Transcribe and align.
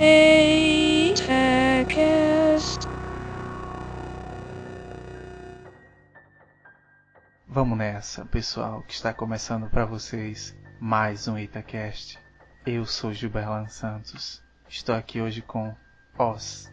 Itacast. 0.00 1.18
Vamos 7.48 7.76
nessa, 7.76 8.24
pessoal, 8.24 8.82
que 8.82 8.94
está 8.94 9.12
começando 9.12 9.68
para 9.68 9.84
vocês 9.84 10.56
mais 10.78 11.26
um 11.26 11.36
Itacast. 11.36 12.16
Eu 12.64 12.86
sou 12.86 13.12
Gilberlan 13.12 13.66
Santos. 13.66 14.40
Estou 14.68 14.94
aqui 14.94 15.20
hoje 15.20 15.42
com 15.42 15.74
Oz. 16.16 16.72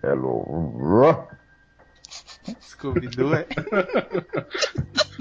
Hello. 0.00 1.26
Scooby-Doo 2.60 3.34
é... 3.34 3.44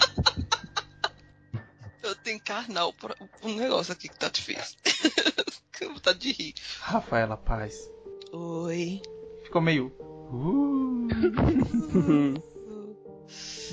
Encarnar 2.42 2.88
o 2.88 2.94
pro- 2.94 3.16
um 3.44 3.56
negócio 3.56 3.94
aqui 3.94 4.10
que 4.10 4.18
tá 4.18 4.28
difícil. 4.30 4.78
que 5.78 5.86
vontade 5.86 6.20
de 6.20 6.32
rir. 6.32 6.54
Rafaela 6.80 7.38
Paz. 7.38 7.88
Oi. 8.34 9.00
Ficou 9.44 9.62
meio... 9.62 9.92
Uh. 10.34 11.08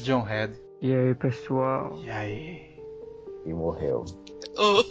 John 0.03 0.23
Head. 0.23 0.53
E 0.83 0.93
aí, 0.95 1.15
pessoal? 1.15 1.99
E 2.05 2.11
aí? 2.11 2.79
E 3.47 3.55
morreu. 3.55 4.05
Oi. 4.57 4.85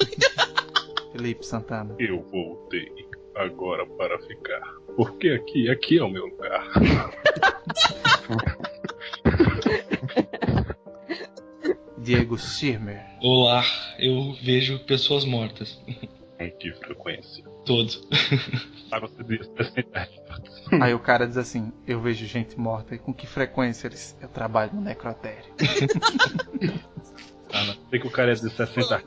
Felipe 1.11 1.45
Santana. 1.45 1.95
Eu 1.99 2.21
voltei 2.31 2.91
agora 3.35 3.85
para 3.85 4.17
ficar. 4.19 4.61
Porque 4.95 5.29
aqui, 5.29 5.69
aqui 5.69 5.99
é 5.99 6.03
o 6.03 6.09
meu 6.09 6.25
lugar. 6.25 6.67
Diego 12.07 12.37
Schirmer. 12.37 13.03
Olá, 13.21 13.65
eu 13.99 14.31
vejo 14.41 14.79
pessoas 14.79 15.25
mortas. 15.25 15.77
Com 16.37 16.49
que 16.51 16.71
frequência? 16.71 17.43
Todos. 17.65 18.01
Você 18.89 19.23
diz 19.25 19.45
60 19.57 19.99
Hz. 19.99 20.81
Aí 20.81 20.93
o 20.93 20.99
cara 20.99 21.27
diz 21.27 21.35
assim, 21.35 21.73
eu 21.85 21.99
vejo 21.99 22.25
gente 22.25 22.57
morta 22.57 22.95
e 22.95 22.97
com 22.97 23.13
que 23.13 23.27
frequência 23.27 23.87
eles... 23.87 24.17
eu 24.21 24.29
trabalho 24.29 24.71
no 24.73 24.79
necrotério. 24.79 25.53
Ah, 27.51 27.63
não. 27.63 27.75
Sei 27.89 27.99
que 27.99 28.07
o 28.07 28.11
cara 28.11 28.31
é 28.31 28.35
de 28.35 28.49
60 28.49 28.95
Hz. 28.95 29.03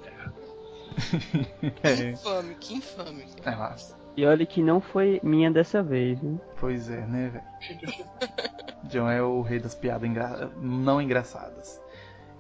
Que 1.61 1.87
É, 1.87 2.11
infame, 2.11 2.55
que 2.57 2.75
infame. 2.75 3.25
é 3.47 3.51
lá. 3.51 3.77
E 4.15 4.27
olha 4.27 4.45
que 4.45 4.63
não 4.63 4.81
foi 4.81 5.21
minha 5.23 5.51
dessa 5.51 5.83
vez, 5.83 6.21
né? 6.21 6.39
Pois 6.59 6.91
é, 6.91 7.07
né, 7.07 7.29
velho? 7.29 7.91
John 8.91 9.11
é 9.11 9.23
o 9.23 9.41
rei 9.41 9.59
das 9.59 9.75
piadas 9.75 10.09
engra... 10.09 10.51
não 10.61 11.01
engraçadas. 11.01 11.81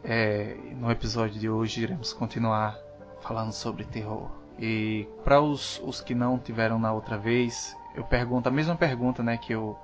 É, 0.02 0.56
no 0.76 0.90
episódio 0.90 1.38
de 1.38 1.48
hoje 1.48 1.82
iremos 1.82 2.12
continuar 2.12 2.78
falando 3.20 3.52
sobre 3.52 3.84
terror. 3.84 4.30
E 4.58 5.08
para 5.24 5.40
os, 5.40 5.80
os 5.84 6.00
que 6.00 6.14
não 6.14 6.38
tiveram 6.38 6.78
na 6.78 6.92
outra 6.92 7.16
vez, 7.16 7.76
eu 7.94 8.04
pergunto 8.04 8.48
a 8.48 8.52
mesma 8.52 8.76
pergunta, 8.76 9.22
né, 9.22 9.36
que 9.36 9.52
eu... 9.52 9.76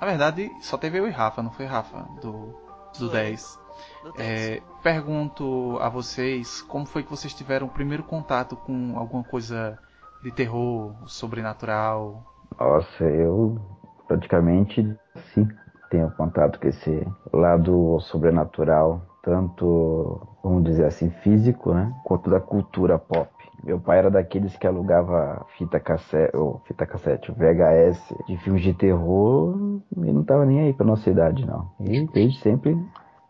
Na 0.00 0.06
verdade, 0.06 0.50
só 0.60 0.78
teve 0.78 0.98
eu 0.98 1.06
e 1.06 1.10
Rafa, 1.10 1.42
não 1.42 1.50
foi 1.50 1.66
Rafa, 1.66 1.98
do, 2.22 2.54
do 2.98 3.10
Foi. 3.10 3.10
10. 3.10 3.60
Não 4.04 4.12
É, 4.18 4.62
pergunto 4.82 5.78
a 5.80 5.88
vocês 5.88 6.62
como 6.62 6.86
foi 6.86 7.02
que 7.02 7.10
vocês 7.10 7.34
tiveram 7.34 7.66
o 7.66 7.70
primeiro 7.70 8.02
contato 8.02 8.56
com 8.56 8.94
alguma 8.96 9.22
coisa 9.22 9.78
de 10.22 10.30
terror, 10.30 10.94
sobrenatural. 11.06 12.24
Nossa, 12.58 13.04
eu 13.04 13.60
praticamente 14.06 14.96
sim 15.34 15.48
tenho 15.90 16.10
contato 16.12 16.58
com 16.60 16.68
esse 16.68 17.06
lado 17.32 17.98
sobrenatural, 18.00 19.02
tanto, 19.22 20.20
vamos 20.42 20.64
dizer 20.64 20.86
assim, 20.86 21.10
físico, 21.22 21.72
né? 21.72 21.92
Quanto 22.04 22.30
da 22.30 22.40
cultura 22.40 22.98
pop. 22.98 23.30
Meu 23.62 23.78
pai 23.78 23.98
era 23.98 24.10
daqueles 24.10 24.56
que 24.56 24.66
alugava 24.66 25.44
fita 25.58 25.78
cassete, 25.78 26.34
ou 26.34 26.62
fita 26.64 26.86
cassete, 26.86 27.30
VHS 27.30 28.14
de 28.26 28.36
filmes 28.38 28.62
de 28.62 28.72
terror 28.72 29.80
e 29.96 30.12
não 30.12 30.24
tava 30.24 30.46
nem 30.46 30.60
aí 30.60 30.72
pra 30.72 30.86
nossa 30.86 31.10
idade, 31.10 31.46
não. 31.46 31.70
E 31.78 32.06
desde 32.06 32.40
sempre 32.40 32.76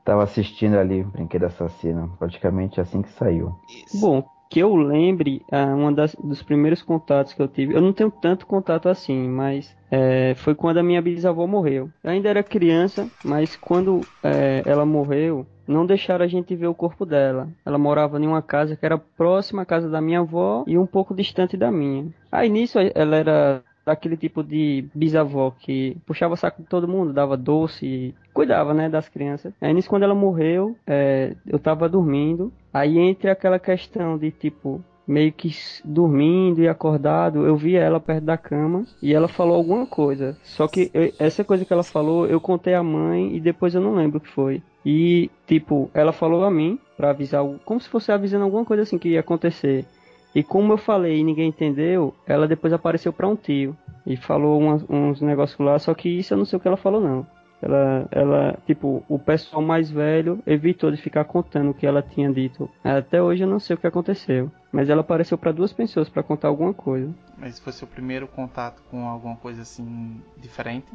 tava 0.04 0.22
assistindo 0.22 0.76
ali 0.76 1.02
Brinquedo 1.02 1.46
Assassino, 1.46 2.12
praticamente 2.18 2.80
assim 2.80 3.02
que 3.02 3.10
saiu. 3.10 3.54
Isso. 3.68 4.00
Bom, 4.00 4.24
que 4.50 4.58
eu 4.58 4.74
lembre, 4.74 5.42
ah, 5.50 5.66
uma 5.66 5.92
das, 5.92 6.14
dos 6.16 6.42
primeiros 6.42 6.82
contatos 6.82 7.32
que 7.32 7.40
eu 7.40 7.46
tive, 7.46 7.74
eu 7.74 7.80
não 7.80 7.92
tenho 7.92 8.10
tanto 8.10 8.46
contato 8.46 8.88
assim, 8.88 9.28
mas 9.28 9.76
é, 9.88 10.34
foi 10.36 10.56
quando 10.56 10.78
a 10.78 10.82
minha 10.82 11.00
bisavó 11.00 11.46
morreu. 11.46 11.88
Eu 12.02 12.10
ainda 12.10 12.28
era 12.28 12.42
criança, 12.42 13.08
mas 13.24 13.54
quando 13.54 14.00
é, 14.22 14.62
ela 14.66 14.84
morreu, 14.84 15.46
não 15.70 15.86
deixaram 15.86 16.24
a 16.24 16.28
gente 16.28 16.54
ver 16.54 16.66
o 16.66 16.74
corpo 16.74 17.06
dela. 17.06 17.48
Ela 17.64 17.78
morava 17.78 18.18
em 18.18 18.26
uma 18.26 18.42
casa 18.42 18.76
que 18.76 18.84
era 18.84 18.98
próxima 18.98 19.62
à 19.62 19.66
casa 19.66 19.88
da 19.88 20.00
minha 20.00 20.20
avó 20.20 20.64
e 20.66 20.76
um 20.76 20.86
pouco 20.86 21.14
distante 21.14 21.56
da 21.56 21.70
minha. 21.70 22.08
Aí 22.30 22.48
nisso 22.48 22.78
ela 22.94 23.16
era 23.16 23.62
daquele 23.84 24.16
tipo 24.16 24.42
de 24.42 24.84
bisavó 24.94 25.52
que 25.58 25.96
puxava 26.06 26.36
saco 26.36 26.62
de 26.62 26.68
todo 26.68 26.88
mundo, 26.88 27.12
dava 27.12 27.36
doce, 27.36 28.14
cuidava, 28.32 28.74
né, 28.74 28.88
das 28.88 29.08
crianças. 29.08 29.52
Aí 29.60 29.72
nisso 29.72 29.88
quando 29.88 30.02
ela 30.02 30.14
morreu, 30.14 30.76
é, 30.86 31.34
eu 31.46 31.58
tava 31.58 31.88
dormindo. 31.88 32.52
Aí 32.72 32.98
entre 32.98 33.30
aquela 33.30 33.58
questão 33.58 34.18
de 34.18 34.30
tipo 34.30 34.84
meio 35.10 35.32
que 35.32 35.50
dormindo 35.84 36.62
e 36.62 36.68
acordado, 36.68 37.44
eu 37.44 37.56
vi 37.56 37.74
ela 37.74 37.98
perto 37.98 38.24
da 38.24 38.38
cama 38.38 38.84
e 39.02 39.12
ela 39.12 39.26
falou 39.26 39.56
alguma 39.56 39.84
coisa. 39.84 40.36
Só 40.44 40.68
que 40.68 40.90
eu- 40.94 41.12
essa 41.18 41.42
coisa 41.42 41.64
que 41.64 41.72
ela 41.72 41.82
falou, 41.82 42.26
eu 42.26 42.40
contei 42.40 42.74
à 42.74 42.82
mãe 42.82 43.34
e 43.34 43.40
depois 43.40 43.74
eu 43.74 43.80
não 43.80 43.94
lembro 43.94 44.18
o 44.18 44.20
que 44.20 44.28
foi. 44.28 44.62
E 44.86 45.28
tipo, 45.46 45.90
ela 45.92 46.12
falou 46.12 46.44
a 46.44 46.50
mim 46.50 46.78
pra 46.96 47.10
avisar, 47.10 47.44
como 47.64 47.80
se 47.80 47.88
fosse 47.88 48.12
avisando 48.12 48.44
alguma 48.44 48.64
coisa 48.64 48.84
assim 48.84 48.98
que 48.98 49.10
ia 49.10 49.20
acontecer. 49.20 49.84
E 50.32 50.44
como 50.44 50.72
eu 50.72 50.78
falei 50.78 51.18
e 51.18 51.24
ninguém 51.24 51.48
entendeu, 51.48 52.14
ela 52.24 52.46
depois 52.46 52.72
apareceu 52.72 53.12
pra 53.12 53.26
um 53.26 53.34
tio 53.34 53.76
e 54.06 54.16
falou 54.16 54.62
uns 54.88 55.20
negócios 55.20 55.58
lá, 55.58 55.76
só 55.78 55.92
que 55.92 56.08
isso 56.08 56.32
eu 56.32 56.38
não 56.38 56.44
sei 56.44 56.56
o 56.56 56.60
que 56.60 56.68
ela 56.68 56.76
falou 56.76 57.00
não. 57.00 57.26
Ela, 57.62 58.08
ela, 58.10 58.58
tipo, 58.66 59.04
o 59.08 59.18
pessoal 59.18 59.60
mais 59.62 59.90
velho 59.90 60.42
evitou 60.46 60.90
de 60.90 60.96
ficar 60.96 61.24
contando 61.24 61.70
o 61.70 61.74
que 61.74 61.86
ela 61.86 62.00
tinha 62.02 62.32
dito. 62.32 62.70
Até 62.82 63.22
hoje 63.22 63.42
eu 63.44 63.48
não 63.48 63.58
sei 63.60 63.74
o 63.74 63.78
que 63.78 63.86
aconteceu. 63.86 64.50
Mas 64.72 64.88
ela 64.88 65.02
apareceu 65.02 65.36
pra 65.36 65.52
duas 65.52 65.72
pessoas 65.72 66.08
pra 66.08 66.22
contar 66.22 66.48
alguma 66.48 66.72
coisa. 66.72 67.12
Mas 67.36 67.58
foi 67.58 67.72
seu 67.72 67.86
primeiro 67.86 68.26
contato 68.26 68.82
com 68.90 69.06
alguma 69.06 69.36
coisa 69.36 69.62
assim 69.62 70.20
diferente? 70.38 70.86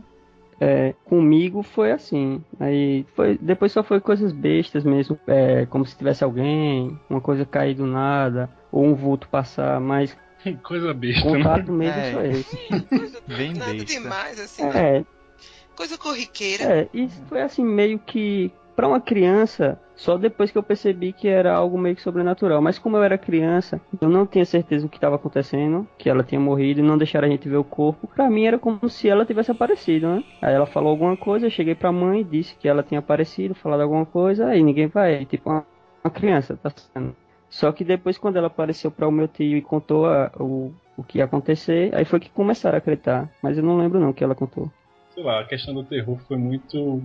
É, 0.60 0.94
comigo 1.04 1.62
foi 1.62 1.92
assim. 1.92 2.42
Aí 2.60 3.06
foi, 3.16 3.38
depois 3.38 3.72
só 3.72 3.84
foi 3.84 4.00
coisas 4.00 4.32
bestas 4.32 4.84
mesmo, 4.86 5.20
é, 5.28 5.66
como 5.66 5.86
se 5.86 5.96
tivesse 5.98 6.24
alguém, 6.24 6.98
uma 7.10 7.20
coisa 7.22 7.46
cair 7.46 7.76
do 7.76 7.86
nada, 7.86 8.50
ou 8.72 8.86
um 8.86 8.96
vulto 8.96 9.28
passar, 9.28 9.80
mas 9.82 10.18
Coisa 10.64 10.94
besta, 10.94 11.30
né? 11.30 11.38
contato 11.44 11.72
mesmo 11.72 12.00
É. 12.00 12.12
só 12.14 12.22
esse. 12.24 12.58
Coisa- 12.88 13.20
Bem 13.28 13.54
Nada 13.54 13.74
besta. 13.74 13.86
demais, 13.86 14.40
assim. 14.40 14.64
É, 14.64 15.04
Coisa 15.76 15.98
corriqueira. 15.98 16.64
É, 16.64 16.88
isso 16.94 17.22
foi 17.28 17.42
assim 17.42 17.64
meio 17.64 18.00
que 18.00 18.52
pra 18.76 18.88
uma 18.88 19.00
criança, 19.00 19.80
só 19.96 20.18
depois 20.18 20.52
que 20.52 20.58
eu 20.58 20.64
percebi 20.64 21.14
que 21.14 21.28
era 21.28 21.54
algo 21.54 21.78
meio 21.78 21.96
que 21.96 22.02
sobrenatural. 22.02 22.62
Mas 22.62 22.78
como 22.78 22.98
eu 22.98 23.04
era 23.04 23.18
criança, 23.18 23.80
eu 24.02 24.10
não 24.10 24.26
tinha 24.26 24.46
certeza 24.46 24.86
do 24.86 24.90
que 24.90 24.98
estava 24.98 25.16
acontecendo, 25.16 25.88
que 25.98 26.10
ela 26.10 26.24
tinha 26.24 26.40
morrido 26.40 26.82
e 26.82 26.84
não 26.84 26.98
deixaram 26.98 27.28
a 27.28 27.32
gente 27.32 27.48
ver 27.48 27.58
o 27.58 27.64
corpo. 27.64 28.08
Pra 28.08 28.30
mim 28.30 28.46
era 28.46 28.60
como 28.60 28.90
se 28.90 29.08
ela 29.08 29.26
tivesse 29.26 29.52
aparecido, 29.52 30.08
né? 30.08 30.24
Aí 30.42 30.54
ela 30.54 30.66
falou 30.66 30.90
alguma 30.90 31.16
coisa, 31.16 31.46
eu 31.46 31.50
cheguei 31.52 31.76
pra 31.76 31.92
mãe, 31.92 32.24
disse 32.24 32.56
que 32.56 32.68
ela 32.68 32.84
tinha 32.84 33.00
aparecido, 33.00 33.56
falado 33.56 33.82
alguma 33.82 34.06
coisa, 34.06 34.48
aí 34.48 34.62
ninguém 34.62 34.88
vai, 34.88 35.26
tipo 35.26 35.50
uma, 35.50 35.66
uma 36.04 36.12
criança, 36.12 36.58
tá 36.62 36.70
sendo. 36.94 37.16
Só 37.50 37.72
que 37.72 37.86
depois 37.86 38.18
quando 38.18 38.36
ela 38.38 38.48
apareceu 38.48 38.92
para 38.92 39.08
o 39.08 39.12
meu 39.12 39.28
tio 39.30 39.58
e 39.58 39.62
contou 39.62 40.06
a- 40.08 40.32
o, 40.40 40.74
o 40.98 41.04
que 41.04 41.20
ia 41.20 41.26
acontecer, 41.26 41.96
aí 41.96 42.04
foi 42.04 42.20
que 42.20 42.30
começaram 42.30 42.76
a 42.76 42.80
acreditar. 42.80 43.30
Mas 43.42 43.58
eu 43.58 43.64
não 43.64 43.78
lembro 43.78 44.00
não 44.00 44.10
o 44.10 44.14
que 44.14 44.24
ela 44.24 44.36
contou. 44.36 44.70
Sei 45.16 45.24
lá, 45.24 45.40
a 45.40 45.46
questão 45.46 45.74
do 45.74 45.84
terror 45.84 46.20
foi 46.28 46.38
muito 46.38 47.02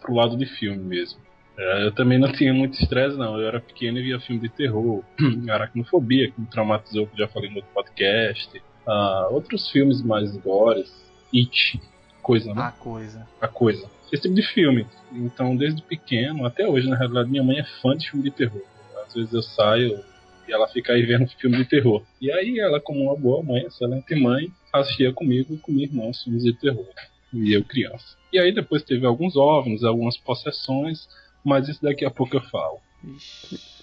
pro 0.00 0.14
lado 0.14 0.36
de 0.36 0.44
filme 0.44 0.82
mesmo. 0.82 1.20
É, 1.56 1.86
eu 1.86 1.92
também 1.92 2.18
não 2.18 2.32
tinha 2.32 2.52
muito 2.52 2.74
estresse, 2.74 3.16
não. 3.16 3.38
Eu 3.40 3.46
era 3.46 3.60
pequeno 3.60 3.98
e 3.98 4.02
via 4.02 4.18
filme 4.18 4.42
de 4.42 4.48
terror. 4.48 5.04
Aracnofobia, 5.48 6.30
que 6.30 6.40
me 6.40 6.46
traumatizou, 6.48 7.06
que 7.06 7.14
eu 7.14 7.26
já 7.26 7.28
falei 7.28 7.48
no 7.48 7.56
outro 7.56 7.70
podcast. 7.72 8.60
Ah, 8.86 9.28
outros 9.30 9.70
filmes 9.70 10.02
mais 10.02 10.36
gores. 10.38 10.92
It, 11.32 11.80
coisa, 12.20 12.52
né? 12.52 12.60
A 12.60 12.72
coisa. 12.72 13.28
A 13.40 13.48
coisa. 13.48 13.88
Esse 14.12 14.22
tipo 14.22 14.34
de 14.34 14.42
filme. 14.42 14.86
Então, 15.12 15.56
desde 15.56 15.80
pequeno, 15.80 16.44
até 16.44 16.66
hoje, 16.68 16.88
na 16.88 16.96
realidade, 16.96 17.30
minha 17.30 17.44
mãe 17.44 17.60
é 17.60 17.64
fã 17.80 17.96
de 17.96 18.10
filme 18.10 18.24
de 18.24 18.32
terror. 18.32 18.62
Às 19.06 19.14
vezes 19.14 19.32
eu 19.32 19.42
saio 19.42 20.02
e 20.48 20.52
ela 20.52 20.68
fica 20.68 20.92
aí 20.92 21.02
vendo 21.02 21.28
filme 21.38 21.56
de 21.58 21.64
terror. 21.64 22.02
E 22.20 22.30
aí 22.30 22.58
ela, 22.58 22.80
como 22.80 23.04
uma 23.04 23.16
boa 23.16 23.42
mãe, 23.42 23.62
excelente 23.62 24.14
mãe, 24.14 24.48
assistia 24.72 25.12
comigo 25.12 25.54
e 25.54 25.58
com 25.58 25.72
minha 25.72 25.86
irmã 25.86 26.10
filmes 26.12 26.42
de 26.42 26.52
terror. 26.54 26.86
E 27.34 27.52
eu 27.52 27.64
criança. 27.64 28.16
E 28.32 28.38
aí 28.38 28.52
depois 28.52 28.82
teve 28.82 29.04
alguns 29.06 29.36
OVNIs, 29.36 29.82
algumas 29.84 30.16
possessões, 30.16 31.08
mas 31.44 31.68
isso 31.68 31.82
daqui 31.82 32.04
a 32.04 32.10
pouco 32.10 32.36
eu 32.36 32.42
falo. 32.42 32.78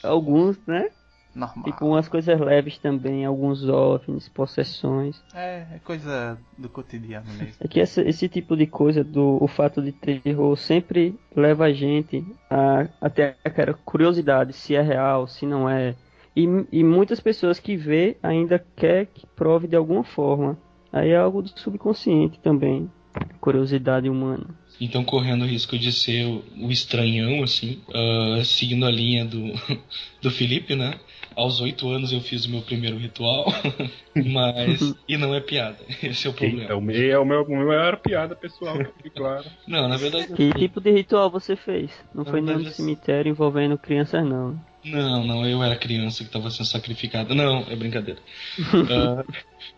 Alguns, 0.04 0.58
né? 0.66 0.90
normal. 1.34 1.64
Tipo 1.64 1.86
umas 1.86 2.10
coisas 2.10 2.38
leves 2.40 2.78
também, 2.78 3.24
alguns 3.26 3.64
OVNIs, 3.64 4.28
possessões. 4.28 5.24
É, 5.34 5.66
é 5.76 5.80
coisa 5.84 6.38
do 6.58 6.68
cotidiano 6.68 7.26
mesmo. 7.34 7.56
É 7.62 7.68
que 7.70 7.80
essa- 7.80 8.02
esse 8.02 8.28
tipo 8.28 8.58
de 8.58 8.68
coisa, 8.68 9.02
do 9.04 9.38
o 9.42 9.48
fato 9.48 9.82
de 9.82 9.94
terror, 9.94 10.58
sempre 10.58 11.16
leva 11.36 11.66
a 11.66 11.74
gente 11.74 12.26
a, 12.50 12.88
a 13.00 13.10
ter 13.10 13.38
aquela 13.46 13.74
curiosidade 13.74 14.52
se 14.54 14.76
é 14.76 14.82
real, 14.82 15.26
se 15.28 15.46
não 15.46 15.70
é. 15.70 15.96
E, 16.36 16.46
e 16.72 16.84
muitas 16.84 17.20
pessoas 17.22 17.60
que 17.60 17.78
vê 17.78 18.18
ainda 18.22 18.60
quer 18.76 19.06
que 19.06 19.26
prove 19.28 19.68
de 19.68 19.76
alguma 19.76 20.04
forma. 20.04 20.58
Aí 20.92 21.12
é 21.12 21.18
algo 21.18 21.42
do 21.42 21.58
subconsciente 21.58 22.40
também, 22.40 22.92
curiosidade 23.40 24.10
humana. 24.10 24.46
Então, 24.80 25.04
correndo 25.04 25.44
o 25.44 25.48
risco 25.48 25.78
de 25.78 25.92
ser 25.92 26.26
o, 26.26 26.72
estranhão, 26.72 27.44
assim, 27.44 27.80
uh, 27.90 28.44
seguindo 28.44 28.86
a 28.86 28.92
linha 28.92 29.24
do, 29.26 29.54
do 30.22 30.32
Felipe, 30.32 30.76
né? 30.76 31.00
Aos 31.36 31.62
oito 31.62 31.88
anos 31.88 32.12
eu 32.12 32.20
fiz 32.20 32.46
o 32.46 32.50
meu 32.50 32.62
primeiro 32.62 32.98
ritual, 32.98 33.46
mas. 34.16 34.94
e 35.08 35.18
não 35.18 35.34
é 35.34 35.40
piada, 35.40 35.78
esse 36.04 36.28
é 36.28 36.30
o 36.30 36.34
problema. 36.34 36.70
É 36.70 36.74
o 36.74 36.82
meu, 36.82 37.12
é 37.12 37.20
o 37.20 37.26
meu, 37.26 37.48
maior 37.48 37.98
piada 37.98 38.36
pessoal, 38.36 38.76
claro. 39.16 39.46
Não, 39.68 39.88
na 39.88 39.98
verdade. 39.98 40.34
Que 40.34 40.52
tipo 40.54 40.82
de 40.82 40.92
ritual 40.92 41.30
você 41.30 41.56
fez? 41.56 41.92
Não 42.14 42.24
Na 42.24 42.32
foi 42.32 42.42
nenhum 42.42 42.66
cemitério 42.66 43.30
envolvendo 43.30 43.78
crianças, 43.78 44.26
não. 44.26 44.60
Não, 44.84 45.26
não, 45.26 45.46
eu 45.46 45.62
era 45.64 45.76
criança 45.76 46.24
que 46.24 46.30
estava 46.30 46.50
sendo 46.50 46.66
sacrificada. 46.66 47.36
Não, 47.36 47.66
é 47.70 47.76
brincadeira. 47.76 48.20
Ah, 48.90 49.24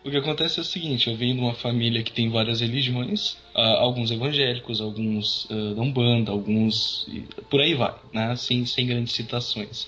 o 0.02 0.10
que 0.10 0.16
acontece 0.16 0.58
é 0.58 0.62
o 0.62 0.64
seguinte: 0.64 1.08
eu 1.08 1.16
venho 1.16 1.34
de 1.34 1.40
uma 1.40 1.54
família 1.54 2.02
que 2.02 2.12
tem 2.12 2.30
várias 2.30 2.60
religiões, 2.60 3.36
ah, 3.54 3.80
alguns 3.80 4.10
evangélicos, 4.10 4.80
alguns 4.80 5.46
ah, 5.50 5.74
da 5.74 5.82
Umbanda, 5.82 6.32
alguns. 6.32 7.06
por 7.50 7.60
aí 7.60 7.74
vai, 7.74 7.94
né? 8.12 8.34
Sem, 8.36 8.64
sem 8.66 8.86
grandes 8.86 9.12
citações. 9.12 9.86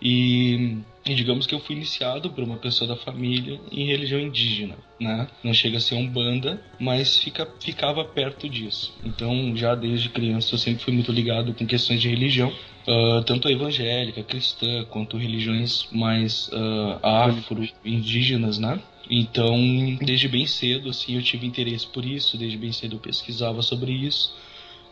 E, 0.00 0.78
e 1.04 1.14
digamos 1.14 1.46
que 1.46 1.54
eu 1.54 1.60
fui 1.60 1.76
iniciado 1.76 2.30
por 2.30 2.44
uma 2.44 2.56
pessoa 2.56 2.88
da 2.88 2.96
família 2.96 3.60
em 3.72 3.86
religião 3.86 4.20
indígena, 4.20 4.76
né? 5.00 5.26
Não 5.42 5.52
chega 5.52 5.78
a 5.78 5.80
ser 5.80 5.94
Umbanda, 5.94 6.62
mas 6.78 7.16
fica, 7.16 7.48
ficava 7.60 8.04
perto 8.04 8.48
disso. 8.48 8.94
Então, 9.04 9.56
já 9.56 9.74
desde 9.74 10.08
criança, 10.08 10.54
eu 10.54 10.58
sempre 10.58 10.84
fui 10.84 10.92
muito 10.92 11.12
ligado 11.12 11.52
com 11.54 11.66
questões 11.66 12.00
de 12.00 12.08
religião. 12.08 12.52
Ah, 12.88 13.22
tanto 13.26 13.48
a 13.48 13.52
evangélica, 13.52 14.22
cristã, 14.22 14.84
quanto 14.86 15.18
religiões 15.18 15.86
mais 15.92 16.50
ah, 16.52 17.26
afro-indígenas, 17.26 18.58
né? 18.58 18.80
Então, 19.10 19.56
desde 20.00 20.28
bem 20.28 20.46
cedo, 20.46 20.90
assim, 20.90 21.16
eu 21.16 21.22
tive 21.22 21.46
interesse 21.46 21.86
por 21.86 22.04
isso, 22.04 22.36
desde 22.36 22.56
bem 22.56 22.72
cedo 22.72 22.96
eu 22.96 23.00
pesquisava 23.00 23.62
sobre 23.62 23.92
isso. 23.92 24.34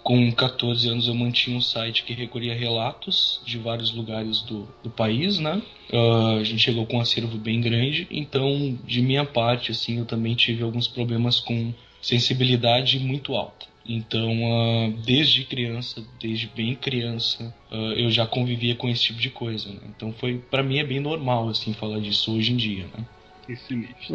Com 0.06 0.31
14 0.31 0.88
anos 0.88 1.08
eu 1.08 1.14
mantinha 1.17 1.58
um 1.58 1.61
site 1.61 2.05
que 2.05 2.12
recolhia 2.12 2.55
relatos 2.55 3.41
de 3.44 3.58
vários 3.58 3.93
lugares 3.93 4.41
do, 4.41 4.69
do 4.81 4.88
país, 4.88 5.41
né? 5.41 5.61
Ah, 5.93 6.37
a 6.38 6.44
gente 6.44 6.61
chegou 6.61 6.87
com 6.87 6.99
um 6.99 7.00
acervo 7.00 7.37
bem 7.37 7.61
grande, 7.61 8.06
então, 8.08 8.79
de 8.85 9.03
minha 9.03 9.25
parte, 9.25 9.73
assim, 9.73 9.99
eu 9.99 10.05
também 10.05 10.37
tive 10.37 10.62
alguns 10.62 10.87
problemas 10.87 11.41
com 11.41 11.75
sensibilidade 12.00 13.00
muito 13.00 13.35
alta. 13.35 13.67
Então, 13.85 14.31
ah, 14.44 14.93
desde 15.05 15.43
criança, 15.43 16.00
desde 16.20 16.47
bem 16.55 16.76
criança, 16.76 17.53
ah, 17.69 17.93
eu 17.97 18.08
já 18.08 18.25
convivia 18.25 18.76
com 18.76 18.88
esse 18.88 19.03
tipo 19.03 19.19
de 19.19 19.31
coisa. 19.31 19.69
Né? 19.70 19.81
Então, 19.88 20.12
foi 20.12 20.38
para 20.38 20.62
mim 20.62 20.79
é 20.79 20.85
bem 20.85 21.00
normal 21.00 21.49
assim 21.49 21.73
falar 21.73 21.99
disso 21.99 22.32
hoje 22.32 22.53
em 22.53 22.56
dia. 22.56 22.87
Né? 22.97 23.05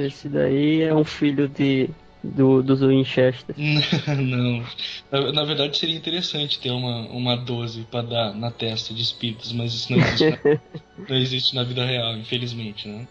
Esse 0.06 0.30
daí 0.30 0.84
é 0.84 0.96
um 0.96 1.04
filho 1.04 1.50
de 1.50 1.90
do, 2.24 2.62
dos 2.62 2.82
Winchester. 2.82 3.56
Não, 3.58 4.64
na, 5.12 5.32
na 5.32 5.44
verdade 5.44 5.78
seria 5.78 5.96
interessante 5.96 6.60
ter 6.60 6.72
uma, 6.72 7.08
uma 7.08 7.36
12 7.36 7.84
para 7.84 8.02
dar 8.02 8.34
na 8.34 8.52
testa 8.52 8.94
de 8.94 9.02
espíritos, 9.02 9.52
mas 9.52 9.74
isso 9.74 9.92
não 9.92 10.00
existe, 10.00 10.30
na, 10.30 10.62
não 11.10 11.18
existe 11.18 11.56
na 11.56 11.64
vida 11.64 11.86
real, 11.86 12.16
infelizmente, 12.18 12.88
né? 12.88 13.08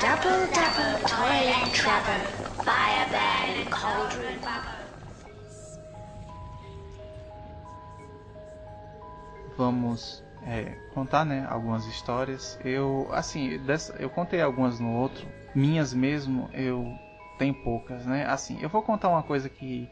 Double, 0.00 0.46
double, 0.54 1.00
toilet 1.08 1.72
trouble, 1.72 2.22
fire 2.64 3.06
burn, 3.10 3.70
cauldron 3.70 4.36
Vamos 9.56 10.25
é, 10.46 10.76
contar, 10.94 11.24
né, 11.24 11.46
algumas 11.50 11.86
histórias. 11.86 12.58
Eu, 12.64 13.08
assim, 13.12 13.58
dessa, 13.58 13.94
eu 13.98 14.08
contei 14.08 14.40
algumas 14.40 14.78
no 14.78 14.92
outro. 14.92 15.26
Minhas 15.54 15.92
mesmo, 15.92 16.48
eu 16.52 16.96
tenho 17.36 17.54
poucas, 17.54 18.06
né? 18.06 18.24
Assim, 18.26 18.58
eu 18.60 18.68
vou 18.68 18.82
contar 18.82 19.08
uma 19.08 19.22
coisa 19.22 19.48
que 19.48 19.88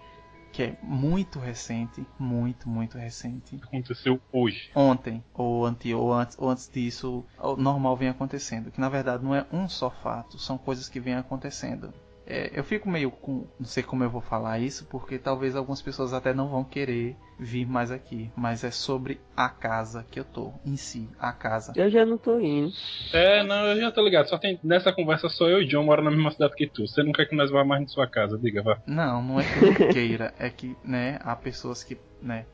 que 0.55 0.63
é 0.63 0.77
muito 0.81 1.41
recente, 1.41 2.07
muito, 2.17 2.69
muito 2.69 2.97
recente. 2.97 3.59
Aconteceu 3.61 4.21
hoje. 4.33 4.71
Ontem, 4.73 5.21
ou, 5.35 5.67
ante, 5.67 5.93
ou, 5.93 6.13
antes, 6.13 6.39
ou 6.39 6.49
antes 6.49 6.71
disso, 6.73 7.25
o 7.37 7.57
normal 7.57 7.97
vem 7.97 8.09
acontecendo. 8.09 8.71
Que 8.71 8.81
na 8.81 8.89
verdade 8.89 9.25
não 9.25 9.35
é 9.35 9.45
um 9.53 9.69
só 9.69 9.91
fato, 9.91 10.39
são 10.39 10.57
coisas 10.57 10.89
que 10.89 11.01
vêm 11.01 11.17
acontecendo. 11.17 11.93
É, 12.27 12.51
eu 12.55 12.65
fico 12.65 12.89
meio 12.89 13.11
com. 13.11 13.47
Não 13.61 13.67
sei 13.67 13.83
como 13.83 14.03
eu 14.03 14.09
vou 14.09 14.21
falar 14.23 14.59
isso, 14.59 14.87
porque 14.87 15.19
talvez 15.19 15.55
algumas 15.55 15.83
pessoas 15.83 16.13
até 16.15 16.33
não 16.33 16.49
vão 16.49 16.65
querer 16.65 17.17
vir 17.39 17.67
mais 17.67 17.91
aqui. 17.91 18.31
Mas 18.35 18.65
é 18.65 18.71
sobre 18.71 19.21
a 19.37 19.49
casa 19.51 20.07
que 20.11 20.19
eu 20.19 20.25
tô, 20.25 20.53
em 20.65 20.77
si, 20.77 21.07
a 21.19 21.33
casa. 21.33 21.73
Eu 21.77 21.91
já 21.91 22.07
não 22.07 22.17
tô 22.17 22.39
indo. 22.41 22.73
É, 23.13 23.43
não, 23.45 23.67
eu 23.67 23.81
já 23.81 23.93
tô 23.93 24.03
ligado. 24.03 24.27
Só 24.29 24.39
tem 24.39 24.59
nessa 24.65 24.93
conversa 24.93 25.29
só 25.29 25.47
eu 25.49 25.61
e 25.61 25.67
John 25.67 25.85
moram 25.85 26.03
na 26.03 26.11
mesma 26.11 26.31
cidade 26.31 26.55
que 26.57 26.67
tu. 26.67 26.87
Você 26.87 27.03
não 27.03 27.13
quer 27.13 27.27
que 27.27 27.37
nós 27.37 27.51
vá 27.51 27.63
mais 27.65 27.83
na 27.83 27.89
sua 27.89 28.07
casa, 28.07 28.39
diga, 28.39 28.63
vá. 28.63 28.79
Não, 28.87 29.23
não 29.23 29.39
é 29.41 29.45
que 29.45 29.57
eu 29.59 29.63
não 29.63 29.75
queira, 29.93 30.33
é 30.39 30.49
que, 30.49 30.75
né, 30.83 31.19
há 31.23 31.37
pessoas 31.37 31.85
que, 31.85 31.99
né. 32.23 32.47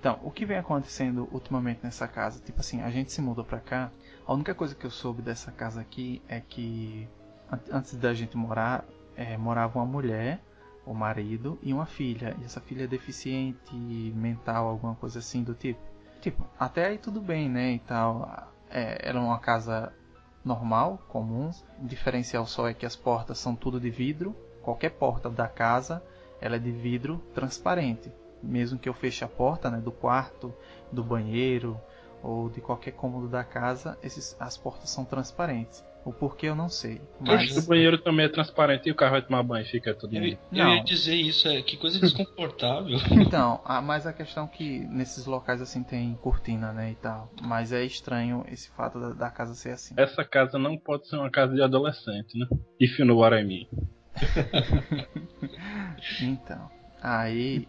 Então, 0.00 0.18
o 0.24 0.32
que 0.32 0.44
vem 0.44 0.58
acontecendo 0.58 1.28
ultimamente 1.30 1.78
nessa 1.84 2.08
casa? 2.08 2.42
Tipo 2.44 2.58
assim, 2.60 2.82
a 2.82 2.90
gente 2.90 3.12
se 3.12 3.22
mudou 3.22 3.44
pra 3.44 3.60
cá. 3.60 3.92
A 4.26 4.34
única 4.34 4.52
coisa 4.52 4.74
que 4.74 4.84
eu 4.84 4.90
soube 4.90 5.22
dessa 5.22 5.52
casa 5.52 5.80
aqui 5.80 6.20
é 6.28 6.40
que 6.40 7.08
an- 7.50 7.60
antes 7.78 7.94
da 7.96 8.12
gente 8.12 8.36
morar, 8.36 8.84
é, 9.22 9.36
morava 9.36 9.78
uma 9.78 9.86
mulher, 9.86 10.40
o 10.84 10.92
marido 10.92 11.58
e 11.62 11.72
uma 11.72 11.86
filha. 11.86 12.36
E 12.40 12.44
essa 12.44 12.60
filha 12.60 12.84
é 12.84 12.86
deficiente 12.86 13.74
mental, 13.74 14.68
alguma 14.68 14.94
coisa 14.94 15.20
assim 15.20 15.42
do 15.42 15.54
tipo. 15.54 15.80
Tipo, 16.20 16.44
até 16.58 16.86
aí 16.86 16.98
tudo 16.98 17.20
bem, 17.20 17.48
né? 17.48 17.72
E 17.72 17.78
tal. 17.80 18.50
É, 18.70 19.08
era 19.08 19.20
uma 19.20 19.38
casa 19.38 19.92
normal, 20.44 20.98
comum. 21.08 21.50
O 21.80 21.86
diferencial 21.86 22.46
só 22.46 22.68
é 22.68 22.74
que 22.74 22.86
as 22.86 22.96
portas 22.96 23.38
são 23.38 23.54
tudo 23.54 23.80
de 23.80 23.90
vidro. 23.90 24.34
Qualquer 24.62 24.90
porta 24.90 25.28
da 25.28 25.48
casa, 25.48 26.02
ela 26.40 26.56
é 26.56 26.58
de 26.58 26.70
vidro 26.70 27.18
transparente. 27.34 28.12
Mesmo 28.42 28.78
que 28.78 28.88
eu 28.88 28.94
feche 28.94 29.24
a 29.24 29.28
porta, 29.28 29.70
né, 29.70 29.78
do 29.78 29.92
quarto, 29.92 30.52
do 30.90 31.02
banheiro 31.02 31.80
ou 32.22 32.48
de 32.48 32.60
qualquer 32.60 32.92
cômodo 32.92 33.28
da 33.28 33.42
casa, 33.42 33.98
esses, 34.02 34.36
as 34.38 34.56
portas 34.56 34.90
são 34.90 35.04
transparentes. 35.04 35.84
O 36.04 36.12
porquê 36.12 36.46
eu 36.46 36.56
não 36.56 36.68
sei. 36.68 37.00
Oxe, 37.20 37.52
o 37.52 37.54
Mas 37.54 37.66
banheiro 37.66 37.96
também 37.96 38.26
é 38.26 38.28
transparente 38.28 38.88
e 38.88 38.92
o 38.92 38.94
carro 38.94 39.12
vai 39.12 39.22
tomar 39.22 39.42
banho 39.44 39.64
e 39.64 39.68
fica 39.68 39.94
tudo 39.94 40.16
Eu, 40.16 40.24
eu 40.24 40.38
Não. 40.50 40.74
ia 40.76 40.82
dizer 40.82 41.14
isso, 41.14 41.46
é 41.46 41.62
que 41.62 41.76
coisa 41.76 42.00
desconfortável. 42.00 42.98
então, 43.10 43.60
ah, 43.64 43.80
mas 43.80 44.04
a 44.04 44.12
questão 44.12 44.44
é 44.44 44.48
que 44.48 44.80
nesses 44.80 45.26
locais 45.26 45.62
assim 45.62 45.84
tem 45.84 46.14
cortina, 46.20 46.72
né, 46.72 46.90
e 46.90 46.94
tal. 46.96 47.30
Mas 47.40 47.72
é 47.72 47.84
estranho 47.84 48.44
esse 48.50 48.68
fato 48.70 48.98
da, 48.98 49.10
da 49.10 49.30
casa 49.30 49.54
ser 49.54 49.70
assim. 49.70 49.94
Essa 49.96 50.24
casa 50.24 50.58
não 50.58 50.76
pode 50.76 51.06
ser 51.06 51.16
uma 51.16 51.30
casa 51.30 51.54
de 51.54 51.62
adolescente, 51.62 52.36
né? 52.36 52.48
If 52.80 52.98
you 52.98 53.06
know 53.06 53.18
what 53.18 53.36
I 53.36 53.44
mean. 53.44 53.68
Então, 56.20 56.70
aí 57.00 57.66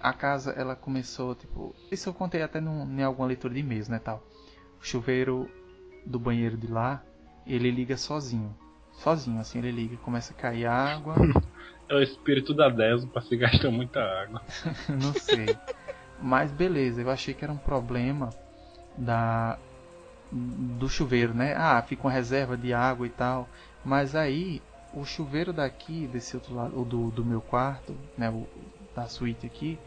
a 0.00 0.12
casa 0.12 0.52
ela 0.52 0.74
começou, 0.74 1.34
tipo, 1.34 1.74
isso 1.90 2.08
eu 2.08 2.14
contei 2.14 2.42
até 2.42 2.60
num, 2.60 2.84
em 2.98 3.02
alguma 3.02 3.28
leitura 3.28 3.52
de 3.54 3.60
e-mails, 3.60 3.88
né, 3.88 3.98
tal. 3.98 4.26
O 4.80 4.84
chuveiro 4.84 5.50
do 6.06 6.18
banheiro 6.18 6.56
de 6.56 6.66
lá, 6.66 7.02
ele 7.46 7.70
liga 7.70 7.96
sozinho. 7.96 8.54
Sozinho, 8.92 9.40
assim, 9.40 9.58
ele 9.58 9.72
liga, 9.72 9.96
começa 9.98 10.32
a 10.32 10.36
cair 10.36 10.66
água, 10.66 11.14
É 11.88 11.94
o 11.94 12.02
espírito 12.02 12.54
da 12.54 12.68
Desmo 12.68 13.10
pra 13.10 13.20
se 13.20 13.36
gastar 13.36 13.70
muita 13.70 14.00
água. 14.00 14.42
não 14.88 15.12
sei. 15.12 15.56
Mas 16.20 16.50
beleza, 16.50 17.02
eu 17.02 17.10
achei 17.10 17.34
que 17.34 17.44
era 17.44 17.52
um 17.52 17.58
problema 17.58 18.30
da 18.96 19.58
do 20.32 20.88
chuveiro, 20.88 21.34
né? 21.34 21.54
Ah, 21.56 21.80
fica 21.82 22.04
uma 22.04 22.12
reserva 22.12 22.56
de 22.56 22.72
água 22.72 23.06
e 23.06 23.10
tal. 23.10 23.48
Mas 23.84 24.16
aí 24.16 24.62
o 24.92 25.04
chuveiro 25.04 25.52
daqui, 25.52 26.06
desse 26.06 26.34
outro 26.34 26.54
lado, 26.54 26.84
do, 26.84 27.10
do 27.10 27.24
meu 27.24 27.40
quarto, 27.40 27.94
né, 28.16 28.30
o 28.30 28.48
da 28.94 29.06
suíte 29.06 29.46
aqui, 29.46 29.78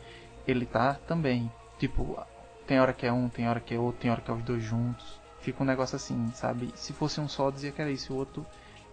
ele 0.48 0.66
tá 0.66 0.96
também. 1.08 1.52
Tipo, 1.80 2.18
tem 2.66 2.80
hora 2.80 2.94
que 2.94 3.06
é 3.06 3.12
um, 3.12 3.28
tem 3.28 3.50
hora 3.50 3.60
que 3.60 3.74
é 3.74 3.80
outro, 3.80 4.02
tem 4.02 4.12
hora 4.12 4.22
que 4.22 4.30
é 4.30 4.34
os 4.34 4.44
dois 4.44 4.62
juntos. 4.62 5.17
Fica 5.48 5.64
um 5.64 5.66
negócio 5.66 5.96
assim, 5.96 6.30
sabe? 6.34 6.74
Se 6.76 6.92
fosse 6.92 7.22
um 7.22 7.28
só, 7.30 7.50
dizia 7.50 7.72
que 7.72 7.82
era 7.82 7.90
isso, 7.90 8.14
o 8.14 8.18
outro, 8.18 8.46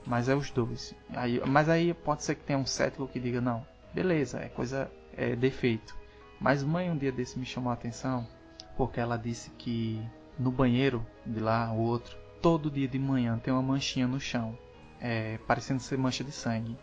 mas 0.06 0.28
é 0.28 0.36
os 0.36 0.52
dois. 0.52 0.94
Aí, 1.10 1.42
mas 1.44 1.68
aí 1.68 1.92
pode 1.92 2.22
ser 2.22 2.36
que 2.36 2.44
tenha 2.44 2.56
um 2.56 2.64
cético 2.64 3.08
que 3.08 3.18
diga, 3.18 3.40
não, 3.40 3.66
beleza, 3.92 4.38
é 4.38 4.48
coisa, 4.48 4.88
é 5.16 5.34
defeito. 5.34 5.96
Mas 6.38 6.62
mãe 6.62 6.88
um 6.88 6.96
dia 6.96 7.10
desse 7.10 7.40
me 7.40 7.44
chamou 7.44 7.72
a 7.72 7.74
atenção, 7.74 8.24
porque 8.76 9.00
ela 9.00 9.16
disse 9.16 9.50
que 9.58 10.00
no 10.38 10.52
banheiro 10.52 11.04
de 11.26 11.40
lá, 11.40 11.72
o 11.72 11.80
outro, 11.80 12.16
todo 12.40 12.70
dia 12.70 12.86
de 12.86 13.00
manhã 13.00 13.36
tem 13.36 13.52
uma 13.52 13.60
manchinha 13.60 14.06
no 14.06 14.20
chão, 14.20 14.56
é, 15.00 15.38
parecendo 15.48 15.82
ser 15.82 15.98
mancha 15.98 16.22
de 16.22 16.30
sangue. 16.30 16.78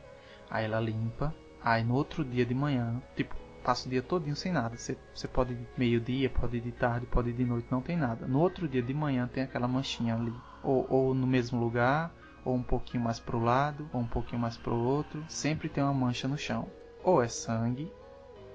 Aí 0.50 0.66
ela 0.66 0.82
limpa, 0.82 1.34
aí 1.64 1.82
no 1.82 1.96
outro 1.96 2.26
dia 2.26 2.46
de 2.46 2.54
manhã, 2.54 3.02
tipo, 3.16 3.34
passa 3.64 3.88
o 3.88 3.90
dia 3.90 4.02
todinho 4.02 4.36
sem 4.36 4.52
nada. 4.52 4.76
Você, 4.78 4.98
você 5.14 5.28
pode 5.28 5.54
ir 5.54 5.68
meio-dia, 5.78 6.30
pode 6.30 6.58
ir 6.58 6.62
de 6.62 6.72
tarde, 6.72 7.06
pode 7.06 7.30
ir 7.30 7.34
de 7.34 7.46
noite, 7.46 7.68
não 7.72 7.82
tem 7.82 7.98
nada. 7.98 8.28
No 8.28 8.40
outro 8.40 8.68
dia 8.68 8.82
de 8.82 8.94
manhã 8.94 9.30
tem 9.32 9.44
aquela 9.44 9.68
manchinha 9.68 10.16
ali. 10.16 10.34
Ou, 10.64 10.86
ou 10.90 11.14
no 11.14 11.26
mesmo 11.26 11.60
lugar, 11.60 12.12
ou 12.44 12.56
um 12.56 12.64
pouquinho 12.64 13.04
mais 13.04 13.20
pro 13.20 13.40
lado, 13.40 13.90
ou 13.94 14.02
um 14.02 14.08
pouquinho 14.08 14.42
mais 14.42 14.58
pro 14.58 14.76
outro. 14.76 15.24
Sempre 15.28 15.70
tem 15.70 15.84
uma 15.84 15.94
mancha 15.94 16.28
no 16.28 16.38
chão. 16.38 16.68
Ou 17.04 17.22
é 17.22 17.28
sangue, 17.28 17.92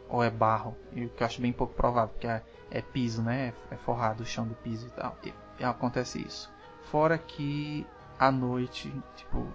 ou 0.08 0.22
é 0.22 0.30
barro. 0.30 0.76
O 0.92 1.08
que 1.08 1.22
eu 1.22 1.26
acho 1.26 1.40
bem 1.40 1.52
pouco 1.52 1.74
provável, 1.74 2.10
porque 2.10 2.26
a- 2.26 2.42
é 2.70 2.80
piso, 2.80 3.22
né? 3.22 3.52
É 3.70 3.76
forrado 3.76 4.22
o 4.22 4.26
chão 4.26 4.46
de 4.46 4.54
piso 4.56 4.86
e 4.86 4.90
tal. 4.90 5.16
E, 5.24 5.32
e 5.60 5.64
acontece 5.64 6.20
isso. 6.20 6.50
Fora 6.90 7.18
que 7.18 7.86
à 8.18 8.30
noite, 8.30 8.92
tipo, 9.16 9.46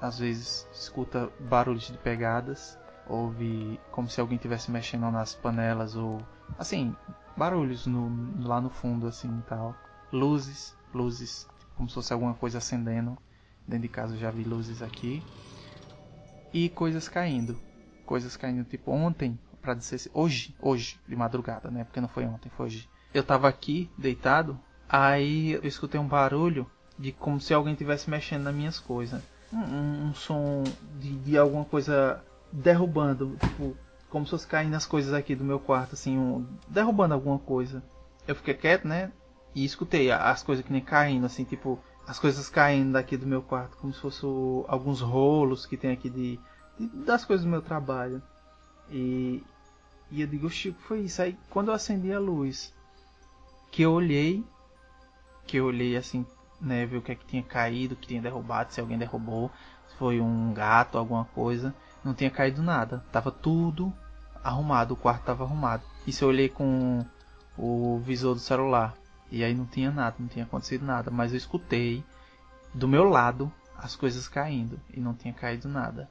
às 0.00 0.18
vezes 0.18 0.66
escuta 0.72 1.30
barulhos 1.38 1.86
de 1.90 1.98
pegadas, 1.98 2.78
ouve 3.10 3.80
como 3.90 4.08
se 4.08 4.20
alguém 4.20 4.36
estivesse 4.36 4.70
mexendo 4.70 5.10
nas 5.10 5.34
panelas 5.34 5.96
ou 5.96 6.22
assim, 6.58 6.94
barulhos 7.36 7.86
no, 7.86 8.10
lá 8.46 8.60
no 8.60 8.70
fundo 8.70 9.06
assim 9.06 9.38
e 9.38 9.42
tal. 9.42 9.74
Luzes, 10.12 10.76
luzes, 10.94 11.48
como 11.76 11.88
se 11.88 11.94
fosse 11.94 12.12
alguma 12.12 12.34
coisa 12.34 12.58
acendendo. 12.58 13.18
Dentro 13.66 13.82
de 13.82 13.88
casa 13.88 14.14
eu 14.14 14.18
já 14.18 14.30
vi 14.30 14.44
luzes 14.44 14.82
aqui. 14.82 15.22
E 16.52 16.68
coisas 16.68 17.08
caindo. 17.08 17.58
Coisas 18.06 18.36
caindo, 18.36 18.64
tipo 18.64 18.90
ontem, 18.90 19.38
para 19.62 19.74
dizer 19.74 20.10
hoje, 20.12 20.54
hoje, 20.60 20.98
de 21.06 21.14
madrugada, 21.14 21.70
né? 21.70 21.84
Porque 21.84 22.00
não 22.00 22.08
foi 22.08 22.24
ontem, 22.24 22.50
foi 22.50 22.66
hoje. 22.66 22.88
Eu 23.14 23.22
tava 23.22 23.48
aqui, 23.48 23.90
deitado, 23.96 24.58
aí 24.88 25.52
eu 25.52 25.64
escutei 25.64 26.00
um 26.00 26.06
barulho 26.06 26.68
de 26.98 27.12
como 27.12 27.40
se 27.40 27.54
alguém 27.54 27.74
tivesse 27.74 28.10
mexendo 28.10 28.42
nas 28.44 28.54
minhas 28.54 28.78
coisas. 28.78 29.22
Um, 29.52 29.58
um, 29.58 30.06
um 30.06 30.14
som 30.14 30.64
de, 30.98 31.16
de 31.18 31.38
alguma 31.38 31.64
coisa 31.64 32.22
derrubando, 32.52 33.36
tipo, 33.40 33.76
como 34.08 34.24
se 34.24 34.30
fosse 34.30 34.46
caindo 34.46 34.74
as 34.74 34.86
coisas 34.86 35.14
aqui 35.14 35.34
do 35.34 35.44
meu 35.44 35.60
quarto, 35.60 35.94
assim, 35.94 36.18
um, 36.18 36.46
derrubando 36.68 37.14
alguma 37.14 37.38
coisa. 37.38 37.82
Eu 38.26 38.34
fiquei 38.34 38.54
quieto, 38.54 38.86
né? 38.86 39.12
E 39.54 39.64
escutei 39.64 40.10
as 40.10 40.42
coisas 40.42 40.64
que 40.64 40.72
nem 40.72 40.82
caindo, 40.82 41.26
assim, 41.26 41.44
tipo, 41.44 41.78
as 42.06 42.18
coisas 42.18 42.48
caindo 42.48 42.92
daqui 42.92 43.16
do 43.16 43.26
meu 43.26 43.42
quarto, 43.42 43.76
como 43.76 43.92
se 43.92 44.00
fosse 44.00 44.24
o, 44.26 44.64
alguns 44.68 45.00
rolos 45.00 45.66
que 45.66 45.76
tem 45.76 45.92
aqui 45.92 46.10
de, 46.10 46.40
de, 46.78 46.86
das 47.04 47.24
coisas 47.24 47.44
do 47.44 47.50
meu 47.50 47.62
trabalho. 47.62 48.22
E, 48.90 49.44
e 50.10 50.20
eu 50.20 50.26
digo, 50.26 50.50
Chico, 50.50 50.80
foi 50.82 51.00
isso. 51.02 51.22
Aí 51.22 51.36
quando 51.48 51.68
eu 51.68 51.74
acendi 51.74 52.12
a 52.12 52.18
luz, 52.18 52.74
que 53.70 53.82
eu 53.82 53.92
olhei, 53.92 54.44
que 55.46 55.56
eu 55.56 55.66
olhei 55.66 55.96
assim, 55.96 56.26
né, 56.60 56.84
ver 56.84 56.98
o 56.98 57.02
que 57.02 57.12
é 57.12 57.14
que 57.14 57.24
tinha 57.24 57.42
caído, 57.42 57.96
que 57.96 58.08
tinha 58.08 58.20
derrubado, 58.20 58.72
se 58.72 58.80
alguém 58.80 58.98
derrubou, 58.98 59.50
se 59.88 59.96
foi 59.96 60.20
um 60.20 60.52
gato, 60.52 60.98
alguma 60.98 61.24
coisa. 61.26 61.74
Não 62.04 62.14
tinha 62.14 62.30
caído 62.30 62.62
nada. 62.62 63.04
Tava 63.12 63.30
tudo 63.30 63.92
arrumado, 64.42 64.94
o 64.94 64.96
quarto 64.96 65.24
tava 65.24 65.44
arrumado. 65.44 65.82
Isso 66.06 66.24
eu 66.24 66.28
olhei 66.28 66.48
com 66.48 67.04
o 67.56 67.98
visor 68.04 68.34
do 68.34 68.40
celular. 68.40 68.94
E 69.30 69.44
aí 69.44 69.54
não 69.54 69.66
tinha 69.66 69.90
nada, 69.90 70.16
não 70.18 70.28
tinha 70.28 70.44
acontecido 70.44 70.84
nada. 70.84 71.10
Mas 71.10 71.32
eu 71.32 71.38
escutei 71.38 72.02
do 72.74 72.88
meu 72.88 73.04
lado 73.04 73.52
as 73.76 73.94
coisas 73.94 74.28
caindo. 74.28 74.80
E 74.92 75.00
não 75.00 75.14
tinha 75.14 75.32
caído 75.32 75.68
nada. 75.68 76.08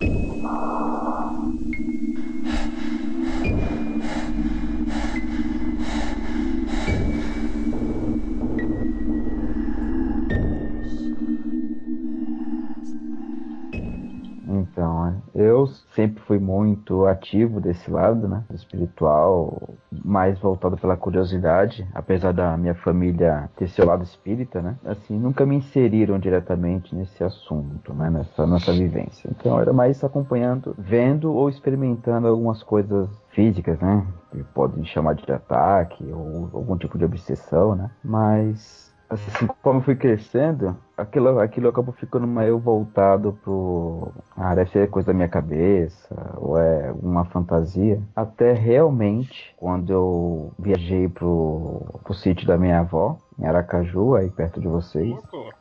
Eu 15.41 15.67
sempre 15.95 16.21
fui 16.23 16.39
muito 16.39 17.05
ativo 17.05 17.59
desse 17.59 17.89
lado, 17.89 18.27
né, 18.27 18.43
espiritual, 18.53 19.69
mais 19.91 20.39
voltado 20.39 20.77
pela 20.77 20.97
curiosidade, 20.97 21.87
apesar 21.93 22.33
da 22.33 22.55
minha 22.57 22.75
família 22.75 23.49
ter 23.55 23.67
seu 23.67 23.85
lado 23.85 24.03
espírita, 24.03 24.61
né, 24.61 24.75
assim, 24.85 25.17
nunca 25.17 25.45
me 25.45 25.55
inseriram 25.55 26.19
diretamente 26.19 26.95
nesse 26.95 27.23
assunto, 27.23 27.93
né, 27.93 28.09
nessa 28.09 28.45
nossa 28.45 28.71
vivência. 28.71 29.29
Então, 29.31 29.59
era 29.59 29.73
mais 29.73 30.03
acompanhando, 30.03 30.75
vendo 30.77 31.33
ou 31.33 31.49
experimentando 31.49 32.27
algumas 32.27 32.61
coisas 32.63 33.09
físicas, 33.29 33.79
né, 33.79 34.05
que 34.31 34.43
podem 34.43 34.83
chamar 34.85 35.15
de 35.15 35.31
ataque 35.31 36.03
ou 36.11 36.49
algum 36.53 36.77
tipo 36.77 36.97
de 36.97 37.05
obsessão, 37.05 37.75
né, 37.75 37.89
mas 38.03 38.88
assim, 39.09 39.47
como 39.61 39.79
eu 39.79 39.83
fui 39.83 39.95
crescendo, 39.95 40.75
aquilo, 40.97 41.39
aquilo 41.39 41.69
acabou 41.69 41.93
ficando 41.93 42.27
meio 42.27 42.59
voltado 42.59 43.37
pro. 43.43 44.11
Ah, 44.37 44.53
deve 44.55 44.69
ser 44.71 44.89
coisa 44.89 45.07
da 45.07 45.13
minha 45.13 45.27
cabeça, 45.29 46.15
ou 46.37 46.57
é 46.59 46.91
uma 47.01 47.25
fantasia. 47.25 48.01
Até 48.15 48.53
realmente, 48.53 49.53
quando 49.57 49.91
eu 49.91 50.53
viajei 50.59 51.07
pro, 51.09 51.85
pro 52.03 52.13
sítio 52.13 52.47
da 52.47 52.57
minha 52.57 52.79
avó, 52.79 53.17
em 53.39 53.45
Aracaju, 53.45 54.15
aí 54.15 54.29
perto 54.29 54.59
de 54.59 54.67
vocês. 54.67 55.15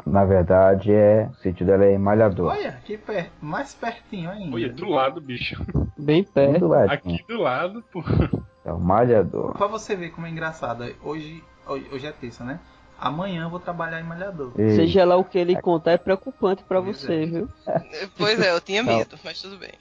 Na 0.04 0.24
verdade, 0.24 0.92
é. 0.92 1.28
O 1.32 1.34
sítio 1.36 1.64
dela 1.64 1.84
é 1.84 1.94
em 1.94 1.98
Malhador. 1.98 2.50
Olha, 2.52 2.70
aqui 2.70 2.98
perto, 2.98 3.30
mais 3.40 3.74
pertinho 3.74 4.30
ainda. 4.30 4.54
Olha, 4.56 4.72
do 4.72 4.88
lado, 4.88 5.20
bicho. 5.20 5.64
Bem 5.96 6.22
Do 6.24 6.30
perto. 6.32 6.66
lado. 6.66 6.90
Aqui 6.90 7.24
do 7.28 7.40
lado, 7.40 7.84
pô. 7.92 8.02
É 8.64 8.72
o 8.72 8.78
Malhador. 8.80 9.52
Pra 9.52 9.66
você 9.66 9.94
ver 9.96 10.10
como 10.10 10.26
é 10.26 10.30
engraçado, 10.30 10.84
hoje, 11.02 11.42
hoje 11.66 11.86
hoje 11.92 12.06
é 12.06 12.12
terça, 12.12 12.44
né? 12.44 12.58
Amanhã 12.98 13.44
eu 13.44 13.50
vou 13.50 13.60
trabalhar 13.60 14.00
em 14.00 14.04
Malhador. 14.04 14.52
E- 14.58 14.74
Seja 14.74 15.04
lá 15.04 15.16
o 15.16 15.24
que 15.24 15.38
ele 15.38 15.60
contar, 15.60 15.92
é 15.92 15.96
preocupante 15.96 16.64
pra 16.64 16.82
Pois 16.82 16.98
você, 17.00 17.22
é. 17.22 17.26
viu? 17.26 17.48
Pois 18.16 18.40
é, 18.40 18.52
eu 18.52 18.60
tinha 18.60 18.82
Não. 18.82 18.96
medo, 18.98 19.16
mas 19.24 19.40
tudo 19.40 19.56
bem. 19.58 19.72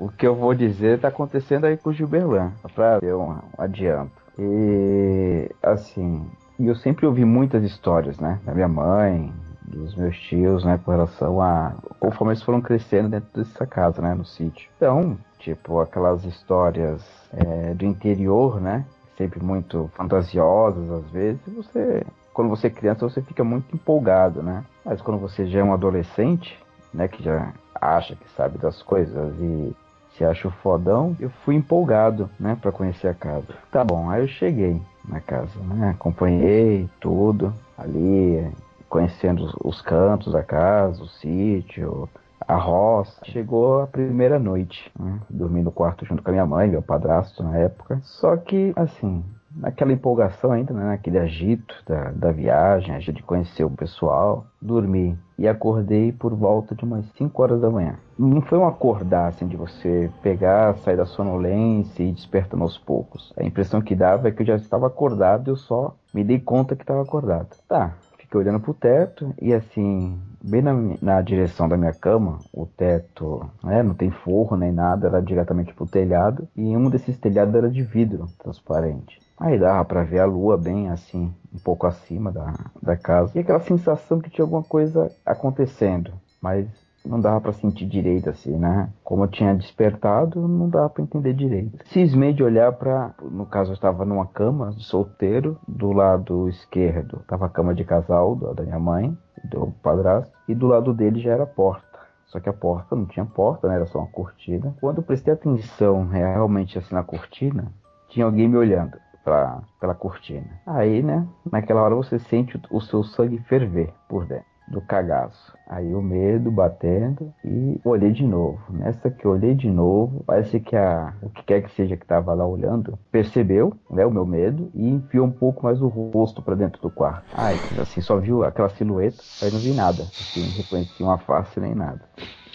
O 0.00 0.08
que 0.08 0.26
eu 0.26 0.34
vou 0.34 0.54
dizer 0.54 1.00
tá 1.00 1.08
acontecendo 1.08 1.64
aí 1.64 1.76
com 1.76 1.90
o 1.90 1.92
Gilberlan, 1.92 2.52
pra 2.72 3.00
ter 3.00 3.12
um, 3.14 3.30
um 3.32 3.40
adianto. 3.58 4.12
E 4.38 5.50
assim, 5.60 6.30
e 6.58 6.68
eu 6.68 6.76
sempre 6.76 7.04
ouvi 7.04 7.24
muitas 7.24 7.64
histórias, 7.64 8.16
né, 8.20 8.38
da 8.44 8.54
minha 8.54 8.68
mãe, 8.68 9.32
dos 9.62 9.96
meus 9.96 10.16
tios, 10.16 10.64
né, 10.64 10.78
com 10.84 10.92
relação 10.92 11.40
a 11.42 11.74
conforme 11.98 12.32
eles 12.32 12.42
foram 12.44 12.60
crescendo 12.60 13.08
dentro 13.08 13.28
dessa 13.34 13.66
casa, 13.66 14.00
né, 14.00 14.14
no 14.14 14.24
sítio. 14.24 14.70
Então, 14.76 15.18
tipo, 15.40 15.80
aquelas 15.80 16.24
histórias 16.24 17.02
é, 17.32 17.74
do 17.74 17.84
interior, 17.84 18.60
né, 18.60 18.84
sempre 19.18 19.42
muito 19.42 19.90
fantasiosas 19.94 20.90
às 20.90 21.10
vezes, 21.10 21.40
você, 21.54 22.06
quando 22.32 22.48
você 22.48 22.68
é 22.68 22.70
criança, 22.70 23.08
você 23.08 23.20
fica 23.20 23.42
muito 23.42 23.74
empolgado, 23.74 24.42
né, 24.42 24.64
mas 24.84 25.02
quando 25.02 25.18
você 25.18 25.44
já 25.46 25.58
é 25.58 25.64
um 25.64 25.74
adolescente, 25.74 26.58
né, 26.94 27.08
que 27.08 27.22
já 27.22 27.52
acha 27.74 28.14
que 28.14 28.30
sabe 28.30 28.56
das 28.56 28.80
coisas 28.80 29.34
e 29.40 29.76
se 30.16 30.24
acha 30.24 30.48
o 30.48 30.52
fodão, 30.52 31.16
eu 31.20 31.30
fui 31.44 31.56
empolgado, 31.56 32.30
né, 32.38 32.56
para 32.60 32.72
conhecer 32.72 33.08
a 33.08 33.14
casa. 33.14 33.48
Tá 33.70 33.84
bom, 33.84 34.08
aí 34.08 34.22
eu 34.22 34.28
cheguei 34.28 34.80
na 35.04 35.20
casa, 35.20 35.58
né, 35.60 35.90
acompanhei 35.90 36.88
tudo 37.00 37.52
ali, 37.76 38.50
conhecendo 38.88 39.44
os, 39.44 39.54
os 39.62 39.82
cantos 39.82 40.32
da 40.32 40.42
casa, 40.42 41.02
o 41.02 41.08
sítio, 41.08 42.08
a 42.48 42.56
roça. 42.56 43.20
Chegou 43.26 43.82
a 43.82 43.86
primeira 43.86 44.38
noite, 44.38 44.90
né, 44.98 45.20
dormi 45.28 45.62
no 45.62 45.70
quarto 45.70 46.06
junto 46.06 46.22
com 46.22 46.30
a 46.30 46.32
minha 46.32 46.46
mãe, 46.46 46.66
meu 46.66 46.80
padrasto 46.80 47.42
na 47.42 47.56
época. 47.58 48.00
Só 48.02 48.36
que, 48.38 48.72
assim, 48.74 49.22
naquela 49.54 49.92
empolgação 49.92 50.50
ainda, 50.50 50.72
né, 50.72 50.84
naquele 50.84 51.18
agito 51.18 51.74
da, 51.86 52.10
da 52.12 52.32
viagem, 52.32 52.94
agito 52.94 53.18
de 53.18 53.22
conhecer 53.22 53.64
o 53.64 53.70
pessoal, 53.70 54.46
dormi 54.60 55.18
e 55.38 55.46
acordei 55.46 56.10
por 56.10 56.34
volta 56.34 56.74
de 56.74 56.84
umas 56.84 57.06
5 57.12 57.42
horas 57.42 57.60
da 57.60 57.70
manhã. 57.70 57.96
Não 58.18 58.40
foi 58.40 58.58
um 58.58 58.66
acordar 58.66 59.28
assim 59.28 59.46
de 59.46 59.56
você 59.56 60.10
pegar, 60.22 60.76
sair 60.78 60.96
da 60.96 61.06
sonolência 61.06 62.02
e 62.02 62.12
despertando 62.12 62.64
aos 62.64 62.78
poucos. 62.78 63.32
A 63.36 63.44
impressão 63.44 63.80
que 63.80 63.94
dava 63.94 64.28
é 64.28 64.32
que 64.32 64.42
eu 64.42 64.46
já 64.46 64.56
estava 64.56 64.86
acordado 64.86 65.48
e 65.48 65.52
eu 65.52 65.56
só 65.56 65.94
me 66.12 66.24
dei 66.24 66.40
conta 66.40 66.74
que 66.74 66.82
estava 66.82 67.02
acordado. 67.02 67.48
Tá, 67.68 67.94
fiquei 68.28 68.40
olhando 68.40 68.60
pro 68.60 68.74
teto 68.74 69.34
e 69.40 69.54
assim, 69.54 70.20
bem 70.44 70.60
na, 70.60 70.74
na 71.00 71.22
direção 71.22 71.66
da 71.66 71.78
minha 71.78 71.94
cama, 71.94 72.38
o 72.52 72.66
teto, 72.66 73.50
né, 73.64 73.82
não 73.82 73.94
tem 73.94 74.10
forro 74.10 74.54
nem 74.54 74.70
nada, 74.70 75.08
era 75.08 75.22
diretamente 75.22 75.72
pro 75.72 75.86
telhado 75.86 76.46
e 76.54 76.76
um 76.76 76.90
desses 76.90 77.18
telhados 77.18 77.54
era 77.54 77.70
de 77.70 77.82
vidro 77.82 78.26
transparente. 78.38 79.18
Aí 79.40 79.58
dava 79.58 79.84
pra 79.84 80.02
ver 80.02 80.20
a 80.20 80.26
lua 80.26 80.58
bem 80.58 80.90
assim, 80.90 81.32
um 81.52 81.58
pouco 81.58 81.86
acima 81.86 82.30
da, 82.30 82.52
da 82.82 82.96
casa. 82.96 83.32
E 83.34 83.38
aquela 83.38 83.60
sensação 83.60 84.20
que 84.20 84.28
tinha 84.28 84.44
alguma 84.44 84.62
coisa 84.62 85.10
acontecendo, 85.24 86.12
mas 86.42 86.66
não 87.04 87.20
dava 87.20 87.40
pra 87.40 87.52
sentir 87.52 87.86
direito 87.86 88.28
assim, 88.28 88.56
né? 88.56 88.90
Como 89.02 89.24
eu 89.24 89.28
tinha 89.28 89.54
despertado, 89.54 90.46
não 90.46 90.68
dava 90.68 90.90
pra 90.90 91.02
entender 91.02 91.32
direito. 91.32 91.78
Cismei 91.86 92.32
de 92.32 92.42
olhar 92.42 92.72
pra, 92.72 93.14
no 93.22 93.46
caso 93.46 93.70
eu 93.70 93.74
estava 93.74 94.04
numa 94.04 94.26
cama 94.26 94.72
solteiro, 94.78 95.58
do 95.66 95.92
lado 95.92 96.48
esquerdo 96.48 97.22
tava 97.26 97.46
a 97.46 97.48
cama 97.48 97.74
de 97.74 97.84
casal 97.84 98.36
da 98.36 98.62
minha 98.62 98.78
mãe, 98.78 99.16
do 99.44 99.72
padrasto, 99.82 100.32
e 100.48 100.54
do 100.54 100.66
lado 100.66 100.92
dele 100.92 101.20
já 101.20 101.32
era 101.32 101.44
a 101.44 101.46
porta. 101.46 101.86
Só 102.26 102.38
que 102.38 102.48
a 102.48 102.52
porta 102.52 102.94
não 102.94 103.06
tinha 103.06 103.24
porta, 103.24 103.68
né? 103.68 103.76
Era 103.76 103.86
só 103.86 104.00
uma 104.00 104.08
cortina. 104.08 104.74
Quando 104.80 104.98
eu 104.98 105.02
prestei 105.02 105.32
atenção 105.32 106.06
realmente 106.06 106.78
assim 106.78 106.94
na 106.94 107.02
cortina, 107.02 107.72
tinha 108.08 108.26
alguém 108.26 108.46
me 108.46 108.56
olhando 108.56 108.98
pra, 109.24 109.62
pela 109.80 109.94
cortina. 109.94 110.46
Aí, 110.66 111.02
né, 111.02 111.26
naquela 111.50 111.82
hora 111.82 111.94
você 111.94 112.18
sente 112.18 112.60
o 112.70 112.80
seu 112.80 113.02
sangue 113.02 113.38
ferver 113.38 113.92
por 114.08 114.26
dentro 114.26 114.57
do 114.68 114.80
cagaço. 114.80 115.56
Aí 115.66 115.94
o 115.94 116.02
medo 116.02 116.50
batendo 116.50 117.32
e 117.44 117.80
olhei 117.84 118.12
de 118.12 118.24
novo. 118.24 118.60
Nessa 118.72 119.10
que 119.10 119.24
eu 119.24 119.32
olhei 119.32 119.54
de 119.54 119.70
novo, 119.70 120.22
parece 120.24 120.60
que 120.60 120.76
a 120.76 121.14
o 121.22 121.30
que 121.30 121.42
quer 121.44 121.62
que 121.62 121.70
seja 121.72 121.96
que 121.96 122.04
estava 122.04 122.34
lá 122.34 122.46
olhando 122.46 122.98
percebeu, 123.10 123.74
né, 123.90 124.04
o 124.06 124.10
meu 124.10 124.26
medo 124.26 124.70
e 124.74 124.88
enfiou 124.88 125.26
um 125.26 125.30
pouco 125.30 125.64
mais 125.64 125.80
o 125.80 125.88
rosto 125.88 126.42
para 126.42 126.54
dentro 126.54 126.80
do 126.82 126.90
quarto. 126.90 127.26
Ai, 127.32 127.60
assim, 127.78 128.00
só 128.00 128.18
viu 128.18 128.44
aquela 128.44 128.68
silhueta, 128.68 129.24
aí 129.40 129.50
não 129.50 129.60
vi 129.60 129.72
nada. 129.72 130.12
Assim, 130.20 130.40
não 130.40 130.50
reconheci 130.50 131.02
uma 131.02 131.18
face 131.18 131.60
nem 131.60 131.74
nada. 131.74 132.00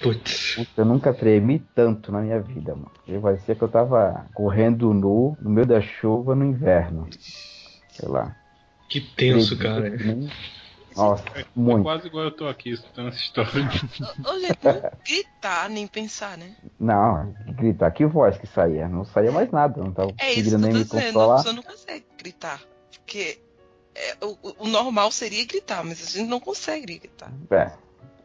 Putz. 0.02 0.58
Eu 0.78 0.86
nunca 0.86 1.14
tremi 1.14 1.60
tanto 1.74 2.12
na 2.12 2.22
minha 2.22 2.40
vida, 2.42 2.76
mano. 2.76 2.92
E 3.08 3.18
Parecia 3.20 3.56
que 3.56 3.64
eu 3.64 3.70
tava 3.70 4.26
correndo 4.34 4.94
nu, 4.94 5.38
no 5.42 5.50
meio 5.50 5.66
da 5.68 5.82
chuva, 5.82 6.36
no 6.36 6.46
inverno. 6.46 7.08
Sei 8.00 8.08
lá. 8.08 8.36
Que 8.90 9.02
tenso, 9.02 9.56
Tremi 9.56 9.62
cara. 9.64 9.90
nem- 9.98 10.28
Nossa, 10.96 11.24
É 11.36 11.46
muito. 11.56 11.84
quase 11.84 12.08
igual 12.08 12.26
eu 12.26 12.32
tô 12.32 12.48
aqui 12.48 12.72
escutando 12.72 13.10
essa 13.10 13.18
história. 13.18 13.52
Gente, 13.52 14.02
não 14.02 14.40
gritar 15.06 15.70
nem 15.70 15.88
pensar, 15.88 16.38
né? 16.38 16.56
Não, 16.80 17.34
gritar, 17.56 17.92
que 17.92 18.06
voz 18.06 18.38
que 18.38 18.48
saía? 18.48 18.88
Não 18.88 19.04
saía 19.06 19.32
mais 19.32 19.52
nada, 19.52 19.82
não 19.82 19.92
tava 19.92 20.12
É 20.20 20.34
isso 20.34 20.50
que 20.50 20.52
conseguindo 20.52 20.56
eu 20.56 20.60
nem 20.60 20.72
tô 20.72 20.78
me 20.78 20.84
dizendo. 20.84 21.02
A 21.02 21.06
controlar. 21.06 21.36
pessoa 21.38 21.54
não 21.56 21.64
consegue 21.64 22.06
gritar. 22.18 22.62
Porque 22.92 23.40
é, 23.96 24.26
o, 24.26 24.66
o 24.66 24.68
normal 24.68 25.12
seria 25.12 25.46
gritar, 25.46 25.84
mas 25.84 26.02
a 26.02 26.18
gente 26.18 26.30
não 26.30 26.40
consegue 26.40 26.98
gritar. 26.98 27.32
É. 27.52 27.72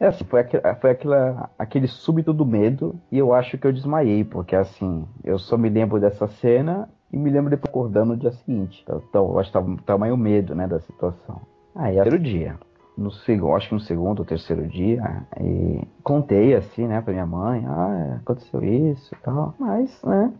É 0.01 0.07
assim, 0.07 0.25
foi, 0.25 0.41
aquele, 0.43 0.63
foi 0.77 0.91
aquela, 0.93 1.51
aquele 1.59 1.89
súbito 1.89 2.33
do 2.33 2.47
medo 2.47 3.01
e 3.11 3.19
eu 3.19 3.35
acho 3.35 3.59
que 3.59 3.67
eu 3.67 3.73
desmaiei, 3.73 4.23
porque 4.23 4.55
assim, 4.55 5.05
eu 5.25 5.41
só 5.41 5.59
me 5.59 5.69
lembro 5.69 5.99
dessa 5.99 6.29
cena 6.29 6.89
e 7.13 7.17
me 7.17 7.29
lembro 7.31 7.51
depois 7.51 7.69
acordando 7.69 8.13
no 8.13 8.17
dia 8.17 8.31
seguinte. 8.31 8.81
Então, 8.85 9.03
então 9.09 9.25
eu 9.33 9.41
acho 9.41 9.49
que 9.51 9.55
tava, 9.55 9.77
tava 9.85 9.99
meio 10.05 10.17
medo, 10.17 10.55
né, 10.55 10.69
da 10.69 10.79
situação. 10.79 11.41
Aí, 11.79 11.97
era 11.97 12.15
o 12.15 12.19
dia. 12.19 12.57
No 12.97 13.13
acho 13.55 13.69
que 13.69 13.75
no 13.75 13.81
segundo 13.81 14.19
ou 14.19 14.25
terceiro 14.25 14.67
dia, 14.67 15.23
e 15.41 15.81
contei 16.03 16.57
assim, 16.57 16.89
né, 16.89 17.01
pra 17.01 17.13
minha 17.13 17.25
mãe, 17.25 17.65
ah, 17.65 18.19
aconteceu 18.21 18.63
isso 18.65 19.15
e 19.15 19.19
tal, 19.19 19.55
mas, 19.57 20.03
né, 20.03 20.33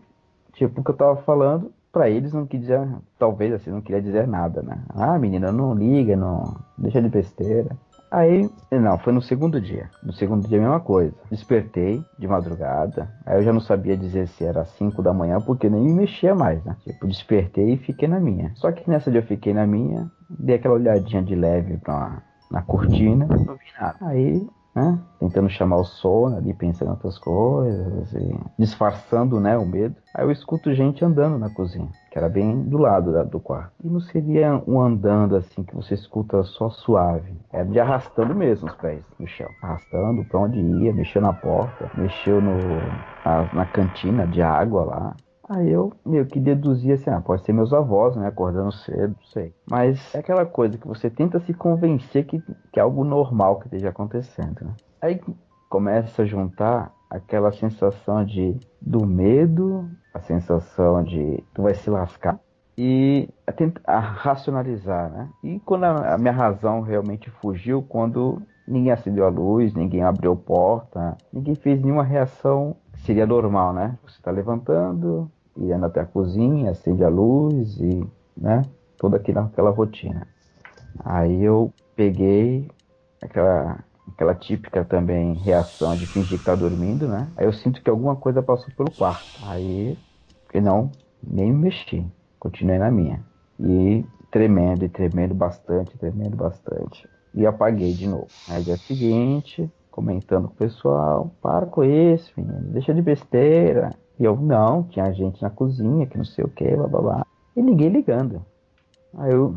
tipo, 0.51 0.81
o 0.81 0.83
que 0.83 0.91
eu 0.91 0.95
tava 0.97 1.15
falando, 1.21 1.71
pra 1.89 2.09
eles 2.09 2.33
não 2.33 2.45
queria 2.45 2.85
talvez 3.17 3.53
assim, 3.53 3.71
não 3.71 3.79
queria 3.79 4.01
dizer 4.01 4.27
nada, 4.27 4.61
né. 4.61 4.77
Ah, 4.89 5.17
menina, 5.17 5.53
não 5.53 5.73
liga, 5.73 6.17
não, 6.17 6.57
deixa 6.77 7.01
de 7.01 7.07
besteira. 7.07 7.77
Aí, 8.11 8.49
não, 8.71 8.97
foi 8.97 9.13
no 9.13 9.21
segundo 9.21 9.61
dia. 9.61 9.89
No 10.01 10.11
segundo 10.11 10.47
dia 10.47 10.57
a 10.57 10.61
mesma 10.61 10.79
coisa. 10.79 11.13
Despertei 11.29 12.03
de 12.17 12.27
madrugada. 12.27 13.07
Aí 13.25 13.37
eu 13.37 13.43
já 13.43 13.53
não 13.53 13.59
sabia 13.59 13.95
dizer 13.95 14.27
se 14.27 14.43
era 14.43 14.65
5 14.65 15.03
da 15.03 15.13
manhã, 15.13 15.39
porque 15.39 15.69
nem 15.69 15.81
me 15.81 15.93
mexia 15.93 16.33
mais, 16.33 16.63
né? 16.63 16.75
Tipo, 16.83 17.07
despertei 17.07 17.73
e 17.73 17.77
fiquei 17.77 18.07
na 18.07 18.19
minha. 18.19 18.51
Só 18.55 18.71
que 18.71 18.89
nessa 18.89 19.11
dia 19.11 19.21
eu 19.21 19.25
fiquei 19.25 19.53
na 19.53 19.67
minha, 19.67 20.09
dei 20.29 20.55
aquela 20.55 20.73
olhadinha 20.73 21.21
de 21.21 21.35
leve 21.35 21.77
pra, 21.77 22.23
na 22.49 22.63
cortina, 22.63 23.27
não 23.45 23.55
vi 23.55 23.65
nada. 23.79 23.97
Aí, 24.01 24.47
né? 24.79 24.99
Tentando 25.19 25.49
chamar 25.49 25.77
o 25.77 25.83
sono 25.85 26.37
ali, 26.37 26.53
pensando 26.53 26.89
em 26.89 26.91
outras 26.91 27.17
coisas, 27.17 28.13
e 28.13 28.39
disfarçando, 28.57 29.39
né, 29.39 29.57
o 29.57 29.65
medo. 29.65 29.95
Aí 30.13 30.23
eu 30.25 30.31
escuto 30.31 30.73
gente 30.73 31.03
andando 31.03 31.37
na 31.37 31.49
cozinha, 31.49 31.89
que 32.09 32.17
era 32.17 32.29
bem 32.29 32.63
do 32.63 32.77
lado 32.77 33.11
da- 33.13 33.23
do 33.23 33.39
quarto. 33.39 33.73
E 33.83 33.89
não 33.89 33.99
seria 33.99 34.61
um 34.67 34.79
andando 34.81 35.35
assim 35.35 35.63
que 35.63 35.75
você 35.75 35.93
escuta 35.93 36.43
só 36.43 36.69
suave. 36.69 37.33
Era 37.51 37.65
de 37.65 37.79
arrastando 37.79 38.35
mesmo 38.35 38.67
os 38.67 38.75
pés 38.75 39.05
no 39.19 39.27
chão. 39.27 39.53
Arrastando 39.61 40.23
pra 40.25 40.39
onde 40.39 40.59
ia, 40.59 40.93
mexeu 40.93 41.21
na 41.21 41.33
porta, 41.33 41.91
mexeu 41.93 42.41
no, 42.41 42.99
na, 43.23 43.49
na 43.51 43.65
cantina 43.65 44.27
de 44.27 44.41
água 44.41 44.83
lá. 44.85 45.15
Aí 45.49 45.71
eu 45.71 45.91
meio 46.05 46.27
que 46.27 46.39
deduzia 46.39 46.93
assim, 46.93 47.09
ah, 47.09 47.19
pode 47.19 47.43
ser 47.43 47.53
meus 47.53 47.73
avós, 47.73 48.15
né, 48.15 48.27
acordando 48.27 48.71
cedo, 48.71 49.15
não 49.17 49.25
sei. 49.25 49.51
Mas 49.69 50.13
é 50.13 50.19
aquela 50.19 50.45
coisa 50.45 50.77
que 50.77 50.87
você 50.87 51.09
tenta 51.09 51.39
se 51.39 51.53
convencer 51.55 52.25
que, 52.25 52.39
que 52.71 52.79
é 52.79 52.83
algo 52.83 53.03
normal 53.03 53.59
que 53.59 53.65
esteja 53.65 53.89
acontecendo, 53.89 54.63
né? 54.63 54.73
Aí 55.01 55.19
começa 55.67 56.21
a 56.21 56.25
juntar 56.25 56.91
aquela 57.09 57.51
sensação 57.51 58.23
de 58.23 58.55
do 58.79 59.05
medo, 59.05 59.89
a 60.13 60.19
sensação 60.19 61.03
de 61.03 61.43
tu 61.53 61.63
vai 61.63 61.73
se 61.73 61.89
lascar 61.89 62.39
e 62.77 63.27
a 63.45 63.51
tenta- 63.51 63.81
a 63.85 63.99
racionalizar, 63.99 65.11
né? 65.11 65.29
E 65.43 65.59
quando 65.61 65.83
a, 65.83 66.13
a 66.13 66.17
minha 66.17 66.31
razão 66.31 66.81
realmente 66.81 67.29
fugiu, 67.29 67.81
quando 67.81 68.41
ninguém 68.67 68.91
acendeu 68.91 69.25
a 69.25 69.29
luz, 69.29 69.73
ninguém 69.73 70.03
abriu 70.03 70.35
porta, 70.35 71.17
ninguém 71.33 71.55
fez 71.55 71.81
nenhuma 71.81 72.03
reação 72.03 72.77
que 72.93 73.01
seria 73.01 73.25
normal, 73.25 73.73
né? 73.73 73.97
Você 74.03 74.17
está 74.17 74.31
levantando, 74.31 75.29
indo 75.61 75.85
até 75.85 76.01
a 76.01 76.05
cozinha, 76.05 76.71
acende 76.71 77.03
a 77.03 77.09
luz 77.09 77.79
e, 77.79 78.03
né? 78.37 78.65
Toda 78.97 79.17
aquela, 79.17 79.45
aquela 79.45 79.69
rotina. 79.69 80.27
Aí 81.03 81.43
eu 81.43 81.71
peguei 81.95 82.67
aquela 83.21 83.83
aquela 84.13 84.35
típica 84.35 84.83
também 84.83 85.33
reação 85.35 85.95
de 85.95 86.05
fingir 86.07 86.39
que 86.39 86.45
tá 86.45 86.55
dormindo, 86.55 87.07
né? 87.07 87.31
Aí 87.37 87.45
eu 87.45 87.53
sinto 87.53 87.81
que 87.81 87.89
alguma 87.89 88.15
coisa 88.15 88.41
passou 88.41 88.73
pelo 88.75 88.91
quarto. 88.91 89.39
Aí, 89.43 89.97
e 90.53 90.61
não, 90.61 90.91
nem 91.23 91.51
me 91.53 91.59
mexi. 91.59 92.05
Continuei 92.39 92.77
na 92.79 92.91
minha. 92.91 93.23
E 93.59 94.03
tremendo, 94.31 94.83
e 94.83 94.89
tremendo 94.89 95.33
bastante, 95.33 95.97
tremendo 95.97 96.35
bastante. 96.35 97.07
E 97.33 97.45
apaguei 97.45 97.93
de 97.93 98.07
novo. 98.07 98.29
Aí 98.47 98.63
dia 98.63 98.77
seguinte, 98.77 99.69
comentando 99.91 100.47
com 100.47 100.53
o 100.53 100.57
pessoal, 100.57 101.31
para 101.41 101.65
com 101.65 101.83
isso, 101.83 102.31
menino, 102.35 102.71
deixa 102.71 102.93
de 102.93 103.01
besteira. 103.01 103.91
E 104.19 104.25
eu, 104.25 104.35
não, 104.35 104.83
tinha 104.83 105.11
gente 105.13 105.41
na 105.41 105.49
cozinha, 105.49 106.05
que 106.05 106.17
não 106.17 106.25
sei 106.25 106.43
o 106.43 106.49
que, 106.49 106.75
blá 106.75 106.87
blá 106.87 107.01
blá. 107.01 107.25
E 107.55 107.61
ninguém 107.61 107.89
ligando. 107.89 108.45
Aí 109.17 109.31
eu 109.31 109.55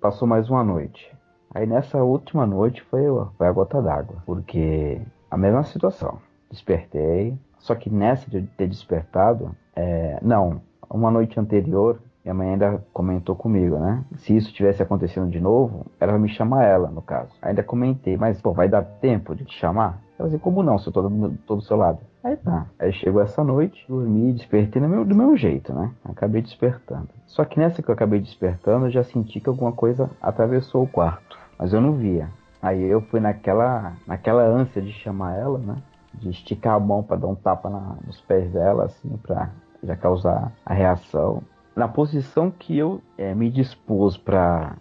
passou 0.00 0.26
mais 0.26 0.50
uma 0.50 0.64
noite. 0.64 1.14
Aí 1.54 1.66
nessa 1.66 2.02
última 2.02 2.44
noite 2.44 2.82
foi, 2.90 3.02
foi 3.38 3.46
a 3.46 3.52
gota 3.52 3.80
d'água, 3.80 4.16
porque 4.26 5.00
a 5.30 5.36
mesma 5.36 5.62
situação. 5.62 6.18
Despertei, 6.50 7.38
só 7.58 7.74
que 7.74 7.88
nessa 7.88 8.28
de 8.28 8.42
ter 8.42 8.68
despertado, 8.68 9.54
é, 9.74 10.18
não, 10.20 10.60
uma 10.90 11.10
noite 11.10 11.38
anterior, 11.38 12.00
minha 12.24 12.34
mãe 12.34 12.50
ainda 12.50 12.82
comentou 12.92 13.36
comigo, 13.36 13.78
né? 13.78 14.02
Se 14.16 14.34
isso 14.34 14.52
tivesse 14.52 14.82
acontecendo 14.82 15.30
de 15.30 15.38
novo, 15.38 15.86
era 16.00 16.12
pra 16.12 16.18
me 16.18 16.28
chamar 16.28 16.64
ela, 16.64 16.88
no 16.88 17.02
caso. 17.02 17.30
Ainda 17.42 17.62
comentei, 17.62 18.16
mas 18.16 18.40
pô, 18.40 18.52
vai 18.52 18.68
dar 18.68 18.82
tempo 18.82 19.34
de 19.34 19.44
te 19.44 19.54
chamar? 19.58 20.00
Eu 20.18 20.26
falei, 20.26 20.38
como 20.38 20.62
não, 20.62 20.78
se 20.78 20.88
eu 20.88 20.92
tô 20.92 21.02
do, 21.02 21.28
do 21.28 21.60
seu 21.60 21.76
lado? 21.76 21.98
Aí 22.22 22.36
tá. 22.36 22.66
Aí 22.78 22.92
chegou 22.94 23.20
essa 23.20 23.44
noite, 23.44 23.84
dormi, 23.86 24.32
despertei 24.32 24.80
do 24.80 24.88
meu, 24.88 25.04
do 25.04 25.14
meu 25.14 25.36
jeito, 25.36 25.74
né? 25.74 25.90
Acabei 26.04 26.40
despertando. 26.40 27.08
Só 27.26 27.44
que 27.44 27.58
nessa 27.58 27.82
que 27.82 27.90
eu 27.90 27.94
acabei 27.94 28.20
despertando, 28.20 28.86
eu 28.86 28.90
já 28.90 29.04
senti 29.04 29.40
que 29.40 29.48
alguma 29.48 29.72
coisa 29.72 30.08
atravessou 30.22 30.84
o 30.84 30.88
quarto. 30.88 31.38
Mas 31.58 31.74
eu 31.74 31.80
não 31.80 31.92
via. 31.92 32.28
Aí 32.62 32.82
eu 32.82 33.02
fui 33.02 33.20
naquela, 33.20 33.92
naquela 34.06 34.42
ânsia 34.42 34.80
de 34.80 34.92
chamar 34.92 35.36
ela, 35.36 35.58
né? 35.58 35.76
De 36.14 36.30
esticar 36.30 36.74
a 36.76 36.80
mão 36.80 37.02
para 37.02 37.16
dar 37.18 37.26
um 37.26 37.34
tapa 37.34 37.68
na- 37.68 37.96
nos 38.06 38.20
pés 38.22 38.50
dela, 38.50 38.84
assim, 38.84 39.14
pra 39.18 39.50
já 39.82 39.94
causar 39.96 40.50
a 40.64 40.72
reação. 40.72 41.42
Na 41.76 41.88
posição 41.88 42.50
que 42.50 42.78
eu 42.78 43.00
eh, 43.18 43.34
me 43.34 43.50
dispus 43.50 44.16
para 44.16 44.76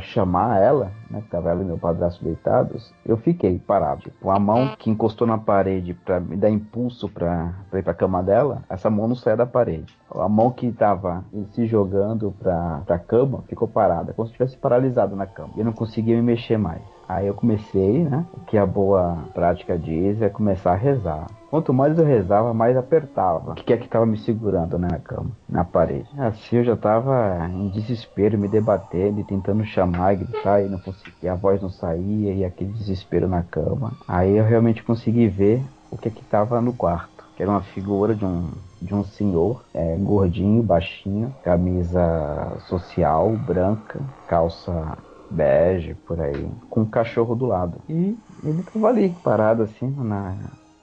chamar 0.00 0.60
ela, 0.60 0.92
né, 1.10 1.20
que 1.20 1.28
tava 1.28 1.50
ela 1.50 1.60
e 1.60 1.64
meu 1.64 1.76
padrasto 1.76 2.24
deitados, 2.24 2.94
eu 3.04 3.16
fiquei 3.18 3.58
parado. 3.58 4.02
Tipo, 4.02 4.30
a 4.30 4.38
mão 4.38 4.74
que 4.78 4.88
encostou 4.88 5.26
na 5.26 5.36
parede 5.36 5.92
para 5.92 6.20
me 6.20 6.36
dar 6.36 6.48
impulso 6.48 7.08
para 7.08 7.52
ir 7.74 7.82
pra 7.82 7.92
cama 7.92 8.22
dela, 8.22 8.62
essa 8.70 8.88
mão 8.88 9.08
não 9.08 9.14
saía 9.16 9.36
da 9.36 9.44
parede. 9.46 9.94
A 10.10 10.28
mão 10.28 10.50
que 10.50 10.72
tava 10.72 11.24
se 11.50 11.66
jogando 11.66 12.32
pra, 12.38 12.82
pra 12.86 12.98
cama 12.98 13.44
ficou 13.48 13.68
parada, 13.68 14.14
como 14.14 14.26
se 14.26 14.32
estivesse 14.32 14.56
paralisado 14.56 15.14
na 15.14 15.26
cama. 15.26 15.50
Eu 15.56 15.64
não 15.64 15.72
conseguia 15.72 16.16
me 16.16 16.22
mexer 16.22 16.56
mais. 16.56 16.82
Aí 17.14 17.26
eu 17.26 17.34
comecei, 17.34 18.04
né? 18.04 18.24
O 18.32 18.40
que 18.40 18.56
a 18.56 18.64
boa 18.64 19.18
prática 19.34 19.78
diz 19.78 20.22
é 20.22 20.28
começar 20.28 20.72
a 20.72 20.76
rezar. 20.76 21.26
Quanto 21.50 21.74
mais 21.74 21.98
eu 21.98 22.06
rezava, 22.06 22.54
mais 22.54 22.74
apertava. 22.74 23.52
O 23.52 23.54
que 23.54 23.74
é 23.74 23.76
que 23.76 23.86
tava 23.86 24.06
me 24.06 24.16
segurando 24.16 24.78
né, 24.78 24.88
na 24.90 24.98
cama, 24.98 25.30
na 25.46 25.62
parede? 25.62 26.08
Assim 26.16 26.56
eu 26.56 26.64
já 26.64 26.74
tava 26.74 27.46
em 27.52 27.68
desespero, 27.68 28.38
me 28.38 28.48
debatendo 28.48 29.20
e 29.20 29.24
tentando 29.24 29.62
chamar, 29.62 30.16
gritar 30.16 30.62
e 30.62 30.68
não 30.70 30.78
conseguia. 30.78 31.32
A 31.32 31.36
voz 31.36 31.60
não 31.60 31.68
saía 31.68 32.32
e 32.32 32.42
aquele 32.42 32.72
desespero 32.72 33.28
na 33.28 33.42
cama. 33.42 33.92
Aí 34.08 34.34
eu 34.34 34.44
realmente 34.44 34.82
consegui 34.82 35.28
ver 35.28 35.62
o 35.90 35.98
que 35.98 36.08
é 36.08 36.10
que 36.10 36.24
tava 36.24 36.62
no 36.62 36.72
quarto. 36.72 37.22
Que 37.36 37.42
era 37.42 37.52
uma 37.52 37.60
figura 37.60 38.14
de 38.14 38.24
um, 38.24 38.48
de 38.80 38.94
um 38.94 39.04
senhor, 39.04 39.62
é, 39.74 39.96
gordinho, 39.98 40.62
baixinho, 40.62 41.34
camisa 41.44 42.56
social, 42.66 43.30
branca, 43.30 44.00
calça 44.26 44.96
bege, 45.32 45.94
por 46.06 46.20
aí, 46.20 46.48
com 46.68 46.82
um 46.82 46.90
cachorro 46.90 47.34
do 47.34 47.46
lado. 47.46 47.80
E 47.88 48.16
ele 48.42 48.62
tava 48.62 48.88
ali, 48.88 49.14
parado 49.22 49.62
assim, 49.62 49.90
na, 49.90 50.36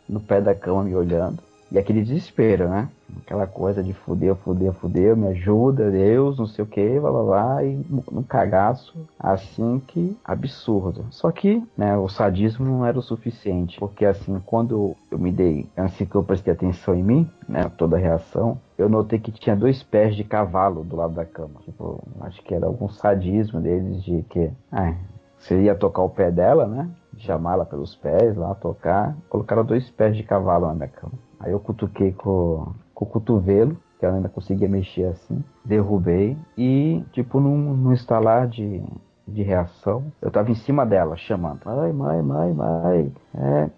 no 0.07 0.19
pé 0.19 0.41
da 0.41 0.55
cama, 0.55 0.83
me 0.83 0.95
olhando. 0.95 1.48
E 1.71 1.77
aquele 1.77 2.01
desespero, 2.01 2.67
né? 2.67 2.89
Aquela 3.21 3.45
coisa 3.45 3.83
de 3.83 3.93
fudeu, 3.93 4.35
fudeu, 4.35 4.73
fudeu, 4.73 5.15
me 5.15 5.27
ajuda, 5.27 5.91
Deus, 5.91 6.37
não 6.37 6.47
sei 6.47 6.63
o 6.63 6.67
que, 6.67 6.99
blá 6.99 7.11
blá 7.11 7.23
blá, 7.23 7.63
e 7.63 7.85
um 8.11 8.23
cagaço 8.23 8.95
assim 9.19 9.79
que 9.87 10.17
absurdo. 10.23 11.05
Só 11.11 11.31
que, 11.31 11.63
né, 11.77 11.95
o 11.97 12.07
sadismo 12.07 12.65
não 12.65 12.85
era 12.85 12.97
o 12.97 13.03
suficiente, 13.03 13.79
porque 13.79 14.05
assim, 14.05 14.39
quando 14.45 14.95
eu 15.11 15.19
me 15.19 15.31
dei, 15.31 15.67
assim 15.77 16.05
que 16.05 16.15
eu 16.15 16.23
prestei 16.23 16.53
atenção 16.53 16.95
em 16.95 17.03
mim, 17.03 17.29
né, 17.47 17.69
toda 17.77 17.97
a 17.97 17.99
reação, 17.99 18.59
eu 18.77 18.89
notei 18.89 19.19
que 19.19 19.31
tinha 19.31 19.55
dois 19.55 19.83
pés 19.83 20.15
de 20.15 20.23
cavalo 20.23 20.83
do 20.83 20.95
lado 20.95 21.13
da 21.13 21.25
cama. 21.25 21.59
Tipo, 21.65 22.01
acho 22.21 22.41
que 22.43 22.53
era 22.53 22.65
algum 22.65 22.89
sadismo 22.89 23.59
deles 23.59 24.03
de 24.03 24.23
que, 24.23 24.51
ah, 24.71 24.95
seria 25.37 25.75
tocar 25.75 26.01
o 26.01 26.09
pé 26.09 26.31
dela, 26.31 26.65
né? 26.67 26.89
Chamá-la 27.17 27.65
pelos 27.65 27.95
pés 27.95 28.35
lá, 28.35 28.55
tocar. 28.55 29.15
Colocaram 29.29 29.65
dois 29.65 29.89
pés 29.89 30.15
de 30.15 30.23
cavalo 30.23 30.67
na 30.67 30.73
minha 30.73 30.87
cama. 30.87 31.13
Aí 31.39 31.51
eu 31.51 31.59
cutuquei 31.59 32.11
com, 32.11 32.73
com 32.93 33.05
o 33.05 33.07
cotovelo, 33.07 33.77
que 33.97 34.05
ela 34.05 34.15
ainda 34.15 34.29
conseguia 34.29 34.67
mexer 34.67 35.05
assim. 35.05 35.43
Derrubei 35.63 36.37
e, 36.57 37.03
tipo, 37.11 37.39
num, 37.39 37.73
num 37.73 37.93
estalar 37.93 38.47
de, 38.47 38.83
de 39.27 39.43
reação. 39.43 40.05
Eu 40.21 40.31
tava 40.31 40.51
em 40.51 40.55
cima 40.55 40.85
dela, 40.85 41.15
chamando. 41.15 41.61
Mãe, 41.65 41.93
mãe, 41.93 42.21
mãe, 42.21 42.53
mãe. 42.53 43.13
É, 43.35 43.69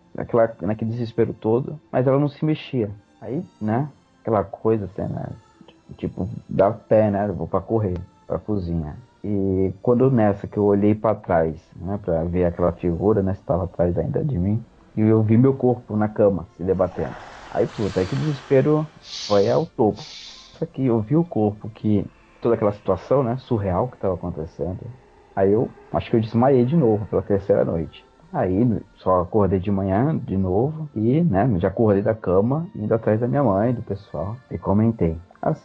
naquele 0.61 0.91
desespero 0.91 1.33
todo. 1.33 1.79
Mas 1.91 2.07
ela 2.07 2.19
não 2.19 2.29
se 2.29 2.43
mexia. 2.43 2.89
Aí, 3.19 3.43
né? 3.61 3.87
Aquela 4.21 4.43
coisa 4.43 4.85
assim, 4.85 5.11
né? 5.13 5.27
Tipo, 5.97 6.27
dá 6.49 6.71
pé, 6.71 7.11
né? 7.11 7.27
Eu 7.27 7.33
vou 7.33 7.47
pra 7.47 7.61
correr, 7.61 7.97
pra 8.25 8.39
cozinha. 8.39 8.95
E 9.23 9.73
quando 9.83 10.09
nessa 10.09 10.47
que 10.47 10.57
eu 10.57 10.65
olhei 10.65 10.95
para 10.95 11.15
trás, 11.15 11.55
né? 11.75 11.99
Pra 12.03 12.23
ver 12.23 12.45
aquela 12.45 12.71
figura, 12.71 13.21
né? 13.21 13.33
Estava 13.33 13.65
atrás 13.65 13.97
ainda 13.97 14.23
de 14.23 14.37
mim. 14.37 14.63
E 14.95 15.01
eu 15.01 15.21
vi 15.21 15.37
meu 15.37 15.53
corpo 15.53 15.95
na 15.95 16.07
cama, 16.07 16.47
se 16.57 16.63
debatendo. 16.63 17.15
Aí, 17.51 17.67
puta, 17.67 17.99
aí 17.99 18.07
que 18.07 18.15
desespero 18.15 18.87
foi 19.27 19.49
ao 19.49 19.65
topo. 19.65 20.01
Só 20.57 20.65
que 20.65 20.85
eu 20.85 21.01
vi 21.01 21.15
o 21.15 21.23
corpo 21.23 21.69
que 21.69 22.05
toda 22.39 22.55
aquela 22.55 22.71
situação, 22.71 23.23
né, 23.23 23.37
surreal 23.37 23.87
que 23.89 23.95
estava 23.95 24.13
acontecendo. 24.15 24.79
Aí 25.35 25.51
eu 25.51 25.69
acho 25.91 26.09
que 26.09 26.15
eu 26.15 26.21
desmaiei 26.21 26.65
de 26.65 26.75
novo 26.75 27.05
pela 27.07 27.21
terceira 27.21 27.63
noite. 27.65 28.05
Aí 28.33 28.65
só 28.95 29.21
acordei 29.21 29.59
de 29.59 29.69
manhã 29.69 30.17
de 30.17 30.37
novo 30.37 30.89
e, 30.95 31.21
né, 31.21 31.47
já 31.59 31.67
acordei 31.67 32.01
da 32.01 32.15
cama, 32.15 32.67
indo 32.73 32.93
atrás 32.93 33.19
da 33.19 33.27
minha 33.27 33.43
mãe, 33.43 33.73
do 33.73 33.81
pessoal, 33.83 34.37
e 34.49 34.57
comentei. 34.57 35.17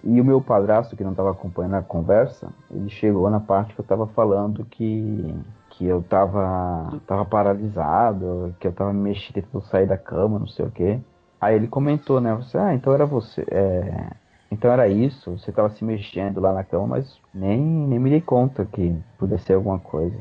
E 0.03 0.21
o 0.21 0.25
meu 0.25 0.41
padrasto, 0.41 0.97
que 0.97 1.05
não 1.05 1.11
estava 1.13 1.31
acompanhando 1.31 1.75
a 1.75 1.83
conversa, 1.83 2.53
ele 2.71 2.89
chegou 2.89 3.29
na 3.31 3.39
parte 3.41 3.75
que 3.75 3.81
eu 3.81 3.85
estava 3.85 4.07
falando 4.09 4.65
que 4.65 5.35
que 5.69 5.85
eu 5.85 6.03
tava, 6.03 7.03
tava 7.07 7.27
paralisado, 7.27 8.57
que 8.59 8.67
eu 8.67 8.73
tava 8.73 8.95
me 8.95 9.01
mexendo, 9.11 9.35
tentando 9.35 9.63
sair 9.67 9.87
da 9.87 9.99
cama, 9.99 10.39
não 10.39 10.47
sei 10.47 10.65
o 10.65 10.71
que. 10.71 10.99
Aí 11.41 11.55
ele 11.57 11.69
comentou, 11.69 12.21
né? 12.21 12.35
Você, 12.35 12.57
ah, 12.59 12.75
então 12.75 12.93
era 12.93 13.07
você. 13.07 13.45
É, 13.51 14.11
então 14.51 14.71
era 14.71 14.89
isso, 14.89 15.33
você 15.39 15.53
tava 15.53 15.71
se 15.71 15.85
mexendo 15.85 16.41
lá 16.41 16.53
na 16.53 16.65
cama, 16.65 16.87
mas 16.87 17.21
nem, 17.35 17.61
nem 17.61 17.99
me 17.99 18.11
dei 18.11 18.21
conta 18.21 18.65
que 18.65 18.95
pudesse 19.19 19.45
ser 19.45 19.55
alguma 19.55 19.79
coisa. 19.79 20.17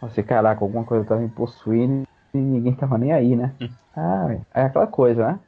Você, 0.00 0.22
caraca, 0.22 0.64
alguma 0.64 0.84
coisa 0.84 1.04
tava 1.04 1.20
me 1.20 1.28
possuindo 1.28 2.04
e 2.34 2.38
ninguém 2.38 2.74
tava 2.74 2.98
nem 2.98 3.12
aí, 3.12 3.36
né? 3.36 3.54
Hum. 3.60 3.68
ah, 3.94 4.36
é 4.54 4.62
aquela 4.62 4.86
coisa, 4.86 5.26
né? 5.32 5.40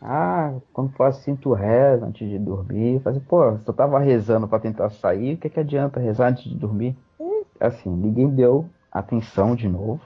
Ah, 0.00 0.54
quando 0.72 0.92
for 0.92 1.04
assim, 1.04 1.34
tu 1.36 1.52
reza 1.52 2.06
antes 2.06 2.28
de 2.28 2.38
dormir. 2.38 3.00
Faz, 3.02 3.18
pô, 3.18 3.52
você 3.52 3.72
tava 3.72 3.98
rezando 3.98 4.46
para 4.46 4.60
tentar 4.60 4.90
sair, 4.90 5.34
o 5.34 5.38
que, 5.38 5.48
que 5.50 5.60
adianta 5.60 5.98
rezar 6.00 6.28
antes 6.28 6.44
de 6.44 6.54
dormir? 6.56 6.96
E, 7.18 7.44
assim, 7.60 7.90
ninguém 7.90 8.28
deu 8.28 8.68
atenção 8.92 9.54
de 9.56 9.68
novo. 9.68 10.00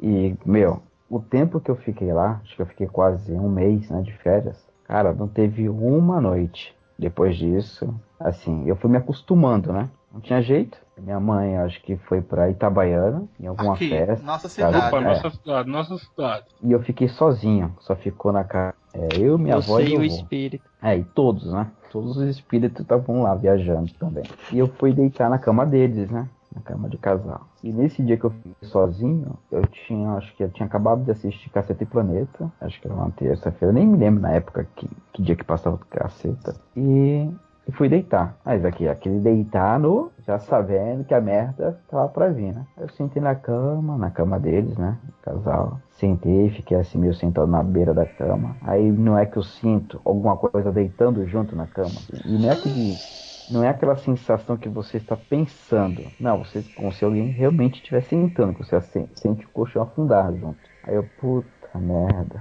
E, 0.00 0.36
meu, 0.44 0.82
o 1.08 1.20
tempo 1.20 1.60
que 1.60 1.70
eu 1.70 1.76
fiquei 1.76 2.12
lá, 2.12 2.40
acho 2.42 2.56
que 2.56 2.62
eu 2.62 2.66
fiquei 2.66 2.86
quase 2.86 3.32
um 3.32 3.48
mês 3.48 3.88
né, 3.90 4.02
de 4.02 4.12
férias, 4.12 4.64
cara, 4.84 5.12
não 5.12 5.28
teve 5.28 5.68
uma 5.68 6.20
noite 6.20 6.74
depois 6.98 7.36
disso, 7.36 7.92
assim, 8.18 8.68
eu 8.68 8.76
fui 8.76 8.90
me 8.90 8.96
acostumando, 8.96 9.72
né? 9.72 9.88
Não 10.12 10.20
tinha 10.20 10.40
jeito. 10.40 10.78
Minha 10.96 11.18
mãe, 11.18 11.56
acho 11.56 11.82
que 11.82 11.96
foi 11.96 12.22
pra 12.22 12.48
Itabaiana, 12.48 13.24
em 13.40 13.48
alguma 13.48 13.74
Aqui, 13.74 13.88
festa. 13.88 14.24
Nossa 14.24 14.48
cidade. 14.48 14.76
Opa, 14.76 14.98
é. 14.98 15.00
nossa 15.00 15.30
cidade, 15.30 15.68
nossa 15.68 15.98
cidade. 15.98 16.44
E 16.62 16.70
eu 16.70 16.80
fiquei 16.82 17.08
sozinho, 17.08 17.74
só 17.80 17.96
ficou 17.96 18.32
na 18.32 18.44
casa. 18.44 18.74
É, 18.94 19.08
eu, 19.18 19.36
minha 19.36 19.56
avó 19.56 19.80
e 19.80 19.88
e 19.88 19.92
o 19.94 19.96
avô. 19.96 20.04
espírito. 20.04 20.64
É, 20.80 20.96
e 20.96 21.02
todos, 21.02 21.52
né? 21.52 21.66
Todos 21.90 22.16
os 22.16 22.28
espíritos 22.28 22.80
estavam 22.80 23.22
lá 23.22 23.34
viajando 23.34 23.92
também. 23.94 24.22
E 24.52 24.58
eu 24.58 24.68
fui 24.68 24.92
deitar 24.92 25.28
na 25.28 25.38
cama 25.38 25.66
deles, 25.66 26.08
né? 26.08 26.28
Na 26.54 26.62
cama 26.62 26.88
de 26.88 26.96
casal. 26.98 27.48
E 27.62 27.72
nesse 27.72 28.02
dia 28.02 28.16
que 28.16 28.24
eu 28.24 28.30
fiquei 28.30 28.54
sozinho, 28.62 29.36
eu 29.50 29.66
tinha, 29.66 30.12
acho 30.12 30.34
que 30.36 30.44
eu 30.44 30.50
tinha 30.50 30.66
acabado 30.66 31.02
de 31.02 31.10
assistir 31.10 31.50
Caceta 31.50 31.82
e 31.82 31.86
Planeta. 31.86 32.50
Acho 32.60 32.80
que 32.80 32.86
era 32.86 32.94
uma 32.94 33.10
terça-feira, 33.10 33.72
nem 33.72 33.86
me 33.86 33.96
lembro 33.96 34.22
na 34.22 34.32
época 34.32 34.66
que, 34.76 34.88
que 35.12 35.22
dia 35.22 35.34
que 35.34 35.44
passava 35.44 35.76
o 35.76 35.78
Caceta. 35.78 36.54
E 36.76 37.28
e 37.66 37.72
fui 37.72 37.88
deitar. 37.88 38.36
Mas 38.44 38.64
aqui, 38.64 38.86
aquele 38.86 39.18
deitar 39.20 39.78
no. 39.78 40.10
Já 40.26 40.38
sabendo 40.38 41.04
que 41.04 41.14
a 41.14 41.20
merda 41.20 41.78
tava 41.88 42.08
pra 42.08 42.28
vir, 42.28 42.52
né? 42.52 42.66
Eu 42.76 42.88
sentei 42.90 43.22
na 43.22 43.34
cama, 43.34 43.96
na 43.96 44.10
cama 44.10 44.38
deles, 44.38 44.76
né? 44.76 44.98
Casal. 45.22 45.80
Sentei, 45.92 46.50
fiquei 46.50 46.76
assim 46.76 46.98
meio 46.98 47.14
sentado 47.14 47.46
na 47.46 47.62
beira 47.62 47.94
da 47.94 48.04
cama. 48.04 48.56
Aí 48.62 48.90
não 48.90 49.18
é 49.18 49.24
que 49.24 49.36
eu 49.36 49.42
sinto 49.42 50.00
alguma 50.04 50.36
coisa 50.36 50.70
deitando 50.70 51.26
junto 51.26 51.56
na 51.56 51.66
cama. 51.66 51.94
E 52.24 52.38
não 52.38 52.50
é 52.50 52.56
que. 52.56 52.94
Não 53.50 53.62
é 53.62 53.68
aquela 53.68 53.96
sensação 53.96 54.56
que 54.56 54.68
você 54.68 54.96
está 54.96 55.16
pensando. 55.16 56.06
Não, 56.18 56.38
você 56.38 56.64
como 56.74 56.90
se 56.92 57.04
alguém 57.04 57.28
realmente 57.28 57.76
estivesse 57.76 58.08
sentando, 58.08 58.54
que 58.54 58.64
você 58.64 58.80
sente 59.14 59.44
o 59.44 59.50
colchão 59.50 59.82
afundar 59.82 60.32
junto. 60.34 60.58
Aí 60.82 60.94
eu, 60.94 61.04
puta 61.20 61.78
merda. 61.78 62.40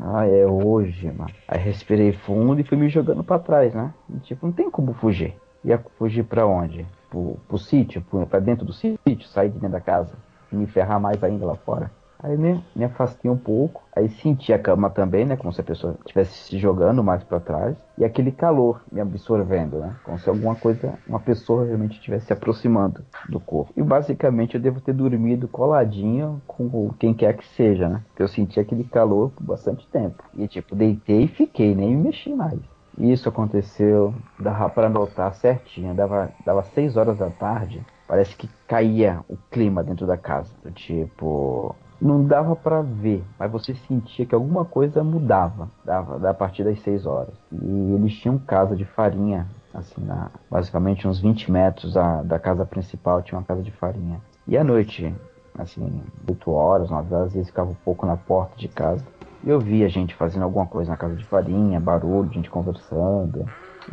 Ah, 0.00 0.26
é 0.26 0.46
hoje, 0.46 1.10
mano. 1.10 1.30
Aí 1.46 1.58
respirei 1.58 2.12
fundo 2.12 2.60
e 2.60 2.64
fui 2.64 2.78
me 2.78 2.88
jogando 2.88 3.24
pra 3.24 3.38
trás, 3.38 3.74
né? 3.74 3.92
E, 4.08 4.18
tipo, 4.20 4.46
não 4.46 4.52
tem 4.52 4.70
como 4.70 4.94
fugir. 4.94 5.34
Ia 5.64 5.78
fugir 5.98 6.22
pra 6.24 6.46
onde? 6.46 6.86
Pro, 7.10 7.36
pro 7.48 7.58
sítio? 7.58 8.00
Pra 8.30 8.38
dentro 8.38 8.64
do 8.64 8.72
sítio? 8.72 9.28
Sair 9.28 9.48
de 9.50 9.58
dentro 9.58 9.72
da 9.72 9.80
casa? 9.80 10.14
Me 10.50 10.66
ferrar 10.66 11.00
mais 11.00 11.22
ainda 11.22 11.44
lá 11.44 11.56
fora? 11.56 11.90
Aí 12.20 12.36
me, 12.36 12.62
me 12.74 12.84
afastei 12.84 13.30
um 13.30 13.36
pouco, 13.36 13.82
aí 13.94 14.08
senti 14.08 14.52
a 14.52 14.58
cama 14.58 14.90
também, 14.90 15.24
né? 15.24 15.36
Como 15.36 15.52
se 15.52 15.60
a 15.60 15.64
pessoa 15.64 15.96
estivesse 16.00 16.32
se 16.48 16.58
jogando 16.58 17.02
mais 17.02 17.22
para 17.22 17.38
trás. 17.38 17.76
E 17.96 18.04
aquele 18.04 18.32
calor 18.32 18.82
me 18.90 19.00
absorvendo, 19.00 19.78
né? 19.78 19.94
Como 20.04 20.18
se 20.18 20.28
alguma 20.28 20.56
coisa, 20.56 20.98
uma 21.06 21.20
pessoa 21.20 21.64
realmente 21.64 21.96
estivesse 21.96 22.26
se 22.26 22.32
aproximando 22.32 23.02
do 23.28 23.38
corpo. 23.38 23.72
E 23.76 23.82
basicamente 23.82 24.56
eu 24.56 24.60
devo 24.60 24.80
ter 24.80 24.92
dormido 24.92 25.46
coladinho 25.46 26.42
com 26.46 26.90
quem 26.98 27.14
quer 27.14 27.36
que 27.36 27.46
seja, 27.48 27.88
né? 27.88 28.02
Porque 28.08 28.22
eu 28.22 28.28
senti 28.28 28.58
aquele 28.58 28.84
calor 28.84 29.30
por 29.30 29.44
bastante 29.44 29.86
tempo. 29.88 30.22
E 30.34 30.48
tipo, 30.48 30.74
deitei 30.74 31.24
e 31.24 31.28
fiquei, 31.28 31.74
nem 31.74 31.96
me 31.96 32.04
mexi 32.04 32.34
mais. 32.34 32.58
Isso 32.98 33.28
aconteceu, 33.28 34.12
dava 34.40 34.68
para 34.68 34.88
notar 34.88 35.32
certinho, 35.34 35.94
dava, 35.94 36.32
dava 36.44 36.64
6 36.64 36.96
horas 36.96 37.18
da 37.18 37.30
tarde, 37.30 37.80
parece 38.08 38.34
que 38.34 38.48
caía 38.66 39.20
o 39.28 39.36
clima 39.50 39.84
dentro 39.84 40.04
da 40.04 40.16
casa. 40.16 40.52
Tipo, 40.74 41.76
não 42.00 42.24
dava 42.24 42.54
para 42.54 42.80
ver, 42.80 43.24
mas 43.38 43.50
você 43.50 43.74
sentia 43.74 44.24
que 44.24 44.34
alguma 44.34 44.64
coisa 44.64 45.02
mudava 45.02 45.68
dava, 45.84 46.18
da 46.18 46.32
partir 46.32 46.64
das 46.64 46.80
6 46.80 47.06
horas. 47.06 47.34
E 47.52 47.94
eles 47.94 48.14
tinham 48.14 48.38
casa 48.38 48.76
de 48.76 48.84
farinha, 48.84 49.46
assim, 49.74 50.04
na, 50.04 50.30
basicamente 50.50 51.08
uns 51.08 51.20
20 51.20 51.50
metros 51.50 51.94
da, 51.94 52.22
da 52.22 52.38
casa 52.38 52.64
principal 52.64 53.22
tinha 53.22 53.38
uma 53.38 53.44
casa 53.44 53.62
de 53.62 53.72
farinha. 53.72 54.20
E 54.46 54.56
à 54.56 54.62
noite, 54.62 55.12
assim, 55.58 56.02
8 56.28 56.50
horas, 56.50 56.90
9 56.90 57.14
horas, 57.14 57.34
eles 57.34 57.48
ficavam 57.48 57.72
um 57.72 57.84
pouco 57.84 58.06
na 58.06 58.16
porta 58.16 58.56
de 58.56 58.68
casa. 58.68 59.04
E 59.42 59.50
eu 59.50 59.60
via 59.60 59.88
gente 59.88 60.14
fazendo 60.14 60.42
alguma 60.42 60.66
coisa 60.66 60.90
na 60.90 60.96
casa 60.96 61.14
de 61.14 61.24
farinha, 61.24 61.80
barulho, 61.80 62.32
gente 62.32 62.50
conversando. 62.50 63.44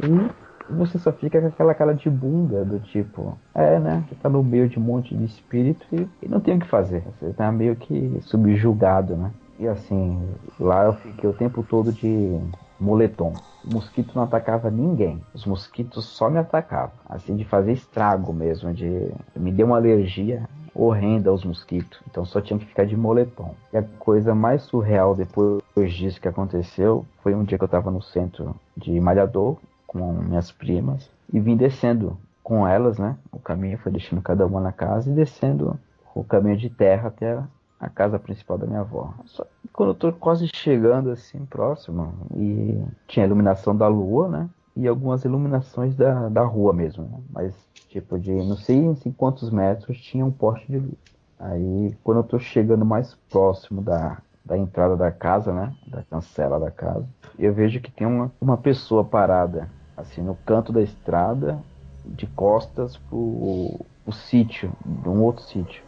E 0.02 0.45
você 0.70 0.98
só 0.98 1.12
fica 1.12 1.40
com 1.40 1.48
aquela 1.48 1.74
cara 1.74 1.94
de 1.94 2.10
bunda 2.10 2.66
do 2.66 2.80
tipo, 2.80 3.38
é, 3.54 3.80
né? 3.80 4.04
Você 4.08 4.16
tá 4.16 4.30
no 4.30 4.44
meio 4.44 4.68
de 4.68 4.80
um 4.80 4.82
monte 4.82 5.16
de 5.16 5.26
espírito 5.26 5.86
e, 5.92 6.08
e 6.24 6.28
não 6.28 6.40
tem 6.40 6.58
o 6.58 6.60
que 6.60 6.68
fazer. 6.68 7.04
Você 7.20 7.32
tá 7.34 7.52
meio 7.52 7.76
que 7.76 8.18
subjugado, 8.22 9.16
né? 9.16 9.32
E 9.60 9.68
assim, 9.68 10.22
lá 10.60 10.86
eu 10.86 10.94
fiquei 10.94 11.30
o 11.30 11.34
tempo 11.34 11.64
todo 11.64 11.92
de 11.92 12.40
moletom. 12.80 13.34
O 13.64 13.74
mosquito 13.74 14.14
não 14.16 14.24
atacava 14.24 14.70
ninguém. 14.70 15.22
Os 15.34 15.46
mosquitos 15.46 16.06
só 16.06 16.30
me 16.30 16.38
atacavam. 16.38 16.96
Assim, 17.08 17.36
de 17.36 17.46
fazer 17.46 17.72
estrago 17.72 18.34
mesmo. 18.34 18.74
de 18.74 19.12
Me 19.36 19.52
deu 19.52 19.68
uma 19.68 19.78
alergia 19.78 20.48
horrenda 20.74 21.30
aos 21.30 21.46
mosquitos. 21.46 22.02
Então 22.10 22.26
só 22.26 22.42
tinha 22.42 22.60
que 22.60 22.66
ficar 22.66 22.86
de 22.86 22.98
moletom. 22.98 23.56
E 23.72 23.78
a 23.78 23.84
coisa 23.98 24.36
mais 24.36 24.64
surreal 24.64 25.16
depois 25.16 25.62
disso 25.94 26.20
que 26.20 26.28
aconteceu 26.28 27.06
foi 27.24 27.34
um 27.34 27.44
dia 27.44 27.58
que 27.58 27.64
eu 27.64 27.70
tava 27.70 27.90
no 27.90 28.02
centro 28.02 28.54
de 28.76 29.00
Malhador 29.00 29.58
com 29.96 30.12
minhas 30.12 30.52
primas 30.52 31.10
e 31.32 31.40
vim 31.40 31.56
descendo 31.56 32.18
com 32.44 32.68
elas, 32.68 33.00
né? 33.00 33.18
O 33.32 33.40
caminho 33.40 33.78
foi 33.78 33.92
deixando 33.92 34.22
cada 34.22 34.46
uma 34.46 34.60
na 34.60 34.74
casa 34.74 35.10
e 35.10 35.14
descendo 35.14 35.80
o 36.14 36.22
caminho 36.22 36.58
de 36.58 36.70
terra 36.70 37.08
até 37.08 37.42
a 37.80 37.90
casa 37.90 38.20
principal 38.20 38.58
da 38.58 38.68
minha 38.68 38.82
avó. 38.82 39.14
Só 39.26 39.48
quando 39.72 39.90
eu 39.90 39.96
tô 39.96 40.12
quase 40.12 40.50
chegando 40.54 41.10
assim 41.12 41.46
próximo 41.46 42.14
e 42.36 42.84
tinha 43.08 43.26
a 43.26 43.28
iluminação 43.28 43.76
da 43.76 43.88
lua, 43.88 44.28
né? 44.28 44.50
E 44.76 44.86
algumas 44.86 45.24
iluminações 45.24 45.96
da, 45.96 46.28
da 46.28 46.44
rua 46.44 46.74
mesmo, 46.74 47.06
né? 47.06 47.20
Mas 47.32 47.56
tipo 47.88 48.20
de 48.20 48.34
não 48.34 48.58
sei 48.58 48.76
em 48.76 49.12
quantos 49.14 49.50
metros 49.50 49.98
tinha 50.02 50.26
um 50.26 50.32
poste 50.32 50.70
de 50.70 50.78
luz. 50.78 50.98
Aí 51.40 51.96
quando 52.04 52.18
eu 52.18 52.24
tô 52.24 52.38
chegando 52.38 52.86
mais 52.86 53.16
próximo 53.30 53.82
da, 53.82 54.18
da 54.44 54.58
entrada 54.58 54.98
da 54.98 55.10
casa, 55.10 55.54
né? 55.54 55.74
Da 55.88 56.04
cancela 56.04 56.60
da 56.60 56.70
casa, 56.70 57.08
eu 57.40 57.54
vejo 57.54 57.80
que 57.80 57.92
tem 57.92 58.06
uma, 58.06 58.32
uma 58.42 58.58
pessoa 58.58 59.04
parada 59.04 59.70
assim, 59.96 60.22
no 60.22 60.36
canto 60.38 60.72
da 60.74 60.82
estrada, 60.82 61.66
de 62.04 62.28
costas 62.28 62.98
pro, 62.98 63.86
pro 64.04 64.14
sítio, 64.14 64.78
de 64.86 65.10
um 65.10 65.22
outro 65.24 65.44
sítio, 65.44 65.84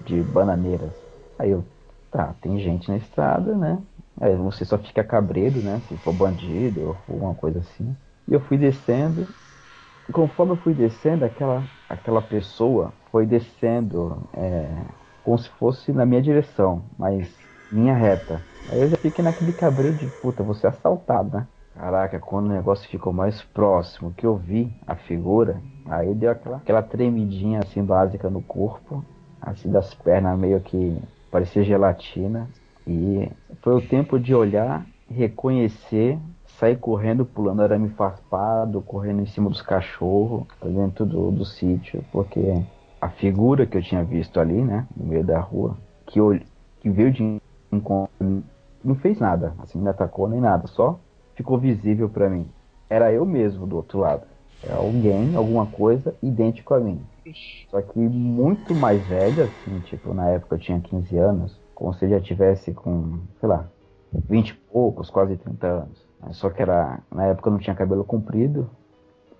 de 0.00 0.22
bananeiras. 0.22 0.96
Aí 1.38 1.50
eu, 1.50 1.66
tá, 2.10 2.34
tem 2.34 2.58
gente 2.60 2.88
na 2.90 2.96
estrada, 2.98 3.56
né? 3.56 3.82
Aí 4.20 4.36
você 4.36 4.64
só 4.64 4.78
fica 4.78 5.04
cabreiro, 5.04 5.62
né? 5.62 5.80
Se 5.82 5.96
for 5.98 6.12
bandido 6.12 6.82
ou 6.82 7.04
alguma 7.08 7.34
coisa 7.34 7.60
assim. 7.60 7.96
E 8.28 8.34
eu 8.34 8.40
fui 8.40 8.58
descendo. 8.58 9.34
E 10.08 10.12
conforme 10.12 10.52
eu 10.52 10.56
fui 10.56 10.74
descendo, 10.74 11.24
aquela, 11.24 11.70
aquela 11.88 12.20
pessoa 12.22 12.94
foi 13.10 13.26
descendo 13.26 14.28
é, 14.34 14.94
como 15.22 15.38
se 15.38 15.48
fosse 15.50 15.92
na 15.92 16.04
minha 16.06 16.22
direção, 16.22 16.90
mas 16.98 17.38
linha 17.70 17.94
reta. 17.94 18.46
Aí 18.68 18.80
eu 18.80 18.88
já 18.90 18.96
fiquei 18.98 19.22
naquele 19.24 19.52
cabreiro 19.54 19.96
de 19.96 20.08
puta, 20.08 20.42
você 20.42 20.66
é 20.66 20.70
assaltado, 20.70 21.36
né? 21.38 21.48
Caraca, 21.80 22.20
quando 22.20 22.44
o 22.44 22.52
negócio 22.52 22.86
ficou 22.90 23.10
mais 23.10 23.42
próximo, 23.42 24.12
que 24.12 24.26
eu 24.26 24.36
vi 24.36 24.70
a 24.86 24.94
figura, 24.94 25.62
aí 25.86 26.14
deu 26.14 26.30
aquela, 26.30 26.58
aquela 26.58 26.82
tremidinha 26.82 27.60
assim 27.60 27.82
básica 27.82 28.28
no 28.28 28.42
corpo, 28.42 29.02
assim 29.40 29.70
das 29.70 29.94
pernas 29.94 30.38
meio 30.38 30.60
que 30.60 31.00
parecia 31.30 31.64
gelatina. 31.64 32.50
E 32.86 33.32
foi 33.62 33.74
o 33.76 33.80
tempo 33.80 34.20
de 34.20 34.34
olhar, 34.34 34.84
reconhecer, 35.08 36.18
sair 36.58 36.76
correndo, 36.76 37.24
pulando 37.24 37.62
arame 37.62 37.88
farpado, 37.88 38.82
correndo 38.82 39.22
em 39.22 39.26
cima 39.26 39.48
dos 39.48 39.62
cachorros, 39.62 40.44
dentro 40.62 41.06
do, 41.06 41.30
do 41.30 41.46
sítio, 41.46 42.04
porque 42.12 42.62
a 43.00 43.08
figura 43.08 43.64
que 43.64 43.78
eu 43.78 43.82
tinha 43.82 44.04
visto 44.04 44.38
ali, 44.38 44.62
né, 44.62 44.86
no 44.94 45.06
meio 45.06 45.24
da 45.24 45.40
rua, 45.40 45.78
que, 46.04 46.20
eu, 46.20 46.38
que 46.78 46.90
veio 46.90 47.10
de 47.10 47.40
encontro, 47.72 48.10
não 48.84 48.94
fez 48.96 49.18
nada, 49.18 49.54
assim, 49.60 49.80
não 49.80 49.90
atacou 49.90 50.28
nem 50.28 50.42
nada, 50.42 50.66
só 50.66 51.00
ficou 51.40 51.58
visível 51.58 52.08
para 52.08 52.28
mim. 52.28 52.46
Era 52.88 53.12
eu 53.12 53.24
mesmo 53.24 53.66
do 53.66 53.76
outro 53.76 53.98
lado. 53.98 54.26
Era 54.62 54.76
alguém, 54.76 55.34
alguma 55.34 55.66
coisa 55.66 56.16
idêntico 56.22 56.74
a 56.74 56.80
mim. 56.80 57.06
Só 57.70 57.80
que 57.82 57.98
muito 57.98 58.74
mais 58.74 59.06
velho, 59.06 59.44
assim, 59.44 59.80
tipo, 59.80 60.12
na 60.14 60.28
época 60.30 60.56
eu 60.56 60.60
tinha 60.60 60.80
15 60.80 61.16
anos, 61.18 61.60
como 61.74 61.94
se 61.94 62.08
já 62.08 62.20
tivesse 62.20 62.74
com, 62.74 63.20
sei 63.40 63.48
lá, 63.48 63.70
20 64.28 64.50
e 64.50 64.54
poucos, 64.54 65.10
quase 65.10 65.36
30 65.36 65.66
anos. 65.66 66.06
Só 66.32 66.50
que 66.50 66.62
era, 66.62 67.02
na 67.10 67.26
época 67.26 67.48
eu 67.48 67.52
não 67.52 67.60
tinha 67.60 67.76
cabelo 67.76 68.04
comprido, 68.04 68.70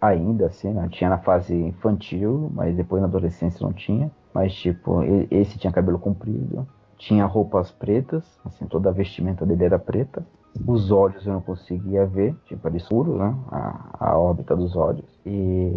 ainda, 0.01 0.47
assim, 0.47 0.73
né? 0.73 0.89
Tinha 0.91 1.11
na 1.11 1.19
fase 1.19 1.55
infantil, 1.55 2.51
mas 2.55 2.77
depois 2.77 3.03
na 3.03 3.09
adolescência 3.09 3.65
não 3.65 3.73
tinha. 3.73 4.11
Mas, 4.33 4.55
tipo, 4.55 5.03
esse 5.31 5.59
tinha 5.59 5.73
cabelo 5.73 5.99
comprido, 5.99 6.67
tinha 6.97 7.25
roupas 7.27 7.71
pretas, 7.73 8.25
assim, 8.45 8.67
toda 8.67 8.91
a 8.91 8.93
vestimenta 8.93 9.45
dele 9.47 9.65
era 9.65 9.79
preta. 9.79 10.27
Os 10.67 10.91
olhos 10.91 11.27
eu 11.27 11.33
não 11.33 11.41
conseguia 11.41 12.05
ver, 12.07 12.35
tipo, 12.45 12.67
era 12.67 12.77
escuro, 12.77 13.17
né? 13.17 13.35
A, 13.51 14.11
a 14.11 14.19
órbita 14.19 14.57
dos 14.57 14.75
olhos. 14.77 15.07
E 15.25 15.73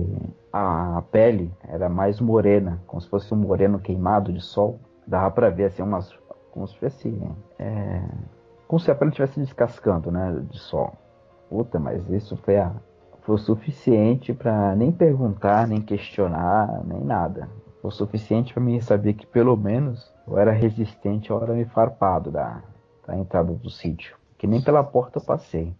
a 0.51 1.01
pele 1.11 1.51
era 1.67 1.87
mais 1.87 2.19
morena, 2.19 2.81
como 2.87 3.01
se 3.01 3.07
fosse 3.07 3.33
um 3.33 3.37
moreno 3.37 3.79
queimado 3.79 4.33
de 4.33 4.41
sol. 4.41 4.79
Dava 5.05 5.29
pra 5.31 5.49
ver, 5.49 5.65
assim, 5.65 5.83
umas. 5.83 6.11
Como 6.51 6.67
se 6.67 6.77
fosse. 6.77 7.21
É, 7.59 8.01
como 8.67 8.79
se 8.79 8.89
a 8.89 8.95
pele 8.95 9.09
estivesse 9.09 9.39
descascando, 9.39 10.11
né? 10.11 10.43
De 10.49 10.57
sol. 10.57 10.93
Puta, 11.49 11.79
mas 11.79 12.09
isso 12.09 12.35
foi, 12.37 12.57
a, 12.57 12.71
foi 13.21 13.35
o 13.35 13.37
suficiente 13.37 14.33
para 14.33 14.75
nem 14.75 14.91
perguntar, 14.91 15.67
nem 15.67 15.81
questionar, 15.81 16.83
nem 16.83 17.03
nada. 17.03 17.47
Foi 17.81 17.89
o 17.89 17.91
suficiente 17.91 18.53
para 18.53 18.63
mim 18.63 18.79
saber 18.81 19.13
que 19.13 19.27
pelo 19.27 19.55
menos 19.55 20.11
eu 20.27 20.37
era 20.37 20.51
resistente 20.51 21.31
ao 21.31 21.41
arame 21.41 21.65
farpado 21.65 22.31
da, 22.31 22.63
da 23.05 23.15
entrada 23.15 23.53
do 23.53 23.69
sítio. 23.69 24.17
Que 24.43 24.47
nem 24.47 24.59
pela 24.59 24.83
porta 24.83 25.19
eu 25.19 25.23
passei. 25.23 25.71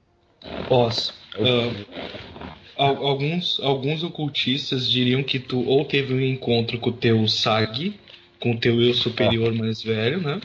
Posso. 0.69 1.13
Uh, 1.37 1.85
alguns, 2.77 3.59
alguns 3.61 4.05
ocultistas 4.05 4.89
diriam 4.89 5.21
que 5.21 5.37
tu 5.37 5.67
ou 5.67 5.83
teve 5.83 6.13
um 6.13 6.21
encontro 6.21 6.79
com 6.79 6.89
o 6.89 6.93
teu 6.93 7.27
SAG, 7.27 7.99
com 8.39 8.51
o 8.51 8.57
teu 8.57 8.81
eu 8.81 8.93
superior 8.93 9.53
mais 9.53 9.83
velho, 9.83 10.21
né? 10.21 10.39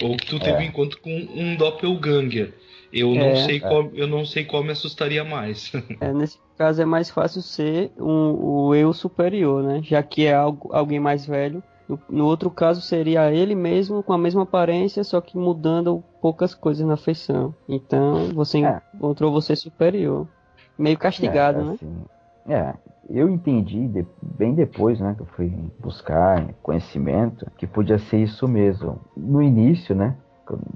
Ou 0.00 0.16
que 0.16 0.24
tu 0.24 0.38
teve 0.38 0.52
é. 0.52 0.58
um 0.60 0.62
encontro 0.62 1.00
com 1.00 1.10
um 1.10 1.56
doppelganger. 1.56 2.54
Eu 2.92 3.12
não 3.12 3.30
é, 3.30 3.36
sei 3.44 3.58
qual, 3.58 3.90
eu 3.92 4.06
não 4.06 4.24
sei 4.24 4.44
qual 4.44 4.62
me 4.62 4.70
assustaria 4.70 5.24
mais. 5.24 5.72
É, 6.00 6.12
nesse 6.12 6.38
caso 6.56 6.80
é 6.80 6.84
mais 6.84 7.10
fácil 7.10 7.42
ser 7.42 7.90
um, 7.98 8.68
o 8.68 8.74
eu 8.76 8.92
superior, 8.92 9.64
né? 9.64 9.80
Já 9.82 10.00
que 10.00 10.26
é 10.26 10.32
algo, 10.32 10.70
alguém 10.72 11.00
mais 11.00 11.26
velho. 11.26 11.60
No, 11.88 11.98
no, 12.08 12.24
outro 12.24 12.50
caso 12.50 12.80
seria 12.80 13.32
ele 13.32 13.54
mesmo 13.54 14.02
com 14.02 14.12
a 14.12 14.18
mesma 14.18 14.42
aparência, 14.42 15.04
só 15.04 15.20
que 15.20 15.36
mudando 15.36 16.02
poucas 16.20 16.54
coisas 16.54 16.86
na 16.86 16.96
feição. 16.96 17.54
Então 17.68 18.28
você 18.34 18.64
é. 18.64 18.80
encontrou 18.94 19.32
você 19.32 19.54
superior. 19.54 20.26
Meio 20.78 20.98
castigado, 20.98 21.60
é, 21.60 21.64
né? 21.64 21.72
assim, 21.74 22.04
É, 22.48 22.74
eu 23.08 23.28
entendi 23.28 23.86
de, 23.86 24.06
bem 24.20 24.54
depois, 24.54 24.98
né, 24.98 25.14
que 25.14 25.22
eu 25.22 25.26
fui 25.26 25.52
buscar 25.78 26.52
conhecimento, 26.62 27.46
que 27.56 27.66
podia 27.66 27.98
ser 27.98 28.18
isso 28.18 28.48
mesmo. 28.48 28.98
No 29.16 29.42
início, 29.42 29.94
né, 29.94 30.16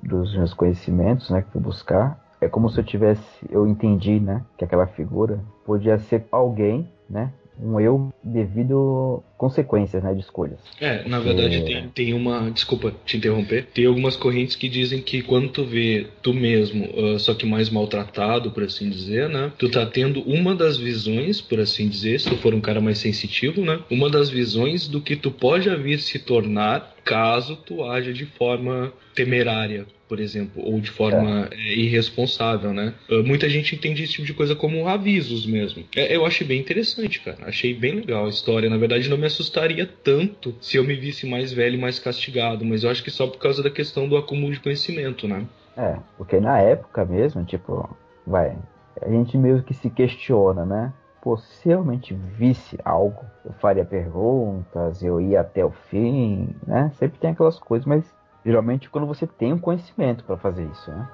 dos 0.03 0.37
meus 0.37 0.55
conhecimentos, 0.55 1.31
né, 1.31 1.43
que 1.43 1.51
fui 1.51 1.61
buscar, 1.61 2.23
é 2.41 2.49
como 2.49 2.71
se 2.71 2.79
eu 2.79 2.85
tivesse, 2.85 3.47
eu 3.51 3.67
entendi, 3.67 4.21
né, 4.21 4.45
que 4.57 4.65
aquela 4.65 4.87
figura 4.87 5.41
podia 5.65 5.99
ser 5.99 6.27
alguém, 6.31 6.89
né, 7.09 7.33
um 7.61 7.81
eu 7.81 8.13
devido 8.23 9.23
consequências, 9.37 10.03
né, 10.03 10.15
de 10.15 10.21
escolhas. 10.21 10.59
É, 10.81 11.07
na 11.09 11.21
verdade 11.21 11.57
é... 11.57 11.61
tem, 11.61 11.89
tem 11.89 12.15
uma, 12.15 12.51
desculpa 12.51 12.93
te 13.05 13.17
interromper, 13.17 13.67
tem 13.67 13.87
algumas 13.87 14.17
correntes 14.17 14.57
que 14.57 14.69
dizem 14.69 15.01
que 15.01 15.23
quando 15.23 15.49
tu 15.49 15.65
vê 15.65 16.07
tu 16.23 16.35
mesmo, 16.35 16.87
uh, 16.87 17.19
só 17.19 17.35
que 17.35 17.47
mais 17.47 17.71
maltratado, 17.71 18.51
por 18.51 18.63
assim 18.63 18.89
dizer, 18.89 19.29
né, 19.29 19.53
tu 19.59 19.69
tá 19.71 19.87
tendo 19.87 20.21
uma 20.23 20.55
das 20.55 20.77
visões, 20.77 21.41
por 21.41 21.61
assim 21.61 21.89
dizer, 21.89 22.21
se 22.21 22.29
tu 22.29 22.37
for 22.37 22.55
um 22.55 22.61
cara 22.61 22.81
mais 22.81 22.99
sensitivo, 22.99 23.63
né, 23.63 23.81
uma 23.91 24.11
das 24.11 24.31
visões 24.31 24.89
do 24.89 25.01
que 25.01 25.17
tu 25.17 25.31
pode 25.31 25.69
vir 25.77 25.99
se 25.99 26.19
tornar 26.19 26.95
caso 27.05 27.57
tu 27.57 27.85
haja 27.85 28.13
de 28.13 28.27
forma 28.27 28.93
temerária, 29.15 29.87
por 30.09 30.19
exemplo, 30.19 30.63
ou 30.65 30.81
de 30.81 30.91
forma 30.91 31.49
é. 31.53 31.75
irresponsável, 31.75 32.73
né? 32.73 32.95
Uh, 33.09 33.23
muita 33.23 33.49
gente 33.49 33.75
entende 33.75 34.03
esse 34.03 34.15
tipo 34.15 34.27
de 34.27 34.35
coisa 34.35 34.57
como 34.57 34.89
avisos 34.89 35.47
mesmo. 35.47 35.85
É, 35.95 36.17
eu 36.17 36.25
achei 36.25 36.47
bem 36.47 36.61
interessante, 36.61 37.21
cara. 37.21 37.39
Achei 37.43 37.75
bem 37.75 37.97
legal 37.97 38.27
a 38.27 38.31
história. 38.31 38.71
Na 38.71 38.79
verdade, 38.79 39.09
não 39.09 39.19
me 39.19 39.27
assustaria 39.27 39.89
tanto 40.03 40.55
se 40.61 40.77
eu 40.77 40.85
me 40.85 40.95
visse 40.95 41.27
mais 41.27 41.53
velho 41.53 41.75
e 41.75 41.81
mais 41.81 41.99
castigado, 41.99 42.65
mas 42.65 42.83
eu 42.83 42.91
acho 42.91 43.05
que 43.05 43.11
só 43.11 43.27
por 43.27 43.39
causa 43.39 43.63
da 43.63 43.71
questão 43.71 44.09
do 44.09 44.17
acúmulo 44.17 44.53
de 44.53 44.61
conhecimento, 44.61 45.29
né? 45.29 45.47
É, 45.77 45.97
porque 46.17 46.41
na 46.41 46.59
época 46.59 47.05
mesmo, 47.05 47.45
tipo, 47.45 47.89
vai, 48.27 48.57
a 49.01 49.09
gente 49.09 49.37
mesmo 49.39 49.63
que 49.63 49.75
se 49.75 49.89
questiona, 49.91 50.65
né? 50.65 50.93
Pô, 51.23 51.37
se 51.37 51.69
realmente 51.69 52.15
visse 52.15 52.79
algo, 52.85 53.25
eu 53.45 53.53
faria 53.55 53.85
perguntas, 53.85 55.03
eu 55.03 55.21
ia 55.21 55.41
até 55.41 55.65
o 55.65 55.71
fim, 55.71 56.49
né? 56.67 56.91
Sempre 56.95 57.19
tem 57.19 57.31
aquelas 57.31 57.59
coisas, 57.59 57.87
mas 57.87 58.18
geralmente 58.45 58.89
quando 58.91 59.07
você 59.07 59.27
tem 59.27 59.53
um 59.53 59.59
conhecimento 59.59 60.25
para 60.25 60.37
fazer 60.39 60.65
isso, 60.71 60.91
né? 60.91 61.09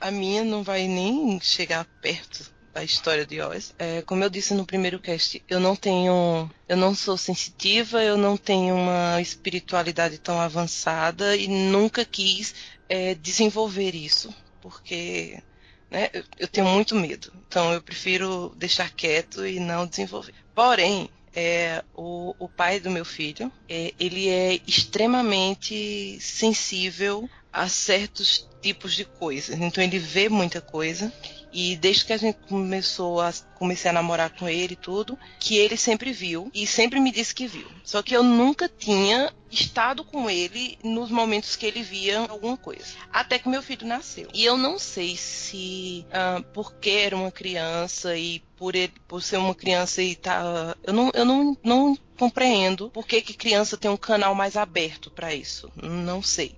a 0.00 0.10
minha 0.10 0.44
não 0.44 0.62
vai 0.62 0.86
nem 0.86 1.40
chegar 1.40 1.86
perto 2.00 2.53
da 2.74 2.82
história 2.82 3.24
de 3.24 3.40
Oz. 3.40 3.72
É, 3.78 4.02
como 4.02 4.24
eu 4.24 4.28
disse 4.28 4.52
no 4.52 4.66
primeiro 4.66 4.98
cast, 4.98 5.42
eu 5.48 5.60
não 5.60 5.76
tenho, 5.76 6.50
eu 6.68 6.76
não 6.76 6.92
sou 6.94 7.16
sensitiva, 7.16 8.02
eu 8.02 8.16
não 8.16 8.36
tenho 8.36 8.74
uma 8.74 9.20
espiritualidade 9.20 10.18
tão 10.18 10.40
avançada 10.40 11.36
e 11.36 11.46
nunca 11.46 12.04
quis 12.04 12.54
é, 12.88 13.14
desenvolver 13.14 13.94
isso, 13.94 14.34
porque 14.60 15.40
né, 15.88 16.10
eu, 16.12 16.24
eu, 16.40 16.48
tenho 16.48 16.66
muito 16.66 16.96
medo. 16.96 17.32
Então 17.46 17.72
eu 17.72 17.80
prefiro 17.80 18.52
deixar 18.56 18.90
quieto 18.90 19.46
e 19.46 19.60
não 19.60 19.86
desenvolver. 19.86 20.34
Porém, 20.52 21.08
é, 21.32 21.84
o, 21.94 22.34
o 22.40 22.48
pai 22.48 22.80
do 22.80 22.90
meu 22.90 23.04
filho, 23.04 23.52
é, 23.68 23.94
ele 24.00 24.28
é 24.28 24.60
extremamente 24.66 26.18
sensível 26.20 27.30
a 27.52 27.68
certos 27.68 28.48
tipos 28.60 28.94
de 28.94 29.04
coisas. 29.04 29.56
Então 29.60 29.82
ele 29.82 29.98
vê 29.98 30.28
muita 30.28 30.60
coisa 30.60 31.12
e 31.54 31.76
desde 31.76 32.04
que 32.04 32.12
a 32.12 32.16
gente 32.16 32.38
começou 32.48 33.20
a 33.20 33.32
comecei 33.54 33.88
a 33.88 33.94
namorar 33.94 34.30
com 34.30 34.48
ele 34.48 34.74
e 34.74 34.76
tudo, 34.76 35.16
que 35.38 35.56
ele 35.56 35.76
sempre 35.76 36.12
viu 36.12 36.50
e 36.52 36.66
sempre 36.66 37.00
me 37.00 37.10
disse 37.10 37.34
que 37.34 37.46
viu. 37.46 37.66
Só 37.84 38.02
que 38.02 38.14
eu 38.14 38.22
nunca 38.22 38.68
tinha 38.68 39.32
estado 39.50 40.04
com 40.04 40.28
ele 40.28 40.76
nos 40.82 41.10
momentos 41.10 41.54
que 41.54 41.64
ele 41.64 41.82
via 41.82 42.18
alguma 42.28 42.56
coisa. 42.56 42.84
Até 43.12 43.38
que 43.38 43.48
meu 43.48 43.62
filho 43.62 43.86
nasceu. 43.86 44.28
E 44.34 44.44
eu 44.44 44.56
não 44.56 44.78
sei 44.78 45.16
se 45.16 46.04
uh, 46.08 46.42
porque 46.52 46.90
era 46.90 47.16
uma 47.16 47.30
criança 47.30 48.16
e 48.16 48.40
por 48.56 48.74
ele 48.74 48.92
por 49.06 49.22
ser 49.22 49.36
uma 49.36 49.54
criança 49.54 50.02
e 50.02 50.14
tá 50.14 50.76
eu 50.82 50.92
não 50.92 51.10
eu 51.14 51.24
não, 51.24 51.56
não 51.62 51.98
compreendo 52.18 52.90
por 52.90 53.06
que, 53.06 53.20
que 53.22 53.34
criança 53.34 53.76
tem 53.76 53.90
um 53.90 53.96
canal 53.96 54.34
mais 54.34 54.56
aberto 54.56 55.10
para 55.10 55.34
isso. 55.34 55.70
Não 55.76 56.20
sei 56.20 56.56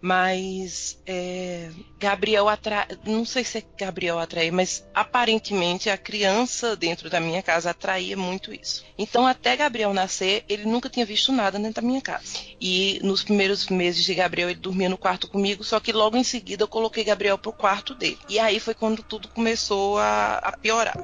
mas 0.00 0.98
é, 1.06 1.70
Gabriel 1.98 2.48
atrai, 2.48 2.86
não 3.04 3.24
sei 3.24 3.42
se 3.42 3.58
é 3.58 3.62
Gabriel 3.76 4.18
atrai, 4.18 4.50
mas 4.50 4.86
aparentemente 4.94 5.90
a 5.90 5.98
criança 5.98 6.76
dentro 6.76 7.10
da 7.10 7.20
minha 7.20 7.42
casa 7.42 7.70
atraía 7.70 8.16
muito 8.16 8.52
isso. 8.52 8.84
Então 8.96 9.26
até 9.26 9.56
Gabriel 9.56 9.92
nascer, 9.92 10.44
ele 10.48 10.64
nunca 10.64 10.88
tinha 10.88 11.04
visto 11.04 11.32
nada 11.32 11.58
dentro 11.58 11.82
da 11.82 11.86
minha 11.86 12.00
casa. 12.00 12.38
E 12.60 13.00
nos 13.02 13.24
primeiros 13.24 13.68
meses 13.68 14.04
de 14.04 14.14
Gabriel 14.14 14.50
ele 14.50 14.60
dormia 14.60 14.88
no 14.88 14.98
quarto 14.98 15.28
comigo, 15.28 15.64
só 15.64 15.80
que 15.80 15.92
logo 15.92 16.16
em 16.16 16.24
seguida 16.24 16.62
eu 16.62 16.68
coloquei 16.68 17.02
Gabriel 17.02 17.38
pro 17.38 17.52
quarto 17.52 17.94
dele. 17.94 18.18
E 18.28 18.38
aí 18.38 18.60
foi 18.60 18.74
quando 18.74 19.02
tudo 19.02 19.28
começou 19.28 19.98
a, 19.98 20.38
a 20.38 20.56
piorar. 20.56 20.96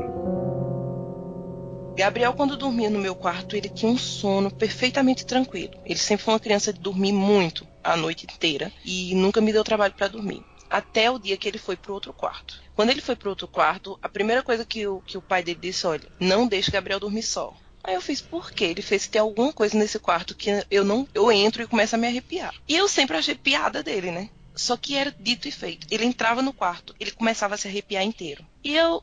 Gabriel, 1.96 2.32
quando 2.32 2.56
dormia 2.56 2.90
no 2.90 2.98
meu 2.98 3.14
quarto, 3.14 3.54
ele 3.56 3.68
tinha 3.68 3.90
um 3.90 3.96
sono 3.96 4.50
perfeitamente 4.50 5.24
tranquilo. 5.24 5.74
Ele 5.84 5.98
sempre 5.98 6.24
foi 6.24 6.34
uma 6.34 6.40
criança 6.40 6.72
de 6.72 6.80
dormir 6.80 7.12
muito 7.12 7.64
a 7.84 7.96
noite 7.96 8.26
inteira 8.26 8.72
e 8.84 9.14
nunca 9.14 9.40
me 9.40 9.52
deu 9.52 9.62
trabalho 9.62 9.94
para 9.94 10.08
dormir. 10.08 10.42
Até 10.68 11.10
o 11.10 11.18
dia 11.18 11.36
que 11.36 11.46
ele 11.46 11.58
foi 11.58 11.76
pro 11.76 11.92
outro 11.94 12.12
quarto. 12.12 12.60
Quando 12.74 12.90
ele 12.90 13.00
foi 13.00 13.14
pro 13.14 13.30
outro 13.30 13.46
quarto, 13.46 13.98
a 14.02 14.08
primeira 14.08 14.42
coisa 14.42 14.64
que 14.64 14.86
o, 14.86 15.00
que 15.02 15.16
o 15.16 15.22
pai 15.22 15.42
dele 15.42 15.60
disse, 15.60 15.86
olha, 15.86 16.08
não 16.18 16.48
deixe 16.48 16.70
Gabriel 16.70 16.98
dormir 16.98 17.22
só. 17.22 17.54
Aí 17.84 17.94
eu 17.94 18.00
fiz, 18.00 18.22
por 18.22 18.50
quê? 18.50 18.64
Ele 18.64 18.80
fez 18.80 19.06
ter 19.06 19.18
alguma 19.18 19.52
coisa 19.52 19.76
nesse 19.76 19.98
quarto 19.98 20.34
que 20.34 20.50
eu 20.70 20.84
não. 20.84 21.06
Eu 21.12 21.30
entro 21.30 21.62
e 21.62 21.66
começo 21.66 21.94
a 21.94 21.98
me 21.98 22.06
arrepiar. 22.06 22.54
E 22.66 22.74
eu 22.74 22.88
sempre 22.88 23.16
achei 23.16 23.34
piada 23.34 23.82
dele, 23.82 24.10
né? 24.10 24.30
Só 24.54 24.76
que 24.76 24.96
era 24.96 25.14
dito 25.20 25.46
e 25.46 25.52
feito. 25.52 25.86
Ele 25.90 26.06
entrava 26.06 26.40
no 26.40 26.52
quarto, 26.52 26.94
ele 26.98 27.10
começava 27.10 27.54
a 27.54 27.58
se 27.58 27.68
arrepiar 27.68 28.02
inteiro. 28.02 28.46
E 28.62 28.74
eu, 28.74 29.02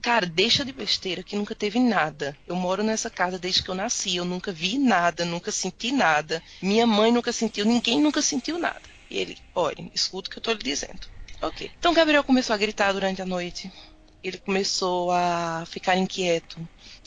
cara, 0.00 0.26
deixa 0.26 0.64
de 0.64 0.72
besteira 0.72 1.22
que 1.22 1.36
nunca 1.36 1.54
teve 1.54 1.78
nada. 1.78 2.36
Eu 2.46 2.56
moro 2.56 2.82
nessa 2.82 3.10
casa 3.10 3.38
desde 3.38 3.62
que 3.62 3.68
eu 3.68 3.74
nasci, 3.74 4.16
eu 4.16 4.24
nunca 4.24 4.52
vi 4.52 4.78
nada, 4.78 5.24
nunca 5.24 5.50
senti 5.50 5.92
nada. 5.92 6.42
Minha 6.62 6.86
mãe 6.86 7.12
nunca 7.12 7.32
sentiu, 7.32 7.64
ninguém 7.64 8.00
nunca 8.00 8.22
sentiu 8.22 8.58
nada. 8.58 8.82
E 9.10 9.18
ele, 9.18 9.36
olha, 9.54 9.90
escuta 9.94 10.28
o 10.28 10.32
que 10.32 10.38
eu 10.38 10.42
tô 10.42 10.52
lhe 10.52 10.62
dizendo. 10.62 11.06
Ok. 11.40 11.70
Então 11.78 11.92
Gabriel 11.92 12.24
começou 12.24 12.54
a 12.54 12.58
gritar 12.58 12.92
durante 12.92 13.20
a 13.22 13.26
noite. 13.26 13.70
Ele 14.22 14.38
começou 14.38 15.10
a 15.12 15.64
ficar 15.66 15.96
inquieto, 15.96 16.58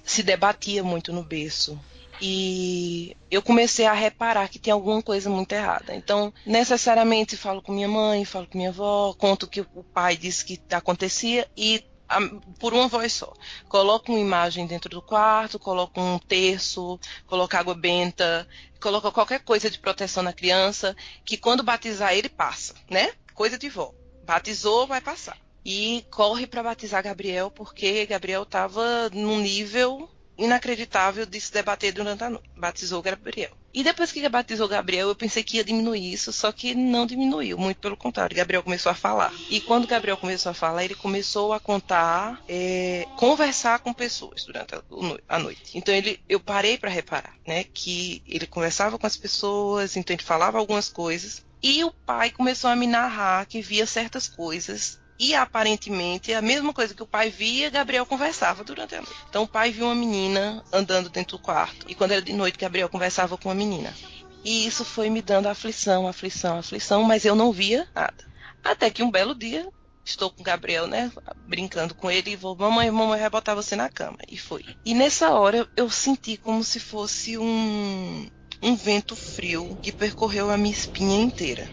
se 0.04 0.24
debatia 0.24 0.84
muito 0.84 1.12
no 1.12 1.24
berço. 1.24 1.80
E 2.22 3.16
eu 3.32 3.42
comecei 3.42 3.86
a 3.86 3.94
reparar 3.94 4.50
que 4.50 4.60
tem 4.60 4.74
alguma 4.74 5.02
coisa 5.02 5.30
muito 5.30 5.54
errada. 5.54 5.96
Então, 5.96 6.34
necessariamente 6.46 7.38
falo 7.38 7.62
com 7.62 7.72
minha 7.72 7.88
mãe, 7.88 8.26
falo 8.26 8.46
com 8.46 8.58
minha 8.58 8.70
avó, 8.70 9.14
conto 9.18 9.44
o 9.44 9.48
que 9.48 9.62
o 9.62 9.84
pai 9.94 10.18
disse 10.18 10.44
que 10.44 10.60
acontecia 10.72 11.48
e 11.56 11.84
por 12.60 12.74
uma 12.74 12.88
voz 12.88 13.14
só. 13.14 13.34
Coloca 13.68 14.12
uma 14.12 14.20
imagem 14.20 14.66
dentro 14.66 14.90
do 14.90 15.02
quarto, 15.02 15.60
coloca 15.60 16.00
um 16.00 16.18
terço, 16.18 17.00
coloca 17.28 17.60
água 17.60 17.76
benta, 17.76 18.48
coloca 18.82 19.12
qualquer 19.12 19.42
coisa 19.42 19.70
de 19.70 19.80
proteção 19.80 20.24
na 20.24 20.34
criança, 20.34 20.96
que 21.24 21.38
quando 21.38 21.64
batizar 21.64 22.14
ele 22.14 22.30
passa, 22.30 22.74
né? 22.90 23.14
Coisa 23.34 23.58
de 23.58 23.70
vó. 23.70 23.94
Batizou, 24.26 24.88
vai 24.88 25.02
passar. 25.02 25.38
E 25.64 26.06
corre 26.10 26.48
para 26.48 26.64
batizar 26.64 27.04
Gabriel, 27.04 27.52
porque 27.52 28.06
Gabriel 28.06 28.44
estava 28.44 29.10
num 29.10 29.40
nível 29.40 30.10
inacreditável 30.40 31.26
de 31.26 31.40
se 31.40 31.52
debater 31.52 31.92
durante 31.92 32.24
a 32.24 32.30
noite. 32.30 32.50
Batizou 32.56 33.02
Gabriel. 33.02 33.52
E 33.72 33.84
depois 33.84 34.12
que 34.12 34.28
batizou 34.28 34.68
Gabriel, 34.68 35.10
eu 35.10 35.16
pensei 35.16 35.44
que 35.44 35.58
ia 35.58 35.64
diminuir 35.64 36.12
isso, 36.12 36.34
só 36.34 36.52
que 36.52 36.74
não 36.74 37.06
diminuiu, 37.06 37.58
muito 37.58 37.78
pelo 37.78 37.96
contrário. 37.96 38.36
Gabriel 38.36 38.64
começou 38.64 38.92
a 38.92 38.96
falar. 38.96 39.32
E 39.50 39.62
quando 39.62 39.86
Gabriel 39.86 40.18
começou 40.18 40.50
a 40.50 40.56
falar, 40.56 40.84
ele 40.84 40.96
começou 40.96 41.54
a 41.54 41.60
contar, 41.60 42.42
é, 42.48 43.06
conversar 43.18 43.80
com 43.80 43.94
pessoas 43.94 44.44
durante 44.44 44.74
a 45.28 45.40
noite. 45.40 45.78
Então 45.78 45.94
ele, 45.94 46.20
eu 46.28 46.40
parei 46.40 46.78
para 46.78 46.90
reparar, 46.90 47.36
né, 47.46 47.64
que 47.64 48.24
ele 48.28 48.48
conversava 48.48 48.98
com 48.98 49.06
as 49.06 49.18
pessoas, 49.18 49.96
então 49.96 50.16
ele 50.16 50.24
falava 50.24 50.58
algumas 50.58 50.90
coisas. 50.90 51.46
E 51.62 51.84
o 51.84 51.92
pai 51.92 52.32
começou 52.32 52.70
a 52.70 52.76
me 52.76 52.88
narrar 52.88 53.46
que 53.46 53.62
via 53.62 53.86
certas 53.86 54.28
coisas 54.28 55.00
e 55.20 55.36
aparentemente 55.36 56.34
a 56.34 56.42
mesma 56.42 56.74
coisa 56.74 56.94
que 56.94 57.04
o 57.04 57.08
pai 57.08 57.30
via, 57.30 57.70
Gabriel 57.70 58.06
conversava 58.06 58.64
durante 58.64 58.96
a 58.96 59.02
noite. 59.02 59.14
Então 59.30 59.44
o 59.44 59.48
pai 59.48 59.70
viu 59.70 59.86
uma 59.86 59.96
menina 59.96 60.64
andando 60.72 61.10
dentro 61.10 61.38
do 61.38 61.44
quarto. 61.44 61.86
E 61.90 61.94
quando 61.94 62.12
era 62.12 62.22
de 62.22 62.32
noite, 62.32 62.58
Gabriel 62.58 62.88
conversava 62.88 63.38
com 63.38 63.50
uma 63.50 63.56
menina. 63.56 63.94
E 64.46 64.66
isso 64.66 64.86
foi 64.86 65.10
me 65.10 65.22
dando 65.22 65.48
aflição, 65.48 66.08
aflição, 66.08 66.60
aflição, 66.60 67.04
mas 67.04 67.26
eu 67.26 67.36
não 67.36 67.52
via 67.52 67.86
nada. 67.94 68.30
Até 68.64 68.90
que 68.90 69.04
um 69.04 69.12
belo 69.12 69.36
dia, 69.36 69.68
estou 70.06 70.30
com 70.30 70.40
o 70.40 70.46
Gabriel, 70.46 70.88
né, 70.88 71.12
brincando 71.46 71.94
com 71.94 72.10
ele, 72.10 72.32
e 72.32 72.36
vou, 72.38 72.56
mamãe, 72.56 72.90
mamãe 72.90 73.20
vai 73.20 73.30
botar 73.30 73.56
você 73.56 73.76
na 73.76 73.90
cama. 73.90 74.18
E 74.30 74.38
foi. 74.38 74.66
E 74.86 74.94
nessa 74.94 75.32
hora 75.32 75.68
eu 75.76 75.90
senti 75.90 76.38
como 76.38 76.64
se 76.64 76.80
fosse 76.80 77.38
um, 77.38 78.30
um 78.62 78.76
vento 78.76 79.18
frio 79.18 79.78
que 79.82 79.92
percorreu 79.92 80.50
a 80.50 80.58
minha 80.58 80.74
espinha 80.74 81.22
inteira 81.22 81.70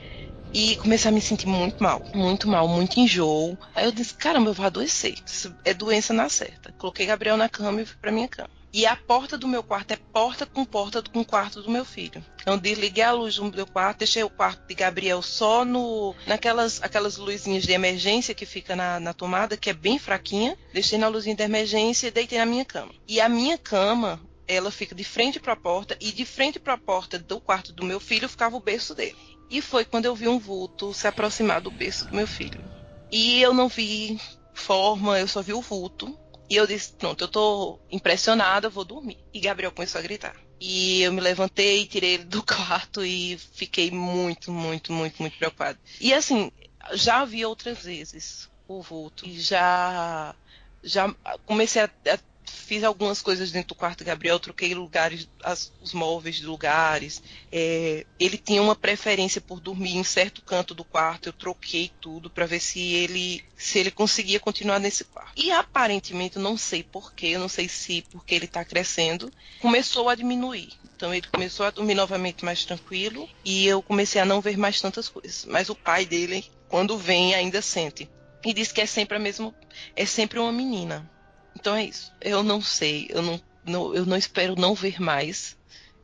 e 0.53 0.77
comecei 0.77 1.11
a 1.11 1.13
me 1.13 1.21
sentir 1.21 1.47
muito 1.47 1.83
mal, 1.83 2.03
muito 2.15 2.49
mal, 2.49 2.67
muito 2.69 2.99
enjoo. 2.99 3.59
Aí 3.75 3.85
eu 3.85 3.93
disse, 3.93 4.15
caramba, 4.15 4.51
eu 4.51 4.55
vou 4.55 4.67
adoecer. 4.67 5.15
Isso 5.27 5.55
é 5.65 5.75
doença 5.75 6.13
na 6.13 6.29
certa. 6.29 6.73
Coloquei 6.73 7.07
Gabriel 7.07 7.37
na 7.37 7.49
cama 7.49 7.83
e 7.83 7.87
fui 7.87 7.97
pra 8.01 8.13
minha 8.13 8.29
cama. 8.29 8.51
E 8.73 8.85
a 8.85 8.95
porta 8.95 9.39
do 9.39 9.49
meu 9.49 9.63
quarto 9.63 9.93
é 9.93 9.97
porta 9.97 10.45
com 10.45 10.63
porta 10.63 11.03
com 11.03 11.21
o 11.21 11.25
quarto 11.25 11.63
do 11.63 11.71
meu 11.71 11.83
filho. 11.83 12.23
Então 12.43 12.59
desliguei 12.59 13.03
a 13.03 13.11
luz 13.11 13.37
do 13.37 13.45
meu 13.45 13.67
quarto, 13.67 14.01
deixei 14.01 14.23
o 14.23 14.29
quarto 14.29 14.67
de 14.67 14.75
Gabriel 14.75 15.23
só 15.23 15.65
no 15.65 16.15
naquelas 16.27 16.83
aquelas 16.83 17.17
luzinhas 17.17 17.65
de 17.65 17.73
emergência 17.73 18.35
que 18.35 18.45
fica 18.45 18.77
na, 18.77 19.01
na 19.01 19.15
tomada, 19.15 19.57
que 19.57 19.71
é 19.71 19.73
bem 19.73 19.99
fraquinha. 19.99 20.59
Deixei 20.75 20.99
na 20.99 21.09
luzinha 21.09 21.35
de 21.35 21.43
emergência 21.43 22.09
e 22.09 22.11
deitei 22.11 22.39
na 22.39 22.45
minha 22.45 22.67
cama. 22.67 22.93
E 23.09 23.19
a 23.19 23.31
minha 23.31 23.57
cama, 23.57 24.21
ela 24.47 24.71
fica 24.71 24.95
de 24.95 25.05
frente 25.05 25.41
para 25.41 25.55
a 25.55 25.57
porta 25.57 25.97
e 25.99 26.13
de 26.13 26.27
frente 26.27 26.59
para 26.59 26.75
a 26.75 26.79
porta 26.79 27.19
do 27.19 27.41
quarto 27.41 27.73
do 27.73 27.83
meu 27.83 27.99
filho 27.99 28.29
ficava 28.29 28.57
o 28.57 28.61
berço 28.61 28.95
dele. 28.95 29.17
E 29.51 29.61
foi 29.63 29.85
quando 29.85 30.07
eu 30.07 30.15
vi 30.15 30.29
um 30.29 30.39
vulto 30.39 30.93
se 30.93 31.07
aproximar 31.07 31.61
do 31.61 31.71
berço 31.71 32.07
do 32.07 32.17
meu 32.17 32.27
filho. 32.27 32.65
E 33.11 33.41
eu 33.41 33.55
não 33.55 33.69
vi 33.69 34.21
forma, 34.53 35.19
eu 35.19 35.29
só 35.29 35.43
vi 35.43 35.53
o 35.53 35.61
vulto. 35.61 36.19
E 36.49 36.57
eu 36.57 36.67
disse: 36.67 36.93
Pronto, 36.93 37.23
eu 37.23 37.29
tô 37.29 37.79
impressionada, 37.91 38.69
vou 38.69 38.85
dormir. 38.85 39.19
E 39.33 39.41
Gabriel 39.41 39.73
começou 39.73 39.99
a 39.99 40.03
gritar. 40.03 40.35
E 40.61 41.03
eu 41.03 41.13
me 41.13 41.21
levantei, 41.21 41.87
tirei 41.87 42.15
ele 42.15 42.25
do 42.25 42.43
quarto 42.45 43.05
e 43.05 43.39
fiquei 43.39 43.91
muito, 43.91 44.51
muito, 44.51 44.93
muito, 44.93 45.21
muito 45.21 45.37
preocupada. 45.39 45.79
E 46.01 46.13
assim, 46.15 46.51
já 46.93 47.25
vi 47.25 47.45
outras 47.45 47.83
vezes 47.83 48.49
o 48.67 48.83
vulto. 48.83 49.27
E 49.27 49.39
já, 49.39 50.35
já 50.83 51.13
comecei 51.45 51.83
a, 51.83 51.91
a 52.13 52.19
fiz 52.47 52.83
algumas 52.83 53.21
coisas 53.21 53.51
dentro 53.51 53.69
do 53.69 53.75
quarto 53.75 53.99
do 53.99 54.05
Gabriel, 54.07 54.39
troquei 54.39 54.75
lugares, 54.75 55.29
as, 55.43 55.73
os 55.81 55.93
móveis 55.93 56.37
de 56.37 56.47
lugares. 56.47 57.23
É, 57.51 58.07
ele 58.19 58.39
tinha 58.39 58.63
uma 58.63 58.75
preferência 58.75 59.41
por 59.41 59.61
dormir 59.61 59.97
em 59.97 60.05
certo 60.05 60.43
canto 60.43 60.75
do 60.75 60.85
quarto, 60.85 61.29
eu 61.29 61.33
troquei 61.33 61.91
tudo 62.01 62.31
para 62.31 62.47
ver 62.47 62.61
se 62.61 62.81
ele 62.81 63.45
se 63.57 63.79
ele 63.79 63.91
conseguia 63.91 64.39
continuar 64.39 64.79
nesse 64.79 65.05
quarto. 65.05 65.33
E 65.37 65.51
aparentemente, 65.51 66.39
não 66.39 66.57
sei 66.57 66.83
porquê, 66.83 67.29
eu 67.29 67.41
não 67.41 67.49
sei 67.49 67.69
se 67.69 68.03
porque 68.11 68.35
ele 68.35 68.45
está 68.45 68.65
crescendo, 68.65 69.33
começou 69.61 70.09
a 70.09 70.15
diminuir. 70.15 70.73
Então 70.95 71.13
ele 71.13 71.27
começou 71.33 71.65
a 71.67 71.71
dormir 71.71 71.95
novamente 71.95 72.45
mais 72.45 72.65
tranquilo 72.65 73.29
e 73.45 73.67
eu 73.67 73.83
comecei 73.83 74.21
a 74.21 74.25
não 74.25 74.41
ver 74.41 74.57
mais 74.59 74.81
tantas 74.81 75.09
coisas. 75.09 75.45
Mas 75.47 75.69
o 75.69 75.75
pai 75.75 76.05
dele, 76.05 76.45
quando 76.69 76.99
vem, 76.99 77.35
ainda 77.35 77.63
sente. 77.63 78.09
E 78.45 78.53
diz 78.53 78.71
que 78.71 78.81
é 78.81 78.87
sempre 78.87 79.17
a 79.17 79.21
mesma, 79.21 79.55
é 79.95 80.07
sempre 80.07 80.39
uma 80.39 80.53
menina. 80.53 81.11
Então 81.57 81.75
é 81.75 81.85
isso. 81.85 82.13
Eu 82.21 82.43
não 82.43 82.61
sei, 82.61 83.09
eu 83.11 83.23
não, 83.23 83.41
não 83.65 83.95
eu 83.95 84.05
não 84.05 84.17
espero 84.17 84.55
não 84.57 84.75
ver 84.75 85.01
mais. 85.01 85.57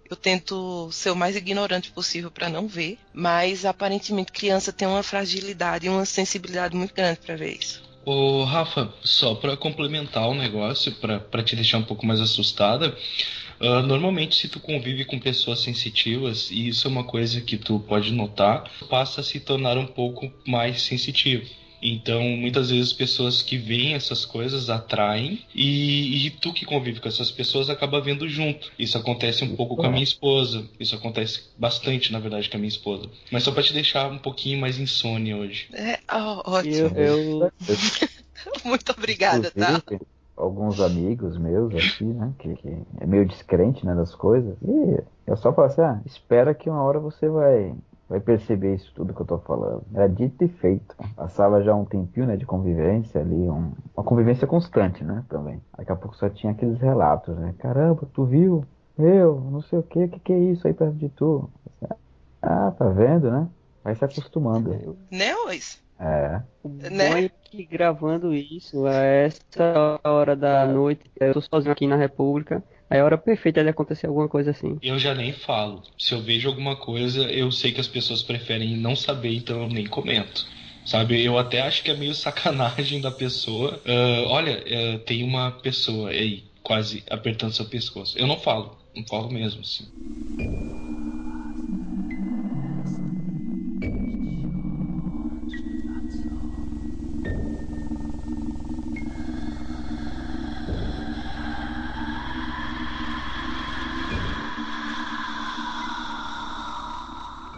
Eu 0.09 0.17
tento 0.17 0.91
ser 0.91 1.11
o 1.11 1.17
mais 1.17 1.37
ignorante 1.37 1.91
possível 1.91 2.31
para 2.31 2.49
não 2.49 2.67
ver, 2.67 2.99
mas 3.15 3.65
aparentemente 3.65 4.33
criança 4.33 4.73
tem 4.73 4.89
uma 4.89 5.03
fragilidade 5.03 5.87
e 5.87 5.91
uma 5.91 6.05
sensibilidade 6.05 6.77
muito 6.77 6.95
grande 6.95 7.21
para 7.21 7.37
ver 7.37 7.57
isso. 7.59 7.83
Ô, 8.05 8.45
Rafa, 8.45 8.93
só 9.05 9.35
para 9.35 9.57
complementar 9.57 10.29
o 10.29 10.35
negócio, 10.35 10.93
para 10.93 11.43
te 11.43 11.55
deixar 11.55 11.79
um 11.79 11.85
pouco 11.85 12.05
mais 12.05 12.21
assustada, 12.21 12.97
Uh, 13.63 13.81
normalmente, 13.81 14.35
se 14.35 14.49
tu 14.49 14.59
convive 14.59 15.05
com 15.05 15.21
pessoas 15.21 15.61
sensitivas, 15.61 16.51
e 16.51 16.67
isso 16.67 16.89
é 16.89 16.91
uma 16.91 17.05
coisa 17.05 17.41
que 17.41 17.57
tu 17.57 17.79
pode 17.79 18.13
notar, 18.13 18.69
passa 18.91 19.21
a 19.21 19.25
se 19.25 19.39
tornar 19.39 19.79
um 19.79 19.87
pouco 19.87 20.33
mais 20.45 20.83
sensitivo. 20.83 21.49
Então, 21.83 22.23
muitas 22.23 22.71
vezes, 22.71 22.93
pessoas 22.93 23.43
que 23.43 23.59
veem 23.59 23.95
essas 23.95 24.25
coisas 24.25 24.71
atraem 24.71 25.45
e, 25.53 26.27
e, 26.27 26.31
tu 26.31 26.53
que 26.53 26.65
convive 26.65 27.01
com 27.01 27.09
essas 27.09 27.31
pessoas 27.31 27.69
acaba 27.69 28.01
vendo 28.01 28.29
junto. 28.29 28.71
Isso 28.79 28.97
acontece 28.97 29.43
um 29.43 29.57
pouco 29.57 29.77
com 29.77 29.87
a 29.87 29.91
minha 29.91 30.05
esposa. 30.05 30.65
Isso 30.79 30.95
acontece 30.95 31.49
bastante, 31.59 32.13
na 32.13 32.21
verdade, 32.21 32.49
com 32.49 32.57
a 32.57 32.61
minha 32.61 32.69
esposa. 32.69 33.09
Mas 33.33 33.43
só 33.43 33.51
para 33.51 33.65
te 33.65 33.73
deixar 33.73 34.11
um 34.11 34.19
pouquinho 34.19 34.61
mais 34.61 34.79
insônia 34.79 35.37
hoje. 35.37 35.69
É, 35.73 35.99
oh, 36.13 36.51
ótimo. 36.53 36.97
Eu, 36.97 37.43
eu... 37.43 37.53
Muito 38.65 38.93
obrigada, 38.93 39.51
tá? 39.51 39.83
Alguns 40.37 40.81
amigos 40.81 41.37
meus, 41.37 41.75
assim, 41.75 42.07
né, 42.07 42.33
que, 42.39 42.55
que, 42.57 42.69
é 43.01 43.07
meio 43.07 43.27
descrente, 43.27 43.85
né, 43.85 43.95
das 43.95 44.15
coisas. 44.15 44.57
E 44.63 45.03
eu 45.27 45.37
só 45.37 45.53
falo 45.53 45.67
assim, 45.67 45.83
ah, 45.83 46.01
espera 46.07 46.55
que 46.55 46.71
uma 46.71 46.83
hora 46.83 46.99
você 46.99 47.29
vai 47.29 47.75
vai 48.13 48.21
perceber 48.21 48.75
isso 48.75 48.93
tudo 48.95 49.15
que 49.15 49.23
eu 49.23 49.27
tô 49.27 49.39
falando. 49.39 49.83
Era 49.95 50.07
dito 50.07 50.45
e 50.45 50.49
feito. 50.49 50.95
Passava 51.17 51.63
já 51.63 51.75
um 51.75 51.87
tempinho, 51.87 52.27
né, 52.27 52.37
de 52.37 52.45
convivência 52.45 53.23
ali, 53.23 53.35
um, 53.35 53.73
uma 53.97 54.05
convivência 54.05 54.47
constante, 54.47 55.03
né, 55.03 55.25
também. 55.31 55.63
Daqui 55.79 55.93
a 55.93 55.97
pouco 55.97 56.15
só 56.17 56.29
tinha 56.29 56.53
aqueles 56.53 56.79
relatos, 56.79 57.35
né, 57.39 57.55
caramba, 57.59 58.07
tu 58.13 58.27
viu? 58.27 58.67
Eu, 58.99 59.41
não 59.51 59.63
sei 59.63 59.79
o 59.79 59.83
que, 59.83 60.05
o 60.05 60.09
que, 60.11 60.21
que 60.21 60.33
é 60.33 60.39
isso 60.39 60.67
aí 60.67 60.75
perto 60.75 60.95
de 60.95 61.09
tu? 61.09 61.49
Ah, 62.43 62.71
tá 62.77 62.87
vendo, 62.91 63.31
né? 63.31 63.49
Vai 63.83 63.95
se 63.95 64.05
acostumando. 64.05 64.97
Né, 65.11 65.35
Luiz? 65.47 65.83
É. 65.99 66.43
O 66.63 66.69
né? 66.69 67.25
É 67.25 67.31
que 67.45 67.65
gravando 67.65 68.35
isso 68.35 68.85
a 68.85 68.93
essa 68.93 70.01
hora 70.05 70.37
da 70.37 70.67
noite, 70.67 71.11
eu 71.19 71.33
tô 71.33 71.41
sozinho 71.41 71.73
aqui 71.73 71.87
na 71.87 71.97
República, 71.97 72.63
é 72.97 73.01
a 73.01 73.05
hora 73.05 73.19
perfeita 73.19 73.63
de 73.63 73.71
acontecer 73.71 74.07
alguma 74.07 74.29
coisa 74.29 74.51
assim. 74.51 74.79
Eu 74.83 74.99
já 74.99 75.15
nem 75.15 75.33
falo. 75.33 75.83
Se 75.99 76.13
eu 76.15 76.21
vejo 76.21 76.49
alguma 76.49 76.77
coisa, 76.77 77.23
eu 77.31 77.51
sei 77.51 77.73
que 77.73 77.81
as 77.81 77.89
pessoas 77.89 78.23
preferem 78.23 78.77
não 78.77 78.95
saber, 78.97 79.35
então 79.35 79.63
eu 79.63 79.69
nem 79.69 79.87
comento. 79.87 80.47
Sabe, 80.85 81.25
eu 81.25 81.39
até 81.39 81.61
acho 81.61 81.83
que 81.83 81.91
é 81.91 81.97
meio 81.97 82.15
sacanagem 82.15 83.01
da 83.01 83.11
pessoa. 83.11 83.81
Uh, 83.87 84.29
olha, 84.29 84.59
uh, 84.59 84.99
tem 85.01 85.23
uma 85.23 85.51
pessoa 85.53 86.11
aí. 86.11 86.43
quase 86.63 87.03
apertando 87.11 87.53
seu 87.53 87.67
pescoço. 87.67 88.19
Eu 88.19 88.27
não 88.27 88.39
falo, 88.39 88.77
não 88.95 89.05
falo 89.05 89.31
mesmo, 89.31 89.61
assim. 89.61 89.85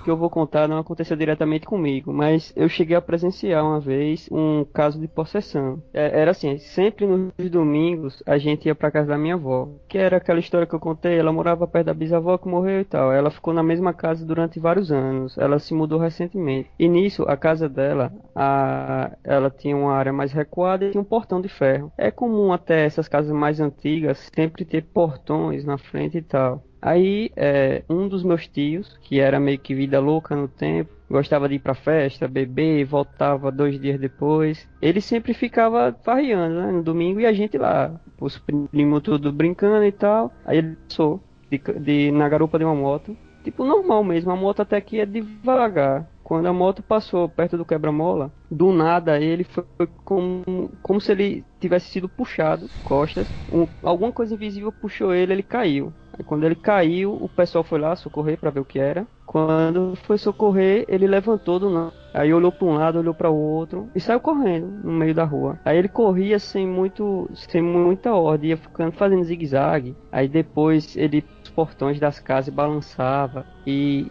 Que 0.04 0.10
eu 0.10 0.16
vou 0.16 0.30
contar 0.30 0.68
não 0.68 0.78
aconteceu 0.78 1.16
diretamente 1.16 1.66
comigo, 1.66 2.12
mas 2.12 2.52
eu 2.54 2.68
cheguei 2.68 2.96
a 2.96 3.02
presenciar 3.02 3.64
uma 3.64 3.80
vez 3.80 4.28
um 4.30 4.64
caso 4.64 5.00
de 5.00 5.08
possessão. 5.08 5.82
É, 5.92 6.20
era 6.20 6.30
assim, 6.30 6.58
sempre 6.58 7.06
nos 7.06 7.50
domingos 7.50 8.22
a 8.26 8.38
gente 8.38 8.66
ia 8.66 8.74
para 8.74 8.90
casa 8.90 9.08
da 9.08 9.18
minha 9.18 9.34
avó, 9.34 9.68
que 9.88 9.98
era 9.98 10.18
aquela 10.18 10.38
história 10.38 10.66
que 10.66 10.74
eu 10.74 10.80
contei, 10.80 11.18
ela 11.18 11.32
morava 11.32 11.66
perto 11.66 11.86
da 11.86 11.94
bisavó 11.94 12.36
que 12.36 12.48
morreu 12.48 12.80
e 12.80 12.84
tal. 12.84 13.12
Ela 13.12 13.30
ficou 13.30 13.54
na 13.54 13.62
mesma 13.62 13.92
casa 13.94 14.24
durante 14.24 14.60
vários 14.60 14.92
anos. 14.92 15.36
Ela 15.38 15.58
se 15.58 15.72
mudou 15.74 15.98
recentemente. 15.98 16.70
E 16.78 16.88
nisso, 16.88 17.24
a 17.24 17.36
casa 17.36 17.68
dela, 17.68 18.12
a, 18.34 19.12
ela 19.24 19.50
tinha 19.50 19.76
uma 19.76 19.94
área 19.94 20.12
mais 20.12 20.32
recuada 20.32 20.84
e 20.84 20.90
tinha 20.90 21.00
um 21.00 21.04
portão 21.04 21.40
de 21.40 21.48
ferro. 21.48 21.92
É 21.96 22.10
comum 22.10 22.52
até 22.52 22.84
essas 22.84 23.08
casas 23.08 23.32
mais 23.32 23.60
antigas 23.60 24.30
sempre 24.34 24.64
ter 24.64 24.84
portões 24.84 25.64
na 25.64 25.78
frente 25.78 26.18
e 26.18 26.22
tal. 26.22 26.62
Aí, 26.84 27.30
é, 27.34 27.82
um 27.88 28.06
dos 28.06 28.22
meus 28.22 28.46
tios, 28.46 28.98
que 29.00 29.18
era 29.18 29.40
meio 29.40 29.58
que 29.58 29.74
vida 29.74 29.98
louca 29.98 30.36
no 30.36 30.46
tempo, 30.46 30.92
gostava 31.08 31.48
de 31.48 31.54
ir 31.54 31.58
pra 31.58 31.72
festa, 31.74 32.28
beber, 32.28 32.84
voltava 32.84 33.50
dois 33.50 33.80
dias 33.80 33.98
depois. 33.98 34.68
Ele 34.82 35.00
sempre 35.00 35.32
ficava 35.32 35.96
farreando, 36.04 36.60
né, 36.60 36.70
no 36.70 36.82
domingo, 36.82 37.20
e 37.20 37.24
a 37.24 37.32
gente 37.32 37.56
lá, 37.56 37.98
os 38.20 38.38
primos 38.38 39.02
tudo 39.02 39.32
brincando 39.32 39.82
e 39.82 39.92
tal. 39.92 40.30
Aí 40.44 40.58
ele 40.58 40.76
passou 40.86 41.22
de, 41.50 41.58
de, 41.80 42.12
na 42.12 42.28
garupa 42.28 42.58
de 42.58 42.66
uma 42.66 42.74
moto, 42.74 43.16
tipo 43.42 43.64
normal 43.64 44.04
mesmo, 44.04 44.30
a 44.30 44.36
moto 44.36 44.60
até 44.60 44.78
que 44.78 45.00
é 45.00 45.06
devagar. 45.06 46.06
Quando 46.22 46.46
a 46.46 46.52
moto 46.52 46.82
passou 46.82 47.30
perto 47.30 47.56
do 47.56 47.64
quebra-mola, 47.64 48.30
do 48.50 48.72
nada 48.72 49.18
ele 49.18 49.44
foi 49.44 49.64
como, 50.04 50.70
como 50.82 51.00
se 51.00 51.12
ele 51.12 51.44
tivesse 51.58 51.88
sido 51.88 52.10
puxado, 52.10 52.70
costas. 52.82 53.26
Um, 53.50 53.66
alguma 53.82 54.12
coisa 54.12 54.34
invisível 54.34 54.70
puxou 54.70 55.14
ele, 55.14 55.32
ele 55.32 55.42
caiu. 55.42 55.92
Aí 56.18 56.24
quando 56.24 56.44
ele 56.44 56.54
caiu, 56.56 57.12
o 57.14 57.28
pessoal 57.28 57.64
foi 57.64 57.78
lá 57.78 57.96
socorrer 57.96 58.38
para 58.38 58.50
ver 58.50 58.60
o 58.60 58.64
que 58.64 58.78
era. 58.78 59.06
Quando 59.26 59.96
foi 60.04 60.18
socorrer, 60.18 60.84
ele 60.88 61.06
levantou 61.06 61.58
do 61.58 61.70
nada. 61.70 62.04
Aí 62.14 62.32
olhou 62.32 62.52
para 62.52 62.66
um 62.66 62.74
lado, 62.74 63.00
olhou 63.00 63.12
para 63.12 63.28
o 63.28 63.36
outro 63.36 63.88
e 63.92 63.98
saiu 64.00 64.20
correndo 64.20 64.68
no 64.84 64.92
meio 64.92 65.12
da 65.12 65.24
rua. 65.24 65.58
Aí 65.64 65.76
ele 65.76 65.88
corria 65.88 66.38
sem 66.38 66.64
muito, 66.64 67.28
sem 67.34 67.60
muita 67.60 68.14
ordem, 68.14 68.50
ia 68.50 68.56
ficando 68.56 68.92
fazendo 68.92 69.24
zigue-zague. 69.24 69.96
Aí 70.12 70.28
depois 70.28 70.96
ele 70.96 71.24
os 71.42 71.50
portões 71.50 71.98
das 71.98 72.20
casas 72.20 72.54
balançava 72.54 73.44
e 73.66 74.10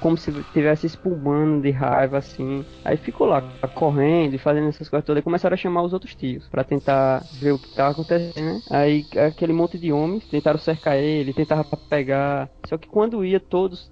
como 0.00 0.16
se 0.16 0.30
estivesse 0.30 0.86
espumando 0.86 1.62
de 1.62 1.70
raiva 1.70 2.18
assim. 2.18 2.64
Aí 2.84 2.96
ficou 2.96 3.28
lá 3.28 3.42
correndo 3.74 4.34
e 4.34 4.38
fazendo 4.38 4.68
essas 4.68 4.88
coisas 4.88 5.06
todas. 5.06 5.20
E 5.20 5.24
começaram 5.24 5.54
a 5.54 5.56
chamar 5.56 5.82
os 5.82 5.92
outros 5.92 6.14
tios 6.14 6.48
para 6.48 6.64
tentar 6.64 7.22
ver 7.40 7.52
o 7.52 7.58
que 7.58 7.68
estava 7.68 7.90
acontecendo. 7.90 8.44
Né? 8.44 8.60
Aí 8.70 9.06
aquele 9.24 9.52
monte 9.52 9.78
de 9.78 9.92
homens 9.92 10.28
tentaram 10.28 10.58
cercar 10.58 10.96
ele, 10.96 11.32
tentavam 11.32 11.64
pegar. 11.88 12.50
Só 12.66 12.76
que 12.76 12.88
quando 12.88 13.24
ia 13.24 13.38
todos 13.38 13.88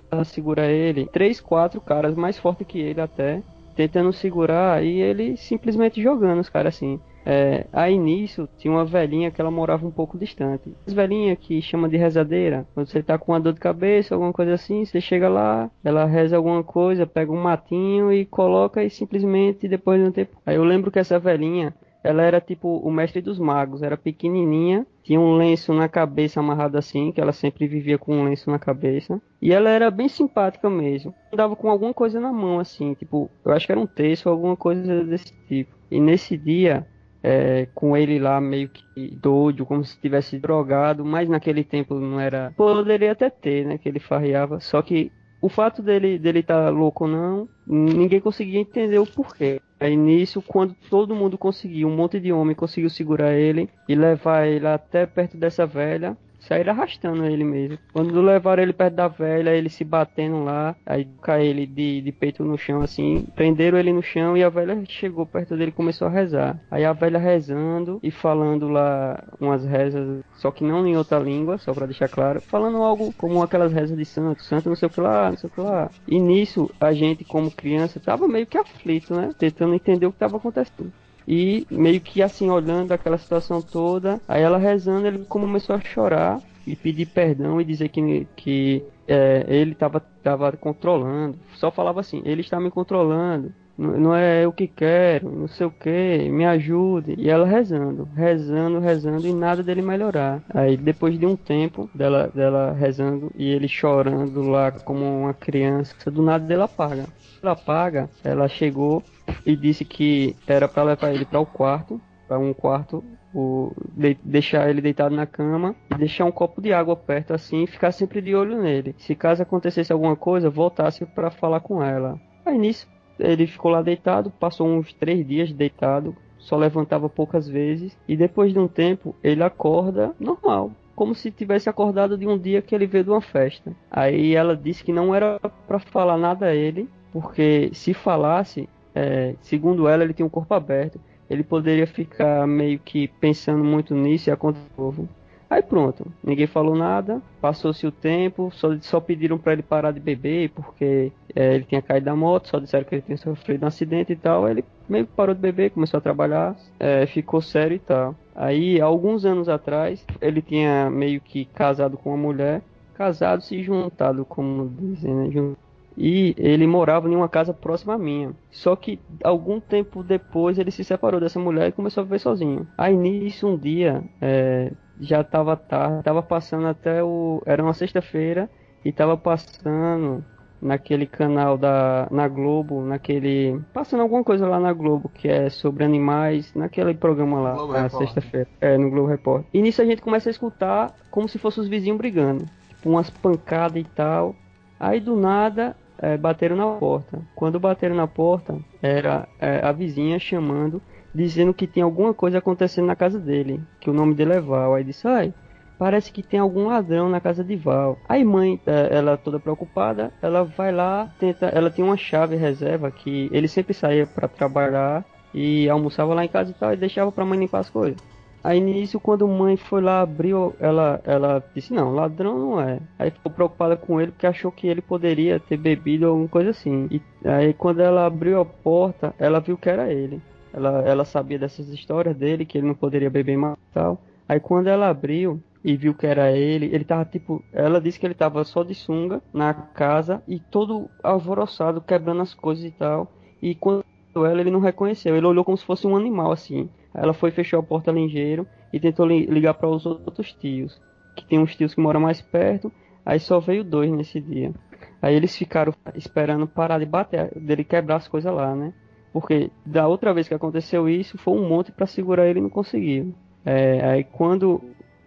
tentar 0.00 0.24
segurar 0.24 0.68
ele, 0.70 1.06
três, 1.06 1.40
quatro 1.40 1.80
caras 1.80 2.14
mais 2.14 2.38
fortes 2.38 2.66
que 2.66 2.78
ele 2.78 3.00
até 3.00 3.42
tentando 3.76 4.12
segurar 4.12 4.82
e 4.82 5.00
ele 5.00 5.36
simplesmente 5.36 6.02
jogando 6.02 6.40
os 6.40 6.48
caras 6.48 6.74
assim. 6.74 6.98
É, 7.28 7.66
aí 7.72 7.98
nisso 7.98 8.48
tinha 8.56 8.72
uma 8.72 8.84
velhinha 8.84 9.32
que 9.32 9.40
ela 9.40 9.50
morava 9.50 9.84
um 9.84 9.90
pouco 9.90 10.16
distante. 10.16 10.72
As 10.86 10.92
velhinhas 10.92 11.38
que 11.38 11.60
chama 11.60 11.88
de 11.88 11.96
rezadeira. 11.96 12.64
Quando 12.72 12.86
você 12.86 13.02
tá 13.02 13.18
com 13.18 13.32
uma 13.32 13.40
dor 13.40 13.52
de 13.52 13.58
cabeça, 13.58 14.14
alguma 14.14 14.32
coisa 14.32 14.54
assim, 14.54 14.84
você 14.84 15.00
chega 15.00 15.28
lá, 15.28 15.68
ela 15.84 16.04
reza 16.04 16.36
alguma 16.36 16.62
coisa, 16.62 17.04
pega 17.04 17.32
um 17.32 17.42
matinho 17.42 18.12
e 18.12 18.24
coloca 18.24 18.82
e 18.82 18.88
simplesmente 18.88 19.66
depois 19.66 20.00
de 20.00 20.08
um 20.08 20.12
tempo. 20.12 20.36
Aí 20.46 20.54
eu 20.54 20.62
lembro 20.62 20.90
que 20.90 21.00
essa 21.00 21.18
velhinha, 21.18 21.74
ela 22.06 22.22
era 22.22 22.40
tipo 22.40 22.78
o 22.78 22.90
mestre 22.90 23.20
dos 23.20 23.36
magos, 23.36 23.82
era 23.82 23.96
pequenininha, 23.96 24.86
tinha 25.02 25.20
um 25.20 25.36
lenço 25.36 25.74
na 25.74 25.88
cabeça 25.88 26.38
amarrado 26.38 26.78
assim, 26.78 27.10
que 27.10 27.20
ela 27.20 27.32
sempre 27.32 27.66
vivia 27.66 27.98
com 27.98 28.16
um 28.16 28.24
lenço 28.24 28.48
na 28.48 28.60
cabeça. 28.60 29.20
E 29.42 29.52
ela 29.52 29.70
era 29.70 29.90
bem 29.90 30.08
simpática 30.08 30.70
mesmo. 30.70 31.12
Andava 31.32 31.56
com 31.56 31.68
alguma 31.68 31.92
coisa 31.92 32.20
na 32.20 32.32
mão 32.32 32.60
assim, 32.60 32.94
tipo, 32.94 33.28
eu 33.44 33.52
acho 33.52 33.66
que 33.66 33.72
era 33.72 33.80
um 33.80 33.86
texto, 33.86 34.28
alguma 34.28 34.56
coisa 34.56 35.02
desse 35.04 35.32
tipo. 35.48 35.74
E 35.90 36.00
nesse 36.00 36.36
dia, 36.36 36.86
é, 37.24 37.66
com 37.74 37.96
ele 37.96 38.20
lá 38.20 38.40
meio 38.40 38.68
que 38.68 39.16
doido, 39.16 39.66
como 39.66 39.84
se 39.84 40.00
tivesse 40.00 40.38
drogado, 40.38 41.04
mas 41.04 41.28
naquele 41.28 41.64
tempo 41.64 41.96
não 41.96 42.20
era. 42.20 42.52
Poderia 42.56 43.10
até 43.10 43.28
ter, 43.28 43.66
né? 43.66 43.78
Que 43.78 43.88
ele 43.88 43.98
farreava. 43.98 44.60
Só 44.60 44.80
que 44.80 45.10
o 45.42 45.48
fato 45.48 45.82
dele 45.82 46.18
dele 46.18 46.38
estar 46.38 46.66
tá 46.66 46.70
louco 46.70 47.04
ou 47.04 47.10
não, 47.10 47.48
ninguém 47.66 48.20
conseguia 48.20 48.60
entender 48.60 49.00
o 49.00 49.06
porquê. 49.06 49.60
Aí 49.78 49.96
nisso, 49.96 50.40
quando 50.42 50.74
todo 50.88 51.14
mundo 51.14 51.36
conseguiu, 51.36 51.88
um 51.88 51.96
monte 51.96 52.18
de 52.18 52.32
homem 52.32 52.54
conseguiu 52.56 52.88
segurar 52.90 53.34
ele 53.34 53.68
e 53.88 53.94
levar 53.94 54.46
ele 54.46 54.66
até 54.66 55.06
perto 55.06 55.36
dessa 55.36 55.66
velha, 55.66 56.16
saíram 56.46 56.72
arrastando 56.72 57.24
ele 57.24 57.44
mesmo. 57.44 57.78
Quando 57.92 58.20
levaram 58.20 58.62
ele 58.62 58.72
perto 58.72 58.94
da 58.94 59.08
velha, 59.08 59.50
ele 59.50 59.68
se 59.68 59.84
batendo 59.84 60.44
lá, 60.44 60.76
aí 60.84 61.06
cai 61.22 61.46
ele 61.46 61.66
de, 61.66 62.00
de 62.00 62.12
peito 62.12 62.44
no 62.44 62.56
chão 62.56 62.80
assim, 62.82 63.26
prenderam 63.34 63.78
ele 63.78 63.92
no 63.92 64.02
chão 64.02 64.36
e 64.36 64.44
a 64.44 64.48
velha 64.48 64.82
chegou 64.88 65.26
perto 65.26 65.56
dele 65.56 65.70
e 65.70 65.74
começou 65.74 66.08
a 66.08 66.10
rezar. 66.10 66.58
Aí 66.70 66.84
a 66.84 66.92
velha 66.92 67.18
rezando 67.18 67.98
e 68.02 68.10
falando 68.10 68.68
lá 68.68 69.22
umas 69.40 69.64
rezas, 69.64 70.24
só 70.34 70.50
que 70.50 70.64
não 70.64 70.86
em 70.86 70.96
outra 70.96 71.18
língua, 71.18 71.58
só 71.58 71.72
para 71.72 71.86
deixar 71.86 72.08
claro, 72.08 72.40
falando 72.40 72.78
algo 72.78 73.12
como 73.14 73.42
aquelas 73.42 73.72
rezas 73.72 73.96
de 73.96 74.04
santo, 74.04 74.42
santo 74.42 74.68
não 74.68 74.76
sei 74.76 74.86
o 74.86 74.90
que 74.90 75.00
lá, 75.00 75.30
não 75.30 75.36
sei 75.36 75.48
o 75.48 75.52
que 75.52 75.60
lá. 75.60 75.90
E 76.06 76.18
nisso, 76.18 76.70
a 76.80 76.92
gente 76.92 77.24
como 77.24 77.50
criança 77.50 78.00
tava 78.00 78.28
meio 78.28 78.46
que 78.46 78.58
aflito, 78.58 79.14
né? 79.14 79.30
Tentando 79.38 79.74
entender 79.74 80.06
o 80.06 80.12
que 80.12 80.18
tava 80.18 80.36
acontecendo. 80.36 80.92
E 81.26 81.66
meio 81.70 82.00
que 82.00 82.22
assim, 82.22 82.50
olhando 82.50 82.92
aquela 82.92 83.18
situação 83.18 83.60
toda, 83.60 84.20
aí 84.28 84.42
ela 84.42 84.58
rezando, 84.58 85.06
ele 85.06 85.24
começou 85.24 85.74
a 85.74 85.80
chorar 85.80 86.40
e 86.66 86.74
pedir 86.74 87.06
perdão 87.06 87.60
e 87.60 87.64
dizer 87.64 87.88
que, 87.88 88.26
que 88.36 88.84
é, 89.06 89.44
ele 89.48 89.72
estava 89.72 90.00
tava 90.00 90.52
controlando. 90.52 91.38
Só 91.54 91.70
falava 91.70 92.00
assim, 92.00 92.22
ele 92.24 92.40
está 92.40 92.60
me 92.60 92.70
controlando. 92.70 93.52
Não, 93.78 94.16
é 94.16 94.46
o 94.46 94.52
que 94.52 94.66
quero, 94.66 95.30
não 95.30 95.46
sei 95.48 95.66
o 95.66 95.70
que, 95.70 96.30
me 96.30 96.46
ajude. 96.46 97.14
E 97.18 97.28
ela 97.28 97.46
rezando, 97.46 98.08
rezando, 98.14 98.80
rezando 98.80 99.26
e 99.26 99.34
nada 99.34 99.62
dele 99.62 99.82
melhorar. 99.82 100.42
Aí 100.48 100.78
depois 100.78 101.18
de 101.18 101.26
um 101.26 101.36
tempo 101.36 101.88
dela, 101.94 102.30
dela 102.34 102.72
rezando 102.72 103.30
e 103.36 103.50
ele 103.50 103.68
chorando 103.68 104.40
lá 104.48 104.72
como 104.72 105.04
uma 105.04 105.34
criança, 105.34 106.10
do 106.10 106.22
nada 106.22 106.44
dela 106.44 106.64
apaga. 106.64 107.04
Ela 107.42 107.52
apaga, 107.52 108.10
ela 108.24 108.48
chegou 108.48 109.02
e 109.44 109.56
disse 109.56 109.84
que 109.84 110.36
era 110.46 110.66
para 110.68 110.82
levar 110.82 111.14
ele 111.14 111.24
para 111.24 111.40
o 111.40 111.46
quarto, 111.46 112.00
para 112.26 112.38
um 112.38 112.52
quarto, 112.52 113.04
o, 113.34 113.72
de, 113.94 114.16
deixar 114.24 114.68
ele 114.68 114.80
deitado 114.80 115.14
na 115.14 115.26
cama 115.26 115.74
e 115.90 115.98
deixar 115.98 116.24
um 116.24 116.32
copo 116.32 116.60
de 116.60 116.72
água 116.72 116.96
perto 116.96 117.34
assim 117.34 117.64
e 117.64 117.66
ficar 117.66 117.92
sempre 117.92 118.20
de 118.20 118.34
olho 118.34 118.60
nele. 118.60 118.94
Se 118.98 119.14
caso 119.14 119.42
acontecesse 119.42 119.92
alguma 119.92 120.16
coisa, 120.16 120.50
voltasse 120.50 121.04
para 121.04 121.30
falar 121.30 121.60
com 121.60 121.82
ela. 121.82 122.18
Aí 122.44 122.58
nisso 122.58 122.88
ele 123.18 123.46
ficou 123.46 123.70
lá 123.70 123.82
deitado, 123.82 124.30
passou 124.30 124.68
uns 124.68 124.92
três 124.92 125.26
dias 125.26 125.52
deitado, 125.52 126.14
só 126.38 126.56
levantava 126.56 127.08
poucas 127.08 127.48
vezes 127.48 127.96
e 128.06 128.16
depois 128.16 128.52
de 128.52 128.58
um 128.58 128.68
tempo 128.68 129.14
ele 129.22 129.42
acorda 129.42 130.14
normal, 130.20 130.70
como 130.94 131.14
se 131.14 131.30
tivesse 131.30 131.68
acordado 131.68 132.16
de 132.16 132.26
um 132.26 132.38
dia 132.38 132.62
que 132.62 132.74
ele 132.74 132.86
veio 132.86 133.04
de 133.04 133.10
uma 133.10 133.20
festa. 133.20 133.72
Aí 133.90 134.34
ela 134.34 134.56
disse 134.56 134.84
que 134.84 134.92
não 134.92 135.14
era 135.14 135.38
para 135.66 135.78
falar 135.78 136.16
nada 136.16 136.46
a 136.46 136.54
ele, 136.54 136.88
porque 137.18 137.70
se 137.72 137.94
falasse 137.94 138.68
é, 138.94 139.34
segundo 139.40 139.88
ela, 139.88 140.04
ele 140.04 140.12
tinha 140.12 140.26
um 140.26 140.30
corpo 140.30 140.52
aberto. 140.52 141.00
Ele 141.30 141.42
poderia 141.42 141.86
ficar 141.86 142.46
meio 142.46 142.78
que 142.78 143.08
pensando 143.08 143.64
muito 143.64 143.94
nisso 143.94 144.28
e 144.28 144.32
acontecer 144.32 144.66
novo. 144.76 145.08
Aí 145.48 145.62
pronto, 145.62 146.06
ninguém 146.22 146.46
falou 146.46 146.76
nada, 146.76 147.22
passou-se 147.40 147.86
o 147.86 147.92
tempo, 147.92 148.50
só, 148.52 148.76
só 148.80 149.00
pediram 149.00 149.38
para 149.38 149.54
ele 149.54 149.62
parar 149.62 149.92
de 149.92 150.00
beber 150.00 150.50
porque 150.50 151.10
é, 151.34 151.54
ele 151.54 151.64
tinha 151.64 151.80
caído 151.80 152.04
da 152.04 152.16
moto, 152.16 152.48
só 152.48 152.58
disseram 152.58 152.84
que 152.84 152.96
ele 152.96 153.02
tinha 153.02 153.16
sofrido 153.16 153.62
um 153.62 153.68
acidente 153.68 154.12
e 154.12 154.16
tal. 154.16 154.46
Ele 154.46 154.62
meio 154.86 155.06
que 155.06 155.12
parou 155.12 155.34
de 155.34 155.40
beber, 155.40 155.70
começou 155.70 155.96
a 155.96 156.02
trabalhar, 156.02 156.54
é, 156.78 157.06
ficou 157.06 157.40
sério 157.40 157.76
e 157.76 157.78
tal. 157.78 158.14
Aí, 158.34 158.78
alguns 158.78 159.24
anos 159.24 159.48
atrás, 159.48 160.04
ele 160.20 160.42
tinha 160.42 160.90
meio 160.90 161.18
que 161.18 161.46
casado 161.46 161.96
com 161.96 162.10
uma 162.10 162.18
mulher, 162.18 162.60
casado 162.94 163.40
se 163.40 163.62
juntado, 163.62 164.22
como 164.26 164.68
dizem, 164.68 165.14
né? 165.14 165.56
E 165.96 166.34
ele 166.36 166.66
morava 166.66 167.08
em 167.08 167.16
uma 167.16 167.28
casa 167.28 167.54
próxima 167.54 167.94
à 167.94 167.98
minha. 167.98 168.32
Só 168.50 168.76
que 168.76 169.00
algum 169.24 169.58
tempo 169.58 170.02
depois 170.02 170.58
ele 170.58 170.70
se 170.70 170.84
separou 170.84 171.20
dessa 171.20 171.40
mulher 171.40 171.68
e 171.68 171.72
começou 171.72 172.02
a 172.02 172.04
viver 172.04 172.18
sozinho. 172.18 172.66
Aí 172.76 172.94
nisso 172.94 173.48
um 173.48 173.56
dia 173.56 174.04
é, 174.20 174.72
já 175.00 175.22
estava 175.22 175.56
tarde, 175.56 176.00
estava 176.00 176.22
passando 176.22 176.66
até 176.66 177.02
o. 177.02 177.42
Era 177.46 177.62
uma 177.62 177.72
sexta-feira 177.72 178.50
e 178.84 178.90
estava 178.90 179.16
passando 179.16 180.22
naquele 180.60 181.06
canal 181.06 181.56
da 181.58 182.08
na 182.10 182.28
Globo, 182.28 182.82
naquele 182.82 183.60
passando 183.72 184.00
alguma 184.00 184.24
coisa 184.24 184.46
lá 184.46 184.58
na 184.58 184.72
Globo 184.72 185.08
que 185.08 185.28
é 185.28 185.48
sobre 185.48 185.84
animais, 185.84 186.52
naquele 186.54 186.94
programa 186.94 187.40
lá, 187.40 187.52
Globo 187.52 187.72
na 187.72 187.88
sexta-feira, 187.88 188.48
é 188.60 188.76
no 188.76 188.90
Globo 188.90 189.08
Repórter. 189.08 189.48
E 189.52 189.62
nisso 189.62 189.82
a 189.82 189.84
gente 189.84 190.02
começa 190.02 190.28
a 190.28 190.32
escutar 190.32 190.94
como 191.10 191.28
se 191.28 191.38
fossem 191.38 191.62
os 191.62 191.68
vizinhos 191.68 191.98
brigando, 191.98 192.44
tipo 192.68 192.90
umas 192.90 193.10
pancadas 193.10 193.80
e 193.80 193.84
tal. 193.84 194.34
Aí 194.78 195.00
do 195.00 195.16
nada 195.16 195.74
é, 195.98 196.16
bateram 196.16 196.56
na 196.56 196.66
porta. 196.78 197.20
Quando 197.34 197.60
bateram 197.60 197.94
na 197.94 198.06
porta, 198.06 198.58
era 198.82 199.28
é, 199.38 199.60
a 199.64 199.72
vizinha 199.72 200.18
chamando, 200.18 200.80
dizendo 201.14 201.54
que 201.54 201.66
tinha 201.66 201.84
alguma 201.84 202.12
coisa 202.12 202.38
acontecendo 202.38 202.86
na 202.86 202.96
casa 202.96 203.18
dele, 203.18 203.60
que 203.80 203.90
o 203.90 203.92
nome 203.92 204.14
dele 204.14 204.34
é 204.34 204.40
Val. 204.40 204.74
Aí 204.74 204.84
disse, 204.84 205.06
ai, 205.06 205.32
parece 205.78 206.12
que 206.12 206.22
tem 206.22 206.40
algum 206.40 206.66
ladrão 206.66 207.08
na 207.08 207.20
casa 207.20 207.42
de 207.42 207.56
Val. 207.56 207.98
Aí 208.08 208.24
mãe, 208.24 208.60
é, 208.66 208.88
ela 208.96 209.16
toda 209.16 209.40
preocupada, 209.40 210.12
ela 210.20 210.44
vai 210.44 210.72
lá, 210.72 211.10
tenta, 211.18 211.46
ela 211.46 211.70
tinha 211.70 211.86
uma 211.86 211.96
chave 211.96 212.36
reserva 212.36 212.90
que 212.90 213.28
ele 213.32 213.48
sempre 213.48 213.74
saía 213.74 214.06
para 214.06 214.28
trabalhar 214.28 215.04
e 215.32 215.68
almoçava 215.68 216.14
lá 216.14 216.24
em 216.24 216.28
casa 216.28 216.50
e 216.50 216.54
tal 216.54 216.72
e 216.72 216.76
deixava 216.76 217.12
pra 217.12 217.24
mãe 217.24 217.38
limpar 217.38 217.60
as 217.60 217.70
coisas. 217.70 218.15
Aí 218.46 218.60
nisso, 218.60 219.00
quando 219.00 219.26
mãe 219.26 219.56
foi 219.56 219.82
lá, 219.82 220.02
abriu, 220.02 220.54
ela, 220.60 221.00
ela 221.02 221.42
disse, 221.52 221.74
não, 221.74 221.92
ladrão 221.92 222.38
não 222.38 222.60
é. 222.60 222.78
Aí 222.96 223.10
ficou 223.10 223.32
preocupada 223.32 223.76
com 223.76 224.00
ele 224.00 224.12
porque 224.12 224.24
achou 224.24 224.52
que 224.52 224.68
ele 224.68 224.80
poderia 224.80 225.40
ter 225.40 225.56
bebido 225.56 226.06
alguma 226.06 226.28
coisa 226.28 226.50
assim. 226.50 226.86
E 226.88 227.02
aí 227.28 227.52
quando 227.52 227.80
ela 227.80 228.06
abriu 228.06 228.40
a 228.40 228.44
porta, 228.44 229.12
ela 229.18 229.40
viu 229.40 229.58
que 229.58 229.68
era 229.68 229.92
ele. 229.92 230.22
Ela, 230.54 230.80
ela 230.82 231.04
sabia 231.04 231.40
dessas 231.40 231.70
histórias 231.70 232.16
dele, 232.16 232.46
que 232.46 232.56
ele 232.56 232.68
não 232.68 232.76
poderia 232.76 233.10
beber 233.10 233.36
mais 233.36 233.54
e 233.54 233.74
tal. 233.74 234.00
Aí 234.28 234.38
quando 234.38 234.68
ela 234.68 234.88
abriu 234.90 235.42
e 235.64 235.76
viu 235.76 235.92
que 235.92 236.06
era 236.06 236.30
ele, 236.30 236.66
ele 236.66 236.84
tava 236.84 237.04
tipo. 237.04 237.42
Ela 237.52 237.80
disse 237.80 237.98
que 237.98 238.06
ele 238.06 238.14
tava 238.14 238.44
só 238.44 238.62
de 238.62 238.76
sunga 238.76 239.20
na 239.34 239.52
casa 239.52 240.22
e 240.28 240.38
todo 240.38 240.88
alvoroçado, 241.02 241.80
quebrando 241.80 242.22
as 242.22 242.32
coisas 242.32 242.64
e 242.64 242.70
tal. 242.70 243.10
E 243.42 243.56
quando 243.56 243.84
ela, 244.14 244.40
ele 244.40 244.52
não 244.52 244.60
reconheceu. 244.60 245.16
Ele 245.16 245.26
olhou 245.26 245.44
como 245.44 245.56
se 245.56 245.64
fosse 245.64 245.84
um 245.84 245.96
animal 245.96 246.30
assim. 246.30 246.70
Ela 246.96 247.12
foi 247.14 247.30
fechou 247.30 247.60
a 247.60 247.62
porta 247.62 247.90
ligeiro 247.90 248.46
e 248.72 248.80
tentou 248.80 249.06
li- 249.06 249.26
ligar 249.26 249.54
para 249.54 249.68
os 249.68 249.84
outros 249.86 250.32
tios, 250.32 250.80
que 251.14 251.26
tem 251.26 251.38
uns 251.38 251.54
tios 251.54 251.74
que 251.74 251.80
moram 251.80 252.00
mais 252.00 252.20
perto. 252.20 252.72
Aí 253.04 253.20
só 253.20 253.38
veio 253.38 253.62
dois 253.62 253.90
nesse 253.90 254.20
dia. 254.20 254.52
Aí 255.00 255.14
eles 255.14 255.36
ficaram 255.36 255.72
esperando 255.94 256.46
parar 256.46 256.78
de 256.78 256.86
bater, 256.86 257.32
dele 257.38 257.64
quebrar 257.64 257.96
as 257.96 258.08
coisas 258.08 258.32
lá, 258.32 258.54
né? 258.54 258.72
Porque 259.12 259.50
da 259.64 259.86
outra 259.88 260.12
vez 260.12 260.28
que 260.28 260.34
aconteceu 260.34 260.88
isso, 260.88 261.16
foi 261.16 261.34
um 261.34 261.48
monte 261.48 261.72
para 261.72 261.86
segurar 261.86 262.26
ele 262.26 262.40
e 262.40 262.42
não 262.42 262.50
conseguiu. 262.50 263.14
É, 263.44 263.80
aí 263.84 264.04
quando 264.04 264.60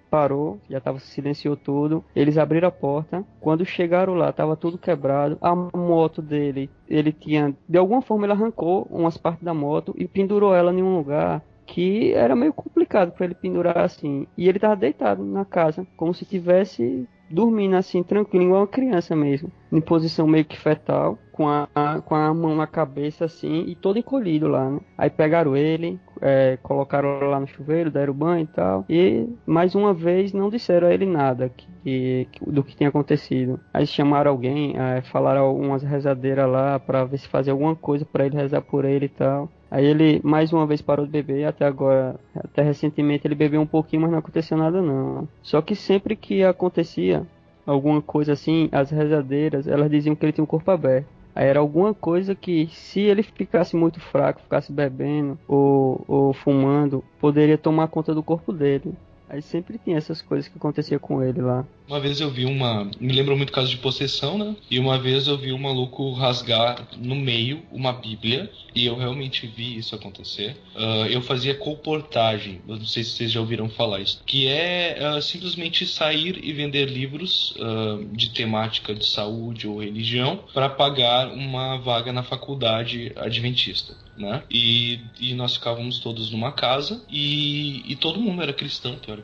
parou, 0.09 0.59
já 0.69 0.79
tava 0.81 0.99
silenciou 0.99 1.55
tudo. 1.55 2.03
Eles 2.15 2.37
abriram 2.37 2.67
a 2.67 2.71
porta. 2.71 3.23
Quando 3.39 3.65
chegaram 3.65 4.15
lá, 4.15 4.31
tava 4.31 4.55
tudo 4.55 4.77
quebrado. 4.77 5.37
A 5.41 5.53
moto 5.55 6.21
dele, 6.21 6.69
ele 6.87 7.11
tinha, 7.11 7.55
de 7.67 7.77
alguma 7.77 8.01
forma, 8.01 8.25
ele 8.25 8.33
arrancou 8.33 8.87
umas 8.89 9.17
partes 9.17 9.43
da 9.43 9.53
moto 9.53 9.93
e 9.97 10.07
pendurou 10.07 10.55
ela 10.55 10.73
em 10.73 10.81
um 10.81 10.97
lugar 10.97 11.43
que 11.73 12.13
era 12.13 12.35
meio 12.35 12.53
complicado 12.53 13.11
para 13.11 13.25
ele 13.25 13.35
pendurar 13.35 13.77
assim. 13.79 14.27
E 14.37 14.47
ele 14.47 14.59
tava 14.59 14.75
deitado 14.75 15.23
na 15.25 15.45
casa, 15.45 15.87
como 15.95 16.13
se 16.13 16.25
tivesse 16.25 17.07
dormindo 17.29 17.75
assim, 17.75 18.03
tranquilo, 18.03 18.43
igual 18.45 18.61
uma 18.61 18.67
criança 18.67 19.15
mesmo, 19.15 19.51
em 19.71 19.79
posição 19.79 20.25
meio 20.27 20.45
que 20.45 20.57
fetal, 20.57 21.23
com 21.31 21.47
a, 21.47 21.69
com 22.03 22.15
a 22.15 22.33
mão 22.33 22.55
na 22.55 22.65
cabeça 22.65 23.25
assim 23.25 23.65
e 23.67 23.75
todo 23.75 23.99
encolhido 23.99 24.47
lá, 24.47 24.69
né? 24.71 24.79
Aí 24.97 25.11
pegaram 25.11 25.55
ele, 25.55 26.01
é, 26.21 26.57
colocaram 26.57 27.19
lá 27.29 27.39
no 27.39 27.47
chuveiro, 27.47 27.91
deram 27.91 28.13
banho 28.15 28.43
e 28.43 28.47
tal, 28.47 28.83
e 28.89 29.27
mais 29.45 29.75
uma 29.75 29.93
vez 29.93 30.33
não 30.33 30.49
disseram 30.49 30.87
a 30.87 30.93
ele 30.93 31.05
nada 31.05 31.49
que, 31.49 32.27
que- 32.31 32.45
do 32.51 32.63
que 32.63 32.75
tinha 32.75 32.89
acontecido. 32.89 33.59
Aí 33.73 33.85
chamaram 33.85 34.31
alguém, 34.31 34.75
é, 34.77 35.01
falaram 35.03 35.55
umas 35.55 35.83
rezadeiras 35.83 36.49
lá 36.49 36.79
pra 36.79 37.05
ver 37.05 37.17
se 37.19 37.27
fazia 37.27 37.53
alguma 37.53 37.75
coisa 37.75 38.05
pra 38.05 38.25
ele 38.25 38.35
rezar 38.35 38.61
por 38.61 38.85
ele 38.85 39.05
e 39.05 39.09
tal. 39.09 39.53
Aí 39.71 39.85
ele 39.85 40.19
mais 40.23 40.51
uma 40.51 40.65
vez 40.65 40.81
parou 40.81 41.05
de 41.05 41.11
beber, 41.11 41.45
até 41.45 41.65
agora, 41.65 42.15
até 42.35 42.61
recentemente 42.61 43.27
ele 43.27 43.35
bebeu 43.35 43.61
um 43.61 43.67
pouquinho, 43.67 44.01
mas 44.01 44.11
não 44.11 44.19
aconteceu 44.19 44.57
nada 44.57 44.81
não. 44.81 45.27
Só 45.43 45.61
que 45.61 45.75
sempre 45.75 46.15
que 46.15 46.43
acontecia 46.43 47.25
alguma 47.65 48.01
coisa 48.01 48.33
assim, 48.33 48.67
as 48.71 48.89
rezadeiras, 48.89 49.67
elas 49.67 49.89
diziam 49.91 50.15
que 50.15 50.25
ele 50.25 50.33
tinha 50.33 50.43
o 50.43 50.47
corpo 50.47 50.71
aberto. 50.71 51.07
Aí 51.35 51.45
era 51.45 51.59
alguma 51.59 51.93
coisa 51.93 52.35
que, 52.35 52.67
se 52.71 52.99
ele 52.99 53.23
ficasse 53.23 53.75
muito 53.75 53.99
fraco, 53.99 54.41
ficasse 54.41 54.73
bebendo 54.73 55.37
ou, 55.47 56.03
ou 56.07 56.33
fumando, 56.33 57.03
poderia 57.19 57.57
tomar 57.57 57.87
conta 57.87 58.13
do 58.13 58.23
corpo 58.23 58.51
dele. 58.51 58.93
Aí 59.29 59.43
sempre 59.43 59.77
tinha 59.77 59.97
essas 59.97 60.21
coisas 60.23 60.47
que 60.47 60.57
acontecia 60.57 60.97
com 60.97 61.23
ele 61.23 61.39
lá. 61.39 61.63
Uma 61.87 61.99
vez 61.99 62.19
eu 62.19 62.29
vi 62.29 62.45
uma. 62.45 62.89
Me 62.99 63.13
lembra 63.13 63.35
muito 63.35 63.51
caso 63.51 63.69
de 63.69 63.77
possessão, 63.77 64.37
né? 64.37 64.55
E 64.69 64.79
uma 64.79 64.99
vez 64.99 65.27
eu 65.27 65.37
vi 65.37 65.51
um 65.51 65.57
maluco 65.57 66.11
rasgar 66.13 66.87
no 66.97 67.15
meio 67.15 67.63
uma 67.71 67.91
Bíblia. 67.93 68.49
E 68.75 68.85
eu 68.85 68.95
realmente 68.95 69.47
vi 69.47 69.77
isso 69.77 69.95
acontecer. 69.95 70.55
Ah, 70.75 71.07
eu 71.09 71.21
fazia 71.21 71.55
colportagem. 71.55 72.61
Não 72.67 72.83
sei 72.85 73.03
se 73.03 73.11
vocês 73.11 73.31
já 73.31 73.39
ouviram 73.39 73.69
falar 73.69 73.99
isso. 73.99 74.21
Que 74.25 74.47
é 74.47 74.97
ah, 75.03 75.21
simplesmente 75.21 75.85
sair 75.85 76.39
e 76.43 76.53
vender 76.53 76.85
livros 76.85 77.55
ah, 77.59 77.99
de 78.11 78.29
temática 78.31 78.93
de 78.93 79.05
saúde 79.05 79.67
ou 79.67 79.81
religião 79.81 80.43
para 80.53 80.69
pagar 80.69 81.31
uma 81.31 81.77
vaga 81.77 82.13
na 82.13 82.23
faculdade 82.23 83.11
adventista. 83.15 83.95
Né? 84.19 84.43
E, 84.51 84.99
e 85.17 85.33
nós 85.33 85.55
ficávamos 85.55 85.99
todos 85.99 86.29
numa 86.29 86.51
casa 86.51 87.01
e, 87.09 87.89
e 87.89 87.95
todo 87.95 88.19
mundo 88.19 88.43
era 88.43 88.51
cristão, 88.51 88.97
teoricamente, 88.97 89.18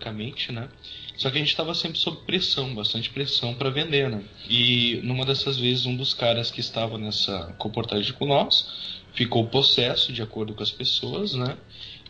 né? 0.52 0.70
Só 1.18 1.30
que 1.30 1.38
a 1.38 1.40
gente 1.40 1.50
estava 1.50 1.74
sempre 1.74 1.98
sob 1.98 2.18
pressão, 2.26 2.74
bastante 2.76 3.10
pressão 3.10 3.54
para 3.54 3.70
vender, 3.70 4.10
né? 4.10 4.24
E 4.50 5.00
numa 5.04 5.26
dessas 5.26 5.58
vezes, 5.58 5.86
um 5.86 5.96
dos 5.96 6.14
caras 6.14 6.52
que 6.52 6.60
estava 6.60 6.98
nessa 6.98 7.54
comportagem 7.58 8.14
com 8.14 8.26
nós 8.26 9.02
ficou 9.14 9.48
possesso, 9.48 10.12
de 10.12 10.22
acordo 10.22 10.54
com 10.54 10.62
as 10.62 10.72
pessoas, 10.72 11.34
né? 11.34 11.58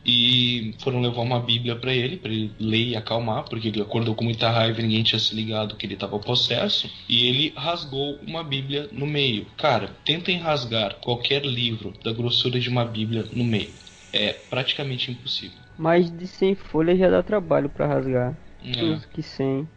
E 0.06 0.76
foram 0.80 1.02
levar 1.02 1.22
uma 1.22 1.40
Bíblia 1.40 1.76
para 1.76 1.92
ele, 1.94 2.18
para 2.18 2.32
ele 2.32 2.52
ler 2.60 2.90
e 2.90 2.96
acalmar, 2.96 3.44
porque 3.44 3.70
ele 3.70 3.82
acordou 3.82 4.14
com 4.14 4.24
muita 4.24 4.52
raiva 4.52 4.80
e 4.80 4.84
ninguém 4.84 5.02
tinha 5.02 5.18
se 5.18 5.34
ligado 5.34 5.76
que 5.76 5.86
ele 5.86 5.96
estava 5.96 6.20
possesso. 6.20 6.90
E 7.10 7.26
ele 7.28 7.54
rasgou 7.56 8.20
uma 8.28 8.44
Bíblia 8.44 8.88
no 8.92 9.08
meio. 9.08 9.48
Cara, 9.58 9.96
tentem 10.04 10.38
rasgar 10.38 10.96
qualquer 10.96 11.44
livro 11.44 11.92
da 12.04 12.12
grossura 12.14 12.60
de 12.60 12.70
uma 12.70 12.86
Bíblia 12.86 13.26
no 13.34 13.44
meio. 13.44 13.74
É 14.14 14.34
praticamente 14.34 15.10
impossível. 15.10 15.65
Mais 15.78 16.10
de 16.10 16.28
100 16.28 16.56
folhas 16.56 16.98
já 16.98 17.10
dá 17.10 17.22
trabalho 17.22 17.70
pra 17.70 17.88
rasgar. 17.88 18.36
É. 18.64 19.00
Que 19.14 19.22
100. 19.22 19.68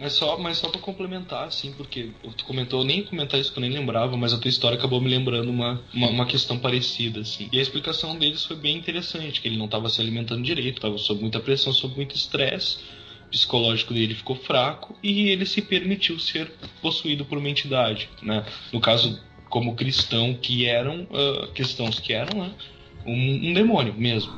Mas 0.00 0.12
só, 0.12 0.38
mas 0.38 0.58
só 0.58 0.68
pra 0.68 0.80
complementar, 0.80 1.48
assim, 1.48 1.72
porque 1.72 2.10
tu 2.36 2.44
comentou, 2.44 2.80
eu 2.80 2.86
nem 2.86 3.02
comentar 3.02 3.38
isso 3.40 3.52
que 3.52 3.58
eu 3.58 3.60
nem 3.60 3.70
lembrava, 3.70 4.16
mas 4.16 4.32
a 4.32 4.38
tua 4.38 4.48
história 4.48 4.78
acabou 4.78 5.00
me 5.00 5.08
lembrando 5.08 5.50
uma, 5.50 5.82
uma, 5.92 6.08
uma 6.08 6.26
questão 6.26 6.56
parecida, 6.56 7.20
assim. 7.20 7.48
E 7.52 7.58
a 7.58 7.62
explicação 7.62 8.16
deles 8.16 8.44
foi 8.44 8.56
bem 8.56 8.76
interessante, 8.76 9.40
que 9.40 9.48
ele 9.48 9.58
não 9.58 9.64
estava 9.64 9.88
se 9.88 10.00
alimentando 10.00 10.42
direito, 10.42 10.76
estava 10.76 10.96
sob 10.98 11.20
muita 11.20 11.40
pressão, 11.40 11.72
sob 11.72 11.96
muito 11.96 12.14
estresse, 12.14 12.78
o 13.26 13.30
psicológico 13.30 13.92
dele 13.92 14.14
ficou 14.14 14.36
fraco 14.36 14.96
e 15.02 15.30
ele 15.30 15.44
se 15.44 15.60
permitiu 15.60 16.18
ser 16.20 16.52
possuído 16.80 17.24
por 17.24 17.36
uma 17.36 17.50
entidade, 17.50 18.08
né? 18.22 18.46
No 18.72 18.80
caso, 18.80 19.20
como 19.48 19.74
cristão 19.74 20.32
que 20.32 20.64
eram, 20.64 21.08
ah, 21.12 21.48
cristãos 21.48 21.98
que 21.98 22.12
eram, 22.12 22.38
né? 22.44 22.52
Um, 23.06 23.50
um 23.50 23.54
demônio 23.54 23.94
mesmo. 23.94 24.32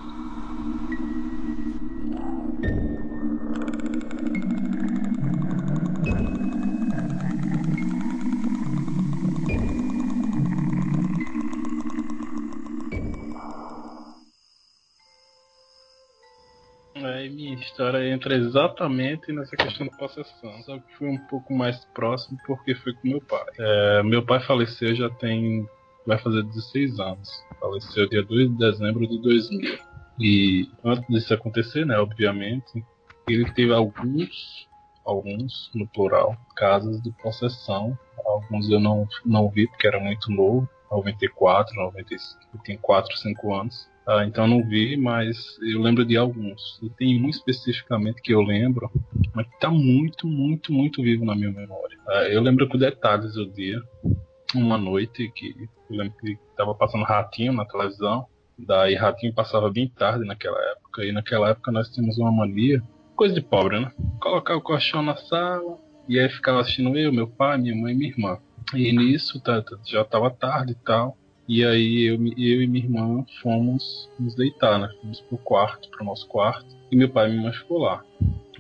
Aí 16.97 17.31
minha 17.31 17.55
história 17.55 18.13
entra 18.13 18.35
exatamente 18.35 19.33
nessa 19.33 19.57
questão 19.57 19.87
da 19.87 19.97
possessão, 19.97 20.63
só 20.65 20.79
que 20.79 20.95
foi 20.97 21.09
um 21.09 21.19
pouco 21.29 21.55
mais 21.55 21.85
próximo 21.87 22.39
porque 22.47 22.75
foi 22.75 22.93
com 22.95 23.09
meu 23.09 23.21
pai. 23.21 23.45
É, 23.59 24.03
meu 24.03 24.25
pai 24.25 24.41
faleceu 24.41 24.95
já 24.95 25.09
tem. 25.09 25.67
vai 26.07 26.19
fazer 26.19 26.43
16 26.43 26.99
anos. 27.01 27.29
Faleceu 27.61 28.09
dia 28.09 28.23
2 28.23 28.51
de 28.51 28.57
dezembro 28.57 29.07
de 29.07 29.21
2000. 29.21 29.79
E 30.19 30.69
antes 30.85 31.07
disso 31.09 31.35
acontecer, 31.35 31.87
né, 31.87 31.99
obviamente, 31.99 32.85
ele 33.29 33.51
teve 33.53 33.73
alguns, 33.73 34.69
alguns, 35.05 35.71
no 35.75 35.87
plural, 35.87 36.37
casos 36.57 37.01
de 37.03 37.11
possessão. 37.23 37.97
Alguns 38.25 38.69
eu 38.69 38.81
não, 38.81 39.07
não 39.25 39.49
vi 39.49 39.67
porque 39.69 39.87
era 39.87 40.01
muito 40.01 40.31
novo, 40.31 40.69
94, 40.91 41.75
95, 41.75 42.41
eu 42.55 42.63
tinha 42.63 42.79
4, 42.79 43.17
5 43.17 43.55
anos. 43.55 43.91
Ah, 44.07 44.25
então 44.25 44.47
não 44.47 44.67
vi, 44.67 44.97
mas 44.97 45.37
eu 45.63 45.81
lembro 45.81 46.05
de 46.05 46.17
alguns. 46.17 46.81
E 46.83 46.91
tem 46.91 47.23
um 47.23 47.29
especificamente 47.29 48.21
que 48.21 48.33
eu 48.35 48.41
lembro, 48.41 48.91
mas 49.33 49.47
que 49.47 49.61
tá 49.61 49.71
muito, 49.71 50.27
muito, 50.27 50.73
muito 50.73 51.03
vivo 51.03 51.25
na 51.25 51.35
minha 51.35 51.53
memória. 51.53 51.97
Ah, 52.09 52.25
eu 52.25 52.41
lembro 52.43 52.69
com 52.69 52.77
detalhes 52.77 53.35
do 53.35 53.49
dia. 53.53 53.81
Uma 54.55 54.77
noite 54.77 55.31
que 55.35 55.55
eu 55.91 55.97
lembro 55.97 56.17
que 56.19 56.39
tava 56.57 56.75
passando 56.75 57.05
ratinho 57.05 57.53
na 57.53 57.65
televisão. 57.65 58.27
Daí 58.59 58.95
ratinho 58.95 59.35
passava 59.35 59.71
bem 59.71 59.89
tarde 59.89 60.25
naquela 60.27 60.59
época. 60.73 61.05
E 61.05 61.13
naquela 61.13 61.51
época 61.51 61.71
nós 61.73 61.89
tínhamos 61.89 62.19
uma 62.19 62.33
mania, 62.33 62.83
coisa 63.17 63.35
de 63.35 63.41
pobre, 63.41 63.81
né? 63.81 63.93
Colocar 64.21 64.57
o 64.57 64.61
colchão 64.61 65.03
na 65.03 65.17
sala 65.17 65.79
e 66.09 66.19
aí 66.19 66.29
ficava 66.29 66.61
assistindo 66.61 66.97
eu, 66.99 67.13
meu 67.13 67.29
pai, 67.29 67.59
minha 67.59 67.75
mãe 67.77 67.95
e 67.95 67.97
minha 67.97 68.11
irmã. 68.11 68.39
E 68.75 68.93
nisso 68.93 69.41
tá, 69.41 69.63
tá- 69.63 69.79
já 69.87 70.05
tava 70.05 70.31
tarde 70.31 70.73
e 70.73 70.85
tal. 70.85 71.17
E 71.51 71.65
aí 71.65 72.05
eu, 72.05 72.15
eu 72.15 72.63
e 72.63 72.67
minha 72.69 72.85
irmã 72.85 73.25
fomos 73.43 74.09
nos 74.21 74.37
deitar, 74.37 74.79
né? 74.79 74.89
Fomos 75.01 75.21
pro 75.23 75.37
quarto, 75.37 75.91
pro 75.91 76.05
nosso 76.05 76.29
quarto. 76.29 76.65
E 76.93 76.95
meu 76.95 77.09
pai 77.09 77.29
e 77.29 77.37
mãe 77.37 77.53
ficou 77.53 77.79
lá. 77.79 78.05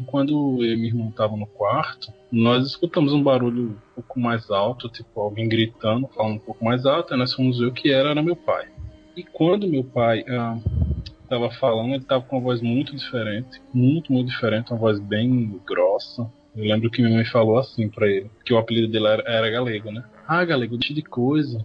Quando 0.07 0.59
eu 0.61 0.72
e 0.72 0.74
minha 0.74 0.88
irmã 0.88 1.09
estavam 1.09 1.36
no 1.36 1.47
quarto, 1.47 2.12
nós 2.32 2.66
escutamos 2.66 3.12
um 3.12 3.22
barulho 3.22 3.62
um 3.62 3.95
pouco 3.95 4.18
mais 4.18 4.51
alto, 4.51 4.88
tipo 4.88 5.20
alguém 5.20 5.49
gritando, 5.49 6.09
falando 6.09 6.34
um 6.34 6.41
pouco 6.41 6.64
mais 6.64 6.84
alto, 6.84 7.14
e 7.14 7.16
nós 7.16 7.32
fomos 7.32 7.61
ver 7.61 7.66
o 7.66 7.72
que 7.72 7.93
era, 7.93 8.11
era 8.11 8.22
meu 8.24 8.34
pai. 8.34 8.66
E 9.16 9.22
quando 9.22 9.68
meu 9.68 9.84
pai 9.84 10.24
ah, 10.28 10.59
tava 11.28 11.49
falando, 11.49 11.95
ele 11.95 12.03
tava 12.03 12.24
com 12.24 12.38
uma 12.38 12.43
voz 12.43 12.61
muito 12.61 12.97
diferente, 12.97 13.62
muito, 13.72 14.12
muito 14.12 14.26
diferente, 14.26 14.72
uma 14.72 14.80
voz 14.80 14.99
bem 14.99 15.61
grossa. 15.64 16.28
Eu 16.57 16.64
lembro 16.64 16.91
que 16.91 17.01
minha 17.01 17.14
mãe 17.14 17.24
falou 17.24 17.57
assim 17.57 17.88
pra 17.88 18.09
ele, 18.09 18.28
que 18.45 18.53
o 18.53 18.59
apelido 18.59 18.88
dele 18.88 19.07
era, 19.07 19.22
era 19.28 19.51
Galego, 19.51 19.93
né? 19.93 20.03
Ah, 20.26 20.45
Galego, 20.45 20.76
de 20.76 21.03
coisa. 21.03 21.64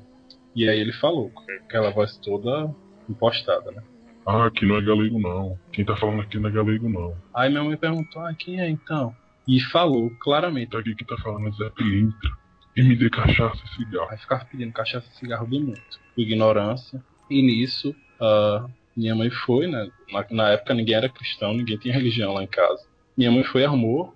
E 0.55 0.67
aí 0.69 0.79
ele 0.79 0.93
falou, 0.93 1.29
com 1.31 1.43
aquela 1.65 1.91
voz 1.91 2.17
toda 2.17 2.73
impostada, 3.09 3.71
né? 3.71 3.83
Ah, 4.25 4.45
aqui 4.45 4.65
não 4.65 4.77
é 4.77 4.81
galego 4.81 5.19
não. 5.19 5.59
Quem 5.71 5.85
tá 5.85 5.95
falando 5.95 6.21
aqui 6.21 6.39
não 6.39 6.49
é 6.49 6.51
galego 6.51 6.89
não. 6.89 7.15
Aí 7.33 7.49
minha 7.49 7.63
mãe 7.63 7.77
perguntou, 7.77 8.21
ah, 8.21 8.33
quem 8.33 8.59
é 8.59 8.69
então? 8.69 9.15
E 9.47 9.59
falou 9.61 10.09
claramente. 10.19 10.71
Tá 10.71 10.79
aqui 10.79 10.95
que 10.95 11.05
tá 11.05 11.15
falando 11.17 11.47
é 11.47 11.51
Zé 11.51 11.69
Pilintra. 11.69 12.31
E 12.75 12.81
me 12.81 12.95
dê 12.95 13.09
cachaça 13.09 13.61
e 13.63 13.75
cigarro. 13.75 14.07
Aí 14.09 14.17
ficava 14.17 14.45
pedindo 14.45 14.73
cachaça 14.73 15.07
e 15.11 15.17
cigarro 15.17 15.47
muito. 15.47 15.99
Por 16.15 16.21
ignorância. 16.21 17.03
E 17.29 17.41
nisso, 17.41 17.95
ah, 18.19 18.65
minha 18.95 19.13
mãe 19.13 19.29
foi, 19.29 19.67
né? 19.67 19.87
Na, 20.11 20.25
na 20.31 20.49
época 20.51 20.73
ninguém 20.73 20.95
era 20.95 21.09
cristão, 21.09 21.53
ninguém 21.53 21.77
tinha 21.77 21.93
religião 21.93 22.33
lá 22.33 22.43
em 22.43 22.47
casa. 22.47 22.83
Minha 23.15 23.31
mãe 23.31 23.43
foi 23.43 23.61
e 23.61 23.65
arrumou 23.65 24.13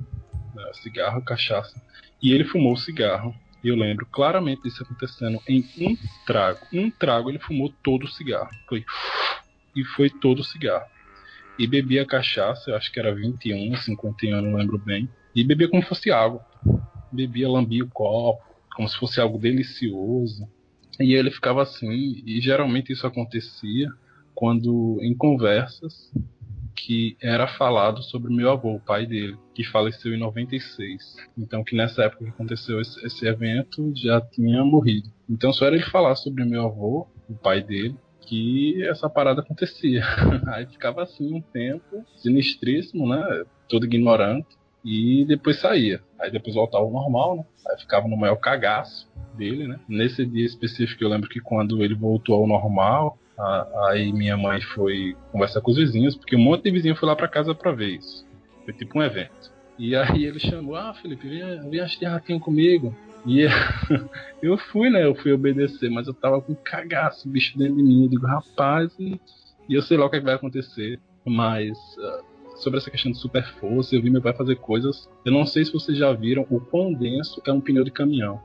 né, 0.56 0.72
cigarro, 0.74 1.22
cachaça. 1.24 1.82
E 2.22 2.34
ele 2.34 2.44
fumou 2.44 2.74
o 2.74 2.78
cigarro. 2.78 3.34
Eu 3.64 3.76
lembro 3.76 4.06
claramente 4.06 4.64
disso 4.64 4.84
acontecendo 4.84 5.40
em 5.48 5.66
um 5.80 5.98
trago. 6.26 6.60
Um 6.74 6.90
trago 6.90 7.30
ele 7.30 7.40
fumou 7.40 7.74
todo 7.84 8.04
o 8.04 8.08
cigarro. 8.08 8.50
Foi. 8.68 8.84
E 9.76 9.84
foi 9.84 10.10
todo 10.10 10.40
o 10.40 10.44
cigarro. 10.44 10.88
E 11.58 11.68
bebia 11.68 12.04
cachaça, 12.06 12.72
eu 12.72 12.76
acho 12.76 12.92
que 12.92 13.00
era 13.00 13.14
21, 13.14 13.76
51, 13.76 14.42
não 14.42 14.56
lembro 14.56 14.80
bem. 14.80 15.08
E 15.36 15.44
bebia 15.44 15.70
como 15.70 15.84
se 15.84 15.88
fosse 15.88 16.10
água. 16.12 16.44
Bebia, 17.12 17.48
lambia 17.48 17.84
o 17.84 17.90
copo, 17.90 18.44
como 18.76 18.90
se 18.90 18.98
fosse 18.98 19.22
algo 19.22 19.38
delicioso. 19.38 20.50
E 21.00 21.14
ele 21.14 21.30
ficava 21.30 21.62
assim, 21.62 22.24
e 22.26 22.42
geralmente 22.42 22.92
isso 22.92 23.06
acontecia 23.06 23.88
quando 24.34 24.98
em 25.02 25.16
conversas 25.16 26.12
que 26.86 27.18
era 27.22 27.48
falado 27.48 28.02
sobre 28.04 28.34
meu 28.34 28.50
avô, 28.50 28.76
o 28.76 28.80
pai 28.80 29.06
dele, 29.06 29.38
que 29.54 29.64
faleceu 29.66 30.14
em 30.14 30.18
96. 30.18 31.18
Então 31.38 31.64
que 31.64 31.76
nessa 31.76 32.04
época 32.04 32.24
que 32.24 32.30
aconteceu 32.32 32.80
esse, 32.80 33.06
esse 33.06 33.28
evento 33.28 33.92
já 33.96 34.22
tinha 34.22 34.64
morrido. 34.64 35.10
Então 35.30 35.52
só 35.52 35.66
era 35.66 35.76
ele 35.76 35.86
falar 35.86 36.16
sobre 36.16 36.46
meu 36.46 36.66
avô, 36.66 37.08
o 37.30 37.36
pai 37.36 37.62
dele, 37.62 37.96
que 38.22 38.82
essa 38.86 39.10
parada 39.10 39.42
acontecia. 39.42 40.04
Aí 40.48 40.66
ficava 40.68 41.04
assim 41.04 41.36
um 41.36 41.42
tempo, 41.42 42.06
sinistríssimo, 42.16 43.08
né? 43.08 43.44
Todo 43.68 43.86
ignorante. 43.86 44.58
E 44.84 45.26
depois 45.26 45.60
saía. 45.60 46.02
Aí 46.18 46.32
depois 46.32 46.56
voltava 46.56 46.86
ao 46.86 46.92
normal, 46.92 47.36
né? 47.36 47.44
Aí 47.70 47.78
ficava 47.80 48.08
no 48.08 48.16
maior 48.16 48.38
cagaço 48.38 49.12
dele, 49.36 49.68
né? 49.68 49.80
Nesse 49.90 50.26
dia 50.26 50.46
específico 50.46 51.04
eu 51.04 51.10
lembro 51.10 51.30
que 51.30 51.42
quando 51.42 51.84
ele 51.84 51.96
voltou 51.96 52.36
ao 52.36 52.48
normal, 52.48 53.18
aí 53.88 54.12
minha 54.12 54.36
mãe 54.36 54.62
foi 54.62 55.16
conversar 55.32 55.62
com 55.62 55.72
os 55.72 55.78
vizinhos, 55.78 56.16
porque 56.16 56.36
um 56.36 56.40
monte 56.40 56.64
de 56.64 56.72
vizinho 56.72 56.96
foi 56.96 57.08
lá 57.08 57.16
pra 57.16 57.28
casa 57.28 57.56
pra 57.56 57.72
ver 57.72 57.98
isso. 57.98 58.26
Foi 58.66 58.74
tipo 58.74 59.00
um 59.00 59.04
evento. 59.04 59.52
E 59.78 59.96
aí 59.96 60.26
ele 60.26 60.40
chamou, 60.40 60.76
ah 60.76 60.94
Felipe, 60.94 61.28
vem, 61.28 61.70
vem 61.70 61.80
assistir 61.80 62.06
ratinho 62.06 62.40
comigo. 62.40 62.94
E 63.26 63.46
eu 64.44 64.58
fui, 64.58 64.90
né? 64.90 65.06
Eu 65.06 65.16
fui 65.16 65.32
obedecer, 65.32 65.90
mas 65.90 66.08
eu 66.08 66.14
tava 66.14 66.42
com 66.42 66.54
cagaço, 66.56 67.30
bicho 67.30 67.58
dentro 67.58 67.78
de 67.78 67.84
mim. 67.84 68.04
Eu 68.04 68.10
digo, 68.10 68.28
rapaz, 68.28 68.92
e, 69.00 69.20
eu 69.70 69.82
sei 69.82 69.98
lá 69.98 70.06
o 70.06 70.10
que, 70.10 70.18
é 70.18 70.20
que 70.20 70.26
vai 70.26 70.36
acontecer. 70.36 71.00
Mas 71.26 71.78
ah, 72.00 72.22
sobre 72.56 72.80
essa 72.80 72.92
questão 72.92 73.12
de 73.12 73.18
super 73.18 73.46
força, 73.60 73.96
eu 73.96 74.02
vi 74.02 74.10
meu 74.10 74.22
pai 74.22 74.34
fazer 74.34 74.56
coisas. 74.56 75.10
Eu 75.26 75.32
não 75.32 75.46
sei 75.46 75.64
se 75.64 75.72
vocês 75.72 75.98
já 75.98 76.12
viram 76.12 76.46
o 76.50 76.60
quão 76.60 76.94
denso 76.94 77.42
é 77.46 77.52
um 77.52 77.62
pneu 77.62 77.84
de 77.84 77.92
caminhão. 77.92 78.42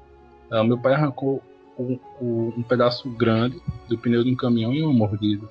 Ah, 0.51 0.62
meu 0.62 0.78
pai 0.78 0.95
arrancou 0.95 1.42
um, 1.79 1.99
um- 2.20 2.53
um 2.59 2.62
pedaço 2.62 3.09
grande 3.11 3.61
do 3.89 3.99
pneu 3.99 4.22
de 4.25 4.31
um 4.31 4.37
caminhão 4.37 4.72
em 4.72 4.83
uma 4.83 4.93
mordida. 4.93 5.49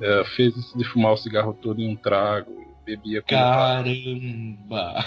É, 0.00 0.24
fez 0.36 0.54
isso 0.56 0.76
de 0.76 0.84
fumar 0.84 1.12
o 1.12 1.16
cigarro 1.16 1.54
todo 1.54 1.80
em 1.80 1.88
um 1.90 1.96
trago, 1.96 2.52
bebia 2.84 3.22
como, 3.22 3.28
Caramba! 3.30 5.04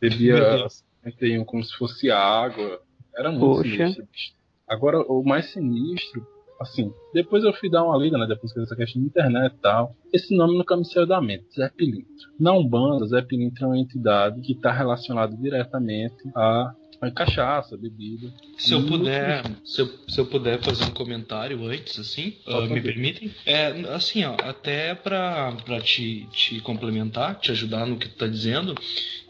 bebia 0.00 0.34
Meu 0.34 0.58
Deus. 0.58 0.84
51 1.04 1.44
como 1.44 1.64
se 1.64 1.74
fosse 1.76 2.10
água. 2.10 2.80
Era 3.16 3.30
muito 3.32 3.44
Poxa. 3.56 3.68
sinistro. 3.70 4.06
bicho. 4.12 4.32
Agora, 4.68 5.00
o 5.00 5.24
mais 5.24 5.50
sinistro, 5.52 6.24
assim, 6.60 6.92
depois 7.12 7.44
eu 7.44 7.52
fui 7.52 7.68
dar 7.68 7.84
uma 7.84 7.96
lida, 7.96 8.16
né? 8.18 8.26
Depois 8.26 8.52
que 8.52 8.60
essa 8.60 8.76
questão 8.76 9.00
de 9.00 9.08
internet 9.08 9.52
e 9.52 9.58
tal. 9.60 9.94
Esse 10.12 10.34
nome 10.36 10.56
nunca 10.56 10.76
me 10.76 10.84
saiu 10.84 11.06
da 11.06 11.20
mente, 11.20 11.46
Zé 11.54 11.68
Pilintra. 11.68 12.06
Na 12.38 12.52
Umbanda, 12.52 13.06
Zé 13.06 13.22
Pilintra 13.22 13.64
é 13.64 13.68
uma 13.68 13.78
entidade 13.78 14.40
que 14.40 14.52
está 14.52 14.72
relacionada 14.72 15.36
diretamente 15.36 16.16
a, 16.34 16.74
a 17.00 17.10
cachaça, 17.10 17.76
bebida. 17.76 18.32
Se 18.58 18.72
eu 18.72 18.84
puder, 18.86 19.42
se 19.64 19.80
eu, 19.80 19.86
se 20.06 20.20
eu 20.20 20.26
puder 20.26 20.60
fazer 20.60 20.84
um 20.84 20.90
comentário 20.90 21.64
antes, 21.66 21.98
assim, 21.98 22.34
ah, 22.46 22.60
me 22.62 22.80
permitem? 22.80 23.30
É, 23.46 23.68
assim, 23.94 24.24
ó, 24.24 24.34
até 24.38 24.94
pra 24.94 25.56
te, 25.82 26.28
te 26.30 26.60
complementar, 26.60 27.38
te 27.40 27.50
ajudar 27.50 27.86
no 27.86 27.96
que 27.96 28.08
tu 28.08 28.16
tá 28.16 28.26
dizendo, 28.26 28.74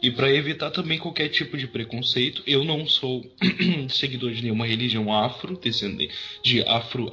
e 0.01 0.11
pra 0.11 0.31
evitar 0.31 0.71
também 0.71 0.97
qualquer 0.97 1.29
tipo 1.29 1.57
de 1.57 1.67
preconceito, 1.67 2.43
eu 2.45 2.65
não 2.65 2.85
sou 2.85 3.23
seguidor 3.89 4.31
de 4.31 4.41
nenhuma 4.41 4.65
religião 4.65 5.13
afro, 5.13 5.57
descendente 5.57 6.13
de 6.43 6.61
afro, 6.63 7.09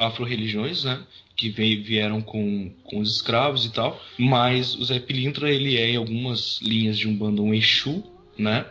afro-religiões, 0.58 0.84
né? 0.84 1.00
Que 1.36 1.48
veio, 1.50 1.82
vieram 1.82 2.20
com, 2.20 2.70
com 2.84 2.98
os 2.98 3.16
escravos 3.16 3.64
e 3.64 3.70
tal, 3.70 4.00
mas 4.18 4.74
o 4.74 4.84
Zé 4.84 4.98
Pilintra, 4.98 5.50
ele 5.50 5.76
é 5.76 5.90
em 5.92 5.96
algumas 5.96 6.60
linhas 6.62 6.98
de 6.98 7.06
Umbanda 7.06 7.40
um 7.40 7.54
Exu, 7.54 8.02
né? 8.36 8.66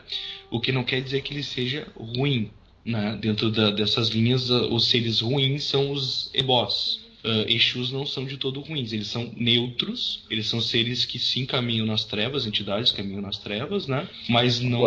O 0.51 0.59
que 0.59 0.71
não 0.71 0.83
quer 0.83 1.01
dizer 1.01 1.21
que 1.21 1.33
ele 1.33 1.43
seja 1.43 1.87
ruim, 1.95 2.51
né? 2.85 3.17
Dentro 3.21 3.49
da- 3.49 3.71
dessas 3.71 4.09
linhas, 4.09 4.51
ah, 4.51 4.67
os 4.67 4.87
seres 4.87 5.21
ruins 5.21 5.63
são 5.63 5.91
os 5.91 6.29
ebós. 6.33 7.05
Ah, 7.23 7.45
Exus 7.47 7.91
não 7.91 8.05
são 8.05 8.25
de 8.25 8.37
todo 8.37 8.59
ruins, 8.61 8.91
eles 8.93 9.07
são 9.07 9.31
neutros, 9.35 10.23
eles 10.29 10.47
são 10.47 10.61
seres 10.61 11.03
que 11.05 11.17
sim 11.19 11.45
caminham 11.45 11.85
nas 11.85 12.03
trevas, 12.05 12.45
entidades 12.45 12.91
que 12.91 12.97
caminham 12.97 13.21
nas 13.21 13.37
trevas, 13.37 13.87
né? 13.87 14.07
Mas 14.29 14.59
não, 14.59 14.81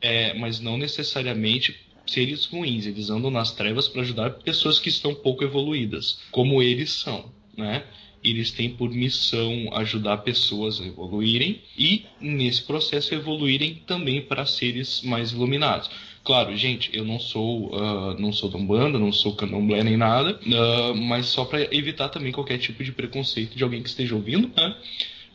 é, 0.00 0.34
mas 0.34 0.60
não 0.60 0.76
necessariamente 0.78 1.74
seres 2.06 2.44
ruins, 2.46 2.86
eles 2.86 3.10
andam 3.10 3.30
nas 3.30 3.52
trevas 3.52 3.88
para 3.88 4.02
ajudar 4.02 4.30
pessoas 4.30 4.78
que 4.78 4.88
estão 4.88 5.14
pouco 5.14 5.44
evoluídas, 5.44 6.20
como 6.30 6.62
eles 6.62 6.92
são, 6.92 7.30
né? 7.56 7.84
Eles 8.22 8.50
têm 8.50 8.70
por 8.70 8.90
missão 8.90 9.68
ajudar 9.72 10.18
pessoas 10.18 10.80
a 10.80 10.86
evoluírem 10.86 11.60
e, 11.78 12.06
nesse 12.20 12.62
processo, 12.62 13.14
evoluírem 13.14 13.82
também 13.86 14.20
para 14.20 14.44
seres 14.44 15.02
mais 15.02 15.30
iluminados. 15.30 15.88
Claro, 16.24 16.56
gente, 16.56 16.90
eu 16.92 17.04
não 17.04 17.20
sou 17.20 17.70
ah, 17.72 18.16
não 18.18 18.32
sou 18.32 18.48
da 18.48 18.58
Umbanda, 18.58 18.98
não 18.98 19.12
sou 19.12 19.36
candomblé 19.36 19.84
nem 19.84 19.96
nada, 19.96 20.40
ah, 20.44 20.92
mas 20.96 21.26
só 21.26 21.44
para 21.44 21.72
evitar 21.72 22.08
também 22.08 22.32
qualquer 22.32 22.58
tipo 22.58 22.82
de 22.82 22.90
preconceito 22.90 23.56
de 23.56 23.62
alguém 23.62 23.80
que 23.80 23.88
esteja 23.88 24.16
ouvindo, 24.16 24.50
né? 24.56 24.76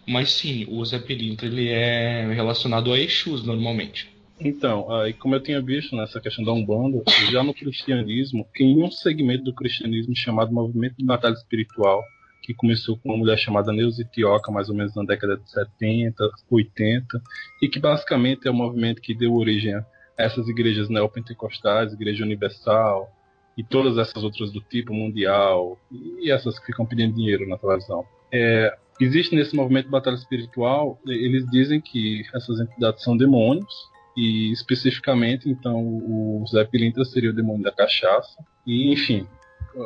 Mas 0.06 0.32
sim, 0.32 0.66
o 0.68 0.84
Zé 0.84 1.00
Pilintra 1.00 1.48
ele 1.48 1.70
é 1.70 2.34
relacionado 2.34 2.92
a 2.92 3.00
Exus 3.00 3.44
normalmente. 3.44 4.10
Então, 4.44 4.92
aí 4.92 5.14
como 5.14 5.36
eu 5.36 5.40
tinha 5.40 5.62
visto 5.62 5.96
nessa 5.96 6.20
questão 6.20 6.44
da 6.44 6.52
Umbanda, 6.52 7.04
já 7.30 7.44
no 7.44 7.54
cristianismo, 7.54 8.48
tem 8.54 8.84
um 8.84 8.90
segmento 8.90 9.44
do 9.44 9.54
cristianismo 9.54 10.16
chamado 10.16 10.52
Movimento 10.52 10.96
de 10.98 11.06
Batalha 11.06 11.34
Espiritual, 11.34 12.04
que 12.42 12.54
começou 12.54 12.98
com 12.98 13.10
uma 13.10 13.18
mulher 13.18 13.38
chamada 13.38 13.72
Neuza 13.72 14.04
Tioca, 14.04 14.52
mais 14.52 14.68
ou 14.68 14.76
menos 14.76 14.96
na 14.96 15.04
década 15.04 15.38
de 15.38 15.50
70, 15.50 16.28
80, 16.50 17.22
e 17.62 17.70
que 17.70 17.80
basicamente 17.80 18.48
é 18.48 18.52
o 18.52 18.54
movimento 18.54 19.00
que 19.00 19.14
deu 19.14 19.36
origem 19.36 19.76
a 19.76 19.86
essas 20.18 20.48
igrejas 20.48 20.90
neopentecostais, 20.90 21.94
Igreja 21.94 22.24
Universal, 22.24 23.12
e 23.56 23.64
todas 23.64 23.98
essas 23.98 24.24
outras 24.24 24.52
do 24.52 24.60
tipo 24.62 24.92
mundial, 24.92 25.78
e 25.92 26.32
essas 26.32 26.58
que 26.58 26.66
ficam 26.66 26.86
pedindo 26.86 27.14
dinheiro 27.14 27.48
na 27.48 27.58
televisão. 27.58 28.04
É, 28.32 28.76
existe 29.00 29.36
nesse 29.36 29.56
movimento 29.56 29.86
de 29.86 29.92
batalha 29.92 30.16
espiritual, 30.16 31.00
eles 31.06 31.46
dizem 31.52 31.80
que 31.80 32.24
essas 32.34 32.60
entidades 32.60 33.04
são 33.04 33.16
demônios, 33.16 33.91
e 34.16 34.52
especificamente, 34.52 35.50
então, 35.50 35.80
o 35.82 36.44
Zé 36.48 36.64
Pilintra 36.66 37.06
seria 37.06 37.30
o 37.30 37.36
demônio 37.36 37.64
da 37.64 37.72
cachaça. 37.72 38.44
E, 38.66 38.92
enfim, 38.92 39.28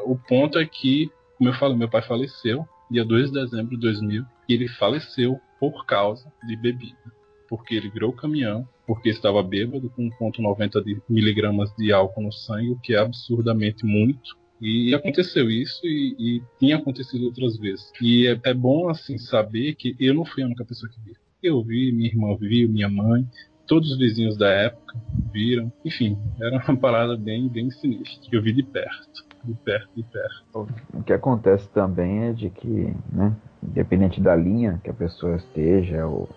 o 0.05 0.15
ponto 0.15 0.57
é 0.57 0.65
que, 0.65 1.11
como 1.37 1.49
eu 1.49 1.53
falei, 1.53 1.77
meu 1.77 1.89
pai 1.89 2.01
faleceu, 2.01 2.65
dia 2.89 3.05
2 3.05 3.31
de 3.31 3.41
dezembro 3.41 3.75
de 3.75 3.81
2000, 3.81 4.25
e 4.47 4.53
ele 4.53 4.67
faleceu 4.67 5.39
por 5.59 5.85
causa 5.85 6.31
de 6.47 6.55
bebida. 6.55 7.13
Porque 7.47 7.75
ele 7.75 7.89
virou 7.89 8.09
o 8.09 8.15
caminhão, 8.15 8.67
porque 8.87 9.09
estava 9.09 9.41
bêbado, 9.43 9.89
com 9.91 10.09
1,90 10.09 10.83
de 10.83 11.01
miligramas 11.07 11.71
de 11.75 11.91
álcool 11.91 12.23
no 12.23 12.31
sangue, 12.31 12.71
o 12.71 12.79
que 12.79 12.93
é 12.93 12.99
absurdamente 12.99 13.85
muito. 13.85 14.37
E 14.61 14.95
aconteceu 14.95 15.49
isso 15.49 15.85
e, 15.85 16.15
e 16.17 16.43
tinha 16.59 16.77
acontecido 16.77 17.25
outras 17.25 17.57
vezes. 17.57 17.91
E 18.01 18.27
é, 18.27 18.39
é 18.43 18.53
bom, 18.53 18.89
assim, 18.89 19.17
saber 19.17 19.75
que 19.75 19.95
eu 19.99 20.13
não 20.13 20.25
fui 20.25 20.43
a 20.43 20.45
única 20.45 20.65
pessoa 20.65 20.91
que 20.91 20.99
viu. 21.01 21.15
Eu 21.43 21.63
vi, 21.63 21.91
minha 21.91 22.09
irmã 22.09 22.35
viu, 22.39 22.69
minha 22.69 22.89
mãe, 22.89 23.27
todos 23.67 23.91
os 23.91 23.97
vizinhos 23.97 24.37
da 24.37 24.49
época 24.49 24.95
viram. 25.31 25.71
Enfim, 25.83 26.17
era 26.39 26.57
uma 26.57 26.77
parada 26.77 27.17
bem, 27.17 27.47
bem 27.47 27.69
sinistra, 27.71 28.29
que 28.29 28.35
eu 28.35 28.41
vi 28.41 28.53
de 28.53 28.63
perto. 28.63 29.25
De 29.43 29.53
perto, 29.53 29.89
de 29.95 30.03
perto. 30.03 30.67
O 30.93 31.03
que 31.03 31.13
acontece 31.13 31.67
também 31.69 32.25
é 32.25 32.33
de 32.33 32.49
que, 32.49 32.93
né, 33.11 33.35
independente 33.61 34.19
da 34.19 34.35
linha 34.35 34.79
que 34.83 34.89
a 34.89 34.93
pessoa 34.93 35.35
esteja 35.35 36.05
ou 36.07 36.27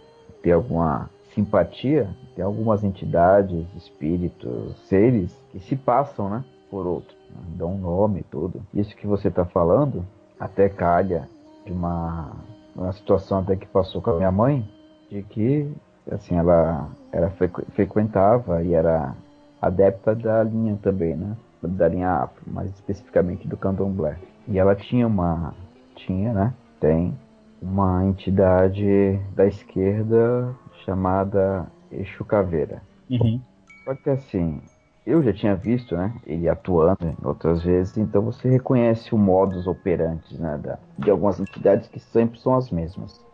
ter 0.42 0.52
alguma 0.52 1.08
simpatia, 1.34 2.08
tem 2.34 2.44
algumas 2.44 2.84
entidades, 2.84 3.66
espíritos, 3.76 4.76
seres 4.88 5.34
que 5.50 5.60
se 5.60 5.76
passam, 5.76 6.28
né, 6.28 6.44
por 6.70 6.86
outro, 6.86 7.16
né, 7.30 7.40
dão 7.56 7.74
um 7.74 7.78
nome 7.78 8.20
e 8.20 8.24
tudo. 8.24 8.60
Isso 8.74 8.94
que 8.96 9.06
você 9.06 9.28
está 9.28 9.44
falando 9.44 10.04
até 10.38 10.68
calha 10.68 11.28
de 11.64 11.72
uma, 11.72 12.32
uma 12.74 12.92
situação 12.92 13.38
até 13.38 13.56
que 13.56 13.66
passou 13.66 14.02
com 14.02 14.10
a 14.10 14.16
minha 14.16 14.32
mãe, 14.32 14.68
de 15.10 15.22
que 15.22 15.70
assim 16.10 16.36
ela 16.36 16.88
era 17.12 17.30
frequ 17.30 17.64
frequentava 17.72 18.62
e 18.62 18.74
era 18.74 19.14
adepta 19.60 20.14
da 20.14 20.42
linha 20.42 20.78
também, 20.82 21.16
né, 21.16 21.36
da 21.62 21.88
linha 21.88 22.10
afro, 22.10 22.42
mais 22.46 22.70
especificamente 22.70 23.46
do 23.48 23.56
candomblé. 23.56 24.16
E 24.46 24.58
ela 24.58 24.74
tinha 24.74 25.06
uma 25.06 25.54
tinha, 25.94 26.32
né, 26.32 26.54
tem 26.80 27.16
uma 27.60 28.04
entidade 28.04 29.18
da 29.34 29.46
esquerda 29.46 30.54
chamada 30.84 31.66
Exu 31.90 32.24
Caveira. 32.24 32.82
Uhum. 33.10 33.40
Só 33.84 33.94
que 33.94 34.10
assim, 34.10 34.60
eu 35.04 35.22
já 35.22 35.32
tinha 35.32 35.56
visto, 35.56 35.96
né, 35.96 36.12
ele 36.26 36.48
atuando 36.48 37.16
outras 37.24 37.62
vezes, 37.62 37.96
então 37.96 38.22
você 38.22 38.48
reconhece 38.48 39.14
o 39.14 39.18
modus 39.18 39.66
operandi, 39.66 40.38
né, 40.38 40.58
da, 40.62 40.78
de 40.98 41.10
algumas 41.10 41.40
entidades 41.40 41.88
que 41.88 41.98
sempre 41.98 42.38
são 42.38 42.54
as 42.54 42.70
mesmas. 42.70 43.24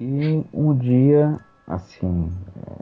E 0.00 0.44
um 0.52 0.74
dia, 0.76 1.38
assim, 1.66 2.30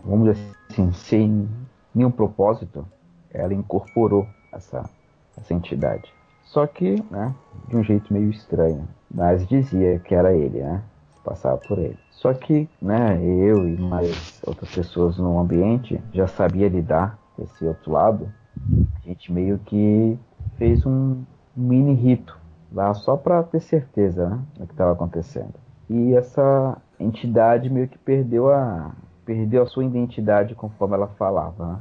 vamos 0.04 0.32
dizer 0.32 0.56
assim, 0.70 0.92
sem 0.92 1.48
nenhum 1.94 2.10
propósito, 2.10 2.86
ela 3.30 3.54
incorporou 3.54 4.26
essa, 4.52 4.88
essa 5.36 5.54
entidade. 5.54 6.12
Só 6.44 6.66
que, 6.66 7.02
né, 7.10 7.34
de 7.68 7.76
um 7.76 7.82
jeito 7.82 8.12
meio 8.12 8.30
estranho, 8.30 8.86
mas 9.10 9.46
dizia 9.46 9.98
que 10.00 10.14
era 10.14 10.34
ele, 10.34 10.60
né, 10.60 10.82
passava 11.24 11.56
por 11.56 11.78
ele. 11.78 11.98
Só 12.10 12.32
que, 12.34 12.68
né, 12.80 13.22
eu 13.22 13.66
e 13.68 13.80
mais 13.80 14.40
outras 14.46 14.70
pessoas 14.74 15.18
no 15.18 15.38
ambiente 15.38 16.00
já 16.12 16.26
sabia 16.26 16.68
lidar 16.68 17.18
com 17.34 17.44
esse 17.44 17.64
outro 17.64 17.92
lado. 17.92 18.32
A 19.02 19.08
gente 19.08 19.32
meio 19.32 19.58
que 19.60 20.18
fez 20.56 20.84
um 20.84 21.22
mini 21.56 21.94
rito 21.94 22.38
lá 22.72 22.92
só 22.94 23.16
para 23.16 23.42
ter 23.42 23.60
certeza, 23.60 24.28
né, 24.28 24.40
do 24.58 24.66
que 24.66 24.72
estava 24.72 24.92
acontecendo. 24.92 25.54
E 25.88 26.14
essa 26.14 26.78
entidade 27.02 27.68
meio 27.68 27.88
que 27.88 27.98
perdeu 27.98 28.50
a 28.50 28.92
perdeu 29.24 29.62
a 29.62 29.66
sua 29.66 29.84
identidade 29.84 30.54
conforme 30.54 30.94
ela 30.94 31.08
falava, 31.08 31.66
né? 31.66 31.78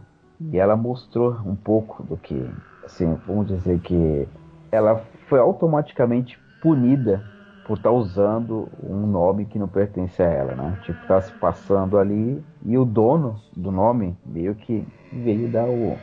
E 0.51 0.57
ela 0.57 0.75
mostrou 0.75 1.37
um 1.45 1.55
pouco 1.55 2.03
do 2.03 2.17
que, 2.17 2.49
assim, 2.83 3.15
vamos 3.27 3.47
dizer 3.47 3.79
que 3.79 4.27
ela 4.71 5.03
foi 5.27 5.39
automaticamente 5.39 6.39
punida 6.61 7.23
por 7.65 7.77
estar 7.77 7.89
tá 7.89 7.95
usando 7.95 8.67
um 8.83 9.05
nome 9.05 9.45
que 9.45 9.59
não 9.59 9.67
pertence 9.67 10.21
a 10.21 10.25
ela, 10.25 10.55
né? 10.55 10.79
Tipo, 10.83 11.05
tá 11.07 11.21
se 11.21 11.31
passando 11.33 11.97
ali 11.97 12.43
e 12.65 12.77
o 12.77 12.85
dono 12.85 13.39
do 13.55 13.71
nome 13.71 14.17
meio 14.25 14.55
que 14.55 14.85
veio 15.11 15.51
dar 15.51 15.67
o, 15.67 15.97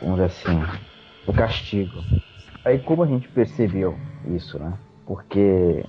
vamos 0.00 0.16
dizer 0.16 0.24
assim, 0.24 0.60
o 1.26 1.32
castigo. 1.32 2.00
Aí 2.64 2.78
como 2.78 3.02
a 3.02 3.06
gente 3.06 3.28
percebeu 3.28 3.94
isso, 4.26 4.58
né? 4.58 4.72
Porque, 5.06 5.84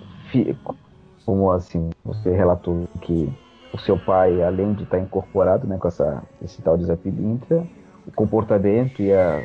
como 1.25 1.51
assim, 1.51 1.89
você 2.03 2.31
relatou 2.31 2.87
que 3.01 3.31
o 3.73 3.77
seu 3.79 3.97
pai, 3.97 4.41
além 4.43 4.73
de 4.73 4.83
estar 4.83 4.97
tá 4.97 5.03
incorporado 5.03 5.67
né, 5.67 5.77
com 5.77 5.87
essa, 5.87 6.23
esse 6.41 6.61
tal 6.61 6.77
de 6.77 6.85
Zé 6.85 6.95
Pilintra, 6.95 7.65
o 8.05 8.11
comportamento 8.11 9.01
e 9.01 9.13
a 9.13 9.41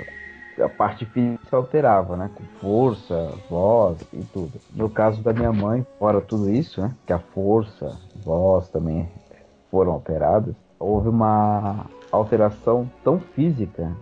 a 0.63 0.69
parte 0.69 1.05
física 1.07 1.45
se 1.49 1.55
alterava, 1.55 2.17
né? 2.17 2.31
Com 2.35 2.45
força, 2.61 3.33
voz 3.49 3.99
e 4.13 4.23
tudo. 4.25 4.53
No 4.75 4.89
caso 4.89 5.23
da 5.23 5.33
minha 5.33 5.53
mãe, 5.53 5.87
fora 5.99 6.21
tudo 6.21 6.51
isso, 6.51 6.81
né? 6.81 6.95
Que 7.07 7.13
a 7.13 7.19
força, 7.19 7.97
voz 8.25 8.69
também 8.69 9.09
foram 9.71 9.93
alteradas. 9.93 10.55
Houve 10.79 11.09
uma 11.09 11.87
alteração 12.11 12.91
tão 13.05 13.19
física 13.19 13.93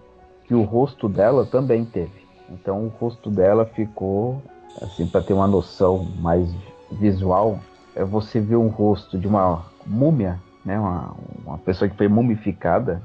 que 0.45 0.55
o 0.55 0.63
rosto 0.63 1.09
dela 1.09 1.45
também 1.47 1.85
teve. 1.85 2.27
Então 2.51 2.85
o 2.85 2.89
rosto 2.89 3.31
dela 3.31 3.67
ficou, 3.67 4.41
assim, 4.81 5.07
para 5.07 5.23
ter 5.23 5.33
uma 5.33 5.47
noção 5.47 6.05
mais 6.19 6.49
visual, 6.91 7.61
é 7.95 8.05
você 8.05 8.41
ver 8.41 8.57
um 8.57 8.69
rosto 8.69 9.19
de 9.19 9.27
uma 9.27 9.65
múmia, 9.87 10.41
né? 10.65 10.79
Uma, 10.79 11.15
uma 11.45 11.59
pessoa 11.59 11.89
que 11.89 11.97
foi 11.97 12.09
mumificada, 12.09 13.03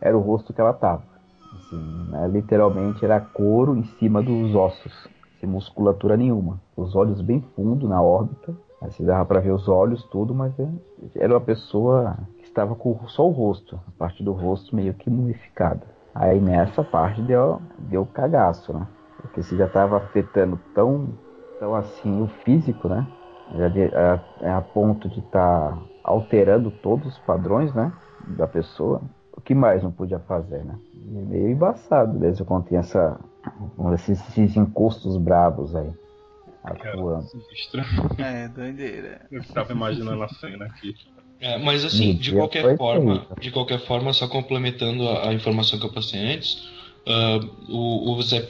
era 0.00 0.16
o 0.16 0.20
rosto 0.20 0.52
que 0.52 0.60
ela 0.60 0.72
tava 0.72 1.14
assim, 1.56 2.06
né? 2.08 2.28
literalmente 2.28 3.04
era 3.04 3.20
couro 3.20 3.76
em 3.76 3.84
cima 3.98 4.22
dos 4.22 4.54
ossos, 4.54 5.08
sem 5.40 5.48
musculatura 5.48 6.16
nenhuma. 6.16 6.60
Os 6.76 6.94
olhos 6.94 7.20
bem 7.20 7.40
fundo 7.54 7.88
na 7.88 8.02
órbita, 8.02 8.54
assim 8.80 9.04
dava 9.04 9.24
para 9.24 9.40
ver 9.40 9.52
os 9.52 9.68
olhos 9.68 10.02
tudo, 10.04 10.34
mas 10.34 10.58
é, 10.58 10.68
era 11.16 11.32
uma 11.32 11.40
pessoa 11.40 12.16
que 12.38 12.44
estava 12.44 12.74
com 12.74 12.98
só 13.08 13.26
o 13.26 13.30
rosto, 13.30 13.80
a 13.88 13.90
parte 13.98 14.22
do 14.22 14.32
rosto 14.32 14.74
meio 14.74 14.94
que 14.94 15.08
mumificada. 15.08 15.86
Aí 16.14 16.40
nessa 16.40 16.84
parte 16.84 17.20
deu, 17.22 17.60
deu 17.78 18.06
cagaço, 18.06 18.72
né? 18.72 18.86
Porque 19.20 19.42
se 19.42 19.56
já 19.56 19.66
estava 19.66 19.96
afetando 19.96 20.58
tão, 20.74 21.08
tão 21.58 21.74
assim 21.74 22.22
o 22.22 22.28
físico, 22.44 22.88
né? 22.88 23.06
Já 23.56 23.68
de, 23.68 23.84
a, 23.84 24.20
a, 24.42 24.56
a 24.58 24.60
ponto 24.60 25.08
de 25.08 25.20
estar 25.20 25.70
tá 25.70 25.78
alterando 26.02 26.70
todos 26.70 27.06
os 27.06 27.18
padrões, 27.18 27.72
né? 27.74 27.92
Da 28.26 28.46
pessoa 28.46 29.02
o 29.36 29.40
que 29.40 29.54
mais 29.54 29.82
não 29.82 29.90
podia 29.90 30.18
fazer, 30.20 30.64
né? 30.64 30.78
E 30.94 31.18
é 31.18 31.22
meio 31.22 31.50
embaçado 31.50 32.18
desde 32.18 32.40
eu 32.40 32.46
contei 32.46 32.78
essa, 32.78 33.18
esses, 33.94 34.20
esses 34.28 34.56
encostos 34.56 35.16
bravos 35.16 35.74
aí. 35.74 35.90
Atuando. 36.62 37.26
É, 38.18 38.48
doideira. 38.48 39.26
Eu 39.30 39.40
estava 39.40 39.72
imaginando 39.72 40.22
a 40.22 40.28
cena 40.28 40.64
aqui. 40.66 40.94
É, 41.38 41.58
mas 41.58 41.84
assim, 41.84 42.14
de 42.14 42.32
qualquer 42.32 42.76
forma, 42.76 43.26
de 43.38 43.50
qualquer 43.50 43.78
forma, 43.80 44.12
só 44.14 44.26
complementando 44.26 45.06
a, 45.06 45.28
a 45.28 45.34
informação 45.34 45.78
que 45.78 45.84
eu 45.84 45.92
passei 45.92 46.34
antes, 46.34 46.70
Uh, 47.06 47.50
o, 47.68 48.12
o 48.12 48.22
Zé 48.22 48.46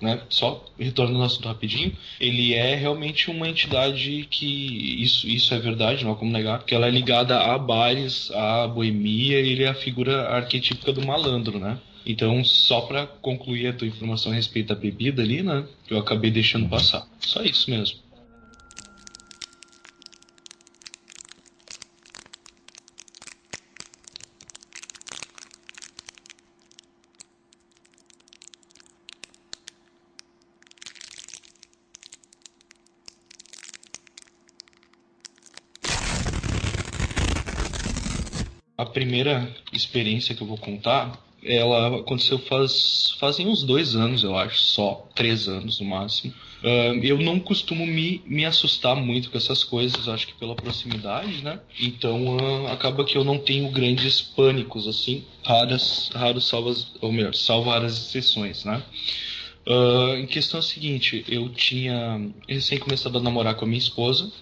né, 0.00 0.20
só 0.28 0.64
retornando 0.78 1.20
ao 1.20 1.26
assunto 1.26 1.48
rapidinho, 1.48 1.92
ele 2.20 2.54
é 2.54 2.76
realmente 2.76 3.30
uma 3.30 3.48
entidade 3.48 4.28
que, 4.30 5.02
isso, 5.02 5.26
isso 5.26 5.52
é 5.52 5.58
verdade, 5.58 6.04
não 6.04 6.12
há 6.12 6.16
como 6.16 6.30
negar, 6.30 6.64
que 6.64 6.74
ela 6.74 6.86
é 6.86 6.90
ligada 6.90 7.36
a 7.36 7.58
bares, 7.58 8.30
a 8.30 8.68
boemia, 8.68 9.40
e 9.40 9.50
ele 9.50 9.64
é 9.64 9.68
a 9.68 9.74
figura 9.74 10.28
arquetípica 10.28 10.92
do 10.92 11.04
malandro, 11.04 11.58
né? 11.58 11.78
Então, 12.06 12.44
só 12.44 12.82
para 12.82 13.04
concluir 13.06 13.66
a 13.66 13.72
tua 13.72 13.88
informação 13.88 14.30
a 14.30 14.34
respeito 14.36 14.68
da 14.68 14.76
bebida 14.76 15.22
ali, 15.22 15.42
né, 15.42 15.64
que 15.86 15.92
eu 15.92 15.98
acabei 15.98 16.30
deixando 16.30 16.68
passar. 16.68 17.04
Só 17.18 17.42
isso 17.42 17.68
mesmo. 17.68 17.98
Primeira 38.96 39.46
experiência 39.74 40.34
que 40.34 40.40
eu 40.40 40.46
vou 40.46 40.56
contar, 40.56 41.22
ela 41.44 41.98
aconteceu 41.98 42.38
faz 42.38 43.14
fazem 43.20 43.46
uns 43.46 43.62
dois 43.62 43.94
anos, 43.94 44.24
eu 44.24 44.34
acho, 44.34 44.58
só 44.58 45.06
três 45.14 45.48
anos 45.48 45.80
no 45.80 45.86
máximo. 45.86 46.32
Uh, 46.64 47.04
eu 47.04 47.18
não 47.18 47.38
costumo 47.38 47.86
me, 47.86 48.22
me 48.24 48.46
assustar 48.46 48.96
muito 48.96 49.30
com 49.30 49.36
essas 49.36 49.62
coisas, 49.62 50.08
acho 50.08 50.26
que 50.26 50.32
pela 50.32 50.54
proximidade, 50.54 51.44
né? 51.44 51.60
Então 51.78 52.38
uh, 52.38 52.68
acaba 52.68 53.04
que 53.04 53.18
eu 53.18 53.22
não 53.22 53.36
tenho 53.36 53.70
grandes 53.70 54.22
pânicos 54.22 54.88
assim, 54.88 55.22
raras, 55.44 56.10
raros 56.14 56.48
salvas, 56.48 56.94
ou 57.02 57.12
melhor, 57.12 57.34
salvo 57.34 57.68
raras 57.68 57.98
exceções, 57.98 58.64
né? 58.64 58.82
Uh, 59.66 60.16
em 60.16 60.26
questão 60.26 60.58
é 60.58 60.60
a 60.60 60.62
seguinte, 60.62 61.22
eu 61.28 61.50
tinha 61.50 62.30
recém 62.48 62.78
começado 62.78 63.18
a 63.18 63.20
namorar 63.20 63.56
com 63.56 63.66
a 63.66 63.68
minha 63.68 63.78
esposa 63.78 64.32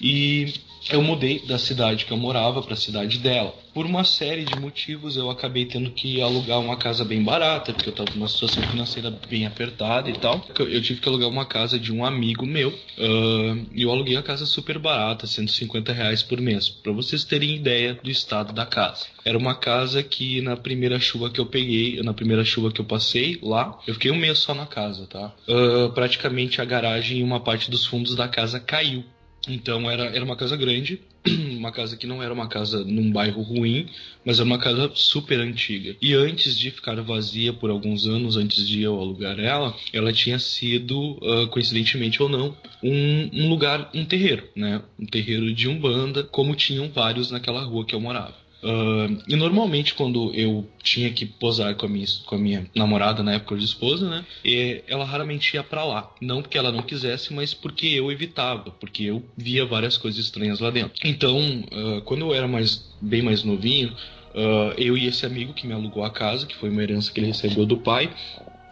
e 0.00 0.54
eu 0.90 1.02
mudei 1.02 1.40
da 1.40 1.58
cidade 1.58 2.04
que 2.04 2.12
eu 2.12 2.16
morava 2.16 2.62
para 2.62 2.74
a 2.74 2.76
cidade 2.76 3.18
dela. 3.18 3.54
Por 3.72 3.86
uma 3.86 4.04
série 4.04 4.44
de 4.44 4.56
motivos, 4.58 5.16
eu 5.16 5.28
acabei 5.28 5.64
tendo 5.64 5.90
que 5.90 6.20
alugar 6.20 6.60
uma 6.60 6.76
casa 6.76 7.04
bem 7.04 7.22
barata, 7.22 7.72
porque 7.72 7.88
eu 7.88 7.92
estava 7.92 8.10
numa 8.14 8.28
situação 8.28 8.62
financeira 8.62 9.10
bem 9.28 9.46
apertada 9.46 10.08
e 10.08 10.12
tal. 10.12 10.46
Eu 10.60 10.80
tive 10.80 11.00
que 11.00 11.08
alugar 11.08 11.28
uma 11.28 11.44
casa 11.44 11.76
de 11.76 11.92
um 11.92 12.04
amigo 12.04 12.46
meu. 12.46 12.68
Uh, 12.68 13.66
e 13.74 13.82
eu 13.82 13.90
aluguei 13.90 14.16
a 14.16 14.22
casa 14.22 14.46
super 14.46 14.78
barata, 14.78 15.26
150 15.26 15.92
reais 15.92 16.22
por 16.22 16.40
mês. 16.40 16.68
Para 16.68 16.92
vocês 16.92 17.24
terem 17.24 17.56
ideia 17.56 17.98
do 18.00 18.10
estado 18.10 18.52
da 18.52 18.64
casa. 18.64 19.06
Era 19.24 19.36
uma 19.36 19.56
casa 19.56 20.02
que 20.04 20.40
na 20.40 20.56
primeira 20.56 21.00
chuva 21.00 21.28
que 21.30 21.40
eu 21.40 21.46
peguei, 21.46 22.00
na 22.02 22.14
primeira 22.14 22.44
chuva 22.44 22.70
que 22.70 22.80
eu 22.80 22.84
passei 22.84 23.40
lá, 23.42 23.76
eu 23.88 23.94
fiquei 23.94 24.12
um 24.12 24.16
mês 24.16 24.38
só 24.38 24.54
na 24.54 24.66
casa, 24.66 25.06
tá? 25.06 25.32
Uh, 25.48 25.90
praticamente 25.90 26.60
a 26.60 26.64
garagem 26.64 27.18
e 27.18 27.22
uma 27.24 27.40
parte 27.40 27.70
dos 27.70 27.86
fundos 27.86 28.14
da 28.14 28.28
casa 28.28 28.60
caiu 28.60 29.02
Então 29.48 29.90
era, 29.90 30.04
era 30.04 30.24
uma 30.24 30.36
casa 30.36 30.56
grande, 30.56 31.00
uma 31.58 31.72
casa 31.72 31.96
que 31.96 32.06
não 32.06 32.22
era 32.22 32.32
uma 32.32 32.48
casa 32.48 32.84
num 32.84 33.10
bairro 33.10 33.42
ruim, 33.42 33.86
mas 34.24 34.38
era 34.38 34.46
uma 34.46 34.58
casa 34.58 34.90
super 34.94 35.38
antiga. 35.40 35.96
E 36.00 36.14
antes 36.14 36.56
de 36.56 36.70
ficar 36.70 37.00
vazia 37.02 37.52
por 37.52 37.70
alguns 37.70 38.06
anos, 38.06 38.36
antes 38.36 38.66
de 38.66 38.82
eu 38.82 38.98
alugar 38.98 39.38
ela, 39.38 39.74
ela 39.92 40.12
tinha 40.12 40.38
sido, 40.38 41.18
uh, 41.22 41.46
coincidentemente 41.48 42.22
ou 42.22 42.28
não, 42.28 42.56
um, 42.82 43.30
um 43.32 43.48
lugar, 43.48 43.90
um 43.94 44.04
terreiro, 44.04 44.48
né? 44.54 44.82
Um 44.98 45.06
terreiro 45.06 45.52
de 45.52 45.68
umbanda, 45.68 46.22
como 46.24 46.54
tinham 46.54 46.88
vários 46.88 47.30
naquela 47.30 47.62
rua 47.64 47.84
que 47.84 47.94
eu 47.94 48.00
morava. 48.00 48.43
Uh, 48.64 49.22
e 49.28 49.36
normalmente 49.36 49.92
quando 49.92 50.32
eu 50.34 50.66
tinha 50.82 51.12
que 51.12 51.26
posar 51.26 51.74
com 51.74 51.84
a 51.84 51.88
minha, 51.88 52.06
com 52.24 52.34
a 52.34 52.38
minha 52.38 52.66
namorada, 52.74 53.22
na 53.22 53.34
época 53.34 53.58
de 53.58 53.64
esposa, 53.64 54.08
né? 54.08 54.24
E 54.42 54.82
ela 54.88 55.04
raramente 55.04 55.54
ia 55.54 55.62
para 55.62 55.84
lá. 55.84 56.10
Não 56.18 56.40
porque 56.40 56.56
ela 56.56 56.72
não 56.72 56.82
quisesse, 56.82 57.34
mas 57.34 57.52
porque 57.52 57.86
eu 57.86 58.10
evitava, 58.10 58.70
porque 58.70 59.04
eu 59.04 59.22
via 59.36 59.66
várias 59.66 59.98
coisas 59.98 60.24
estranhas 60.24 60.60
lá 60.60 60.70
dentro. 60.70 60.98
Então, 61.04 61.38
uh, 61.38 62.00
quando 62.06 62.22
eu 62.22 62.34
era 62.34 62.48
mais 62.48 62.90
bem 63.02 63.20
mais 63.20 63.44
novinho, 63.44 63.90
uh, 64.34 64.72
eu 64.78 64.96
e 64.96 65.06
esse 65.06 65.26
amigo 65.26 65.52
que 65.52 65.66
me 65.66 65.74
alugou 65.74 66.02
a 66.02 66.10
casa, 66.10 66.46
que 66.46 66.56
foi 66.56 66.70
uma 66.70 66.82
herança 66.82 67.12
que 67.12 67.20
ele 67.20 67.26
recebeu 67.26 67.66
do 67.66 67.76
pai, 67.76 68.10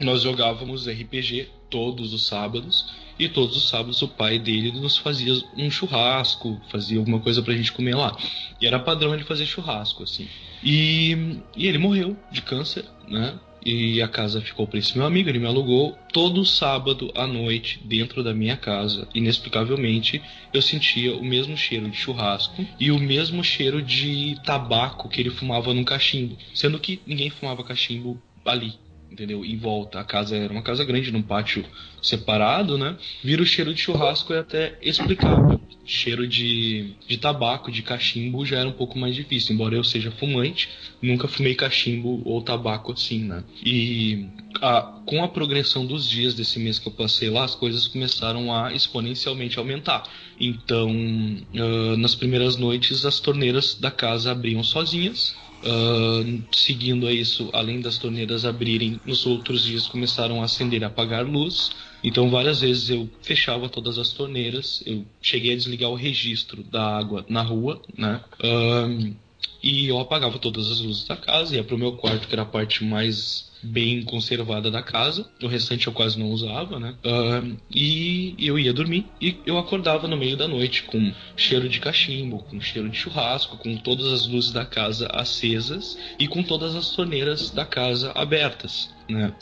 nós 0.00 0.22
jogávamos 0.22 0.88
RPG 0.88 1.48
todos 1.68 2.14
os 2.14 2.26
sábados 2.26 3.01
e 3.18 3.28
todos 3.28 3.56
os 3.56 3.68
sábados 3.68 4.02
o 4.02 4.08
pai 4.08 4.38
dele 4.38 4.72
nos 4.72 4.96
fazia 4.96 5.32
um 5.56 5.70
churrasco, 5.70 6.60
fazia 6.70 6.98
alguma 6.98 7.20
coisa 7.20 7.42
pra 7.42 7.54
gente 7.54 7.72
comer 7.72 7.94
lá. 7.94 8.16
E 8.60 8.66
era 8.66 8.78
padrão 8.78 9.14
ele 9.14 9.24
fazer 9.24 9.46
churrasco, 9.46 10.02
assim. 10.02 10.28
E, 10.62 11.38
e 11.56 11.66
ele 11.66 11.78
morreu 11.78 12.16
de 12.30 12.42
câncer, 12.42 12.84
né? 13.08 13.38
E 13.64 14.02
a 14.02 14.08
casa 14.08 14.40
ficou 14.40 14.66
para 14.66 14.80
esse 14.80 14.96
meu 14.96 15.06
amigo, 15.06 15.28
ele 15.28 15.38
me 15.38 15.46
alugou. 15.46 15.96
Todo 16.12 16.44
sábado 16.44 17.12
à 17.14 17.26
noite, 17.26 17.80
dentro 17.84 18.22
da 18.22 18.34
minha 18.34 18.56
casa, 18.56 19.06
inexplicavelmente, 19.14 20.20
eu 20.52 20.60
sentia 20.60 21.14
o 21.14 21.24
mesmo 21.24 21.56
cheiro 21.56 21.88
de 21.88 21.96
churrasco 21.96 22.66
e 22.78 22.90
o 22.90 22.98
mesmo 22.98 23.42
cheiro 23.44 23.80
de 23.80 24.36
tabaco 24.44 25.08
que 25.08 25.20
ele 25.20 25.30
fumava 25.30 25.72
num 25.72 25.84
cachimbo. 25.84 26.36
Sendo 26.52 26.78
que 26.78 27.00
ninguém 27.06 27.30
fumava 27.30 27.62
cachimbo 27.62 28.20
ali, 28.44 28.74
entendeu? 29.12 29.44
Em 29.44 29.56
volta. 29.56 30.00
A 30.00 30.04
casa 30.04 30.36
era 30.36 30.52
uma 30.52 30.62
casa 30.62 30.84
grande, 30.84 31.12
num 31.12 31.22
pátio 31.22 31.64
separado, 32.00 32.76
né? 32.76 32.96
Vira 33.22 33.42
o 33.42 33.46
cheiro 33.46 33.72
de 33.72 33.80
churrasco 33.80 34.32
é 34.32 34.40
até 34.40 34.78
explicável. 34.82 35.60
Cheiro 35.84 36.26
de, 36.26 36.94
de 37.06 37.16
tabaco, 37.18 37.70
de 37.70 37.82
cachimbo 37.82 38.44
já 38.46 38.58
era 38.58 38.68
um 38.68 38.72
pouco 38.72 38.98
mais 38.98 39.14
difícil. 39.14 39.54
Embora 39.54 39.74
eu 39.74 39.84
seja 39.84 40.10
fumante, 40.10 40.68
nunca 41.00 41.28
fumei 41.28 41.54
cachimbo 41.54 42.22
ou 42.24 42.42
tabaco 42.42 42.92
assim, 42.92 43.24
né? 43.24 43.44
E 43.64 44.26
a, 44.60 44.82
com 45.06 45.22
a 45.22 45.28
progressão 45.28 45.86
dos 45.86 46.08
dias 46.08 46.34
desse 46.34 46.58
mês 46.58 46.78
que 46.78 46.88
eu 46.88 46.92
passei 46.92 47.30
lá, 47.30 47.44
as 47.44 47.54
coisas 47.54 47.86
começaram 47.86 48.54
a 48.54 48.72
exponencialmente 48.72 49.58
aumentar. 49.58 50.04
Então, 50.40 50.90
uh, 50.90 51.96
nas 51.96 52.14
primeiras 52.14 52.56
noites, 52.56 53.04
as 53.04 53.20
torneiras 53.20 53.74
da 53.74 53.90
casa 53.90 54.32
abriam 54.32 54.62
sozinhas 54.64 55.36
Uh, 55.62 56.42
seguindo 56.52 57.06
a 57.06 57.12
isso, 57.12 57.48
além 57.52 57.80
das 57.80 57.96
torneiras 57.96 58.44
abrirem, 58.44 59.00
nos 59.04 59.24
outros 59.26 59.64
dias 59.64 59.86
começaram 59.86 60.42
a 60.42 60.44
acender 60.44 60.82
e 60.82 60.84
apagar 60.84 61.24
luz. 61.24 61.70
Então, 62.02 62.30
várias 62.30 62.60
vezes 62.60 62.90
eu 62.90 63.08
fechava 63.22 63.68
todas 63.68 63.96
as 63.96 64.10
torneiras, 64.10 64.82
eu 64.84 65.04
cheguei 65.20 65.52
a 65.52 65.56
desligar 65.56 65.90
o 65.90 65.94
registro 65.94 66.64
da 66.64 66.96
água 66.96 67.24
na 67.28 67.42
rua, 67.42 67.80
né? 67.96 68.20
Uh, 68.42 69.14
e 69.62 69.86
eu 69.86 70.00
apagava 70.00 70.38
todas 70.38 70.68
as 70.70 70.80
luzes 70.80 71.04
da 71.04 71.16
casa, 71.16 71.54
ia 71.54 71.62
pro 71.62 71.78
meu 71.78 71.92
quarto, 71.92 72.26
que 72.26 72.34
era 72.34 72.42
a 72.42 72.46
parte 72.46 72.82
mais 72.82 73.51
bem 73.62 74.02
conservada 74.02 74.70
da 74.70 74.82
casa. 74.82 75.28
O 75.42 75.46
restante 75.46 75.86
eu 75.86 75.92
quase 75.92 76.18
não 76.18 76.30
usava, 76.30 76.78
né? 76.78 76.94
Uh, 77.04 77.56
e 77.74 78.34
eu 78.38 78.58
ia 78.58 78.72
dormir 78.72 79.06
e 79.20 79.36
eu 79.46 79.58
acordava 79.58 80.08
no 80.08 80.16
meio 80.16 80.36
da 80.36 80.48
noite 80.48 80.82
com 80.84 81.12
cheiro 81.36 81.68
de 81.68 81.80
cachimbo, 81.80 82.38
com 82.40 82.60
cheiro 82.60 82.88
de 82.88 82.96
churrasco, 82.96 83.56
com 83.56 83.76
todas 83.76 84.06
as 84.06 84.26
luzes 84.26 84.52
da 84.52 84.64
casa 84.64 85.08
acesas 85.12 85.98
e 86.18 86.26
com 86.26 86.42
todas 86.42 86.74
as 86.74 86.90
torneiras 86.90 87.50
da 87.50 87.64
casa 87.64 88.12
abertas, 88.14 88.92
né? 89.08 89.32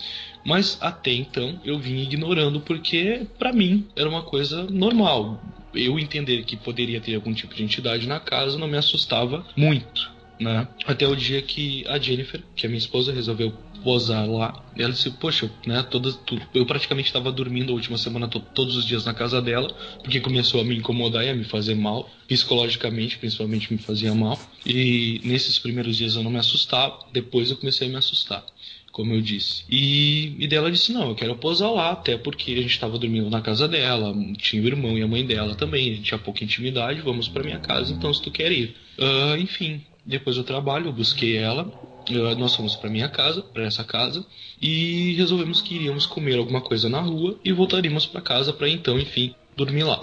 Mas 0.45 0.79
até 0.81 1.12
então 1.12 1.61
eu 1.64 1.79
vim 1.79 2.01
ignorando 2.01 2.61
porque 2.61 3.27
para 3.39 3.53
mim 3.53 3.87
era 3.95 4.09
uma 4.09 4.23
coisa 4.23 4.64
normal. 4.64 5.43
Eu 5.75 5.99
entender 5.99 6.45
que 6.45 6.57
poderia 6.57 7.01
ter 7.01 7.14
algum 7.14 7.33
tipo 7.33 7.55
de 7.55 7.62
entidade 7.62 8.09
na 8.09 8.18
casa 8.18 8.59
não 8.59 8.66
me 8.66 8.77
assustava 8.77 9.47
muito. 9.57 10.11
Né? 10.41 10.66
Até 10.87 11.07
o 11.07 11.14
dia 11.14 11.43
que 11.43 11.85
a 11.87 11.99
Jennifer, 11.99 12.43
que 12.57 12.64
é 12.64 12.68
minha 12.68 12.79
esposa, 12.79 13.12
resolveu 13.12 13.53
posar 13.83 14.28
lá. 14.28 14.64
E 14.76 14.83
ela 14.83 14.93
disse, 14.93 15.11
poxa, 15.11 15.51
né, 15.66 15.83
todas, 15.83 16.16
tu, 16.16 16.41
eu 16.55 16.64
praticamente 16.64 17.09
estava 17.09 17.31
dormindo 17.33 17.72
a 17.72 17.74
última 17.74 17.99
semana 17.99 18.28
to, 18.28 18.41
todos 18.41 18.76
os 18.76 18.85
dias 18.85 19.05
na 19.05 19.14
casa 19.14 19.41
dela, 19.41 19.68
porque 20.03 20.20
começou 20.20 20.61
a 20.61 20.64
me 20.64 20.76
incomodar 20.76 21.24
e 21.24 21.28
a 21.28 21.35
me 21.35 21.45
fazer 21.45 21.74
mal, 21.74 22.09
psicologicamente, 22.28 23.18
principalmente 23.18 23.72
me 23.72 23.78
fazia 23.78 24.14
mal. 24.14 24.39
E 24.64 25.20
nesses 25.24 25.59
primeiros 25.59 25.97
dias 25.97 26.16
eu 26.16 26.22
não 26.22 26.31
me 26.31 26.39
assustava, 26.39 26.99
depois 27.12 27.51
eu 27.51 27.57
comecei 27.57 27.89
a 27.89 27.91
me 27.91 27.97
assustar. 27.97 28.45
Como 28.93 29.14
eu 29.14 29.20
disse. 29.20 29.64
E, 29.70 30.35
e 30.37 30.49
dela 30.49 30.68
disse: 30.68 30.93
Não, 30.93 31.11
eu 31.11 31.14
quero 31.14 31.37
posar 31.37 31.72
lá, 31.72 31.93
até 31.93 32.18
porque 32.18 32.51
a 32.51 32.57
gente 32.57 32.72
estava 32.72 32.99
dormindo 32.99 33.31
na 33.31 33.41
casa 33.41 33.68
dela, 33.68 34.12
tinha 34.37 34.61
o 34.61 34.66
irmão 34.66 34.99
e 34.99 35.03
a 35.03 35.07
mãe 35.07 35.24
dela 35.24 35.55
também, 35.55 35.93
a 35.93 35.95
gente 35.95 36.03
tinha 36.03 36.18
pouca 36.18 36.43
intimidade, 36.43 37.01
vamos 37.01 37.28
para 37.28 37.45
minha 37.45 37.61
casa, 37.61 37.93
então 37.93 38.12
se 38.12 38.20
tu 38.20 38.33
quer 38.33 38.51
ir. 38.51 38.74
Uh, 38.99 39.37
enfim, 39.37 39.81
depois 40.05 40.37
do 40.37 40.43
trabalho, 40.43 40.87
eu 40.87 40.93
busquei 40.93 41.37
ela, 41.37 41.72
nós 42.11 42.55
fomos 42.55 42.77
para 42.77 42.91
minha 42.91 43.09
casa, 43.09 43.43
para 43.43 43.65
essa 43.65 43.85
casa, 43.85 44.25
e 44.61 45.15
resolvemos 45.17 45.61
que 45.61 45.75
iríamos 45.75 46.07
comer 46.07 46.39
alguma 46.39 46.61
coisa 46.61 46.89
na 46.89 47.01
rua 47.01 47.39
e 47.45 47.53
voltaríamos 47.53 48.07
para 48.07 48.21
casa 48.21 48.53
para 48.53 48.69
então, 48.69 48.99
enfim, 48.99 49.35
dormir 49.57 49.85
lá. 49.85 50.01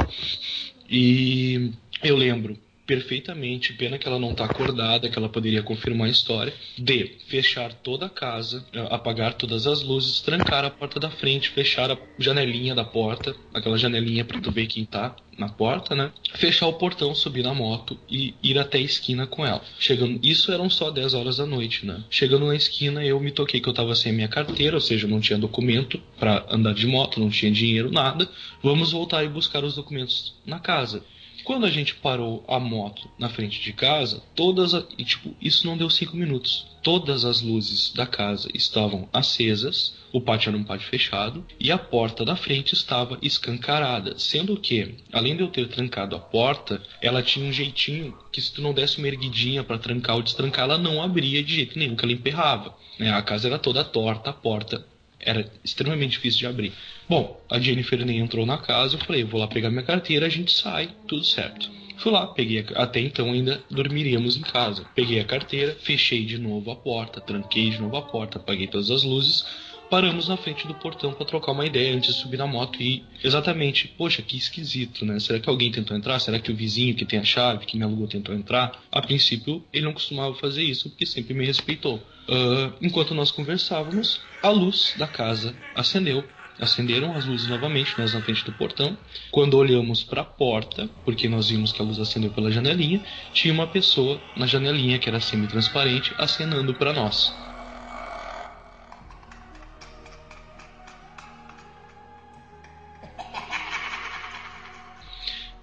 E 0.90 1.72
eu 2.04 2.16
lembro 2.16 2.58
perfeitamente, 2.88 3.74
pena 3.74 3.98
que 3.98 4.08
ela 4.08 4.18
não 4.18 4.32
está 4.32 4.46
acordada, 4.46 5.10
que 5.10 5.20
ela 5.20 5.28
poderia 5.28 5.62
confirmar 5.62 6.08
a 6.08 6.12
história, 6.12 6.54
de 6.78 7.18
fechar 7.28 7.74
toda 7.74 8.06
a 8.06 8.10
casa, 8.10 8.66
apagar 8.90 9.34
todas 9.34 9.68
as 9.68 9.84
luzes, 9.84 10.22
trancar 10.22 10.64
a 10.64 10.70
porta 10.70 11.00
da 11.00 11.12
frente, 11.12 11.50
fechar 11.50 11.92
a 11.92 11.98
janelinha 12.18 12.74
da 12.74 12.86
porta, 12.86 13.36
aquela 13.54 13.78
janelinha 13.78 14.24
para 14.24 14.40
tu 14.40 14.50
ver 14.50 14.68
quem 14.68 14.86
tá 14.86 15.14
na 15.38 15.50
porta, 15.50 15.94
né? 15.94 16.12
Fechar 16.34 16.68
o 16.68 16.74
portão, 16.74 17.14
subir 17.14 17.44
na 17.44 17.54
moto 17.54 18.00
e 18.10 18.34
ir 18.42 18.58
até 18.58 18.78
a 18.80 18.82
esquina 18.82 19.28
com 19.28 19.46
ela. 19.46 19.62
Chegando, 19.78 20.20
isso 20.24 20.52
eram 20.52 20.70
só 20.70 20.90
10 20.90 21.14
horas 21.14 21.38
da 21.38 21.46
noite, 21.46 21.86
né? 21.86 22.04
Chegando 22.10 22.48
na 22.48 22.56
esquina, 22.56 23.06
eu 23.06 23.20
me 23.20 23.32
toquei 23.32 23.60
que 23.60 23.70
eu 23.70 23.74
tava 23.74 23.94
sem 23.96 24.14
minha 24.14 24.28
carteira, 24.28 24.78
ou 24.78 24.82
seja, 24.82 25.08
não 25.08 25.20
tinha 25.20 25.38
documento 25.38 26.02
para 26.18 26.46
andar 26.50 26.74
de 26.74 26.88
moto, 26.88 27.20
não 27.20 27.30
tinha 27.30 27.52
dinheiro, 27.52 27.92
nada. 27.92 28.28
Vamos 28.64 28.94
voltar 28.94 29.24
e 29.24 29.28
buscar 29.28 29.64
os 29.64 29.76
documentos 29.76 30.34
na 30.46 30.60
casa. 30.60 31.04
Quando 31.48 31.66
a 31.66 31.72
gente 31.72 31.96
parou 31.96 32.44
a 32.46 32.60
moto 32.60 33.10
na 33.18 33.30
frente 33.30 33.62
de 33.62 33.72
casa, 33.72 34.22
todas 34.36 34.76
a, 34.76 34.84
e, 34.98 35.06
tipo, 35.06 35.34
isso 35.42 35.66
não 35.66 35.78
deu 35.78 35.90
cinco 35.90 36.18
minutos. 36.18 36.68
Todas 36.84 37.24
as 37.24 37.42
luzes 37.42 37.94
da 37.94 38.06
casa 38.06 38.50
estavam 38.54 39.08
acesas, 39.14 39.96
o 40.12 40.20
pátio 40.20 40.50
era 40.50 40.58
um 40.58 40.64
pátio 40.66 40.90
fechado 40.90 41.46
e 41.58 41.72
a 41.72 41.78
porta 41.78 42.26
da 42.26 42.36
frente 42.36 42.74
estava 42.74 43.18
escancarada, 43.22 44.20
sendo 44.20 44.60
que, 44.60 44.96
além 45.14 45.38
de 45.38 45.42
eu 45.44 45.48
ter 45.48 45.70
trancado 45.70 46.18
a 46.18 46.20
porta, 46.20 46.84
ela 47.02 47.24
tinha 47.24 47.46
um 47.48 47.54
jeitinho 47.54 48.14
que 48.30 48.42
se 48.42 48.52
tu 48.52 48.62
não 48.62 48.74
desse 48.74 48.98
uma 48.98 49.08
erguidinha 49.08 49.64
para 49.64 49.78
trancar 49.78 50.18
ou 50.18 50.24
destrancar, 50.24 50.66
ela 50.66 50.78
não 50.78 51.02
abria 51.02 51.42
de 51.42 51.56
jeito 51.56 51.80
nenhum, 51.80 51.96
que 51.96 52.04
ela 52.04 52.12
emperrava. 52.12 52.76
Né? 53.00 53.10
A 53.10 53.22
casa 53.22 53.48
era 53.48 53.58
toda 53.58 53.86
torta, 53.86 54.32
a 54.32 54.34
porta 54.34 54.86
era 55.20 55.50
extremamente 55.64 56.12
difícil 56.12 56.40
de 56.40 56.48
abrir. 56.48 56.74
Bom, 57.10 57.42
a 57.50 57.60
Jennifer 57.60 58.06
nem 58.06 58.20
entrou 58.20 58.46
na 58.46 58.58
casa, 58.58 58.96
eu 58.96 59.00
falei, 59.00 59.24
vou 59.24 59.40
lá 59.40 59.48
pegar 59.48 59.70
minha 59.70 59.84
carteira, 59.84 60.26
a 60.26 60.30
gente 60.30 60.52
sai, 60.52 60.90
tudo 61.08 61.24
certo. 61.24 61.70
Fui 61.98 62.12
lá, 62.12 62.28
peguei 62.28 62.64
a... 62.76 62.84
até 62.84 63.00
então 63.00 63.32
ainda 63.32 63.62
dormiríamos 63.70 64.38
em 64.38 64.42
casa. 64.42 64.86
Peguei 64.94 65.20
a 65.20 65.26
carteira, 65.26 65.76
fechei 65.82 66.26
de 66.26 66.38
novo 66.38 66.70
a 66.70 66.76
porta, 66.76 67.20
tranquei 67.20 67.72
de 67.72 67.82
novo 67.82 67.98
a 67.98 68.02
porta, 68.04 68.38
apaguei 68.38 68.68
todas 68.68 68.92
as 68.92 69.04
luzes, 69.04 69.46
paramos 69.90 70.28
na 70.28 70.38
frente 70.38 70.68
do 70.68 70.74
portão 70.74 71.14
para 71.14 71.26
trocar 71.26 71.52
uma 71.52 71.66
ideia 71.66 71.96
antes 71.96 72.16
de 72.16 72.22
subir 72.22 72.38
na 72.38 72.48
moto 72.48 72.82
e 72.82 73.04
exatamente, 73.24 73.88
poxa, 73.98 74.22
que 74.22 74.38
esquisito, 74.38 75.06
né? 75.06 75.20
Será 75.20 75.40
que 75.40 75.50
alguém 75.50 75.72
tentou 75.72 75.96
entrar? 75.96 76.20
Será 76.20 76.40
que 76.40 76.52
o 76.52 76.56
vizinho 76.56 76.96
que 76.96 77.06
tem 77.06 77.20
a 77.20 77.24
chave, 77.24 77.66
que 77.66 77.78
me 77.78 77.84
alugou, 77.84 78.08
tentou 78.08 78.36
entrar? 78.36 78.80
A 78.92 79.02
princípio, 79.02 79.64
ele 79.72 79.86
não 79.86 79.94
costumava 79.94 80.34
fazer 80.36 80.64
isso 80.64 80.90
porque 80.90 81.06
sempre 81.06 81.34
me 81.34 81.46
respeitou. 81.46 81.96
Uh, 82.28 82.74
enquanto 82.82 83.16
nós 83.16 83.32
conversávamos, 83.32 84.20
a 84.44 84.50
luz 84.50 84.94
da 84.98 85.08
casa 85.08 85.56
acendeu. 85.76 86.24
Acenderam 86.60 87.16
as 87.16 87.26
luzes 87.26 87.48
novamente, 87.48 87.94
nós 88.00 88.16
na 88.16 88.22
frente 88.22 88.44
do 88.44 88.52
portão. 88.52 88.98
Quando 89.30 89.56
olhamos 89.56 90.04
para 90.04 90.22
a 90.22 90.26
porta, 90.26 90.90
porque 91.06 91.30
nós 91.30 91.50
vimos 91.50 91.72
que 91.72 91.82
a 91.82 91.86
luz 91.86 92.00
acendeu 92.00 92.32
pela 92.32 92.52
janelinha, 92.52 93.00
tinha 93.32 93.54
uma 93.54 93.68
pessoa 93.68 94.20
na 94.36 94.48
janelinha 94.48 94.98
que 94.98 95.08
era 95.08 95.20
semi-transparente 95.20 96.16
acenando 96.18 96.74
para 96.74 96.94
nós. 96.94 97.32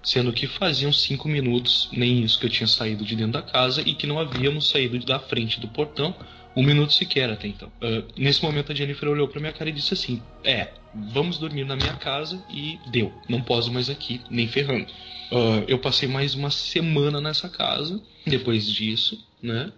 Sendo 0.05 0.31
que 0.31 0.45
faziam 0.45 0.93
cinco 0.93 1.27
minutos, 1.27 1.89
nem 1.91 2.23
isso 2.23 2.39
que 2.39 2.45
eu 2.45 2.49
tinha 2.49 2.67
saído 2.67 3.03
de 3.03 3.15
dentro 3.15 3.33
da 3.33 3.41
casa 3.41 3.81
e 3.81 3.95
que 3.95 4.05
não 4.05 4.19
havíamos 4.19 4.69
saído 4.69 4.97
da 4.99 5.19
frente 5.19 5.59
do 5.59 5.67
portão 5.67 6.15
Um 6.55 6.63
minuto 6.63 6.93
sequer 6.93 7.29
até 7.29 7.47
então. 7.47 7.67
Uh, 7.81 8.05
nesse 8.15 8.41
momento 8.41 8.71
a 8.71 8.75
Jennifer 8.75 9.09
olhou 9.09 9.27
pra 9.27 9.41
minha 9.41 9.51
cara 9.51 9.69
e 9.69 9.73
disse 9.73 9.93
assim: 9.93 10.21
É, 10.41 10.69
vamos 11.11 11.37
dormir 11.37 11.65
na 11.65 11.75
minha 11.75 11.95
casa 11.95 12.41
e 12.49 12.79
deu. 12.89 13.11
Não 13.27 13.41
posso 13.41 13.73
mais 13.73 13.89
aqui, 13.89 14.21
nem 14.29 14.47
ferrando. 14.47 14.87
Uh, 15.31 15.65
eu 15.67 15.79
passei 15.79 16.07
mais 16.07 16.33
uma 16.33 16.49
semana 16.49 17.19
nessa 17.19 17.49
casa 17.49 18.01
depois 18.25 18.69
disso, 18.71 19.21
né? 19.41 19.71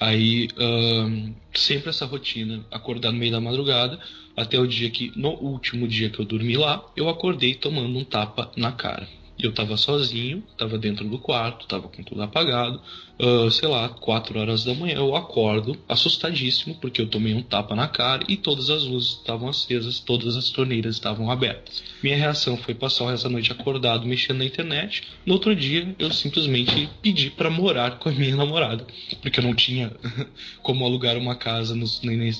Aí 0.00 0.48
uh, 0.56 1.34
sempre 1.52 1.90
essa 1.90 2.06
rotina, 2.06 2.64
acordar 2.70 3.12
no 3.12 3.18
meio 3.18 3.32
da 3.32 3.40
madrugada, 3.40 3.98
até 4.36 4.58
o 4.58 4.66
dia 4.66 4.90
que, 4.90 5.12
no 5.14 5.30
último 5.30 5.86
dia 5.86 6.10
que 6.10 6.18
eu 6.20 6.24
dormi 6.24 6.56
lá, 6.56 6.84
eu 6.96 7.08
acordei 7.08 7.54
tomando 7.54 7.98
um 7.98 8.04
tapa 8.04 8.50
na 8.56 8.72
cara. 8.72 9.06
Eu 9.38 9.52
tava 9.52 9.76
sozinho, 9.76 10.42
tava 10.56 10.78
dentro 10.78 11.08
do 11.08 11.18
quarto, 11.18 11.66
tava 11.66 11.88
com 11.88 12.02
tudo 12.02 12.22
apagado. 12.22 12.80
Uh, 13.18 13.48
sei 13.48 13.68
lá, 13.68 13.88
4 13.88 14.40
horas 14.40 14.64
da 14.64 14.74
manhã 14.74 14.96
eu 14.96 15.14
acordo 15.14 15.78
assustadíssimo 15.88 16.74
porque 16.80 17.00
eu 17.00 17.06
tomei 17.06 17.32
um 17.32 17.42
tapa 17.42 17.72
na 17.74 17.86
cara 17.86 18.24
e 18.28 18.36
todas 18.36 18.70
as 18.70 18.82
luzes 18.82 19.18
estavam 19.18 19.48
acesas, 19.48 20.00
todas 20.00 20.36
as 20.36 20.50
torneiras 20.50 20.96
estavam 20.96 21.30
abertas. 21.30 21.82
Minha 22.02 22.16
reação 22.16 22.56
foi 22.56 22.74
passar 22.74 23.14
essa 23.14 23.28
noite 23.28 23.52
acordado 23.52 24.04
mexendo 24.04 24.38
na 24.38 24.44
internet. 24.44 25.04
No 25.24 25.34
outro 25.34 25.54
dia 25.54 25.94
eu 25.96 26.12
simplesmente 26.12 26.88
pedi 27.00 27.30
para 27.30 27.48
morar 27.48 27.98
com 27.98 28.08
a 28.08 28.12
minha 28.12 28.34
namorada, 28.34 28.84
porque 29.22 29.38
eu 29.38 29.44
não 29.44 29.54
tinha 29.54 29.92
como 30.62 30.84
alugar 30.84 31.16
uma 31.16 31.36
casa 31.36 31.74
no, 31.74 31.86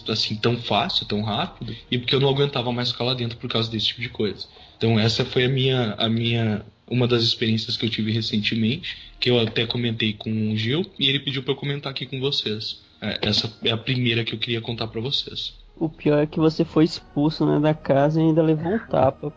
assim 0.09 0.37
tão 0.37 0.57
fácil, 0.57 1.07
tão 1.07 1.23
rápido, 1.23 1.75
e 1.89 1.99
porque 1.99 2.15
eu 2.15 2.21
não 2.21 2.29
aguentava 2.29 2.73
mais 2.73 2.91
ficar 2.91 3.05
lá 3.05 3.15
dentro 3.15 3.39
por 3.39 3.49
causa 3.49 3.71
desse 3.71 3.87
tipo 3.87 4.01
de 4.01 4.09
coisa. 4.09 4.49
Então 4.77 4.99
essa 4.99 5.25
foi 5.25 5.45
a 5.45 5.49
minha 5.49 5.95
a 5.97 6.09
minha 6.09 6.65
uma 6.89 7.07
das 7.07 7.23
experiências 7.23 7.77
que 7.77 7.87
eu 7.87 7.91
tive 7.91 8.13
recentemente, 8.13 8.97
que 9.19 9.31
eu 9.31 9.39
até 9.39 9.67
comentei 9.67 10.13
com 10.13 10.31
o 10.53 10.57
Gil, 10.57 10.85
e 10.99 11.09
ele 11.09 11.21
pediu 11.21 11.43
para 11.43 11.53
eu 11.53 11.57
comentar 11.57 11.91
aqui 11.91 12.07
com 12.07 12.21
vocês. 12.21 12.83
É, 13.01 13.19
essa 13.23 13.53
é 13.63 13.71
a 13.71 13.77
primeira 13.77 14.25
que 14.25 14.35
eu 14.35 14.39
queria 14.39 14.61
contar 14.61 14.87
para 14.89 15.01
vocês. 15.01 15.55
O 15.77 15.89
pior 15.89 16.19
é 16.23 16.27
que 16.27 16.39
você 16.39 16.65
foi 16.65 16.85
expulso 16.85 17.45
né, 17.45 17.59
da 17.59 17.75
casa 17.75 18.21
e 18.21 18.25
ainda 18.25 18.43
levou 18.43 18.73
um 18.73 18.79
tapa. 18.79 19.33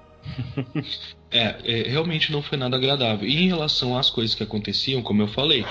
é, 1.31 1.55
é, 1.63 1.89
realmente 1.89 2.31
não 2.31 2.41
foi 2.41 2.57
nada 2.57 2.75
agradável. 2.75 3.27
E 3.27 3.35
em 3.35 3.47
relação 3.47 3.97
às 3.97 4.09
coisas 4.09 4.35
que 4.35 4.43
aconteciam, 4.43 5.01
como 5.01 5.21
eu 5.21 5.27
falei, 5.27 5.65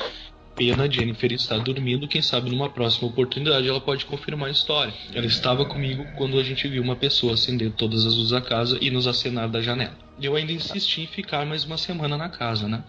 pena 0.57 0.91
Jennifer 0.91 1.31
estar 1.33 1.59
dormindo, 1.59 2.09
quem 2.09 2.23
sabe 2.23 2.51
numa 2.51 2.71
próxima 2.71 3.09
oportunidade 3.09 3.69
ela 3.69 3.81
pode 3.81 4.07
confirmar 4.07 4.49
a 4.49 4.53
história. 4.53 4.93
Ela 5.15 5.27
estava 5.27 5.67
comigo 5.67 6.05
quando 6.17 6.39
a 6.39 6.43
gente 6.43 6.67
viu 6.67 6.83
uma 6.83 6.97
pessoa 6.97 7.35
acender 7.35 7.71
todas 7.73 8.07
as 8.07 8.15
luzes 8.15 8.31
da 8.31 8.41
casa 8.41 8.79
e 8.81 8.91
nos 8.91 9.07
acenar 9.07 9.49
da 9.49 9.61
janela. 9.61 9.97
Eu 10.21 10.35
ainda 10.35 10.53
insisti 10.53 11.03
em 11.03 11.07
ficar 11.07 11.45
mais 11.45 11.65
uma 11.65 11.77
semana 11.77 12.17
na 12.17 12.31
casa, 12.31 12.67
né? 12.67 12.83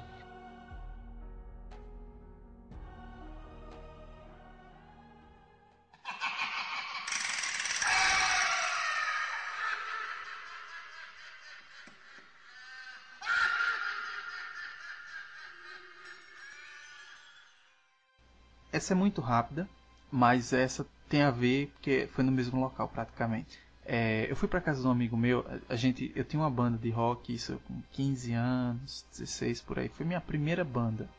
Essa 18.78 18.93
é 18.93 18.95
muito 18.95 19.21
rápida, 19.21 19.67
mas 20.11 20.53
essa 20.53 20.86
tem 21.09 21.23
a 21.23 21.32
ver 21.32 21.71
porque 21.73 22.07
foi 22.13 22.23
no 22.23 22.32
mesmo 22.32 22.59
local 22.59 22.88
praticamente. 22.88 23.57
É, 23.84 24.30
eu 24.30 24.36
fui 24.36 24.47
para 24.47 24.61
casa 24.61 24.82
de 24.82 24.88
um 24.88 24.91
amigo 24.91 25.17
meu, 25.17 25.43
a, 25.67 25.75
gente, 25.75 26.11
eu 26.15 26.23
tinha 26.23 26.39
uma 26.39 26.49
banda 26.51 26.78
de 26.78 26.91
rock, 26.91 27.34
isso 27.34 27.59
com 27.67 27.82
15 27.93 28.34
anos, 28.34 29.03
16 29.17 29.61
por 29.61 29.80
aí, 29.80 29.89
foi 29.89 30.05
minha 30.05 30.21
primeira 30.21 30.63
banda. 30.63 31.09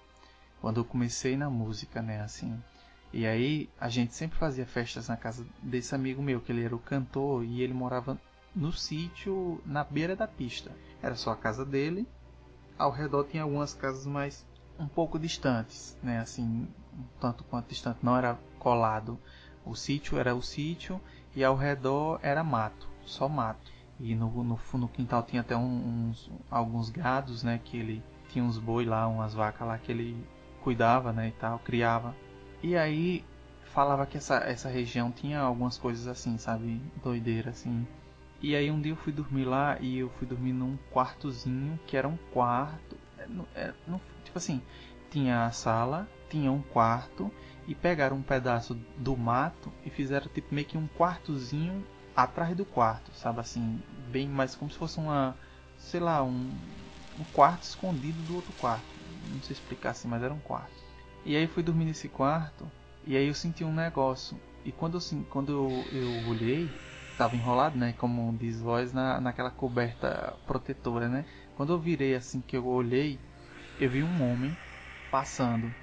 Quando 0.61 0.79
eu 0.79 0.85
comecei 0.85 1.37
na 1.37 1.51
música, 1.51 2.01
né, 2.01 2.21
assim. 2.21 2.57
E 3.13 3.27
aí 3.27 3.69
a 3.81 3.89
gente 3.89 4.15
sempre 4.15 4.39
fazia 4.39 4.65
festas 4.65 5.09
na 5.09 5.17
casa 5.17 5.45
desse 5.61 5.97
amigo 5.97 6.23
meu, 6.23 6.41
que 6.41 6.53
ele 6.53 6.63
era 6.63 6.77
o 6.77 6.79
cantor 6.79 7.45
e 7.45 7.61
ele 7.61 7.75
morava 7.75 8.17
no 8.55 8.73
sítio 8.73 9.61
na 9.67 9.83
beira 9.83 10.15
da 10.15 10.29
pista. 10.29 10.71
Era 11.03 11.17
só 11.17 11.33
a 11.33 11.37
casa 11.37 11.65
dele. 11.65 12.07
Ao 12.79 12.93
redor 12.93 13.25
tinha 13.25 13.43
algumas 13.43 13.75
casas 13.75 14.07
mais 14.07 14.47
um 14.79 14.87
pouco 14.87 15.19
distantes, 15.19 15.97
né, 16.03 16.21
assim, 16.21 16.69
tanto 17.21 17.45
quanto 17.45 17.69
distante, 17.69 17.99
não 18.03 18.17
era 18.17 18.39
colado. 18.59 19.19
O 19.65 19.75
sítio 19.75 20.19
era 20.19 20.35
o 20.35 20.43
sítio 20.43 21.01
e 21.35 21.45
ao 21.45 21.57
redor 21.57 22.19
era 22.23 22.43
mato, 22.43 22.89
só 23.05 23.29
mato. 23.29 23.71
E 24.01 24.15
no, 24.15 24.31
no, 24.45 24.59
no 24.75 24.89
quintal 24.89 25.23
tinha 25.23 25.43
até 25.43 25.57
uns, 25.57 26.31
alguns 26.51 26.89
gados, 26.89 27.43
né? 27.43 27.61
Que 27.63 27.77
ele 27.77 28.03
tinha 28.29 28.45
uns 28.45 28.59
boi 28.59 28.85
lá, 28.85 29.09
umas 29.09 29.35
vacas 29.35 29.67
lá 29.67 29.77
que 29.77 29.91
ele 29.91 30.25
cuidava, 30.63 31.13
né? 31.13 31.29
E 31.29 31.33
tal, 31.33 31.59
criava. 31.59 32.15
E 32.63 32.77
aí 32.77 33.25
falava 33.65 34.07
que 34.07 34.17
essa, 34.17 34.37
essa 34.37 34.69
região 34.69 35.11
tinha 35.11 35.41
algumas 35.41 35.77
coisas 35.77 36.07
assim, 36.07 36.39
sabe? 36.39 36.81
Doideira, 37.03 37.51
assim. 37.51 37.87
E 38.41 38.55
aí 38.55 38.71
um 38.71 38.81
dia 38.81 38.93
eu 38.93 38.97
fui 38.97 39.13
dormir 39.13 39.45
lá 39.45 39.79
e 39.81 39.99
eu 39.99 40.11
fui 40.11 40.27
dormir 40.27 40.53
num 40.53 40.77
quartozinho 40.93 41.79
que 41.87 41.97
era 41.97 42.07
um 42.07 42.17
quarto. 42.33 42.97
É, 43.19 43.27
é, 43.57 43.75
tipo 44.29 44.39
assim, 44.39 44.63
tinha 45.11 45.45
a 45.45 45.51
sala, 45.51 46.09
tinha 46.29 46.53
um 46.53 46.63
quarto 46.63 47.31
e 47.67 47.75
pegaram 47.75 48.17
um 48.17 48.23
pedaço 48.23 48.75
do 48.97 49.17
mato 49.17 49.73
e 49.85 49.91
fizeram 49.91 50.29
tipo 50.29 50.55
meio 50.55 50.67
que 50.67 50.79
um 50.79 50.87
quartozinho 50.87 51.85
atrás 52.15 52.57
do 52.57 52.65
quarto, 52.65 53.13
sabe 53.15 53.41
assim, 53.41 53.81
bem 54.11 54.29
mais 54.29 54.55
como 54.55 54.71
se 54.71 54.77
fosse 54.77 54.99
uma, 54.99 55.37
sei 55.77 56.01
lá, 56.01 56.23
um, 56.23 56.53
um 57.19 57.25
quarto 57.33 57.63
escondido 57.63 58.23
do 58.23 58.35
outro 58.35 58.53
quarto. 58.53 58.87
Não 59.33 59.43
sei 59.43 59.55
explicar 59.55 59.91
assim, 59.91 60.09
mas 60.09 60.23
era 60.23 60.33
um 60.33 60.41
quarto. 60.41 60.83
E 61.25 61.37
aí 61.37 61.47
fui 61.47 61.63
dormir 61.63 61.85
nesse 61.85 62.09
quarto 62.09 62.71
e 63.07 63.17
aí 63.17 63.27
eu 63.27 63.35
senti 63.35 63.65
um 63.65 63.73
negócio. 63.73 64.39
E 64.65 64.73
quando 64.73 64.99
eu, 64.99 65.25
quando 65.31 65.53
eu, 65.53 65.89
eu 65.93 66.27
olhei, 66.27 66.71
estava 67.11 67.37
enrolado, 67.37 67.79
né? 67.79 67.95
Como 67.99 68.37
diz 68.37 68.61
voz, 68.61 68.93
na, 68.93 69.21
naquela 69.21 69.51
coberta 69.51 70.35
protetora, 70.47 71.09
né? 71.09 71.25
Quando 71.57 71.73
eu 71.73 71.79
virei 71.79 72.15
assim 72.15 72.41
que 72.41 72.57
eu 72.57 72.67
olhei, 72.67 73.19
eu 73.79 73.91
vi 73.91 74.03
um 74.03 74.23
homem 74.23 74.57
passando 75.11 75.75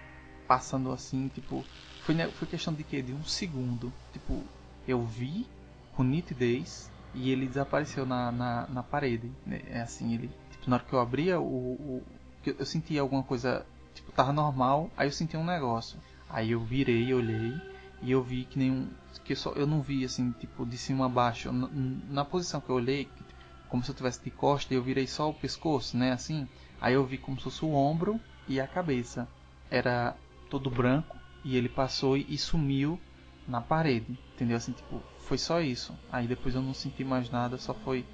passando 0.48 0.92
assim, 0.92 1.28
tipo, 1.30 1.66
foi, 2.02 2.16
foi 2.32 2.48
questão 2.48 2.74
de 2.74 2.84
que 2.84 3.02
de 3.02 3.14
um 3.14 3.24
segundo, 3.24 3.92
tipo, 4.14 4.44
eu 4.88 5.04
vi 5.04 5.48
com 5.96 6.04
nitidez 6.04 6.92
e 7.14 7.32
ele 7.32 7.48
desapareceu 7.48 8.06
na, 8.06 8.32
na, 8.32 8.68
na 8.68 8.84
parede, 8.84 9.32
né? 9.46 9.62
é 9.70 9.82
assim, 9.82 10.14
ele, 10.14 10.30
tipo, 10.52 10.70
na 10.70 10.78
hora 10.78 10.86
que 10.86 10.94
eu 10.94 11.00
abria 11.00 11.40
o, 11.40 11.44
o 11.44 12.04
eu 12.46 12.66
senti 12.66 13.00
alguma 13.00 13.24
coisa, 13.24 13.66
tipo, 13.96 14.12
tava 14.12 14.32
normal, 14.32 14.92
aí 14.96 15.08
eu 15.08 15.12
senti 15.12 15.36
um 15.36 15.44
negócio, 15.44 16.00
aí 16.30 16.52
eu 16.52 16.60
virei, 16.60 17.12
olhei 17.12 17.60
e 18.04 18.12
eu 18.12 18.22
vi 18.22 18.46
que 18.46 18.60
nenhum, 18.60 18.88
que 19.24 19.34
eu 19.34 19.38
só, 19.38 19.52
eu 19.54 19.66
não 19.66 19.82
vi 19.82 20.06
assim, 20.06 20.32
tipo, 20.34 20.64
de 20.64 20.78
cima 20.78 21.08
a 21.08 21.10
baixo, 21.10 21.52
na, 21.52 21.68
na 22.08 22.26
posição 22.26 22.62
que 22.62 22.70
eu 22.70 22.76
olhei, 22.76 23.10
como 23.68 23.84
se 23.84 23.90
eu 23.90 23.96
tivesse 23.96 24.24
de 24.24 24.30
costa, 24.30 24.74
eu 24.76 24.84
virei 24.84 25.08
só 25.08 25.30
o 25.30 25.34
pescoço, 25.34 25.98
né, 25.98 26.12
assim, 26.12 26.48
aí 26.80 26.94
eu 26.94 27.06
vi 27.06 27.18
como 27.18 27.38
se 27.38 27.44
fosse 27.44 27.66
o 27.66 27.74
ombro 27.74 28.20
e 28.48 28.60
a 28.60 28.68
cabeça. 28.68 29.28
Era 29.70 30.16
todo 30.50 30.70
branco 30.70 31.18
e 31.44 31.56
ele 31.56 31.70
passou 31.70 32.18
e, 32.18 32.38
sumiu 32.38 33.00
na 33.48 33.62
parede, 33.62 34.18
entendeu? 34.34 34.58
Assim, 34.58 34.72
tipo, 34.72 35.02
foi 35.20 35.38
só 35.38 35.62
isso. 35.62 35.94
Aí 36.12 36.28
depois 36.28 36.56
eu 36.56 36.62
não 36.62 36.74
senti 36.74 37.04
mais 37.04 37.30
nada, 37.30 37.58
só 37.58 37.74
foi 37.74 38.06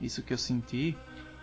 isso 0.00 0.22
que 0.22 0.32
eu 0.32 0.38
senti. 0.38 0.96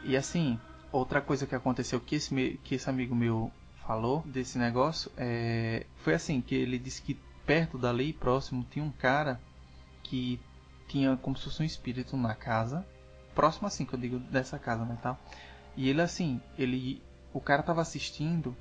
E 0.03 0.15
assim, 0.15 0.59
outra 0.91 1.21
coisa 1.21 1.45
que 1.45 1.55
aconteceu 1.55 1.99
que 1.99 2.15
esse, 2.15 2.59
que 2.63 2.75
esse 2.75 2.89
amigo 2.89 3.15
meu 3.15 3.51
falou 3.85 4.23
desse 4.25 4.57
negócio 4.57 5.11
é, 5.17 5.85
foi 5.97 6.13
assim, 6.13 6.41
que 6.41 6.55
ele 6.55 6.79
disse 6.79 7.01
que 7.01 7.19
perto 7.45 7.77
dali, 7.77 8.13
próximo, 8.13 8.65
tinha 8.69 8.83
um 8.83 8.91
cara 8.91 9.39
que 10.01 10.39
tinha 10.87 11.17
como 11.17 11.35
se 11.35 11.43
fosse 11.45 11.61
um 11.61 11.65
espírito 11.65 12.15
na 12.15 12.35
casa, 12.35 12.85
próximo 13.33 13.67
assim 13.67 13.85
que 13.85 13.93
eu 13.93 13.99
digo 13.99 14.19
dessa 14.19 14.57
casa, 14.57 14.85
né, 14.85 14.97
tal. 15.01 15.19
E 15.75 15.89
ele 15.89 16.01
assim, 16.01 16.41
ele 16.57 17.01
o 17.33 17.41
cara 17.41 17.63
tava 17.63 17.81
assistindo 17.81 18.55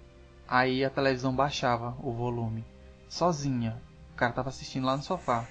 Aí 0.55 0.85
a 0.85 0.91
televisão 0.91 1.35
baixava 1.35 1.97
o 2.03 2.13
volume, 2.13 2.63
sozinha. 3.09 3.81
O 4.13 4.17
cara 4.17 4.35
tava 4.35 4.51
assistindo 4.51 4.85
lá 4.85 4.95
no 4.95 5.03
sofá. 5.03 5.47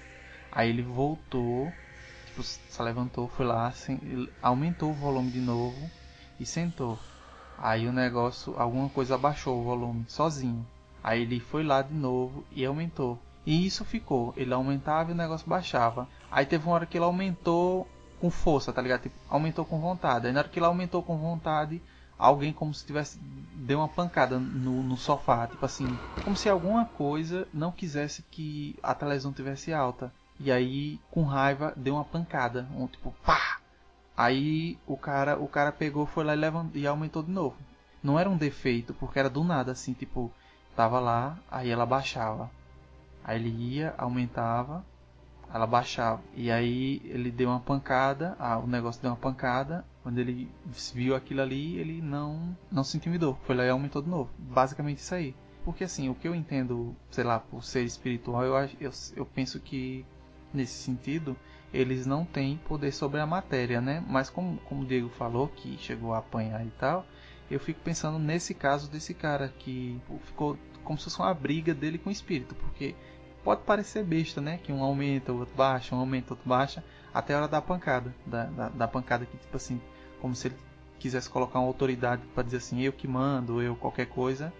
Aí 0.52 0.70
ele 0.70 0.84
voltou, 0.84 1.74
tipo, 2.28 2.44
se 2.44 2.82
levantou, 2.84 3.28
foi 3.28 3.48
lá, 3.48 3.74
aumentou 4.44 4.92
o 4.92 4.94
volume 4.94 5.32
de 5.32 5.40
novo 5.40 5.90
e 6.40 6.46
sentou. 6.46 7.00
Aí 7.58 7.88
o 7.88 7.92
negócio, 7.92 8.54
alguma 8.60 8.90
coisa 8.90 9.16
abaixou 9.16 9.60
o 9.60 9.64
volume, 9.64 10.06
sozinho. 10.08 10.64
Aí 11.04 11.24
ele 11.24 11.40
foi 11.40 11.64
lá 11.64 11.82
de 11.82 11.96
novo 11.96 12.46
e 12.52 12.64
aumentou. 12.64 13.18
E 13.44 13.66
isso 13.66 13.84
ficou. 13.84 14.36
Ele 14.38 14.54
aumentava 14.54 15.10
e 15.10 15.14
o 15.14 15.18
negócio 15.18 15.50
baixava. 15.50 16.08
Aí 16.30 16.46
teve 16.46 16.66
uma 16.66 16.76
hora 16.76 16.86
que 16.86 16.98
ele 16.98 17.06
aumentou 17.06 17.88
com 18.22 18.30
força, 18.30 18.72
tá 18.72 18.82
ligado? 18.82 19.02
Tipo, 19.02 19.16
aumentou 19.28 19.66
com 19.66 19.82
vontade. 19.82 20.28
Aí 20.28 20.34
na 20.34 20.42
hora 20.42 20.48
que 20.48 20.60
ele 20.60 20.66
aumentou 20.68 21.02
com 21.02 21.18
vontade, 21.18 21.82
alguém 22.18 22.54
como 22.54 22.72
se 22.72 22.86
tivesse 22.86 23.20
deu 23.56 23.80
uma 23.80 23.88
pancada 23.88 24.38
no, 24.38 24.84
no, 24.84 24.96
sofá, 24.96 25.48
tipo 25.48 25.66
assim, 25.66 26.00
como 26.24 26.36
se 26.36 26.48
alguma 26.48 26.86
coisa 26.86 27.48
não 27.52 27.72
quisesse 27.72 28.22
que 28.24 28.78
a 28.84 28.94
televisão 28.94 29.34
tivesse 29.34 29.74
alta. 29.74 30.14
E 30.40 30.52
aí, 30.52 31.00
com 31.12 31.24
raiva, 31.24 31.74
deu 31.76 31.96
uma 31.96 32.06
pancada, 32.06 32.68
um 32.76 32.88
tipo, 32.88 33.14
pá. 33.26 33.60
Aí 34.16 34.78
o 34.86 34.96
cara, 34.96 35.38
o 35.40 35.48
cara 35.48 35.72
pegou, 35.72 36.06
foi 36.06 36.24
lá 36.24 36.34
e, 36.34 36.38
levantou, 36.38 36.80
e 36.80 36.86
aumentou 36.86 37.24
de 37.24 37.32
novo. 37.32 37.58
Não 38.04 38.20
era 38.20 38.30
um 38.30 38.38
defeito, 38.38 38.94
porque 38.94 39.20
era 39.20 39.30
do 39.30 39.44
nada 39.44 39.72
assim, 39.72 39.94
tipo, 39.94 40.32
tava 40.76 41.00
lá, 41.00 41.38
aí 41.50 41.70
ela 41.70 41.86
baixava. 41.86 42.50
Aí 43.24 43.40
ele 43.40 43.50
ia, 43.50 43.94
aumentava, 43.98 44.84
ela 45.54 45.68
baixava. 45.68 46.22
E 46.36 46.52
aí 46.52 47.02
ele 47.06 47.32
deu 47.32 47.50
uma 47.50 47.60
pancada, 47.60 48.36
ah, 48.40 48.58
o 48.58 48.68
negócio 48.68 49.02
deu 49.02 49.12
uma 49.12 49.18
pancada. 49.18 49.86
Quando 50.04 50.18
ele 50.18 50.50
viu 50.94 51.16
aquilo 51.16 51.42
ali, 51.42 51.78
ele 51.78 52.02
não, 52.02 52.58
não 52.72 52.84
se 52.84 52.98
intimidou. 52.98 53.38
Foi 53.44 53.56
lá 53.56 53.66
e 53.66 53.70
aumentou 53.70 54.02
de 54.02 54.10
novo. 54.10 54.30
Basicamente 54.38 55.00
isso 55.00 55.14
aí. 55.14 55.36
Porque 55.64 55.84
assim, 55.84 56.10
o 56.10 56.16
que 56.16 56.28
eu 56.28 56.34
entendo, 56.34 56.96
sei 57.12 57.24
lá, 57.24 57.40
por 57.40 57.64
ser 57.64 57.84
espiritual, 57.84 58.44
eu, 58.44 58.56
eu, 58.80 58.92
eu 59.16 59.26
penso 59.26 59.60
que 59.60 60.06
nesse 60.54 60.74
sentido 60.74 61.38
eles 61.74 62.06
não 62.06 62.26
têm 62.26 62.58
poder 62.58 62.92
sobre 62.92 63.20
a 63.20 63.26
matéria, 63.26 63.80
né? 63.80 64.04
Mas 64.08 64.30
como, 64.30 64.58
como 64.62 64.82
o 64.82 64.86
Diego 64.86 65.10
falou, 65.10 65.48
que 65.48 65.78
chegou 65.78 66.14
a 66.14 66.18
apanhar 66.18 66.66
e 66.66 66.72
tal, 66.72 67.06
eu 67.50 67.60
fico 67.60 67.80
pensando 67.82 68.18
nesse 68.18 68.54
caso 68.54 68.90
desse 68.90 69.14
cara 69.14 69.50
que 69.60 70.00
ficou 70.26 70.58
como 70.84 70.98
se 70.98 71.06
fosse 71.06 71.20
uma 71.20 71.34
briga 71.34 71.74
dele 71.74 71.98
com 71.98 72.10
o 72.10 72.12
espírito, 72.12 72.56
porque 72.56 72.96
pode 73.44 73.62
parecer 73.62 74.04
besta, 74.04 74.42
né? 74.42 74.60
Que 74.64 74.72
um 74.72 74.84
aumenta, 74.84 75.32
o 75.32 75.40
outro 75.40 75.56
baixa, 75.56 75.96
um 75.96 76.00
aumenta, 76.00 76.30
o 76.30 76.34
outro 76.34 76.48
baixa, 76.48 76.84
até 77.14 77.34
a 77.34 77.38
hora 77.38 77.48
da 77.48 77.62
pancada, 77.62 78.14
da, 78.26 78.46
da, 78.46 78.70
da 78.70 78.88
pancada 78.88 79.26
que 79.26 79.38
tipo 79.38 79.58
assim, 79.58 79.82
como 80.20 80.36
se 80.36 80.48
ele 80.48 80.56
quisesse 81.00 81.30
colocar 81.30 81.60
uma 81.60 81.68
autoridade 81.68 82.22
para 82.34 82.44
dizer 82.44 82.58
assim, 82.58 82.82
eu 82.82 82.94
que 82.94 83.08
mando, 83.08 83.62
eu 83.62 83.76
qualquer 83.76 84.06
coisa. 84.06 84.54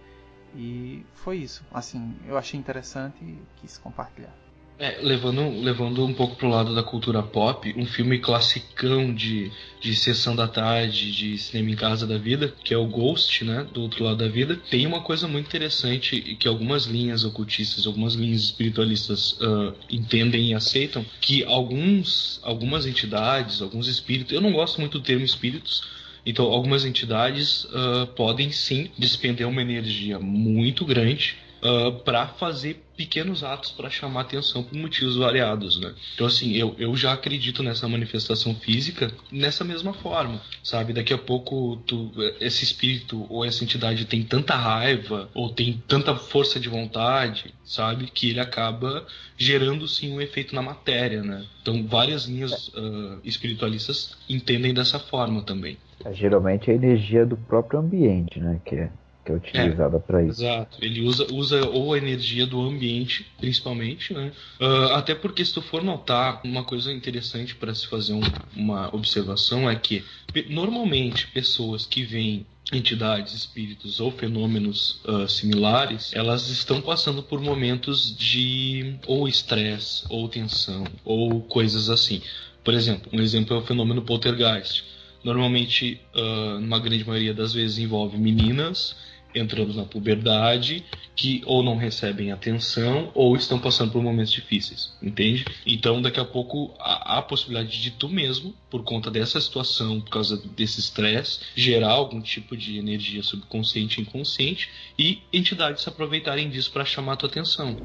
E 0.56 1.06
foi 1.14 1.38
isso. 1.38 1.64
Assim, 1.72 2.18
eu 2.28 2.38
achei 2.38 2.60
interessante 2.60 3.24
e 3.24 3.42
quis 3.58 3.78
compartilhar. 3.78 4.34
É, 4.82 4.98
levando, 5.00 5.62
levando 5.62 6.04
um 6.04 6.12
pouco 6.12 6.36
pro 6.36 6.50
lado 6.50 6.74
da 6.74 6.82
cultura 6.82 7.22
pop, 7.22 7.72
um 7.78 7.86
filme 7.86 8.18
classicão 8.18 9.14
de, 9.14 9.52
de 9.80 9.96
sessão 9.96 10.36
da 10.36 10.48
tarde, 10.48 11.12
de 11.12 11.38
cinema 11.38 11.70
em 11.70 11.76
casa 11.76 12.08
da 12.08 12.18
vida, 12.18 12.52
que 12.64 12.74
é 12.74 12.78
o 12.78 12.88
Ghost, 12.88 13.46
né, 13.46 13.64
do 13.72 13.84
outro 13.84 14.04
lado 14.04 14.18
da 14.18 14.28
vida, 14.28 14.56
tem 14.72 14.88
uma 14.88 15.02
coisa 15.02 15.28
muito 15.28 15.46
interessante 15.46 16.20
que 16.20 16.48
algumas 16.48 16.86
linhas 16.86 17.24
ocultistas, 17.24 17.86
algumas 17.86 18.16
linhas 18.16 18.42
espiritualistas 18.42 19.34
uh, 19.34 19.72
entendem 19.88 20.50
e 20.50 20.54
aceitam, 20.56 21.06
que 21.22 21.44
alguns, 21.44 22.40
algumas 22.42 22.88
entidades, 22.88 23.62
alguns 23.62 23.88
espíritos, 23.88 24.34
eu 24.34 24.42
não 24.42 24.52
gosto 24.52 24.82
muito 24.82 24.98
do 24.98 25.06
termo 25.06 25.24
espíritos, 25.24 25.84
então 26.26 26.46
algumas 26.46 26.86
entidades 26.86 27.66
uh, 27.66 28.08
podem 28.16 28.52
sim 28.52 28.90
despender 28.98 29.48
uma 29.48 29.62
energia 29.62 30.18
muito 30.18 30.84
grande 30.84 31.38
uh, 31.62 31.92
para 32.04 32.28
fazer 32.28 32.84
pequenos 32.96 33.44
atos 33.44 33.72
para 33.72 33.90
chamar 33.90 34.22
atenção 34.22 34.64
por 34.64 34.78
motivos 34.78 35.16
variados, 35.16 35.80
né? 35.80 35.94
Então 36.14 36.28
assim, 36.28 36.54
eu, 36.54 36.76
eu 36.78 36.96
já 36.96 37.14
acredito 37.14 37.64
nessa 37.64 37.88
manifestação 37.88 38.54
física 38.54 39.12
nessa 39.32 39.64
mesma 39.64 39.94
forma, 39.94 40.40
sabe? 40.64 40.94
Daqui 40.94 41.14
a 41.14 41.18
pouco 41.18 41.78
tu, 41.88 42.12
esse 42.40 42.64
espírito 42.64 43.26
ou 43.30 43.44
essa 43.44 43.64
entidade 43.64 44.06
tem 44.06 44.24
tanta 44.24 44.56
raiva 44.56 45.30
ou 45.34 45.50
tem 45.50 45.82
tanta 45.88 46.16
força 46.16 46.60
de 46.60 46.70
vontade, 46.70 47.54
sabe? 47.64 48.06
Que 48.06 48.30
ele 48.30 48.40
acaba 48.40 49.06
gerando 49.38 49.88
sim 49.88 50.14
um 50.14 50.22
efeito 50.22 50.54
na 50.54 50.62
matéria, 50.62 51.24
né? 51.24 51.46
Então 51.62 51.86
várias 51.88 52.26
linhas 52.26 52.68
uh, 52.70 53.20
espiritualistas 53.24 54.16
entendem 54.30 54.74
dessa 54.74 55.00
forma 55.00 55.42
também. 55.42 55.78
É, 56.06 56.14
geralmente 56.14 56.70
é 56.70 56.74
a 56.74 56.76
energia 56.76 57.26
do 57.26 57.38
próprio 57.38 57.80
ambiente, 57.80 58.40
né? 58.40 58.60
Que 58.66 58.76
é 58.76 58.92
que 59.24 59.32
é 59.32 59.36
utilizada 59.36 59.98
é, 59.98 60.00
para 60.00 60.24
isso. 60.24 60.42
Exato. 60.42 60.78
Ele 60.82 61.02
usa, 61.02 61.28
usa 61.32 61.68
ou 61.70 61.94
a 61.94 61.98
energia 61.98 62.46
do 62.46 62.62
ambiente, 62.62 63.26
principalmente, 63.40 64.14
né? 64.14 64.32
Uh, 64.60 64.94
até 64.94 65.14
porque 65.14 65.44
se 65.46 65.54
tu 65.54 65.62
for 65.62 65.84
notar, 65.84 66.42
uma 66.44 66.64
coisa 66.64 66.92
interessante 66.92 67.56
para 67.56 67.74
se 67.74 67.88
fazer 67.88 68.14
um, 68.14 68.22
uma 68.56 68.94
observação 68.96 69.70
é 69.70 69.76
que 69.76 70.04
normalmente 70.50 71.28
pessoas 71.28 71.86
que 71.86 72.04
veem 72.04 72.46
entidades, 72.72 73.34
espíritos 73.34 74.00
ou 74.00 74.12
fenômenos 74.12 75.02
uh, 75.06 75.28
similares, 75.28 76.12
elas 76.14 76.48
estão 76.50 76.82
passando 76.82 77.22
por 77.22 77.42
momentos 77.42 78.16
de 78.16 78.96
ou 79.06 79.28
estresse, 79.28 80.06
ou 80.10 80.28
tensão, 80.30 80.86
ou 81.04 81.42
coisas 81.42 81.90
assim. 81.90 82.22
Por 82.64 82.74
exemplo, 82.74 83.10
um 83.12 83.22
exemplo 83.22 83.56
é 83.56 83.60
o 83.60 83.64
fenômeno 83.64 84.02
poltergeist. 84.02 84.84
Normalmente, 85.24 86.00
uh, 86.16 86.60
numa 86.60 86.80
grande 86.80 87.06
maioria 87.06 87.34
das 87.34 87.54
vezes, 87.54 87.78
envolve 87.78 88.18
meninas 88.18 88.96
entrando 89.34 89.74
na 89.74 89.86
puberdade 89.86 90.84
que 91.16 91.42
ou 91.46 91.62
não 91.62 91.78
recebem 91.78 92.32
atenção 92.32 93.12
ou 93.14 93.36
estão 93.36 93.60
passando 93.60 93.92
por 93.92 94.02
momentos 94.02 94.32
difíceis, 94.32 94.94
entende? 95.02 95.46
Então, 95.66 96.02
daqui 96.02 96.20
a 96.20 96.26
pouco 96.26 96.74
há 96.80 97.20
a 97.20 97.22
possibilidade 97.22 97.82
de 97.82 97.92
tu 97.92 98.10
mesmo, 98.10 98.54
por 98.70 98.84
conta 98.84 99.12
dessa 99.12 99.40
situação, 99.40 100.02
por 100.02 100.10
causa 100.10 100.38
desse 100.56 100.80
estresse, 100.80 101.40
gerar 101.56 101.92
algum 101.92 102.22
tipo 102.22 102.56
de 102.56 102.78
energia 102.78 103.22
subconsciente 103.24 104.00
e 104.00 104.04
inconsciente 104.04 104.70
e 104.98 105.20
entidades 105.32 105.84
se 105.84 105.90
aproveitarem 105.90 106.50
disso 106.50 106.72
para 106.72 106.86
chamar 106.86 107.14
a 107.14 107.18
tua 107.18 107.30
atenção. 107.30 107.78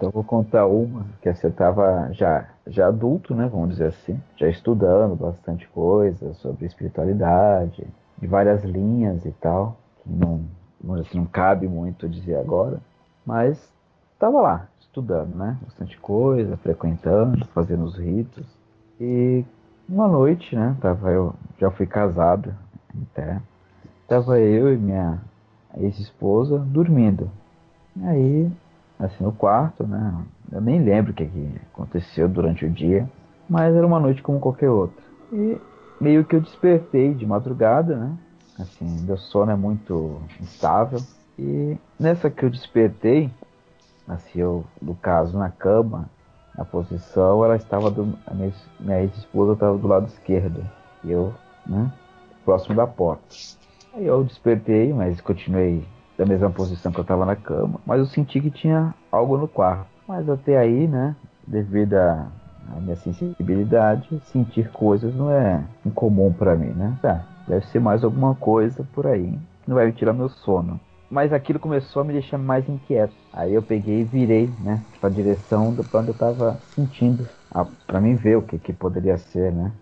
Então 0.00 0.10
vou 0.10 0.24
contar 0.24 0.64
uma 0.64 1.04
que 1.20 1.30
você 1.30 1.48
estava 1.48 2.08
já, 2.14 2.48
já 2.66 2.86
adulto, 2.86 3.34
né? 3.34 3.46
Vamos 3.52 3.68
dizer 3.68 3.88
assim, 3.88 4.18
já 4.34 4.48
estudando 4.48 5.14
bastante 5.14 5.68
coisa 5.68 6.32
sobre 6.32 6.64
espiritualidade, 6.64 7.86
de 8.16 8.26
várias 8.26 8.64
linhas 8.64 9.26
e 9.26 9.30
tal, 9.32 9.76
que 10.02 10.08
não, 10.10 10.40
assim, 10.98 11.18
não 11.18 11.26
cabe 11.26 11.68
muito 11.68 12.08
dizer 12.08 12.36
agora, 12.36 12.80
mas 13.26 13.70
estava 14.14 14.40
lá 14.40 14.68
estudando, 14.80 15.34
né? 15.34 15.58
Bastante 15.62 15.98
coisa, 15.98 16.56
frequentando, 16.56 17.44
fazendo 17.48 17.84
os 17.84 17.98
ritos. 17.98 18.46
E 18.98 19.44
uma 19.86 20.08
noite, 20.08 20.56
né? 20.56 20.74
Tava 20.80 21.10
eu, 21.10 21.34
já 21.58 21.70
fui 21.70 21.84
casado 21.84 22.54
até. 23.12 23.38
Tava 24.08 24.40
eu 24.40 24.72
e 24.72 24.78
minha 24.78 25.20
ex-esposa 25.76 26.58
dormindo. 26.58 27.30
Aí 28.02 28.50
assim, 29.00 29.24
no 29.24 29.32
quarto, 29.32 29.86
né? 29.86 30.14
Eu 30.52 30.60
nem 30.60 30.82
lembro 30.82 31.12
o 31.12 31.14
que, 31.14 31.26
que 31.26 31.60
aconteceu 31.72 32.28
durante 32.28 32.64
o 32.64 32.70
dia, 32.70 33.08
mas 33.48 33.74
era 33.74 33.86
uma 33.86 33.98
noite 33.98 34.22
como 34.22 34.38
qualquer 34.38 34.68
outra. 34.70 35.02
E 35.32 35.58
meio 36.00 36.24
que 36.24 36.36
eu 36.36 36.40
despertei 36.40 37.14
de 37.14 37.26
madrugada, 37.26 37.96
né? 37.96 38.16
Assim, 38.58 38.84
meu 39.06 39.16
sono 39.16 39.50
é 39.50 39.56
muito 39.56 40.20
instável. 40.40 41.00
E 41.38 41.76
nessa 41.98 42.28
que 42.28 42.44
eu 42.44 42.50
despertei, 42.50 43.30
assim, 44.06 44.40
eu, 44.40 44.64
no 44.82 44.94
caso, 44.94 45.38
na 45.38 45.48
cama, 45.48 46.10
na 46.56 46.64
posição, 46.64 47.44
ela 47.44 47.56
estava 47.56 47.90
do. 47.90 48.18
A 48.26 48.34
minha, 48.34 48.52
minha 48.78 49.00
ex-esposa 49.00 49.54
estava 49.54 49.78
do 49.78 49.88
lado 49.88 50.06
esquerdo. 50.06 50.62
E 51.02 51.10
eu, 51.10 51.32
né? 51.66 51.90
Próximo 52.44 52.74
da 52.74 52.86
porta. 52.86 53.24
Aí 53.94 54.06
eu 54.06 54.22
despertei, 54.22 54.92
mas 54.92 55.20
continuei 55.20 55.84
da 56.20 56.26
mesma 56.26 56.50
posição 56.50 56.92
que 56.92 56.98
eu 56.98 57.02
estava 57.02 57.24
na 57.24 57.34
cama, 57.34 57.80
mas 57.86 57.98
eu 57.98 58.06
senti 58.06 58.40
que 58.40 58.50
tinha 58.50 58.94
algo 59.10 59.38
no 59.38 59.48
quarto. 59.48 59.86
Mas 60.06 60.28
até 60.28 60.58
aí, 60.58 60.86
né, 60.86 61.16
devido 61.46 61.94
à 61.94 62.28
minha 62.80 62.96
sensibilidade, 62.96 64.20
sentir 64.24 64.70
coisas 64.70 65.14
não 65.14 65.30
é 65.30 65.64
incomum 65.84 66.32
para 66.32 66.54
mim, 66.54 66.72
né? 66.72 66.98
Tá, 67.00 67.24
deve 67.48 67.66
ser 67.66 67.80
mais 67.80 68.04
alguma 68.04 68.34
coisa 68.34 68.86
por 68.92 69.06
aí 69.06 69.38
não 69.70 69.76
vai 69.76 69.86
me 69.86 69.92
tirar 69.92 70.12
meu 70.12 70.28
sono. 70.28 70.80
Mas 71.10 71.32
aquilo 71.32 71.58
começou 71.58 72.02
a 72.02 72.04
me 72.04 72.12
deixar 72.12 72.38
mais 72.38 72.68
inquieto. 72.68 73.14
Aí 73.32 73.54
eu 73.54 73.62
peguei 73.62 74.00
e 74.00 74.04
virei, 74.04 74.50
né, 74.60 74.80
para 75.00 75.08
a 75.08 75.12
direção 75.12 75.72
do 75.72 75.84
onde 75.94 76.08
eu 76.08 76.12
estava 76.12 76.60
sentindo, 76.74 77.26
para 77.86 78.00
mim 78.00 78.14
ver 78.14 78.36
o 78.36 78.42
que, 78.42 78.58
que 78.58 78.72
poderia 78.72 79.16
ser, 79.16 79.52
né? 79.52 79.72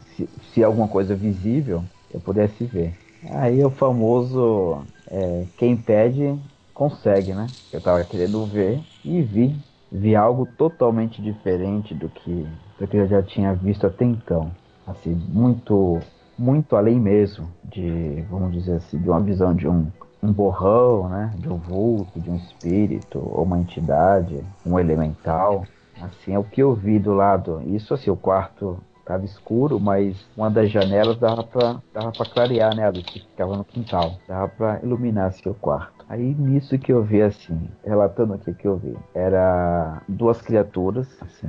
Se, 0.00 0.28
se 0.52 0.62
alguma 0.62 0.86
coisa 0.86 1.14
visível 1.14 1.82
eu 2.12 2.20
pudesse 2.20 2.64
ver. 2.64 2.94
Aí 3.30 3.64
o 3.64 3.70
famoso 3.70 4.86
é, 5.06 5.46
quem 5.56 5.76
pede 5.76 6.38
consegue, 6.74 7.34
né? 7.34 7.50
Eu 7.72 7.80
tava 7.80 8.04
querendo 8.04 8.44
ver 8.46 8.82
e 9.04 9.22
vi. 9.22 9.56
Vi 9.90 10.16
algo 10.16 10.46
totalmente 10.46 11.22
diferente 11.22 11.94
do 11.94 12.08
que, 12.08 12.46
do 12.78 12.86
que 12.86 12.96
eu 12.96 13.06
já 13.06 13.22
tinha 13.22 13.54
visto 13.54 13.86
até 13.86 14.04
então. 14.04 14.50
Assim, 14.86 15.14
muito, 15.14 16.00
muito 16.38 16.76
além 16.76 17.00
mesmo 17.00 17.48
de, 17.64 18.22
vamos 18.30 18.52
dizer 18.52 18.76
assim, 18.76 18.98
de 18.98 19.08
uma 19.08 19.20
visão 19.20 19.54
de 19.54 19.68
um, 19.68 19.90
um 20.22 20.32
borrão, 20.32 21.08
né? 21.08 21.34
De 21.38 21.48
um 21.48 21.56
vulto, 21.56 22.20
de 22.20 22.30
um 22.30 22.36
espírito, 22.36 23.18
ou 23.18 23.44
uma 23.44 23.58
entidade, 23.58 24.44
um 24.64 24.78
elemental. 24.78 25.64
Assim, 26.00 26.34
é 26.34 26.38
o 26.38 26.44
que 26.44 26.62
eu 26.62 26.74
vi 26.74 26.98
do 26.98 27.14
lado. 27.14 27.62
Isso 27.64 27.94
assim, 27.94 28.10
o 28.10 28.16
quarto 28.16 28.78
Tava 29.06 29.24
escuro, 29.24 29.78
mas 29.78 30.16
uma 30.36 30.50
das 30.50 30.68
janelas 30.68 31.16
dava 31.16 31.44
pra, 31.44 31.80
dava 31.94 32.10
pra 32.10 32.26
clarear, 32.26 32.74
né? 32.74 32.88
A 32.88 32.92
que 32.92 33.20
ficava 33.20 33.56
no 33.56 33.64
quintal. 33.64 34.18
Dava 34.26 34.48
pra 34.48 34.80
iluminar 34.82 35.32
seu 35.32 35.54
quarto. 35.54 36.04
Aí 36.08 36.34
nisso 36.34 36.76
que 36.76 36.92
eu 36.92 37.04
vi 37.04 37.22
assim, 37.22 37.68
relatando 37.84 38.34
o 38.34 38.38
que 38.54 38.66
eu 38.66 38.76
vi, 38.76 38.96
era 39.14 40.02
duas 40.08 40.42
criaturas, 40.42 41.08
assim, 41.22 41.48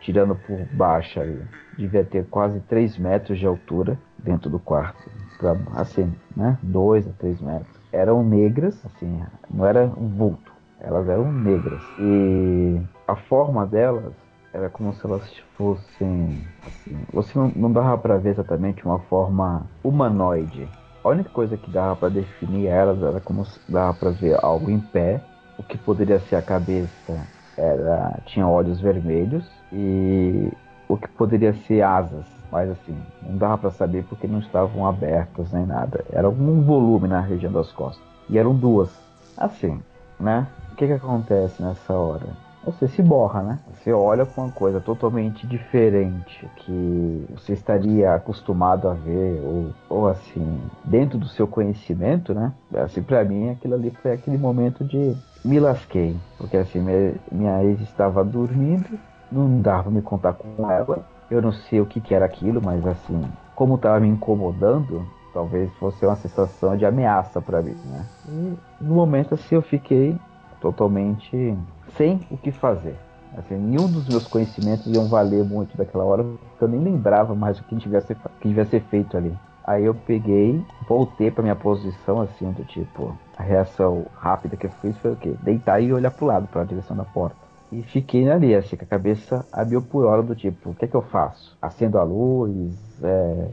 tirando 0.00 0.34
por 0.34 0.58
baixo 0.76 1.20
ali. 1.20 1.40
Devia 1.78 2.04
ter 2.04 2.26
quase 2.26 2.58
3 2.60 2.98
metros 2.98 3.38
de 3.38 3.46
altura 3.46 3.96
dentro 4.18 4.50
do 4.50 4.58
quarto. 4.58 5.08
Pra, 5.38 5.56
assim, 5.76 6.12
né? 6.36 6.58
2 6.62 7.06
a 7.06 7.12
3 7.12 7.40
metros. 7.40 7.76
Eram 7.92 8.24
negras, 8.24 8.84
assim, 8.84 9.22
não 9.48 9.64
era 9.64 9.84
um 9.84 10.08
vulto. 10.08 10.52
Elas 10.80 11.08
eram 11.08 11.32
negras. 11.32 11.82
E 11.98 12.80
a 13.06 13.14
forma 13.14 13.64
delas 13.64 14.12
era 14.56 14.70
como 14.70 14.92
se 14.94 15.06
elas 15.06 15.22
fossem. 15.56 16.40
Assim, 16.66 16.98
você 17.12 17.38
não, 17.38 17.52
não 17.54 17.72
dava 17.72 17.98
pra 17.98 18.16
ver 18.16 18.30
exatamente 18.30 18.84
uma 18.84 18.98
forma 19.00 19.66
humanoide. 19.84 20.68
A 21.04 21.08
única 21.08 21.30
coisa 21.30 21.56
que 21.56 21.70
dava 21.70 21.94
pra 21.94 22.08
definir 22.08 22.66
elas 22.66 23.00
era 23.02 23.20
como 23.20 23.44
se 23.44 23.60
dava 23.68 23.94
pra 23.94 24.10
ver 24.10 24.36
algo 24.42 24.70
em 24.70 24.80
pé. 24.80 25.20
O 25.58 25.62
que 25.62 25.78
poderia 25.78 26.18
ser 26.20 26.36
a 26.36 26.42
cabeça 26.42 27.26
era 27.56 28.18
tinha 28.26 28.46
olhos 28.46 28.80
vermelhos 28.80 29.48
e 29.72 30.50
o 30.88 30.96
que 30.96 31.08
poderia 31.08 31.52
ser 31.52 31.82
asas. 31.82 32.24
Mas 32.50 32.70
assim, 32.70 32.96
não 33.22 33.36
dava 33.36 33.58
pra 33.58 33.70
saber 33.70 34.04
porque 34.04 34.26
não 34.26 34.38
estavam 34.38 34.86
abertas 34.86 35.52
nem 35.52 35.66
nada. 35.66 36.04
Era 36.10 36.26
algum 36.26 36.62
volume 36.62 37.08
na 37.08 37.20
região 37.20 37.52
das 37.52 37.70
costas. 37.72 38.04
E 38.28 38.38
eram 38.38 38.54
duas. 38.54 38.90
Assim, 39.36 39.80
né? 40.18 40.46
O 40.72 40.76
que 40.76 40.86
que 40.86 40.92
acontece 40.92 41.62
nessa 41.62 41.92
hora? 41.92 42.45
Você 42.66 42.88
se 42.88 43.00
borra, 43.00 43.42
né? 43.42 43.58
Você 43.72 43.92
olha 43.92 44.26
para 44.26 44.42
uma 44.42 44.50
coisa 44.50 44.80
totalmente 44.80 45.46
diferente 45.46 46.50
que 46.56 47.24
você 47.30 47.52
estaria 47.52 48.12
acostumado 48.12 48.88
a 48.88 48.92
ver, 48.92 49.40
ou, 49.40 49.70
ou 49.88 50.08
assim, 50.08 50.60
dentro 50.84 51.16
do 51.16 51.28
seu 51.28 51.46
conhecimento, 51.46 52.34
né? 52.34 52.52
Assim, 52.74 53.00
para 53.02 53.24
mim, 53.24 53.50
aquilo 53.50 53.74
ali 53.74 53.92
foi 54.02 54.12
aquele 54.12 54.36
momento 54.36 54.84
de 54.84 55.16
me 55.44 55.60
lasquei. 55.60 56.16
Porque 56.38 56.56
assim, 56.56 56.80
minha, 56.80 57.14
minha 57.30 57.62
ex 57.62 57.80
estava 57.82 58.24
dormindo, 58.24 58.98
não 59.30 59.60
dava 59.60 59.84
pra 59.84 59.92
me 59.92 60.02
contar 60.02 60.32
com 60.32 60.68
ela. 60.68 61.06
Eu 61.30 61.40
não 61.40 61.52
sei 61.52 61.80
o 61.80 61.86
que, 61.86 62.00
que 62.00 62.14
era 62.14 62.24
aquilo, 62.24 62.60
mas 62.60 62.84
assim, 62.84 63.22
como 63.54 63.76
estava 63.76 64.00
me 64.00 64.08
incomodando, 64.08 65.06
talvez 65.32 65.72
fosse 65.74 66.04
uma 66.04 66.16
sensação 66.16 66.76
de 66.76 66.84
ameaça 66.84 67.40
para 67.40 67.62
mim, 67.62 67.76
né? 67.84 68.06
E 68.28 68.56
no 68.80 68.94
momento 68.94 69.34
assim 69.34 69.54
eu 69.54 69.62
fiquei 69.62 70.18
totalmente 70.60 71.56
sem 71.96 72.20
o 72.30 72.36
que 72.36 72.50
fazer. 72.52 72.96
Assim, 73.36 73.56
nenhum 73.56 73.86
dos 73.86 74.08
meus 74.08 74.26
conhecimentos 74.26 74.86
iam 74.86 75.08
valer 75.08 75.44
muito 75.44 75.76
daquela 75.76 76.04
hora, 76.04 76.24
porque 76.24 76.64
eu 76.64 76.68
nem 76.68 76.80
lembrava 76.80 77.34
mais 77.34 77.58
o 77.58 77.64
que 77.64 77.74
devia 77.74 78.00
ser, 78.00 78.16
que 78.40 78.48
devia 78.48 78.64
ser 78.64 78.80
feito 78.84 79.16
ali. 79.16 79.36
Aí 79.64 79.84
eu 79.84 79.94
peguei, 79.94 80.64
voltei 80.88 81.30
para 81.30 81.42
minha 81.42 81.56
posição, 81.56 82.20
assim, 82.20 82.50
do 82.52 82.64
tipo, 82.64 83.16
a 83.36 83.42
reação 83.42 84.06
rápida 84.14 84.56
que 84.56 84.66
eu 84.66 84.70
fiz 84.80 84.96
foi 84.98 85.12
o 85.12 85.16
quê? 85.16 85.34
Deitar 85.42 85.80
e 85.80 85.92
olhar 85.92 86.10
pro 86.12 86.26
lado, 86.26 86.46
para 86.46 86.62
a 86.62 86.64
direção 86.64 86.96
da 86.96 87.04
porta. 87.04 87.36
E 87.72 87.82
fiquei 87.82 88.30
ali, 88.30 88.54
assim, 88.54 88.76
com 88.76 88.84
a 88.84 88.88
cabeça 88.88 89.44
abriu 89.52 89.82
por 89.82 90.04
hora 90.04 90.22
do 90.22 90.36
tipo, 90.36 90.70
o 90.70 90.74
que 90.74 90.84
é 90.84 90.88
que 90.88 90.94
eu 90.94 91.02
faço? 91.02 91.58
Acendo 91.60 91.98
a 91.98 92.04
luz, 92.04 92.74
é, 93.02 93.48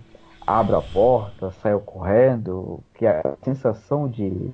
abro 0.45 0.77
a 0.77 0.81
porta, 0.81 1.51
saio 1.51 1.79
correndo, 1.79 2.79
que 2.93 3.07
a 3.07 3.35
sensação 3.43 4.07
de, 4.07 4.51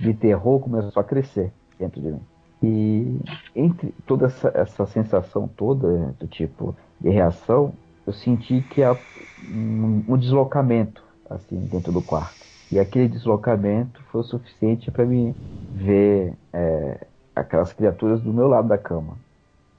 de 0.00 0.14
terror 0.14 0.58
começou 0.58 1.00
a 1.00 1.04
crescer 1.04 1.52
dentro 1.78 2.00
de 2.00 2.12
mim. 2.12 2.20
E 2.62 3.18
entre 3.54 3.94
toda 4.06 4.26
essa, 4.26 4.50
essa 4.54 4.86
sensação 4.86 5.48
toda 5.48 6.14
do 6.18 6.26
tipo 6.26 6.74
de 7.00 7.10
reação, 7.10 7.74
eu 8.06 8.12
senti 8.12 8.62
que 8.62 8.82
há 8.82 8.92
um, 8.92 10.04
um 10.08 10.16
deslocamento 10.16 11.02
assim 11.28 11.58
dentro 11.66 11.92
do 11.92 12.02
quarto. 12.02 12.44
E 12.70 12.78
aquele 12.78 13.08
deslocamento 13.08 14.02
foi 14.04 14.20
o 14.20 14.24
suficiente 14.24 14.90
para 14.90 15.04
me 15.04 15.34
ver 15.74 16.34
é, 16.52 17.06
aquelas 17.34 17.72
criaturas 17.72 18.22
do 18.22 18.32
meu 18.32 18.48
lado 18.48 18.68
da 18.68 18.78
cama. 18.78 19.18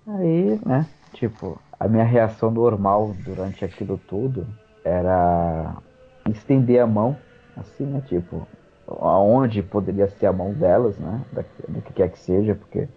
Aí, 0.08 0.60
né, 0.66 0.88
tipo, 1.14 1.60
a 1.80 1.88
minha 1.88 2.04
reação 2.04 2.52
normal 2.52 3.16
durante 3.20 3.66
aquilo 3.66 3.98
tudo 3.98 4.48
era 4.84 5.82
estender 6.30 6.82
a 6.82 6.88
mão, 6.88 7.18
assim, 7.56 7.86
né, 7.86 8.02
tipo, 8.02 8.48
aonde 8.88 9.64
poderia 9.64 10.08
ser 10.08 10.28
a 10.28 10.34
mão 10.34 10.54
delas, 10.54 10.98
né? 10.98 11.22
Do 11.68 11.82
que 11.82 11.94
quer 11.94 12.10
que 12.10 12.20
seja, 12.20 12.56
porque 12.56 12.88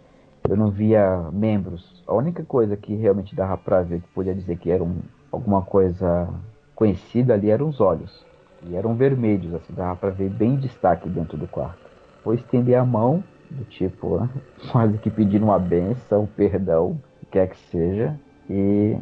eu 0.49 0.57
não 0.57 0.71
via 0.71 1.29
membros. 1.33 2.03
A 2.07 2.15
única 2.15 2.45
coisa 2.45 2.77
que 2.77 2.95
realmente 2.95 3.35
dava 3.35 3.57
pra 3.57 3.83
ver, 3.83 4.01
que 4.01 4.09
podia 4.09 4.35
dizer 4.35 4.57
que 4.59 4.71
era 4.71 4.83
um, 4.83 4.97
alguma 5.31 5.63
coisa 5.63 6.29
conhecida 6.75 7.35
ali, 7.35 7.51
eram 7.51 7.69
os 7.69 7.81
olhos. 7.81 8.25
E 8.67 8.75
eram 8.75 8.95
vermelhos, 8.95 9.55
assim, 9.55 9.73
dava 9.73 9.97
pra 9.97 10.11
ver 10.11 10.31
bem 10.31 10.57
destaque 10.57 11.09
dentro 11.09 11.37
do 11.37 11.47
quarto. 11.47 11.89
Foi 12.23 12.37
estender 12.37 12.77
a 12.77 12.85
mão, 12.85 13.23
do 13.51 13.65
tipo, 13.65 14.19
né? 14.19 14.29
quase 14.71 14.99
que 14.99 15.11
pedindo 15.11 15.45
uma 15.45 15.59
benção, 15.59 16.27
perdão, 16.37 16.91
o 16.91 17.01
que 17.21 17.27
quer 17.33 17.49
que 17.49 17.57
seja. 17.71 18.19
E, 18.51 18.97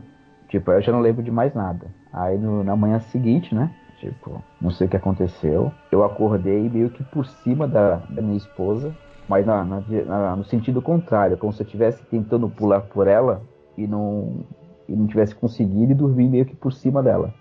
tipo, 0.48 0.70
eu 0.70 0.80
já 0.80 0.92
não 0.92 1.00
lembro 1.00 1.22
de 1.22 1.30
mais 1.30 1.54
nada. 1.54 1.86
Aí 2.12 2.38
no, 2.38 2.62
na 2.62 2.76
manhã 2.76 2.98
seguinte, 3.00 3.54
né? 3.54 3.70
Tipo, 3.98 4.42
não 4.60 4.70
sei 4.70 4.86
o 4.86 4.90
que 4.90 4.96
aconteceu. 4.96 5.72
Eu 5.90 6.04
acordei 6.04 6.68
meio 6.68 6.90
que 6.90 7.02
por 7.04 7.26
cima 7.26 7.66
da, 7.66 7.96
da 8.08 8.20
minha 8.20 8.36
esposa, 8.36 8.94
mas 9.28 9.44
na, 9.46 9.64
na, 9.64 9.82
na, 10.06 10.36
no 10.36 10.44
sentido 10.44 10.82
contrário, 10.82 11.36
como 11.36 11.52
se 11.52 11.62
eu 11.62 11.64
estivesse 11.64 12.02
tentando 12.04 12.48
pular 12.48 12.82
por 12.82 13.06
ela 13.06 13.42
e 13.76 13.86
não, 13.86 14.44
e 14.88 14.94
não 14.94 15.06
tivesse 15.06 15.34
conseguido 15.34 15.92
e 15.92 15.94
dormir 15.94 16.28
meio 16.28 16.44
que 16.44 16.54
por 16.54 16.72
cima 16.72 17.02
dela. 17.02 17.32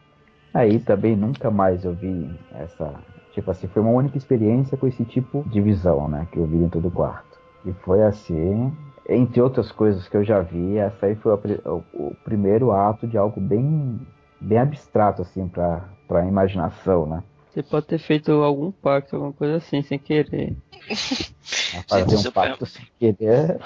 Aí 0.53 0.80
também 0.80 1.15
nunca 1.15 1.52
mais 1.52 1.84
eu 1.84 1.94
vi 1.94 2.30
essa. 2.53 2.94
Tipo 3.34 3.52
assim, 3.52 3.68
foi 3.68 3.82
uma 3.82 3.91
única 3.91 4.18
experiência 4.18 4.77
com 4.77 4.88
esse 4.88 5.03
tipo 5.03 5.44
de 5.49 5.60
visão, 5.60 6.07
né? 6.07 6.26
Que 6.32 6.40
eu 6.40 6.45
vi 6.45 6.57
dentro 6.57 6.80
do 6.80 6.90
quarto. 6.90 7.38
E 7.65 7.73
foi 7.73 8.02
assim, 8.03 8.72
entre 9.10 9.41
outras 9.41 9.72
coisas 9.72 10.07
que 10.07 10.15
eu 10.15 10.23
já 10.23 10.40
vi, 10.40 10.77
essa 10.77 11.07
aí 11.07 11.15
foi 11.15 11.34
o, 11.34 11.84
o 11.94 12.15
primeiro 12.23 12.72
ato 12.72 13.06
de 13.06 13.18
algo 13.18 13.41
bem, 13.41 13.99
bem 14.46 14.60
abstrato, 14.60 15.22
assim, 15.22 15.48
para 15.48 15.84
pra 16.08 16.26
imaginação, 16.26 17.06
né? 17.06 17.24
Você 17.52 17.64
pode 17.64 17.88
ter 17.88 17.98
feito 17.98 18.32
algum 18.32 18.70
pacto, 18.70 19.16
alguma 19.16 19.34
coisa 19.34 19.58
assim, 19.58 19.82
sem 19.82 19.98
querer. 19.98 20.56
fazer 21.88 22.28
um 22.28 22.32
pacto 22.32 22.66
sem 22.66 22.86
querer 23.00 23.60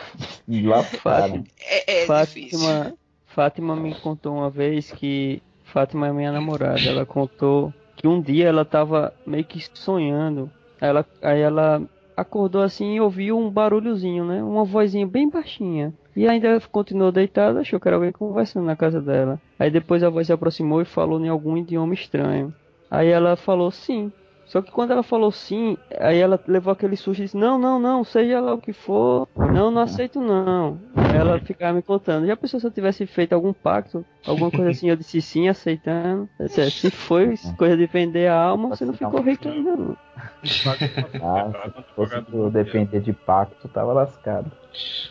e 0.48 0.62
lá 0.62 0.84
fora. 1.02 1.44
É, 1.60 2.04
é 2.04 2.06
Fátima. 2.06 2.94
Fátima 3.26 3.76
me 3.76 3.96
contou 3.96 4.36
uma 4.36 4.50
vez 4.50 4.92
que 4.92 5.42
Fátima 5.66 6.08
é 6.08 6.14
minha 6.14 6.32
namorada. 6.32 6.82
Ela 6.82 7.06
contou 7.06 7.74
que 7.96 8.08
um 8.08 8.22
dia 8.22 8.48
ela 8.48 8.64
tava 8.64 9.14
meio 9.26 9.44
que 9.44 9.60
sonhando. 9.74 10.52
Ela, 10.80 11.06
aí 11.22 11.42
ela 11.42 11.82
acordou 12.16 12.62
assim 12.62 12.96
e 12.96 13.02
ouviu 13.02 13.38
um 13.38 13.50
barulhozinho, 13.50 14.24
né? 14.24 14.44
Uma 14.44 14.64
vozinha 14.64 15.08
bem 15.08 15.30
baixinha. 15.30 15.94
E 16.20 16.28
ainda 16.28 16.60
continuou 16.70 17.14
deitada, 17.14 17.62
achou 17.62 17.80
que 17.80 17.88
era 17.88 17.96
alguém 17.96 18.12
conversando 18.12 18.66
na 18.66 18.76
casa 18.76 19.00
dela. 19.00 19.40
Aí 19.58 19.72
depois 19.72 20.04
a 20.04 20.10
voz 20.10 20.28
se 20.28 20.34
aproximou 20.34 20.82
e 20.82 20.86
falou 20.86 21.18
em 21.18 21.30
algum 21.30 21.56
idioma 21.56 21.94
estranho. 21.94 22.54
Aí 22.92 23.08
ela 23.08 23.38
falou 23.38 23.72
sim. 23.72 24.12
Só 24.46 24.62
que 24.62 24.70
quando 24.70 24.92
ela 24.92 25.02
falou 25.02 25.32
sim, 25.32 25.78
aí 25.98 26.18
ela 26.18 26.38
levou 26.46 26.74
aquele 26.74 26.98
susto 26.98 27.22
e 27.22 27.24
disse: 27.24 27.38
Não, 27.38 27.58
não, 27.58 27.80
não, 27.80 28.04
seja 28.04 28.42
lá 28.42 28.54
o 28.54 28.58
que 28.58 28.74
for, 28.74 29.30
não, 29.38 29.72
não 29.72 29.82
aceito 29.82 30.20
não. 30.20 30.78
Ela 31.16 31.40
ficava 31.40 31.72
me 31.72 31.82
contando. 31.82 32.28
Já 32.28 32.36
pensou 32.36 32.60
se 32.60 32.68
eu 32.68 32.72
tivesse 32.72 33.06
feito 33.06 33.32
algum 33.32 33.54
pacto, 33.54 34.06
alguma 34.26 34.52
coisa 34.52 34.72
assim? 34.72 34.90
Eu 34.90 34.96
disse 34.96 35.22
sim, 35.22 35.48
aceitando. 35.48 36.30
Disse, 36.40 36.70
Se 36.72 36.92
foi 36.92 37.36
coisa 37.58 37.76
de 37.78 37.86
vender 37.86 38.28
a 38.28 38.36
alma, 38.42 38.70
você 38.70 38.86
não 38.86 38.94
ficou 38.94 39.22
rico 39.22 39.48
ainda 39.48 39.76
não. 39.76 39.98
Ah, 41.22 41.72
se 41.76 41.96
fosse 41.96 42.22
por 42.24 42.52
depender 42.52 43.00
de 43.02 43.14
pacto, 43.14 43.68
tava 43.70 43.94
lascado. 43.94 44.52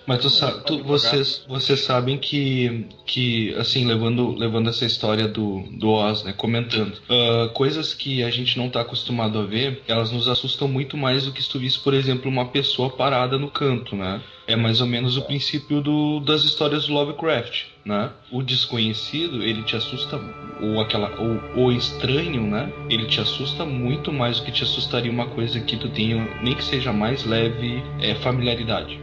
Mas 0.07 0.21
tu 0.21 0.31
sa- 0.31 0.61
tu- 0.63 0.85
vocês, 0.85 1.45
vocês 1.49 1.81
sabem 1.81 2.19
que, 2.19 2.87
que 3.07 3.55
assim, 3.57 3.87
levando, 3.87 4.35
levando 4.37 4.69
essa 4.71 4.85
história 4.85 5.27
do, 5.27 5.63
do 5.79 5.91
Oz, 5.91 6.23
né, 6.25 6.33
comentando, 6.33 6.93
ah, 7.09 7.51
coisas 7.55 7.93
que 7.95 8.23
a 8.23 8.31
gente 8.31 8.57
não 8.59 8.71
tá 8.71 8.81
acostumado 8.83 9.39
a 9.39 9.45
ver, 9.45 9.83
elas 9.89 10.11
nos 10.13 10.29
assustam 10.29 10.69
muito 10.69 10.97
mais 10.97 11.25
do 11.25 11.33
que 11.33 11.43
se 11.43 11.49
tu 11.49 11.59
visse, 11.59 11.79
por 11.81 11.93
exemplo, 11.95 12.31
uma 12.31 12.47
pessoa 12.49 12.91
parada 12.91 13.39
no 13.39 13.51
canto, 13.51 13.97
né? 13.97 14.21
É 14.49 14.57
mais 14.57 14.81
ou 14.81 14.87
menos 14.87 15.19
o 15.19 15.23
princípio 15.27 15.83
do, 15.83 16.21
das 16.21 16.43
histórias 16.43 16.87
do 16.87 16.95
Lovecraft, 16.95 17.67
né? 17.85 18.11
O 18.33 18.43
desconhecido, 18.43 19.43
ele 19.43 19.63
te 19.63 19.77
assusta, 19.77 20.19
ou 20.59 20.81
aquela, 20.81 21.15
ou 21.21 21.67
o 21.67 21.71
estranho, 21.71 22.45
né? 22.45 22.73
Ele 22.89 23.07
te 23.07 23.21
assusta 23.21 23.67
muito 23.67 24.11
mais 24.11 24.39
do 24.39 24.47
que 24.47 24.51
te 24.51 24.63
assustaria 24.63 25.13
uma 25.13 25.29
coisa 25.29 25.61
que 25.61 25.77
tu 25.77 25.91
tenha, 25.91 26.25
nem 26.43 26.55
que 26.55 26.65
seja 26.65 26.95
mais 26.95 27.27
leve, 27.27 27.83
é, 28.01 28.15
familiaridade. 28.15 28.99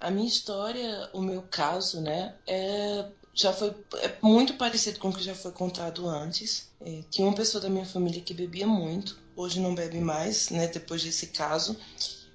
A 0.00 0.10
minha 0.10 0.26
história, 0.26 1.10
o 1.12 1.20
meu 1.20 1.42
caso, 1.42 2.00
né, 2.00 2.34
é, 2.46 3.04
já 3.42 3.52
foi 3.52 3.74
é 4.02 4.16
muito 4.22 4.54
parecido 4.54 4.98
com 4.98 5.08
o 5.08 5.12
que 5.14 5.22
já 5.22 5.34
foi 5.34 5.52
contado 5.52 6.08
antes. 6.08 6.70
É, 6.80 7.02
tinha 7.10 7.26
uma 7.26 7.34
pessoa 7.36 7.60
da 7.62 7.68
minha 7.70 7.84
família 7.86 8.22
que 8.22 8.34
bebia 8.34 8.66
muito, 8.66 9.18
hoje 9.36 9.60
não 9.60 9.74
bebe 9.74 10.00
mais, 10.00 10.50
né, 10.50 10.66
depois 10.68 11.02
desse 11.02 11.28
caso, 11.28 11.76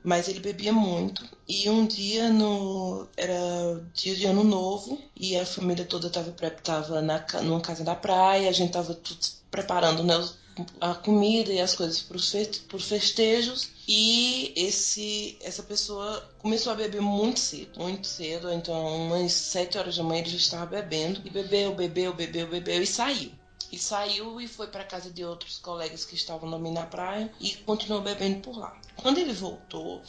mas 0.03 0.27
ele 0.27 0.39
bebia 0.39 0.71
muito. 0.73 1.27
E 1.47 1.69
um 1.69 1.85
dia 1.87 2.29
no 2.31 3.07
era 3.17 3.35
dia 3.93 4.15
de 4.15 4.25
ano 4.25 4.43
novo 4.43 5.01
e 5.15 5.35
a 5.37 5.45
família 5.45 5.85
toda 5.85 6.07
estava 6.07 6.31
tava 6.63 7.01
na 7.01 7.25
numa 7.43 7.61
casa 7.61 7.83
da 7.83 7.95
praia, 7.95 8.49
a 8.49 8.53
gente 8.53 8.71
tava 8.73 8.93
tudo 8.93 9.19
preparando 9.51 10.03
né, 10.03 10.17
os- 10.17 10.37
a 10.79 10.93
comida 10.93 11.51
e 11.51 11.59
as 11.59 11.75
coisas 11.75 12.01
para 12.01 12.17
os 12.17 12.85
festejos 12.85 13.69
e 13.87 14.53
esse 14.55 15.37
essa 15.41 15.61
pessoa 15.61 16.29
começou 16.39 16.71
a 16.71 16.75
beber 16.75 17.01
muito 17.01 17.39
cedo, 17.39 17.81
muito 17.81 18.07
cedo, 18.07 18.51
então 18.51 19.07
umas 19.07 19.31
sete 19.33 19.77
horas 19.77 19.97
da 19.97 20.03
manhã 20.03 20.21
ele 20.21 20.29
já 20.29 20.37
estava 20.37 20.65
bebendo 20.65 21.21
e 21.25 21.29
bebeu, 21.29 21.75
bebeu, 21.75 22.13
bebeu, 22.13 22.47
bebeu 22.47 22.81
e 22.81 22.87
saiu. 22.87 23.31
E 23.71 23.77
saiu 23.77 24.39
e 24.39 24.47
foi 24.47 24.67
para 24.67 24.83
casa 24.83 25.09
de 25.09 25.25
outros 25.25 25.57
colegas 25.57 26.05
que 26.05 26.15
estavam 26.15 26.49
também 26.49 26.71
na 26.71 26.85
praia 26.85 27.31
e 27.41 27.55
continuou 27.57 28.01
bebendo 28.01 28.39
por 28.39 28.57
lá. 28.57 28.79
Quando 28.95 29.17
ele 29.17 29.33
voltou, 29.33 30.01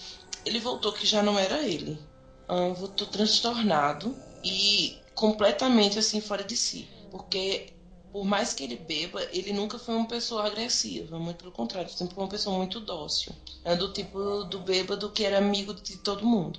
ele 0.44 0.60
voltou 0.60 0.92
que 0.92 1.06
já 1.06 1.22
não 1.22 1.38
era 1.38 1.62
ele. 1.62 1.98
Ah, 2.46 2.68
voltou 2.68 3.06
transtornado 3.06 4.16
e 4.44 4.98
completamente 5.14 5.98
assim 5.98 6.20
fora 6.20 6.44
de 6.44 6.56
si. 6.56 6.88
Porque 7.10 7.72
por 8.16 8.24
mais 8.24 8.54
que 8.54 8.64
ele 8.64 8.76
beba, 8.76 9.22
ele 9.30 9.52
nunca 9.52 9.78
foi 9.78 9.94
uma 9.94 10.06
pessoa 10.06 10.46
agressiva, 10.46 11.18
muito 11.18 11.36
pelo 11.36 11.52
contrário, 11.52 11.90
sempre 11.90 12.14
foi 12.14 12.24
uma 12.24 12.30
pessoa 12.30 12.56
muito 12.56 12.80
dócil. 12.80 13.30
É 13.62 13.76
do 13.76 13.92
tipo 13.92 14.42
do 14.44 14.58
bêbado 14.60 15.10
que 15.10 15.22
era 15.22 15.36
amigo 15.36 15.74
de 15.74 15.98
todo 15.98 16.24
mundo. 16.24 16.58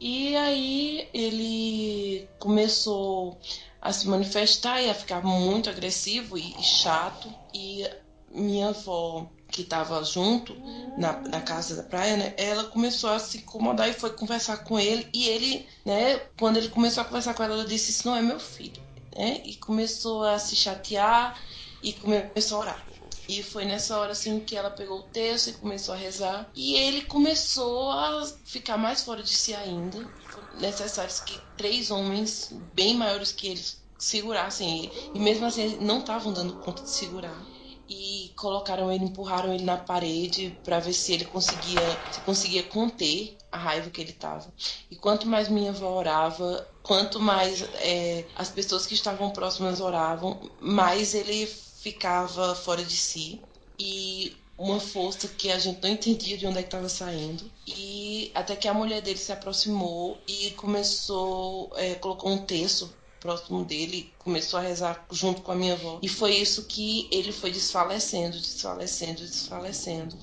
E 0.00 0.36
aí 0.36 1.08
ele 1.12 2.28
começou 2.38 3.36
a 3.82 3.92
se 3.92 4.06
manifestar 4.06 4.80
e 4.80 4.88
a 4.88 4.94
ficar 4.94 5.24
muito 5.24 5.68
agressivo 5.68 6.38
e, 6.38 6.54
chato. 6.62 7.34
E 7.52 7.84
minha 8.30 8.68
avó, 8.68 9.28
que 9.50 9.62
estava 9.62 10.04
junto 10.04 10.54
na, 10.96 11.18
na 11.18 11.40
casa 11.40 11.74
da 11.74 11.82
praia, 11.82 12.16
né, 12.16 12.32
ela 12.36 12.62
começou 12.62 13.10
a 13.10 13.18
se 13.18 13.38
incomodar 13.38 13.88
e 13.88 13.92
foi 13.92 14.10
conversar 14.10 14.58
com 14.58 14.78
ele. 14.78 15.08
E 15.12 15.26
ele, 15.26 15.66
né, 15.84 16.20
quando 16.38 16.58
ele 16.58 16.68
começou 16.68 17.00
a 17.00 17.06
conversar 17.06 17.34
com 17.34 17.42
ela, 17.42 17.54
ela 17.54 17.64
disse: 17.64 17.90
Isso 17.90 18.06
não 18.06 18.14
é 18.14 18.22
meu 18.22 18.38
filho. 18.38 18.85
Né? 19.16 19.42
E 19.44 19.56
começou 19.56 20.24
a 20.24 20.38
se 20.38 20.54
chatear 20.54 21.40
e 21.82 21.92
começou 21.94 22.58
a 22.58 22.60
orar. 22.60 22.86
E 23.28 23.42
foi 23.42 23.64
nessa 23.64 23.98
hora 23.98 24.12
assim 24.12 24.40
que 24.40 24.56
ela 24.56 24.70
pegou 24.70 25.00
o 25.00 25.04
texto 25.04 25.48
e 25.48 25.52
começou 25.54 25.94
a 25.94 25.96
rezar. 25.96 26.48
E 26.54 26.74
ele 26.74 27.02
começou 27.02 27.90
a 27.90 28.24
ficar 28.44 28.76
mais 28.76 29.02
fora 29.02 29.22
de 29.22 29.30
si 29.30 29.54
ainda. 29.54 29.98
Foi 30.28 30.44
necessário 30.54 31.12
que 31.24 31.42
três 31.56 31.90
homens 31.90 32.50
bem 32.72 32.94
maiores 32.94 33.32
que 33.32 33.48
eles 33.48 33.82
segurassem 33.98 34.84
ele. 34.84 35.10
E 35.14 35.18
mesmo 35.18 35.46
assim 35.46 35.78
não 35.80 36.00
estavam 36.00 36.32
dando 36.32 36.54
conta 36.56 36.82
de 36.82 36.90
segurar. 36.90 37.44
E 37.88 38.32
colocaram 38.36 38.92
ele, 38.92 39.04
empurraram 39.04 39.52
ele 39.52 39.64
na 39.64 39.76
parede 39.76 40.60
para 40.64 40.80
ver 40.80 40.92
se 40.92 41.12
ele 41.12 41.24
conseguia, 41.24 42.04
se 42.10 42.20
conseguia 42.20 42.64
conter 42.64 43.36
a 43.50 43.58
raiva 43.58 43.90
que 43.90 44.00
ele 44.00 44.12
tava. 44.12 44.52
E 44.90 44.96
quanto 44.96 45.26
mais 45.26 45.48
minha 45.48 45.70
avó 45.70 45.96
orava, 45.96 46.68
quanto 46.86 47.18
mais 47.18 47.62
é, 47.80 48.24
as 48.36 48.48
pessoas 48.48 48.86
que 48.86 48.94
estavam 48.94 49.30
próximas 49.30 49.80
oravam, 49.80 50.38
mais 50.60 51.14
ele 51.14 51.44
ficava 51.46 52.54
fora 52.54 52.84
de 52.84 52.96
si 52.96 53.40
e 53.76 54.36
uma 54.56 54.78
força 54.78 55.26
que 55.26 55.50
a 55.50 55.58
gente 55.58 55.82
não 55.82 55.90
entendia 55.90 56.38
de 56.38 56.46
onde 56.46 56.58
é 56.58 56.60
estava 56.60 56.88
saindo. 56.88 57.44
E 57.66 58.30
até 58.34 58.54
que 58.54 58.68
a 58.68 58.72
mulher 58.72 59.02
dele 59.02 59.18
se 59.18 59.32
aproximou 59.32 60.16
e 60.28 60.52
começou, 60.52 61.72
é, 61.74 61.96
colocou 61.96 62.30
um 62.30 62.38
texto 62.38 62.88
próximo 63.18 63.64
dele, 63.64 64.12
começou 64.20 64.60
a 64.60 64.62
rezar 64.62 65.04
junto 65.10 65.42
com 65.42 65.50
a 65.50 65.56
minha 65.56 65.74
avó. 65.74 65.98
E 66.00 66.08
foi 66.08 66.36
isso 66.36 66.66
que 66.66 67.08
ele 67.10 67.32
foi 67.32 67.50
desfalecendo, 67.50 68.38
desfalecendo, 68.38 69.22
desfalecendo. 69.22 70.16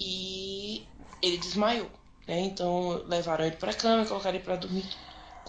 E 0.00 0.84
ele 1.22 1.38
desmaiou. 1.38 1.88
Né? 2.26 2.40
Então 2.40 3.04
levaram 3.06 3.44
ele 3.44 3.56
para 3.56 3.70
a 3.70 3.74
cama 3.74 4.04
colocaram 4.04 4.34
ele 4.34 4.44
para 4.44 4.56
dormir. 4.56 4.84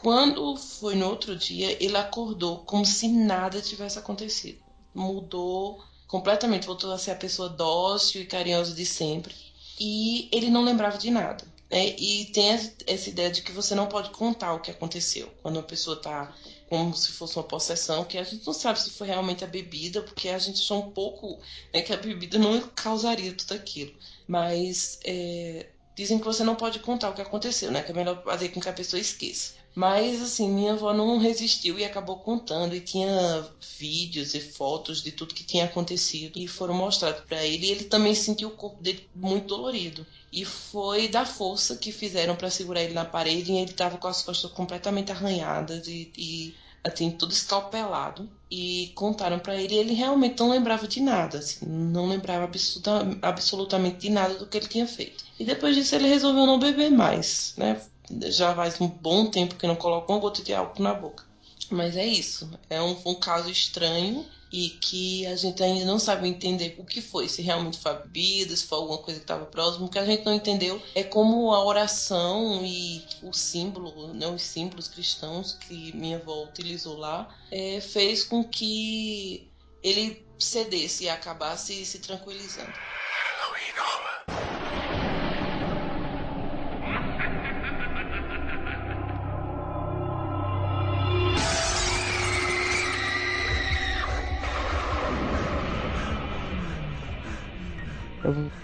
Quando 0.02 0.56
foi 0.56 0.96
no 0.96 1.08
outro 1.10 1.36
dia, 1.36 1.78
ele 1.84 1.98
acordou 1.98 2.60
como 2.60 2.86
se 2.86 3.08
nada 3.08 3.62
tivesse 3.62 4.00
acontecido 4.00 4.70
mudou 4.94 5.84
completamente, 6.08 6.66
voltou 6.66 6.92
a 6.92 6.98
ser 6.98 7.12
a 7.12 7.16
pessoa 7.16 7.50
dócil 7.50 8.22
e 8.22 8.26
carinhosa 8.26 8.74
de 8.74 8.86
sempre. 8.86 9.36
E 9.80 10.28
ele 10.32 10.50
não 10.50 10.64
lembrava 10.64 10.98
de 10.98 11.10
nada. 11.10 11.46
Né? 11.70 11.96
E 11.98 12.26
tem 12.34 12.50
essa 12.50 13.10
ideia 13.10 13.30
de 13.30 13.42
que 13.42 13.52
você 13.52 13.76
não 13.76 13.88
pode 13.88 14.10
contar 14.10 14.54
o 14.54 14.60
que 14.60 14.72
aconteceu 14.72 15.32
quando 15.42 15.58
uma 15.58 15.64
pessoa 15.64 15.96
está 15.96 16.34
como 16.68 16.96
se 16.96 17.12
fosse 17.12 17.36
uma 17.36 17.44
possessão, 17.44 18.04
que 18.04 18.16
a 18.16 18.24
gente 18.24 18.46
não 18.46 18.54
sabe 18.54 18.80
se 18.80 18.92
foi 18.92 19.08
realmente 19.08 19.44
a 19.44 19.48
bebida, 19.48 20.04
porque 20.04 20.30
a 20.30 20.38
gente 20.38 20.62
achou 20.62 20.78
um 20.78 20.92
pouco 20.92 21.40
né, 21.74 21.82
que 21.82 21.92
a 21.92 21.98
bebida 21.98 22.38
não 22.38 22.62
causaria 22.62 23.34
tudo 23.34 23.56
aquilo. 23.56 23.92
Mas 24.28 25.00
é, 25.04 25.66
dizem 25.96 26.20
que 26.20 26.26
você 26.26 26.44
não 26.44 26.56
pode 26.56 26.78
contar 26.80 27.10
o 27.10 27.14
que 27.14 27.22
aconteceu, 27.22 27.72
né? 27.72 27.82
Que 27.82 27.92
é 27.92 27.96
melhor 27.96 28.24
fazer 28.24 28.50
com 28.50 28.60
que 28.60 28.70
a 28.70 28.74
pessoa 28.74 29.00
esqueça. 29.00 29.59
Mas, 29.76 30.22
assim, 30.22 30.50
minha 30.50 30.74
avó 30.74 30.94
não 30.94 31.18
resistiu 31.18 31.80
e 31.80 31.86
acabou 31.86 32.18
contando. 32.18 32.76
E 32.76 32.82
tinha 32.82 33.48
vídeos 33.78 34.34
e 34.34 34.40
fotos 34.40 35.02
de 35.02 35.12
tudo 35.12 35.34
que 35.34 35.44
tinha 35.44 35.66
acontecido 35.66 36.38
e 36.40 36.48
foram 36.48 36.74
mostrados 36.74 37.22
para 37.26 37.46
ele. 37.46 37.68
E 37.68 37.72
ele 37.72 37.84
também 37.86 38.16
sentiu 38.16 38.50
o 38.50 38.56
corpo 38.56 38.82
dele 38.82 39.08
muito 39.16 39.48
dolorido. 39.48 40.06
E 40.32 40.44
foi 40.44 41.08
da 41.08 41.26
força 41.26 41.76
que 41.76 41.92
fizeram 41.92 42.36
para 42.36 42.50
segurar 42.50 42.82
ele 42.84 42.94
na 42.94 43.06
parede. 43.06 43.52
E 43.52 43.58
ele 43.58 43.72
estava 43.72 43.98
com 43.98 44.08
as 44.08 44.22
costas 44.22 44.52
completamente 44.52 45.12
arranhadas 45.12 45.88
e, 45.88 46.12
e 46.18 46.56
assim, 46.84 47.12
tudo 47.12 47.32
escalpelado. 47.32 48.30
E 48.52 48.92
contaram 48.96 49.40
para 49.40 49.56
ele. 49.56 49.76
E 49.76 49.78
ele 49.78 49.94
realmente 49.94 50.40
não 50.40 50.50
lembrava 50.50 50.88
de 50.88 51.00
nada. 51.00 51.38
Assim, 51.38 51.66
não 51.66 52.08
lembrava 52.10 52.44
absoluta, 52.46 53.18
absolutamente 53.22 53.98
de 54.00 54.10
nada 54.10 54.34
do 54.34 54.48
que 54.48 54.58
ele 54.58 54.68
tinha 54.68 54.88
feito. 54.88 55.24
E 55.40 55.46
depois 55.46 55.76
disso 55.76 55.96
ele 55.96 56.08
resolveu 56.08 56.46
não 56.46 56.60
beber 56.60 56.90
mais, 56.92 57.54
né? 57.56 57.80
Já 58.28 58.54
faz 58.56 58.80
um 58.82 58.88
bom 58.88 59.30
tempo 59.30 59.56
que 59.56 59.68
não 59.68 59.76
coloco 59.76 60.12
uma 60.12 60.20
gota 60.20 60.42
de 60.44 60.54
álcool 60.54 60.84
na 60.84 60.94
boca. 60.94 61.26
Mas 61.70 61.96
é 61.96 62.06
isso. 62.06 62.50
É 62.70 62.82
um, 62.82 62.98
um 63.06 63.16
caso 63.16 63.50
estranho 63.50 64.26
e 64.52 64.70
que 64.70 65.28
a 65.28 65.36
gente 65.36 65.62
ainda 65.62 65.86
não 65.86 66.00
sabe 66.00 66.28
entender 66.28 66.76
o 66.80 66.86
que 66.86 67.02
foi, 67.02 67.30
se 67.30 67.42
realmente 67.42 67.78
foi 67.78 67.92
a 67.92 67.96
bebida, 67.96 68.56
se 68.56 68.66
foi 68.66 68.80
alguma 68.80 68.98
coisa 68.98 69.20
que 69.20 69.24
estava 69.24 69.46
próximo. 69.46 69.86
O 69.86 69.90
que 69.90 70.00
a 70.00 70.06
gente 70.06 70.26
não 70.26 70.34
entendeu 70.34 70.82
é 70.96 71.04
como 71.04 71.54
a 71.54 71.64
oração 71.64 72.66
e 72.66 73.06
o 73.22 73.32
símbolo, 73.32 74.14
né, 74.14 74.28
os 74.28 74.42
símbolos 74.42 74.88
cristãos 74.88 75.54
que 75.54 75.96
minha 75.96 76.18
avó 76.18 76.46
utilizou 76.46 76.98
lá, 76.98 77.30
é, 77.52 77.80
fez 77.80 78.24
com 78.24 78.44
que 78.44 79.48
ele 79.84 80.26
cedesse 80.40 81.04
e 81.04 81.10
acabasse 81.10 81.86
se 81.86 82.00
tranquilizando. 82.00 82.74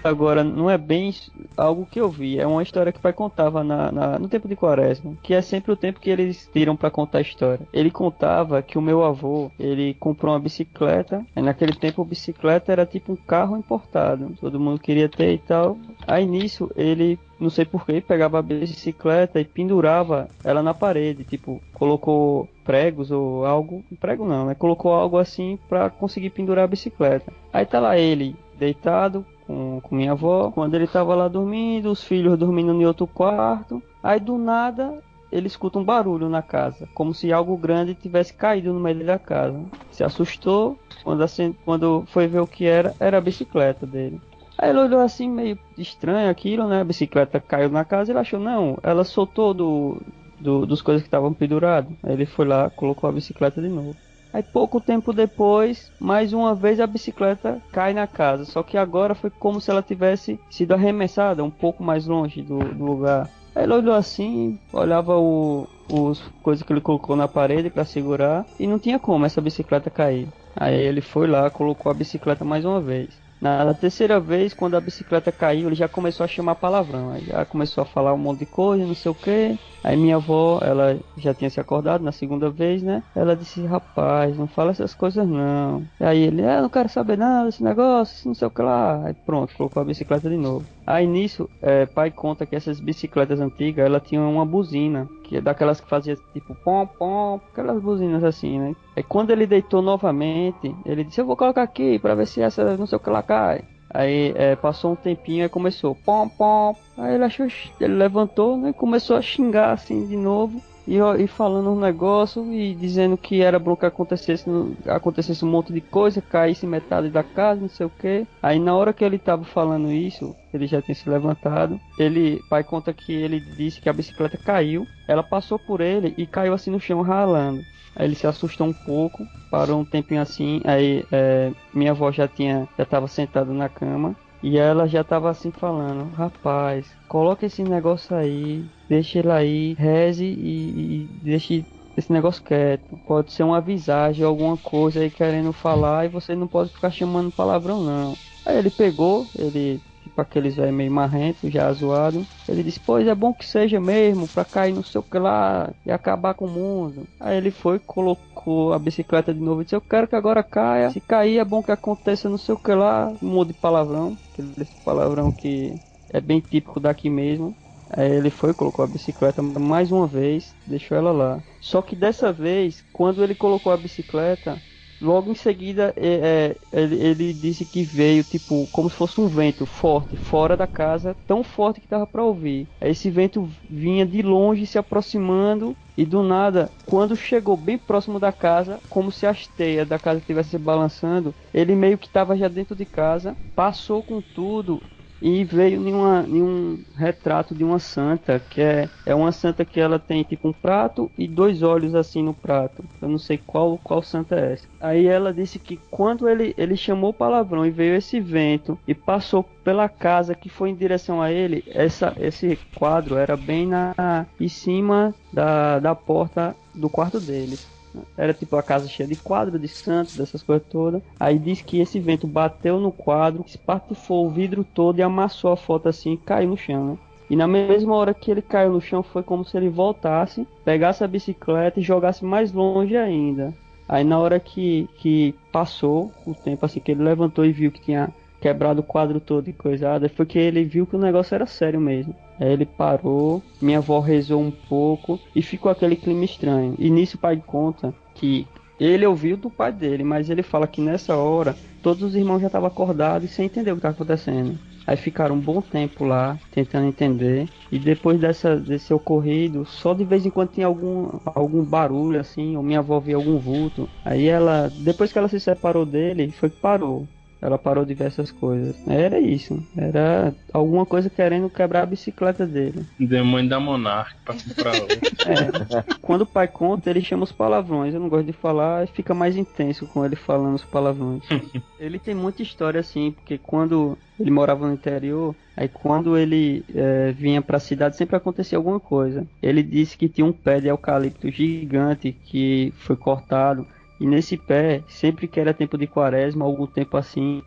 Agora, 0.04 0.44
não 0.44 0.70
é 0.70 0.78
bem 0.78 1.14
algo 1.58 1.88
que 1.90 2.00
eu 2.00 2.10
vi, 2.10 2.40
é 2.40 2.46
uma 2.46 2.64
história 2.64 2.92
que 2.92 3.00
o 3.00 3.02
pai 3.02 3.14
contava 3.14 3.64
na, 3.64 3.92
na, 3.92 4.20
no 4.20 4.28
tempo 4.28 4.48
de 4.48 4.56
quaresma, 4.56 5.14
que 5.22 5.34
é 5.34 5.42
sempre 5.42 5.72
o 5.72 5.78
tempo 5.78 6.00
que 6.00 6.10
eles 6.10 6.50
tiram 6.52 6.76
para 6.76 6.92
contar 6.92 7.20
a 7.20 7.22
história. 7.22 7.68
Ele 7.74 7.90
contava 7.90 8.62
que 8.62 8.78
o 8.78 8.82
meu 8.82 9.04
avô, 9.04 9.52
ele 9.60 9.94
comprou 9.96 10.34
uma 10.34 10.40
bicicleta, 10.40 11.26
e 11.36 11.42
naquele 11.42 11.74
tempo 11.74 12.02
a 12.02 12.06
bicicleta 12.06 12.72
era 12.72 12.86
tipo 12.86 13.14
um 13.14 13.16
carro 13.16 13.58
importado, 13.58 14.36
todo 14.40 14.60
mundo 14.60 14.80
queria 14.80 15.10
ter 15.10 15.34
e 15.34 15.40
tal. 15.40 15.78
Aí 16.08 16.26
nisso, 16.26 16.70
ele 16.76 17.18
não 17.40 17.50
sei 17.50 17.66
porquê, 17.66 18.02
pegava 18.02 18.40
a 18.40 18.42
bicicleta 18.42 19.40
e 19.40 19.46
pendurava 19.46 20.30
ela 20.44 20.64
na 20.64 20.74
parede, 20.74 21.24
tipo, 21.24 21.62
colocou 21.74 22.48
pregos 22.64 23.12
ou 23.12 23.46
algo, 23.46 23.84
prego 24.00 24.26
não, 24.26 24.46
né? 24.46 24.56
Colocou 24.56 24.94
algo 24.94 25.18
assim 25.18 25.60
para 25.68 25.90
conseguir 25.90 26.30
pendurar 26.30 26.66
a 26.66 26.68
bicicleta. 26.68 27.32
Aí 27.52 27.66
tá 27.66 27.80
lá 27.80 27.98
ele 27.98 28.36
deitado 28.58 29.26
com, 29.46 29.80
com 29.82 29.96
minha 29.96 30.12
avó. 30.12 30.52
Quando 30.52 30.76
ele 30.76 30.88
tava 30.88 31.16
lá 31.16 31.28
dormindo, 31.28 31.92
os 31.92 32.04
filhos 32.04 32.38
dormindo 32.38 32.74
em 32.74 32.86
outro 32.86 33.08
quarto. 33.08 33.82
Aí 34.02 34.20
do 34.20 34.38
nada 34.38 35.02
ele 35.32 35.48
escuta 35.48 35.80
um 35.80 35.84
barulho 35.84 36.30
na 36.30 36.42
casa, 36.42 36.88
como 36.94 37.14
se 37.14 37.34
algo 37.34 37.58
grande 37.58 37.94
tivesse 37.94 38.34
caído 38.34 38.72
no 38.72 38.80
meio 38.80 39.04
da 39.06 39.20
casa. 39.20 39.60
Se 39.92 40.04
assustou, 40.04 40.80
quando, 41.04 41.22
assim, 41.24 41.54
quando 41.66 42.06
foi 42.08 42.26
ver 42.26 42.40
o 42.40 42.48
que 42.48 42.66
era, 42.66 42.96
era 43.00 43.18
a 43.18 43.22
bicicleta 43.22 43.86
dele. 43.86 44.22
Aí 44.58 44.70
ele 44.70 44.80
olhou 44.80 45.02
assim, 45.02 45.30
meio 45.30 45.60
estranho 45.78 46.30
aquilo, 46.30 46.68
né? 46.68 46.80
A 46.80 46.86
bicicleta 46.86 47.40
caiu 47.40 47.70
na 47.70 47.84
casa, 47.84 48.12
ele 48.12 48.20
achou, 48.20 48.40
não, 48.40 48.78
ela 48.82 49.04
soltou 49.04 49.54
do, 49.54 50.02
do 50.40 50.66
dos 50.66 50.82
coisas 50.82 51.02
que 51.02 51.08
estavam 51.08 51.34
penduradas. 51.34 51.92
Aí 52.02 52.14
ele 52.14 52.26
foi 52.26 52.46
lá, 52.46 52.70
colocou 52.70 53.10
a 53.10 53.14
bicicleta 53.14 53.62
de 53.62 53.68
novo. 53.68 53.96
Aí 54.36 54.44
pouco 54.44 54.82
tempo 54.82 55.14
depois, 55.14 55.90
mais 55.98 56.34
uma 56.34 56.54
vez 56.54 56.82
a 56.82 56.86
bicicleta 56.86 57.62
cai 57.72 57.94
na 57.94 58.06
casa. 58.06 58.44
Só 58.44 58.62
que 58.64 58.78
agora 58.78 59.16
foi 59.16 59.30
como 59.30 59.62
se 59.62 59.72
ela 59.72 59.82
tivesse 59.82 60.38
sido 60.50 60.74
arremessada 60.74 61.42
um 61.42 61.50
pouco 61.50 61.82
mais 61.82 62.06
longe 62.06 62.42
do, 62.42 62.60
do 62.60 62.84
lugar. 62.84 63.30
Aí 63.56 63.64
ele 63.64 63.72
olhou 63.72 63.96
assim, 63.96 64.60
olhava 64.74 65.18
o, 65.18 65.66
os 65.90 66.20
coisas 66.44 66.66
que 66.68 66.74
ele 66.74 66.82
colocou 66.82 67.16
na 67.16 67.30
parede 67.30 67.70
para 67.70 67.86
segurar 67.86 68.46
e 68.60 68.68
não 68.68 68.78
tinha 68.78 69.00
como 69.00 69.26
essa 69.26 69.40
bicicleta 69.40 69.90
cair. 69.90 70.28
Aí 70.54 70.76
ele 70.76 71.00
foi 71.00 71.28
lá, 71.28 71.50
colocou 71.50 71.90
a 71.90 71.96
bicicleta 71.96 72.44
mais 72.44 72.66
uma 72.66 72.82
vez. 72.82 73.18
Na 73.40 73.74
terceira 73.74 74.20
vez, 74.20 74.54
quando 74.54 74.76
a 74.76 74.82
bicicleta 74.82 75.32
caiu, 75.32 75.68
ele 75.68 75.76
já 75.76 75.88
começou 75.88 76.24
a 76.24 76.28
chamar 76.28 76.56
palavrão. 76.56 77.12
Aí 77.12 77.26
já 77.26 77.46
começou 77.46 77.82
a 77.84 77.86
falar 77.86 78.14
um 78.14 78.18
monte 78.18 78.40
de 78.40 78.46
coisa, 78.46 78.86
não 78.86 78.96
sei 78.96 79.12
o 79.12 79.16
que. 79.16 79.60
Aí 79.84 79.96
minha 79.96 80.16
avó, 80.16 80.60
ela 80.64 81.00
já 81.16 81.34
tinha 81.34 81.50
se 81.50 81.60
acordado 81.60 82.04
na 82.04 82.12
segunda 82.12 82.50
vez, 82.50 82.82
né? 82.82 83.04
Ela 83.14 83.36
disse, 83.36 83.64
rapaz, 83.66 84.36
não 84.38 84.48
fala 84.48 84.72
essas 84.72 84.96
coisas 84.96 85.28
não. 85.28 85.88
Aí 86.00 86.20
ele, 86.24 86.42
é, 86.42 86.60
não 86.62 86.70
quero 86.70 86.90
saber 86.90 87.18
nada 87.18 87.46
desse 87.46 87.64
negócio, 87.64 88.28
não 88.28 88.34
sei 88.34 88.48
o 88.48 88.52
que 88.52 88.62
lá. 88.62 89.06
Aí 89.06 89.14
pronto, 89.14 89.54
colocou 89.56 89.82
a 89.82 89.86
bicicleta 89.86 90.30
de 90.30 90.38
novo. 90.38 90.75
Aí 90.86 91.08
nisso, 91.08 91.50
é, 91.62 91.86
pai 91.88 92.12
conta 92.12 92.46
que 92.46 92.56
essas 92.56 92.80
bicicletas 92.80 93.42
antigas, 93.42 93.86
ela 93.86 94.00
tinha 94.00 94.22
uma 94.22 94.46
buzina, 94.46 95.10
que 95.24 95.38
é 95.38 95.42
daquelas 95.42 95.82
que 95.82 95.90
fazia 95.90 96.16
tipo 96.32 96.54
pom 96.54 96.86
pom, 96.86 97.40
aquelas 97.52 97.82
buzinas 97.82 98.24
assim, 98.24 98.60
né? 98.60 98.76
Aí 98.96 99.02
quando 99.02 99.32
ele 99.32 99.48
deitou 99.48 99.82
novamente, 99.82 100.76
ele 100.86 101.04
disse: 101.04 101.20
Eu 101.20 101.26
vou 101.26 101.36
colocar 101.36 101.64
aqui 101.64 101.98
pra 101.98 102.14
ver 102.14 102.28
se 102.28 102.42
essa 102.42 102.78
não 102.78 102.86
sei 102.86 102.98
o 102.98 103.00
que 103.00 103.10
lá 103.10 103.24
cai. 103.24 103.64
Aí 103.90 104.34
é, 104.36 104.56
passou 104.56 104.92
um 104.92 104.96
tempinho 104.96 105.46
e 105.46 105.50
começou 105.50 105.96
pom 105.96 106.28
pom. 106.30 106.76
Aí 106.98 107.16
ele 107.16 107.24
achou, 107.24 107.48
ele 107.80 107.96
levantou 107.96 108.58
né, 108.58 108.72
começou 108.72 109.16
a 109.16 109.22
xingar 109.22 109.72
assim 109.72 110.06
de 110.06 110.16
novo 110.16 110.62
e, 110.88 110.98
e 111.24 111.28
falando 111.28 111.72
um 111.72 111.80
negócio 111.80 112.52
e 112.52 112.76
dizendo 112.76 113.18
que 113.18 113.42
era 113.42 113.58
bom 113.58 113.76
que 113.76 113.86
acontecesse, 113.86 114.46
acontecesse 114.88 115.44
um 115.44 115.50
monte 115.50 115.74
de 115.74 115.82
coisa, 115.82 116.22
caísse 116.22 116.68
metade 116.68 117.10
da 117.10 117.24
casa, 117.24 117.62
não 117.62 117.70
sei 117.70 117.86
o 117.86 117.90
que. 117.90 118.26
Aí 118.42 118.60
na 118.60 118.76
hora 118.76 118.94
que 118.94 119.04
ele 119.04 119.18
tava 119.18 119.44
falando 119.44 119.92
isso, 119.92 120.36
ele 120.54 120.68
já 120.68 120.82
tinha 120.82 120.96
se 120.96 121.10
levantado. 121.10 121.80
Ele, 121.98 122.42
pai 122.50 122.64
conta 122.64 122.94
que 122.94 123.14
ele 123.14 123.40
disse 123.40 123.82
que 123.82 123.90
a 123.90 123.94
bicicleta 123.94 124.38
caiu, 124.38 124.86
ela 125.08 125.24
passou 125.24 125.58
por 125.58 125.82
ele 125.82 126.14
e 126.18 126.26
caiu 126.26 126.54
assim 126.54 126.72
no 126.72 126.80
chão 126.80 127.02
ralando. 127.02 127.62
Aí 127.96 128.08
ele 128.08 128.16
se 128.16 128.28
assustou 128.28 128.68
um 128.68 128.74
pouco, 128.74 129.26
parou 129.50 129.80
um 129.80 129.86
tempinho 129.86 130.22
assim, 130.22 130.62
aí 130.66 131.06
é, 131.12 131.52
minha 131.74 131.92
avó 131.92 132.12
já 132.12 132.28
tinha, 132.28 132.68
já 132.78 132.84
estava 132.84 133.08
sentada 133.08 133.54
na 133.54 133.70
cama 133.70 134.16
e 134.50 134.58
ela 134.58 134.88
já 134.88 135.04
tava 135.04 135.30
assim 135.30 135.52
falando, 135.52 136.10
rapaz, 136.12 136.98
coloca 137.08 137.46
esse 137.46 137.64
negócio 137.64 138.16
aí, 138.16 138.72
deixa 138.88 139.20
ele 139.20 139.32
aí, 139.32 139.74
reze 139.76 140.26
e, 140.26 141.06
e 141.06 141.08
deixe 141.22 141.68
esse 141.96 142.12
negócio 142.12 142.44
quieto. 142.44 143.00
Pode 143.06 143.32
ser 143.32 143.44
uma 143.44 143.62
visagem, 143.62 144.24
alguma 144.26 144.58
coisa 144.58 145.00
aí 145.02 145.10
querendo 145.12 145.52
falar 145.54 146.06
e 146.06 146.10
você 146.10 146.36
não 146.36 146.48
pode 146.48 146.72
ficar 146.72 146.92
chamando 146.92 147.32
palavrão 147.32 147.84
não. 147.84 148.20
Aí 148.46 148.58
ele 148.58 148.70
pegou, 148.72 149.32
ele 149.38 149.84
tipo 150.16 150.22
aqueles 150.22 150.56
velho 150.56 150.72
meio 150.72 150.92
marrento, 150.92 151.50
já 151.52 151.72
zoado. 151.74 152.26
Ele 152.48 152.64
disse, 152.64 152.80
pois 152.80 153.06
é 153.06 153.14
bom 153.14 153.34
que 153.34 153.46
seja 153.46 153.80
mesmo, 153.80 154.28
pra 154.28 154.46
cair 154.46 154.74
no 154.74 154.84
seu 154.84 155.04
que 155.04 155.20
lá 155.20 155.70
e 155.86 155.92
acabar 155.92 156.34
com 156.34 156.46
o 156.46 156.50
mundo. 156.50 157.06
Aí 157.20 157.38
ele 157.38 157.52
foi, 157.52 157.80
colocou 157.80 158.74
a 158.74 158.80
bicicleta 158.80 159.34
de 159.34 159.40
novo 159.42 159.62
e 159.62 159.64
disse, 159.66 159.76
eu 159.76 159.82
quero 159.82 160.08
que 160.08 160.16
agora 160.16 160.42
caia. 160.42 160.90
Se 160.90 161.02
cair 161.02 161.40
é 161.40 161.46
bom 161.46 161.62
que 161.62 161.72
aconteça 161.72 162.30
no 162.30 162.38
seu 162.38 162.58
que 162.58 162.74
lá. 162.74 163.12
Mude 163.22 163.54
palavrão, 163.54 164.18
aquele 164.32 164.68
palavrão 164.86 165.32
que 165.32 165.76
é 166.10 166.22
bem 166.22 166.40
típico 166.40 166.80
daqui 166.80 167.10
mesmo. 167.10 167.54
Aí 167.90 168.12
ele 168.12 168.30
foi, 168.30 168.54
colocou 168.54 168.84
a 168.84 168.88
bicicleta 168.88 169.42
mais 169.42 169.92
uma 169.92 170.08
vez, 170.08 170.56
deixou 170.66 170.98
ela 170.98 171.12
lá. 171.12 171.40
Só 171.60 171.82
que 171.82 171.96
dessa 171.96 172.32
vez, 172.32 172.84
quando 172.92 173.24
ele 173.24 173.36
colocou 173.36 173.72
a 173.72 173.78
bicicleta, 173.78 174.60
Logo 175.00 175.32
em 175.32 175.36
seguida, 175.36 175.94
é, 175.98 176.56
é, 176.72 176.80
ele, 176.82 176.96
ele, 176.96 177.34
disse 177.34 177.66
que 177.66 177.84
veio, 177.84 178.24
tipo, 178.24 178.68
como 178.72 178.90
se 178.90 178.96
fosse 178.96 179.20
um 179.20 179.28
vento 179.28 179.66
forte, 179.66 180.16
fora 180.16 180.56
da 180.56 180.66
casa, 180.68 181.16
tão 181.28 181.44
forte 181.44 181.82
que 181.82 181.88
dava 181.88 182.08
para 182.08 182.24
ouvir. 182.24 182.68
Esse 182.80 183.10
vento 183.12 183.50
vinha 183.70 184.06
de 184.06 184.22
longe, 184.22 184.66
se 184.66 184.78
aproximando, 184.78 185.76
e 185.98 186.06
do 186.06 186.22
nada, 186.24 186.72
quando 186.86 187.16
chegou 187.16 187.56
bem 187.56 187.78
próximo 187.78 188.20
da 188.20 188.32
casa, 188.32 188.82
como 188.90 189.12
se 189.12 189.26
as 189.26 189.48
teias 189.48 189.88
da 189.88 189.98
casa 189.98 190.20
estivessem 190.20 190.60
balançando, 190.60 191.34
ele 191.54 191.76
meio 191.76 191.98
que 191.98 192.08
estava 192.08 192.36
já 192.36 192.48
dentro 192.48 192.76
de 192.76 192.86
casa, 192.86 193.38
passou 193.56 194.04
com 194.04 194.22
tudo 194.22 194.82
e 195.26 195.44
veio 195.44 195.88
em, 195.88 195.92
uma, 195.92 196.24
em 196.28 196.40
um 196.40 196.78
retrato 196.96 197.56
de 197.56 197.64
uma 197.64 197.80
santa, 197.80 198.40
que 198.48 198.62
é, 198.62 198.88
é 199.08 199.16
uma 199.16 199.32
santa 199.32 199.66
que 199.66 199.80
ela 199.80 199.98
tem 199.98 200.22
tipo 200.22 200.50
um 200.50 200.54
prato 200.54 201.10
e 201.18 201.28
dois 201.28 201.64
olhos 201.64 201.96
assim 201.96 202.22
no 202.22 202.32
prato. 202.32 202.86
Eu 203.02 203.10
não 203.10 203.18
sei 203.18 203.40
qual, 203.40 203.80
qual 203.84 204.04
santa 204.04 204.36
é 204.36 204.54
essa. 204.54 204.68
Aí 204.80 205.08
ela 205.08 205.34
disse 205.34 205.58
que 205.58 205.80
quando 205.90 206.30
ele, 206.30 206.54
ele 206.56 206.78
chamou 206.78 207.12
palavrão 207.12 207.66
e 207.66 207.72
veio 207.72 207.96
esse 207.96 208.20
vento 208.20 208.78
e 208.88 208.94
passou 208.94 209.44
pela 209.64 209.90
casa 209.90 210.36
que 210.36 210.48
foi 210.48 210.70
em 210.70 210.76
direção 210.76 211.20
a 211.20 211.32
ele, 211.32 211.64
essa, 211.70 212.14
esse 212.20 212.60
quadro 212.76 213.18
era 213.18 213.36
bem 213.36 213.66
na 213.66 214.28
em 214.40 214.48
cima 214.48 215.12
da, 215.34 215.80
da 215.80 215.96
porta 215.96 216.56
do 216.72 216.88
quarto 216.88 217.20
deles. 217.20 217.68
Era 218.18 218.34
tipo 218.34 218.56
a 218.56 218.64
casa 218.64 218.88
cheia 218.88 219.08
de 219.08 219.16
quadros, 219.16 219.62
de 219.62 219.68
santos, 219.68 220.18
dessas 220.18 220.44
coisas 220.44 220.68
todas. 220.70 221.02
Aí 221.20 221.38
diz 221.38 221.62
que 221.62 221.80
esse 221.80 222.00
vento 222.00 222.28
bateu 222.28 222.80
no 222.80 222.92
quadro, 222.92 223.44
espatifou 223.48 224.26
o 224.26 224.30
vidro 224.30 224.64
todo 224.64 225.00
e 225.00 225.02
amassou 225.02 225.52
a 225.52 225.58
foto 225.58 225.90
assim 225.90 226.14
e 226.14 226.18
caiu 226.18 226.50
no 226.50 226.58
chão, 226.58 226.92
né? 226.92 226.98
E 227.30 227.36
na 227.36 227.48
mesma 227.48 227.96
hora 227.96 228.14
que 228.14 228.30
ele 228.30 228.42
caiu 228.42 228.72
no 228.72 228.82
chão 228.82 229.02
foi 229.02 229.24
como 229.24 229.44
se 229.44 229.58
ele 229.58 229.70
voltasse, 229.70 230.48
pegasse 230.64 231.04
a 231.04 231.08
bicicleta 231.08 231.80
e 231.80 231.84
jogasse 231.84 232.24
mais 232.24 232.52
longe 232.52 232.96
ainda. 232.96 233.54
Aí 233.88 234.04
na 234.04 234.20
hora 234.20 234.40
que, 234.40 234.88
que 234.98 235.34
passou 235.52 236.12
o 236.26 236.34
tempo 236.34 236.66
assim 236.66 236.80
que 236.80 236.92
ele 236.92 237.04
levantou 237.04 237.46
e 237.46 237.52
viu 237.52 237.72
que 237.72 237.82
tinha 237.82 238.14
quebrado 238.40 238.82
o 238.82 238.84
quadro 238.84 239.20
todo 239.20 239.50
e 239.50 239.54
coisada, 239.54 240.08
foi 240.08 240.26
que 240.26 240.38
ele 240.38 240.64
viu 240.64 240.86
que 240.86 240.96
o 240.96 241.00
negócio 241.00 241.34
era 241.34 241.48
sério 241.48 241.82
mesmo. 241.82 242.16
Aí 242.40 242.52
ele 242.52 242.66
parou, 242.66 243.42
minha 243.62 243.78
avó 243.78 244.00
rezou 244.00 244.42
um 244.42 244.52
pouco 244.52 245.20
e 245.36 245.42
ficou 245.42 245.72
aquele 245.72 245.96
clima 245.96 246.26
estranho. 246.26 246.76
E 246.78 246.90
nisso 246.90 247.18
o 247.18 247.20
pai 247.20 247.42
conta 247.46 247.94
que 248.14 248.48
ele 248.80 249.06
ouviu 249.06 249.38
do 249.38 249.50
pai 249.50 249.72
dele, 249.72 250.04
mas 250.04 250.30
ele 250.30 250.44
fala 250.44 250.68
que 250.68 250.82
nessa 250.82 251.16
hora 251.16 251.56
todos 251.82 252.04
os 252.04 252.16
irmãos 252.16 252.40
já 252.40 252.48
estavam 252.48 252.68
acordados 252.68 253.30
e 253.30 253.34
sem 253.34 253.46
entender 253.46 253.72
o 253.72 253.76
que 253.76 253.80
estava 253.80 253.96
acontecendo. 253.96 254.60
Aí 254.88 254.96
ficaram 254.98 255.36
um 255.36 255.40
bom 255.40 255.62
tempo 255.62 256.04
lá 256.04 256.38
tentando 256.52 256.88
entender. 256.88 257.50
E 257.72 257.80
depois 257.80 258.20
dessa, 258.20 258.56
desse 258.56 258.94
ocorrido, 258.94 259.66
só 259.66 259.94
de 259.94 260.04
vez 260.04 260.26
em 260.26 260.30
quando 260.30 260.52
tinha 260.52 260.68
algum, 260.68 261.10
algum 261.26 261.64
barulho 261.64 262.20
assim, 262.20 262.56
ou 262.56 262.62
minha 262.62 262.80
avó 262.80 263.00
via 263.00 263.16
algum 263.16 263.38
vulto. 263.38 263.90
Aí 264.04 264.28
ela, 264.28 264.72
depois 264.80 265.12
que 265.12 265.18
ela 265.18 265.28
se 265.28 265.40
separou 265.40 265.86
dele, 265.86 266.32
foi 266.32 266.50
que 266.50 266.58
parou. 266.58 267.08
Ela 267.46 267.60
parou 267.60 267.86
diversas 267.86 268.32
coisas. 268.32 268.76
Era 268.88 269.20
isso. 269.20 269.64
Era 269.78 270.34
alguma 270.52 270.84
coisa 270.84 271.12
querendo 271.12 271.48
quebrar 271.48 271.84
a 271.84 271.86
bicicleta 271.86 272.44
dele. 272.48 272.84
Demônio 273.00 273.48
da 273.48 273.60
Monarca 273.60 274.16
pra 274.26 274.34
comprar 274.34 274.74
outra. 274.82 274.98
é. 275.28 275.94
Quando 276.02 276.22
o 276.22 276.26
pai 276.26 276.48
conta, 276.48 276.90
ele 276.90 277.02
chama 277.02 277.24
os 277.24 277.32
palavrões. 277.32 277.94
Eu 277.94 278.00
não 278.00 278.10
gosto 278.10 278.26
de 278.26 278.34
falar, 278.34 278.88
fica 278.88 279.14
mais 279.14 279.38
intenso 279.38 279.86
com 279.86 280.04
ele 280.04 280.16
falando 280.16 280.56
os 280.56 280.66
palavrões. 280.66 281.22
ele 281.80 282.00
tem 282.00 282.16
muita 282.16 282.42
história 282.42 282.80
assim, 282.80 283.12
porque 283.12 283.38
quando 283.38 283.96
ele 284.20 284.32
morava 284.32 284.66
no 284.68 284.74
interior, 284.74 285.36
aí 285.56 285.68
quando 285.68 286.18
ele 286.18 286.66
é, 286.74 287.12
vinha 287.12 287.44
para 287.44 287.58
a 287.58 287.60
cidade 287.60 287.96
sempre 287.96 288.16
acontecia 288.16 288.58
alguma 288.58 288.80
coisa. 288.80 289.28
Ele 289.40 289.62
disse 289.62 289.96
que 289.96 290.10
tinha 290.10 290.26
um 290.26 290.34
pé 290.34 290.60
de 290.60 290.68
eucalipto 290.68 291.30
gigante 291.30 292.12
que 292.12 292.74
foi 292.78 292.96
cortado 292.96 293.68
e 294.00 294.06
nesse 294.06 294.38
pé, 294.38 294.84
sempre 294.88 295.28
que 295.28 295.40
era 295.40 295.54
tempo 295.54 295.78
de 295.78 295.88
quaresma, 295.88 296.46
algum 296.46 296.68
tempo 296.68 296.98
assim, 296.98 297.42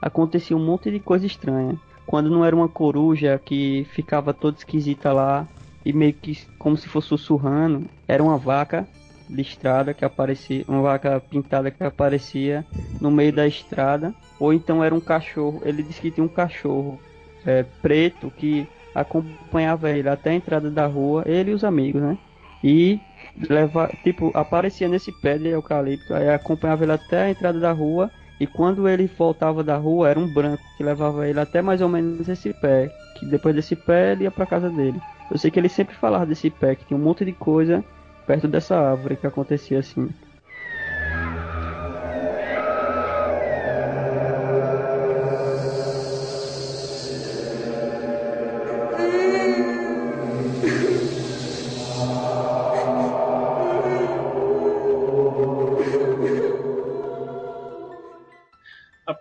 acontecia 0.00 0.56
um 0.56 0.64
monte 0.64 0.90
de 0.90 1.00
coisa 1.00 1.26
estranha. 1.26 1.78
Quando 2.06 2.30
não 2.30 2.44
era 2.44 2.54
uma 2.54 2.68
coruja 2.68 3.40
que 3.44 3.84
ficava 3.92 4.32
toda 4.32 4.56
esquisita 4.56 5.12
lá 5.12 5.48
e 5.84 5.92
meio 5.92 6.14
que 6.14 6.38
como 6.58 6.76
se 6.76 6.88
fosse 6.88 7.08
sussurrando, 7.08 7.86
era 8.06 8.22
uma 8.22 8.38
vaca 8.38 8.88
listrada 9.28 9.92
que 9.92 10.04
aparecia, 10.04 10.64
uma 10.66 10.80
vaca 10.80 11.20
pintada 11.20 11.70
que 11.70 11.84
aparecia 11.84 12.64
no 13.00 13.10
meio 13.10 13.32
da 13.32 13.46
estrada, 13.46 14.14
ou 14.40 14.52
então 14.52 14.82
era 14.82 14.94
um 14.94 15.00
cachorro. 15.00 15.60
Ele 15.64 15.82
disse 15.82 16.00
que 16.00 16.10
tinha 16.10 16.24
um 16.24 16.28
cachorro 16.28 16.98
é, 17.44 17.62
preto 17.82 18.30
que 18.30 18.66
acompanhava 18.94 19.90
ele 19.90 20.08
até 20.08 20.30
a 20.30 20.34
entrada 20.34 20.70
da 20.70 20.86
rua, 20.86 21.24
ele 21.26 21.50
e 21.50 21.54
os 21.54 21.64
amigos, 21.64 22.00
né? 22.00 22.18
E 22.62 23.06
leva, 23.48 23.88
tipo, 24.02 24.30
aparecia 24.34 24.88
nesse 24.88 25.12
pé 25.12 25.38
de 25.38 25.48
eucalipto, 25.48 26.14
aí 26.14 26.28
acompanhava 26.28 26.84
ele 26.84 26.92
até 26.92 27.22
a 27.24 27.30
entrada 27.30 27.58
da 27.60 27.72
rua, 27.72 28.12
e 28.40 28.46
quando 28.46 28.88
ele 28.88 29.06
voltava 29.06 29.62
da 29.64 29.76
rua, 29.76 30.08
era 30.08 30.18
um 30.20 30.28
branco 30.28 30.70
que 30.76 30.82
levava 30.82 31.28
ele 31.28 31.40
até 31.40 31.62
mais 31.62 31.80
ou 31.80 31.88
menos 31.88 32.28
esse 32.28 32.52
pé, 32.54 32.92
que 33.14 33.26
depois 33.26 33.54
desse 33.54 33.76
pé 33.76 34.12
ele 34.12 34.24
ia 34.24 34.30
para 34.30 34.46
casa 34.46 34.70
dele. 34.70 35.02
Eu 35.30 35.38
sei 35.38 35.50
que 35.50 35.58
ele 35.58 35.68
sempre 35.68 35.94
falava 35.96 36.26
desse 36.26 36.50
pé, 36.50 36.74
que 36.76 36.84
tinha 36.86 36.96
um 36.98 37.02
monte 37.02 37.24
de 37.24 37.32
coisa 37.32 37.84
perto 38.26 38.48
dessa 38.48 38.76
árvore 38.78 39.16
que 39.16 39.26
acontecia 39.26 39.78
assim. 39.80 40.14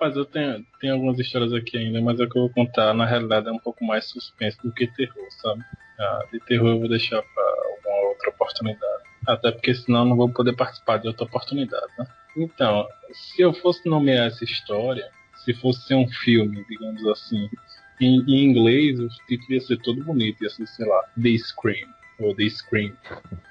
Rapaz, 0.08 0.16
eu 0.16 0.26
tenho, 0.26 0.66
tenho 0.80 0.94
algumas 0.94 1.20
histórias 1.20 1.54
aqui 1.54 1.78
ainda, 1.78 2.02
mas 2.02 2.20
é 2.20 2.24
o 2.24 2.30
que 2.30 2.38
eu 2.38 2.44
vou 2.44 2.50
contar, 2.52 2.94
na 2.94 3.06
realidade, 3.06 3.48
é 3.48 3.52
um 3.52 3.60
pouco 3.60 3.84
mais 3.84 4.06
suspense 4.06 4.58
do 4.64 4.72
que 4.72 4.88
terror, 4.88 5.28
sabe? 5.42 5.62
Ah, 6.00 6.26
de 6.32 6.40
terror 6.42 6.70
eu 6.70 6.80
vou 6.80 6.90
deixar 6.90 7.22
para 7.22 7.44
alguma 7.44 8.10
outra 8.10 8.30
oportunidade. 8.30 9.04
Até 9.28 9.52
porque 9.52 9.74
senão 9.74 10.06
não 10.06 10.16
vou 10.16 10.30
poder 10.30 10.56
participar 10.56 10.98
de 10.98 11.08
outra 11.08 11.26
oportunidade, 11.26 11.88
né? 12.00 12.08
Então, 12.38 12.88
se 13.12 13.42
eu 13.42 13.52
fosse 13.54 13.88
nomear 13.90 14.28
essa 14.28 14.44
história, 14.44 15.10
se 15.44 15.54
fosse 15.54 15.86
ser 15.88 15.96
um 15.96 16.08
filme, 16.08 16.64
digamos 16.70 17.06
assim, 17.08 17.50
em, 18.00 18.22
em 18.28 18.46
inglês 18.46 19.00
o 19.00 19.10
título 19.28 19.54
ia 19.54 19.62
ser 19.62 19.78
todo 19.78 20.04
bonito, 20.04 20.44
ia 20.44 20.50
ser, 20.50 20.68
sei 20.68 20.88
lá, 20.88 21.04
The 21.22 21.38
Scream, 21.38 21.90
ou 22.20 22.34
The 22.36 22.50
Scream. 22.50 22.94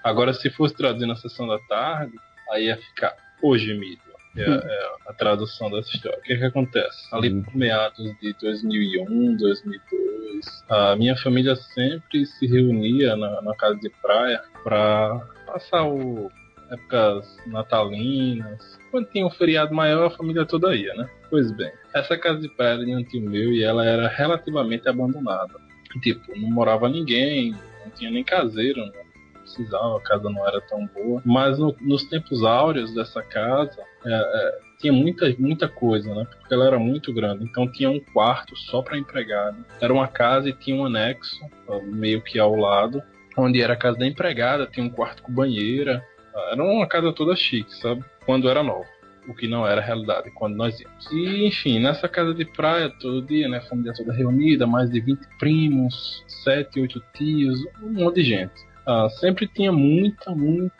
Agora, 0.02 0.32
se 0.32 0.48
fosse 0.50 0.74
traduzido 0.74 1.08
na 1.08 1.16
sessão 1.16 1.46
da 1.46 1.58
tarde, 1.68 2.14
aí 2.50 2.66
ia 2.66 2.76
ficar 2.76 3.14
O 3.42 3.58
Gemido. 3.58 4.05
É, 4.42 4.50
é 4.50 4.90
a 5.06 5.12
tradução 5.12 5.70
dessa 5.70 5.90
história. 5.90 6.18
O 6.18 6.22
que, 6.22 6.36
que 6.36 6.44
acontece? 6.44 7.08
Ali 7.12 7.42
por 7.42 7.56
meados 7.56 8.14
de 8.20 8.34
2001, 8.40 9.36
2002, 9.36 10.64
a 10.68 10.96
minha 10.96 11.16
família 11.16 11.56
sempre 11.56 12.26
se 12.26 12.46
reunia 12.46 13.16
na, 13.16 13.40
na 13.42 13.54
casa 13.54 13.78
de 13.80 13.90
praia 14.02 14.42
para 14.62 15.20
passar 15.46 15.84
o 15.84 16.30
épocas 16.70 17.38
natalinas. 17.46 18.78
Quando 18.90 19.08
tinha 19.10 19.26
um 19.26 19.30
feriado 19.30 19.74
maior, 19.74 20.06
a 20.06 20.10
família 20.10 20.44
toda 20.44 20.74
ia, 20.74 20.92
né? 20.94 21.08
Pois 21.30 21.50
bem, 21.52 21.70
essa 21.94 22.16
casa 22.16 22.40
de 22.40 22.48
praia 22.48 22.74
era 22.74 22.84
de 22.84 22.94
um 22.94 23.04
tio 23.04 23.22
meu 23.22 23.52
e 23.52 23.62
ela 23.62 23.84
era 23.84 24.08
relativamente 24.08 24.88
abandonada. 24.88 25.54
Tipo, 26.02 26.36
não 26.38 26.50
morava 26.50 26.88
ninguém, 26.88 27.52
não 27.84 27.90
tinha 27.92 28.10
nem 28.10 28.24
caseiro, 28.24 28.80
não 28.80 29.05
precisava, 29.46 29.96
a 29.96 30.00
casa 30.00 30.28
não 30.28 30.46
era 30.46 30.60
tão 30.60 30.86
boa. 30.86 31.22
Mas 31.24 31.58
no, 31.58 31.74
nos 31.80 32.04
tempos 32.04 32.42
áureos 32.42 32.92
dessa 32.94 33.22
casa, 33.22 33.80
é, 34.04 34.12
é, 34.12 34.58
tinha 34.78 34.92
muita, 34.92 35.34
muita 35.38 35.68
coisa, 35.68 36.14
né? 36.14 36.26
Porque 36.38 36.52
ela 36.52 36.66
era 36.66 36.78
muito 36.78 37.12
grande. 37.12 37.44
Então 37.44 37.70
tinha 37.70 37.90
um 37.90 38.00
quarto 38.00 38.56
só 38.56 38.82
para 38.82 38.98
empregado. 38.98 39.64
Era 39.80 39.92
uma 39.92 40.08
casa 40.08 40.48
e 40.48 40.52
tinha 40.52 40.76
um 40.76 40.84
anexo, 40.84 41.40
meio 41.84 42.20
que 42.22 42.38
ao 42.38 42.54
lado, 42.54 43.02
onde 43.36 43.60
era 43.62 43.74
a 43.74 43.76
casa 43.76 43.98
da 43.98 44.06
empregada, 44.06 44.66
tinha 44.66 44.84
um 44.84 44.90
quarto 44.90 45.22
com 45.22 45.32
banheira. 45.32 46.04
Era 46.52 46.62
uma 46.62 46.86
casa 46.86 47.12
toda 47.12 47.34
chique, 47.34 47.74
sabe? 47.76 48.04
Quando 48.24 48.48
era 48.48 48.62
nova. 48.62 48.96
O 49.28 49.34
que 49.34 49.48
não 49.48 49.66
era 49.66 49.80
realidade 49.80 50.30
quando 50.30 50.54
nós 50.54 50.78
íamos. 50.78 51.10
E, 51.10 51.46
enfim, 51.46 51.80
nessa 51.80 52.08
casa 52.08 52.32
de 52.32 52.44
praia, 52.44 52.88
todo 53.00 53.26
dia, 53.26 53.48
né? 53.48 53.60
Família 53.62 53.92
toda 53.92 54.12
reunida, 54.12 54.66
mais 54.68 54.88
de 54.88 55.00
20 55.00 55.18
primos, 55.38 56.24
7, 56.44 56.80
8 56.80 57.02
tios, 57.14 57.58
um 57.82 57.92
monte 57.92 58.16
de 58.16 58.24
gente. 58.24 58.54
Ah, 58.86 59.08
sempre 59.10 59.48
tinha 59.48 59.72
muita, 59.72 60.34
muito 60.34 60.72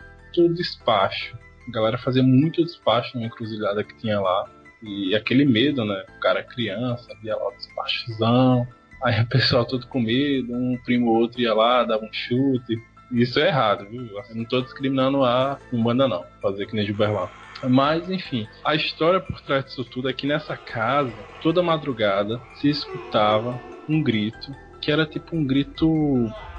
despacho. 0.55 1.37
A 1.69 1.73
galera 1.73 1.99
fazia 1.99 2.23
muito 2.23 2.63
despacho 2.63 3.19
na 3.19 3.27
encruzilhada 3.27 3.83
que 3.83 3.97
tinha 3.99 4.21
lá. 4.21 4.49
E 4.83 5.15
aquele 5.15 5.45
medo, 5.45 5.85
né? 5.85 6.05
O 6.17 6.21
cara 6.21 6.43
criança, 6.43 7.09
via 7.23 7.37
lá 7.37 7.49
o 7.49 7.53
despachozão. 7.53 8.67
Aí 9.03 9.21
o 9.21 9.27
pessoal 9.27 9.65
todo 9.65 9.87
com 9.87 10.01
medo, 10.01 10.53
um 10.53 10.79
primo 10.85 11.11
ou 11.11 11.19
outro 11.19 11.41
ia 11.41 11.55
lá, 11.55 11.85
dava 11.85 12.05
um 12.05 12.13
chute. 12.13 12.81
Isso 13.13 13.39
é 13.39 13.49
errado, 13.49 13.87
viu? 13.89 14.03
Eu 14.03 14.35
não 14.35 14.45
tô 14.45 14.61
discriminando 14.61 15.25
a 15.25 15.59
Umbanda, 15.73 16.09
não. 16.09 16.25
Fazer 16.41 16.67
que 16.67 16.75
nem 16.75 16.85
Gilberlan. 16.85 17.29
Mas, 17.69 18.11
enfim, 18.11 18.47
a 18.65 18.75
história 18.75 19.21
por 19.21 19.41
trás 19.41 19.65
disso 19.65 19.85
tudo 19.85 20.09
é 20.09 20.13
que 20.13 20.27
nessa 20.27 20.57
casa, 20.57 21.15
toda 21.43 21.63
madrugada, 21.63 22.41
se 22.57 22.69
escutava 22.69 23.61
um 23.89 24.03
grito, 24.03 24.55
que 24.81 24.91
era 24.91 25.07
tipo 25.07 25.37
um 25.37 25.45
grito. 25.45 25.89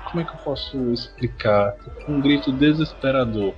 Como 0.10 0.22
é 0.22 0.24
que 0.24 0.32
eu 0.32 0.40
posso 0.44 0.78
explicar? 0.94 1.74
Tipo 1.84 2.12
um 2.12 2.22
grito 2.22 2.52
desesperador. 2.52 3.54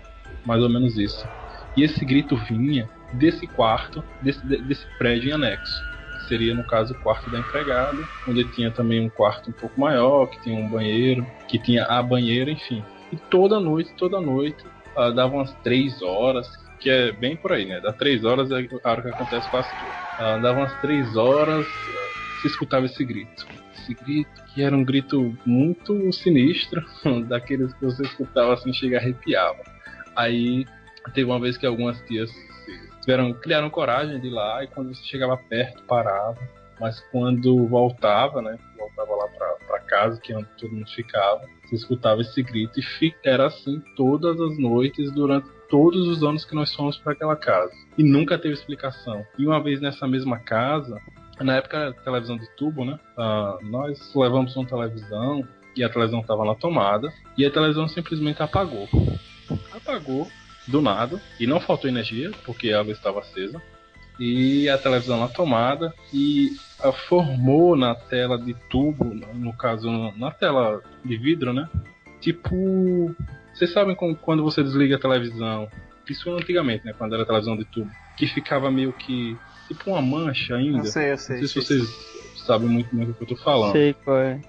Mais 0.46 0.62
ou 0.62 0.70
menos 0.70 0.98
isso. 0.98 1.28
E 1.76 1.84
esse 1.84 2.04
grito 2.04 2.36
vinha 2.36 2.90
desse 3.14 3.48
quarto, 3.48 4.04
desse, 4.22 4.46
desse 4.46 4.86
prédio 4.98 5.30
em 5.30 5.34
anexo 5.34 5.90
seria 6.30 6.54
no 6.54 6.64
caso 6.64 6.94
o 6.94 6.98
quarto 7.00 7.30
da 7.30 7.40
empregada, 7.40 8.08
onde 8.28 8.46
tinha 8.46 8.70
também 8.70 9.02
um 9.02 9.10
quarto 9.10 9.50
um 9.50 9.54
pouco 9.54 9.82
maior, 9.82 10.28
que 10.28 10.40
tinha 10.42 10.56
um 10.56 10.70
banheiro, 10.70 11.26
que 11.48 11.58
tinha 11.58 11.84
a 11.86 12.02
banheira, 12.04 12.52
enfim. 12.52 12.86
E 13.12 13.18
toda 13.18 13.60
noite, 13.60 13.92
toda 13.98 14.22
noite, 14.22 14.64
uh, 14.96 15.12
dava 15.12 15.34
umas 15.34 15.52
três 15.64 16.02
horas, 16.04 16.48
que 16.80 16.90
é 16.90 17.12
bem 17.12 17.36
por 17.36 17.52
aí, 17.52 17.66
né? 17.66 17.82
Da 17.82 17.92
três 17.92 18.24
horas 18.24 18.52
é 18.52 18.56
a 18.56 18.92
hora 18.92 19.02
que 19.02 19.10
acontece 19.10 19.50
quase 19.50 19.70
tudo. 19.72 19.90
Uh, 19.90 20.42
dava 20.42 20.60
umas 20.60 20.82
três 20.82 21.18
horas, 21.18 21.66
se 22.42 22.48
escutava 22.48 22.86
esse 22.86 23.04
grito. 23.04 23.48
Esse 23.74 23.94
grito, 23.94 24.44
que 24.54 24.62
era 24.62 24.76
um 24.76 24.84
grito 24.84 25.38
muito 25.46 26.12
sinistro, 26.12 26.84
daqueles 27.28 27.74
que 27.74 27.86
você 27.86 28.04
escutava 28.04 28.54
assim, 28.54 28.74
chega 28.74 28.98
arrepiava. 28.98 29.64
Aí 30.16 30.66
teve 31.14 31.30
uma 31.30 31.40
vez 31.40 31.58
que 31.58 31.66
algumas 31.66 32.00
tias 32.04 32.30
tiveram, 33.02 33.34
criaram 33.34 33.70
coragem 33.70 34.20
de 34.20 34.28
ir 34.28 34.32
lá 34.32 34.64
e 34.64 34.68
quando 34.68 34.94
você 34.94 35.04
chegava 35.04 35.38
perto 35.38 35.84
parava, 35.84 36.38
mas 36.80 37.00
quando 37.12 37.68
voltava, 37.68 38.42
né, 38.42 38.58
voltava 38.78 39.16
lá 39.16 39.28
para 39.28 39.80
casa 39.90 40.22
que 40.22 40.34
onde 40.34 40.48
todo 40.58 40.74
mundo 40.74 40.90
ficava, 40.90 41.42
você 41.66 41.76
escutava 41.76 42.22
esse 42.22 42.42
grito 42.44 42.80
e 42.80 43.14
era 43.26 43.48
assim 43.48 43.82
todas 43.96 44.40
as 44.40 44.58
noites 44.58 45.12
durante 45.12 45.50
todos 45.70 46.08
os 46.08 46.24
anos 46.24 46.46
que 46.46 46.56
nós 46.56 46.74
fomos 46.74 46.98
para 46.98 47.14
aquela 47.14 47.36
casa 47.36 47.74
e 47.98 48.04
nunca 48.04 48.38
teve 48.38 48.54
explicação. 48.54 49.26
E 49.38 49.46
uma 49.46 49.62
vez 49.62 49.82
nessa 49.82 50.08
mesma 50.08 50.40
casa, 50.40 51.00
na 51.40 51.56
época 51.56 51.96
televisão 52.04 52.38
de 52.38 52.48
tubo, 52.56 52.86
né, 52.86 53.00
uh, 53.18 53.66
nós 53.66 54.14
levamos 54.16 54.56
uma 54.56 54.66
televisão 54.66 55.48
e 55.76 55.84
a 55.84 55.90
televisão 55.90 56.20
estava 56.20 56.46
na 56.46 56.56
tomada 56.56 57.12
e 57.38 57.46
a 57.46 57.52
televisão 57.52 57.88
simplesmente 57.88 58.42
apagou. 58.42 58.88
Apagou 59.74 60.28
do 60.68 60.82
nada 60.82 61.22
e 61.40 61.48
não 61.48 61.60
faltou 61.60 61.90
energia 61.90 62.32
porque 62.46 62.70
ela 62.70 62.92
estava 62.92 63.20
acesa 63.20 63.62
e 64.20 64.68
a 64.68 64.78
televisão 64.78 65.20
na 65.20 65.30
tomada 65.30 65.94
e 66.14 66.50
formou 67.08 67.76
na 67.76 67.96
tela 67.96 68.38
de 68.38 68.54
tubo, 68.70 69.06
no 69.34 69.54
caso 69.54 69.90
na 70.18 70.30
tela 70.30 70.82
de 71.04 71.18
vidro, 71.18 71.54
né? 71.54 71.70
Tipo, 72.20 73.16
vocês 73.54 73.72
sabem 73.72 73.96
como, 73.96 74.16
quando 74.16 74.44
você 74.44 74.62
desliga 74.62 74.98
a 74.98 75.00
televisão, 75.00 75.70
isso 76.10 76.30
antigamente, 76.32 76.86
né? 76.86 76.94
Quando 76.98 77.16
era 77.16 77.26
televisão 77.26 77.56
de 77.56 77.64
tubo, 77.66 77.90
que 78.18 78.28
ficava 78.28 78.70
meio 78.70 78.92
que 78.92 79.38
tipo 79.70 79.92
uma 79.92 80.02
mancha 80.02 80.56
ainda. 80.56 80.80
Eu 80.80 80.86
sei, 80.86 81.12
eu 81.12 81.18
sei. 81.18 81.40
Não 81.40 81.48
sei 81.48 81.62
se 81.62 81.68
vocês 81.68 82.44
sabem 82.46 82.68
muito 82.68 82.94
bem 82.94 83.10
o 83.10 83.14
que 83.14 83.24
eu 83.24 83.28
tô 83.28 83.36
falando. 83.38 83.72
Sei 83.72 83.94
qual 83.94 84.18
é. 84.18 84.42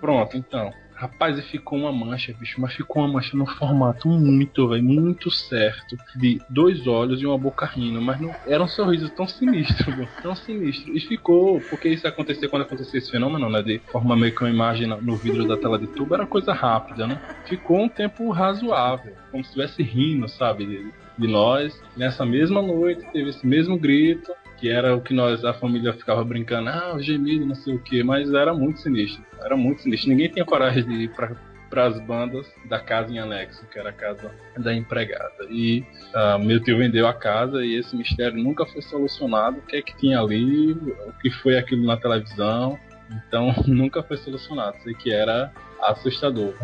Pronto, 0.00 0.36
então. 0.36 0.72
Rapaz, 0.94 1.38
e 1.38 1.42
ficou 1.42 1.78
uma 1.78 1.92
mancha, 1.92 2.32
bicho, 2.32 2.58
mas 2.58 2.72
ficou 2.72 3.02
uma 3.02 3.12
mancha 3.12 3.36
no 3.36 3.44
formato 3.44 4.08
muito, 4.08 4.66
velho, 4.68 4.82
muito 4.82 5.30
certo. 5.30 5.94
De 6.16 6.40
dois 6.48 6.86
olhos 6.86 7.20
e 7.20 7.26
uma 7.26 7.36
boca 7.36 7.66
rindo, 7.66 8.00
mas 8.00 8.18
não 8.18 8.34
era 8.46 8.64
um 8.64 8.68
sorriso 8.68 9.10
tão 9.10 9.28
sinistro, 9.28 9.94
viu? 9.94 10.08
tão 10.22 10.34
sinistro. 10.34 10.96
E 10.96 11.00
ficou, 11.00 11.60
porque 11.68 11.90
isso 11.90 12.08
acontecia 12.08 12.48
quando 12.48 12.62
acontecia 12.62 12.98
esse 12.98 13.10
fenômeno, 13.10 13.50
né? 13.50 13.62
De 13.62 13.78
formar 13.92 14.16
meio 14.16 14.34
que 14.34 14.42
uma 14.42 14.48
imagem 14.48 14.86
no 14.86 15.16
vidro 15.16 15.46
da 15.46 15.58
tela 15.58 15.78
de 15.78 15.86
tubo, 15.86 16.14
era 16.14 16.26
coisa 16.26 16.54
rápida, 16.54 17.06
né? 17.06 17.20
Ficou 17.44 17.78
um 17.78 17.90
tempo 17.90 18.30
razoável, 18.30 19.12
como 19.30 19.44
se 19.44 19.50
estivesse 19.50 19.82
rindo, 19.82 20.26
sabe? 20.30 20.64
De, 20.64 20.92
de 21.18 21.26
nós. 21.26 21.78
Nessa 21.94 22.24
mesma 22.24 22.62
noite 22.62 23.06
teve 23.12 23.28
esse 23.28 23.46
mesmo 23.46 23.78
grito 23.78 24.32
que 24.56 24.70
era 24.70 24.96
o 24.96 25.00
que 25.00 25.12
nós, 25.12 25.44
a 25.44 25.52
família 25.54 25.92
ficava 25.92 26.24
brincando, 26.24 26.70
ah, 26.70 26.94
o 26.94 27.02
gemido, 27.02 27.46
não 27.46 27.54
sei 27.54 27.74
o 27.74 27.78
que, 27.78 28.02
mas 28.02 28.32
era 28.32 28.54
muito 28.54 28.80
sinistro, 28.80 29.24
era 29.42 29.56
muito 29.56 29.82
sinistro. 29.82 30.10
Ninguém 30.10 30.28
tinha 30.28 30.44
coragem 30.44 30.84
de 30.84 30.94
ir 30.94 31.10
pra, 31.10 31.36
as 31.84 32.00
bandas 32.00 32.46
da 32.68 32.78
casa 32.78 33.12
em 33.12 33.18
anexo, 33.18 33.66
que 33.66 33.78
era 33.78 33.90
a 33.90 33.92
casa 33.92 34.30
da 34.56 34.74
empregada. 34.74 35.46
E 35.50 35.84
uh, 36.14 36.38
meu 36.38 36.62
tio 36.62 36.78
vendeu 36.78 37.06
a 37.06 37.12
casa 37.12 37.64
e 37.64 37.74
esse 37.74 37.94
mistério 37.94 38.42
nunca 38.42 38.64
foi 38.64 38.80
solucionado. 38.82 39.58
O 39.58 39.62
que 39.62 39.76
é 39.76 39.82
que 39.82 39.96
tinha 39.98 40.20
ali, 40.20 40.72
o 40.72 41.12
que 41.20 41.30
foi 41.30 41.58
aquilo 41.58 41.84
na 41.84 41.98
televisão, 41.98 42.78
então 43.10 43.54
nunca 43.68 44.02
foi 44.02 44.16
solucionado. 44.16 44.76
Sei 44.82 44.94
que 44.94 45.12
era 45.12 45.52
assustador. 45.82 46.54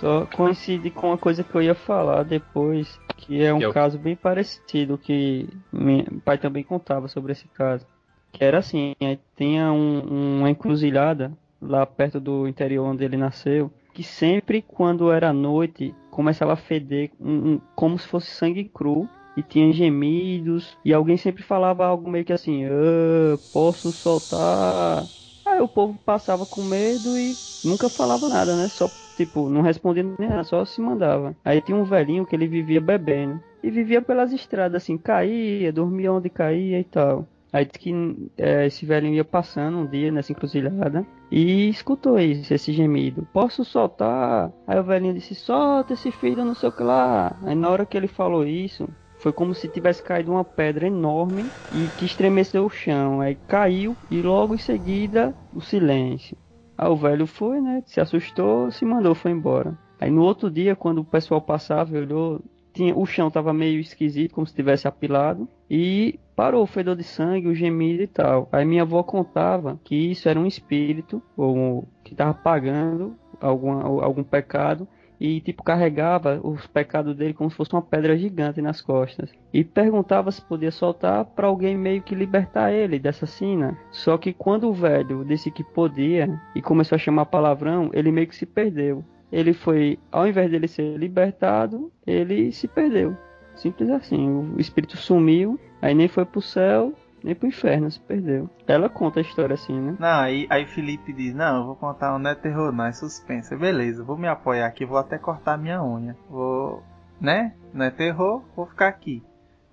Só 0.00 0.26
coincide 0.26 0.90
com 0.90 1.08
uma 1.08 1.18
coisa 1.18 1.42
que 1.42 1.54
eu 1.54 1.62
ia 1.62 1.74
falar 1.74 2.22
depois, 2.22 2.98
que 3.16 3.42
é 3.42 3.52
um 3.52 3.58
que 3.58 3.64
é 3.64 3.72
caso 3.72 3.98
bem 3.98 4.14
parecido 4.14 4.98
que 4.98 5.48
meu 5.72 6.04
pai 6.24 6.36
também 6.36 6.62
contava 6.62 7.08
sobre 7.08 7.32
esse 7.32 7.48
caso. 7.48 7.86
Que 8.30 8.44
era 8.44 8.58
assim, 8.58 8.94
tinha 9.36 9.72
um, 9.72 10.40
uma 10.40 10.50
encruzilhada 10.50 11.32
lá 11.60 11.86
perto 11.86 12.20
do 12.20 12.46
interior 12.46 12.86
onde 12.86 13.04
ele 13.04 13.16
nasceu, 13.16 13.70
que 13.94 14.02
sempre 14.02 14.60
quando 14.60 15.10
era 15.10 15.32
noite 15.32 15.94
começava 16.10 16.52
a 16.52 16.56
feder 16.56 17.10
um, 17.18 17.52
um, 17.52 17.60
como 17.74 17.98
se 17.98 18.06
fosse 18.06 18.30
sangue 18.30 18.64
cru 18.64 19.08
e 19.34 19.42
tinha 19.42 19.72
gemidos 19.72 20.76
e 20.84 20.92
alguém 20.92 21.16
sempre 21.16 21.42
falava 21.42 21.86
algo 21.86 22.10
meio 22.10 22.24
que 22.24 22.32
assim, 22.32 22.66
ah, 22.66 23.38
posso 23.52 23.90
soltar. 23.92 25.04
Aí 25.46 25.60
o 25.60 25.68
povo 25.68 25.98
passava 26.04 26.44
com 26.44 26.62
medo 26.62 27.16
e 27.16 27.32
nunca 27.64 27.88
falava 27.88 28.28
nada, 28.28 28.54
né? 28.56 28.68
Só 28.68 28.90
tipo, 29.16 29.48
não 29.48 29.62
respondia 29.62 30.02
nem 30.02 30.28
nada, 30.28 30.44
só 30.44 30.64
se 30.64 30.80
mandava. 30.80 31.34
Aí 31.44 31.60
tinha 31.60 31.76
um 31.76 31.84
velhinho 31.84 32.26
que 32.26 32.36
ele 32.36 32.46
vivia 32.46 32.80
bebendo. 32.80 33.40
E 33.62 33.70
vivia 33.70 34.00
pelas 34.00 34.32
estradas, 34.32 34.82
assim, 34.82 34.96
caía, 34.96 35.72
dormia 35.72 36.12
onde 36.12 36.28
caía 36.28 36.78
e 36.78 36.84
tal. 36.84 37.26
Aí 37.52 37.64
disse 37.64 37.78
que 37.78 38.30
é, 38.36 38.66
esse 38.66 38.84
velhinho 38.84 39.14
ia 39.14 39.24
passando 39.24 39.78
um 39.78 39.86
dia 39.86 40.12
nessa 40.12 40.30
encruzilhada 40.30 41.06
e 41.30 41.68
escutou 41.68 42.18
isso, 42.18 42.52
esse 42.52 42.72
gemido. 42.72 43.26
Posso 43.32 43.64
soltar? 43.64 44.52
Aí 44.66 44.78
o 44.78 44.84
velhinho 44.84 45.14
disse, 45.14 45.34
solta 45.34 45.94
esse 45.94 46.10
filho, 46.10 46.44
não 46.44 46.54
sei 46.54 46.68
o 46.68 46.72
que 46.72 46.82
lá. 46.82 47.34
Aí 47.42 47.54
na 47.54 47.70
hora 47.70 47.86
que 47.86 47.96
ele 47.96 48.08
falou 48.08 48.46
isso, 48.46 48.88
foi 49.18 49.32
como 49.32 49.54
se 49.54 49.68
tivesse 49.68 50.02
caído 50.02 50.32
uma 50.32 50.44
pedra 50.44 50.86
enorme 50.86 51.46
e 51.72 51.88
que 51.98 52.04
estremeceu 52.04 52.66
o 52.66 52.70
chão. 52.70 53.20
Aí 53.20 53.36
caiu 53.48 53.96
e 54.10 54.20
logo 54.20 54.54
em 54.54 54.58
seguida 54.58 55.34
o 55.54 55.60
silêncio. 55.60 56.36
Aí 56.76 56.88
o 56.88 56.96
velho 56.96 57.26
foi, 57.26 57.60
né? 57.60 57.82
Se 57.86 58.00
assustou, 58.00 58.70
se 58.70 58.84
mandou, 58.84 59.14
foi 59.14 59.30
embora. 59.30 59.78
Aí 60.00 60.10
no 60.10 60.22
outro 60.22 60.50
dia, 60.50 60.76
quando 60.76 60.98
o 60.98 61.04
pessoal 61.04 61.40
passava, 61.40 61.96
olhou, 61.96 62.42
tinha, 62.72 62.96
o 62.96 63.06
chão 63.06 63.30
tava 63.30 63.52
meio 63.52 63.80
esquisito, 63.80 64.34
como 64.34 64.46
se 64.46 64.54
tivesse 64.54 64.86
apilado. 64.86 65.48
E 65.70 66.20
parou 66.34 66.62
o 66.62 66.66
fedor 66.66 66.94
de 66.94 67.02
sangue, 67.02 67.48
o 67.48 67.54
gemido 67.54 68.02
e 68.02 68.06
tal. 68.06 68.48
Aí 68.52 68.64
minha 68.64 68.82
avó 68.82 69.02
contava 69.02 69.80
que 69.82 69.94
isso 69.94 70.28
era 70.28 70.38
um 70.38 70.46
espírito, 70.46 71.22
ou 71.36 71.88
que 72.04 72.14
tava 72.14 72.34
pagando 72.34 73.16
algum, 73.40 73.70
algum 74.02 74.22
pecado, 74.22 74.86
e 75.20 75.40
tipo 75.40 75.62
carregava 75.62 76.40
os 76.42 76.66
pecados 76.66 77.16
dele 77.16 77.34
como 77.34 77.50
se 77.50 77.56
fosse 77.56 77.72
uma 77.72 77.82
pedra 77.82 78.16
gigante 78.16 78.60
nas 78.60 78.80
costas 78.80 79.30
e 79.52 79.64
perguntava 79.64 80.30
se 80.30 80.42
podia 80.42 80.70
soltar 80.70 81.24
para 81.24 81.46
alguém 81.46 81.76
meio 81.76 82.02
que 82.02 82.14
libertar 82.14 82.72
ele 82.72 82.98
dessa 82.98 83.26
sina. 83.26 83.76
Só 83.90 84.18
que 84.18 84.32
quando 84.32 84.68
o 84.68 84.74
velho 84.74 85.24
disse 85.24 85.50
que 85.50 85.64
podia 85.64 86.40
e 86.54 86.62
começou 86.62 86.96
a 86.96 86.98
chamar 86.98 87.26
palavrão, 87.26 87.90
ele 87.92 88.12
meio 88.12 88.26
que 88.26 88.36
se 88.36 88.46
perdeu. 88.46 89.04
Ele 89.32 89.52
foi, 89.52 89.98
ao 90.12 90.26
invés 90.26 90.50
dele 90.50 90.68
ser 90.68 90.96
libertado, 90.96 91.90
ele 92.06 92.52
se 92.52 92.68
perdeu. 92.68 93.16
Simples 93.54 93.90
assim. 93.90 94.28
O 94.54 94.60
espírito 94.60 94.96
sumiu, 94.96 95.58
aí 95.80 95.94
nem 95.94 96.08
foi 96.08 96.24
pro 96.24 96.40
céu, 96.40 96.92
nem 97.26 97.34
pro 97.34 97.48
inferno, 97.48 97.90
se 97.90 97.98
perdeu. 97.98 98.48
Ela 98.68 98.88
conta 98.88 99.18
a 99.18 99.22
história 99.22 99.54
assim, 99.54 99.78
né? 99.78 99.96
Não, 99.98 100.20
aí, 100.20 100.46
aí 100.48 100.64
Felipe 100.64 101.12
diz, 101.12 101.34
não, 101.34 101.56
eu 101.58 101.66
vou 101.66 101.74
contar 101.74 102.14
um 102.14 102.20
não 102.20 102.30
é 102.30 102.36
terror, 102.36 102.72
não, 102.72 102.86
é 102.86 102.92
suspense. 102.92 103.54
Beleza, 103.56 104.04
vou 104.04 104.16
me 104.16 104.28
apoiar 104.28 104.66
aqui, 104.66 104.84
vou 104.86 104.96
até 104.96 105.18
cortar 105.18 105.58
minha 105.58 105.82
unha. 105.82 106.16
Vou, 106.30 106.84
né? 107.20 107.52
Não 107.74 107.84
é 107.84 107.90
terror, 107.90 108.44
vou 108.54 108.66
ficar 108.66 108.86
aqui. 108.86 109.24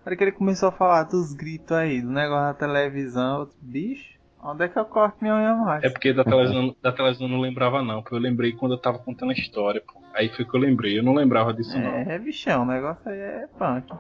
Para 0.04 0.16
que 0.16 0.24
ele 0.24 0.32
começou 0.32 0.70
a 0.70 0.72
falar 0.72 1.04
dos 1.04 1.32
gritos 1.32 1.78
aí, 1.78 2.02
do 2.02 2.10
negócio 2.10 2.48
da 2.48 2.54
televisão, 2.56 3.46
disse, 3.46 3.58
bicho, 3.62 4.20
onde 4.44 4.66
é 4.66 4.68
que 4.68 4.78
eu 4.78 4.86
corto 4.86 5.18
minha 5.22 5.36
unha 5.36 5.56
mais? 5.56 5.84
É 5.84 5.90
porque 5.92 6.12
da 6.12 6.24
televisão, 6.24 6.76
da 6.82 6.92
televisão 6.92 7.28
eu 7.28 7.32
não 7.32 7.40
lembrava 7.40 7.84
não, 7.84 8.02
porque 8.02 8.16
eu 8.16 8.20
lembrei 8.20 8.54
quando 8.54 8.74
eu 8.74 8.80
tava 8.80 8.98
contando 8.98 9.30
a 9.30 9.34
história, 9.34 9.82
pô. 9.86 10.02
Aí 10.16 10.28
foi 10.30 10.44
que 10.44 10.56
eu 10.56 10.60
lembrei, 10.60 10.98
eu 10.98 11.04
não 11.04 11.14
lembrava 11.14 11.54
disso 11.54 11.78
não. 11.78 11.88
É, 11.88 12.18
bichão, 12.18 12.64
o 12.64 12.66
negócio 12.66 13.10
aí 13.10 13.20
é 13.20 13.48
punk. 13.60 13.94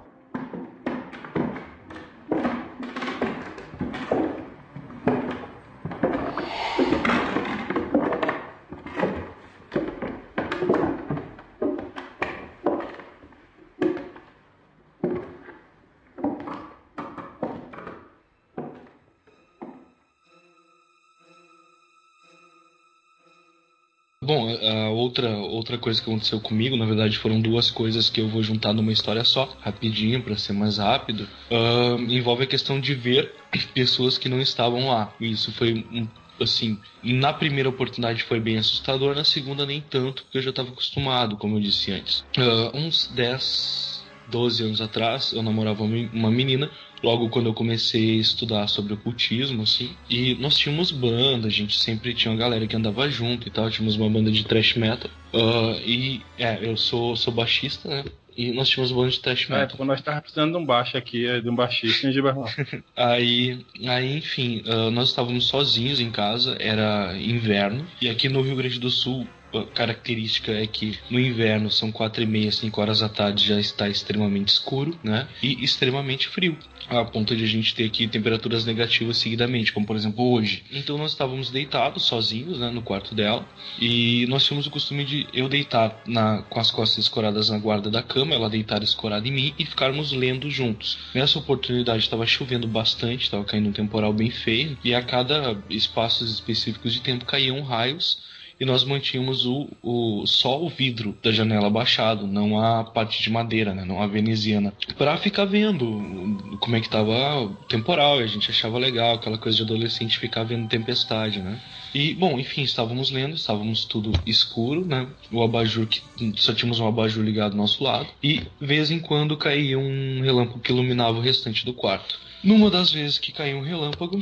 Outra, 25.03 25.38
outra 25.38 25.77
coisa 25.77 26.01
que 26.01 26.09
aconteceu 26.09 26.39
comigo, 26.39 26.75
na 26.75 26.85
verdade, 26.85 27.17
foram 27.17 27.39
duas 27.39 27.69
coisas 27.69 28.09
que 28.09 28.21
eu 28.21 28.27
vou 28.27 28.41
juntar 28.43 28.73
numa 28.73 28.91
história 28.91 29.23
só, 29.23 29.55
rapidinho, 29.61 30.21
para 30.21 30.38
ser 30.38 30.53
mais 30.53 30.77
rápido. 30.77 31.27
Ah, 31.51 31.97
envolve 32.09 32.43
a 32.43 32.47
questão 32.47 32.80
de 32.80 32.93
ver 32.93 33.34
pessoas 33.73 34.17
que 34.17 34.30
não 34.30 34.41
estavam 34.41 34.88
lá. 34.88 35.13
Isso 35.19 35.51
foi 35.51 35.73
um 35.73 36.07
assim, 36.41 36.80
na 37.03 37.31
primeira 37.31 37.69
oportunidade 37.69 38.23
foi 38.23 38.39
bem 38.39 38.57
assustador, 38.57 39.15
na 39.15 39.23
segunda 39.23 39.65
nem 39.65 39.80
tanto, 39.80 40.23
porque 40.23 40.39
eu 40.39 40.41
já 40.41 40.49
estava 40.49 40.69
acostumado, 40.69 41.38
como 41.38 41.57
eu 41.57 41.61
disse 41.61 41.91
antes. 41.91 42.25
Ah, 42.38 42.71
uns 42.73 43.07
10, 43.07 44.03
12 44.27 44.63
anos 44.63 44.81
atrás, 44.81 45.31
eu 45.34 45.43
namorava 45.43 45.84
uma 45.84 46.31
menina, 46.31 46.69
logo 47.03 47.30
quando 47.30 47.47
eu 47.47 47.53
comecei 47.53 48.17
a 48.17 48.21
estudar 48.21 48.67
sobre 48.67 48.93
ocultismo, 48.93 49.63
assim, 49.63 49.91
e 50.09 50.35
nós 50.35 50.57
tínhamos 50.57 50.89
banda, 50.91 51.47
a 51.47 51.51
gente 51.51 51.77
sempre 51.77 52.13
tinha 52.13 52.31
uma 52.31 52.39
galera 52.39 52.65
que 52.65 52.75
andava 52.75 53.09
junto 53.09 53.47
e 53.47 53.51
tal, 53.51 53.69
tínhamos 53.69 53.95
uma 53.97 54.09
banda 54.09 54.31
de 54.31 54.43
thrash 54.45 54.75
metal, 54.75 55.11
Ah, 55.34 55.77
e, 55.85 56.21
é, 56.38 56.59
eu 56.61 56.77
sou, 56.77 57.15
sou 57.15 57.34
baixista, 57.34 57.89
né, 57.89 58.05
e 58.38 58.51
nós 58.51 58.69
tínhamos 58.69 58.91
uma 58.91 59.01
banda 59.01 59.11
de 59.11 59.19
thrash 59.19 59.49
É, 59.49 59.53
metal. 59.59 59.77
quando 59.77 59.89
nós 59.89 60.01
tava 60.01 60.21
precisando 60.21 60.51
de 60.51 60.57
um 60.57 60.65
baixo 60.65 60.95
aqui, 60.97 61.25
é, 61.27 61.41
de 61.41 61.49
um 61.49 61.55
baixista 61.55 62.07
em 62.07 62.13
Gibraltar. 62.13 62.55
Aí, 62.95 63.59
aí 63.85 64.17
enfim, 64.17 64.63
ah, 64.65 64.89
nós 64.89 65.09
estávamos 65.09 65.45
sozinhos 65.47 65.99
em 65.99 66.09
casa, 66.09 66.55
era 66.59 67.15
inverno, 67.17 67.85
e 68.01 68.09
aqui 68.09 68.30
no 68.30 68.41
Rio 68.41 68.55
Grande 68.55 68.80
do 68.80 68.89
Sul, 68.89 69.27
característica 69.73 70.51
é 70.51 70.65
que 70.65 70.97
no 71.09 71.19
inverno 71.19 71.69
são 71.69 71.91
quatro 71.91 72.23
e 72.23 72.25
meia, 72.25 72.51
cinco 72.51 72.81
horas 72.81 72.99
da 72.99 73.09
tarde 73.09 73.45
já 73.45 73.59
está 73.59 73.88
extremamente 73.88 74.49
escuro, 74.49 74.97
né? 75.03 75.27
E 75.41 75.63
extremamente 75.63 76.27
frio. 76.27 76.57
A 76.89 77.05
ponto 77.05 77.35
de 77.35 77.43
a 77.43 77.47
gente 77.47 77.73
ter 77.73 77.85
aqui 77.85 78.07
temperaturas 78.07 78.65
negativas 78.65 79.17
seguidamente, 79.17 79.71
como 79.71 79.85
por 79.85 79.95
exemplo 79.95 80.31
hoje. 80.31 80.63
Então 80.71 80.97
nós 80.97 81.11
estávamos 81.11 81.49
deitados 81.49 82.03
sozinhos, 82.03 82.59
né, 82.59 82.69
no 82.69 82.81
quarto 82.81 83.15
dela, 83.15 83.47
e 83.80 84.25
nós 84.27 84.43
tínhamos 84.45 84.67
o 84.67 84.69
costume 84.69 85.05
de 85.05 85.25
eu 85.34 85.47
deitar 85.47 86.01
na, 86.05 86.41
com 86.43 86.59
as 86.59 86.71
costas 86.71 87.05
escoradas 87.05 87.49
na 87.49 87.57
guarda 87.57 87.89
da 87.89 88.03
cama, 88.03 88.35
ela 88.35 88.49
deitar 88.49 88.84
escorada 88.84 89.27
em 89.27 89.31
mim 89.31 89.53
e 89.57 89.65
ficarmos 89.65 90.11
lendo 90.11 90.49
juntos. 90.49 90.97
Nessa 91.13 91.39
oportunidade 91.39 91.99
estava 91.99 92.25
chovendo 92.25 92.67
bastante, 92.67 93.23
estava 93.23 93.45
caindo 93.45 93.69
um 93.69 93.73
temporal 93.73 94.11
bem 94.11 94.30
feio, 94.30 94.77
e 94.84 94.93
a 94.93 95.01
cada 95.01 95.57
espaços 95.69 96.31
específicos 96.31 96.93
de 96.93 97.01
tempo 97.01 97.25
caíam 97.25 97.61
raios 97.61 98.32
e 98.59 98.65
nós 98.65 98.84
mantínhamos 98.84 99.45
o, 99.45 99.67
o 99.81 100.25
só 100.25 100.61
o 100.61 100.69
vidro 100.69 101.17
da 101.21 101.31
janela 101.31 101.69
baixado, 101.69 102.27
não 102.27 102.59
a 102.59 102.84
parte 102.84 103.21
de 103.21 103.30
madeira, 103.30 103.73
né, 103.73 103.84
não 103.85 104.01
a 104.01 104.07
veneziana, 104.07 104.73
Pra 104.97 105.17
ficar 105.17 105.45
vendo 105.45 106.57
como 106.59 106.75
é 106.75 106.81
que 106.81 106.89
tava 106.89 107.41
o 107.41 107.49
temporal. 107.67 108.21
E 108.21 108.23
a 108.23 108.27
gente 108.27 108.49
achava 108.49 108.77
legal 108.77 109.15
aquela 109.15 109.38
coisa 109.38 109.57
de 109.57 109.63
adolescente 109.63 110.19
ficar 110.19 110.43
vendo 110.43 110.67
tempestade, 110.67 111.39
né? 111.39 111.59
E 111.93 112.13
bom, 112.13 112.39
enfim, 112.39 112.63
estávamos 112.63 113.11
lendo, 113.11 113.35
estávamos 113.35 113.85
tudo 113.85 114.11
escuro, 114.25 114.85
né? 114.85 115.07
O 115.31 115.43
abajur 115.43 115.88
que 115.88 116.01
só 116.38 116.53
tínhamos 116.53 116.80
um 116.80 116.88
abajur 116.88 117.23
ligado 117.23 117.51
do 117.51 117.57
nosso 117.57 117.84
lado 117.84 118.07
e 118.21 118.41
vez 118.59 118.89
em 118.89 118.99
quando 118.99 119.38
caía 119.38 119.77
um 119.77 120.21
relâmpago 120.21 120.59
que 120.59 120.71
iluminava 120.71 121.17
o 121.17 121.21
restante 121.21 121.65
do 121.65 121.73
quarto. 121.73 122.19
Numa 122.44 122.70
das 122.70 122.91
vezes 122.91 123.18
que 123.18 123.32
caiu 123.32 123.57
um 123.57 123.61
relâmpago, 123.61 124.22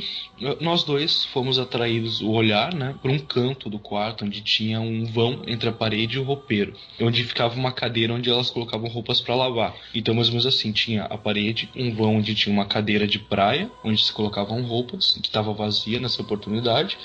nós 0.60 0.84
dois 0.84 1.24
fomos 1.24 1.58
atraídos 1.58 2.20
o 2.20 2.30
olhar, 2.30 2.72
né, 2.72 2.94
por 3.02 3.10
um 3.10 3.18
canto 3.18 3.68
do 3.68 3.80
quarto 3.80 4.24
onde 4.24 4.40
tinha 4.40 4.80
um 4.80 5.04
vão 5.04 5.42
entre 5.46 5.68
a 5.68 5.72
parede 5.72 6.16
e 6.16 6.20
o 6.20 6.22
roupeiro, 6.22 6.72
onde 7.00 7.24
ficava 7.24 7.56
uma 7.56 7.72
cadeira 7.72 8.14
onde 8.14 8.30
elas 8.30 8.48
colocavam 8.48 8.88
roupas 8.88 9.20
para 9.20 9.34
lavar. 9.34 9.74
Então, 9.92 10.14
mais 10.14 10.28
ou 10.28 10.34
menos 10.34 10.46
assim, 10.46 10.70
tinha 10.70 11.02
a 11.04 11.18
parede, 11.18 11.68
um 11.74 11.92
vão 11.92 12.18
onde 12.18 12.34
tinha 12.34 12.52
uma 12.52 12.64
cadeira 12.64 13.08
de 13.08 13.18
praia, 13.18 13.68
onde 13.82 14.00
se 14.00 14.12
colocavam 14.12 14.62
roupas, 14.62 15.18
que 15.20 15.26
estava 15.26 15.52
vazia 15.52 15.98
nessa 15.98 16.22
oportunidade, 16.22 16.96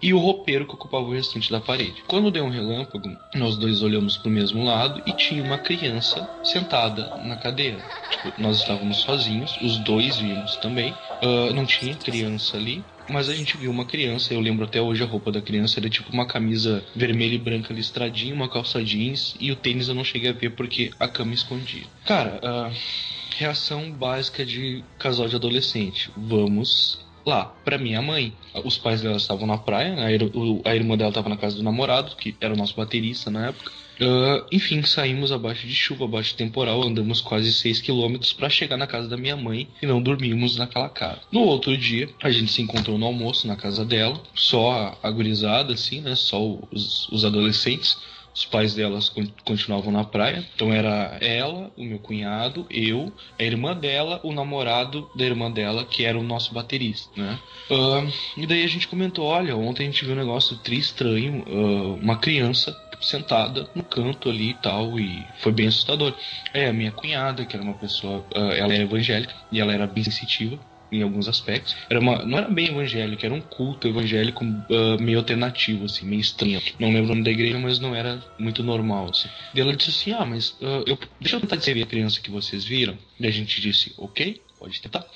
e 0.00 0.12
o 0.12 0.18
roupeiro 0.18 0.66
que 0.66 0.74
ocupava 0.74 1.04
o 1.04 1.12
restante 1.12 1.50
da 1.50 1.60
parede. 1.60 2.02
Quando 2.06 2.30
deu 2.30 2.44
um 2.44 2.50
relâmpago, 2.50 3.16
nós 3.34 3.56
dois 3.56 3.82
olhamos 3.82 4.16
para 4.16 4.28
o 4.28 4.32
mesmo 4.32 4.64
lado 4.64 5.02
e 5.06 5.12
tinha 5.12 5.42
uma 5.42 5.58
criança 5.58 6.28
sentada 6.42 7.16
na 7.24 7.36
cadeira. 7.36 7.82
Tipo, 8.10 8.40
nós 8.40 8.58
estávamos 8.58 8.98
sozinhos, 8.98 9.56
os 9.60 9.78
dois 9.78 10.18
vimos 10.18 10.56
também. 10.56 10.94
Ah, 11.22 11.52
não 11.54 11.64
tinha 11.64 11.94
criança 11.94 12.56
ali, 12.56 12.84
mas 13.08 13.28
a 13.28 13.34
gente 13.34 13.56
viu 13.56 13.70
uma 13.70 13.84
criança. 13.84 14.34
Eu 14.34 14.40
lembro 14.40 14.64
até 14.64 14.80
hoje 14.80 15.02
a 15.02 15.06
roupa 15.06 15.32
da 15.32 15.40
criança 15.40 15.80
era 15.80 15.88
tipo 15.88 16.12
uma 16.12 16.26
camisa 16.26 16.84
vermelha 16.94 17.34
e 17.34 17.38
branca 17.38 17.72
listradinha, 17.72 18.34
uma 18.34 18.48
calça 18.48 18.82
jeans 18.84 19.36
e 19.40 19.50
o 19.50 19.56
tênis 19.56 19.88
eu 19.88 19.94
não 19.94 20.04
cheguei 20.04 20.30
a 20.30 20.34
ver 20.34 20.50
porque 20.50 20.90
a 20.98 21.08
cama 21.08 21.34
escondia. 21.34 21.84
Cara, 22.04 22.40
ah, 22.42 22.70
reação 23.36 23.90
básica 23.92 24.44
de 24.44 24.82
casal 24.98 25.28
de 25.28 25.36
adolescente. 25.36 26.10
Vamos 26.16 27.05
lá 27.26 27.46
pra 27.64 27.76
minha 27.78 28.00
mãe. 28.00 28.32
Os 28.64 28.78
pais 28.78 29.02
dela 29.02 29.16
estavam 29.16 29.46
na 29.46 29.58
praia, 29.58 29.96
a, 30.04 30.12
ir- 30.12 30.30
a 30.64 30.74
irmã 30.74 30.96
dela 30.96 31.10
estava 31.10 31.28
na 31.28 31.36
casa 31.36 31.56
do 31.56 31.62
namorado, 31.62 32.14
que 32.16 32.36
era 32.40 32.54
o 32.54 32.56
nosso 32.56 32.74
baterista 32.76 33.30
na 33.30 33.48
época. 33.48 33.70
Ah, 34.00 34.44
enfim, 34.52 34.82
saímos 34.82 35.32
abaixo 35.32 35.66
de 35.66 35.74
chuva, 35.74 36.04
abaixo 36.04 36.30
de 36.30 36.36
temporal, 36.36 36.82
andamos 36.82 37.20
quase 37.20 37.52
6 37.52 37.80
quilômetros 37.80 38.32
para 38.32 38.48
chegar 38.50 38.76
na 38.76 38.86
casa 38.86 39.08
da 39.08 39.16
minha 39.16 39.36
mãe 39.36 39.68
e 39.82 39.86
não 39.86 40.00
dormimos 40.02 40.56
naquela 40.56 40.88
casa. 40.88 41.20
No 41.32 41.40
outro 41.40 41.76
dia, 41.76 42.08
a 42.22 42.30
gente 42.30 42.52
se 42.52 42.62
encontrou 42.62 42.98
no 42.98 43.06
almoço 43.06 43.46
na 43.46 43.56
casa 43.56 43.84
dela, 43.84 44.20
só 44.34 44.96
a 45.02 45.10
gurizada, 45.10 45.72
assim, 45.72 46.00
né? 46.02 46.14
Só 46.14 46.38
os, 46.70 47.08
os 47.10 47.24
adolescentes. 47.24 47.96
Os 48.36 48.44
pais 48.44 48.74
delas 48.74 49.08
con- 49.08 49.26
continuavam 49.46 49.90
na 49.90 50.04
praia. 50.04 50.46
Então 50.54 50.70
era 50.70 51.16
ela, 51.22 51.72
o 51.74 51.82
meu 51.82 51.98
cunhado, 51.98 52.66
eu, 52.68 53.10
a 53.38 53.42
irmã 53.42 53.74
dela, 53.74 54.20
o 54.22 54.30
namorado 54.30 55.08
da 55.14 55.24
irmã 55.24 55.50
dela, 55.50 55.86
que 55.86 56.04
era 56.04 56.18
o 56.18 56.22
nosso 56.22 56.52
baterista, 56.52 57.10
né? 57.16 57.38
Ah, 57.70 58.06
e 58.36 58.46
daí 58.46 58.62
a 58.62 58.68
gente 58.68 58.88
comentou, 58.88 59.24
olha, 59.24 59.56
ontem 59.56 59.84
a 59.84 59.86
gente 59.90 60.04
viu 60.04 60.12
um 60.12 60.18
negócio 60.18 60.54
tri 60.58 60.76
estranho, 60.76 61.42
ah, 61.48 61.98
uma 62.02 62.18
criança 62.18 62.76
sentada 63.00 63.70
no 63.74 63.82
canto 63.82 64.28
ali 64.28 64.50
e 64.50 64.54
tal, 64.54 65.00
e 65.00 65.24
foi 65.38 65.52
bem 65.52 65.68
assustador. 65.68 66.14
É, 66.52 66.66
a 66.68 66.72
minha 66.74 66.92
cunhada, 66.92 67.44
que 67.46 67.56
era 67.56 67.64
uma 67.64 67.74
pessoa, 67.74 68.22
ah, 68.34 68.52
ela 68.54 68.74
era 68.74 68.82
evangélica 68.82 69.34
e 69.50 69.60
ela 69.60 69.72
era 69.72 69.86
bem 69.86 70.04
sensitiva 70.04 70.58
em 70.90 71.02
alguns 71.02 71.28
aspectos. 71.28 71.76
Era 71.88 72.00
uma, 72.00 72.24
não 72.24 72.38
era 72.38 72.48
bem 72.48 72.68
evangélico, 72.68 73.24
era 73.24 73.34
um 73.34 73.40
culto 73.40 73.88
evangélico 73.88 74.44
ah, 74.44 74.96
meio 75.00 75.18
alternativo, 75.18 75.84
assim, 75.84 76.06
meio 76.06 76.20
estranho. 76.20 76.60
Não 76.78 76.88
lembro 76.88 77.04
o 77.04 77.08
nome 77.08 77.24
da 77.24 77.30
igreja, 77.30 77.58
mas 77.58 77.78
não 77.78 77.94
era 77.94 78.22
muito 78.38 78.62
normal, 78.62 79.10
assim. 79.10 79.28
Daí 79.52 79.62
ela 79.62 79.76
disse 79.76 79.90
assim, 79.90 80.12
ah, 80.12 80.24
mas 80.24 80.56
ah, 80.62 80.82
eu, 80.86 80.98
deixa 81.20 81.36
eu 81.36 81.40
tentar 81.40 81.56
descrever 81.56 81.82
a 81.82 81.86
criança 81.86 82.20
que 82.20 82.30
vocês 82.30 82.64
viram. 82.64 82.96
E 83.18 83.26
a 83.26 83.30
gente 83.30 83.60
disse, 83.60 83.92
ok, 83.98 84.40
pode 84.58 84.80
tentar. 84.80 85.06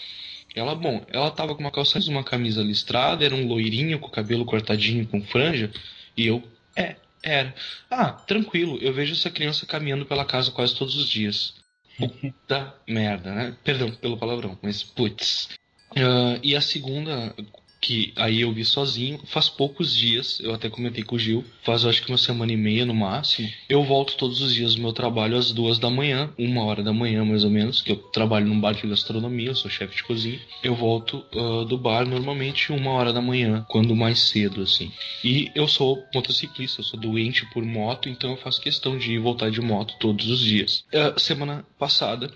Ela, 0.54 0.74
bom, 0.74 1.04
ela 1.08 1.30
tava 1.30 1.54
com 1.54 1.60
uma 1.60 1.70
calça, 1.70 1.98
jeans, 2.00 2.08
uma 2.08 2.24
camisa 2.24 2.62
listrada, 2.62 3.24
era 3.24 3.34
um 3.34 3.46
loirinho 3.46 3.98
com 3.98 4.08
o 4.08 4.10
cabelo 4.10 4.44
cortadinho 4.44 5.06
com 5.06 5.22
franja, 5.22 5.70
e 6.16 6.26
eu, 6.26 6.42
é, 6.76 6.96
era. 7.22 7.54
Ah, 7.88 8.12
tranquilo, 8.12 8.78
eu 8.80 8.92
vejo 8.92 9.12
essa 9.12 9.30
criança 9.30 9.66
caminhando 9.66 10.06
pela 10.06 10.24
casa 10.24 10.50
quase 10.50 10.74
todos 10.74 10.96
os 10.96 11.08
dias. 11.08 11.54
Puta 11.96 12.74
merda, 12.88 13.32
né? 13.32 13.56
Perdão 13.62 13.90
pelo 13.92 14.16
palavrão, 14.16 14.58
mas 14.62 14.82
putz. 14.82 15.48
Ah, 15.96 16.38
e 16.42 16.54
a 16.54 16.60
segunda 16.60 17.34
que 17.80 18.12
aí 18.14 18.42
eu 18.42 18.52
vi 18.52 18.64
sozinho, 18.64 19.18
faz 19.24 19.48
poucos 19.48 19.96
dias, 19.96 20.38
eu 20.40 20.52
até 20.52 20.68
comentei 20.68 21.02
com 21.02 21.16
o 21.16 21.18
Gil, 21.18 21.44
faz 21.62 21.84
acho 21.84 22.02
que 22.02 22.10
uma 22.10 22.18
semana 22.18 22.52
e 22.52 22.56
meia 22.56 22.84
no 22.84 22.94
máximo. 22.94 23.48
Eu 23.68 23.82
volto 23.82 24.16
todos 24.16 24.42
os 24.42 24.54
dias 24.54 24.74
do 24.74 24.82
meu 24.82 24.92
trabalho 24.92 25.36
às 25.36 25.50
duas 25.50 25.78
da 25.78 25.88
manhã, 25.88 26.30
uma 26.38 26.62
hora 26.64 26.82
da 26.82 26.92
manhã 26.92 27.24
mais 27.24 27.42
ou 27.42 27.50
menos, 27.50 27.80
que 27.80 27.92
eu 27.92 27.96
trabalho 27.96 28.46
num 28.46 28.60
bar 28.60 28.74
de 28.74 28.86
gastronomia, 28.86 29.48
eu 29.48 29.54
sou 29.54 29.70
chefe 29.70 29.96
de 29.96 30.04
cozinha. 30.04 30.38
Eu 30.62 30.74
volto 30.74 31.24
uh, 31.34 31.64
do 31.64 31.78
bar 31.78 32.06
normalmente 32.06 32.70
uma 32.70 32.90
hora 32.90 33.12
da 33.12 33.22
manhã, 33.22 33.64
quando 33.68 33.96
mais 33.96 34.20
cedo, 34.20 34.60
assim. 34.60 34.92
E 35.24 35.50
eu 35.54 35.66
sou 35.66 36.04
motociclista, 36.14 36.80
eu 36.80 36.84
sou 36.84 37.00
doente 37.00 37.46
por 37.46 37.64
moto, 37.64 38.08
então 38.08 38.32
eu 38.32 38.36
faço 38.36 38.60
questão 38.60 38.98
de 38.98 39.16
voltar 39.18 39.50
de 39.50 39.60
moto 39.60 39.94
todos 39.98 40.28
os 40.28 40.40
dias. 40.40 40.84
Uh, 40.92 41.18
semana 41.18 41.64
passada, 41.78 42.30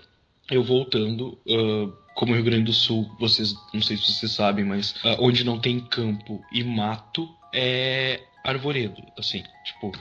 eu 0.49 0.63
voltando. 0.63 1.37
Uh, 1.45 2.04
como 2.15 2.31
o 2.31 2.35
Rio 2.35 2.45
Grande 2.45 2.63
do 2.63 2.73
Sul, 2.73 3.11
vocês 3.19 3.53
não 3.73 3.81
sei 3.81 3.97
se 3.97 4.11
vocês 4.11 4.31
sabem, 4.31 4.65
mas 4.65 4.91
uh, 5.03 5.17
onde 5.19 5.43
não 5.43 5.59
tem 5.59 5.79
campo 5.79 6.43
e 6.51 6.63
mato 6.63 7.29
é 7.53 8.21
arvoredo, 8.43 9.03
assim, 9.17 9.43
tipo, 9.63 9.91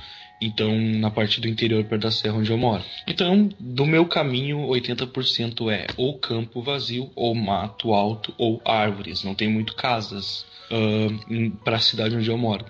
então 0.41 0.77
na 0.79 1.11
parte 1.11 1.41
do 1.41 1.49
interior 1.49 1.83
perto 1.85 2.03
da 2.03 2.11
serra 2.11 2.37
onde 2.37 2.51
eu 2.51 2.59
moro. 2.59 2.85
Então, 3.07 3.49
do 3.59 3.85
meu 3.85 4.07
caminho, 4.07 4.59
80% 4.69 5.71
é 5.73 5.87
ou 5.97 6.19
campo 6.19 6.63
vazio, 6.63 7.11
ou 7.17 7.35
mato 7.35 7.93
alto, 7.93 8.35
ou 8.39 8.61
árvores. 8.65 9.25
Não 9.25 9.35
tem 9.35 9.49
muito 9.49 9.75
casas 9.75 10.47
uh, 10.71 11.51
para 11.65 11.77
a 11.77 11.81
cidade 11.81 12.17
onde 12.17 12.31
eu 12.31 12.39
moro. 12.39 12.65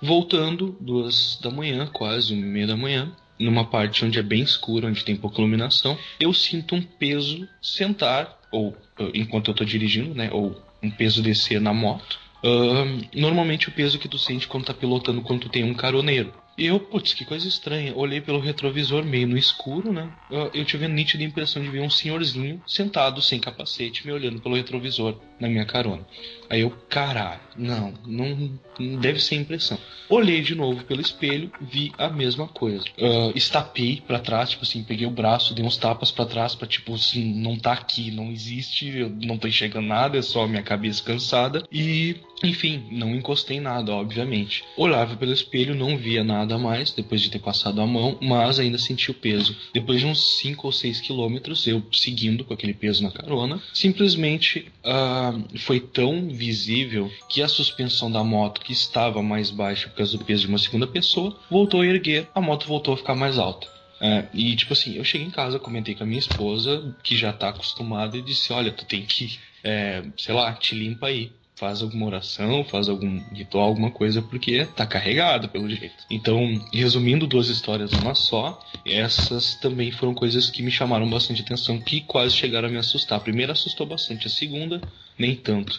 Voltando, 0.00 0.76
duas 0.80 1.38
da 1.42 1.50
manhã, 1.50 1.86
quase 1.86 2.32
uma 2.32 2.46
e 2.46 2.48
meia 2.48 2.66
da 2.66 2.76
manhã, 2.76 3.10
numa 3.38 3.64
parte 3.64 4.04
onde 4.04 4.18
é 4.18 4.22
bem 4.22 4.42
escuro, 4.42 4.86
onde 4.86 5.04
tem 5.04 5.16
pouca 5.16 5.40
iluminação, 5.40 5.98
eu 6.20 6.32
sinto 6.32 6.74
um 6.74 6.82
peso 6.82 7.48
sentar 7.60 8.38
ou 8.54 8.76
enquanto 9.12 9.50
eu 9.50 9.54
tô 9.54 9.64
dirigindo, 9.64 10.14
né? 10.14 10.30
Ou 10.32 10.60
um 10.82 10.90
peso 10.90 11.22
descer 11.22 11.60
na 11.60 11.72
moto. 11.72 12.18
Uh, 12.44 13.08
normalmente 13.18 13.68
o 13.68 13.72
peso 13.72 13.98
que 13.98 14.06
tu 14.06 14.18
sente 14.18 14.46
quando 14.46 14.66
tá 14.66 14.74
pilotando 14.74 15.22
quando 15.22 15.40
tu 15.40 15.48
tem 15.48 15.64
um 15.64 15.74
caroneiro. 15.74 16.32
E 16.56 16.66
eu, 16.66 16.78
putz, 16.78 17.14
que 17.14 17.24
coisa 17.24 17.48
estranha. 17.48 17.96
Olhei 17.96 18.20
pelo 18.20 18.38
retrovisor 18.38 19.04
meio 19.04 19.26
no 19.26 19.36
escuro, 19.36 19.92
né? 19.92 20.08
Eu 20.52 20.64
tive 20.64 20.84
a 20.84 20.88
nítida 20.88 21.24
impressão 21.24 21.60
de 21.60 21.68
ver 21.68 21.80
um 21.80 21.90
senhorzinho 21.90 22.62
sentado 22.64 23.20
sem 23.20 23.40
capacete 23.40 24.06
me 24.06 24.12
olhando 24.12 24.40
pelo 24.40 24.54
retrovisor 24.54 25.18
na 25.38 25.48
minha 25.48 25.64
carona. 25.64 26.06
Aí 26.48 26.60
eu, 26.60 26.70
caralho, 26.88 27.40
não, 27.56 27.94
não, 28.06 28.58
não 28.78 29.00
deve 29.00 29.20
ser 29.20 29.36
impressão. 29.36 29.78
Olhei 30.08 30.42
de 30.42 30.54
novo 30.54 30.84
pelo 30.84 31.00
espelho, 31.00 31.50
vi 31.60 31.92
a 31.98 32.08
mesma 32.08 32.46
coisa. 32.46 32.84
Uh, 32.98 33.32
estapei 33.34 34.02
para 34.06 34.18
trás, 34.18 34.50
tipo 34.50 34.62
assim, 34.62 34.82
peguei 34.82 35.06
o 35.06 35.10
braço, 35.10 35.54
dei 35.54 35.64
uns 35.64 35.76
tapas 35.76 36.10
para 36.10 36.26
trás 36.26 36.54
para 36.54 36.68
tipo 36.68 36.94
assim, 36.94 37.34
não 37.34 37.56
tá 37.56 37.72
aqui, 37.72 38.10
não 38.10 38.30
existe, 38.30 38.88
eu 38.88 39.08
não 39.08 39.38
tô 39.38 39.48
enxergando 39.48 39.88
nada, 39.88 40.18
é 40.18 40.22
só 40.22 40.46
minha 40.46 40.62
cabeça 40.62 41.02
cansada. 41.02 41.64
E, 41.72 42.16
enfim, 42.42 42.84
não 42.90 43.14
encostei 43.14 43.58
nada, 43.58 43.92
obviamente. 43.92 44.62
Olhava 44.76 45.16
pelo 45.16 45.32
espelho, 45.32 45.74
não 45.74 45.96
via 45.96 46.22
nada 46.22 46.58
mais 46.58 46.92
depois 46.92 47.20
de 47.20 47.30
ter 47.30 47.38
passado 47.38 47.80
a 47.80 47.86
mão, 47.86 48.18
mas 48.20 48.58
ainda 48.58 48.78
senti 48.78 49.10
o 49.10 49.14
peso. 49.14 49.56
Depois 49.72 50.00
de 50.00 50.06
uns 50.06 50.38
5 50.38 50.66
ou 50.66 50.72
6 50.72 51.00
quilômetros, 51.00 51.66
eu 51.66 51.82
seguindo 51.92 52.44
com 52.44 52.52
aquele 52.52 52.74
peso 52.74 53.02
na 53.02 53.10
carona, 53.10 53.60
simplesmente 53.72 54.70
uh, 54.84 55.23
foi 55.58 55.80
tão 55.80 56.28
visível 56.28 57.10
que 57.28 57.42
a 57.42 57.48
suspensão 57.48 58.10
da 58.10 58.24
moto, 58.24 58.60
que 58.60 58.72
estava 58.72 59.22
mais 59.22 59.50
baixa 59.50 59.88
por 59.88 59.96
causa 59.96 60.16
do 60.16 60.24
peso 60.24 60.42
de 60.42 60.48
uma 60.48 60.58
segunda 60.58 60.86
pessoa, 60.86 61.36
voltou 61.50 61.80
a 61.80 61.86
erguer, 61.86 62.28
a 62.34 62.40
moto 62.40 62.66
voltou 62.66 62.94
a 62.94 62.96
ficar 62.96 63.14
mais 63.14 63.38
alta. 63.38 63.66
É, 64.00 64.26
e 64.34 64.54
tipo 64.56 64.72
assim, 64.72 64.96
eu 64.96 65.04
cheguei 65.04 65.26
em 65.26 65.30
casa, 65.30 65.58
comentei 65.58 65.94
com 65.94 66.02
a 66.02 66.06
minha 66.06 66.18
esposa, 66.18 66.94
que 67.02 67.16
já 67.16 67.32
tá 67.32 67.48
acostumada, 67.50 68.16
e 68.16 68.22
disse: 68.22 68.52
Olha, 68.52 68.72
tu 68.72 68.84
tem 68.84 69.02
que, 69.06 69.38
é, 69.62 70.02
sei 70.16 70.34
lá, 70.34 70.52
te 70.52 70.74
limpa 70.74 71.06
aí. 71.06 71.32
Faz 71.64 71.80
alguma 71.80 72.04
oração, 72.04 72.62
faz 72.62 72.90
algum 72.90 73.22
ritual, 73.32 73.64
alguma 73.64 73.90
coisa, 73.90 74.20
porque 74.20 74.66
tá 74.76 74.84
carregado 74.86 75.48
pelo 75.48 75.66
jeito. 75.66 76.04
Então, 76.10 76.62
resumindo 76.70 77.26
duas 77.26 77.48
histórias 77.48 77.90
numa 77.90 78.14
só, 78.14 78.62
essas 78.84 79.54
também 79.54 79.90
foram 79.90 80.12
coisas 80.12 80.50
que 80.50 80.62
me 80.62 80.70
chamaram 80.70 81.08
bastante 81.08 81.40
atenção, 81.40 81.80
que 81.80 82.02
quase 82.02 82.36
chegaram 82.36 82.68
a 82.68 82.70
me 82.70 82.76
assustar. 82.76 83.16
A 83.16 83.22
primeira 83.22 83.52
assustou 83.54 83.86
bastante, 83.86 84.26
a 84.26 84.30
segunda, 84.30 84.78
nem 85.18 85.34
tanto. 85.34 85.78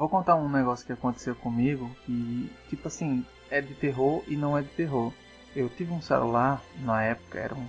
Vou 0.00 0.08
contar 0.08 0.34
um 0.34 0.48
negócio 0.48 0.86
que 0.86 0.92
aconteceu 0.92 1.34
comigo 1.36 1.94
que, 2.06 2.50
tipo 2.70 2.88
assim, 2.88 3.24
é 3.50 3.60
de 3.60 3.74
terror 3.74 4.24
e 4.26 4.34
não 4.34 4.56
é 4.56 4.62
de 4.62 4.68
terror. 4.70 5.12
Eu 5.54 5.68
tive 5.68 5.92
um 5.92 6.00
celular 6.00 6.62
na 6.82 7.02
época, 7.02 7.38
era 7.38 7.54
um 7.54 7.68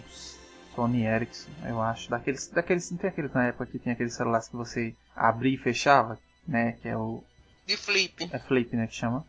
Sony 0.74 1.04
Ericsson, 1.06 1.52
eu 1.68 1.82
acho, 1.82 2.10
daqueles, 2.10 2.48
daqueles, 2.48 2.90
não 2.90 2.98
tem 2.98 3.10
aqueles 3.10 3.34
na 3.34 3.48
época 3.48 3.66
que 3.66 3.78
tinha 3.80 3.94
aqueles 3.94 4.14
celulares 4.14 4.48
que 4.48 4.56
você 4.56 4.96
abria 5.14 5.56
e 5.56 5.58
fechava, 5.58 6.18
né, 6.48 6.72
que 6.82 6.88
é 6.88 6.96
o 6.96 7.22
De 7.68 7.76
flip. 7.76 8.30
é 8.32 8.40
flip, 8.40 8.74
né, 8.78 8.88
que 8.88 8.96
chama. 8.96 9.26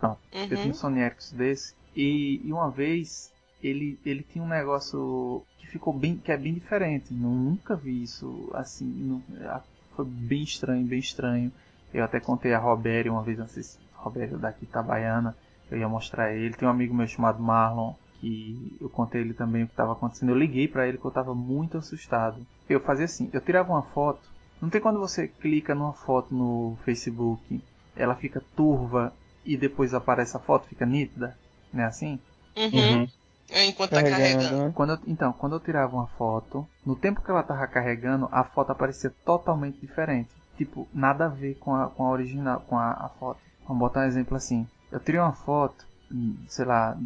Pronto. 0.00 0.18
Eu 0.50 0.56
tinha 0.56 0.70
um 0.70 0.74
Uhum. 0.74 0.74
Sony 0.74 1.00
Ericsson 1.00 1.36
desse 1.36 1.74
e, 1.94 2.40
e 2.44 2.52
uma 2.52 2.70
vez 2.70 3.30
ele 3.62 3.96
ele 4.04 4.24
tinha 4.24 4.42
um 4.42 4.48
negócio 4.48 5.44
que 5.58 5.68
ficou 5.68 5.92
bem 5.92 6.16
que 6.16 6.32
é 6.32 6.36
bem 6.36 6.52
diferente. 6.54 7.14
Nu- 7.14 7.30
Nunca 7.50 7.76
vi 7.76 8.02
isso 8.02 8.50
assim, 8.54 8.84
nu- 8.84 9.22
a- 9.48 9.62
foi 9.94 10.04
bem 10.04 10.42
estranho, 10.42 10.84
bem 10.84 10.98
estranho. 10.98 11.52
Eu 11.92 12.04
até 12.04 12.20
contei 12.20 12.54
a 12.54 12.58
Robério 12.58 13.12
uma 13.12 13.22
vez, 13.22 13.38
não 13.38 13.48
sei 13.48 13.62
se 13.62 13.78
Robério 13.94 14.38
daqui 14.38 14.64
Itabaiana, 14.64 15.36
eu 15.70 15.78
ia 15.78 15.88
mostrar 15.88 16.32
ele. 16.32 16.54
Tem 16.54 16.66
um 16.66 16.70
amigo 16.70 16.94
meu 16.94 17.06
chamado 17.06 17.42
Marlon 17.42 17.94
que 18.20 18.78
eu 18.80 18.88
contei 18.88 19.20
ele 19.20 19.34
também 19.34 19.64
o 19.64 19.66
que 19.66 19.72
estava 19.72 19.92
acontecendo. 19.92 20.30
Eu 20.30 20.38
liguei 20.38 20.68
para 20.68 20.86
ele 20.86 20.98
que 20.98 21.04
eu 21.04 21.08
estava 21.08 21.34
muito 21.34 21.78
assustado. 21.78 22.46
Eu 22.68 22.80
fazia 22.80 23.04
assim, 23.04 23.28
eu 23.32 23.40
tirava 23.40 23.72
uma 23.72 23.82
foto. 23.82 24.20
Não 24.60 24.70
tem 24.70 24.80
quando 24.80 25.00
você 25.00 25.26
clica 25.26 25.74
numa 25.74 25.92
foto 25.92 26.32
no 26.32 26.76
Facebook, 26.84 27.62
ela 27.96 28.14
fica 28.14 28.40
turva 28.56 29.12
e 29.44 29.56
depois 29.56 29.92
aparece 29.92 30.36
a 30.36 30.40
foto, 30.40 30.68
fica 30.68 30.86
nítida, 30.86 31.36
não 31.72 31.82
é 31.82 31.86
assim? 31.86 32.18
Uhum. 32.56 33.08
É, 33.50 33.66
Enquanto 33.66 33.90
tá 33.90 34.02
carregando. 34.02 34.66
né? 34.66 34.72
Quando 34.74 34.92
eu- 34.92 34.98
então, 35.06 35.32
quando 35.32 35.56
eu 35.56 35.60
tirava 35.60 35.94
uma 35.94 36.06
foto, 36.06 36.64
no 36.86 36.94
tempo 36.94 37.20
que 37.20 37.30
ela 37.30 37.42
tava 37.42 37.66
carregando, 37.66 38.28
a 38.30 38.44
foto 38.44 38.70
aparecia 38.70 39.10
totalmente 39.24 39.80
diferente. 39.80 40.30
Tipo, 40.64 40.86
nada 40.94 41.24
a 41.26 41.28
ver 41.28 41.54
com 41.56 41.74
a, 41.74 41.88
com 41.88 42.06
a 42.06 42.10
original, 42.10 42.60
com 42.60 42.78
a, 42.78 42.92
a 42.92 43.08
foto. 43.18 43.40
Vamos 43.66 43.80
botar 43.80 44.00
um 44.02 44.04
exemplo 44.04 44.36
assim. 44.36 44.64
Eu 44.92 45.00
tirei 45.00 45.20
uma 45.20 45.32
foto, 45.32 45.84
hum, 46.08 46.36
sei 46.46 46.64
lá, 46.64 46.96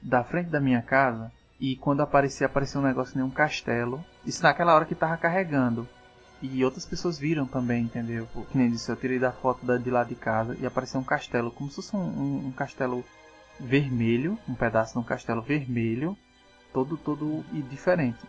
da 0.00 0.22
frente 0.22 0.48
da 0.48 0.60
minha 0.60 0.80
casa, 0.80 1.32
e 1.58 1.74
quando 1.74 2.02
aparecia, 2.02 2.46
aparecia 2.46 2.80
um 2.80 2.84
negócio 2.84 3.16
nem 3.16 3.24
um 3.26 3.30
castelo. 3.30 4.04
Isso 4.24 4.44
naquela 4.44 4.72
hora 4.76 4.84
que 4.84 4.94
tava 4.94 5.16
carregando. 5.16 5.88
E 6.40 6.64
outras 6.64 6.86
pessoas 6.86 7.18
viram 7.18 7.46
também, 7.46 7.82
entendeu? 7.82 8.28
Que 8.52 8.56
nem 8.56 8.70
disse, 8.70 8.88
eu 8.88 8.96
tirei 8.96 9.18
da 9.18 9.32
foto 9.32 9.66
da, 9.66 9.76
de 9.76 9.90
lá 9.90 10.04
de 10.04 10.14
casa 10.14 10.56
e 10.60 10.64
apareceu 10.66 11.00
um 11.00 11.04
castelo, 11.04 11.50
como 11.50 11.68
se 11.70 11.76
fosse 11.76 11.96
um, 11.96 12.00
um- 12.00 12.46
um 12.48 12.52
castelo 12.52 13.02
vermelho, 13.58 14.38
um 14.48 14.54
pedaço 14.54 14.92
de 14.92 14.98
um 15.00 15.02
castelo 15.02 15.42
vermelho, 15.42 16.16
todo 16.72 16.96
todo 16.96 17.44
e 17.52 17.60
diferente. 17.62 18.20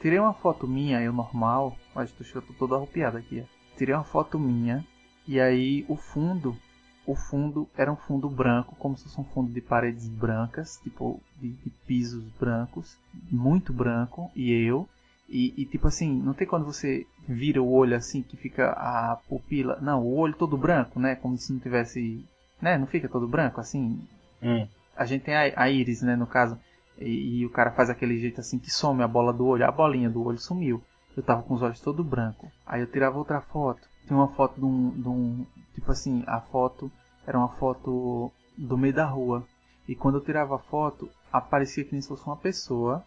Tirei 0.00 0.18
uma 0.18 0.32
foto 0.32 0.66
minha, 0.66 1.02
eu 1.02 1.12
normal, 1.12 1.76
mas 1.94 2.10
tô, 2.12 2.24
eu 2.34 2.40
tô 2.42 2.52
todo 2.54 2.74
arrupiado 2.74 3.18
aqui. 3.18 3.44
Tirei 3.76 3.94
uma 3.94 4.04
foto 4.04 4.38
minha 4.38 4.84
e 5.26 5.40
aí 5.40 5.84
o 5.88 5.96
fundo, 5.96 6.56
o 7.06 7.14
fundo 7.14 7.68
era 7.76 7.92
um 7.92 7.96
fundo 7.96 8.28
branco, 8.28 8.76
como 8.76 8.96
se 8.96 9.04
fosse 9.04 9.20
um 9.20 9.24
fundo 9.24 9.52
de 9.52 9.60
paredes 9.60 10.08
brancas, 10.08 10.78
tipo 10.82 11.20
de, 11.40 11.50
de 11.50 11.70
pisos 11.86 12.24
brancos, 12.38 12.96
muito 13.30 13.72
branco 13.72 14.30
e 14.34 14.52
eu 14.52 14.88
e, 15.30 15.54
e, 15.56 15.64
tipo 15.64 15.86
assim, 15.86 16.12
não 16.20 16.34
tem 16.34 16.44
quando 16.44 16.64
você 16.64 17.06
vira 17.28 17.62
o 17.62 17.72
olho 17.72 17.96
assim 17.96 18.20
que 18.20 18.36
fica 18.36 18.70
a 18.70 19.16
pupila, 19.28 19.78
não, 19.80 20.02
o 20.02 20.16
olho 20.16 20.34
todo 20.34 20.58
branco, 20.58 20.98
né, 20.98 21.14
como 21.14 21.38
se 21.38 21.52
não 21.52 21.60
tivesse, 21.60 22.26
né, 22.60 22.76
não 22.76 22.86
fica 22.88 23.08
todo 23.08 23.28
branco 23.28 23.60
assim, 23.60 24.00
Hum. 24.42 24.66
a 24.96 25.04
gente 25.04 25.22
tem 25.22 25.36
a, 25.36 25.52
a 25.54 25.70
íris, 25.70 26.02
né, 26.02 26.16
no 26.16 26.26
caso, 26.26 26.58
e, 26.98 27.38
e 27.38 27.46
o 27.46 27.50
cara 27.50 27.70
faz 27.70 27.88
aquele 27.88 28.18
jeito 28.18 28.40
assim 28.40 28.58
que 28.58 28.70
some 28.70 29.04
a 29.04 29.08
bola 29.08 29.32
do 29.32 29.46
olho, 29.46 29.64
a 29.64 29.70
bolinha 29.70 30.10
do 30.10 30.24
olho 30.24 30.38
sumiu. 30.38 30.82
Eu 31.16 31.22
tava 31.22 31.42
com 31.42 31.54
os 31.54 31.62
olhos 31.62 31.80
todo 31.80 32.04
branco. 32.04 32.50
Aí 32.66 32.80
eu 32.80 32.86
tirava 32.86 33.18
outra 33.18 33.40
foto. 33.40 33.88
Tinha 34.06 34.16
uma 34.16 34.28
foto 34.28 34.58
de 34.58 34.64
um, 34.64 34.90
de 34.90 35.08
um, 35.08 35.46
tipo 35.74 35.90
assim, 35.90 36.22
a 36.26 36.40
foto 36.40 36.90
era 37.26 37.38
uma 37.38 37.48
foto 37.48 38.32
do 38.56 38.78
meio 38.78 38.94
da 38.94 39.06
rua. 39.06 39.44
E 39.88 39.94
quando 39.94 40.16
eu 40.16 40.24
tirava 40.24 40.56
a 40.56 40.58
foto, 40.58 41.10
aparecia 41.32 41.84
que 41.84 41.92
nem 41.92 42.00
se 42.00 42.08
fosse 42.08 42.24
uma 42.26 42.36
pessoa. 42.36 43.04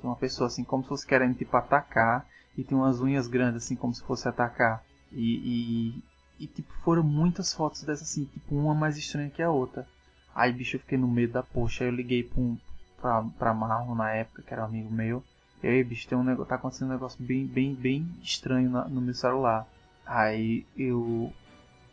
Tinha 0.00 0.10
uma 0.10 0.16
pessoa 0.16 0.48
assim, 0.48 0.64
como 0.64 0.82
se 0.82 0.88
fosse 0.88 1.06
querendo 1.06 1.36
tipo 1.36 1.56
atacar. 1.56 2.26
E 2.56 2.64
tinha 2.64 2.78
umas 2.78 3.00
unhas 3.00 3.28
grandes 3.28 3.64
assim, 3.64 3.76
como 3.76 3.94
se 3.94 4.02
fosse 4.02 4.28
atacar. 4.28 4.82
E, 5.12 5.94
e, 6.38 6.44
e 6.44 6.46
tipo, 6.46 6.72
foram 6.82 7.02
muitas 7.02 7.52
fotos 7.52 7.82
dessas 7.82 8.08
assim, 8.10 8.24
tipo, 8.24 8.54
uma 8.54 8.74
mais 8.74 8.96
estranha 8.96 9.30
que 9.30 9.42
a 9.42 9.50
outra. 9.50 9.86
Aí, 10.34 10.52
bicho, 10.52 10.76
eu 10.76 10.80
fiquei 10.80 10.98
no 10.98 11.08
medo 11.08 11.34
da 11.34 11.42
poxa. 11.42 11.84
Aí 11.84 11.90
eu 11.90 11.94
liguei 11.94 12.22
pra, 12.22 12.40
um, 12.40 12.58
pra, 13.00 13.22
pra 13.38 13.54
Marlon 13.54 13.94
na 13.94 14.10
época, 14.12 14.42
que 14.42 14.52
era 14.52 14.62
um 14.62 14.66
amigo 14.66 14.92
meu. 14.92 15.22
E 15.62 15.68
aí, 15.68 15.82
bicho, 15.82 16.08
tem 16.08 16.16
um 16.16 16.22
negócio, 16.22 16.48
tá 16.48 16.56
acontecendo 16.56 16.88
um 16.88 16.92
negócio 16.92 17.22
bem, 17.22 17.46
bem, 17.46 17.74
bem 17.74 18.08
estranho 18.22 18.70
na- 18.70 18.88
no 18.88 19.00
meu 19.00 19.14
celular. 19.14 19.66
Aí 20.04 20.64
eu 20.76 21.32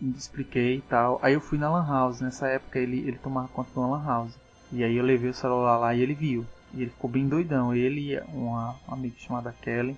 expliquei 0.01 0.77
e 0.77 0.81
tal. 0.81 1.19
Aí 1.21 1.33
eu 1.33 1.41
fui 1.41 1.57
na 1.57 1.69
Lan 1.69 1.87
House. 1.87 2.21
Nessa 2.21 2.47
época 2.47 2.79
ele, 2.79 2.99
ele 2.99 3.17
tomava 3.17 3.47
conta 3.47 3.79
uma 3.79 3.97
Lan 3.97 4.05
House. 4.05 4.37
E 4.71 4.83
aí 4.83 4.95
eu 4.95 5.03
levei 5.03 5.29
o 5.29 5.33
celular 5.33 5.77
lá 5.77 5.95
e 5.95 6.01
ele 6.01 6.13
viu. 6.13 6.45
E 6.73 6.81
ele 6.81 6.91
ficou 6.91 7.09
bem 7.09 7.27
doidão. 7.27 7.73
Ele 7.73 8.13
e 8.13 8.19
uma, 8.33 8.75
uma 8.87 8.97
amiga 8.97 9.15
chamada 9.17 9.55
Kelly 9.61 9.97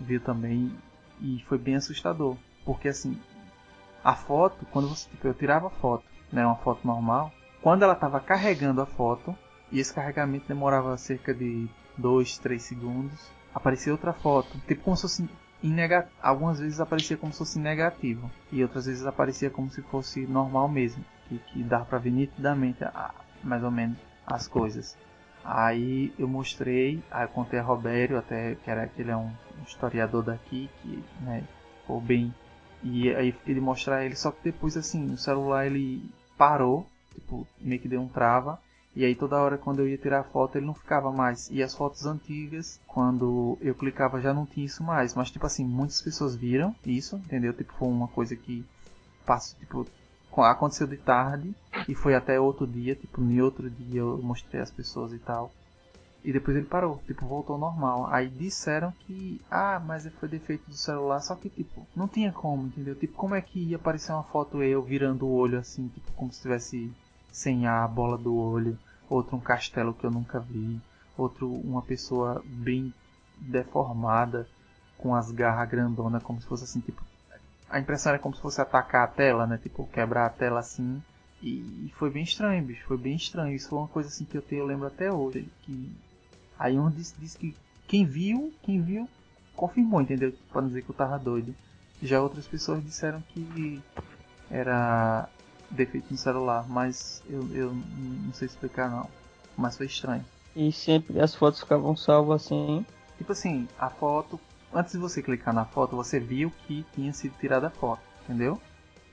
viu 0.00 0.20
também. 0.20 0.70
E 1.20 1.42
foi 1.48 1.58
bem 1.58 1.76
assustador. 1.76 2.36
Porque 2.64 2.88
assim, 2.88 3.18
a 4.04 4.14
foto, 4.14 4.66
quando 4.70 4.88
você. 4.88 5.08
Tipo, 5.10 5.28
eu 5.28 5.34
tirava 5.34 5.68
a 5.68 5.70
foto, 5.70 6.04
né? 6.32 6.44
Uma 6.44 6.56
foto 6.56 6.86
normal. 6.86 7.32
Quando 7.62 7.82
ela 7.82 7.92
estava 7.92 8.20
carregando 8.20 8.80
a 8.80 8.86
foto, 8.86 9.36
e 9.70 9.78
esse 9.78 9.92
carregamento 9.92 10.48
demorava 10.48 10.96
cerca 10.96 11.34
de 11.34 11.68
2, 12.00 12.38
3 12.38 12.62
segundos, 12.62 13.30
aparecia 13.54 13.92
outra 13.92 14.12
foto. 14.12 14.58
Tipo 14.66 14.82
como 14.82 14.96
se 14.96 15.02
fosse 15.02 15.28
em 15.62 15.70
negativo. 15.70 16.12
Algumas 16.22 16.58
vezes 16.58 16.80
aparecia 16.80 17.16
como 17.16 17.32
se 17.32 17.38
fosse 17.38 17.58
negativo. 17.58 18.30
E 18.50 18.62
outras 18.62 18.86
vezes 18.86 19.06
aparecia 19.06 19.50
como 19.50 19.70
se 19.70 19.82
fosse 19.82 20.26
normal 20.26 20.68
mesmo. 20.68 21.04
Que, 21.28 21.38
que 21.38 21.62
dá 21.62 21.80
pra 21.80 21.98
ver 21.98 22.10
nitidamente 22.10 22.82
a, 22.84 23.14
mais 23.42 23.62
ou 23.62 23.70
menos 23.70 23.96
as 24.26 24.48
coisas. 24.48 24.96
Aí 25.44 26.12
eu 26.18 26.28
mostrei, 26.28 27.02
aí 27.10 27.24
eu 27.24 27.28
contei 27.28 27.58
a 27.58 27.62
Robério, 27.62 28.18
até 28.18 28.56
que 28.56 28.70
era 28.70 28.86
que 28.86 29.00
ele 29.00 29.10
é 29.10 29.16
um 29.16 29.30
historiador 29.66 30.22
daqui, 30.22 30.68
que 30.82 31.02
né, 31.20 31.44
ficou 31.80 32.00
bem. 32.00 32.34
E 32.82 33.14
aí 33.14 33.34
ele 33.46 33.60
mostrar 33.60 34.04
ele, 34.04 34.16
só 34.16 34.30
que 34.30 34.44
depois 34.44 34.76
assim, 34.76 35.12
o 35.12 35.16
celular 35.16 35.66
ele 35.66 36.02
parou, 36.36 36.86
tipo, 37.14 37.46
meio 37.60 37.80
que 37.80 37.88
deu 37.88 38.00
um 38.00 38.08
trava. 38.08 38.58
E 38.94 39.04
aí 39.04 39.14
toda 39.14 39.38
hora 39.38 39.56
quando 39.56 39.80
eu 39.80 39.88
ia 39.88 39.96
tirar 39.96 40.20
a 40.20 40.24
foto 40.24 40.56
ele 40.58 40.66
não 40.66 40.74
ficava 40.74 41.12
mais. 41.12 41.48
E 41.50 41.62
as 41.62 41.74
fotos 41.74 42.06
antigas, 42.06 42.80
quando 42.86 43.56
eu 43.60 43.74
clicava 43.74 44.20
já 44.20 44.34
não 44.34 44.46
tinha 44.46 44.66
isso 44.66 44.82
mais. 44.82 45.14
Mas 45.14 45.30
tipo 45.30 45.46
assim, 45.46 45.64
muitas 45.64 46.02
pessoas 46.02 46.34
viram 46.34 46.74
isso, 46.84 47.16
entendeu? 47.16 47.52
Tipo, 47.52 47.72
foi 47.74 47.88
uma 47.88 48.08
coisa 48.08 48.34
que 48.34 48.64
passou, 49.24 49.58
tipo, 49.60 49.86
aconteceu 50.42 50.86
de 50.86 50.96
tarde 50.96 51.54
e 51.88 51.94
foi 51.94 52.14
até 52.14 52.40
outro 52.40 52.66
dia, 52.66 52.94
tipo, 52.94 53.20
no 53.20 53.44
outro 53.44 53.70
dia 53.70 54.00
eu 54.00 54.20
mostrei 54.22 54.60
as 54.60 54.70
pessoas 54.70 55.12
e 55.12 55.18
tal. 55.18 55.52
E 56.22 56.32
depois 56.32 56.56
ele 56.56 56.66
parou, 56.66 57.00
tipo, 57.06 57.26
voltou 57.26 57.54
ao 57.54 57.60
normal. 57.60 58.06
Aí 58.10 58.28
disseram 58.28 58.92
que, 59.06 59.40
ah, 59.50 59.80
mas 59.84 60.06
foi 60.18 60.28
defeito 60.28 60.68
do 60.68 60.76
celular, 60.76 61.20
só 61.20 61.34
que, 61.34 61.48
tipo, 61.48 61.86
não 61.96 62.06
tinha 62.06 62.30
como, 62.30 62.66
entendeu? 62.66 62.94
Tipo, 62.94 63.14
como 63.14 63.34
é 63.34 63.40
que 63.40 63.58
ia 63.58 63.76
aparecer 63.76 64.12
uma 64.12 64.22
foto 64.24 64.62
eu 64.62 64.82
virando 64.82 65.26
o 65.26 65.32
olho 65.32 65.58
assim, 65.58 65.88
tipo, 65.88 66.12
como 66.12 66.30
se 66.30 66.38
estivesse 66.38 66.92
sem 67.32 67.66
a 67.66 67.86
bola 67.86 68.18
do 68.18 68.34
olho, 68.34 68.78
outro 69.08 69.36
um 69.36 69.40
castelo 69.40 69.94
que 69.94 70.04
eu 70.04 70.10
nunca 70.10 70.38
vi, 70.40 70.80
outro 71.16 71.50
uma 71.50 71.82
pessoa 71.82 72.42
bem 72.44 72.92
deformada, 73.38 74.46
com 74.98 75.14
as 75.14 75.30
garras 75.30 75.68
grandonas, 75.68 76.22
como 76.22 76.40
se 76.40 76.46
fosse 76.46 76.64
assim, 76.64 76.80
tipo, 76.80 77.02
a 77.70 77.78
impressão 77.78 78.10
era 78.10 78.18
como 78.18 78.34
se 78.34 78.42
fosse 78.42 78.60
atacar 78.60 79.04
a 79.04 79.06
tela, 79.06 79.46
né? 79.46 79.58
Tipo, 79.62 79.86
quebrar 79.86 80.26
a 80.26 80.30
tela 80.30 80.58
assim. 80.60 81.00
E 81.40 81.90
foi 81.96 82.10
bem 82.10 82.24
estranho, 82.24 82.62
bicho. 82.62 82.84
Foi 82.84 82.98
bem 82.98 83.14
estranho. 83.14 83.54
Isso 83.54 83.68
foi 83.68 83.78
uma 83.78 83.88
coisa 83.88 84.08
assim 84.08 84.24
que 84.24 84.36
eu, 84.36 84.42
tenho, 84.42 84.62
eu 84.62 84.66
lembro 84.66 84.88
até 84.88 85.10
hoje. 85.10 85.48
Que 85.62 85.96
aí 86.58 86.78
um 86.78 86.90
disse, 86.90 87.14
disse 87.18 87.38
que 87.38 87.56
quem 87.86 88.04
viu, 88.04 88.52
quem 88.62 88.82
viu, 88.82 89.08
confirmou, 89.54 90.02
entendeu? 90.02 90.34
Para 90.52 90.66
dizer 90.66 90.82
que 90.82 90.90
eu 90.90 90.94
tava 90.94 91.18
doido. 91.18 91.54
Já 92.02 92.20
outras 92.20 92.46
pessoas 92.46 92.84
disseram 92.84 93.22
que 93.28 93.80
era 94.50 95.28
defeito 95.70 96.06
no 96.10 96.16
celular, 96.16 96.68
mas 96.68 97.22
eu, 97.28 97.46
eu 97.54 97.74
não 97.74 98.32
sei 98.32 98.46
explicar 98.46 98.90
não. 98.90 99.08
Mas 99.56 99.76
foi 99.76 99.86
estranho. 99.86 100.24
E 100.54 100.72
sempre 100.72 101.20
as 101.20 101.34
fotos 101.34 101.60
ficavam 101.60 101.96
salvas 101.96 102.46
assim. 102.46 102.84
Tipo 103.18 103.32
assim, 103.32 103.68
a 103.78 103.90
foto 103.90 104.40
antes 104.72 104.92
de 104.92 104.98
você 104.98 105.22
clicar 105.22 105.52
na 105.52 105.64
foto, 105.64 105.96
você 105.96 106.18
viu 106.18 106.52
que 106.66 106.84
tinha 106.94 107.12
sido 107.12 107.34
tirada 107.38 107.68
a 107.68 107.70
foto, 107.70 108.02
entendeu? 108.24 108.60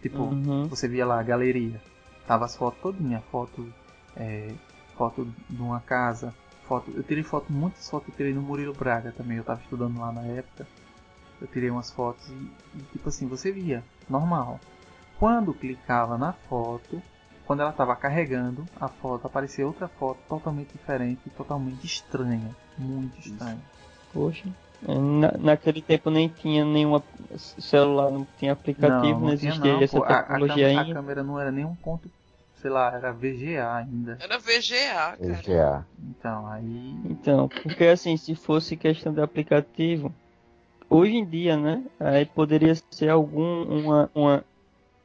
Tipo, 0.01 0.23
uhum. 0.23 0.67
você 0.67 0.88
via 0.88 1.05
lá 1.05 1.19
a 1.19 1.23
galeria, 1.23 1.81
tava 2.27 2.45
as 2.45 2.55
fotos 2.55 2.81
todinha, 2.81 3.21
foto, 3.31 3.67
é, 4.15 4.53
foto 4.95 5.27
de 5.49 5.61
uma 5.61 5.79
casa, 5.79 6.34
foto, 6.67 6.91
eu 6.95 7.03
tirei 7.03 7.23
foto, 7.23 7.51
muitas 7.51 7.89
fotos 7.89 8.09
eu 8.09 8.15
tirei 8.15 8.34
no 8.34 8.41
Murilo 8.41 8.73
Braga 8.73 9.11
também, 9.11 9.38
eu 9.38 9.43
tava 9.43 9.61
estudando 9.61 9.99
lá 9.99 10.11
na 10.11 10.21
época, 10.21 10.67
eu 11.41 11.47
tirei 11.47 11.69
umas 11.69 11.91
fotos 11.91 12.27
e, 12.29 12.51
e 12.75 12.81
tipo 12.91 13.09
assim, 13.09 13.27
você 13.27 13.51
via, 13.51 13.84
normal. 14.09 14.59
Quando 15.19 15.53
clicava 15.53 16.18
na 16.18 16.34
foto, 16.34 17.02
quando 17.45 17.61
ela 17.61 17.72
estava 17.72 17.95
carregando 17.95 18.65
a 18.80 18.88
foto, 18.88 19.26
aparecia 19.26 19.65
outra 19.65 19.88
foto 19.88 20.19
totalmente 20.27 20.73
diferente, 20.73 21.30
totalmente 21.35 21.85
estranha, 21.85 22.56
muito 22.77 23.18
estranha. 23.19 23.60
Poxa. 24.14 24.48
Na, 24.81 25.31
naquele 25.39 25.81
tempo 25.81 26.11
nem 26.11 26.30
tinha 26.30 26.64
nenhum 26.64 27.02
celular, 27.35 28.11
não 28.11 28.27
tinha 28.38 28.52
aplicativo, 28.52 29.14
não, 29.14 29.19
não, 29.19 29.19
não 29.22 29.34
existia 29.34 29.73
não, 29.73 29.81
essa 29.81 29.99
tecnologia 30.02 30.68
a, 30.68 30.68
a, 30.68 30.81
ainda. 30.81 30.91
A 30.91 30.94
câmera 30.94 31.23
não 31.23 31.39
era 31.39 31.52
nem 31.52 31.65
um 31.65 31.73
ponto, 31.73 32.11
sei 32.61 32.69
lá, 32.69 32.94
era 32.94 33.11
VGA 33.11 33.73
ainda. 33.73 34.18
Era 34.22 34.38
VGA, 34.38 35.18
cara. 35.18 35.18
VGA. 35.18 35.85
Então, 35.99 36.48
aí. 36.48 36.95
Então, 37.06 37.48
porque 37.48 37.85
assim, 37.85 38.15
se 38.18 38.35
fosse 38.35 38.76
questão 38.77 39.11
de 39.11 39.22
aplicativo, 39.22 40.14
hoje 40.88 41.15
em 41.15 41.26
dia, 41.26 41.57
né? 41.57 41.84
Aí 41.99 42.26
poderia 42.26 42.76
ser 42.91 43.10
algum, 43.10 43.64
uma, 43.64 44.11
uma 44.14 44.45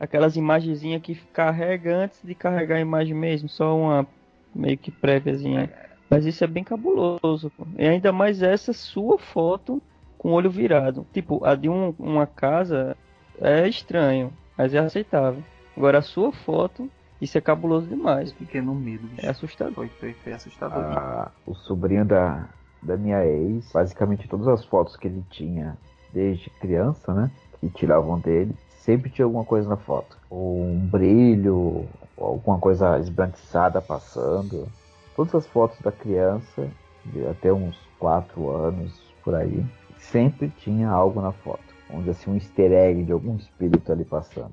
aquelas 0.03 0.35
imagenzinhas 0.35 1.01
que 1.01 1.15
carrega 1.33 1.95
antes 1.95 2.19
de 2.25 2.35
carregar 2.35 2.75
a 2.75 2.81
imagem 2.81 3.15
mesmo, 3.15 3.49
só 3.49 3.79
uma 3.79 4.05
meio 4.53 4.77
que 4.77 4.91
préviazinha. 4.91 5.73
Mas 6.11 6.27
isso 6.27 6.43
é 6.43 6.47
bem 6.49 6.65
cabuloso. 6.65 7.53
Pô. 7.57 7.65
E 7.79 7.87
ainda 7.87 8.11
mais 8.11 8.43
essa 8.43 8.73
sua 8.73 9.17
foto 9.17 9.81
com 10.19 10.31
o 10.31 10.33
olho 10.33 10.51
virado. 10.51 11.07
Tipo, 11.13 11.45
a 11.45 11.55
de 11.55 11.69
um, 11.69 11.95
uma 12.01 12.27
casa 12.27 12.97
é 13.41 13.69
estranho, 13.69 14.33
mas 14.59 14.75
é 14.75 14.79
aceitável. 14.79 15.41
Agora 15.77 15.99
a 15.99 16.03
sua 16.03 16.33
foto, 16.33 16.91
isso 17.21 17.39
é 17.39 17.41
cabuloso 17.41 17.87
demais. 17.87 18.33
Fiquei 18.33 18.61
no 18.61 18.75
medo. 18.75 19.09
É 19.19 19.29
assustador. 19.29 19.73
Foi, 19.75 19.89
foi, 19.89 20.15
foi 20.15 20.33
assustador. 20.33 20.83
Ah, 20.83 21.31
o 21.47 21.55
sobrinho 21.55 22.05
da, 22.05 22.49
da 22.83 22.97
minha 22.97 23.25
ex, 23.25 23.71
basicamente 23.73 24.27
todas 24.27 24.49
as 24.49 24.65
fotos 24.65 24.97
que 24.97 25.07
ele 25.07 25.23
tinha 25.31 25.79
desde 26.13 26.51
criança, 26.51 27.15
né? 27.15 27.31
Que 27.61 27.71
tiravam 27.71 28.19
dele, 28.19 28.53
sempre 28.83 29.11
tinha 29.11 29.25
alguma 29.25 29.45
coisa 29.45 29.69
na 29.69 29.77
foto. 29.77 30.17
Ou 30.29 30.61
um 30.61 30.79
brilho, 30.79 31.87
ou 32.17 32.27
alguma 32.27 32.59
coisa 32.59 32.99
esbranquiçada 32.99 33.81
passando 33.81 34.69
todas 35.17 35.35
as 35.35 35.47
fotos 35.47 35.79
da 35.81 35.93
criança, 35.93 36.69
de 37.07 37.27
até 37.27 37.53
uns 37.53 37.77
4 37.99 38.51
anos 38.51 39.01
por 39.25 39.35
aí, 39.35 39.65
sempre 39.99 40.49
tinha 40.49 40.89
algo 40.89 41.21
na 41.21 41.33
foto. 41.33 41.63
Onde 41.91 42.11
assim, 42.11 42.31
um 42.31 42.35
easter 42.35 42.73
egg 42.73 43.05
de 43.05 43.13
algum 43.13 43.37
espírito 43.37 43.93
ali 43.93 44.05
passando. 44.05 44.53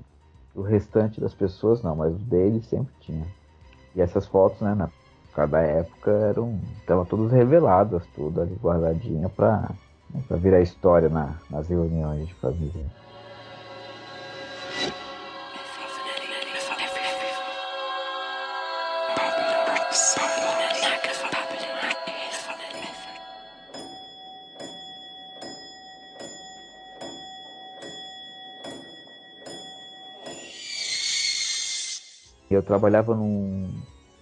O 0.54 0.62
restante 0.62 1.20
das 1.20 1.32
pessoas 1.32 1.82
não, 1.82 1.96
mas 1.96 2.12
o 2.12 2.18
dele 2.18 2.62
sempre 2.62 2.92
tinha. 3.00 3.26
E 3.94 4.00
essas 4.00 4.26
fotos, 4.26 4.60
né, 4.60 4.74
na 4.74 4.88
cada 5.34 5.60
época 5.60 6.10
eram. 6.10 6.60
Estavam 6.80 7.04
todas 7.04 7.32
reveladas, 7.32 8.04
tudo 8.14 8.42
ali 8.42 8.54
guardadinha 8.62 9.28
pra, 9.28 9.70
né, 10.10 10.22
virar 10.36 10.60
história 10.60 11.08
na, 11.08 11.34
nas 11.48 11.68
reuniões 11.68 12.26
de 12.26 12.34
família. 12.34 12.99
Trabalhava 32.70 33.16
num, 33.16 33.68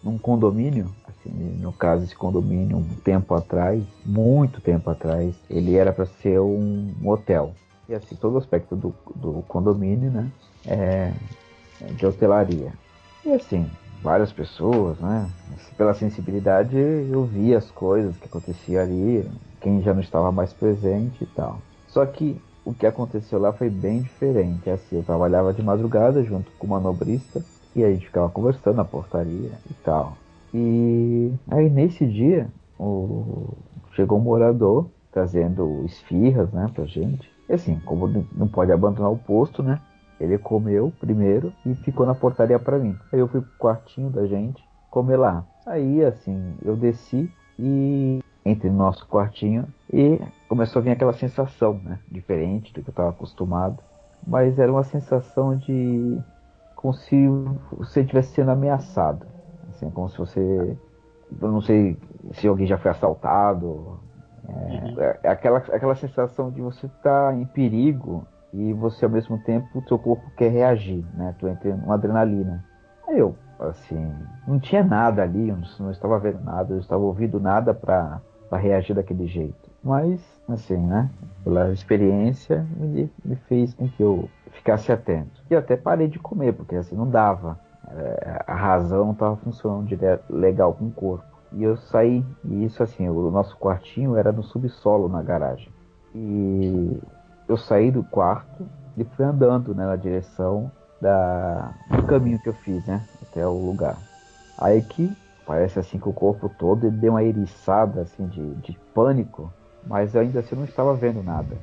num 0.03 0.17
condomínio, 0.17 0.87
assim, 1.07 1.31
no 1.61 1.71
caso 1.71 2.05
esse 2.05 2.17
condomínio, 2.17 2.79
um 2.79 2.95
tempo 3.05 3.35
atrás, 3.35 3.85
muito 4.07 4.59
tempo 4.59 4.89
atrás, 4.89 5.35
ele 5.51 5.77
era 5.77 5.93
para 5.93 6.07
ser 6.07 6.41
um, 6.41 6.95
hotel. 7.05 7.53
E 7.87 7.95
assim, 7.95 8.17
todo 8.17 8.37
o 8.37 8.39
aspecto 8.39 8.75
do, 8.75 8.95
do 9.15 9.45
condomínio, 9.47 10.11
né, 10.11 10.31
é, 10.67 11.13
é 11.83 11.93
de 11.93 12.07
hotelaria. 12.07 12.73
E 13.23 13.33
assim, 13.33 13.71
várias 14.03 14.33
pessoas, 14.33 14.99
né, 14.99 15.29
pela 15.77 15.93
sensibilidade 15.93 16.75
eu 16.75 17.25
via 17.27 17.59
as 17.59 17.71
coisas 17.71 18.17
que 18.17 18.25
aconteciam 18.25 18.83
ali, 18.83 19.31
quem 19.61 19.83
já 19.83 19.93
não 19.93 20.01
estava 20.01 20.33
mais 20.33 20.55
presente 20.55 21.23
e 21.23 21.27
tal. 21.27 21.61
Só 21.87 22.07
que 22.07 22.41
o 22.65 22.73
que 22.73 22.87
aconteceu 22.87 23.39
lá 23.39 23.53
foi 23.53 23.69
bem 23.69 24.01
diferente. 24.01 24.71
Assim, 24.71 24.97
eu 24.97 25.03
trabalhava 25.03 25.53
de 25.53 25.63
madrugada 25.63 26.23
junto 26.23 26.51
com 26.53 26.67
uma 26.67 26.81
nobrista 26.81 27.45
e 27.79 27.85
a 27.85 27.93
gente 27.93 28.07
ficava 28.07 28.29
conversando 28.29 28.77
na 28.77 28.85
portaria 28.85 29.53
e 29.71 29.75
tal. 29.85 30.17
E 30.53 31.33
aí 31.51 31.69
nesse 31.69 32.07
dia 32.07 32.49
o... 32.79 33.55
chegou 33.93 34.19
um 34.19 34.23
morador 34.23 34.89
trazendo 35.13 35.85
esfirras, 35.85 36.51
né, 36.53 36.71
pra 36.75 36.85
gente. 36.85 37.31
E 37.49 37.53
assim, 37.53 37.81
como 37.85 38.09
não 38.33 38.47
pode 38.47 38.71
abandonar 38.73 39.11
o 39.11 39.19
posto, 39.19 39.63
né? 39.63 39.81
Ele 40.21 40.37
comeu 40.37 40.93
primeiro 41.01 41.53
e 41.65 41.75
ficou 41.77 42.05
na 42.05 42.15
portaria 42.15 42.59
para 42.59 42.79
mim. 42.79 42.97
Aí 43.13 43.21
eu 43.21 43.29
fui 43.29 43.41
pro 43.41 43.59
quartinho 43.59 44.11
da 44.11 44.27
gente 44.27 44.63
comer 44.91 45.17
lá. 45.17 45.45
Aí 45.67 46.05
assim, 46.05 46.55
eu 46.63 46.77
desci 46.77 47.31
e 47.59 48.21
entre 48.45 48.71
no 48.71 48.77
nosso 48.77 49.07
quartinho 49.07 49.67
e 49.93 50.21
começou 50.49 50.81
a 50.81 50.83
vir 50.83 50.91
aquela 50.91 51.13
sensação, 51.13 51.81
né, 51.85 51.99
diferente 52.11 52.73
do 52.73 52.83
que 52.83 52.89
eu 52.89 52.93
estava 52.93 53.11
acostumado, 53.11 53.83
mas 54.27 54.59
era 54.59 54.71
uma 54.71 54.85
sensação 54.85 55.57
de 55.57 56.19
como 56.79 56.95
se 56.95 57.27
você 57.73 58.03
estivesse 58.03 58.35
sendo 58.35 58.53
ameaçado. 58.53 59.27
Assim, 59.71 59.91
como 59.91 60.09
se 60.09 60.17
você. 60.17 60.77
Eu 61.43 61.51
não 61.51 61.61
sei 61.61 61.97
se 62.33 62.47
alguém 62.47 62.69
já 62.69 62.79
foi 62.79 62.93
assaltado. 62.93 63.99
É, 64.49 64.53
uhum. 64.53 65.01
é 65.25 65.29
aquela, 65.29 65.59
aquela 65.59 65.95
sensação 65.97 66.51
de 66.51 66.61
você 66.61 66.87
estar 66.87 67.33
tá 67.33 67.35
em 67.35 67.45
perigo 67.45 68.25
e 68.55 68.73
você 68.73 69.05
ao 69.05 69.11
mesmo 69.11 69.39
tempo 69.39 69.79
o 69.79 69.89
seu 69.89 69.99
corpo 69.99 70.31
quer 70.37 70.51
reagir, 70.51 71.05
né? 71.15 71.35
Tu 71.41 71.49
entra 71.49 71.75
uma 71.75 71.95
adrenalina. 71.95 72.65
Aí 73.09 73.19
eu, 73.19 73.35
assim, 73.59 74.15
não 74.47 74.61
tinha 74.61 74.85
nada 74.85 75.23
ali, 75.23 75.49
eu 75.49 75.59
não 75.81 75.91
estava 75.91 76.19
vendo 76.21 76.43
nada, 76.45 76.75
eu 76.75 76.79
estava 76.79 77.03
ouvindo 77.03 77.41
nada 77.41 77.75
para 77.75 78.21
reagir 78.53 78.95
daquele 78.95 79.27
jeito. 79.27 79.68
Mas, 79.83 80.21
assim, 80.49 80.77
né? 80.77 81.11
Pela 81.45 81.73
experiência, 81.73 82.67
me, 82.77 83.11
me 83.25 83.37
fez 83.37 83.75
com 83.75 83.89
que 83.89 84.03
eu 84.03 84.29
ficasse 84.53 84.91
atento. 84.93 85.43
E 85.51 85.55
até 85.55 85.77
parei 85.77 86.09
de 86.09 86.19
comer, 86.19 86.53
porque 86.53 86.77
assim, 86.77 86.97
não 86.97 87.09
dava. 87.09 87.59
É, 87.91 88.45
a 88.47 88.55
razão 88.55 89.07
não 89.07 89.13
estava 89.13 89.37
funcionando 89.37 89.89
legal 90.29 90.75
com 90.75 90.87
o 90.87 90.91
corpo. 90.91 91.25
E 91.53 91.63
eu 91.63 91.77
saí, 91.77 92.25
e 92.45 92.65
isso 92.65 92.83
assim, 92.83 93.09
o 93.09 93.31
nosso 93.31 93.57
quartinho 93.57 94.17
era 94.17 94.31
no 94.31 94.43
subsolo 94.43 95.09
na 95.09 95.23
garagem. 95.23 95.71
E 96.15 97.01
eu 97.49 97.57
saí 97.57 97.91
do 97.91 98.05
quarto 98.05 98.67
e 98.97 99.05
fui 99.05 99.25
andando 99.25 99.75
né, 99.75 99.87
na 99.87 99.97
direção 99.97 100.71
da, 101.01 101.73
do 101.91 102.03
caminho 102.05 102.39
que 102.41 102.49
eu 102.49 102.55
fiz, 102.55 102.85
né? 102.87 103.03
Até 103.23 103.47
o 103.47 103.53
lugar. 103.53 103.97
Aí 104.59 104.83
que 104.83 105.17
parece 105.47 105.79
assim 105.79 105.99
que 105.99 106.09
o 106.09 106.13
corpo 106.13 106.51
todo 106.59 106.91
deu 106.91 107.13
uma 107.13 107.23
eriçada 107.23 108.03
assim 108.03 108.27
de, 108.27 108.55
de 108.57 108.79
pânico, 108.93 109.51
mas 109.87 110.15
ainda 110.17 110.41
assim 110.41 110.51
eu 110.53 110.59
não 110.59 110.65
estava 110.65 110.95
vendo 110.95 111.23
nada. 111.23 111.57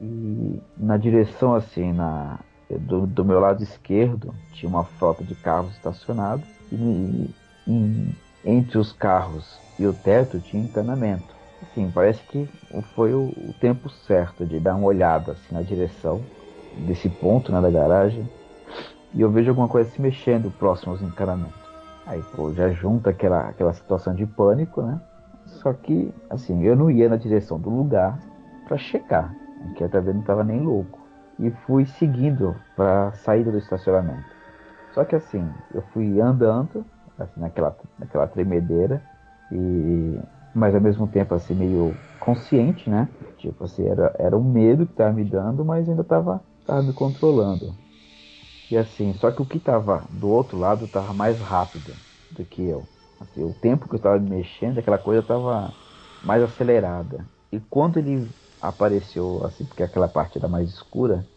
E 0.00 0.60
na 0.76 0.96
direção 0.96 1.54
assim, 1.54 1.92
na, 1.92 2.38
do, 2.68 3.06
do 3.06 3.24
meu 3.24 3.40
lado 3.40 3.62
esquerdo, 3.62 4.34
tinha 4.52 4.68
uma 4.68 4.84
frota 4.84 5.22
de 5.24 5.34
carros 5.34 5.72
estacionados 5.72 6.46
e, 6.70 7.30
e 7.66 8.14
entre 8.44 8.78
os 8.78 8.92
carros 8.92 9.60
e 9.78 9.86
o 9.86 9.92
teto 9.92 10.40
tinha 10.40 10.62
encanamento. 10.62 11.32
Assim, 11.62 11.90
parece 11.90 12.20
que 12.24 12.48
foi 12.94 13.14
o, 13.14 13.28
o, 13.28 13.54
tempo 13.60 13.88
certo 13.88 14.44
de 14.44 14.58
dar 14.58 14.74
uma 14.74 14.86
olhada 14.86 15.32
assim, 15.32 15.54
na 15.54 15.62
direção 15.62 16.20
desse 16.86 17.08
ponto 17.08 17.52
né, 17.52 17.60
da 17.60 17.70
garagem 17.70 18.28
e 19.14 19.20
eu 19.20 19.30
vejo 19.30 19.50
alguma 19.50 19.68
coisa 19.68 19.90
se 19.90 20.00
mexendo 20.00 20.50
próximo 20.50 20.92
aos 20.92 21.02
encanamentos. 21.02 21.60
Aí, 22.06 22.22
pô, 22.34 22.52
já 22.52 22.70
junta 22.70 23.10
aquela, 23.10 23.48
aquela 23.48 23.72
situação 23.72 24.14
de 24.14 24.26
pânico, 24.26 24.82
né? 24.82 25.00
Só 25.62 25.72
que, 25.72 26.12
assim, 26.28 26.62
eu 26.64 26.76
não 26.76 26.90
ia 26.90 27.08
na 27.08 27.16
direção 27.16 27.58
do 27.60 27.70
lugar 27.70 28.20
para 28.64 28.76
checar, 28.78 29.34
que 29.76 29.84
até 29.84 30.00
não 30.00 30.20
estava 30.20 30.44
nem 30.44 30.60
louco. 30.60 31.00
E 31.38 31.50
fui 31.50 31.86
seguindo 31.86 32.60
para 32.76 33.08
a 33.08 33.12
saída 33.12 33.50
do 33.50 33.58
estacionamento. 33.58 34.36
Só 34.92 35.04
que, 35.04 35.16
assim, 35.16 35.52
eu 35.74 35.82
fui 35.92 36.20
andando, 36.20 36.84
assim, 37.18 37.40
naquela, 37.40 37.76
naquela 37.98 38.26
tremedeira, 38.28 39.02
e 39.50 40.18
mas 40.54 40.74
ao 40.74 40.80
mesmo 40.80 41.06
tempo, 41.08 41.34
assim, 41.34 41.54
meio 41.54 41.96
consciente, 42.18 42.90
né? 42.90 43.08
Tipo 43.38 43.64
assim, 43.64 43.86
era, 43.86 44.14
era 44.18 44.36
um 44.36 44.44
medo 44.44 44.86
que 44.86 44.92
estava 44.92 45.12
me 45.12 45.24
dando, 45.24 45.64
mas 45.64 45.88
ainda 45.88 46.02
estava 46.02 46.44
tava 46.64 46.82
me 46.82 46.92
controlando. 46.92 47.74
E 48.70 48.76
assim, 48.76 49.12
só 49.14 49.30
que 49.30 49.42
o 49.42 49.46
que 49.46 49.58
estava 49.58 50.06
do 50.10 50.28
outro 50.28 50.58
lado 50.58 50.86
estava 50.86 51.12
mais 51.14 51.40
rápido 51.40 51.96
do 52.30 52.44
que 52.44 52.62
eu. 52.62 52.88
Assim, 53.22 53.44
o 53.44 53.54
tempo 53.54 53.88
que 53.88 53.94
eu 53.94 53.98
estava 53.98 54.18
mexendo, 54.18 54.78
aquela 54.78 54.98
coisa 54.98 55.20
estava 55.22 55.76
mais 56.20 56.42
acelerada. 56.42 57.28
E 57.52 57.60
quando 57.60 57.98
ele 57.98 58.30
apareceu, 58.60 59.44
assim, 59.44 59.64
porque 59.66 59.82
aquela 59.82 60.08
parte 60.08 60.38
era 60.38 60.48
mais 60.48 60.70
escura, 60.70 61.28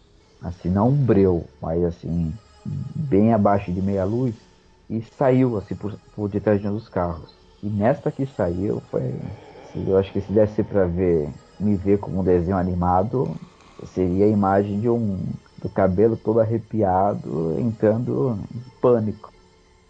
assim, 0.42 0.70
não 0.70 0.96
breu, 0.96 1.54
mas 1.62 1.84
assim, 1.84 2.40
bem 2.66 3.34
abaixo 3.34 3.74
de 3.74 3.82
meia 3.82 4.06
luz, 4.06 4.50
e 4.90 5.02
saiu 5.02 5.58
assim 5.58 5.76
por, 5.76 6.00
por 6.12 6.30
detrás 6.30 6.62
de 6.62 6.68
um 6.68 6.74
dos 6.74 6.90
carros. 6.90 7.40
E 7.62 7.70
nesta 7.70 8.12
que 8.12 8.26
saiu, 8.26 8.82
foi. 8.82 9.22
Assim, 9.64 9.88
eu 9.90 9.98
acho 9.98 10.12
que 10.14 10.22
se 10.22 10.32
desse 10.34 10.64
para 10.64 10.88
ver, 10.88 11.34
me 11.60 11.76
ver 11.76 12.00
como 12.00 12.20
um 12.22 12.24
desenho 12.24 12.58
animado, 12.58 13.40
seria 13.84 14.26
a 14.26 14.28
imagem 14.30 14.80
de 14.80 14.90
um 14.90 15.34
do 15.58 15.70
cabelo 15.70 16.18
todo 16.18 16.40
arrepiado, 16.40 17.60
entrando 17.60 18.40
em 18.54 18.64
pânico. 18.82 19.35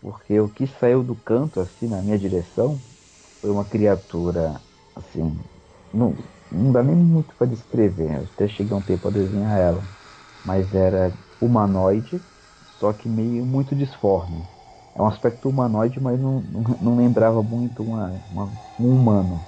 Porque 0.06 0.40
o 0.40 0.50
que 0.50 0.68
saiu 0.68 1.04
do 1.04 1.16
canto, 1.16 1.60
assim, 1.60 1.88
na 1.88 2.02
minha 2.04 2.20
direção, 2.20 2.84
foi 3.42 3.50
uma 3.52 3.66
criatura, 3.66 4.64
assim, 4.96 5.40
não, 5.94 6.18
não 6.52 6.72
dá 6.72 6.84
nem 6.84 6.96
muito 6.96 7.36
para 7.38 7.48
descrever, 7.48 8.12
eu 8.20 8.24
até 8.26 8.48
cheguei 8.48 8.74
um 8.76 8.82
tempo 8.84 9.08
a 9.08 9.12
desenhar 9.12 9.60
ela. 9.60 9.90
Mas 10.44 10.74
era 10.76 11.18
humanoide, 11.42 12.26
só 12.80 12.94
que 12.94 13.10
meio 13.10 13.46
muito 13.46 13.76
disforme. 13.76 14.50
É 14.96 15.02
um 15.02 15.08
aspecto 15.08 15.50
humanoide, 15.50 16.00
mas 16.00 16.20
não, 16.20 16.42
não, 16.42 16.64
não 16.80 16.98
lembrava 16.98 17.44
muito 17.44 17.84
uma, 17.84 18.24
uma, 18.30 18.60
um 18.80 18.90
humano. 18.96 19.48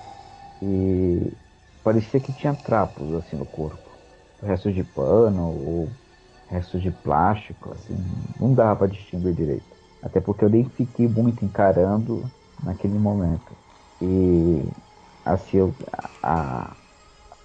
E 0.62 1.38
parecia 1.84 2.22
que 2.22 2.34
tinha 2.34 2.56
trapos 2.56 3.14
assim 3.16 3.36
no 3.38 3.48
corpo. 3.48 4.00
Restos 4.42 4.76
de 4.76 4.84
pano 4.86 5.44
ou 5.50 5.98
restos 6.48 6.82
de 6.84 6.92
plástico, 6.92 7.74
assim, 7.74 7.96
não 8.40 8.54
dava 8.56 8.78
para 8.82 8.88
distinguir 8.90 9.36
direito. 9.36 9.77
Até 10.02 10.22
porque 10.22 10.46
eu 10.46 10.50
nem 10.50 10.70
fiquei 10.72 11.08
muito 11.08 11.44
encarando 11.46 12.32
naquele 12.62 12.98
momento. 13.00 13.58
E 14.02 14.72
assim, 15.26 15.58
eu, 15.58 15.76
a, 16.22 16.78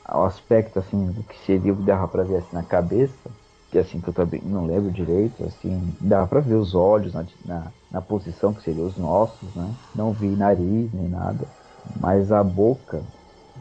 a, 0.05 0.19
o 0.21 0.25
aspecto 0.25 0.79
assim 0.79 1.13
do 1.13 1.25
que 1.25 1.37
seria 1.39 1.75
que 1.75 1.83
dava 1.83 2.09
para 2.09 2.25
ver 2.25 2.37
assim 2.39 2.55
na 2.55 2.65
cabeça, 2.65 3.35
que 3.71 3.79
assim 3.79 4.01
que 4.01 4.09
eu 4.09 4.13
também 4.15 4.43
não 4.45 4.67
lembro 4.67 4.93
direito, 4.93 5.45
assim, 5.45 5.97
dava 6.01 6.29
para 6.29 6.41
ver 6.41 6.57
os 6.57 6.75
olhos 6.75 7.15
na, 7.15 7.25
na, 7.45 7.75
na, 7.91 8.03
posição 8.03 8.53
que 8.55 8.63
seriam 8.63 8.87
os 8.87 8.99
nossos, 8.99 9.55
né? 9.55 9.77
Não 9.95 10.13
vi 10.13 10.37
nariz 10.37 10.93
nem 10.93 11.09
nada, 11.09 11.51
mas 11.99 12.31
a 12.33 12.43
boca, 12.45 13.07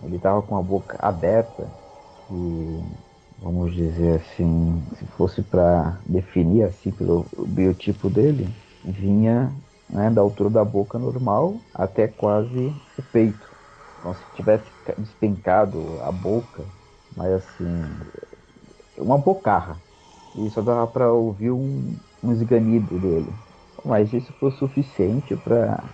ele 0.04 0.20
tava 0.20 0.42
com 0.44 0.56
a 0.58 0.62
boca 0.64 0.98
aberta 1.02 1.74
e 2.30 2.82
vamos 3.38 3.74
dizer 3.76 4.18
assim, 4.22 4.86
se 4.96 5.06
fosse 5.08 5.44
para 5.44 6.02
definir 6.06 6.64
assim 6.64 6.92
pelo 6.92 7.30
biotipo 7.48 8.10
dele, 8.10 8.54
vinha 8.84 9.56
né, 9.90 10.10
da 10.10 10.22
altura 10.22 10.50
da 10.50 10.66
boca 10.66 10.98
normal 11.00 11.64
até 11.74 12.08
quase 12.08 12.76
o 12.96 13.04
peito. 13.04 13.50
Como 13.96 14.14
se 14.16 14.26
tivesse 14.34 14.72
despencado 14.98 16.00
a 16.02 16.12
boca, 16.12 16.74
mas 17.16 17.32
assim, 17.34 18.12
uma 18.98 19.18
bocarra. 19.18 19.84
E 20.36 20.50
só 20.50 20.62
dava 20.62 20.88
para 20.88 21.12
ouvir 21.14 21.52
um, 21.52 22.00
um 22.24 22.32
esganido 22.32 23.00
dele. 23.00 23.38
Mas 23.84 24.14
isso 24.14 24.34
foi 24.34 24.52
suficiente 24.52 25.36
para 25.36 25.90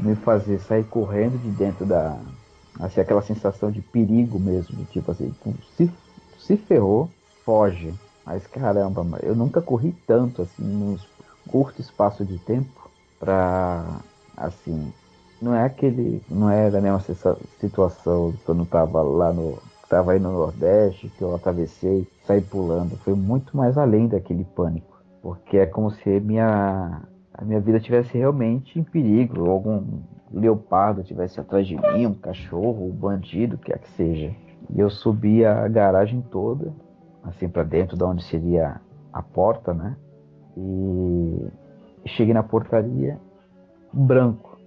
me 0.00 0.16
fazer 0.16 0.58
sair 0.60 0.84
correndo 0.84 1.38
de 1.38 1.50
dentro 1.50 1.84
da. 1.86 2.24
Assim, 2.80 3.00
aquela 3.00 3.22
sensação 3.22 3.70
de 3.70 3.82
perigo 3.82 4.38
mesmo, 4.40 4.84
tipo 4.86 5.10
assim, 5.10 5.34
se 5.76 5.92
se 6.38 6.56
ferrou, 6.56 7.14
foge. 7.44 7.98
Mas 8.24 8.46
caramba, 8.46 9.04
eu 9.22 9.34
nunca 9.36 9.60
corri 9.62 9.92
tanto 10.06 10.42
assim 10.42 10.62
num 10.64 10.96
curto 11.48 11.80
espaço 11.80 12.24
de 12.24 12.38
tempo 12.38 12.90
pra 13.18 14.00
assim. 14.36 14.92
Não 15.40 15.54
é 15.54 15.64
aquele. 15.64 16.22
Não 16.30 16.50
é 16.50 16.70
da 16.70 16.80
mesma 16.80 17.00
situação 17.58 18.34
quando 18.44 18.60
eu 18.60 18.66
tava 18.66 19.02
lá 19.02 19.32
no. 19.32 19.58
Tava 19.88 20.12
aí 20.12 20.18
no 20.18 20.32
Nordeste, 20.32 21.08
que 21.10 21.22
eu 21.22 21.34
atravessei, 21.34 22.08
saí 22.26 22.40
pulando. 22.40 22.96
Foi 22.98 23.14
muito 23.14 23.54
mais 23.56 23.76
além 23.76 24.08
daquele 24.08 24.44
pânico. 24.44 25.02
Porque 25.20 25.58
é 25.58 25.66
como 25.66 25.90
se 25.90 26.20
minha, 26.20 27.02
a 27.34 27.44
minha 27.44 27.60
vida 27.60 27.78
tivesse 27.78 28.16
realmente 28.16 28.78
em 28.78 28.82
perigo. 28.82 29.50
Algum 29.50 30.00
leopardo 30.32 31.02
tivesse 31.02 31.38
atrás 31.38 31.66
de 31.66 31.76
mim, 31.76 32.06
um 32.06 32.14
cachorro, 32.14 32.86
um 32.86 32.90
bandido, 32.90 33.56
o 33.56 33.58
que 33.58 33.72
é 33.72 33.76
que 33.76 33.90
seja. 33.90 34.34
E 34.70 34.80
eu 34.80 34.88
subi 34.88 35.44
a 35.44 35.68
garagem 35.68 36.22
toda, 36.22 36.72
assim 37.22 37.48
para 37.48 37.62
dentro 37.62 37.96
de 37.96 38.02
onde 38.02 38.24
seria 38.24 38.80
a 39.12 39.22
porta, 39.22 39.74
né? 39.74 39.94
E 40.56 41.48
cheguei 42.06 42.34
na 42.34 42.42
portaria 42.42 43.18
branco, 43.92 44.58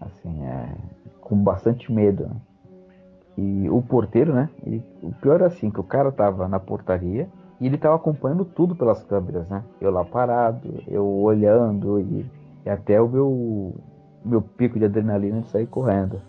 assim, 0.00 0.44
é, 0.44 0.74
com 1.20 1.36
bastante 1.36 1.92
medo. 1.92 2.24
Né? 2.24 2.36
E 3.36 3.70
o 3.70 3.82
porteiro, 3.82 4.32
né? 4.32 4.48
Ele, 4.64 4.82
o 5.02 5.12
pior 5.12 5.40
é 5.40 5.46
assim, 5.46 5.70
que 5.70 5.80
o 5.80 5.84
cara 5.84 6.12
tava 6.12 6.46
na 6.48 6.60
portaria 6.60 7.28
e 7.60 7.66
ele 7.66 7.78
tava 7.78 7.96
acompanhando 7.96 8.44
tudo 8.44 8.74
pelas 8.76 9.02
câmeras, 9.04 9.48
né? 9.48 9.64
Eu 9.80 9.90
lá 9.90 10.04
parado, 10.04 10.82
eu 10.86 11.04
olhando 11.06 12.00
e, 12.00 12.26
e 12.64 12.70
até 12.70 13.00
o 13.00 13.08
meu, 13.08 13.74
meu 14.24 14.42
pico 14.42 14.78
de 14.78 14.84
adrenalina 14.84 15.40
de 15.40 15.48
sair 15.48 15.66
correndo. 15.66 16.20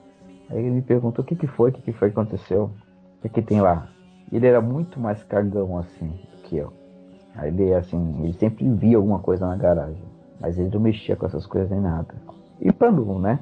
Aí 0.49 0.59
ele 0.59 0.71
me 0.71 0.81
perguntou 0.81 1.23
o 1.23 1.27
que, 1.27 1.35
que 1.35 1.47
foi, 1.47 1.69
o 1.69 1.73
que, 1.73 1.81
que 1.81 1.93
foi 1.93 2.09
que 2.09 2.19
aconteceu 2.19 2.71
que, 3.29 3.29
que 3.29 3.41
tem 3.41 3.61
lá? 3.61 3.87
Ele 4.31 4.47
era 4.47 4.61
muito 4.61 4.99
mais 4.99 5.23
cagão 5.23 5.77
assim 5.77 6.11
que 6.43 6.57
eu. 6.57 6.73
Aí 7.35 7.49
ele 7.49 7.73
assim, 7.73 8.23
ele 8.23 8.33
sempre 8.33 8.67
via 8.69 8.97
alguma 8.97 9.19
coisa 9.19 9.45
na 9.45 9.55
garagem, 9.55 10.03
mas 10.39 10.57
ele 10.57 10.69
não 10.73 10.79
mexia 10.79 11.15
com 11.15 11.25
essas 11.25 11.45
coisas 11.45 11.69
nem 11.69 11.81
nada. 11.81 12.15
E 12.59 12.71
pra 12.71 12.91
não, 12.91 13.19
né? 13.19 13.39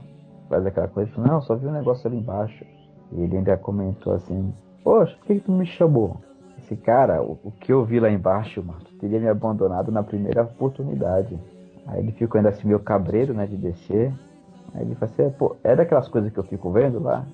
Faz 0.49 0.65
aquela 0.65 0.87
coisa, 0.87 1.11
não, 1.17 1.41
só 1.41 1.55
vi 1.55 1.67
um 1.67 1.71
negócio 1.71 2.07
ali 2.07 2.17
embaixo. 2.17 2.65
E 3.11 3.21
ele 3.21 3.37
ainda 3.37 3.55
comentou 3.57 4.13
assim, 4.13 4.53
poxa, 4.83 5.15
por 5.17 5.27
que, 5.27 5.35
que 5.35 5.41
tu 5.41 5.51
me 5.51 5.65
chamou? 5.65 6.17
Esse 6.57 6.75
cara, 6.75 7.21
o, 7.21 7.37
o, 7.43 7.51
que 7.51 7.71
eu 7.71 7.83
vi 7.83 7.99
lá 7.99 8.09
embaixo, 8.09 8.63
mano, 8.63 8.79
teria 8.99 9.19
me 9.19 9.27
abandonado 9.27 9.91
na 9.91 10.01
primeira 10.01 10.43
oportunidade. 10.43 11.37
Aí 11.87 11.99
ele 11.99 12.11
ficou 12.13 12.39
ainda 12.39 12.49
assim 12.49 12.67
meio 12.67 12.79
cabreiro, 12.79 13.33
né, 13.33 13.45
de 13.45 13.57
descer. 13.57 14.13
Aí 14.73 14.81
ele 14.81 14.95
falou 14.95 15.13
assim, 15.13 15.29
pô, 15.37 15.55
é 15.63 15.75
daquelas 15.75 16.07
coisas 16.07 16.31
que 16.31 16.39
eu 16.39 16.43
fico 16.43 16.71
vendo 16.71 16.99
lá? 16.99 17.25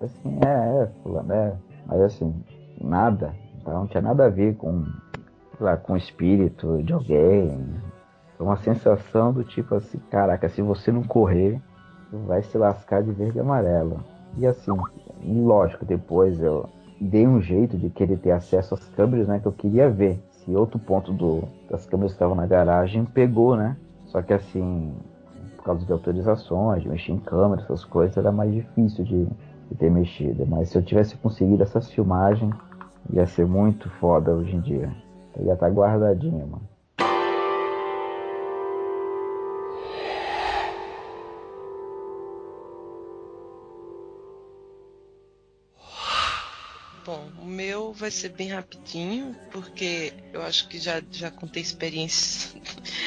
Assim, 0.00 0.38
é, 0.44 0.82
é, 0.82 0.88
fulano, 1.02 1.32
é. 1.32 1.54
Mas 1.86 2.00
assim, 2.00 2.34
nada. 2.80 3.34
Então, 3.60 3.72
não 3.72 3.86
tinha 3.86 4.02
nada 4.02 4.26
a 4.26 4.28
ver 4.28 4.56
com, 4.56 4.84
lá, 5.62 5.76
com 5.76 5.94
o 5.94 5.96
espírito 5.96 6.82
de 6.82 6.92
alguém. 6.92 7.64
Foi 8.36 8.46
uma 8.46 8.56
sensação 8.56 9.32
do 9.32 9.44
tipo 9.44 9.74
assim, 9.74 9.98
caraca, 10.10 10.48
se 10.48 10.60
você 10.62 10.90
não 10.90 11.02
correr, 11.02 11.60
vai 12.26 12.42
se 12.42 12.58
lascar 12.58 13.02
de 13.02 13.12
verde 13.12 13.38
e 13.38 13.40
amarelo. 13.40 14.00
E 14.38 14.46
assim, 14.46 14.72
lógico, 15.24 15.84
depois 15.84 16.40
eu 16.40 16.68
dei 17.00 17.26
um 17.26 17.40
jeito 17.40 17.76
de 17.76 17.90
querer 17.90 18.18
ter 18.18 18.30
acesso 18.30 18.74
às 18.74 18.88
câmeras, 18.90 19.28
né, 19.28 19.38
que 19.38 19.46
eu 19.46 19.52
queria 19.52 19.90
ver 19.90 20.22
se 20.30 20.54
outro 20.54 20.78
ponto 20.78 21.12
do, 21.12 21.44
das 21.70 21.86
câmeras 21.86 22.12
que 22.12 22.16
estavam 22.16 22.34
na 22.34 22.46
garagem 22.46 23.04
pegou, 23.04 23.56
né? 23.56 23.76
Só 24.06 24.22
que 24.22 24.32
assim, 24.32 24.92
por 25.56 25.64
causa 25.64 25.86
de 25.86 25.92
autorizações, 25.92 26.82
de 26.82 26.88
mexer 26.88 27.12
em 27.12 27.18
câmera, 27.18 27.62
essas 27.62 27.84
coisas, 27.84 28.16
era 28.16 28.32
mais 28.32 28.52
difícil 28.52 29.04
de, 29.04 29.24
de 29.24 29.74
ter 29.78 29.90
mexido. 29.90 30.44
Mas 30.46 30.70
se 30.70 30.76
eu 30.76 30.82
tivesse 30.82 31.16
conseguido 31.16 31.62
essas 31.62 31.90
filmagens, 31.90 32.52
ia 33.10 33.26
ser 33.26 33.46
muito 33.46 33.88
foda 33.88 34.32
hoje 34.32 34.56
em 34.56 34.60
dia. 34.60 34.90
Eu 35.36 35.46
ia 35.46 35.54
estar 35.54 35.70
guardadinho, 35.70 36.46
mano. 36.46 36.68
Bom, 47.04 47.32
o 47.36 47.44
meu 47.44 47.92
vai 47.92 48.12
ser 48.12 48.28
bem 48.28 48.48
rapidinho, 48.48 49.34
porque 49.50 50.12
eu 50.32 50.40
acho 50.42 50.68
que 50.68 50.78
já, 50.78 51.02
já 51.10 51.32
contei 51.32 51.60
experiências 51.60 52.54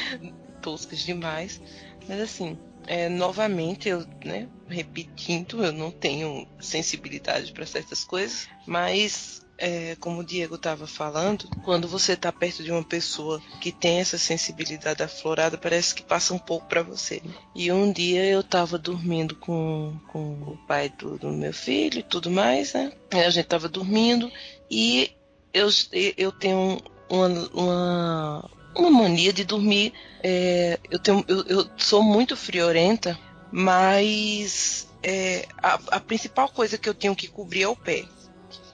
toscas 0.62 1.00
demais. 1.00 1.62
Mas 2.06 2.20
assim, 2.20 2.58
é, 2.88 3.08
novamente, 3.08 3.88
eu, 3.88 4.06
né, 4.24 4.50
repetindo, 4.68 5.64
eu 5.64 5.72
não 5.72 5.92
tenho 5.92 6.46
sensibilidade 6.60 7.54
para 7.54 7.66
certas 7.66 8.04
coisas, 8.04 8.50
mas 8.68 9.45
é, 9.58 9.96
como 10.00 10.20
o 10.20 10.24
Diego 10.24 10.56
estava 10.56 10.86
falando, 10.86 11.48
quando 11.64 11.88
você 11.88 12.14
está 12.14 12.32
perto 12.32 12.64
de 12.64 12.72
uma 12.72 12.84
pessoa 12.84 13.42
que 13.62 13.72
tem 13.72 14.00
essa 14.00 14.18
sensibilidade 14.18 15.02
aflorada, 15.04 15.58
parece 15.58 15.96
que 15.96 16.04
passa 16.04 16.34
um 16.34 16.40
pouco 16.40 16.68
para 16.68 16.84
você. 16.84 17.22
E 17.54 17.72
um 17.72 17.92
dia 17.92 18.26
eu 18.26 18.42
estava 18.42 18.78
dormindo 18.78 19.36
com, 19.36 19.98
com 20.08 20.34
o 20.44 20.58
pai 20.68 20.90
do, 20.90 21.18
do 21.18 21.30
meu 21.32 21.54
filho 21.54 22.00
e 22.00 22.04
tudo 22.04 22.30
mais, 22.30 22.74
né? 22.74 22.92
A 23.12 23.30
gente 23.30 23.46
estava 23.46 23.70
dormindo 23.70 24.32
e 24.70 25.12
eu, 25.54 25.70
eu 26.18 26.32
tenho 26.32 26.82
uma, 27.10 27.28
uma, 27.54 28.52
uma 28.76 28.92
mania 28.92 29.32
de 29.32 29.46
dormir. 29.46 29.94
É, 30.22 30.80
eu, 30.90 31.00
tenho, 31.00 31.24
eu, 31.28 31.44
eu 31.46 31.70
sou 31.78 32.04
muito 32.04 32.36
friorenta, 32.36 33.18
mas 33.52 34.88
é, 35.02 35.48
a, 35.62 35.80
a 35.92 36.00
principal 36.00 36.50
coisa 36.50 36.78
que 36.78 36.90
eu 36.90 36.94
tenho 36.94 37.16
que 37.16 37.28
cobrir 37.28 37.62
é 37.64 37.68
o 37.68 37.76
pé. 37.76 38.06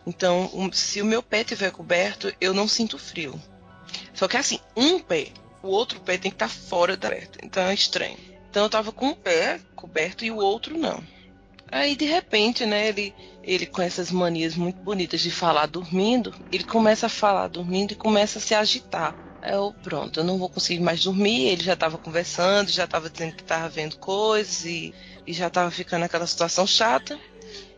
Então, 0.06 0.50
um, 0.54 0.72
se 0.72 1.02
o 1.02 1.06
meu 1.06 1.22
pé 1.22 1.44
tiver 1.44 1.72
coberto, 1.72 2.34
eu 2.40 2.54
não 2.54 2.68
sinto 2.68 2.98
frio. 2.98 3.40
Só 4.14 4.28
que 4.28 4.38
assim, 4.38 4.60
um 4.76 5.00
pé, 5.00 5.28
o 5.62 5.68
outro 5.68 6.00
pé 6.00 6.18
tem 6.18 6.32
que 6.32 6.36
estar 6.36 6.48
tá 6.48 6.54
fora 6.54 6.98
da 6.98 7.10
coberta. 7.10 7.40
Então 7.44 7.64
é 7.64 7.74
estranho. 7.74 8.18
Então 8.50 8.64
eu 8.64 8.70
tava 8.70 8.92
com 8.92 9.08
um 9.08 9.14
pé 9.14 9.60
coberto 9.76 10.26
e 10.26 10.32
o 10.32 10.38
outro 10.38 10.78
não. 10.78 11.02
Aí 11.72 11.96
de 11.96 12.06
repente, 12.06 12.66
né, 12.66 12.90
ele, 12.90 13.14
ele 13.44 13.66
com 13.66 13.82
essas 13.82 14.12
manias 14.12 14.56
muito 14.56 14.82
bonitas 14.82 15.22
de 15.22 15.32
falar 15.32 15.68
dormindo, 15.68 16.34
ele 16.52 16.66
começa 16.66 17.06
a 17.06 17.10
falar 17.10 17.48
dormindo 17.48 17.94
e 17.94 17.96
começa 17.96 18.40
a 18.40 18.42
se 18.42 18.54
agitar. 18.54 19.16
Eu, 19.42 19.74
pronto, 19.82 20.20
eu 20.20 20.24
não 20.24 20.38
vou 20.38 20.50
conseguir 20.50 20.82
mais 20.82 21.02
dormir. 21.02 21.48
Ele 21.48 21.64
já 21.64 21.74
estava 21.74 21.98
conversando, 21.98 22.70
já 22.70 22.84
estava 22.84 23.10
dizendo 23.10 23.36
que 23.36 23.42
estava 23.42 23.68
vendo 23.70 23.98
coisas 23.98 24.66
e, 24.66 24.94
e 25.26 25.34
já 25.34 25.48
estava 25.48 25.72
ficando 25.72 26.06
aquela 26.06 26.28
situação 26.28 26.68
chata. 26.68 27.20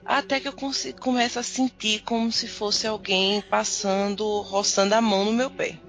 Até 0.05 0.39
que 0.39 0.47
eu 0.47 0.53
começo 0.99 1.39
a 1.39 1.43
sentir 1.43 2.01
como 2.03 2.31
se 2.31 2.47
fosse 2.47 2.85
alguém 2.85 3.41
passando, 3.41 4.41
roçando 4.41 4.93
a 4.95 5.01
mão 5.01 5.25
no 5.25 5.33
meu 5.33 5.49
pé. 5.49 5.79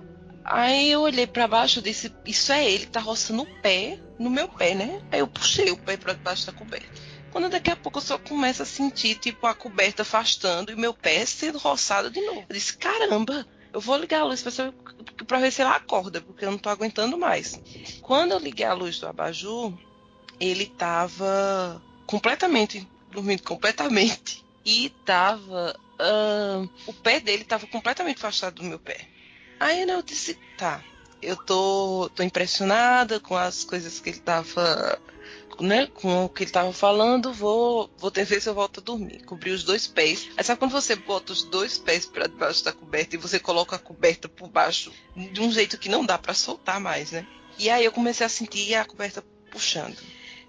Aí 0.45 0.91
eu 0.91 1.01
olhei 1.01 1.27
para 1.27 1.49
baixo 1.49 1.81
e 1.81 1.83
disse: 1.83 2.15
Isso 2.25 2.53
é 2.53 2.71
ele, 2.71 2.87
tá 2.87 3.01
roçando 3.01 3.43
o 3.43 3.61
pé 3.61 3.99
no 4.19 4.31
meu 4.31 4.47
pé, 4.49 4.75
né? 4.75 5.01
Aí 5.11 5.21
eu 5.21 5.27
puxei 5.27 5.71
o 5.71 5.77
pé 5.77 5.97
para 5.97 6.13
debaixo 6.13 6.47
da 6.47 6.53
coberta. 6.53 6.87
Quando 7.31 7.49
daqui 7.49 7.71
a 7.71 7.77
pouco 7.77 7.99
eu 7.99 8.03
só 8.03 8.17
começo 8.17 8.63
a 8.63 8.67
sentir, 8.67 9.17
tipo, 9.17 9.47
a 9.47 9.55
coberta 9.55 10.03
afastando 10.03 10.71
e 10.71 10.77
meu 10.77 10.95
pé 10.95 11.27
sendo 11.27 11.59
roçado 11.59 12.11
de 12.11 12.21
novo. 12.21 12.45
Eu 12.49 12.55
disse: 12.55 12.77
Caramba, 12.77 13.45
eu 13.73 13.81
vou 13.81 13.97
ligar 13.97 14.21
a 14.21 14.25
luz 14.25 14.45
para 15.27 15.41
ver 15.41 15.51
se 15.51 15.63
ela 15.63 15.75
acorda, 15.75 16.21
porque 16.21 16.45
eu 16.45 16.51
não 16.53 16.59
tô 16.59 16.69
aguentando 16.69 17.19
mais. 17.19 17.61
Quando 18.01 18.33
eu 18.33 18.39
liguei 18.39 18.65
a 18.65 18.73
luz 18.73 19.01
do 19.01 19.09
abajur, 19.09 19.73
ele 20.39 20.67
tava 20.67 21.83
completamente 22.07 22.87
dormindo 23.15 23.43
completamente. 23.43 24.45
E 24.65 24.91
tava. 25.05 25.79
Uh, 25.95 26.69
o 26.87 26.93
pé 26.93 27.21
dele 27.21 27.45
tava 27.45 27.67
completamente 27.67 28.19
afastado 28.19 28.57
do 28.57 28.65
meu 28.65 28.79
pé. 28.79 29.07
Aí 29.61 29.89
eu 29.89 30.03
disse, 30.03 30.37
tá, 30.59 30.83
eu 31.23 31.37
tô, 31.37 32.11
tô 32.15 32.23
impressionada 32.23 33.21
com 33.21 33.37
as 33.37 33.65
coisas 33.65 34.01
que 34.01 34.11
ele 34.11 34.19
tava. 34.19 35.01
Né, 35.61 35.87
com 35.87 36.25
o 36.25 36.29
que 36.29 36.43
ele 36.43 36.51
tava 36.51 36.73
falando, 36.73 37.33
vou, 37.33 37.89
vou 37.97 38.11
ter 38.11 38.25
ver 38.25 38.43
se 38.43 38.49
eu 38.49 38.55
volto 38.55 38.81
a 38.81 38.83
dormir. 38.83 39.23
Cobri 39.25 39.53
os 39.53 39.63
dois 39.63 39.87
pés. 39.87 40.29
Aí 40.37 40.43
sabe 40.43 40.59
quando 40.59 40.73
você 40.73 40.97
bota 40.97 41.33
os 41.33 41.45
dois 41.45 41.79
pés 41.79 42.05
para 42.05 42.27
debaixo 42.27 42.65
da 42.65 42.73
coberta 42.73 43.15
e 43.15 43.19
você 43.19 43.39
coloca 43.39 43.77
a 43.77 43.79
coberta 43.79 44.29
por 44.29 44.49
baixo 44.49 44.91
de 45.15 45.41
um 45.41 45.53
jeito 45.53 45.79
que 45.79 45.89
não 45.89 46.05
dá 46.05 46.19
para 46.19 46.35
soltar 46.35 46.81
mais, 46.81 47.13
né? 47.13 47.25
E 47.57 47.71
aí 47.71 47.85
eu 47.85 47.93
comecei 47.93 48.27
a 48.27 48.29
sentir 48.29 48.75
a 48.75 48.85
coberta 48.85 49.23
puxando. 49.49 49.97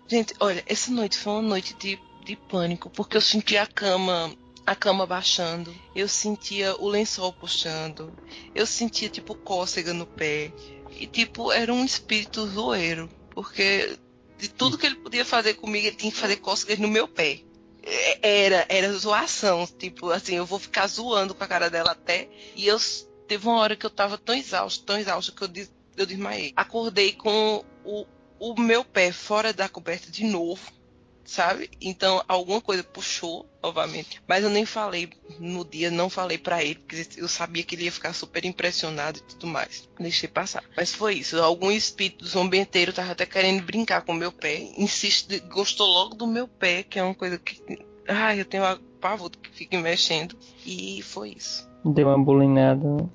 Gente, 0.08 0.34
olha, 0.40 0.64
essa 0.66 0.92
noite 0.92 1.20
foi 1.20 1.34
uma 1.34 1.42
noite 1.44 1.76
de 1.76 2.00
de 2.26 2.36
pânico, 2.36 2.90
porque 2.90 3.16
eu 3.16 3.22
sentia 3.22 3.62
a 3.62 3.68
cama, 3.68 4.36
a 4.66 4.76
cama 4.76 5.06
baixando, 5.06 5.74
eu 5.96 6.08
sentia 6.08 6.76
o 6.78 6.90
lençol 6.90 7.32
puxando, 7.32 8.12
eu 8.54 8.66
sentia 8.66 9.08
tipo 9.08 9.36
cócega 9.36 9.94
no 9.94 10.06
pé. 10.06 10.52
E 10.92 11.06
tipo, 11.06 11.52
era 11.52 11.74
um 11.74 11.86
espírito 11.86 12.48
zoeiro, 12.48 13.10
porque 13.30 13.98
de 14.38 14.50
tudo 14.50 14.78
que 14.78 14.86
ele 14.86 14.96
podia 14.96 15.24
fazer 15.24 15.54
comigo, 15.54 15.88
ele 15.88 15.96
tinha 15.96 16.12
que 16.12 16.18
fazer 16.18 16.38
cócegas 16.38 16.80
no 16.80 16.88
meu 16.88 17.08
pé. 17.08 17.42
É, 17.84 18.44
era, 18.46 18.66
era 18.68 18.92
zoação, 18.94 19.68
tipo, 19.78 20.10
assim, 20.10 20.36
eu 20.36 20.46
vou 20.46 20.58
ficar 20.58 20.88
zoando 20.88 21.36
com 21.36 21.44
a 21.44 21.48
cara 21.48 21.70
dela 21.70 21.92
até. 21.92 22.28
E 22.56 22.66
eu 22.66 22.78
teve 23.28 23.48
uma 23.48 23.60
hora 23.60 23.76
que 23.76 23.86
eu 23.86 23.90
tava 23.90 24.18
tão 24.18 24.34
exausto, 24.34 24.84
tão 24.84 24.98
exausto 24.98 25.34
que 25.34 25.44
eu, 25.44 25.68
eu 25.96 26.06
desmaiei. 26.06 26.52
Acordei 26.56 27.14
com 27.14 27.64
o, 27.84 28.06
o 28.40 28.60
meu 28.60 28.84
pé 28.84 29.12
fora 29.12 29.54
da 29.54 29.70
coberta 29.70 30.10
de 30.10 30.24
novo 30.26 30.75
sabe? 31.26 31.70
Então 31.82 32.24
alguma 32.28 32.62
coisa 32.62 32.84
puxou 32.84 33.50
novamente. 33.62 34.22
Mas 34.28 34.44
eu 34.44 34.50
nem 34.50 34.66
falei 34.66 35.10
no 35.40 35.66
dia, 35.66 35.90
não 35.90 36.10
falei 36.10 36.38
para 36.38 36.64
ele, 36.64 36.76
porque 36.76 37.08
eu 37.18 37.28
sabia 37.28 37.64
que 37.64 37.76
ele 37.76 37.86
ia 37.86 37.92
ficar 37.92 38.14
super 38.14 38.46
impressionado 38.46 39.18
e 39.18 39.22
tudo 39.22 39.48
mais. 39.48 39.90
Deixei 40.00 40.30
passar. 40.30 40.64
Mas 40.78 40.94
foi 40.94 41.16
isso. 41.16 41.42
Algum 41.42 41.72
espírito 41.72 42.24
do 42.24 42.30
zombenteiro 42.30 42.94
tava 42.94 43.12
até 43.12 43.26
querendo 43.26 43.64
brincar 43.64 44.02
com 44.02 44.12
o 44.12 44.16
meu 44.16 44.32
pé. 44.32 44.70
Insiste, 44.78 45.40
gostou 45.50 45.88
logo 45.88 46.16
do 46.16 46.28
meu 46.28 46.48
pé, 46.48 46.84
que 46.84 47.00
é 47.00 47.04
uma 47.04 47.16
coisa 47.16 47.38
que. 47.40 47.60
Ai, 48.08 48.40
eu 48.40 48.46
tenho 48.46 48.64
uma 48.64 48.80
pavor 49.02 49.32
que 49.32 49.50
fica 49.50 49.80
mexendo. 49.80 50.38
E 50.66 51.02
foi 51.02 51.32
isso. 51.38 51.68
Deu 51.84 52.08
uma 52.08 52.24
bulinada. 52.24 53.10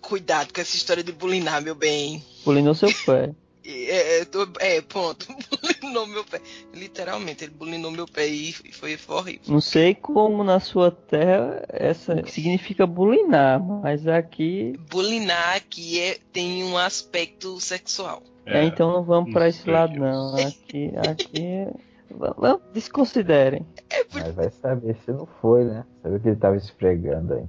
Cuidado 0.00 0.54
com 0.54 0.60
essa 0.60 0.76
história 0.76 1.02
de 1.02 1.12
bulinar, 1.12 1.60
meu 1.60 1.74
bem. 1.74 2.22
Bulinou 2.44 2.74
seu 2.74 2.88
pé. 3.04 3.34
É, 3.70 4.20
é, 4.20 4.76
é, 4.76 4.80
ponto. 4.80 5.26
Bulinou 5.82 6.06
meu 6.06 6.24
pé. 6.24 6.40
Literalmente, 6.72 7.44
ele 7.44 7.52
bulinou 7.52 7.90
meu 7.90 8.06
pé 8.06 8.26
e 8.26 8.52
foi, 8.52 8.96
foi 8.96 9.16
horrível. 9.16 9.42
Não 9.46 9.60
sei 9.60 9.94
como 9.94 10.42
na 10.42 10.58
sua 10.58 10.90
terra 10.90 11.62
essa 11.68 12.24
significa 12.26 12.86
bulinar, 12.86 13.62
mas 13.62 14.06
aqui. 14.06 14.74
Bulinar 14.90 15.56
aqui 15.56 16.00
é, 16.00 16.18
tem 16.32 16.64
um 16.64 16.78
aspecto 16.78 17.60
sexual. 17.60 18.22
É, 18.46 18.64
então 18.64 18.90
não 18.90 19.02
vamos 19.02 19.32
para 19.34 19.48
esse 19.48 19.68
lado, 19.68 19.94
não. 19.98 20.34
Aqui, 20.34 20.90
aqui. 21.06 21.66
Vamos, 22.10 22.62
desconsiderem. 22.72 23.66
É 23.90 24.02
por... 24.04 24.22
Mas 24.22 24.34
vai 24.34 24.50
saber 24.50 24.96
se 25.04 25.12
não 25.12 25.26
foi, 25.42 25.64
né? 25.64 25.84
Sabe 26.02 26.16
o 26.16 26.20
que 26.20 26.28
ele 26.28 26.36
tava 26.36 26.56
esfregando 26.56 27.34
aí. 27.34 27.44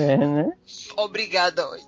É, 0.00 0.16
né? 0.16 0.52
Obrigada, 0.96 1.68
hoje. 1.68 1.84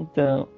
Então, 0.00 0.48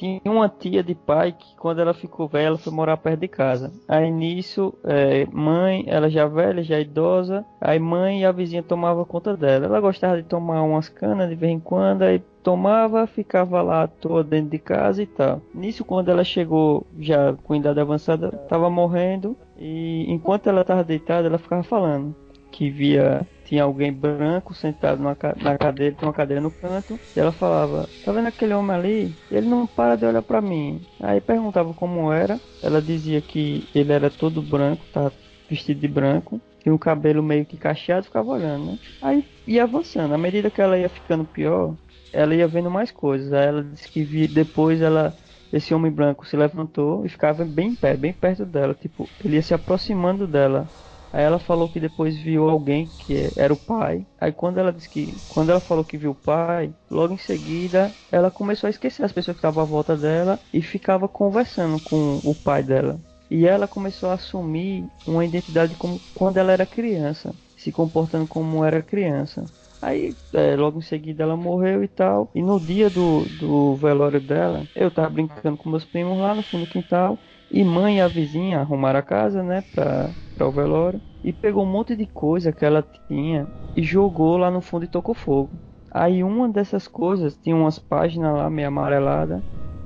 tinha 0.00 0.20
uma 0.24 0.48
tia 0.48 0.82
de 0.82 0.94
pai 0.94 1.32
que 1.32 1.54
quando 1.56 1.80
ela 1.80 1.92
ficou 1.92 2.26
velha, 2.26 2.46
ela 2.46 2.58
foi 2.58 2.72
morar 2.72 2.96
perto 2.96 3.20
de 3.20 3.28
casa. 3.28 3.70
Aí 3.86 4.10
nisso, 4.10 4.72
é, 4.82 5.26
mãe, 5.26 5.84
ela 5.86 6.08
já 6.08 6.26
velha, 6.26 6.62
já 6.62 6.80
idosa, 6.80 7.44
aí 7.60 7.78
mãe 7.78 8.22
e 8.22 8.24
a 8.24 8.32
vizinha 8.32 8.62
tomava 8.62 9.04
conta 9.04 9.36
dela. 9.36 9.66
Ela 9.66 9.78
gostava 9.78 10.16
de 10.16 10.22
tomar 10.22 10.62
umas 10.62 10.88
canas 10.88 11.28
de 11.28 11.34
vez 11.34 11.52
em 11.52 11.60
quando, 11.60 12.02
aí 12.02 12.18
tomava, 12.42 13.06
ficava 13.06 13.60
lá 13.60 13.82
à 13.82 13.88
toa 13.88 14.24
dentro 14.24 14.50
de 14.50 14.58
casa 14.58 15.02
e 15.02 15.06
tal. 15.06 15.42
Nisso, 15.54 15.84
quando 15.84 16.10
ela 16.10 16.24
chegou 16.24 16.86
já 16.98 17.34
com 17.44 17.54
idade 17.54 17.78
avançada, 17.78 18.30
tava 18.48 18.70
morrendo 18.70 19.36
e 19.58 20.10
enquanto 20.10 20.48
ela 20.48 20.64
tava 20.64 20.82
deitada, 20.82 21.28
ela 21.28 21.36
ficava 21.36 21.62
falando 21.62 22.16
que 22.50 22.70
via 22.70 23.26
tinha 23.50 23.64
alguém 23.64 23.92
branco 23.92 24.54
sentado 24.54 25.02
na, 25.02 25.16
na 25.42 25.58
cadeira, 25.58 25.96
tinha 25.96 26.06
uma 26.06 26.14
cadeira 26.14 26.40
no 26.40 26.52
canto, 26.52 26.96
e 27.16 27.18
ela 27.18 27.32
falava: 27.32 27.88
"Tá 28.04 28.12
vendo 28.12 28.28
aquele 28.28 28.54
homem 28.54 28.76
ali? 28.76 29.14
Ele 29.28 29.48
não 29.48 29.66
para 29.66 29.96
de 29.96 30.06
olhar 30.06 30.22
para 30.22 30.40
mim". 30.40 30.80
Aí 31.00 31.20
perguntava 31.20 31.74
como 31.74 32.12
era. 32.12 32.40
Ela 32.62 32.80
dizia 32.80 33.20
que 33.20 33.68
ele 33.74 33.92
era 33.92 34.08
todo 34.08 34.40
branco, 34.40 34.84
tá 34.92 35.10
vestido 35.48 35.80
de 35.80 35.88
branco, 35.88 36.40
tinha 36.62 36.72
um 36.72 36.78
cabelo 36.78 37.24
meio 37.24 37.44
que 37.44 37.56
cacheado, 37.56 38.04
ficava 38.04 38.30
olhando, 38.30 38.66
né? 38.66 38.78
Aí 39.02 39.24
ia 39.48 39.64
avançando. 39.64 40.14
À 40.14 40.18
medida 40.18 40.48
que 40.48 40.62
ela 40.62 40.78
ia 40.78 40.88
ficando 40.88 41.24
pior, 41.24 41.74
ela 42.12 42.32
ia 42.32 42.46
vendo 42.46 42.70
mais 42.70 42.92
coisas. 42.92 43.32
Aí 43.32 43.48
ela 43.48 43.64
disse 43.64 43.88
que 43.90 44.04
vi, 44.04 44.28
depois 44.28 44.80
ela 44.80 45.12
esse 45.52 45.74
homem 45.74 45.90
branco 45.90 46.24
se 46.24 46.36
levantou 46.36 47.04
e 47.04 47.08
ficava 47.08 47.44
bem 47.44 47.74
perto, 47.74 47.98
bem 47.98 48.12
perto 48.12 48.46
dela, 48.46 48.72
tipo, 48.72 49.08
ele 49.24 49.34
ia 49.34 49.42
se 49.42 49.52
aproximando 49.52 50.24
dela. 50.24 50.68
Aí 51.12 51.22
ela 51.24 51.38
falou 51.38 51.68
que 51.68 51.80
depois 51.80 52.16
viu 52.20 52.48
alguém 52.48 52.94
que 52.98 53.32
era 53.36 53.52
o 53.52 53.56
pai. 53.56 54.06
Aí 54.20 54.32
quando 54.32 54.58
ela 54.58 54.72
disse 54.72 54.88
que 54.88 55.20
quando 55.26 55.50
ela 55.50 55.60
falou 55.60 55.84
que 55.84 55.98
viu 55.98 56.12
o 56.12 56.14
pai, 56.14 56.74
logo 56.90 57.12
em 57.14 57.18
seguida 57.18 57.96
ela 58.10 58.30
começou 58.30 58.66
a 58.66 58.70
esquecer 58.70 59.04
as 59.04 59.12
pessoas 59.12 59.34
que 59.34 59.38
estavam 59.38 59.62
à 59.62 59.66
volta 59.66 59.96
dela 59.96 60.40
e 60.52 60.62
ficava 60.62 61.08
conversando 61.08 61.80
com 61.80 62.20
o 62.22 62.34
pai 62.34 62.62
dela. 62.62 63.00
E 63.28 63.46
ela 63.46 63.68
começou 63.68 64.08
a 64.10 64.14
assumir 64.14 64.90
uma 65.06 65.24
identidade 65.24 65.76
como 65.76 66.04
quando 66.12 66.36
ela 66.38 66.52
era 66.52 66.66
criança, 66.66 67.34
se 67.54 67.70
comportando 67.72 68.26
como 68.26 68.64
era 68.64 68.82
criança. 68.82 69.50
Aí, 69.80 70.18
é, 70.34 70.56
logo 70.56 70.78
em 70.78 70.82
seguida, 70.82 71.22
ela 71.22 71.36
morreu 71.36 71.82
e 71.82 71.88
tal. 71.88 72.30
E 72.34 72.42
no 72.42 72.60
dia 72.60 72.90
do, 72.90 73.26
do 73.30 73.76
velório 73.76 74.20
dela, 74.20 74.68
eu 74.74 74.90
tava 74.90 75.08
brincando 75.08 75.56
com 75.56 75.70
meus 75.70 75.84
primos 75.86 76.18
lá 76.18 76.34
no 76.34 76.42
fundo 76.42 76.66
do 76.66 76.68
quintal. 76.68 77.22
E 77.50 77.64
mãe 77.64 77.98
e 77.98 78.00
a 78.00 78.08
vizinha 78.08 78.60
arrumaram 78.60 78.98
a 78.98 79.02
casa, 79.02 79.42
né, 79.42 79.62
pra, 79.62 80.14
pra 80.40 80.48
o 80.48 80.50
velório. 80.50 81.00
E 81.22 81.32
pegou 81.34 81.62
um 81.64 81.70
monte 81.70 81.94
de 81.94 82.06
coisa 82.06 82.50
que 82.50 82.64
ela 82.64 82.82
tinha 83.06 83.46
e 83.76 83.82
jogou 83.82 84.38
lá 84.38 84.50
no 84.50 84.62
fundo 84.62 84.86
e 84.86 84.88
tocou 84.88 85.14
fogo. 85.14 85.50
Aí 85.92 86.24
uma 86.24 86.48
dessas 86.48 86.88
coisas 86.88 87.36
tinha 87.36 87.54
umas 87.54 87.78
páginas 87.78 88.34
lá 88.34 88.48
meio 88.48 88.68
amarelada. 88.68 89.42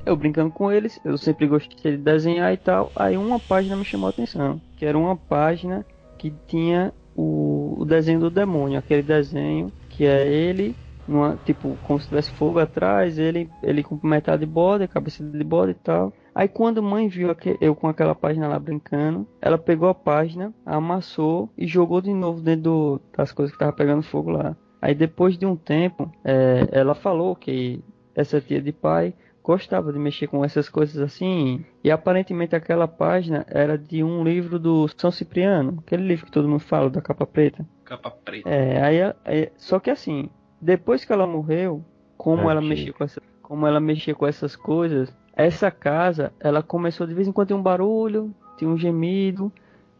Eu 0.06 0.16
brincando 0.16 0.52
com 0.52 0.70
eles, 0.70 1.00
eu 1.04 1.18
sempre 1.18 1.48
gostei 1.48 1.96
de 1.96 2.02
desenhar 2.02 2.52
e 2.52 2.56
tal. 2.56 2.92
Aí 2.94 3.16
uma 3.16 3.40
página 3.40 3.74
me 3.74 3.84
chamou 3.84 4.06
a 4.06 4.10
atenção, 4.10 4.60
que 4.76 4.86
era 4.86 4.96
uma 4.96 5.16
página 5.16 5.84
que 6.18 6.32
tinha 6.46 6.92
o, 7.16 7.74
o 7.80 7.84
desenho 7.84 8.20
do 8.20 8.30
demônio, 8.30 8.78
aquele 8.78 9.02
desenho 9.02 9.72
que 9.88 10.04
é 10.04 10.28
ele 10.28 10.76
numa, 11.06 11.36
tipo, 11.44 11.76
como 11.86 12.00
se 12.00 12.08
tivesse 12.08 12.30
fogo 12.32 12.58
atrás, 12.58 13.18
ele, 13.18 13.50
ele 13.62 13.82
com 13.82 13.98
metade 14.02 14.44
de 14.44 14.50
bode, 14.50 14.88
cabeça 14.88 15.24
de 15.24 15.44
bode 15.44 15.72
e 15.72 15.74
tal. 15.74 16.12
Aí 16.34 16.48
quando 16.48 16.78
a 16.78 16.82
mãe 16.82 17.08
viu 17.08 17.28
eu 17.60 17.74
com 17.74 17.88
aquela 17.88 18.14
página 18.14 18.48
lá 18.48 18.58
brincando, 18.58 19.26
ela 19.40 19.56
pegou 19.56 19.88
a 19.88 19.94
página, 19.94 20.52
amassou 20.66 21.48
e 21.56 21.66
jogou 21.66 22.00
de 22.00 22.12
novo 22.12 22.40
dentro 22.40 22.62
do, 22.62 23.00
das 23.16 23.32
coisas 23.32 23.52
que 23.52 23.58
tava 23.58 23.72
pegando 23.72 24.02
fogo 24.02 24.30
lá. 24.30 24.56
Aí 24.82 24.94
depois 24.94 25.38
de 25.38 25.46
um 25.46 25.56
tempo, 25.56 26.10
é, 26.24 26.68
ela 26.72 26.94
falou 26.94 27.36
que 27.36 27.82
essa 28.14 28.40
tia 28.40 28.60
de 28.60 28.72
pai 28.72 29.14
gostava 29.42 29.92
de 29.92 29.98
mexer 29.98 30.26
com 30.26 30.44
essas 30.44 30.68
coisas 30.68 31.00
assim. 31.00 31.64
E 31.84 31.90
aparentemente 31.90 32.56
aquela 32.56 32.88
página 32.88 33.44
era 33.48 33.76
de 33.76 34.02
um 34.02 34.24
livro 34.24 34.58
do 34.58 34.88
São 34.96 35.10
Cipriano, 35.10 35.82
aquele 35.86 36.06
livro 36.06 36.24
que 36.24 36.32
todo 36.32 36.48
mundo 36.48 36.60
fala, 36.60 36.88
da 36.88 37.02
capa 37.02 37.26
preta. 37.26 37.66
Capa 37.84 38.10
preta. 38.10 38.48
É, 38.48 38.82
aí, 38.82 39.14
aí 39.24 39.52
só 39.56 39.78
que 39.78 39.90
assim, 39.90 40.30
depois 40.64 41.04
que 41.04 41.12
ela 41.12 41.26
morreu, 41.26 41.84
como 42.16 42.50
ela 42.50 42.62
mexia 42.62 42.92
com 42.92 43.04
essa, 43.04 43.20
como 43.42 43.66
ela 43.66 43.78
mexia 43.78 44.14
com 44.14 44.26
essas 44.26 44.56
coisas, 44.56 45.14
essa 45.36 45.70
casa, 45.70 46.32
ela 46.40 46.62
começou 46.62 47.06
de 47.06 47.12
vez 47.12 47.28
em 47.28 47.32
quando 47.32 47.48
ter 47.48 47.54
um 47.54 47.62
barulho, 47.62 48.34
tinha 48.56 48.70
um 48.70 48.78
gemido, 48.78 49.52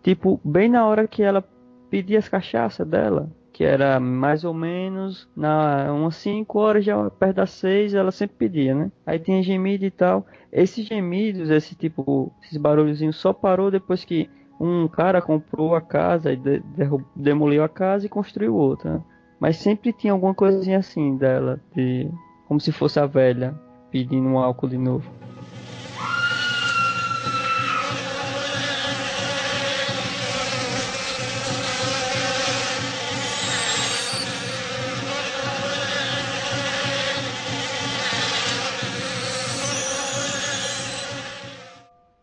tipo, 0.03 0.41
bem 0.43 0.71
na 0.71 0.87
hora 0.87 1.07
que 1.07 1.23
ela 1.23 1.45
pedia 1.91 2.19
as 2.19 2.31
cachaças 2.31 2.87
dela, 2.87 3.31
que 3.53 3.63
era 3.63 4.01
mais 4.01 4.43
ou 4.43 4.55
menos 4.55 5.29
na 5.37 5.93
umas 5.93 6.17
5 6.17 6.59
horas, 6.59 6.83
já 6.83 7.11
perto 7.11 7.37
das 7.37 7.51
6, 7.51 7.93
ela 7.93 8.11
sempre 8.11 8.37
pedia, 8.37 8.75
né? 8.75 8.91
Aí 9.05 9.19
tinha 9.19 9.43
gemido 9.43 9.85
e 9.85 9.91
tal. 9.91 10.27
Esses 10.51 10.87
gemidos, 10.87 11.51
esse 11.51 11.75
tipo, 11.75 12.33
esses 12.43 12.57
barulhozinhos 12.57 13.17
só 13.17 13.35
parou 13.35 13.71
depois 13.71 14.03
que 14.03 14.31
um 14.59 14.89
cara 14.89 15.21
comprou 15.21 15.75
a 15.75 15.81
casa 15.83 16.33
e 16.33 16.37
de, 16.37 16.63
demoliu 17.15 17.63
a 17.63 17.69
casa 17.69 18.07
e 18.07 18.09
construiu 18.09 18.55
outra. 18.55 18.95
Né? 18.95 19.03
Mas 19.41 19.57
sempre 19.57 19.93
tinha 19.93 20.13
alguma 20.13 20.35
coisinha 20.35 20.79
assim 20.79 21.17
dela, 21.17 21.61
de 21.75 22.09
como 22.47 22.61
se 22.61 22.73
fosse 22.73 22.99
a 22.99 23.07
velha 23.07 23.55
pedindo 23.91 24.29
um 24.29 24.39
álcool 24.39 24.69
de 24.69 24.79
novo. 24.79 25.09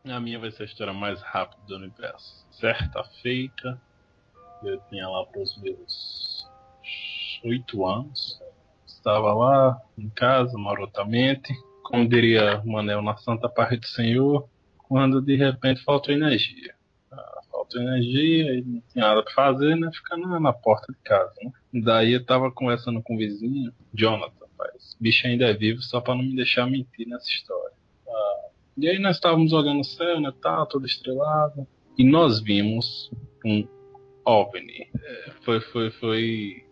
A 0.05 0.19
minha 0.19 0.39
vai 0.39 0.51
ser 0.51 0.63
a 0.63 0.65
história 0.65 0.93
mais 0.93 1.21
rápida 1.21 1.61
do 1.67 1.75
universo. 1.77 2.45
Certa 2.51 3.03
feita, 3.21 3.81
eu 4.61 4.79
tinha 4.89 5.07
lá 5.07 5.25
para 5.25 5.41
os 5.41 5.57
meus 5.57 6.30
oito 7.43 7.85
anos. 7.85 8.39
Estava 8.85 9.33
lá 9.33 9.81
em 9.97 10.09
casa, 10.09 10.57
marotamente, 10.57 11.53
como 11.83 12.07
diria 12.07 12.61
Manel 12.65 13.01
na 13.01 13.17
Santa 13.17 13.49
Paz 13.49 13.79
do 13.79 13.87
Senhor, 13.87 14.47
quando 14.77 15.21
de 15.21 15.35
repente 15.35 15.83
faltou 15.83 16.13
energia. 16.13 16.73
Ah, 17.11 17.41
faltou 17.51 17.81
energia 17.81 18.53
e 18.53 18.61
não 18.61 18.81
tinha 18.91 19.05
nada 19.05 19.23
para 19.23 19.33
fazer, 19.33 19.75
né? 19.75 19.89
Ficar 19.93 20.17
na, 20.17 20.39
na, 20.39 20.53
porta 20.53 20.91
de 20.93 20.99
casa, 20.99 21.33
né? 21.43 21.51
Daí 21.81 22.13
eu 22.13 22.25
tava 22.25 22.51
conversando 22.51 23.01
com 23.01 23.15
o 23.15 23.17
vizinho, 23.17 23.73
Jonathan, 23.93 24.33
rapaz. 24.41 24.95
Bicho 24.99 25.27
ainda 25.27 25.45
é 25.45 25.53
vivo, 25.53 25.81
só 25.81 25.99
para 25.99 26.15
não 26.15 26.23
me 26.23 26.35
deixar 26.35 26.67
mentir 26.67 27.07
nessa 27.07 27.29
história. 27.29 27.73
Ah, 28.07 28.49
e 28.77 28.87
aí 28.87 28.99
nós 28.99 29.15
estávamos 29.15 29.51
olhando 29.51 29.81
o 29.81 29.85
céu, 29.85 30.19
né? 30.19 30.31
Tá, 30.41 30.65
todo 30.65 30.85
estrelado. 30.85 31.67
E 31.97 32.03
nós 32.03 32.41
vimos 32.41 33.11
um 33.45 33.67
OVNI. 34.25 34.89
É, 34.95 35.31
foi, 35.43 35.59
foi, 35.59 35.91
foi 35.91 36.65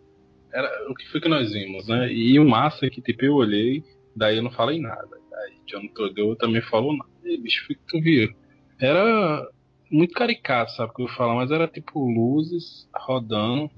era 0.53 0.69
o 0.89 0.95
que 0.95 1.07
foi 1.09 1.21
que 1.21 1.29
nós 1.29 1.51
vimos, 1.51 1.87
né? 1.87 2.11
E 2.11 2.39
o 2.39 2.47
massa 2.47 2.85
é 2.85 2.89
que 2.89 3.01
tipo 3.01 3.25
eu 3.25 3.35
olhei, 3.35 3.83
daí 4.15 4.37
eu 4.37 4.43
não 4.43 4.51
falei 4.51 4.79
nada. 4.79 5.17
Aí 5.33 5.57
John 5.65 5.87
Todeu 5.93 6.35
também 6.35 6.61
falou 6.61 6.95
nada. 6.95 7.09
E 7.23 7.37
bicho, 7.37 7.65
foi 7.65 7.75
que 7.75 7.81
tu 7.87 8.01
viu? 8.01 8.33
Era 8.79 9.47
muito 9.91 10.13
caricato, 10.13 10.71
sabe 10.71 10.91
o 10.91 10.95
que 10.95 11.01
eu 11.03 11.07
falar, 11.09 11.35
mas 11.35 11.51
era 11.51 11.67
tipo 11.67 11.99
luzes 11.99 12.87
rodando, 12.95 13.69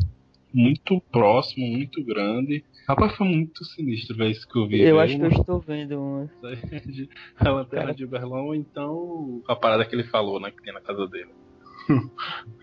muito 0.53 1.01
próximo, 1.11 1.65
muito 1.65 2.03
grande. 2.03 2.63
Rapaz, 2.87 3.15
foi 3.15 3.27
muito 3.27 3.63
sinistro 3.63 4.17
ver 4.17 4.31
isso 4.31 4.47
que 4.47 4.57
eu 4.57 4.67
vi. 4.67 4.81
Eu 4.81 4.99
acho 4.99 5.17
que 5.17 5.23
eu 5.23 5.31
estou 5.31 5.59
vendo 5.59 5.99
uma. 5.99 6.29
a 7.39 7.49
lanterna 7.49 7.93
de 7.93 8.05
Berlão, 8.05 8.53
então 8.53 9.41
a 9.47 9.55
parada 9.55 9.85
que 9.85 9.95
ele 9.95 10.03
falou, 10.03 10.39
né, 10.39 10.51
que 10.51 10.61
tem 10.61 10.73
na 10.73 10.81
casa 10.81 11.07
dele. 11.07 11.29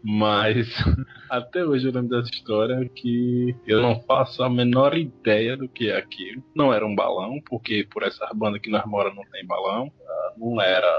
Mas 0.02 0.66
até 1.28 1.64
hoje 1.64 1.86
eu 1.86 1.92
lembro 1.92 2.08
dessa 2.08 2.30
história 2.30 2.88
que 2.94 3.54
eu 3.66 3.82
não 3.82 4.00
faço 4.02 4.42
a 4.42 4.50
menor 4.50 4.96
ideia 4.96 5.56
do 5.56 5.68
que 5.68 5.90
é 5.90 5.96
aquilo. 5.96 6.42
Não 6.54 6.72
era 6.72 6.86
um 6.86 6.94
balão, 6.94 7.40
porque 7.48 7.86
por 7.90 8.02
essa 8.02 8.28
banda 8.34 8.58
que 8.58 8.70
nós 8.70 8.84
moramos 8.86 9.16
não 9.16 9.30
tem 9.30 9.46
balão. 9.46 9.92
Ah, 10.06 10.32
não 10.36 10.60
era, 10.60 10.92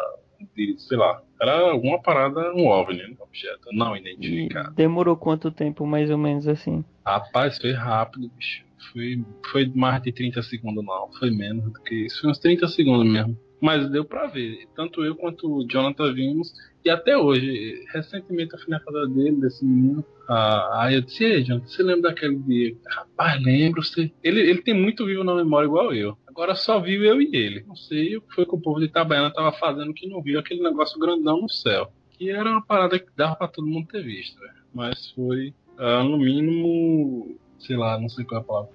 sei 0.77 0.97
lá, 0.97 1.21
era 1.41 1.71
alguma 1.71 2.01
parada, 2.01 2.53
um 2.53 2.67
OVNI, 2.67 3.17
um 3.19 3.23
objeto 3.23 3.69
não 3.71 3.95
identificado. 3.95 4.75
Demorou 4.75 5.15
quanto 5.15 5.51
tempo 5.51 5.85
mais 5.85 6.09
ou 6.09 6.17
menos 6.17 6.47
assim? 6.47 6.83
Rapaz, 7.05 7.57
foi 7.57 7.71
rápido, 7.71 8.29
bicho. 8.35 8.67
Foi, 8.91 9.23
foi 9.51 9.71
mais 9.75 10.01
de 10.01 10.11
30 10.11 10.41
segundos, 10.43 10.83
não. 10.83 11.11
Foi 11.19 11.29
menos 11.29 11.65
do 11.65 11.81
que 11.83 12.05
isso. 12.05 12.21
Foi 12.21 12.31
uns 12.31 12.39
30 12.39 12.67
segundos 12.67 13.11
mesmo. 13.11 13.37
Mas 13.61 13.89
deu 13.89 14.05
pra 14.05 14.27
ver. 14.27 14.67
Tanto 14.75 15.03
eu 15.03 15.15
quanto 15.15 15.51
o 15.51 15.67
Jonathan 15.67 16.13
vimos. 16.13 16.53
E 16.83 16.89
até 16.89 17.17
hoje, 17.17 17.85
recentemente 17.93 18.53
eu 18.53 18.59
fui 18.59 18.69
na 18.69 18.79
casa 18.79 19.07
dele, 19.07 19.35
desse 19.35 19.65
menino. 19.65 20.03
Ah, 20.29 20.83
aí 20.83 20.95
eu 20.95 21.01
disse, 21.01 21.25
ei, 21.25 21.43
Jonathan, 21.43 21.67
você 21.67 21.83
lembra 21.83 22.09
daquele 22.09 22.37
dia? 22.37 22.77
Rapaz, 22.87 23.43
lembro. 23.43 23.83
Você... 23.83 24.11
Ele, 24.23 24.39
ele 24.39 24.61
tem 24.61 24.73
muito 24.73 25.05
vivo 25.05 25.23
na 25.23 25.35
memória 25.35 25.67
igual 25.67 25.93
eu. 25.93 26.17
Agora 26.27 26.55
só 26.55 26.79
viu 26.79 27.03
eu 27.03 27.21
e 27.21 27.29
ele. 27.35 27.65
Não 27.67 27.75
sei 27.75 28.15
o 28.15 28.21
que 28.21 28.33
foi 28.33 28.45
que 28.45 28.55
o 28.55 28.59
povo 28.59 28.79
de 28.79 28.85
Itabaiana 28.85 29.33
tava 29.33 29.51
fazendo 29.51 29.93
que 29.93 30.07
não 30.07 30.21
viu 30.21 30.39
aquele 30.39 30.63
negócio 30.63 30.99
grandão 30.99 31.41
no 31.41 31.49
céu. 31.49 31.91
Que 32.11 32.29
era 32.29 32.49
uma 32.49 32.65
parada 32.65 32.97
que 32.97 33.09
dava 33.15 33.35
pra 33.35 33.47
todo 33.47 33.67
mundo 33.67 33.87
ter 33.87 34.03
visto. 34.03 34.39
Véio. 34.39 34.53
Mas 34.73 35.11
foi, 35.11 35.53
ah, 35.77 36.03
no 36.03 36.17
mínimo, 36.17 37.37
sei 37.57 37.75
lá, 37.75 37.99
não 37.99 38.07
sei 38.07 38.23
qual 38.23 38.39
é 38.39 38.43
a 38.43 38.47
palavra 38.47 38.71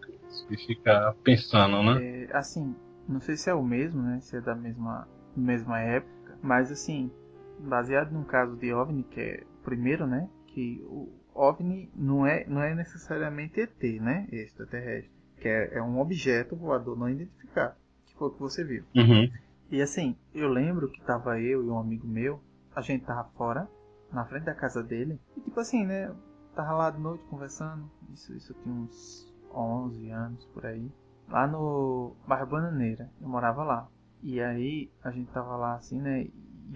que 0.48 0.56
ficar 0.56 1.14
pensando, 1.22 1.82
né? 1.82 2.26
É, 2.30 2.36
assim, 2.36 2.74
não 3.08 3.20
sei 3.20 3.36
se 3.36 3.50
é 3.50 3.54
o 3.54 3.62
mesmo, 3.62 4.02
né? 4.02 4.20
Se 4.20 4.36
é 4.36 4.40
da 4.40 4.54
mesma, 4.54 5.08
mesma 5.36 5.80
época. 5.80 6.38
Mas 6.42 6.70
assim, 6.70 7.10
baseado 7.58 8.12
num 8.12 8.24
caso 8.24 8.56
de 8.56 8.72
OVNI, 8.72 9.02
que 9.04 9.20
é 9.20 9.42
o 9.60 9.64
primeiro, 9.64 10.06
né? 10.06 10.28
Que 10.46 10.82
o 10.86 11.12
OVNI 11.34 11.90
não 11.94 12.26
é, 12.26 12.44
não 12.46 12.62
é 12.62 12.74
necessariamente 12.74 13.60
ET, 13.60 13.82
né? 14.00 14.26
Extraterrestre. 14.30 15.12
Que 15.38 15.48
é, 15.48 15.78
é 15.78 15.82
um 15.82 15.98
objeto 16.00 16.56
voador 16.56 16.98
não 16.98 17.08
identificado. 17.08 17.74
Que 18.06 18.14
foi 18.14 18.28
o 18.28 18.30
que 18.30 18.40
você 18.40 18.64
viu. 18.64 18.84
Uhum. 18.94 19.30
E 19.70 19.82
assim, 19.82 20.16
eu 20.34 20.48
lembro 20.48 20.88
que 20.88 21.00
tava 21.02 21.40
eu 21.40 21.64
e 21.64 21.68
um 21.68 21.78
amigo 21.78 22.06
meu, 22.06 22.40
a 22.74 22.80
gente 22.80 23.04
tava 23.04 23.24
fora, 23.36 23.68
na 24.12 24.24
frente 24.24 24.44
da 24.44 24.54
casa 24.54 24.82
dele. 24.82 25.18
E 25.36 25.40
tipo 25.40 25.58
assim, 25.58 25.84
né? 25.84 26.14
Tava 26.54 26.72
lá 26.72 26.90
de 26.90 27.00
noite 27.00 27.24
conversando. 27.24 27.90
Isso, 28.12 28.32
isso 28.34 28.54
tinha 28.62 28.74
uns 28.74 29.34
11 29.52 30.10
anos 30.10 30.44
por 30.46 30.64
aí. 30.64 30.90
Lá 31.28 31.46
no 31.46 32.14
bairro 32.26 32.46
Bananeira. 32.46 33.10
Eu 33.20 33.28
morava 33.28 33.64
lá. 33.64 33.88
E 34.22 34.40
aí 34.40 34.90
a 35.02 35.10
gente 35.10 35.30
tava 35.32 35.56
lá 35.56 35.74
assim, 35.74 36.00
né? 36.00 36.26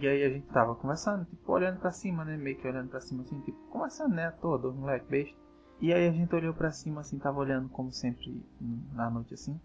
E 0.00 0.06
aí 0.06 0.22
a 0.22 0.28
gente 0.28 0.46
tava 0.48 0.74
conversando, 0.74 1.24
tipo, 1.24 1.50
olhando 1.52 1.80
pra 1.80 1.90
cima, 1.90 2.24
né? 2.24 2.36
Meio 2.36 2.58
que 2.58 2.68
olhando 2.68 2.88
pra 2.88 3.00
cima 3.00 3.22
assim, 3.22 3.40
tipo, 3.40 3.58
conversando, 3.70 4.14
né? 4.14 4.26
À 4.26 4.32
toa, 4.32 4.58
dois 4.58 4.76
moleque 4.76 5.06
besta. 5.08 5.36
E 5.80 5.92
aí 5.92 6.08
a 6.08 6.12
gente 6.12 6.34
olhou 6.34 6.52
pra 6.52 6.72
cima 6.72 7.00
assim, 7.00 7.18
tava 7.18 7.38
olhando 7.38 7.68
como 7.68 7.90
sempre 7.92 8.44
na 8.92 9.08
noite 9.08 9.34
assim. 9.34 9.58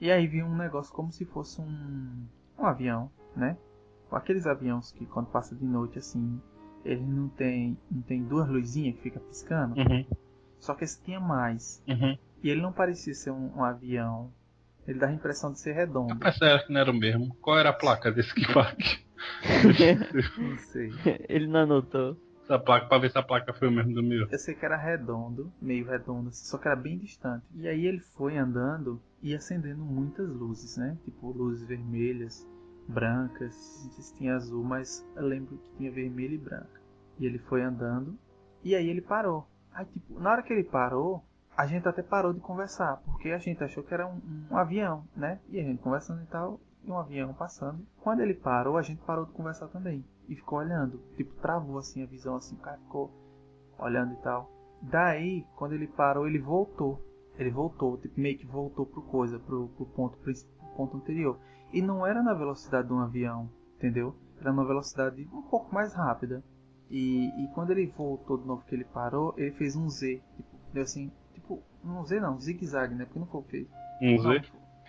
E 0.00 0.10
aí 0.10 0.26
viu 0.26 0.46
um 0.46 0.56
negócio 0.56 0.92
como 0.94 1.10
se 1.10 1.24
fosse 1.24 1.60
um, 1.60 2.26
um 2.58 2.66
avião, 2.66 3.10
né? 3.34 3.56
Aqueles 4.10 4.46
aviões 4.46 4.92
que 4.92 5.06
quando 5.06 5.26
passa 5.26 5.54
de 5.54 5.64
noite 5.64 5.98
assim, 5.98 6.40
ele 6.84 7.04
não 7.04 7.28
tem, 7.28 7.76
não 7.90 8.02
tem 8.02 8.22
duas 8.22 8.48
luzinhas 8.48 8.96
que 8.96 9.02
fica 9.02 9.18
piscando. 9.20 9.74
Uhum. 9.80 10.04
Só 10.58 10.74
que 10.74 10.84
esse 10.84 11.02
tinha 11.02 11.18
mais. 11.18 11.82
Uhum. 11.88 12.16
E 12.42 12.50
ele 12.50 12.60
não 12.60 12.72
parecia 12.72 13.14
ser 13.14 13.30
um, 13.30 13.56
um 13.56 13.64
avião. 13.64 14.32
Ele 14.86 14.98
dava 14.98 15.12
a 15.12 15.14
impressão 15.14 15.52
de 15.52 15.60
ser 15.60 15.72
redondo. 15.72 16.14
Rapaz, 16.14 16.36
será 16.36 16.62
que 16.62 16.72
não 16.72 16.80
era 16.80 16.90
o 16.90 16.94
mesmo? 16.94 17.34
Qual 17.40 17.58
era 17.58 17.70
a 17.70 17.72
placa 17.72 18.10
desse 18.12 18.32
que 18.34 18.46
parque? 18.54 19.04
Não 20.38 20.58
sei. 20.58 20.90
Ele 21.28 21.46
não 21.46 21.60
anotou. 21.60 22.16
Essa 22.44 22.60
placa, 22.60 22.86
pra 22.86 22.98
ver 22.98 23.10
se 23.10 23.18
a 23.18 23.22
placa 23.24 23.52
foi 23.52 23.66
o 23.66 23.72
mesmo 23.72 23.92
do 23.92 24.04
meu. 24.04 24.28
Eu 24.30 24.38
sei 24.38 24.54
que 24.54 24.64
era 24.64 24.76
redondo, 24.76 25.52
meio 25.60 25.84
redondo, 25.84 26.28
assim, 26.28 26.44
só 26.44 26.56
que 26.58 26.68
era 26.68 26.76
bem 26.76 26.96
distante. 26.96 27.44
E 27.56 27.66
aí 27.66 27.84
ele 27.86 27.98
foi 27.98 28.38
andando 28.38 29.02
e 29.20 29.34
acendendo 29.34 29.84
muitas 29.84 30.28
luzes, 30.28 30.76
né? 30.76 30.96
Tipo 31.04 31.32
luzes 31.32 31.66
vermelhas, 31.66 32.46
brancas, 32.86 33.52
não 33.84 33.90
sei 33.90 34.04
se 34.04 34.14
tinha 34.14 34.36
azul, 34.36 34.62
mas 34.62 35.04
eu 35.16 35.26
lembro 35.26 35.58
que 35.58 35.76
tinha 35.76 35.90
vermelho 35.90 36.34
e 36.34 36.38
branca. 36.38 36.80
E 37.18 37.26
ele 37.26 37.38
foi 37.38 37.62
andando 37.62 38.16
e 38.62 38.76
aí 38.76 38.88
ele 38.88 39.00
parou. 39.00 39.48
Aí 39.72 39.84
tipo, 39.86 40.20
na 40.20 40.30
hora 40.30 40.42
que 40.44 40.52
ele 40.52 40.62
parou, 40.62 41.24
a 41.56 41.66
gente 41.66 41.88
até 41.88 42.02
parou 42.02 42.34
de 42.34 42.40
conversar, 42.40 42.98
porque 43.04 43.30
a 43.30 43.38
gente 43.38 43.64
achou 43.64 43.82
que 43.82 43.94
era 43.94 44.06
um, 44.06 44.20
um 44.50 44.56
avião, 44.58 45.04
né? 45.16 45.40
E 45.48 45.58
a 45.58 45.62
gente 45.62 45.82
conversando 45.82 46.22
e 46.22 46.26
tal, 46.26 46.60
e 46.84 46.90
um 46.90 46.98
avião 46.98 47.32
passando. 47.32 47.84
Quando 48.02 48.20
ele 48.20 48.34
parou, 48.34 48.76
a 48.76 48.82
gente 48.82 49.00
parou 49.02 49.24
de 49.24 49.32
conversar 49.32 49.68
também. 49.68 50.04
E 50.28 50.36
ficou 50.36 50.58
olhando. 50.58 51.00
Tipo, 51.16 51.34
travou 51.36 51.78
assim 51.78 52.02
a 52.02 52.06
visão, 52.06 52.36
assim, 52.36 52.54
o 52.56 52.58
cara 52.58 52.76
ficou 52.78 53.10
olhando 53.78 54.12
e 54.12 54.16
tal. 54.16 54.50
Daí, 54.82 55.46
quando 55.56 55.72
ele 55.72 55.86
parou, 55.86 56.26
ele 56.26 56.38
voltou. 56.38 57.02
Ele 57.38 57.50
voltou, 57.50 57.96
tipo, 57.98 58.20
meio 58.20 58.38
que 58.38 58.46
voltou 58.46 58.84
pro 58.84 59.02
coisa, 59.02 59.38
pro, 59.38 59.68
pro 59.68 59.86
ponto, 59.86 60.18
pro 60.18 60.32
ponto 60.76 60.96
anterior. 60.98 61.38
E 61.72 61.80
não 61.80 62.06
era 62.06 62.22
na 62.22 62.34
velocidade 62.34 62.88
de 62.88 62.94
um 62.94 63.00
avião, 63.00 63.50
entendeu? 63.76 64.14
Era 64.40 64.52
numa 64.52 64.66
velocidade 64.66 65.26
um 65.32 65.42
pouco 65.42 65.74
mais 65.74 65.94
rápida. 65.94 66.44
E, 66.90 67.28
e 67.42 67.48
quando 67.54 67.70
ele 67.70 67.86
voltou 67.86 68.36
de 68.36 68.46
novo 68.46 68.64
que 68.64 68.74
ele 68.74 68.84
parou, 68.84 69.34
ele 69.36 69.52
fez 69.52 69.74
um 69.74 69.88
Z. 69.88 70.22
Tipo, 70.36 70.56
deu 70.72 70.82
assim, 70.82 71.10
um 71.92 72.04
Z 72.04 72.20
não, 72.20 72.38
zigue-zague, 72.40 72.94
né? 72.94 73.04
Porque 73.04 73.18
não 73.18 73.26
foi 73.26 73.40
o 73.40 73.44
que 73.44 73.50
fez. 73.50 73.68
Um 74.00 74.16
Não, 74.22 74.32
Z? 74.32 74.42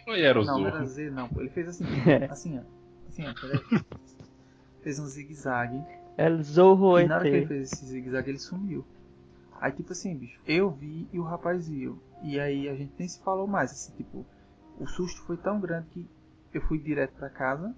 Ou 0.07 0.15
era 0.15 0.39
o 0.41 0.45
não, 0.45 0.59
não 0.59 0.67
era 0.67 0.85
Z, 0.85 1.09
não. 1.09 1.29
Ele 1.35 1.49
fez 1.49 1.67
assim, 1.67 1.83
assim, 2.29 2.59
ó. 2.59 2.61
Assim, 3.07 3.27
ó, 3.27 3.33
peraí. 3.33 3.59
Fez 4.81 4.99
um 4.99 5.05
zigue-zague. 5.05 5.83
El 6.17 6.41
Zorro 6.41 6.99
E 6.99 7.07
na 7.07 7.15
hora 7.15 7.23
que 7.23 7.35
ele 7.35 7.45
fez 7.45 7.71
esse 7.71 7.85
zigue-zague, 7.85 8.29
ele 8.29 8.39
sumiu. 8.39 8.85
Aí, 9.59 9.71
tipo 9.71 9.91
assim, 9.91 10.15
bicho, 10.15 10.39
eu 10.45 10.69
vi 10.69 11.07
e 11.11 11.19
o 11.19 11.23
rapaz 11.23 11.67
viu. 11.67 12.01
E 12.21 12.39
aí 12.39 12.69
a 12.69 12.75
gente 12.75 12.93
nem 12.97 13.07
se 13.07 13.19
falou 13.21 13.47
mais, 13.47 13.71
assim, 13.71 13.91
tipo, 13.95 14.25
o 14.79 14.87
susto 14.87 15.21
foi 15.23 15.37
tão 15.37 15.59
grande 15.59 15.87
que 15.91 16.07
eu 16.53 16.61
fui 16.61 16.79
direto 16.79 17.13
pra 17.13 17.29
casa. 17.29 17.75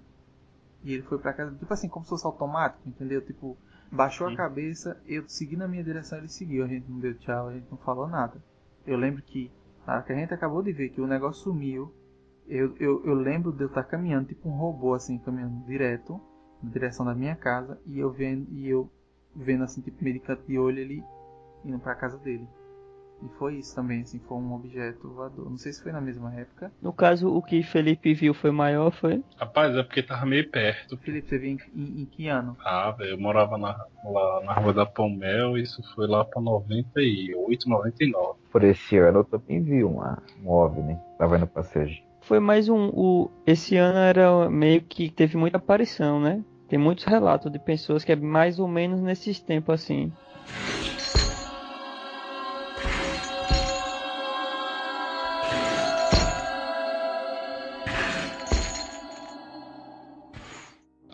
E 0.82 0.94
ele 0.94 1.02
foi 1.02 1.18
pra 1.18 1.32
casa, 1.32 1.54
tipo 1.56 1.72
assim, 1.72 1.88
como 1.88 2.04
se 2.04 2.10
fosse 2.10 2.26
automático, 2.26 2.88
entendeu? 2.88 3.20
Tipo, 3.24 3.56
baixou 3.92 4.26
a 4.26 4.30
Sim. 4.30 4.36
cabeça, 4.36 5.00
eu 5.06 5.28
segui 5.28 5.56
na 5.56 5.68
minha 5.68 5.84
direção, 5.84 6.18
ele 6.18 6.28
seguiu. 6.28 6.64
A 6.64 6.68
gente 6.68 6.88
não 6.88 6.98
deu 6.98 7.14
tchau, 7.18 7.48
a 7.48 7.52
gente 7.52 7.66
não 7.70 7.78
falou 7.78 8.06
nada. 8.06 8.42
Eu 8.86 8.96
lembro 8.96 9.22
que, 9.22 9.50
na 9.86 9.94
hora 9.94 10.02
que 10.02 10.12
a 10.12 10.16
gente 10.16 10.34
acabou 10.34 10.62
de 10.62 10.72
ver 10.72 10.90
que 10.90 11.00
o 11.00 11.06
negócio 11.06 11.42
sumiu, 11.42 11.92
eu, 12.48 12.74
eu, 12.78 13.04
eu 13.04 13.14
lembro 13.14 13.52
de 13.52 13.62
eu 13.62 13.68
estar 13.68 13.84
caminhando, 13.84 14.28
tipo 14.28 14.48
um 14.48 14.56
robô, 14.56 14.94
assim, 14.94 15.18
caminhando 15.18 15.64
direto, 15.66 16.20
na 16.62 16.70
direção 16.70 17.06
da 17.06 17.14
minha 17.14 17.36
casa, 17.36 17.80
e 17.86 17.98
eu 17.98 18.10
vendo, 18.10 18.46
e 18.50 18.68
eu 18.68 18.90
vendo, 19.34 19.64
assim, 19.64 19.80
tipo, 19.80 20.02
meio 20.02 20.14
de 20.14 20.20
canto 20.20 20.44
de 20.46 20.58
olho 20.58 20.78
ele 20.78 21.04
indo 21.64 21.78
pra 21.78 21.94
casa 21.94 22.18
dele. 22.18 22.48
E 23.22 23.28
foi 23.38 23.56
isso 23.56 23.74
também, 23.74 24.00
assim, 24.00 24.18
foi 24.20 24.38
um 24.38 24.54
objeto 24.54 25.08
voador. 25.10 25.50
Não 25.50 25.58
sei 25.58 25.72
se 25.72 25.82
foi 25.82 25.92
na 25.92 26.00
mesma 26.00 26.34
época. 26.34 26.72
No 26.80 26.92
caso, 26.92 27.28
o 27.28 27.42
que 27.42 27.62
Felipe 27.62 28.14
viu 28.14 28.32
foi 28.32 28.50
maior, 28.50 28.90
foi? 28.90 29.22
Rapaz, 29.36 29.76
é 29.76 29.82
porque 29.82 30.02
tava 30.02 30.24
meio 30.24 30.50
perto. 30.50 30.96
Felipe, 30.96 31.28
você 31.28 31.38
veio 31.38 31.58
em, 31.74 31.80
em, 31.80 32.02
em 32.02 32.06
que 32.06 32.28
ano? 32.28 32.56
Ah, 32.64 32.90
velho, 32.92 33.10
eu 33.10 33.20
morava 33.20 33.58
na, 33.58 33.76
lá 34.04 34.42
na 34.44 34.54
rua 34.54 34.72
da 34.72 34.86
Palmel, 34.86 35.58
isso 35.58 35.82
foi 35.94 36.06
lá 36.06 36.24
pra 36.24 36.40
98, 36.40 37.68
99. 37.68 38.39
Por 38.50 38.64
esse 38.64 38.98
ano 38.98 39.20
eu 39.20 39.24
também 39.24 39.62
vi 39.62 39.84
uma, 39.84 40.22
um 40.44 40.50
OVNI. 40.50 40.98
Tava 41.18 41.36
indo 41.36 41.48
Sergipe. 41.62 42.04
Foi 42.20 42.38
mais 42.38 42.68
um. 42.68 42.90
O, 42.92 43.30
esse 43.46 43.76
ano 43.76 43.98
era 43.98 44.50
meio 44.50 44.82
que 44.82 45.08
teve 45.10 45.36
muita 45.36 45.56
aparição, 45.56 46.20
né? 46.20 46.42
Tem 46.68 46.78
muitos 46.78 47.04
relatos 47.04 47.50
de 47.50 47.58
pessoas 47.58 48.04
que 48.04 48.12
é 48.12 48.16
mais 48.16 48.58
ou 48.58 48.68
menos 48.68 49.00
nesses 49.00 49.40
tempos 49.40 49.74
assim. 49.74 50.12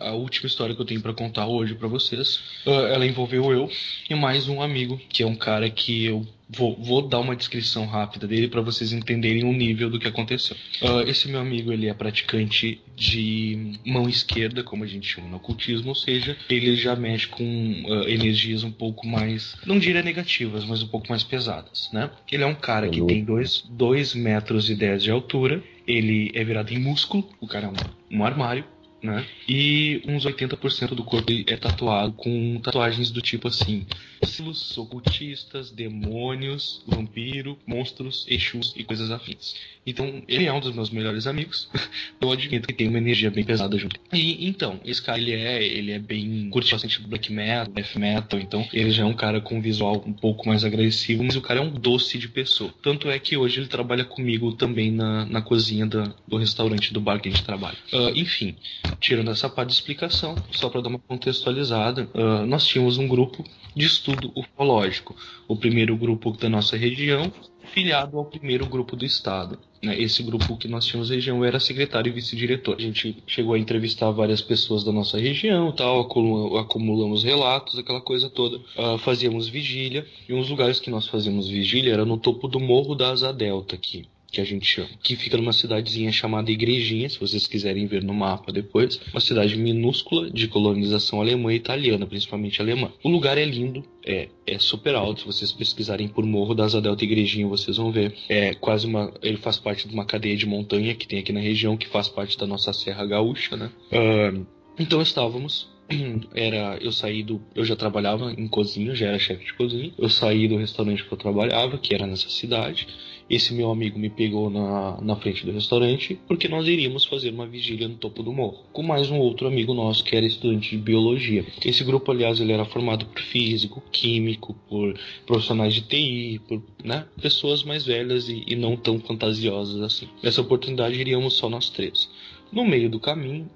A 0.07 0.13
última 0.13 0.47
história 0.47 0.73
que 0.73 0.81
eu 0.81 0.85
tenho 0.85 1.01
pra 1.01 1.13
contar 1.13 1.47
hoje 1.47 1.75
pra 1.75 1.87
vocês, 1.87 2.39
ah, 2.65 2.89
ela 2.93 3.05
envolveu 3.05 3.51
eu 3.51 3.69
e 4.09 4.15
mais 4.15 4.47
um 4.47 4.61
amigo, 4.61 4.99
que 5.09 5.23
é 5.23 5.27
um 5.27 5.35
cara 5.35 5.69
que 5.69 6.05
eu 6.05 6.25
vou, 6.49 6.75
vou 6.81 7.01
dar 7.01 7.19
uma 7.19 7.35
descrição 7.35 7.85
rápida 7.85 8.27
dele 8.27 8.47
pra 8.47 8.61
vocês 8.61 8.93
entenderem 8.93 9.43
o 9.43 9.51
nível 9.51 9.89
do 9.89 9.99
que 9.99 10.07
aconteceu. 10.07 10.55
Ah, 10.81 11.03
esse 11.05 11.27
meu 11.27 11.39
amigo, 11.39 11.71
ele 11.71 11.87
é 11.87 11.93
praticante 11.93 12.81
de 12.95 13.79
mão 13.85 14.07
esquerda, 14.07 14.63
como 14.63 14.83
a 14.83 14.87
gente 14.87 15.07
chama 15.07 15.27
no 15.27 15.37
ocultismo, 15.37 15.89
ou 15.89 15.95
seja, 15.95 16.37
ele 16.49 16.75
já 16.75 16.95
mexe 16.95 17.27
com 17.27 17.83
ah, 17.89 18.09
energias 18.09 18.63
um 18.63 18.71
pouco 18.71 19.05
mais, 19.05 19.55
não 19.65 19.77
diria 19.77 20.01
negativas, 20.01 20.63
mas 20.63 20.81
um 20.81 20.87
pouco 20.87 21.07
mais 21.09 21.23
pesadas, 21.23 21.89
né? 21.91 22.09
Ele 22.31 22.43
é 22.43 22.47
um 22.47 22.55
cara 22.55 22.89
que 22.89 23.01
tem 23.05 23.23
2 23.23 24.15
metros 24.15 24.69
e 24.69 24.75
10 24.75 25.03
de 25.03 25.11
altura, 25.11 25.61
ele 25.85 26.31
é 26.33 26.43
virado 26.43 26.73
em 26.73 26.79
músculo, 26.79 27.29
o 27.39 27.47
cara 27.47 27.65
é 27.67 27.69
um, 27.69 28.19
um 28.19 28.25
armário, 28.25 28.63
né? 29.01 29.25
E 29.47 30.01
uns 30.07 30.25
80% 30.25 30.95
do 30.95 31.03
corpo 31.03 31.31
é 31.31 31.55
tatuado 31.55 32.13
com 32.13 32.59
tatuagens 32.61 33.11
do 33.11 33.21
tipo 33.21 33.47
assim: 33.47 33.85
símbolos 34.23 34.77
ocultistas, 34.77 35.71
demônios, 35.71 36.83
vampiro, 36.87 37.57
monstros, 37.65 38.25
exus 38.27 38.73
e 38.75 38.83
coisas 38.83 39.11
afins. 39.11 39.55
Então, 39.85 40.21
ele 40.27 40.45
é 40.45 40.51
um 40.51 40.59
dos 40.59 40.75
meus 40.75 40.89
melhores 40.89 41.27
amigos. 41.27 41.69
Eu 42.19 42.31
admito 42.31 42.67
que 42.67 42.73
tem 42.73 42.89
uma 42.89 42.97
energia 42.97 43.31
bem 43.31 43.43
pesada 43.43 43.77
junto. 43.77 43.97
E 44.11 44.45
então, 44.47 44.79
esse 44.83 45.01
cara 45.01 45.17
ele 45.17 45.31
é, 45.31 45.63
ele 45.63 45.91
é 45.91 45.99
bem 45.99 46.49
curte 46.49 46.71
bastante 46.71 47.01
black 47.01 47.31
metal, 47.31 47.73
death 47.73 47.95
metal, 47.95 48.39
então 48.39 48.67
ele 48.73 48.91
já 48.91 49.03
é 49.03 49.05
um 49.05 49.13
cara 49.13 49.39
com 49.39 49.57
um 49.57 49.61
visual 49.61 50.03
um 50.05 50.11
pouco 50.11 50.47
mais 50.47 50.65
agressivo, 50.65 51.23
mas 51.23 51.35
o 51.35 51.41
cara 51.41 51.59
é 51.59 51.63
um 51.63 51.69
doce 51.69 52.17
de 52.17 52.27
pessoa. 52.27 52.73
Tanto 52.81 53.09
é 53.09 53.17
que 53.17 53.37
hoje 53.37 53.59
ele 53.59 53.67
trabalha 53.67 54.03
comigo 54.03 54.51
também 54.53 54.91
na, 54.91 55.25
na 55.25 55.41
cozinha 55.41 55.85
da, 55.85 56.13
do 56.27 56.37
restaurante 56.37 56.93
do 56.93 56.99
bar 56.99 57.21
que 57.21 57.29
a 57.29 57.31
gente 57.31 57.45
trabalha. 57.45 57.77
Ah, 57.93 58.11
enfim, 58.13 58.55
tirando 58.99 59.31
essa 59.31 59.49
parte 59.49 59.69
de 59.69 59.75
explicação, 59.75 60.35
só 60.51 60.69
para 60.69 60.81
dar 60.81 60.89
uma 60.89 60.99
contextualizada, 60.99 62.09
ah, 62.13 62.45
nós 62.45 62.65
tínhamos 62.65 62.97
um 62.97 63.07
grupo 63.07 63.43
de 63.75 63.85
estudo 63.85 64.31
ufológico. 64.35 65.15
O 65.47 65.55
primeiro 65.55 65.95
grupo 65.95 66.31
da 66.31 66.49
nossa 66.49 66.75
região, 66.75 67.31
filiado 67.73 68.17
ao 68.17 68.25
primeiro 68.25 68.65
grupo 68.65 68.95
do 68.95 69.05
estado. 69.05 69.59
né? 69.83 69.99
Esse 70.01 70.23
grupo 70.23 70.57
que 70.57 70.67
nós 70.67 70.85
tínhamos 70.85 71.09
região 71.11 71.43
era 71.45 71.59
secretário 71.59 72.09
e 72.09 72.13
vice-diretor. 72.13 72.77
A 72.79 72.81
gente 72.81 73.17
chegou 73.27 73.53
a 73.53 73.59
entrevistar 73.59 74.09
várias 74.09 74.41
pessoas 74.41 74.83
da 74.83 74.91
nossa 74.91 75.19
região, 75.19 75.71
tal, 75.71 75.99
acumula- 76.01 76.61
acumulamos 76.61 77.23
relatos, 77.23 77.77
aquela 77.77 78.01
coisa 78.01 78.29
toda. 78.29 78.59
Ah, 78.77 78.97
fazíamos 78.97 79.47
vigília 79.47 80.05
e 80.27 80.33
um 80.33 80.39
dos 80.39 80.49
lugares 80.49 80.79
que 80.79 80.89
nós 80.89 81.07
fazíamos 81.07 81.47
vigília 81.47 81.93
era 81.93 82.05
no 82.05 82.17
topo 82.17 82.47
do 82.47 82.59
morro 82.59 82.95
da 82.95 83.11
Asa 83.11 83.31
Delta 83.31 83.75
aqui. 83.75 84.07
Que 84.29 84.41
a 84.41 84.43
gente 84.43 84.65
chama, 84.65 84.89
que 85.01 85.15
fica 85.15 85.37
numa 85.37 85.53
cidadezinha 85.53 86.11
chamada 86.11 86.51
Igrejinha, 86.51 87.07
se 87.09 87.17
vocês 87.17 87.47
quiserem 87.47 87.87
ver 87.87 88.03
no 88.03 88.13
mapa 88.13 88.51
depois. 88.51 88.99
Uma 89.13 89.21
cidade 89.21 89.55
minúscula 89.55 90.29
de 90.29 90.47
colonização 90.49 91.21
alemã 91.21 91.53
e 91.53 91.55
italiana, 91.55 92.05
principalmente 92.05 92.61
alemã. 92.61 92.91
O 93.03 93.09
lugar 93.09 93.37
é 93.37 93.45
lindo, 93.45 93.85
é, 94.05 94.27
é 94.45 94.59
super 94.59 94.95
alto. 94.95 95.21
Se 95.21 95.25
vocês 95.27 95.51
pesquisarem 95.53 96.09
por 96.09 96.25
Morro 96.25 96.53
da 96.53 96.65
Asa 96.65 96.79
Igrejinha, 96.79 97.47
vocês 97.47 97.77
vão 97.77 97.91
ver. 97.91 98.13
É 98.27 98.53
quase 98.53 98.85
uma. 98.85 99.13
Ele 99.21 99.37
faz 99.37 99.57
parte 99.57 99.87
de 99.87 99.93
uma 99.93 100.05
cadeia 100.05 100.35
de 100.35 100.45
montanha 100.45 100.93
que 100.93 101.07
tem 101.07 101.19
aqui 101.19 101.31
na 101.31 101.39
região, 101.39 101.77
que 101.77 101.87
faz 101.87 102.09
parte 102.09 102.37
da 102.37 102.45
nossa 102.45 102.73
Serra 102.73 103.05
Gaúcha, 103.05 103.55
né? 103.55 103.71
Ah, 103.91 104.37
Então 104.77 105.01
estávamos. 105.01 105.69
Era, 106.35 106.77
eu 106.81 106.91
saí 106.91 107.23
do, 107.23 107.41
eu 107.55 107.63
já 107.63 107.75
trabalhava 107.75 108.33
em 108.33 108.47
cozinha, 108.47 108.93
já 108.93 109.07
era 109.07 109.17
chefe 109.19 109.45
de 109.45 109.53
cozinha. 109.53 109.93
Eu 109.97 110.09
saí 110.09 110.45
do 110.45 110.57
restaurante 110.57 111.01
que 111.03 111.11
eu 111.11 111.17
trabalhava, 111.17 111.77
que 111.77 111.95
era 111.95 112.05
nessa 112.05 112.29
cidade. 112.29 112.85
Esse 113.29 113.53
meu 113.53 113.69
amigo 113.69 113.99
me 113.99 114.09
pegou 114.09 114.49
na, 114.49 114.99
na 115.01 115.15
frente 115.15 115.45
do 115.45 115.51
restaurante 115.51 116.19
porque 116.27 116.47
nós 116.47 116.67
iríamos 116.67 117.05
fazer 117.05 117.29
uma 117.29 117.45
vigília 117.45 117.87
no 117.87 117.95
topo 117.95 118.23
do 118.23 118.31
morro 118.31 118.63
com 118.71 118.81
mais 118.81 119.09
um 119.09 119.19
outro 119.19 119.47
amigo 119.47 119.73
nosso 119.73 120.03
que 120.03 120.15
era 120.15 120.25
estudante 120.25 120.71
de 120.71 120.77
biologia. 120.77 121.45
Esse 121.63 121.83
grupo, 121.83 122.11
aliás, 122.11 122.39
ele 122.39 122.53
era 122.53 122.65
formado 122.65 123.05
por 123.05 123.21
físico, 123.21 123.83
químico, 123.91 124.55
por 124.69 124.97
profissionais 125.25 125.73
de 125.73 125.81
TI, 125.81 126.41
por 126.47 126.61
né, 126.83 127.05
pessoas 127.21 127.63
mais 127.63 127.85
velhas 127.85 128.29
e, 128.29 128.43
e 128.47 128.55
não 128.55 128.77
tão 128.77 128.99
fantasiosas 128.99 129.81
assim. 129.81 130.07
Nessa 130.23 130.41
oportunidade 130.41 130.99
iríamos 130.99 131.33
só 131.33 131.49
nós 131.49 131.69
três. 131.69 132.09
No 132.51 132.65
meio 132.65 132.89
do 132.89 132.99
caminho, 132.99 133.49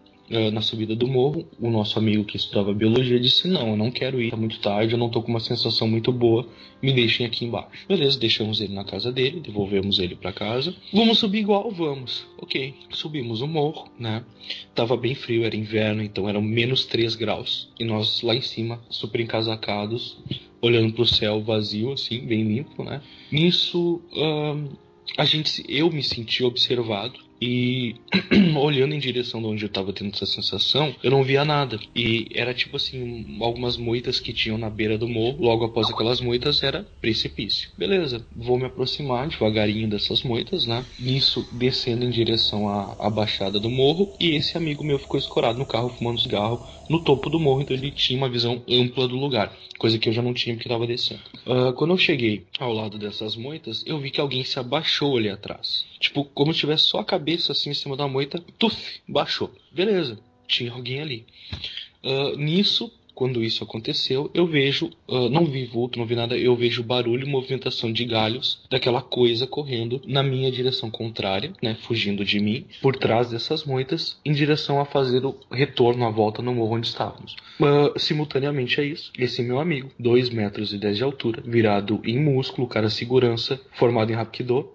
na 0.51 0.61
subida 0.61 0.95
do 0.95 1.07
morro, 1.07 1.45
o 1.59 1.69
nosso 1.69 1.99
amigo 1.99 2.23
que 2.23 2.37
estudava 2.37 2.73
biologia 2.73 3.19
disse: 3.19 3.47
Não, 3.47 3.69
eu 3.69 3.77
não 3.77 3.91
quero 3.91 4.21
ir, 4.21 4.31
tá 4.31 4.37
muito 4.37 4.59
tarde, 4.59 4.93
eu 4.93 4.99
não 4.99 5.09
tô 5.09 5.21
com 5.21 5.29
uma 5.29 5.39
sensação 5.39 5.87
muito 5.87 6.11
boa, 6.11 6.47
me 6.81 6.93
deixem 6.93 7.25
aqui 7.25 7.45
embaixo. 7.45 7.85
Beleza, 7.87 8.17
deixamos 8.17 8.61
ele 8.61 8.73
na 8.73 8.83
casa 8.83 9.11
dele, 9.11 9.39
devolvemos 9.39 9.99
ele 9.99 10.15
para 10.15 10.31
casa. 10.31 10.73
Vamos 10.93 11.19
subir 11.19 11.39
igual? 11.39 11.69
Vamos. 11.71 12.25
Ok, 12.37 12.73
subimos 12.91 13.41
o 13.41 13.47
morro, 13.47 13.91
né? 13.99 14.23
Tava 14.73 14.95
bem 14.95 15.15
frio, 15.15 15.43
era 15.43 15.55
inverno, 15.55 16.01
então 16.01 16.29
eram 16.29 16.41
menos 16.41 16.85
3 16.85 17.15
graus. 17.15 17.69
E 17.79 17.83
nós 17.83 18.21
lá 18.21 18.33
em 18.33 18.41
cima, 18.41 18.81
super 18.89 19.19
encasacados, 19.19 20.17
olhando 20.61 20.93
pro 20.93 21.05
céu 21.05 21.41
vazio, 21.41 21.91
assim, 21.91 22.19
bem 22.25 22.43
limpo, 22.43 22.83
né? 22.83 23.01
Nisso, 23.31 24.01
ahn, 24.15 24.69
a 25.17 25.25
gente, 25.25 25.63
eu 25.67 25.91
me 25.91 26.03
senti 26.03 26.43
observado 26.43 27.30
e 27.41 27.95
olhando 28.55 28.93
em 28.93 28.99
direção 28.99 29.41
de 29.41 29.47
onde 29.47 29.65
eu 29.65 29.69
tava 29.69 29.91
tendo 29.91 30.13
essa 30.13 30.25
sensação, 30.25 30.95
eu 31.01 31.09
não 31.09 31.23
via 31.23 31.43
nada. 31.43 31.79
E 31.95 32.27
era 32.35 32.53
tipo 32.53 32.77
assim, 32.77 33.37
algumas 33.41 33.77
moitas 33.77 34.19
que 34.19 34.31
tinham 34.31 34.57
na 34.57 34.69
beira 34.69 34.97
do 34.97 35.07
morro. 35.09 35.43
Logo 35.43 35.65
após 35.65 35.89
aquelas 35.89 36.21
moitas 36.21 36.61
era 36.61 36.85
precipício. 37.01 37.69
Beleza, 37.77 38.25
vou 38.35 38.57
me 38.57 38.65
aproximar 38.65 39.27
devagarinho 39.27 39.89
dessas 39.89 40.21
moitas, 40.21 40.65
né? 40.67 40.85
Nisso, 40.99 41.47
descendo 41.51 42.05
em 42.05 42.09
direção 42.09 42.69
à, 42.69 42.95
à 42.99 43.09
baixada 43.09 43.59
do 43.59 43.69
morro. 43.69 44.13
E 44.19 44.35
esse 44.35 44.57
amigo 44.57 44.83
meu 44.83 44.99
ficou 44.99 45.19
escorado 45.19 45.57
no 45.57 45.65
carro, 45.65 45.89
fumando 45.89 46.21
cigarro, 46.21 46.65
no 46.91 47.01
topo 47.01 47.29
do 47.29 47.39
morro. 47.39 47.61
Então 47.61 47.75
ele 47.75 47.89
tinha 47.89 48.17
uma 48.17 48.29
visão 48.29 48.61
ampla 48.69 49.07
do 49.07 49.15
lugar. 49.15 49.55
Coisa 49.79 49.97
que 49.97 50.09
eu 50.09 50.13
já 50.13 50.21
não 50.21 50.33
tinha 50.33 50.53
porque 50.53 50.67
tava 50.67 50.85
descendo. 50.85 51.21
Ah, 51.45 51.71
quando 51.73 51.91
eu 51.91 51.97
cheguei 51.97 52.45
ao 52.59 52.73
lado 52.73 52.97
dessas 52.97 53.35
moitas, 53.35 53.83
eu 53.87 53.97
vi 53.97 54.11
que 54.11 54.19
alguém 54.19 54.43
se 54.43 54.59
abaixou 54.59 55.17
ali 55.17 55.29
atrás. 55.29 55.85
Tipo, 55.99 56.25
como 56.25 56.53
se 56.53 56.59
tivesse 56.59 56.83
só 56.83 56.99
a 56.99 57.05
cabeça 57.05 57.53
assim 57.53 57.69
em 57.69 57.73
cima 57.73 57.95
da 57.95 58.07
moita, 58.07 58.43
tuf, 58.59 58.99
baixou. 59.07 59.49
Beleza, 59.71 60.19
tinha 60.47 60.73
alguém 60.73 61.01
ali. 61.01 61.25
Ah, 62.03 62.33
nisso, 62.35 62.91
quando 63.21 63.43
isso 63.43 63.63
aconteceu, 63.63 64.31
eu 64.33 64.47
vejo, 64.47 64.89
ah, 65.07 65.29
não 65.29 65.45
vi 65.45 65.63
vulto, 65.63 65.99
não 65.99 66.07
vi 66.07 66.15
nada, 66.15 66.35
eu 66.35 66.55
vejo 66.55 66.81
barulho 66.81 67.27
e 67.27 67.29
movimentação 67.29 67.93
de 67.93 68.03
galhos 68.03 68.59
daquela 68.67 68.99
coisa 68.99 69.45
correndo 69.45 70.01
na 70.07 70.23
minha 70.23 70.51
direção 70.51 70.89
contrária, 70.89 71.53
né, 71.61 71.77
fugindo 71.83 72.25
de 72.25 72.39
mim, 72.39 72.65
por 72.81 72.95
trás 72.95 73.29
dessas 73.29 73.63
moitas, 73.63 74.19
em 74.25 74.31
direção 74.31 74.81
a 74.81 74.85
fazer 74.85 75.23
o 75.23 75.37
retorno, 75.51 76.03
a 76.03 76.09
volta 76.09 76.41
no 76.41 76.55
morro 76.55 76.77
onde 76.77 76.87
estávamos. 76.87 77.35
Ah, 77.61 77.93
simultaneamente 77.95 78.81
a 78.81 78.83
isso, 78.83 79.13
esse 79.15 79.43
meu 79.43 79.59
amigo, 79.59 79.91
2 79.99 80.31
metros 80.31 80.73
e 80.73 80.79
10 80.79 80.97
de 80.97 81.03
altura, 81.03 81.43
virado 81.45 82.01
em 82.03 82.19
músculo, 82.19 82.67
cara 82.67 82.89
segurança, 82.89 83.61
formado 83.73 84.11
em 84.11 84.15
Hapkido, 84.15 84.67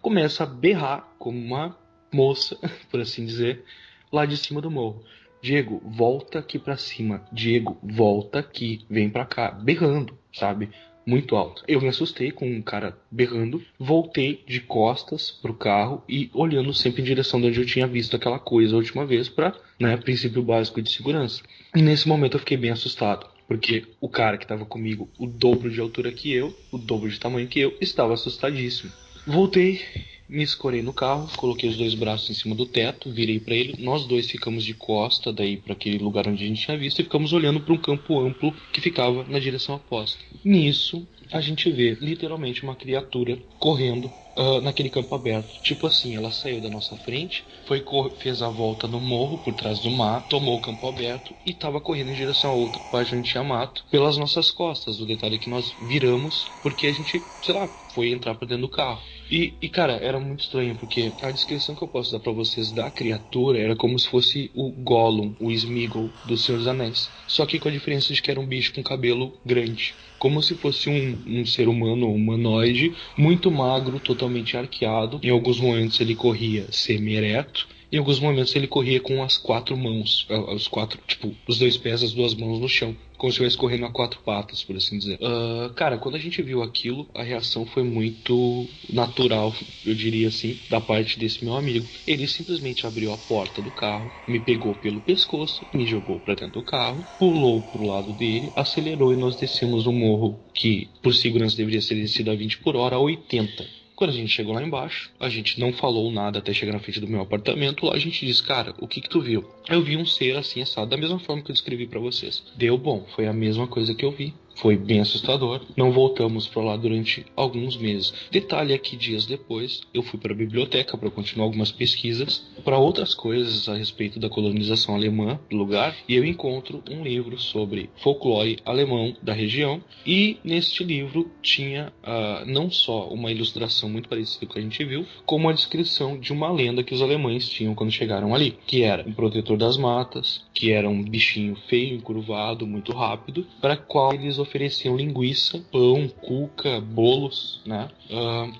começa 0.00 0.44
a 0.44 0.46
berrar 0.46 1.12
como 1.18 1.38
uma 1.38 1.76
moça, 2.10 2.56
por 2.90 3.00
assim 3.00 3.26
dizer, 3.26 3.62
lá 4.10 4.24
de 4.24 4.38
cima 4.38 4.62
do 4.62 4.70
morro. 4.70 5.04
Diego, 5.42 5.82
volta 5.84 6.38
aqui 6.38 6.56
pra 6.56 6.76
cima. 6.76 7.26
Diego, 7.32 7.76
volta 7.82 8.38
aqui, 8.38 8.86
vem 8.88 9.10
pra 9.10 9.24
cá, 9.24 9.50
berrando, 9.50 10.16
sabe? 10.32 10.70
Muito 11.04 11.34
alto. 11.34 11.64
Eu 11.66 11.80
me 11.80 11.88
assustei 11.88 12.30
com 12.30 12.48
um 12.48 12.62
cara 12.62 12.96
berrando, 13.10 13.60
voltei 13.76 14.44
de 14.46 14.60
costas 14.60 15.32
pro 15.32 15.52
carro 15.52 16.04
e 16.08 16.30
olhando 16.32 16.72
sempre 16.72 17.02
em 17.02 17.04
direção 17.04 17.40
de 17.40 17.48
onde 17.48 17.60
eu 17.60 17.66
tinha 17.66 17.88
visto 17.88 18.14
aquela 18.14 18.38
coisa 18.38 18.74
a 18.74 18.78
última 18.78 19.04
vez 19.04 19.28
pra, 19.28 19.52
né, 19.80 19.96
princípio 19.96 20.44
básico 20.44 20.80
de 20.80 20.92
segurança. 20.92 21.42
E 21.74 21.82
nesse 21.82 22.06
momento 22.06 22.34
eu 22.34 22.40
fiquei 22.40 22.56
bem 22.56 22.70
assustado. 22.70 23.26
Porque 23.48 23.84
o 24.00 24.08
cara 24.08 24.38
que 24.38 24.44
estava 24.44 24.64
comigo, 24.64 25.10
o 25.18 25.26
dobro 25.26 25.68
de 25.68 25.80
altura 25.80 26.12
que 26.12 26.32
eu, 26.32 26.56
o 26.70 26.78
dobro 26.78 27.10
de 27.10 27.18
tamanho 27.18 27.48
que 27.48 27.58
eu, 27.58 27.76
estava 27.80 28.14
assustadíssimo. 28.14 28.92
Voltei, 29.26 29.80
me 30.28 30.42
escorei 30.42 30.82
no 30.82 30.92
carro, 30.92 31.28
coloquei 31.36 31.68
os 31.68 31.76
dois 31.76 31.94
braços 31.94 32.30
em 32.30 32.34
cima 32.34 32.54
do 32.54 32.66
teto, 32.66 33.10
virei 33.10 33.38
para 33.38 33.54
ele. 33.54 33.82
Nós 33.82 34.06
dois 34.06 34.30
ficamos 34.30 34.64
de 34.64 34.74
costa 34.74 35.32
daí 35.32 35.56
para 35.56 35.72
aquele 35.72 35.98
lugar 35.98 36.26
onde 36.26 36.44
a 36.44 36.46
gente 36.46 36.64
tinha 36.64 36.76
visto 36.76 37.00
e 37.00 37.04
ficamos 37.04 37.32
olhando 37.32 37.60
para 37.60 37.74
um 37.74 37.78
campo 37.78 38.20
amplo 38.20 38.54
que 38.72 38.80
ficava 38.80 39.24
na 39.24 39.38
direção 39.38 39.76
oposta. 39.76 40.18
Nisso, 40.44 41.06
a 41.30 41.40
gente 41.40 41.70
vê 41.70 41.96
literalmente 42.00 42.62
uma 42.62 42.74
criatura 42.74 43.38
correndo 43.58 44.10
ah, 44.36 44.60
naquele 44.62 44.88
campo 44.88 45.14
aberto. 45.14 45.60
Tipo 45.62 45.86
assim, 45.86 46.16
ela 46.16 46.30
saiu 46.30 46.60
da 46.60 46.70
nossa 46.70 46.96
frente, 46.96 47.44
foi 47.66 47.84
fez 48.18 48.40
a 48.40 48.48
volta 48.48 48.88
no 48.88 49.00
morro 49.00 49.38
por 49.38 49.52
trás 49.54 49.80
do 49.80 49.90
mar, 49.90 50.26
tomou 50.28 50.56
o 50.56 50.60
campo 50.60 50.88
aberto 50.88 51.34
e 51.44 51.50
estava 51.50 51.80
correndo 51.80 52.10
em 52.10 52.14
direção 52.14 52.50
a 52.50 52.54
outra 52.54 52.82
parte 52.90 53.14
onde 53.14 53.30
tinha 53.30 53.44
mato 53.44 53.84
pelas 53.90 54.16
nossas 54.16 54.50
costas. 54.50 55.00
O 55.00 55.06
detalhe 55.06 55.36
é 55.36 55.38
que 55.38 55.50
nós 55.50 55.74
viramos 55.80 56.50
porque 56.62 56.86
a 56.86 56.92
gente, 56.92 57.22
sei 57.42 57.54
lá, 57.54 57.68
foi 57.92 58.10
entrar 58.10 58.34
pra 58.34 58.48
dentro 58.48 58.62
do 58.62 58.68
carro. 58.68 59.02
E, 59.32 59.54
e, 59.62 59.68
cara, 59.70 59.94
era 59.94 60.20
muito 60.20 60.40
estranho 60.40 60.74
porque 60.74 61.10
a 61.22 61.30
descrição 61.30 61.74
que 61.74 61.82
eu 61.82 61.88
posso 61.88 62.12
dar 62.12 62.20
pra 62.20 62.32
vocês 62.32 62.70
da 62.70 62.90
criatura 62.90 63.58
era 63.58 63.74
como 63.74 63.98
se 63.98 64.06
fosse 64.06 64.50
o 64.54 64.70
Gollum, 64.70 65.34
o 65.40 65.50
Smeagol 65.50 66.10
do 66.26 66.36
Senhor 66.36 66.58
dos 66.58 66.66
Anéis. 66.66 67.08
Só 67.26 67.46
que 67.46 67.58
com 67.58 67.70
a 67.70 67.72
diferença 67.72 68.12
de 68.12 68.20
que 68.20 68.30
era 68.30 68.38
um 68.38 68.44
bicho 68.44 68.74
com 68.74 68.82
cabelo 68.82 69.32
grande. 69.42 69.94
Como 70.18 70.42
se 70.42 70.54
fosse 70.54 70.90
um, 70.90 71.40
um 71.40 71.46
ser 71.46 71.66
humano 71.66 72.12
humanoide, 72.12 72.92
muito 73.16 73.50
magro, 73.50 73.98
totalmente 73.98 74.54
arqueado. 74.54 75.18
Em 75.22 75.30
alguns 75.30 75.58
momentos 75.58 75.98
ele 75.98 76.14
corria 76.14 76.66
semi-ereto. 76.70 77.66
Em 77.90 77.96
alguns 77.96 78.20
momentos 78.20 78.54
ele 78.54 78.66
corria 78.66 79.00
com 79.00 79.22
as 79.22 79.38
quatro 79.38 79.76
mãos, 79.76 80.26
os 80.54 80.68
quatro, 80.68 80.98
tipo, 81.06 81.34
os 81.46 81.58
dois 81.58 81.78
pés, 81.78 82.02
as 82.02 82.12
duas 82.12 82.34
mãos 82.34 82.58
no 82.58 82.68
chão, 82.68 82.96
como 83.22 83.30
se 83.30 83.36
estivesse 83.36 83.56
correndo 83.56 83.86
a 83.86 83.90
quatro 83.92 84.18
patas, 84.24 84.64
por 84.64 84.74
assim 84.74 84.98
dizer. 84.98 85.16
Ah, 85.22 85.70
cara, 85.76 85.96
quando 85.96 86.16
a 86.16 86.18
gente 86.18 86.42
viu 86.42 86.60
aquilo, 86.60 87.06
a 87.14 87.22
reação 87.22 87.64
foi 87.64 87.84
muito 87.84 88.68
natural, 88.92 89.54
eu 89.86 89.94
diria 89.94 90.26
assim, 90.26 90.58
da 90.68 90.80
parte 90.80 91.20
desse 91.20 91.44
meu 91.44 91.54
amigo. 91.54 91.86
Ele 92.04 92.26
simplesmente 92.26 92.84
abriu 92.84 93.12
a 93.12 93.16
porta 93.16 93.62
do 93.62 93.70
carro, 93.70 94.10
me 94.26 94.40
pegou 94.40 94.74
pelo 94.74 95.00
pescoço, 95.00 95.64
me 95.72 95.86
jogou 95.86 96.18
pra 96.18 96.34
dentro 96.34 96.54
do 96.54 96.64
carro, 96.64 97.06
pulou 97.16 97.62
pro 97.62 97.86
lado 97.86 98.12
dele, 98.12 98.52
acelerou 98.56 99.12
e 99.12 99.16
nós 99.16 99.36
descemos 99.36 99.86
um 99.86 99.92
morro 99.92 100.40
que, 100.52 100.90
por 101.00 101.14
segurança, 101.14 101.56
deveria 101.56 101.80
ser 101.80 101.94
descido 101.94 102.32
a 102.32 102.34
20 102.34 102.58
por 102.58 102.74
hora 102.74 102.96
a 102.96 103.00
80. 103.00 103.81
Quando 104.02 104.10
a 104.10 104.14
gente 104.14 104.32
chegou 104.32 104.52
lá 104.52 104.60
embaixo, 104.60 105.12
a 105.20 105.28
gente 105.28 105.60
não 105.60 105.72
falou 105.72 106.10
nada 106.10 106.40
até 106.40 106.52
chegar 106.52 106.72
na 106.72 106.80
frente 106.80 106.98
do 106.98 107.06
meu 107.06 107.20
apartamento. 107.20 107.86
Lá 107.86 107.94
a 107.94 107.98
gente 108.00 108.26
disse, 108.26 108.42
cara, 108.42 108.74
o 108.80 108.88
que 108.88 109.00
que 109.00 109.08
tu 109.08 109.20
viu? 109.20 109.48
Eu 109.68 109.80
vi 109.80 109.96
um 109.96 110.04
ser 110.04 110.36
assim 110.36 110.60
assado, 110.60 110.90
da 110.90 110.96
mesma 110.96 111.20
forma 111.20 111.40
que 111.40 111.52
eu 111.52 111.54
descrevi 111.54 111.86
pra 111.86 112.00
vocês. 112.00 112.42
Deu 112.56 112.76
bom, 112.76 113.06
foi 113.14 113.28
a 113.28 113.32
mesma 113.32 113.68
coisa 113.68 113.94
que 113.94 114.04
eu 114.04 114.10
vi. 114.10 114.34
Foi 114.56 114.76
bem 114.76 115.00
assustador. 115.00 115.62
Não 115.76 115.92
voltamos 115.92 116.46
pra 116.46 116.62
lá 116.62 116.76
durante 116.76 117.26
alguns 117.36 117.76
meses. 117.76 118.12
Detalhe 118.30 118.72
é 118.72 118.78
que 118.78 118.96
dias 118.96 119.26
depois 119.26 119.80
eu 119.92 120.02
fui 120.02 120.18
para 120.18 120.32
a 120.32 120.36
biblioteca 120.36 120.96
para 120.96 121.10
continuar 121.10 121.46
algumas 121.46 121.72
pesquisas 121.72 122.50
para 122.64 122.78
outras 122.78 123.14
coisas 123.14 123.68
a 123.68 123.76
respeito 123.76 124.20
da 124.20 124.28
colonização 124.28 124.94
alemã 124.94 125.38
do 125.50 125.56
lugar 125.56 125.96
e 126.08 126.14
eu 126.14 126.24
encontro 126.24 126.82
um 126.90 127.02
livro 127.02 127.38
sobre 127.38 127.90
folclore 127.96 128.58
alemão 128.64 129.16
da 129.22 129.32
região 129.32 129.82
e 130.06 130.38
neste 130.44 130.84
livro 130.84 131.30
tinha 131.42 131.92
ah, 132.02 132.44
não 132.46 132.70
só 132.70 133.08
uma 133.08 133.30
ilustração 133.30 133.88
muito 133.88 134.08
parecida 134.08 134.46
com 134.46 134.58
a 134.58 134.62
gente 134.62 134.84
viu, 134.84 135.06
como 135.26 135.48
a 135.48 135.52
descrição 135.52 136.18
de 136.18 136.32
uma 136.32 136.50
lenda 136.50 136.82
que 136.82 136.94
os 136.94 137.02
alemães 137.02 137.48
tinham 137.48 137.74
quando 137.74 137.90
chegaram 137.90 138.34
ali, 138.34 138.58
que 138.66 138.82
era 138.82 139.06
um 139.06 139.12
protetor 139.12 139.56
das 139.56 139.76
matas, 139.76 140.44
que 140.54 140.70
era 140.70 140.88
um 140.88 141.02
bichinho 141.02 141.56
feio, 141.68 141.96
encurvado, 141.96 142.66
muito 142.66 142.92
rápido, 142.92 143.46
para 143.60 143.76
qual 143.76 144.12
eles 144.12 144.38
ofereciam 144.42 144.96
linguiça, 144.96 145.58
pão, 145.70 146.08
cuca, 146.08 146.80
bolos, 146.80 147.60
né? 147.64 147.88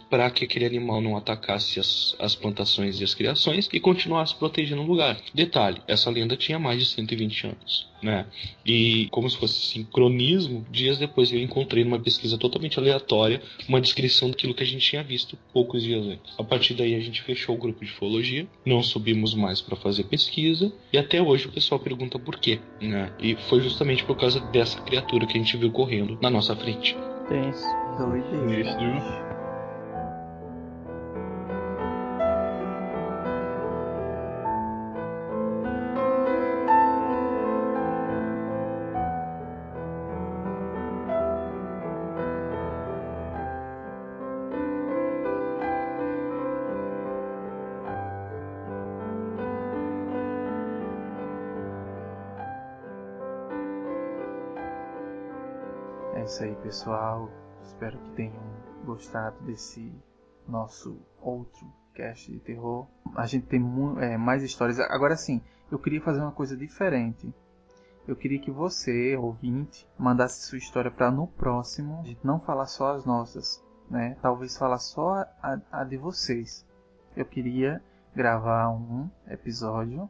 para 0.08 0.30
que 0.30 0.44
aquele 0.44 0.64
animal 0.64 1.00
não 1.00 1.16
atacasse 1.16 1.78
as, 1.78 2.16
as 2.18 2.34
plantações 2.34 3.00
e 3.00 3.04
as 3.04 3.14
criações 3.14 3.68
e 3.72 3.78
continuasse 3.78 4.34
protegendo 4.34 4.82
o 4.82 4.86
lugar. 4.86 5.20
Detalhe, 5.34 5.82
essa 5.86 6.10
lenda 6.10 6.36
tinha 6.36 6.58
mais 6.58 6.78
de 6.78 6.86
120 6.86 7.46
anos. 7.46 7.91
Né? 8.02 8.26
E 8.66 9.06
como 9.10 9.30
se 9.30 9.36
fosse 9.36 9.60
sincronismo, 9.60 10.66
dias 10.70 10.98
depois 10.98 11.32
eu 11.32 11.38
encontrei 11.38 11.84
numa 11.84 12.00
pesquisa 12.00 12.36
totalmente 12.36 12.78
aleatória 12.78 13.40
uma 13.68 13.80
descrição 13.80 14.28
daquilo 14.30 14.54
que 14.54 14.62
a 14.62 14.66
gente 14.66 14.84
tinha 14.84 15.02
visto 15.02 15.38
poucos 15.52 15.82
dias 15.82 16.04
antes. 16.04 16.34
A 16.38 16.42
partir 16.42 16.74
daí 16.74 16.94
a 16.94 17.00
gente 17.00 17.22
fechou 17.22 17.54
o 17.54 17.58
grupo 17.58 17.84
de 17.84 17.92
ufologia, 17.92 18.46
não 18.66 18.82
subimos 18.82 19.34
mais 19.34 19.60
para 19.60 19.76
fazer 19.76 20.04
pesquisa 20.04 20.72
e 20.92 20.98
até 20.98 21.22
hoje 21.22 21.46
o 21.46 21.52
pessoal 21.52 21.78
pergunta 21.78 22.18
por 22.18 22.38
quê, 22.38 22.58
né? 22.80 23.12
E 23.20 23.36
foi 23.48 23.60
justamente 23.60 24.04
por 24.04 24.16
causa 24.16 24.40
dessa 24.40 24.80
criatura 24.80 25.26
que 25.26 25.38
a 25.38 25.40
gente 25.40 25.56
viu 25.56 25.70
correndo 25.70 26.18
na 26.20 26.28
nossa 26.28 26.56
frente. 26.56 26.96
Tenso. 27.28 27.64
Sinistro. 28.30 28.84
É 28.84 29.31
isso 56.32 56.44
aí, 56.44 56.54
pessoal. 56.62 57.30
Espero 57.62 57.98
que 57.98 58.10
tenham 58.12 58.42
gostado 58.86 59.36
desse 59.44 59.92
nosso 60.48 60.98
outro 61.20 61.70
cast 61.92 62.32
de 62.32 62.38
terror. 62.38 62.86
A 63.14 63.26
gente 63.26 63.46
tem 63.46 63.62
é, 64.00 64.16
mais 64.16 64.42
histórias. 64.42 64.80
Agora 64.80 65.14
sim, 65.14 65.42
eu 65.70 65.78
queria 65.78 66.00
fazer 66.00 66.20
uma 66.20 66.32
coisa 66.32 66.56
diferente. 66.56 67.30
Eu 68.08 68.16
queria 68.16 68.40
que 68.40 68.50
você, 68.50 69.14
ouvinte, 69.14 69.86
mandasse 69.98 70.46
sua 70.46 70.56
história 70.56 70.90
para 70.90 71.10
no 71.10 71.26
próximo 71.26 72.00
a 72.00 72.04
gente 72.04 72.26
não 72.26 72.40
falar 72.40 72.66
só 72.66 72.94
as 72.94 73.04
nossas, 73.04 73.62
né? 73.90 74.16
Talvez 74.22 74.56
falar 74.56 74.78
só 74.78 75.26
a, 75.42 75.60
a 75.70 75.84
de 75.84 75.98
vocês. 75.98 76.66
Eu 77.14 77.26
queria 77.26 77.82
gravar 78.16 78.70
um 78.70 79.06
episódio. 79.28 80.08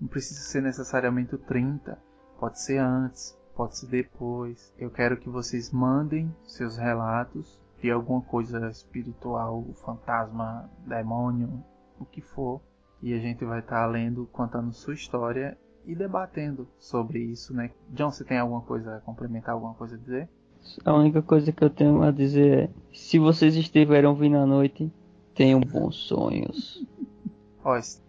Não 0.00 0.06
precisa 0.06 0.40
ser 0.42 0.62
necessariamente 0.62 1.34
o 1.34 1.38
30, 1.38 1.98
pode 2.38 2.60
ser 2.60 2.78
antes, 2.78 3.35
pode 3.56 3.78
ser 3.78 3.86
depois. 3.86 4.72
Eu 4.78 4.90
quero 4.90 5.16
que 5.16 5.28
vocês 5.28 5.72
mandem 5.72 6.32
seus 6.44 6.76
relatos 6.76 7.58
de 7.80 7.90
alguma 7.90 8.20
coisa 8.20 8.68
espiritual, 8.68 9.64
fantasma, 9.84 10.70
demônio, 10.86 11.64
o 11.98 12.04
que 12.04 12.20
for. 12.20 12.60
E 13.02 13.14
a 13.14 13.18
gente 13.18 13.44
vai 13.44 13.60
estar 13.60 13.82
tá 13.82 13.86
lendo, 13.86 14.28
contando 14.32 14.72
sua 14.72 14.94
história 14.94 15.56
e 15.86 15.94
debatendo 15.94 16.68
sobre 16.78 17.18
isso, 17.18 17.54
né? 17.54 17.70
John, 17.90 18.10
você 18.10 18.24
tem 18.24 18.38
alguma 18.38 18.60
coisa 18.60 18.96
a 18.96 19.00
complementar, 19.00 19.54
alguma 19.54 19.74
coisa 19.74 19.96
a 19.96 19.98
dizer? 19.98 20.28
A 20.84 20.92
única 20.92 21.22
coisa 21.22 21.52
que 21.52 21.62
eu 21.62 21.70
tenho 21.70 22.02
a 22.02 22.10
dizer 22.10 22.64
é: 22.64 22.70
se 22.92 23.18
vocês 23.18 23.54
estiverem 23.54 24.08
ouvindo 24.08 24.36
à 24.36 24.46
noite, 24.46 24.92
tenham 25.34 25.60
bons 25.60 25.96
sonhos. 25.96 26.84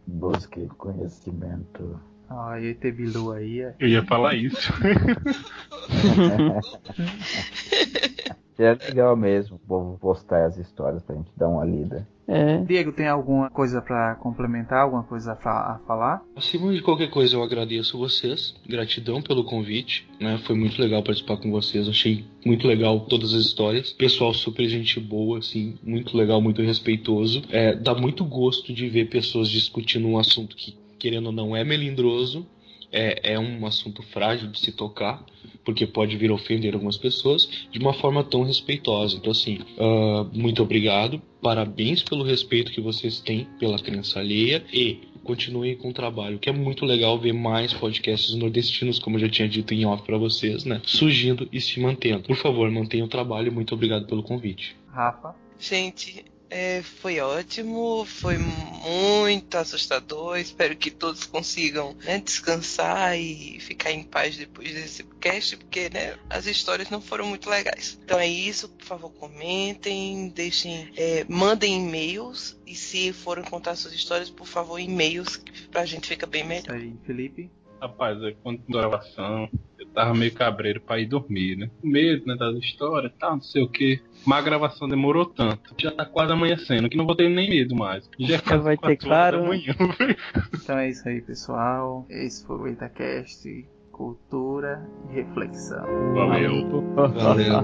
Busque 0.07 0.67
conhecimento. 0.77 1.99
Ah, 2.29 2.59
e 2.59 2.67
ET 2.67 2.81
Bilu 2.93 3.31
aí 3.31 3.61
é. 3.61 3.73
Eu 3.79 3.87
ia 3.87 4.03
falar 4.03 4.35
isso. 4.35 4.69
é 8.59 8.73
legal 8.73 9.15
mesmo, 9.15 9.61
vou 9.65 9.97
postar 9.97 10.45
as 10.45 10.57
histórias 10.57 11.01
pra 11.03 11.15
gente 11.15 11.31
dar 11.37 11.47
uma 11.47 11.63
lida. 11.63 12.05
É. 12.27 12.57
Diego, 12.57 12.91
tem 12.91 13.07
alguma 13.07 13.49
coisa 13.49 13.81
para 13.81 14.15
complementar, 14.15 14.81
alguma 14.81 15.03
coisa 15.03 15.31
a, 15.31 15.75
a, 15.75 15.79
falar? 15.87 16.21
Acima 16.35 16.73
de 16.73 16.81
qualquer 16.81 17.09
coisa, 17.09 17.35
eu 17.35 17.43
agradeço 17.43 17.97
vocês. 17.97 18.53
Gratidão 18.67 19.21
pelo 19.21 19.45
convite. 19.45 20.05
Né? 20.19 20.37
Foi 20.39 20.55
muito 20.55 20.79
legal 20.81 21.01
participar 21.01 21.37
com 21.37 21.49
vocês. 21.49 21.87
Achei 21.87 22.25
muito 22.45 22.67
legal 22.67 22.99
todas 23.01 23.33
as 23.33 23.45
histórias. 23.45 23.93
Pessoal 23.93 24.33
super 24.33 24.67
gente 24.67 24.99
boa, 24.99 25.39
assim, 25.39 25.77
muito 25.81 26.17
legal, 26.17 26.41
muito 26.41 26.61
respeitoso. 26.61 27.43
É, 27.49 27.73
dá 27.73 27.95
muito 27.95 28.25
gosto 28.25 28.73
de 28.73 28.89
ver 28.89 29.09
pessoas 29.09 29.49
discutindo 29.49 30.05
um 30.05 30.17
assunto 30.17 30.57
que, 30.57 30.75
querendo 30.97 31.27
ou 31.27 31.31
não, 31.31 31.55
é 31.55 31.63
melindroso. 31.63 32.45
É, 32.89 33.33
é 33.33 33.39
um 33.39 33.65
assunto 33.65 34.01
frágil 34.01 34.49
de 34.49 34.59
se 34.61 34.71
tocar 34.71 35.25
porque 35.67 35.85
pode 35.85 36.15
vir 36.15 36.31
a 36.31 36.33
ofender 36.33 36.73
algumas 36.73 36.95
pessoas, 36.95 37.67
de 37.69 37.77
uma 37.77 37.91
forma 37.91 38.23
tão 38.23 38.43
respeitosa. 38.43 39.17
Então, 39.17 39.33
assim, 39.33 39.59
uh, 39.77 40.23
muito 40.31 40.63
obrigado, 40.63 41.21
parabéns 41.41 42.01
pelo 42.01 42.23
respeito 42.23 42.71
que 42.71 42.79
vocês 42.79 43.19
têm 43.19 43.45
pela 43.59 43.77
crença 43.77 44.21
alheia 44.21 44.63
e 44.71 45.01
continuem 45.25 45.75
com 45.75 45.89
o 45.89 45.93
trabalho, 45.93 46.39
que 46.39 46.49
é 46.49 46.53
muito 46.53 46.85
legal 46.85 47.19
ver 47.19 47.33
mais 47.33 47.73
podcasts 47.73 48.33
nordestinos, 48.33 48.97
como 48.97 49.17
eu 49.17 49.19
já 49.19 49.29
tinha 49.29 49.49
dito 49.49 49.73
em 49.73 49.85
off 49.85 50.03
para 50.03 50.17
vocês, 50.17 50.63
né? 50.63 50.81
Surgindo 50.85 51.49
e 51.51 51.59
se 51.59 51.81
mantendo. 51.81 52.23
Por 52.23 52.37
favor, 52.37 52.71
mantenha 52.71 53.03
o 53.03 53.09
trabalho. 53.09 53.51
Muito 53.51 53.75
obrigado 53.75 54.07
pelo 54.07 54.23
convite. 54.23 54.73
Rafa? 54.87 55.35
Gente, 55.59 56.23
é, 56.49 56.81
foi 56.81 57.19
ótimo, 57.19 58.05
foi 58.05 58.37
muito 58.37 59.55
assustador. 59.55 60.37
Espero 60.37 60.75
que 60.75 60.89
todos 60.89 61.25
consigam 61.25 61.95
né, 62.03 62.19
descansar 62.19 63.17
e 63.17 63.59
ficar 63.59 63.91
em 63.91 64.03
paz 64.03 64.37
depois 64.37 64.73
desse 64.73 65.03
cast, 65.19 65.57
porque 65.57 65.89
né, 65.89 66.17
as 66.29 66.45
histórias 66.45 66.89
não 66.89 67.01
foram 67.01 67.25
muito 67.25 67.49
legais. 67.49 67.99
Então 68.03 68.19
é 68.19 68.27
isso, 68.27 68.69
por 68.69 68.85
favor, 68.85 69.09
comentem, 69.11 70.29
deixem, 70.29 70.91
é, 70.95 71.25
mandem 71.27 71.85
e-mails 71.85 72.59
e 72.65 72.75
se 72.75 73.11
forem 73.13 73.43
contar 73.43 73.75
suas 73.75 73.93
histórias, 73.93 74.29
por 74.29 74.47
favor, 74.47 74.79
e-mails, 74.79 75.35
que 75.37 75.67
pra 75.67 75.85
gente 75.85 76.07
fica 76.07 76.25
bem 76.25 76.43
melhor. 76.43 76.63
Isso 76.63 76.71
aí, 76.71 76.93
Felipe. 77.05 77.51
Rapaz, 77.81 78.21
é 78.23 78.35
quando 78.41 78.59
gravação, 78.67 79.49
tava 79.93 80.13
meio 80.13 80.33
cabreiro 80.33 80.81
pra 80.81 80.99
ir 80.99 81.05
dormir, 81.05 81.57
né? 81.57 81.69
Com 81.81 81.87
medo, 81.87 82.25
né, 82.25 82.35
das 82.35 82.55
histórias 82.57 83.11
e 83.11 83.19
tal, 83.19 83.33
não 83.33 83.41
sei 83.41 83.63
o 83.63 83.69
que. 83.69 84.01
Mas 84.25 84.39
a 84.39 84.41
gravação 84.41 84.87
demorou 84.87 85.25
tanto. 85.25 85.75
Já 85.77 85.91
tá 85.91 86.05
quase 86.05 86.31
amanhecendo, 86.31 86.89
que 86.89 86.97
não 86.97 87.05
vou 87.05 87.15
ter 87.15 87.29
nem 87.29 87.49
medo 87.49 87.75
mais. 87.75 88.09
Já 88.19 88.35
é 88.35 88.57
vai 88.57 88.77
ter 88.77 88.97
claro. 88.97 89.45
então 90.53 90.77
é 90.77 90.89
isso 90.89 91.07
aí, 91.07 91.21
pessoal. 91.21 92.05
Esse 92.09 92.45
foi 92.45 92.57
o 92.57 92.67
EitaCast. 92.67 93.67
Cultura 93.91 94.87
e 95.09 95.15
reflexão. 95.15 95.83
Valeu. 96.13 96.93
Valeu. 96.93 97.63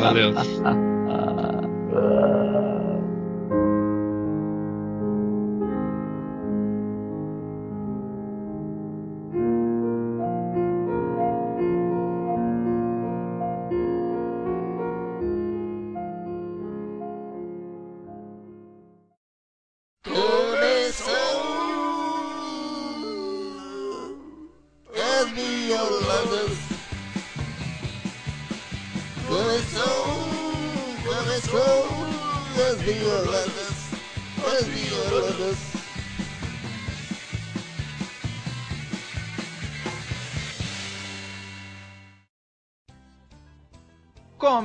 Valeu. 0.00 0.34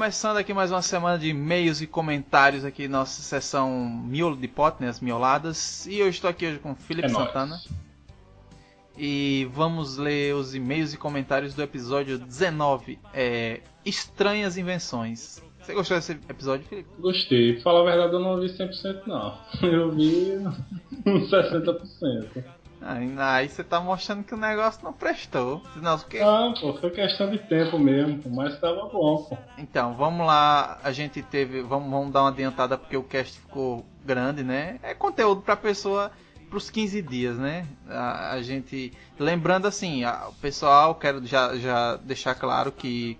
Começando 0.10 0.38
aqui 0.38 0.56
mais 0.56 0.72
uma 0.72 0.82
semana 0.82 1.20
de 1.20 1.30
e-mails 1.30 1.82
e 1.84 1.86
comentários 1.86 2.66
aqui 2.66 2.88
nossa 2.88 3.22
sessão 3.22 3.88
miolo 3.88 4.36
de 4.36 4.48
pote, 4.48 4.82
né, 4.82 4.90
as 4.90 5.00
mioladas. 5.00 5.86
E 5.86 6.00
eu 6.00 6.10
estou 6.10 6.28
aqui 6.28 6.48
hoje 6.48 6.58
com 6.58 6.74
Felipe 6.74 7.06
É 7.06 7.10
Santana. 7.10 7.46
nóis. 7.46 7.70
E 8.98 9.48
vamos 9.54 9.98
ler 9.98 10.34
os 10.34 10.56
e-mails 10.56 10.96
e 10.96 10.98
comentários 10.98 11.54
do 11.54 11.62
episódio 11.62 12.18
19, 12.18 12.98
é, 13.14 13.62
Estranhas 13.86 14.58
Invenções. 14.58 15.44
Você 15.62 15.76
gostou 15.76 15.96
desse 15.96 16.14
episódio, 16.14 16.66
Felipe? 16.66 16.90
Gostei. 16.98 17.54
Pra 17.54 17.62
falar 17.62 17.82
a 17.82 17.84
verdade, 17.84 18.14
eu 18.14 18.20
não 18.20 18.40
vi 18.40 18.48
100% 18.48 19.04
não. 19.06 19.38
Eu 19.62 19.92
vi 19.92 20.40
uns 21.06 21.30
60%. 21.30 22.44
Aí, 22.82 23.50
você 23.50 23.64
tá 23.64 23.80
mostrando 23.80 24.24
que 24.24 24.34
o 24.34 24.38
negócio 24.38 24.84
não 24.84 24.94
prestou. 24.94 25.62
Não, 25.76 25.98
porque... 26.00 26.20
Ah, 26.20 26.54
pô, 26.60 26.74
foi 26.76 26.90
questão 26.92 27.30
de 27.30 27.38
tempo 27.40 27.78
mesmo, 27.78 28.22
mas 28.34 28.60
tava 28.60 28.88
bom, 28.88 29.24
pô. 29.24 29.38
Então, 29.58 29.94
vamos 29.96 30.26
lá. 30.26 30.80
A 30.84 30.92
gente 30.92 31.22
teve. 31.22 31.62
Vamos, 31.62 31.90
vamos 31.90 32.12
dar 32.14 32.22
uma 32.24 32.30
adiantada 32.30 32.78
porque 32.78 32.96
o 32.96 33.04
cast 33.04 33.38
ficou 33.40 33.86
grande, 34.06 34.44
né? 34.44 34.80
É 34.82 34.94
conteúdo 34.94 35.42
pra 35.42 35.58
pessoa 35.58 36.12
pros 36.50 36.70
15 36.70 37.02
dias, 37.02 37.38
né? 37.38 37.66
A, 37.90 38.32
a 38.32 38.42
gente. 38.42 38.94
Lembrando 39.20 39.68
assim, 39.68 40.04
a- 40.06 40.28
o 40.30 40.34
pessoal, 40.36 40.96
quero 40.96 41.26
já, 41.26 41.56
já 41.58 41.98
deixar 41.98 42.34
claro 42.36 42.72
que 42.72 43.20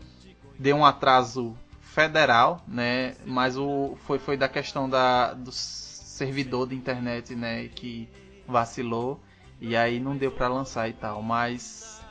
deu 0.58 0.78
um 0.78 0.86
atraso 0.86 1.56
federal, 1.82 2.62
né? 2.68 3.16
Mas 3.26 3.58
o 3.58 3.98
foi, 4.06 4.18
foi 4.20 4.38
da 4.38 4.48
questão 4.48 4.90
da, 4.90 5.34
do 5.34 5.52
servidor 5.52 6.68
de 6.70 6.76
internet, 6.76 7.36
né? 7.36 7.68
Que 7.68 8.08
vacilou. 8.48 9.20
E 9.62 9.76
aí 9.76 10.00
não 10.00 10.16
deu 10.16 10.32
pra 10.32 10.48
lançar 10.48 10.90
e 10.90 10.94
tal. 10.94 11.22
Mas 11.22 12.02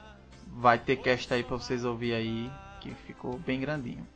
vai 0.47 0.79
ter 0.79 0.97
cast 0.97 1.33
aí 1.33 1.43
pra 1.43 1.57
vocês 1.57 1.85
ouvir 1.85 2.15
aí. 2.15 2.51
Que 2.81 2.95
ficou 2.95 3.39
bem 3.39 3.61
grandinho. 3.61 4.07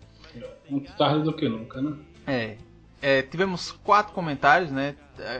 Muito 0.68 0.92
tarde 0.96 1.24
do 1.24 1.32
que 1.32 1.48
nunca, 1.48 1.80
né? 1.82 1.96
É. 2.26 2.56
É, 3.00 3.20
tivemos 3.20 3.72
quatro 3.72 4.12
comentários, 4.12 4.70
né? 4.70 4.94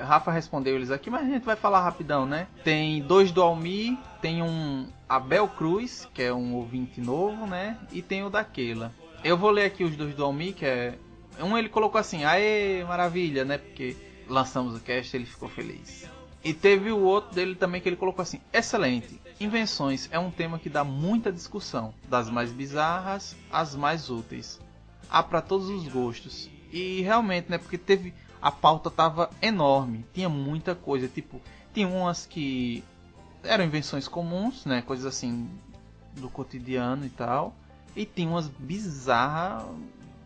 Rafa 0.04 0.32
respondeu 0.32 0.74
eles 0.74 0.90
aqui, 0.90 1.08
mas 1.08 1.22
a 1.22 1.30
gente 1.30 1.44
vai 1.44 1.54
falar 1.54 1.80
rapidão, 1.80 2.26
né? 2.26 2.48
Tem 2.64 3.00
dois 3.00 3.30
do 3.30 3.40
Almi, 3.40 3.96
tem 4.20 4.42
um 4.42 4.88
Abel 5.08 5.46
Cruz, 5.46 6.08
que 6.12 6.22
é 6.22 6.32
um 6.34 6.54
ouvinte 6.56 7.00
novo, 7.00 7.46
né? 7.46 7.78
E 7.92 8.02
tem 8.02 8.24
o 8.24 8.28
da 8.28 8.42
Keila. 8.42 8.92
Eu 9.22 9.38
vou 9.38 9.50
ler 9.50 9.66
aqui 9.66 9.84
os 9.84 9.94
dois 9.94 10.12
do 10.14 10.24
Almi, 10.24 10.52
que 10.52 10.66
é. 10.66 10.98
Um 11.40 11.56
ele 11.56 11.68
colocou 11.68 12.00
assim, 12.00 12.24
aê, 12.24 12.84
maravilha, 12.84 13.44
né? 13.44 13.58
Porque 13.58 13.96
lançamos 14.28 14.76
o 14.76 14.80
cast 14.80 15.16
ele 15.16 15.24
ficou 15.24 15.48
feliz. 15.48 16.10
E 16.44 16.52
teve 16.52 16.90
o 16.90 17.00
outro 17.02 17.34
dele 17.34 17.54
também 17.54 17.80
que 17.80 17.88
ele 17.88 17.96
colocou 17.96 18.22
assim: 18.22 18.40
excelente. 18.52 19.20
Invenções 19.40 20.08
é 20.12 20.18
um 20.18 20.30
tema 20.30 20.58
que 20.58 20.68
dá 20.68 20.84
muita 20.84 21.32
discussão, 21.32 21.94
das 22.08 22.28
mais 22.28 22.50
bizarras 22.50 23.36
às 23.50 23.74
mais 23.74 24.10
úteis. 24.10 24.60
Há 25.08 25.22
para 25.22 25.40
todos 25.40 25.68
os 25.68 25.86
gostos. 25.88 26.48
E 26.72 27.02
realmente, 27.02 27.50
né? 27.50 27.58
Porque 27.58 27.78
teve. 27.78 28.14
A 28.40 28.50
pauta 28.50 28.90
tava 28.90 29.30
enorme. 29.40 30.04
Tinha 30.12 30.28
muita 30.28 30.74
coisa. 30.74 31.06
Tipo, 31.06 31.40
tinha 31.72 31.86
umas 31.86 32.26
que 32.26 32.82
eram 33.44 33.64
invenções 33.64 34.08
comuns, 34.08 34.64
né? 34.64 34.82
Coisas 34.82 35.06
assim 35.06 35.48
do 36.16 36.28
cotidiano 36.28 37.06
e 37.06 37.10
tal. 37.10 37.54
E 37.94 38.04
tem 38.04 38.26
umas 38.26 38.48
bizarras, 38.48 39.66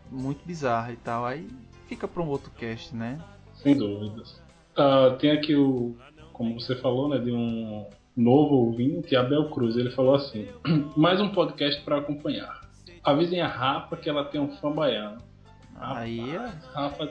muito 0.09 0.43
bizarras 0.45 0.93
e 0.93 0.97
tal. 0.97 1.25
Aí 1.25 1.47
fica 1.87 2.07
pra 2.07 2.23
um 2.23 2.27
outro 2.27 2.49
cast, 2.51 2.95
né? 2.95 3.19
Sem 3.53 3.77
dúvidas. 3.77 4.41
Ah, 4.77 5.15
tem 5.19 5.31
aqui 5.31 5.55
o, 5.55 5.95
como 6.33 6.59
você 6.59 6.75
falou, 6.75 7.09
né, 7.09 7.17
de 7.17 7.31
um 7.31 7.85
novo 8.15 8.55
ouvinte, 8.55 9.15
Abel 9.15 9.49
Cruz. 9.49 9.75
Ele 9.75 9.89
falou 9.91 10.15
assim: 10.15 10.47
mais 10.95 11.19
um 11.19 11.29
podcast 11.29 11.81
para 11.83 11.97
acompanhar. 11.97 12.61
Avisem 13.03 13.41
a 13.41 13.47
Rafa 13.47 13.95
que 13.97 14.09
ela 14.09 14.25
tem 14.25 14.39
um 14.41 14.55
fã 14.57 14.71
baiano. 14.71 15.17
Aí 15.79 16.35
é- 16.35 16.51
Rafa, 16.73 17.09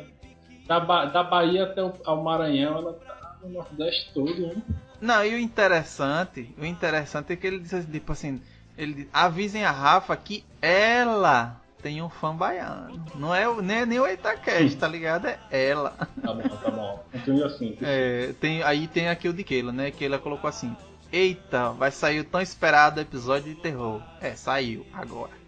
da, 0.67 0.81
Ba- 0.81 1.07
da 1.07 1.23
Bahia 1.23 1.65
até 1.65 1.83
o, 1.83 1.93
ao 2.05 2.23
Maranhão, 2.23 2.79
ela 2.79 2.93
tá 2.95 3.37
no 3.43 3.51
Nordeste 3.51 4.13
todo, 4.13 4.35
né? 4.47 4.63
Não, 5.01 5.25
e 5.25 5.35
o 5.35 5.39
interessante, 5.39 6.55
o 6.59 6.65
interessante 6.65 7.33
é 7.33 7.37
que 7.37 7.47
ele 7.47 7.59
disse 7.61 7.77
assim, 7.77 7.91
tipo 7.91 8.13
assim, 8.13 8.41
ele 8.79 8.95
diz, 8.95 9.09
avisem 9.13 9.65
a 9.65 9.71
Rafa 9.71 10.17
que 10.17 10.45
ela 10.61 11.61
tem 11.83 12.03
um 12.03 12.09
fã 12.09 12.35
baiano. 12.35 13.05
Não 13.15 13.35
é 13.35 13.47
nem, 13.63 13.87
nem 13.87 14.01
o 14.01 14.09
Itacast, 14.09 14.77
tá 14.77 14.89
ligado? 14.89 15.27
É 15.27 15.39
ela. 15.51 15.91
Tá 15.91 16.35
bom, 16.35 16.43
tá 16.43 16.71
bom. 16.71 17.05
Assim. 17.45 17.77
É, 17.83 18.33
tem, 18.41 18.63
aí 18.63 18.87
tem 18.87 19.09
aqui 19.09 19.29
o 19.29 19.33
de 19.33 19.45
Keila, 19.45 19.73
né? 19.73 19.91
Que 19.91 20.05
ela 20.05 20.19
colocou 20.19 20.49
assim: 20.49 20.75
Eita, 21.13 21.71
vai 21.71 21.91
sair 21.91 22.21
o 22.21 22.25
tão 22.25 22.41
esperado 22.41 23.01
episódio 23.01 23.55
de 23.55 23.61
terror. 23.61 24.03
É, 24.21 24.35
saiu 24.35 24.87
agora. 24.93 25.47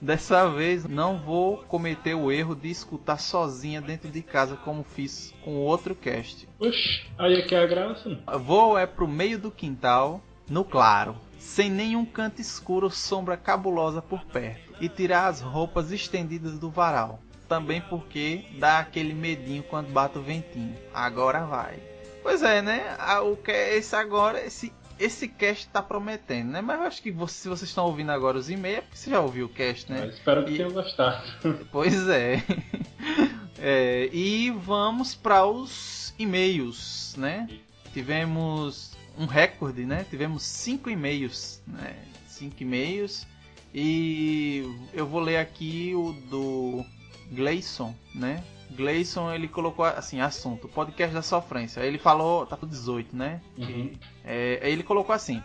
Dessa 0.00 0.48
vez 0.48 0.84
não 0.88 1.18
vou 1.18 1.58
cometer 1.58 2.14
o 2.14 2.32
erro 2.32 2.56
de 2.56 2.70
escutar 2.70 3.18
sozinha 3.18 3.82
dentro 3.82 4.08
de 4.08 4.22
casa 4.22 4.56
como 4.56 4.82
fiz 4.82 5.34
com 5.44 5.56
outro 5.56 5.94
cast. 5.94 6.48
Oxi, 6.58 7.06
aí 7.18 7.34
é 7.34 7.42
que 7.42 7.54
é 7.54 7.62
a 7.62 7.66
graça. 7.66 8.18
Vou 8.38 8.78
é 8.78 8.86
pro 8.86 9.06
meio 9.06 9.38
do 9.38 9.50
quintal, 9.50 10.22
no 10.48 10.64
claro, 10.64 11.16
sem 11.40 11.68
nenhum 11.70 12.04
canto 12.04 12.40
escuro, 12.40 12.88
sombra 12.90 13.36
cabulosa 13.36 14.00
por 14.00 14.24
perto, 14.26 14.74
e 14.80 14.88
tirar 14.88 15.26
as 15.26 15.40
roupas 15.40 15.90
estendidas 15.90 16.58
do 16.58 16.70
varal. 16.70 17.20
Também 17.48 17.80
porque 17.80 18.44
dá 18.60 18.78
aquele 18.78 19.12
medinho 19.12 19.62
quando 19.64 19.90
bate 19.90 20.16
o 20.18 20.22
ventinho. 20.22 20.76
Agora 20.94 21.44
vai. 21.46 21.80
Pois 22.22 22.42
é, 22.42 22.62
né? 22.62 22.96
O 23.24 23.34
que 23.36 23.50
esse 23.50 23.96
agora, 23.96 24.40
esse 24.44 24.72
esse 25.00 25.26
cast 25.26 25.66
tá 25.68 25.82
prometendo, 25.82 26.50
né? 26.50 26.60
Mas 26.60 26.78
eu 26.78 26.86
acho 26.86 27.02
que 27.02 27.10
você- 27.10 27.34
se 27.40 27.48
vocês 27.48 27.70
estão 27.70 27.86
ouvindo 27.86 28.12
agora 28.12 28.36
os 28.36 28.50
e-mails, 28.50 28.78
é 28.78 28.80
porque 28.82 28.98
você 28.98 29.08
já 29.10 29.18
ouviu 29.18 29.46
o 29.46 29.48
cast, 29.48 29.90
né? 29.90 30.02
Mas 30.04 30.14
espero 30.16 30.44
que 30.44 30.52
E- 30.52 30.56
tenham 30.58 30.70
gostado. 30.72 31.22
Pois 31.72 32.06
é. 32.08 32.44
É, 33.62 34.08
e 34.12 34.50
vamos 34.50 35.14
para 35.14 35.44
os 35.46 36.14
e-mails, 36.18 37.14
né? 37.16 37.46
Tivemos 37.92 38.89
um 39.20 39.26
recorde, 39.26 39.84
né? 39.84 40.06
Tivemos 40.08 40.42
cinco 40.42 40.88
e-mails, 40.88 41.62
né? 41.66 41.94
Cinco 42.26 42.62
e-mails. 42.62 43.26
E 43.72 44.64
eu 44.94 45.06
vou 45.06 45.20
ler 45.20 45.36
aqui 45.36 45.92
o 45.94 46.12
do 46.30 46.82
Gleison, 47.30 47.94
né? 48.14 48.42
Gleison, 48.70 49.30
ele 49.30 49.46
colocou 49.46 49.84
assim, 49.84 50.22
assunto, 50.22 50.68
podcast 50.68 51.14
da 51.14 51.20
sofrência. 51.20 51.80
Ele 51.80 51.98
falou, 51.98 52.46
tá 52.46 52.56
pro 52.56 52.66
18, 52.66 53.14
né? 53.14 53.42
Uhum. 53.58 53.92
É, 54.24 54.58
ele 54.70 54.82
colocou 54.82 55.14
assim: 55.14 55.42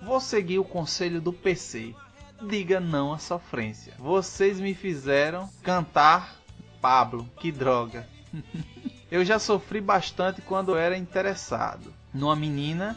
Vou 0.00 0.20
seguir 0.20 0.60
o 0.60 0.64
conselho 0.64 1.20
do 1.20 1.32
PC. 1.32 1.94
Diga 2.40 2.78
não 2.78 3.12
à 3.12 3.18
sofrência. 3.18 3.94
Vocês 3.98 4.60
me 4.60 4.74
fizeram 4.74 5.50
cantar 5.64 6.36
Pablo, 6.80 7.28
que 7.40 7.50
droga. 7.50 8.08
eu 9.10 9.24
já 9.24 9.40
sofri 9.40 9.80
bastante 9.80 10.40
quando 10.40 10.76
era 10.76 10.96
interessado 10.96 11.92
numa 12.14 12.36
menina 12.36 12.96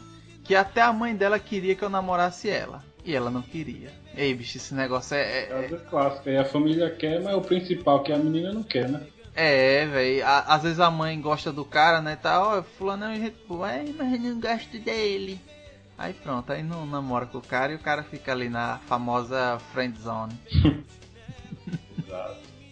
que 0.52 0.56
até 0.56 0.82
a 0.82 0.92
mãe 0.92 1.16
dela 1.16 1.38
queria 1.38 1.74
que 1.74 1.82
eu 1.82 1.88
namorasse 1.88 2.50
ela. 2.50 2.84
E 3.06 3.14
ela 3.16 3.30
não 3.30 3.40
queria. 3.40 3.90
Ei, 4.14 4.34
bicho, 4.34 4.58
esse 4.58 4.74
negócio 4.74 5.14
é. 5.16 5.20
é- 5.20 5.70
É. 6.26 6.30
E 6.30 6.36
a 6.36 6.44
família 6.44 6.90
quer, 6.90 7.22
mas 7.22 7.34
o 7.34 7.40
principal 7.40 8.02
que 8.02 8.12
a 8.12 8.18
menina 8.18 8.52
não 8.52 8.62
quer, 8.62 8.86
né? 8.86 9.00
É, 9.34 9.86
velho. 9.86 10.22
Às 10.26 10.62
vezes 10.62 10.78
a 10.78 10.90
mãe 10.90 11.18
gosta 11.18 11.50
do 11.50 11.64
cara, 11.64 12.02
né? 12.02 12.16
Tá, 12.16 12.38
ó, 12.46 12.62
fulano 12.62 13.06
é 13.06 13.08
um 13.08 13.16
jeito. 13.16 13.54
Ué, 13.54 13.82
mas 13.96 14.20
não 14.20 14.38
gosto 14.38 14.78
dele. 14.78 15.40
Aí 15.96 16.12
pronto, 16.12 16.52
aí 16.52 16.62
não 16.62 16.84
namora 16.84 17.24
com 17.24 17.38
o 17.38 17.42
cara 17.42 17.72
e 17.72 17.76
o 17.76 17.78
cara 17.78 18.02
fica 18.02 18.30
ali 18.32 18.50
na 18.50 18.78
famosa 18.86 19.58
friend 19.72 19.98
zone. 19.98 20.34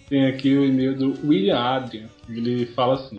Tem 0.07 0.27
aqui 0.27 0.55
o 0.55 0.65
e-mail 0.67 0.95
do 0.99 1.27
William 1.27 1.59
Adrian. 1.59 2.09
Ele 2.29 2.67
fala 2.67 2.97
assim: 2.97 3.19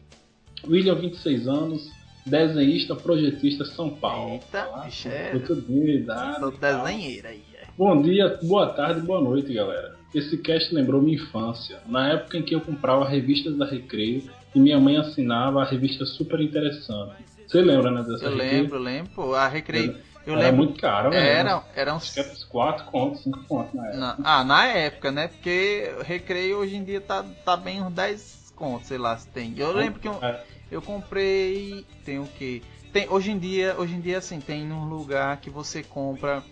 William, 0.67 0.93
26 0.95 1.47
anos, 1.47 1.89
desenhista, 2.25 2.95
projetista, 2.95 3.65
São 3.65 3.89
Paulo. 3.89 4.33
Eita, 4.35 4.69
é. 5.09 5.31
Muito 5.33 5.55
bem, 5.55 5.95
idade. 5.97 6.39
Sou 6.39 6.51
desenheira 6.51 7.29
aí. 7.29 7.43
é. 7.55 7.65
Bom 7.77 8.01
dia, 8.01 8.37
boa 8.43 8.67
tarde, 8.73 9.01
boa 9.01 9.21
noite, 9.21 9.53
galera. 9.53 9.95
Esse 10.13 10.37
cast 10.37 10.73
lembrou 10.75 11.01
minha 11.01 11.15
infância, 11.15 11.79
na 11.87 12.09
época 12.13 12.37
em 12.37 12.43
que 12.43 12.53
eu 12.53 12.61
comprava 12.61 13.07
revistas 13.07 13.57
da 13.57 13.65
Recreio 13.65 14.23
e 14.53 14.59
minha 14.59 14.77
mãe 14.79 14.97
assinava 14.97 15.61
a 15.61 15.65
revista 15.65 16.05
super 16.05 16.39
interessante. 16.41 17.15
Você 17.47 17.61
lembra, 17.61 17.89
né, 17.91 18.03
dessa 18.03 18.25
Eu 18.25 18.31
Recreio? 18.31 18.61
lembro, 18.63 18.79
lembro. 18.79 19.33
A 19.35 19.47
recreio. 19.47 19.97
Eu 20.25 20.33
Era 20.35 20.43
lembro. 20.43 20.57
muito 20.57 20.79
caro, 20.79 21.09
velho. 21.09 21.25
Era, 21.25 21.63
era 21.75 21.93
uns. 21.95 22.03
Acho 22.03 22.13
que 22.13 22.19
era 22.19 22.31
uns 22.31 22.43
4 22.43 22.85
contos, 22.85 23.23
5 23.23 23.43
contos 23.45 23.73
na 23.73 23.85
época. 23.87 23.97
Na- 23.99 24.17
ah, 24.23 24.43
na 24.43 24.65
época, 24.67 25.11
né? 25.11 25.27
Porque 25.29 25.91
recreio 26.03 26.57
hoje 26.59 26.75
em 26.75 26.83
dia 26.83 27.01
tá, 27.01 27.25
tá 27.43 27.57
bem 27.57 27.81
uns 27.81 27.91
10 27.91 28.53
contos, 28.55 28.87
sei 28.87 28.97
lá 28.99 29.17
se 29.17 29.27
tem. 29.29 29.53
Eu 29.57 29.71
lembro 29.73 29.99
que 29.99 30.07
eu, 30.07 30.13
É. 30.21 30.43
eu 30.71 30.81
comprei. 30.81 31.85
Tem 32.03 32.17
o 32.17 32.25
que? 32.25 32.63
Tem, 32.91 33.07
hoje 33.09 33.31
em 33.31 33.37
dia, 33.37 33.75
hoje 33.77 33.93
em 33.93 34.01
dia 34.01 34.17
assim, 34.17 34.39
tem 34.39 34.71
um 34.71 34.85
lugar 34.85 35.37
que 35.37 35.49
você 35.49 35.83
compra. 35.83 36.43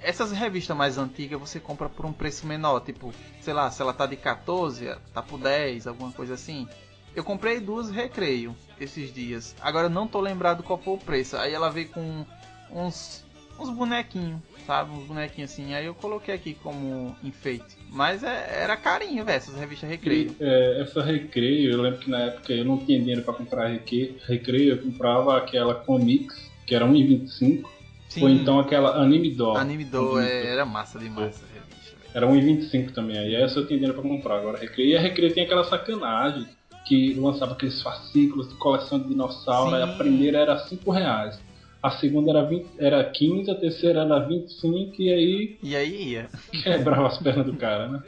Essas 0.00 0.32
revistas 0.32 0.76
mais 0.76 0.98
antigas 0.98 1.40
você 1.40 1.58
compra 1.58 1.88
por 1.88 2.04
um 2.04 2.12
preço 2.12 2.46
menor, 2.46 2.80
tipo, 2.80 3.12
sei 3.40 3.54
lá, 3.54 3.70
se 3.70 3.80
ela 3.80 3.92
tá 3.92 4.04
de 4.04 4.16
14, 4.16 4.94
tá 5.14 5.22
por 5.22 5.38
10, 5.38 5.86
alguma 5.86 6.12
coisa 6.12 6.34
assim. 6.34 6.68
Eu 7.14 7.22
comprei 7.22 7.60
duas 7.60 7.90
recreio 7.90 8.56
esses 8.80 9.12
dias. 9.12 9.54
Agora 9.60 9.86
eu 9.86 9.90
não 9.90 10.08
tô 10.08 10.20
lembrado 10.20 10.62
qual 10.62 10.78
foi 10.78 10.94
o 10.94 10.98
preço. 10.98 11.36
Aí 11.36 11.52
ela 11.52 11.70
veio 11.70 11.88
com 11.90 12.26
uns 12.70 13.24
uns 13.62 13.70
bonequinhos, 13.70 14.40
sabe? 14.66 14.90
Uns 14.92 15.04
bonequinhos 15.06 15.50
assim. 15.52 15.74
Aí 15.74 15.86
eu 15.86 15.94
coloquei 15.94 16.34
aqui 16.34 16.54
como 16.62 17.14
enfeite. 17.22 17.76
Mas 17.90 18.22
é- 18.22 18.62
era 18.62 18.76
carinho, 18.76 19.24
velho, 19.24 19.36
essas 19.36 19.54
revistas 19.56 19.88
recreio. 19.88 20.34
E, 20.40 20.44
é, 20.44 20.82
essa 20.82 21.02
Recreio, 21.02 21.70
eu 21.72 21.82
lembro 21.82 22.00
que 22.00 22.10
na 22.10 22.18
época 22.20 22.52
eu 22.52 22.64
não 22.64 22.78
tinha 22.78 22.98
dinheiro 22.98 23.22
pra 23.22 23.34
comprar 23.34 23.68
Recre- 23.68 24.16
Recreio, 24.26 24.74
eu 24.74 24.82
comprava 24.82 25.36
aquela 25.36 25.74
Comics, 25.74 26.50
que 26.66 26.74
era 26.74 26.84
1,25, 26.86 27.70
Sim, 28.08 28.22
ou 28.22 28.28
então 28.28 28.58
aquela 28.60 28.96
Anime 29.02 29.30
Doll. 29.30 29.56
Anime 29.56 29.84
do 29.84 30.16
Anime 30.18 30.30
é, 30.30 30.42
Doll. 30.42 30.50
era 30.52 30.64
massa 30.66 30.98
demais 30.98 31.28
essa 31.36 31.44
revista, 31.46 31.96
velho. 31.96 32.10
Era 32.14 32.26
1,25 32.26 32.92
também, 32.92 33.18
aí 33.18 33.34
essa 33.34 33.58
eu 33.58 33.66
tinha 33.66 33.78
dinheiro 33.78 33.98
pra 34.00 34.08
comprar. 34.08 34.36
Agora 34.38 34.58
Recreio, 34.58 34.90
e 34.90 34.96
a 34.96 35.00
Recreio 35.00 35.32
tem 35.34 35.44
aquela 35.44 35.64
sacanagem, 35.64 36.46
que 36.86 37.14
lançava 37.14 37.52
aqueles 37.52 37.80
fascículos 37.80 38.48
de 38.48 38.54
coleção 38.56 38.98
de 38.98 39.08
dinossauro, 39.08 39.74
a 39.76 39.86
primeira 39.96 40.38
era 40.38 40.58
5 40.58 40.90
reais. 40.90 41.40
A 41.82 41.90
segunda 41.90 42.30
era, 42.30 42.44
20, 42.44 42.66
era 42.78 43.04
15, 43.04 43.50
a 43.50 43.54
terceira 43.56 44.00
era 44.02 44.20
25 44.20 45.02
e 45.02 45.10
aí 45.12 45.58
E 45.62 45.74
aí 45.76 46.10
ia. 46.12 46.28
quebrava 46.62 47.08
as 47.08 47.18
pernas 47.18 47.46
do 47.46 47.54
cara, 47.54 47.88
né? 47.88 48.02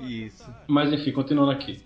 Isso. 0.00 0.44
Mas 0.66 0.92
enfim, 0.92 1.12
continuando 1.12 1.50
aqui. 1.50 1.80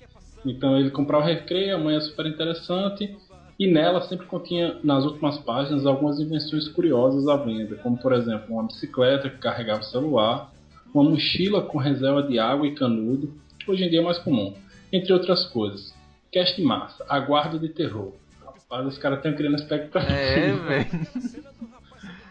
Então 0.44 0.78
ele 0.78 0.90
comprava 0.90 1.24
o 1.24 1.26
recreio, 1.26 1.74
a 1.74 1.78
mãe 1.78 1.97
é 1.97 2.00
super 2.00 2.26
interessante, 2.26 3.16
e 3.58 3.66
nela 3.66 4.00
sempre 4.02 4.26
continha, 4.26 4.78
nas 4.82 5.05
últimas 5.05 5.36
páginas, 5.39 5.84
algumas 5.84 6.18
invenções 6.18 6.66
curiosas 6.68 7.28
à 7.28 7.36
venda, 7.36 7.76
como 7.76 7.98
por 7.98 8.12
exemplo, 8.12 8.55
uma 8.55 8.62
bicicleta 8.64 9.28
que 9.28 9.39
carregava 9.39 9.80
o 9.80 9.84
celular, 9.84 10.50
uma 10.94 11.05
mochila 11.05 11.60
com 11.62 11.76
reserva 11.78 12.22
de 12.22 12.39
água 12.39 12.66
e 12.66 12.74
canudo, 12.74 13.34
hoje 13.66 13.84
em 13.84 13.90
dia 13.90 14.00
é 14.00 14.02
mais 14.02 14.18
comum, 14.18 14.55
entre 14.92 15.12
outras 15.12 15.44
coisas. 15.44 15.94
Cast 16.32 16.60
massa, 16.62 17.05
aguardo 17.08 17.58
de 17.58 17.68
terror. 17.68 18.12
Os 18.70 18.99
caras 18.99 19.18
estão 19.18 19.34
criando 19.34 19.57
expectativa. 19.57 20.12
É, 20.12 20.52
velho. 20.52 21.07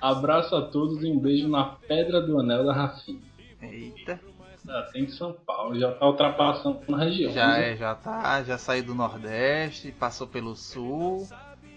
Abraço 0.02 0.56
a 0.56 0.62
todos 0.62 1.04
e 1.04 1.08
um 1.08 1.20
beijo 1.20 1.48
na 1.50 1.66
Pedra 1.66 2.22
do 2.22 2.40
Anel 2.40 2.66
da 2.66 2.74
Rafinha. 2.74 3.20
Eita. 3.62 4.20
Já 4.66 4.82
tem 4.84 5.04
em 5.04 5.10
São 5.10 5.34
Paulo, 5.46 5.78
já 5.80 5.92
tá 5.92 6.06
ultrapassando 6.06 6.80
na 6.88 7.00
região. 7.04 7.32
Já 7.32 7.48
né? 7.48 7.74
é, 7.74 7.78
já 7.78 7.96
tá. 7.96 8.44
Já 8.44 8.58
saiu 8.58 8.84
do 8.84 8.96
Nordeste, 8.96 9.92
passou 9.92 10.28
pelo 10.28 10.56
Sul. 10.56 11.28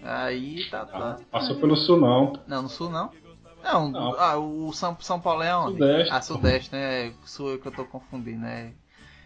Aí 0.03 0.69
tá. 0.69 0.85
tá. 0.85 1.19
Passou 1.31 1.55
pelo 1.57 1.75
sul 1.75 1.99
não. 1.99 2.33
Não, 2.45 2.63
no 2.63 2.69
Sul 2.69 2.89
não? 2.89 3.09
Não, 3.63 3.89
Não. 3.89 4.19
Ah, 4.19 4.37
o 4.37 4.73
São, 4.73 4.97
São 4.99 5.19
Paulo 5.19 5.41
é 5.41 5.55
onde? 5.55 5.77
Sudeste. 5.77 6.13
Ah, 6.13 6.21
Sudeste, 6.21 6.71
né? 6.73 7.13
Sul 7.25 7.55
é 7.55 7.57
que 7.57 7.65
eu 7.65 7.71
tô 7.71 7.85
confundindo, 7.85 8.41
né? 8.41 8.73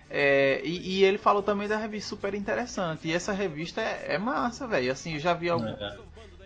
É, 0.10 0.62
e, 0.64 1.00
e 1.00 1.04
ele 1.04 1.18
falou 1.18 1.44
também 1.44 1.68
da 1.68 1.78
revista 1.78 2.10
super 2.10 2.34
interessante. 2.34 3.08
E 3.08 3.14
essa 3.14 3.34
revista 3.34 3.82
é, 3.82 4.16
é 4.16 4.18
massa, 4.18 4.66
velho. 4.68 4.92
Assim, 4.92 5.14
eu 5.16 5.20
já 5.20 5.34
vi 5.34 5.50
algum, 5.50 5.68
É. 5.68 5.98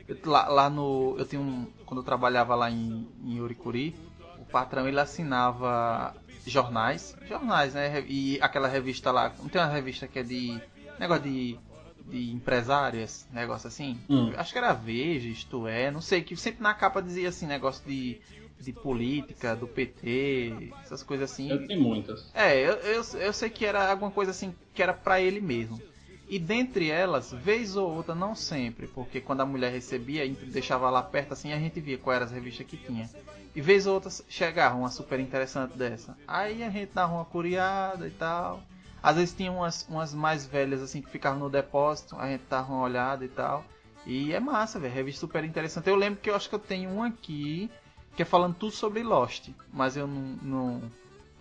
eu- 0.08 0.18
Lá, 0.26 0.48
lá 0.50 0.70
no. 0.70 1.16
Eu 1.18 1.26
tenho 1.26 1.42
um. 1.42 1.68
Quando 1.86 2.00
eu 2.02 2.04
trabalhava 2.04 2.54
lá 2.56 2.70
em, 2.70 3.08
em 3.24 3.40
Uricuri, 3.40 3.96
o 4.40 4.44
patrão 4.46 4.86
ele 4.88 5.00
assinava 5.00 6.14
jornais. 6.46 7.16
Jornais, 7.30 7.74
né? 7.74 8.04
E 8.08 8.38
aquela 8.42 8.68
revista 8.68 9.10
lá. 9.12 9.32
Não 9.40 9.48
tem 9.48 9.62
uma 9.62 9.70
revista 9.72 10.08
que 10.08 10.20
é 10.20 10.24
de. 10.24 10.60
Negócio 11.00 11.24
de. 11.24 11.58
De 12.04 12.30
empresárias, 12.32 13.26
negócio 13.32 13.68
assim. 13.70 13.98
Hum. 14.10 14.34
Acho 14.36 14.52
que 14.52 14.58
era 14.58 14.74
Veja, 14.74 15.30
isto 15.30 15.66
é, 15.66 15.90
não 15.92 16.02
sei, 16.02 16.22
que 16.22 16.36
sempre 16.36 16.62
na 16.62 16.74
capa 16.74 17.02
dizia 17.02 17.30
assim, 17.30 17.46
negócio 17.46 17.86
de. 17.88 18.20
De 18.62 18.74
política, 18.74 19.56
do 19.56 19.68
PT, 19.68 20.74
essas 20.82 21.04
coisas 21.04 21.32
assim. 21.32 21.50
Eu 21.50 21.68
tenho 21.68 21.82
muitas. 21.82 22.30
É, 22.34 22.58
eu, 22.58 22.74
eu, 22.74 23.04
eu 23.20 23.34
sei 23.34 23.50
que 23.50 23.66
era 23.66 23.90
alguma 23.90 24.12
coisa 24.12 24.32
assim 24.32 24.54
que 24.74 24.82
era 24.82 24.94
pra 24.94 25.20
ele 25.20 25.42
mesmo. 25.42 25.82
E 26.30 26.40
dentre 26.40 26.90
elas, 26.90 27.34
vez 27.34 27.76
ou 27.76 27.94
outra, 27.94 28.16
não 28.16 28.34
sempre, 28.34 28.88
porque 28.88 29.20
quando 29.20 29.42
a 29.42 29.46
mulher 29.46 29.70
recebia, 29.70 30.26
deixava 30.30 30.90
lá 30.90 31.04
perto 31.04 31.34
assim, 31.34 31.52
a 31.52 31.60
gente 31.60 31.82
via 31.82 31.98
qual 31.98 32.16
era 32.16 32.24
as 32.24 32.32
revistas 32.32 32.66
que 32.66 32.78
tinha. 32.78 33.10
E 33.54 33.60
vez 33.60 33.86
ou 33.86 33.96
outra 33.96 34.10
chegava 34.30 34.78
uma 34.78 34.90
super 34.90 35.20
interessante 35.20 35.78
dessa. 35.78 36.18
Aí 36.26 36.64
a 36.64 36.70
gente 36.70 36.94
dava 36.94 37.14
uma 37.14 37.26
curiada 37.26 38.08
e 38.08 38.12
tal. 38.12 38.64
Às 39.04 39.18
vezes 39.18 39.36
tinha 39.36 39.52
umas, 39.52 39.86
umas 39.90 40.14
mais 40.14 40.46
velhas 40.46 40.82
assim 40.82 41.02
que 41.02 41.10
ficavam 41.10 41.40
no 41.40 41.50
depósito, 41.50 42.16
a 42.16 42.28
gente 42.28 42.44
dava 42.50 42.72
uma 42.72 42.84
olhada 42.84 43.26
e 43.26 43.28
tal. 43.28 43.66
E 44.06 44.34
é 44.34 44.40
massa, 44.40 44.80
velho, 44.80 44.94
revista 44.94 45.20
super 45.20 45.44
interessante. 45.44 45.90
Eu 45.90 45.96
lembro 45.96 46.22
que 46.22 46.30
eu 46.30 46.36
acho 46.36 46.48
que 46.48 46.56
eu 46.56 46.60
tenho 46.60 46.90
um 46.90 47.04
aqui 47.04 47.70
que 48.16 48.22
é 48.22 48.26
falando 48.26 48.56
tudo 48.56 48.72
sobre 48.72 49.04
Lost, 49.04 49.50
mas 49.72 49.96
eu 49.96 50.08
não, 50.08 50.22
não, 50.42 50.82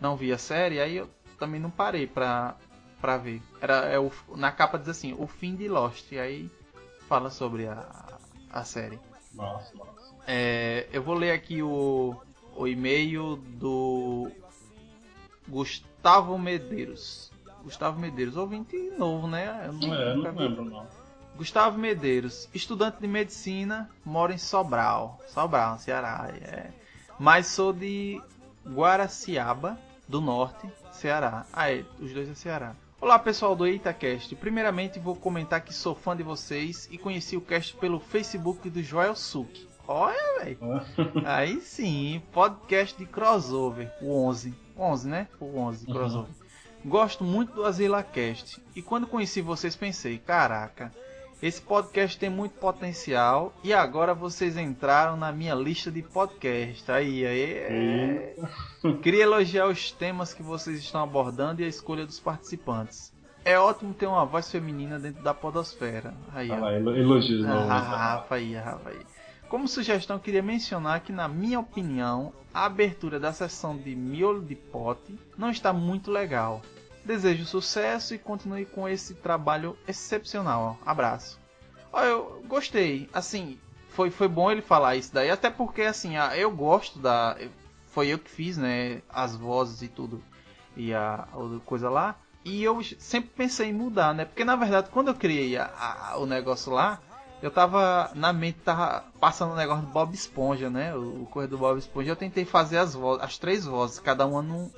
não 0.01 0.17
vi 0.17 0.33
a 0.33 0.39
série, 0.39 0.81
aí 0.81 0.97
eu 0.97 1.11
também 1.39 1.61
não 1.61 1.71
parei 1.71 2.07
pra, 2.07 2.57
pra 3.01 3.17
ver. 3.17 3.43
Era, 3.61 3.87
é 3.87 3.99
o, 3.99 4.11
na 4.37 4.53
capa 4.53 4.79
diz 4.79 4.89
assim, 4.89 5.15
o 5.19 5.27
fim 5.27 5.57
de 5.57 5.69
Lost, 5.69 6.13
e 6.13 6.19
aí 6.19 6.51
fala 7.09 7.31
sobre 7.31 7.67
a, 7.67 8.19
a 8.51 8.65
série. 8.65 8.99
Nossa, 9.35 9.77
nossa. 9.77 10.15
É, 10.27 10.89
eu 10.93 11.03
vou 11.03 11.15
ler 11.15 11.33
aqui 11.33 11.63
o, 11.63 12.17
o 12.55 12.69
e-mail 12.69 13.37
do 13.37 14.31
Gustavo 15.49 16.39
Medeiros. 16.39 17.33
Gustavo 17.63 18.01
Medeiros, 18.01 18.37
ouvinte 18.37 18.77
novo, 18.97 19.27
né? 19.27 19.65
Eu 19.67 19.73
Não 19.73 19.95
é, 19.95 20.15
nunca 20.15 20.33
não 20.33 20.41
lembro 20.41 20.65
não. 20.65 20.87
Gustavo 21.41 21.79
Medeiros, 21.79 22.51
estudante 22.53 22.99
de 23.01 23.09
medicina, 23.09 23.89
mora 24.05 24.35
em 24.35 24.37
Sobral, 24.37 25.19
Sobral, 25.27 25.79
Ceará. 25.79 26.29
É. 26.39 26.67
Mas 27.19 27.47
sou 27.47 27.73
de 27.73 28.21
Guaraciaba, 28.69 29.81
do 30.07 30.21
Norte, 30.21 30.71
Ceará. 30.93 31.47
Ah, 31.51 31.73
é, 31.73 31.83
os 31.99 32.13
dois 32.13 32.29
é 32.29 32.35
Ceará. 32.35 32.77
Olá 33.01 33.19
pessoal 33.19 33.57
do 33.57 33.67
EitaCast. 33.67 34.37
Primeiramente 34.37 34.99
vou 34.99 35.17
comentar 35.17 35.63
que 35.63 35.73
sou 35.73 35.95
fã 35.95 36.15
de 36.15 36.23
vocês 36.23 36.87
e 36.91 36.99
conheci 36.99 37.39
o 37.39 37.41
cast 37.41 37.75
pelo 37.79 38.01
Facebook 38.01 38.69
do 38.69 38.83
Joel 38.83 39.17
Suk. 39.17 39.67
Olha, 39.89 40.45
velho. 40.45 40.59
Aí 41.25 41.59
sim, 41.63 42.21
podcast 42.35 42.99
de 42.99 43.07
crossover, 43.07 43.91
o 44.03 44.13
11. 44.27 44.53
11, 44.77 45.09
né? 45.09 45.27
O 45.41 45.59
11 45.59 45.87
Uhum. 45.87 45.93
crossover. 45.95 46.31
Gosto 46.85 47.25
muito 47.25 47.55
do 47.55 47.65
AsilaCast. 47.65 48.63
E 48.77 48.83
quando 48.83 49.07
conheci 49.07 49.41
vocês 49.41 49.75
pensei, 49.75 50.19
caraca, 50.19 50.93
esse 51.43 51.61
podcast 51.63 52.19
tem 52.19 52.29
muito 52.29 52.53
potencial 52.59 53.53
e 53.65 53.73
agora 53.73 54.13
vocês 54.15 54.57
entraram 54.57 55.17
na 55.17 55.33
minha 55.33 55.55
lista 55.55 55.91
de 55.91 56.03
podcast. 56.03 56.91
Aí, 56.93 57.27
aí. 57.27 57.43
é. 57.55 58.35
Queria 59.03 59.23
elogiar 59.23 59.67
os 59.67 59.91
temas 59.93 60.35
que 60.35 60.43
vocês 60.43 60.79
estão 60.79 61.03
abordando 61.03 61.63
e 61.63 61.65
a 61.65 61.69
escolha 61.69 62.05
dos 62.05 62.21
participantes. 62.21 63.13
É 63.43 63.59
ótimo 63.59 63.95
ter 63.95 64.07
uma 64.07 64.25
voz 64.27 64.51
feminina 64.51 64.99
dentro 64.99 65.23
da 65.23 65.33
podosfera. 65.33 66.13
Aí, 66.35 66.51
ó. 66.51 66.57
lá, 66.57 66.73
elo- 66.75 66.95
elogios 66.97 67.43
Ah, 67.47 67.49
novos. 67.55 67.69
Rafa 67.69 68.35
aí, 68.35 68.55
Rafa 68.55 68.91
aí. 68.91 69.01
Como 69.49 69.67
sugestão, 69.67 70.19
queria 70.19 70.43
mencionar 70.43 71.01
que, 71.01 71.11
na 71.11 71.27
minha 71.27 71.59
opinião, 71.59 72.33
a 72.53 72.67
abertura 72.67 73.19
da 73.19 73.33
sessão 73.33 73.77
de 73.77 73.97
miolo 73.97 74.43
de 74.45 74.55
pote 74.55 75.19
não 75.39 75.51
está 75.51 75.73
muito 75.73 76.11
legal. 76.11 76.61
Desejo 77.05 77.45
sucesso 77.47 78.15
e 78.15 78.19
continue 78.19 78.67
com 78.67 78.89
esse 78.89 79.15
trabalho 79.15 79.77
excepcional. 79.89 80.79
Abraço. 80.85 81.39
Ó, 81.93 82.03
eu 82.05 82.43
gostei. 82.47 83.09
Assim, 83.13 83.59
foi, 83.91 84.11
foi 84.11 84.29
bom 84.29 84.51
ele 84.51 84.63
falar 84.63 84.97
isso 84.97 85.13
daí, 85.13 85.31
até 85.31 85.51
porque, 85.51 85.83
assim, 85.83 86.15
eu 86.37 86.51
gosto 86.51 86.99
da. 86.99 87.37
Foi 87.89 88.09
eu 88.09 88.19
que 88.19 88.31
fiz, 88.31 88.57
né? 88.57 89.03
As 89.09 89.35
vozes 89.35 89.83
e 89.83 89.89
tudo. 89.89 90.23
E 90.77 90.95
a, 90.95 91.27
a 91.33 91.61
coisa 91.65 91.91
lá. 91.91 92.17
E 92.45 92.63
eu 92.63 92.83
sempre 92.99 93.31
pensei 93.37 93.69
em 93.69 93.73
mudar, 93.73 94.15
né? 94.15 94.25
Porque 94.25 94.45
na 94.45 94.57
verdade, 94.57 94.89
quando 94.91 95.09
eu 95.09 95.15
criei 95.15 95.57
a- 95.57 95.71
a- 96.13 96.19
o 96.19 96.25
negócio 96.27 96.73
lá, 96.73 97.01
eu 97.43 97.51
tava. 97.51 98.11
Na 98.15 98.33
mente 98.33 98.61
tava 98.61 99.05
passando 99.19 99.53
o 99.53 99.57
negócio 99.57 99.85
do 99.85 99.93
Bob 99.93 100.15
Esponja, 100.15 100.71
né? 100.71 100.95
O, 100.95 101.23
o 101.23 101.27
coisa 101.27 101.49
do 101.49 101.59
Bob 101.59 101.79
Esponja. 101.79 102.11
Eu 102.11 102.17
tentei 102.17 102.45
fazer 102.45 102.79
as 102.79 102.95
vozes, 102.95 103.25
as 103.25 103.37
três 103.39 103.65
vozes, 103.67 103.99
cada 103.99 104.25
uma 104.27 104.41
num, 104.41 104.71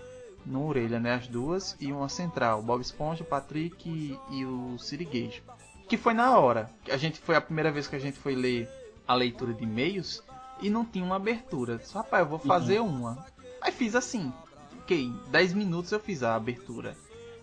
numa 0.45 0.67
orelha, 0.67 0.99
né? 0.99 1.15
As 1.15 1.27
duas 1.27 1.77
e 1.81 1.93
uma 1.93 2.09
central. 2.09 2.63
Bob 2.63 2.81
Esponja, 2.81 3.23
o 3.23 3.27
Patrick 3.27 3.89
e, 3.89 4.19
e 4.31 4.45
o 4.45 4.79
Sirigueijo. 4.79 5.43
Que 5.89 5.97
foi 5.97 6.15
na 6.15 6.39
hora. 6.39 6.71
A 6.91 6.97
gente 6.97 7.21
foi 7.21 7.37
a 7.37 7.41
primeira 7.41 7.71
vez 7.71 7.87
que 7.87 7.97
a 7.97 7.99
gente 7.99 8.19
foi 8.19 8.35
ler 8.35 8.69
a 9.07 9.15
leitura 9.15 9.53
de 9.53 9.65
e-mails 9.65 10.23
e 10.61 10.71
não 10.71 10.85
tinha 10.85 11.05
uma 11.05 11.17
abertura. 11.17 11.77
Disse, 11.77 11.95
rapaz, 11.95 12.23
eu 12.23 12.29
vou 12.29 12.39
fazer 12.39 12.81
uma. 12.81 13.27
Aí 13.61 13.73
fiz 13.73 13.95
assim. 13.95 14.33
Fiquei 14.71 15.13
10 15.31 15.55
minutos 15.55 15.93
eu 15.93 16.01
fiz 16.01 16.23
a 16.23 16.35
abertura. 16.35 16.97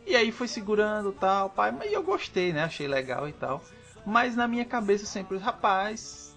E 0.06 0.16
aí 0.16 0.32
foi 0.32 0.48
segurando 0.48 1.12
tal, 1.12 1.50
pai, 1.50 1.72
mas 1.72 1.92
eu 1.92 2.02
gostei, 2.02 2.52
né? 2.52 2.64
Achei 2.64 2.88
legal 2.88 3.30
e 3.30 3.34
tal. 3.34 3.62
Mas 4.06 4.36
na 4.36 4.48
minha 4.48 4.66
cabeça 4.66 5.06
sempre, 5.06 5.38
rapaz, 5.38 6.36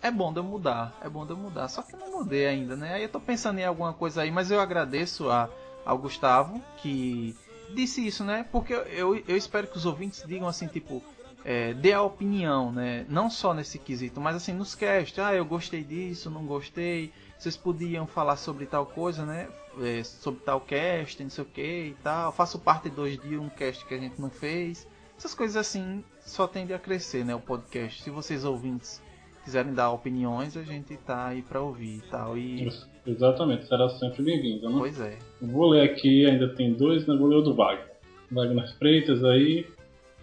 é 0.00 0.10
bom 0.10 0.32
de 0.32 0.38
eu 0.38 0.44
mudar, 0.44 0.96
é 1.00 1.08
bom 1.08 1.24
de 1.24 1.32
eu 1.32 1.36
mudar. 1.36 1.68
Só 1.68 1.82
que 1.82 1.94
eu 1.94 1.98
não 1.98 2.12
mudei 2.12 2.46
ainda, 2.46 2.76
né? 2.76 2.94
Aí 2.94 3.02
eu 3.02 3.08
tô 3.08 3.20
pensando 3.20 3.58
em 3.58 3.64
alguma 3.64 3.92
coisa 3.92 4.22
aí, 4.22 4.30
mas 4.30 4.50
eu 4.50 4.60
agradeço 4.60 5.30
a, 5.30 5.48
ao 5.84 5.98
Gustavo 5.98 6.62
que 6.78 7.36
disse 7.74 8.06
isso, 8.06 8.24
né? 8.24 8.46
Porque 8.50 8.72
eu, 8.72 9.16
eu, 9.16 9.36
espero 9.36 9.66
que 9.66 9.76
os 9.76 9.86
ouvintes 9.86 10.22
digam 10.26 10.46
assim, 10.46 10.66
tipo, 10.66 11.02
é, 11.44 11.74
dê 11.74 11.92
a 11.92 12.02
opinião, 12.02 12.70
né? 12.70 13.04
Não 13.08 13.28
só 13.28 13.52
nesse 13.52 13.78
quesito, 13.78 14.20
mas 14.20 14.36
assim 14.36 14.52
nos 14.52 14.74
cast. 14.74 15.20
Ah, 15.20 15.34
eu 15.34 15.44
gostei 15.44 15.82
disso, 15.82 16.30
não 16.30 16.44
gostei. 16.46 17.12
Vocês 17.38 17.56
podiam 17.56 18.06
falar 18.06 18.36
sobre 18.36 18.66
tal 18.66 18.86
coisa, 18.86 19.24
né? 19.24 19.48
É, 19.80 20.04
sobre 20.04 20.40
tal 20.44 20.60
cast, 20.60 21.22
não 21.22 21.30
sei 21.30 21.44
o 21.44 21.46
que 21.46 21.86
e 21.86 21.96
tal. 22.02 22.30
Faço 22.32 22.58
parte 22.58 22.88
2 22.88 23.20
de 23.20 23.36
um 23.36 23.48
cast 23.48 23.84
que 23.86 23.94
a 23.94 23.98
gente 23.98 24.20
não 24.20 24.30
fez. 24.30 24.86
Essas 25.18 25.34
coisas 25.34 25.56
assim 25.56 26.04
só 26.20 26.46
tende 26.46 26.72
a 26.72 26.78
crescer, 26.78 27.24
né? 27.24 27.34
O 27.34 27.40
podcast. 27.40 28.02
Se 28.02 28.10
vocês 28.10 28.44
ouvintes 28.44 29.02
quiserem 29.44 29.74
dar 29.74 29.90
opiniões, 29.90 30.56
a 30.56 30.62
gente 30.62 30.96
tá 30.98 31.26
aí 31.26 31.42
pra 31.42 31.60
ouvir 31.60 31.98
e 31.98 32.10
tal. 32.10 32.38
E. 32.38 32.68
Exatamente, 33.06 33.66
será 33.66 33.88
sempre 33.88 34.22
bem-vindo, 34.22 34.68
né? 34.68 34.76
Pois 34.78 35.00
é. 35.00 35.18
Vou 35.40 35.70
ler 35.70 35.90
aqui, 35.90 36.24
ainda 36.26 36.48
tem 36.54 36.72
dois, 36.74 37.06
né? 37.06 37.16
Vou 37.16 37.26
ler 37.28 37.36
o 37.36 37.42
do 37.42 37.54
Wagner. 37.54 37.90
Wagner 38.30 38.78
Freitas 38.78 39.24
aí. 39.24 39.66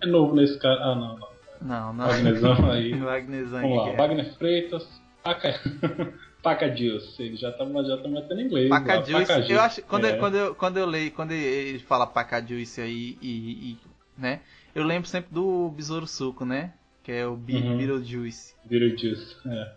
É 0.01 0.05
novo 0.05 0.33
nesse 0.35 0.57
cara. 0.59 0.79
Ah, 0.81 0.95
não, 0.95 1.17
não. 1.17 1.29
Não, 1.61 1.93
não. 1.93 2.07
Wagnerzão 2.07 2.55
aí. 2.71 2.93
Wagnerzão 2.93 3.61
Vamos 3.61 3.77
lá, 3.77 3.89
é. 3.89 3.95
Wagner 3.97 4.33
Freitas. 4.37 4.87
Paca... 5.23 5.59
Pacadius. 6.41 7.19
Ele 7.19 7.35
já 7.35 7.51
tá, 7.51 7.65
já 7.83 7.97
tá 7.97 8.07
metendo 8.07 8.39
inglês. 8.41 8.69
lá, 8.69 8.79
Pacadius, 8.79 9.19
Pacadius. 9.27 9.49
eu 9.49 9.59
acho, 9.59 9.81
quando, 9.83 10.05
É. 10.05 10.11
eu, 10.15 10.19
quando, 10.19 10.35
eu, 10.35 10.55
quando 10.55 10.77
eu 10.77 10.85
leio, 10.85 11.11
quando 11.11 11.31
ele 11.33 11.79
fala 11.79 12.07
Pacadius 12.07 12.79
aí 12.79 13.17
e, 13.21 13.71
e, 13.71 13.77
né, 14.17 14.39
eu 14.73 14.85
lembro 14.85 15.09
sempre 15.09 15.33
do 15.33 15.69
Besouro 15.69 16.07
Suco, 16.07 16.45
né, 16.45 16.71
que 17.03 17.11
é 17.11 17.27
o 17.27 17.35
Be 17.35 17.55
Uhum. 17.57 17.77
Beetlejuice. 17.77 18.55
Beetlejuice, 18.63 19.35
é. 19.47 19.73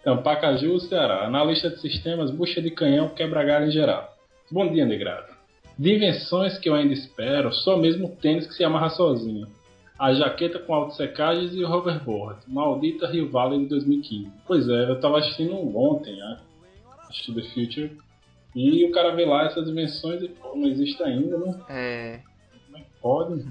Então, 0.00 0.22
Pacaju, 0.22 0.78
Ceará. 0.80 1.26
Analista 1.26 1.70
de 1.70 1.80
sistemas, 1.80 2.30
bucha 2.30 2.62
de 2.62 2.70
canhão, 2.70 3.08
quebra-galho 3.08 3.66
em 3.66 3.70
geral. 3.70 4.16
Bom 4.50 4.70
dia, 4.72 4.86
Negrado. 4.86 5.26
De 5.78 5.94
invenções 5.94 6.58
que 6.58 6.68
eu 6.68 6.74
ainda 6.74 6.92
espero, 6.92 7.52
só 7.52 7.76
mesmo 7.76 8.06
o 8.06 8.16
tênis 8.16 8.46
que 8.46 8.54
se 8.54 8.64
amarra 8.64 8.90
sozinho. 8.90 9.46
A 9.98 10.14
jaqueta 10.14 10.58
com 10.60 10.74
autossecagens 10.74 11.52
e 11.54 11.64
o 11.64 11.70
hoverboard. 11.70 12.40
Maldita 12.46 13.08
Rio 13.08 13.30
Valley 13.30 13.60
de 13.60 13.66
2015. 13.66 14.30
Pois 14.46 14.68
é, 14.68 14.90
eu 14.90 15.00
tava 15.00 15.18
assistindo 15.18 15.54
ontem, 15.76 16.16
né? 16.16 16.38
Assisti 17.02 17.34
The 17.34 17.42
Future. 17.42 17.98
E 18.54 18.84
o 18.84 18.92
cara 18.92 19.14
vê 19.14 19.24
lá 19.24 19.44
essas 19.44 19.68
invenções 19.68 20.22
e, 20.22 20.28
pô, 20.28 20.54
não 20.54 20.68
existe 20.68 21.02
ainda, 21.02 21.36
né? 21.38 21.60
É, 21.68 22.20
Como 22.66 22.78
é 22.78 22.80
que 22.80 22.86
pode? 23.00 23.44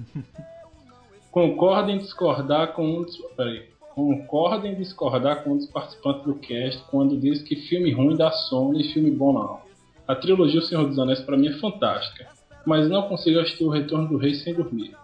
Concorda 1.31 1.91
em 1.91 1.99
discordar 1.99 2.73
com 2.73 2.85
um 2.85 3.03
dos. 3.03 3.15
Peraí. 3.35 3.69
Concorda 3.97 4.67
em 4.67 4.75
discordar 4.75 5.43
com 5.43 5.53
um 5.53 5.57
dos 5.57 5.65
participantes 5.71 6.23
do 6.23 6.35
cast 6.35 6.83
quando 6.91 7.17
diz 7.17 7.41
que 7.41 7.55
filme 7.55 7.91
ruim 7.91 8.15
da 8.15 8.29
Sony 8.29 8.81
e 8.81 8.93
filme 8.93 9.09
bom 9.09 9.33
não. 9.33 9.59
A 10.07 10.13
trilogia 10.13 10.59
O 10.59 10.63
Senhor 10.63 10.85
dos 10.85 10.99
Anéis 10.99 11.19
para 11.21 11.35
mim 11.35 11.47
é 11.47 11.53
fantástica, 11.53 12.27
mas 12.63 12.87
não 12.87 13.09
consigo 13.09 13.39
assistir 13.39 13.63
O 13.63 13.71
Retorno 13.71 14.07
do 14.07 14.17
Rei 14.17 14.35
sem 14.35 14.53
dormir. 14.53 14.95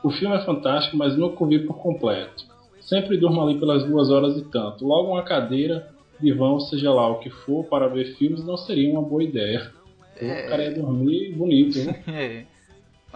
O 0.00 0.10
filme 0.10 0.36
é 0.36 0.44
fantástico, 0.44 0.96
mas 0.96 1.16
nunca 1.16 1.42
o 1.42 1.46
vi 1.48 1.58
por 1.58 1.76
completo. 1.78 2.44
Sempre 2.82 3.16
durmo 3.16 3.42
ali 3.42 3.58
pelas 3.58 3.82
duas 3.82 4.10
horas 4.10 4.36
e 4.36 4.44
tanto. 4.44 4.86
Logo 4.86 5.10
uma 5.10 5.24
cadeira, 5.24 5.92
divã, 6.20 6.56
seja 6.60 6.92
lá 6.92 7.08
o 7.08 7.18
que 7.18 7.30
for, 7.30 7.64
para 7.64 7.88
ver 7.88 8.14
filmes 8.14 8.46
não 8.46 8.56
seria 8.56 8.92
uma 8.92 9.02
boa 9.02 9.24
ideia. 9.24 9.72
O 10.46 10.48
cara 10.48 10.62
ia 10.62 10.72
dormir 10.72 11.32
bonito, 11.32 11.80
né? 11.80 12.46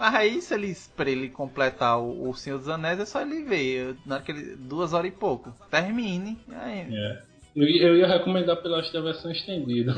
é. 0.01 0.17
Aí, 0.17 0.41
se 0.41 0.53
ele, 0.53 0.75
pra 0.95 1.09
ele 1.09 1.29
completar 1.29 1.99
o, 1.99 2.29
o 2.29 2.33
Senhor 2.33 2.57
dos 2.57 2.69
Anéis, 2.69 2.99
é 2.99 3.05
só 3.05 3.21
ele 3.21 3.43
ver. 3.43 3.95
Na 4.05 4.15
hora 4.15 4.23
que 4.23 4.31
ele, 4.31 4.55
duas 4.55 4.93
horas 4.93 5.11
e 5.11 5.15
pouco. 5.15 5.53
Termine. 5.69 6.37
Aí, 6.49 6.95
É. 6.95 7.31
Eu, 7.55 7.67
eu 7.67 7.97
ia 7.97 8.07
recomendar 8.07 8.61
pela 8.61 8.81
versão 8.81 9.29
estendida. 9.29 9.93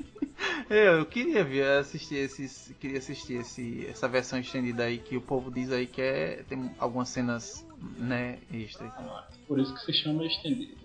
eu, 0.68 0.98
eu 0.98 1.06
queria 1.06 1.44
ver, 1.44 1.78
assistir 1.78 2.16
esses, 2.16 2.74
queria 2.80 2.98
assistir 2.98 3.34
esse, 3.34 3.86
essa 3.86 4.08
versão 4.08 4.40
estendida 4.40 4.84
aí 4.84 4.98
que 4.98 5.16
o 5.16 5.20
povo 5.20 5.50
diz 5.50 5.70
aí 5.70 5.86
que 5.86 6.02
é, 6.02 6.42
tem 6.48 6.70
algumas 6.78 7.08
cenas 7.08 7.64
né, 7.96 8.38
extra. 8.52 8.92
Por 9.46 9.60
isso 9.60 9.72
que 9.74 9.80
se 9.80 9.92
chama 9.92 10.24
estendido. 10.24 10.76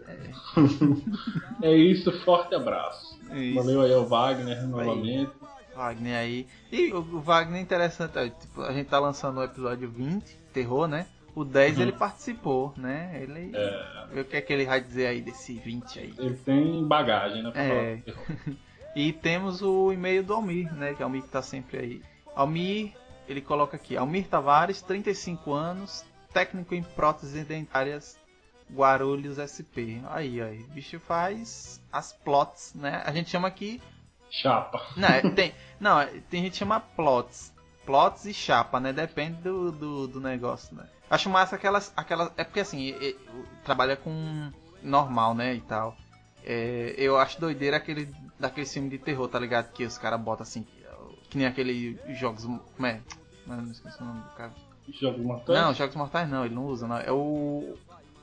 É, 1.61 1.67
é 1.73 1.75
isso, 1.75 2.11
forte 2.23 2.53
abraço. 2.53 3.19
Isso. 3.33 3.55
Valeu 3.55 3.81
aí 3.81 3.93
ao 3.93 4.05
Wagner 4.05 4.67
novamente. 4.67 5.31
Wagner 5.75 6.15
aí. 6.17 6.47
E 6.71 6.93
o 6.93 7.21
Wagner 7.21 7.59
é 7.59 7.61
interessante, 7.63 8.17
é, 8.17 8.29
tipo, 8.29 8.61
a 8.61 8.71
gente 8.73 8.87
tá 8.87 8.99
lançando 8.99 9.39
o 9.39 9.43
episódio 9.43 9.89
20, 9.89 10.23
terror, 10.53 10.87
né? 10.87 11.07
O 11.35 11.43
10 11.43 11.75
Uhum. 11.77 11.81
ele 11.83 11.91
participou, 11.91 12.73
né? 12.77 13.19
Ele. 13.21 13.51
É, 13.53 14.21
O 14.21 14.23
que 14.25 14.37
é 14.37 14.41
que 14.41 14.53
ele 14.53 14.65
vai 14.65 14.79
dizer 14.79 15.07
aí 15.07 15.21
desse 15.21 15.53
20 15.55 15.99
aí? 15.99 16.13
ele 16.17 16.35
tem 16.37 16.87
bagagem, 16.87 17.43
né? 17.43 17.51
É. 17.55 17.99
E 18.95 19.11
temos 19.11 19.61
o 19.61 19.91
e-mail 19.91 20.23
do 20.23 20.33
Almir, 20.33 20.73
né? 20.73 20.93
Que 20.93 21.03
é 21.03 21.05
o 21.05 21.07
Almir 21.09 21.23
que 21.23 21.27
tá 21.27 21.41
sempre 21.41 21.77
aí. 21.77 22.01
Almir, 22.33 22.93
ele 23.27 23.41
coloca 23.41 23.75
aqui: 23.75 23.97
Almir 23.97 24.25
Tavares, 24.29 24.81
35 24.81 25.51
anos, 25.51 26.05
técnico 26.33 26.73
em 26.73 26.81
próteses 26.81 27.45
dentárias, 27.45 28.17
Guarulhos 28.73 29.37
SP. 29.37 29.99
Aí, 30.09 30.41
aí. 30.41 30.59
O 30.61 30.67
bicho 30.67 30.97
faz 31.01 31.81
as 31.91 32.13
plots, 32.13 32.73
né? 32.73 33.03
A 33.05 33.11
gente 33.11 33.29
chama 33.29 33.49
aqui. 33.49 33.81
Chapa. 34.29 34.81
Não, 34.97 35.07
é- 35.07 35.21
tem, 35.29 35.53
não, 35.79 35.99
é- 35.99 36.07
tem 36.29 36.41
gente 36.43 36.53
que 36.53 36.57
chama 36.57 36.79
plots. 36.79 37.53
Plots 37.85 38.25
e 38.25 38.33
chapa, 38.33 38.79
né? 38.79 38.91
Depende 38.91 39.41
do, 39.41 39.71
do, 39.71 40.07
do 40.07 40.19
negócio, 40.19 40.75
né? 40.75 40.85
Acho 41.09 41.29
massa 41.29 41.55
aquelas. 41.55 41.93
aquelas 41.95 42.31
é 42.35 42.43
porque 42.43 42.59
assim, 42.61 42.95
trabalha 43.63 43.95
com 43.95 44.51
normal, 44.81 45.35
né? 45.35 45.53
E 45.53 45.61
tal. 45.61 45.95
É, 46.43 46.95
eu 46.97 47.17
acho 47.17 47.39
doideira 47.39 47.77
aquele 47.77 48.11
daquele 48.39 48.65
filme 48.65 48.89
de 48.89 48.97
terror, 48.97 49.27
tá 49.27 49.37
ligado? 49.39 49.71
Que 49.71 49.85
os 49.85 49.97
caras 49.97 50.19
botam 50.19 50.41
assim. 50.43 50.65
Que 51.29 51.37
nem 51.37 51.45
aquele 51.47 51.99
jogos. 52.15 52.43
Como 52.43 52.85
é? 52.87 53.01
Não, 53.45 53.57
não 53.61 53.71
esqueci 53.71 54.01
o 54.01 54.05
nome 54.05 54.21
do 54.21 54.29
cara. 54.35 54.51
Jogos 54.89 55.21
mortais? 55.23 55.59
Não, 55.59 55.73
jogos 55.73 55.95
mortais 55.95 56.29
não, 56.29 56.45
ele 56.45 56.55
não 56.55 56.65
usa, 56.65 56.87
não. 56.87 56.97
É 56.97 57.11
o. 57.11 57.77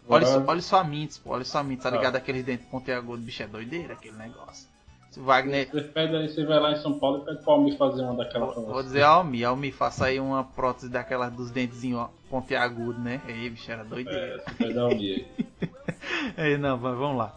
Olha 0.09 0.27
só, 0.27 0.45
olha 0.45 0.61
só 0.61 0.81
a 0.81 0.85
Mints, 0.85 1.19
pô, 1.19 1.31
olha 1.31 1.45
só 1.45 1.59
a 1.59 1.63
Mints, 1.63 1.85
tá 1.85 1.89
Ah. 1.89 1.93
ligado? 1.93 2.17
Aqueles 2.17 2.45
dentes 2.45 2.67
pontiagudos, 2.67 3.25
bicho, 3.25 3.43
é 3.45 3.47
doideira 3.47 3.95
aquele 3.95 4.17
negócio. 4.17 4.69
Wagner. 5.21 5.69
Você, 5.71 5.81
pede 5.83 6.17
aí, 6.17 6.29
você 6.29 6.45
vai 6.45 6.61
lá 6.61 6.73
em 6.73 6.77
São 6.77 6.99
Paulo 6.99 7.23
e 7.23 7.25
pede 7.27 7.45
pra 7.45 7.59
me 7.59 7.77
fazer 7.77 8.03
uma 8.03 8.15
daquela 8.17 8.47
Vou 8.47 8.65
você. 8.67 8.83
dizer 8.85 9.03
Almi, 9.03 9.45
Almi, 9.45 9.71
faça 9.73 10.07
aí 10.07 10.19
uma 10.21 10.45
prótese 10.45 10.89
daquelas 10.89 11.33
dos 11.33 11.51
dentezinhos 11.51 12.09
pontiagudos, 12.31 13.03
né? 13.03 13.21
Aí, 13.27 13.51
bicho, 13.51 13.71
era 13.71 13.83
É, 13.83 13.85
doideira. 13.85 14.43
você 14.47 14.55
pede 14.55 14.79
ao 14.79 14.89
Mi 14.89 15.27
aí. 16.37 16.57
Não, 16.59 16.79
va- 16.79 16.93
vamos 16.93 17.17
lá. 17.19 17.35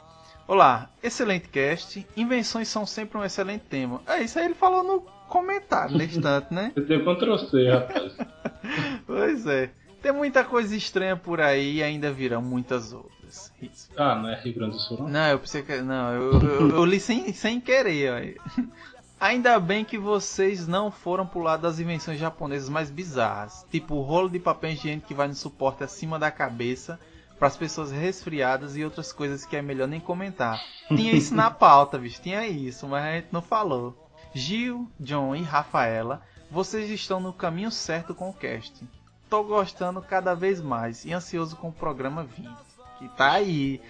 Olá, 0.48 0.90
excelente 1.02 1.50
cast. 1.50 2.06
Invenções 2.16 2.68
são 2.68 2.86
sempre 2.86 3.18
um 3.18 3.24
excelente 3.24 3.64
tema. 3.66 4.02
É 4.08 4.22
isso 4.22 4.38
aí 4.38 4.46
ele 4.46 4.54
falou 4.54 4.84
no 4.84 5.02
comentário, 5.28 5.98
nesse 5.98 6.22
tanto, 6.22 6.54
né? 6.54 6.72
Você 6.76 6.82
deu 6.82 7.04
Ctrl 7.04 7.36
C, 7.38 7.68
rapaz. 7.70 8.16
Pois 9.08 9.46
é. 9.48 9.70
Tem 10.06 10.12
muita 10.12 10.44
coisa 10.44 10.76
estranha 10.76 11.18
por 11.18 11.42
aí 11.42 11.78
e 11.78 11.84
ainda 11.84 12.12
virão 12.12 12.40
muitas 12.40 12.94
outras. 12.94 13.52
Isso. 13.60 13.90
Ah, 13.98 14.14
não 14.14 14.30
é 14.30 14.40
Rio 14.40 14.54
Grande 14.54 14.74
do 14.74 14.80
Sul, 14.80 15.00
não? 15.00 15.08
Não, 15.08 15.30
eu 15.30 15.40
pensei 15.40 15.64
que. 15.64 15.82
Não, 15.82 16.14
eu, 16.14 16.32
eu, 16.42 16.70
eu 16.70 16.86
li 16.86 17.00
sem, 17.00 17.34
sem 17.34 17.60
querer. 17.60 18.38
Ainda 19.20 19.60
bem 19.60 19.84
que 19.84 19.98
vocês 19.98 20.68
não 20.68 20.92
foram 20.92 21.26
pro 21.26 21.40
lado 21.40 21.62
das 21.62 21.80
invenções 21.80 22.20
japonesas 22.20 22.70
mais 22.70 22.92
bizarras. 22.92 23.66
Tipo 23.72 23.96
o 23.96 24.04
rolo 24.04 24.30
de 24.30 24.38
papel 24.38 24.74
higiênico 24.74 25.08
que 25.08 25.16
vai 25.16 25.28
no 25.28 25.34
suporte 25.34 25.84
acima 25.84 26.20
da 26.20 26.30
cabeça 26.30 27.00
para 27.40 27.48
as 27.48 27.58
pessoas 27.58 27.92
resfriadas 27.92 28.78
e 28.78 28.84
outras 28.84 29.12
coisas 29.12 29.44
que 29.44 29.56
é 29.56 29.62
melhor 29.64 29.88
nem 29.88 30.00
comentar. 30.00 30.62
Tinha 30.88 31.14
isso 31.14 31.34
na 31.34 31.50
pauta, 31.50 31.98
bicho. 31.98 32.22
Tinha 32.22 32.46
isso, 32.46 32.88
mas 32.88 33.04
a 33.04 33.12
gente 33.14 33.30
não 33.32 33.42
falou. 33.42 34.08
Gil, 34.36 34.88
John 35.00 35.36
e 35.36 35.42
Rafaela, 35.42 36.22
vocês 36.52 36.92
estão 36.92 37.20
no 37.20 37.34
caminho 37.34 37.72
certo 37.72 38.14
com 38.14 38.30
o 38.30 38.34
cast. 38.34 38.86
Tô 39.36 39.44
gostando 39.44 40.02
cada 40.02 40.34
vez 40.34 40.62
mais 40.62 41.04
e 41.04 41.12
ansioso 41.12 41.58
com 41.58 41.68
o 41.68 41.74
programa 41.74 42.24
20. 42.24 42.50
Que 42.98 43.10
tá 43.18 43.34
aí. 43.34 43.82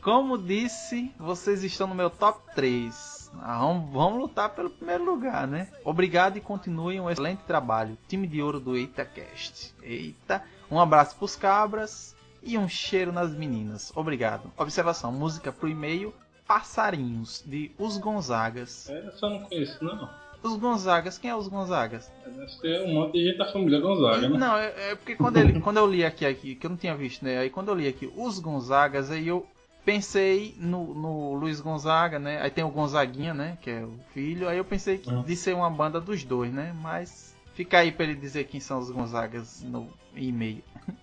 Como 0.00 0.38
disse, 0.38 1.12
vocês 1.18 1.64
estão 1.64 1.88
no 1.88 1.94
meu 1.96 2.08
top 2.08 2.40
3. 2.54 3.32
Ah, 3.40 3.58
vamos, 3.58 3.92
vamos 3.92 4.20
lutar 4.20 4.50
pelo 4.50 4.70
primeiro 4.70 5.04
lugar, 5.04 5.48
né? 5.48 5.66
Obrigado 5.84 6.36
e 6.36 6.40
continuem 6.40 7.00
um 7.00 7.10
excelente 7.10 7.40
trabalho. 7.40 7.98
Time 8.06 8.28
de 8.28 8.40
ouro 8.40 8.60
do 8.60 8.76
EitaCast. 8.76 9.74
Eita. 9.82 10.44
Um 10.70 10.78
abraço 10.78 11.16
pros 11.16 11.34
cabras 11.34 12.14
e 12.40 12.56
um 12.56 12.68
cheiro 12.68 13.12
nas 13.12 13.32
meninas. 13.32 13.90
Obrigado. 13.96 14.52
Observação: 14.56 15.10
música 15.10 15.50
pro 15.50 15.68
e-mail 15.68 16.14
Passarinhos, 16.46 17.42
de 17.44 17.72
Os 17.76 17.98
Gonzagas. 17.98 18.88
É, 18.88 19.12
eu 19.20 19.30
não 19.30 19.40
conheço, 19.40 19.84
não. 19.84 20.08
Os 20.42 20.56
Gonzagas, 20.56 21.18
quem 21.18 21.30
é 21.30 21.36
os 21.36 21.46
Gonzagas? 21.48 22.10
Deve 22.26 22.48
ser 22.52 22.82
um 22.82 22.94
monte 22.94 23.12
de 23.12 23.24
gente 23.26 23.38
da 23.38 23.52
família 23.52 23.78
Gonzaga, 23.80 24.28
né? 24.28 24.38
Não, 24.38 24.56
é, 24.56 24.90
é 24.90 24.94
porque 24.96 25.14
quando, 25.14 25.36
ele, 25.36 25.60
quando 25.60 25.76
eu 25.76 25.86
li 25.86 26.04
aqui, 26.04 26.26
aqui, 26.26 26.54
que 26.54 26.66
eu 26.66 26.70
não 26.70 26.76
tinha 26.76 26.96
visto, 26.96 27.24
né? 27.24 27.38
Aí 27.38 27.48
quando 27.50 27.68
eu 27.68 27.74
li 27.74 27.86
aqui 27.86 28.12
os 28.16 28.38
Gonzagas, 28.40 29.10
aí 29.10 29.28
eu 29.28 29.46
pensei 29.84 30.54
no, 30.58 30.94
no 30.94 31.34
Luiz 31.34 31.60
Gonzaga, 31.60 32.18
né? 32.18 32.40
Aí 32.42 32.50
tem 32.50 32.64
o 32.64 32.68
Gonzaguinha, 32.70 33.32
né? 33.34 33.56
Que 33.62 33.70
é 33.70 33.84
o 33.84 33.94
filho. 34.12 34.48
Aí 34.48 34.58
eu 34.58 34.64
pensei 34.64 34.98
que 34.98 35.10
Uhum. 35.10 35.22
de 35.22 35.36
ser 35.36 35.54
uma 35.54 35.70
banda 35.70 36.00
dos 36.00 36.24
dois, 36.24 36.52
né? 36.52 36.74
Mas 36.80 37.36
fica 37.54 37.78
aí 37.78 37.92
pra 37.92 38.04
ele 38.04 38.14
dizer 38.14 38.44
quem 38.44 38.58
são 38.60 38.78
os 38.78 38.90
Gonzagas 38.90 39.62
no 39.62 39.88
e-mail. 40.16 40.62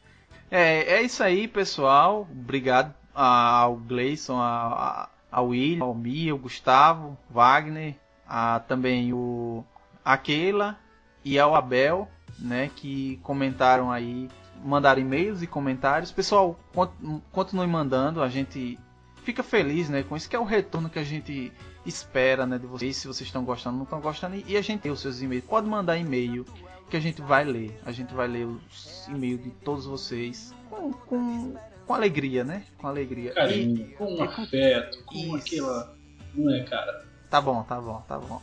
É, 0.51 0.95
é 0.95 1.01
isso 1.03 1.21
aí, 1.21 1.47
pessoal. 1.47 2.27
Obrigado 2.31 2.91
ao 3.13 3.75
Gleison, 3.75 4.37
a- 4.39 5.03
a- 5.03 5.09
ao 5.31 5.49
William, 5.49 5.83
ao 5.85 5.93
Mia, 5.93 6.31
ao 6.31 6.39
Gustavo, 6.39 7.15
Wagner, 7.29 7.93
a, 8.29 8.59
também 8.59 9.11
o 9.13 9.65
a 10.05 10.15
Keila 10.17 10.77
e 11.25 11.37
ao 11.39 11.55
Abel, 11.55 12.07
né, 12.37 12.69
que 12.75 13.19
comentaram 13.23 13.91
aí, 13.91 14.29
mandaram 14.63 15.01
e-mails 15.01 15.41
e 15.41 15.47
comentários. 15.47 16.11
Pessoal, 16.11 16.57
con- 16.73 17.21
continue 17.31 17.67
mandando, 17.67 18.21
a 18.21 18.29
gente 18.29 18.77
fica 19.23 19.43
feliz, 19.43 19.89
né, 19.89 20.03
com 20.03 20.15
isso 20.15 20.29
que 20.29 20.35
é 20.35 20.39
o 20.39 20.43
retorno 20.45 20.89
que 20.89 20.99
a 20.99 21.03
gente 21.03 21.51
espera, 21.85 22.45
né, 22.45 22.57
de 22.57 22.65
vocês, 22.67 22.95
se 22.97 23.07
vocês 23.07 23.27
estão 23.27 23.43
gostando, 23.43 23.77
não 23.77 23.83
estão 23.83 23.99
gostando, 23.99 24.41
e 24.47 24.55
a 24.55 24.61
gente 24.61 24.81
tem 24.81 24.91
os 24.91 24.99
seus 25.01 25.21
e-mails. 25.21 25.43
Pode 25.45 25.67
mandar 25.67 25.97
e-mail 25.97 26.45
que 26.89 26.97
a 26.97 26.99
gente 26.99 27.21
vai 27.21 27.43
ler. 27.43 27.79
A 27.85 27.91
gente 27.91 28.13
vai 28.13 28.27
ler 28.27 28.45
os 28.45 29.07
e-mails 29.07 29.43
de 29.43 29.49
todos 29.51 29.85
vocês 29.85 30.53
com, 30.69 30.91
com, 30.91 31.53
com 31.85 31.93
alegria, 31.93 32.43
né? 32.43 32.63
Com 32.77 32.87
alegria. 32.87 33.31
E- 33.31 33.35
Carinho, 33.35 33.91
com 33.97 34.15
um 34.15 34.23
afeto, 34.23 35.03
com 35.05 35.37
Isso. 35.37 35.47
aquela. 35.47 35.95
Não 36.33 36.53
é, 36.55 36.63
cara? 36.63 37.08
Tá 37.29 37.39
bom, 37.39 37.61
tá 37.63 37.79
bom, 37.79 38.01
tá 38.07 38.17
bom. 38.17 38.41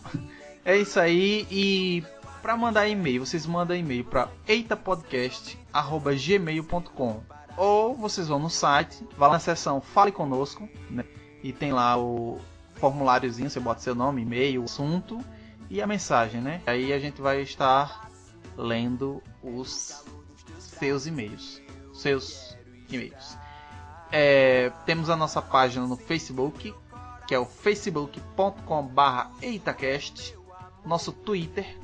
É 0.65 0.77
isso 0.77 1.01
aí 1.01 1.45
e 1.51 2.05
para 2.43 2.57
mandar 2.57 2.89
e-mail, 2.89 3.27
vocês 3.27 3.45
mandam 3.47 3.77
e-mail 3.77 4.05
para 4.05 4.29
eitapodcast@gmail.com 4.47 7.21
ou 7.57 7.95
vocês 7.95 8.29
vão 8.29 8.39
no 8.39 8.51
site, 8.51 9.05
vá 9.17 9.29
na 9.29 9.41
seção 9.41 9.81
Fale 9.81 10.13
conosco, 10.13 10.69
né? 10.91 11.05
E 11.43 11.53
tem 11.53 11.73
lá 11.73 11.99
o 11.99 12.39
formuláriozinho, 12.75 13.51
você 13.51 13.59
bota 13.59 13.81
seu 13.81 13.95
nome, 13.95 14.23
e-mail, 14.23 14.63
assunto 14.65 15.19
e 15.71 15.83
a 15.83 15.87
mensagem, 15.87 16.41
né? 16.41 16.61
Aí 16.67 16.93
a 16.93 16.99
gente 16.99 17.21
vai 17.21 17.41
estar 17.41 18.09
lendo 18.57 19.23
os 19.43 20.05
seus 20.59 21.07
e-mails, 21.07 21.61
seus 21.93 22.57
e-mails. 22.89 23.37
É, 24.13 24.71
temos 24.85 25.11
a 25.11 25.17
nossa 25.17 25.43
página 25.43 25.85
no 25.87 25.97
Facebook, 25.97 26.73
que 27.27 27.35
é 27.35 27.39
o 27.39 27.45
facebook.com/barra 27.45 29.31
Eitacast, 29.43 30.37
nosso 30.85 31.13
Twitter, 31.13 31.77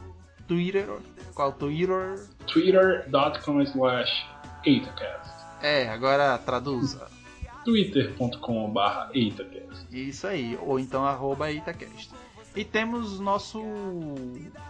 Twitter, 0.46 0.86
qual 1.34 1.48
é 1.48 1.52
o 1.52 1.54
Twitter? 1.54 2.26
twitter.com 2.46 3.60
slash 3.62 4.26
eitacast 4.66 5.30
É, 5.62 5.88
agora 5.88 6.36
traduza. 6.38 7.06
twitter.com 7.64 8.70
barra 8.70 9.10
eitacast 9.14 9.86
Isso 9.90 10.26
aí, 10.26 10.58
ou 10.60 10.78
então 10.78 11.04
arroba 11.06 11.50
Itacast. 11.50 12.10
E 12.54 12.64
temos 12.64 13.18
nosso 13.18 13.62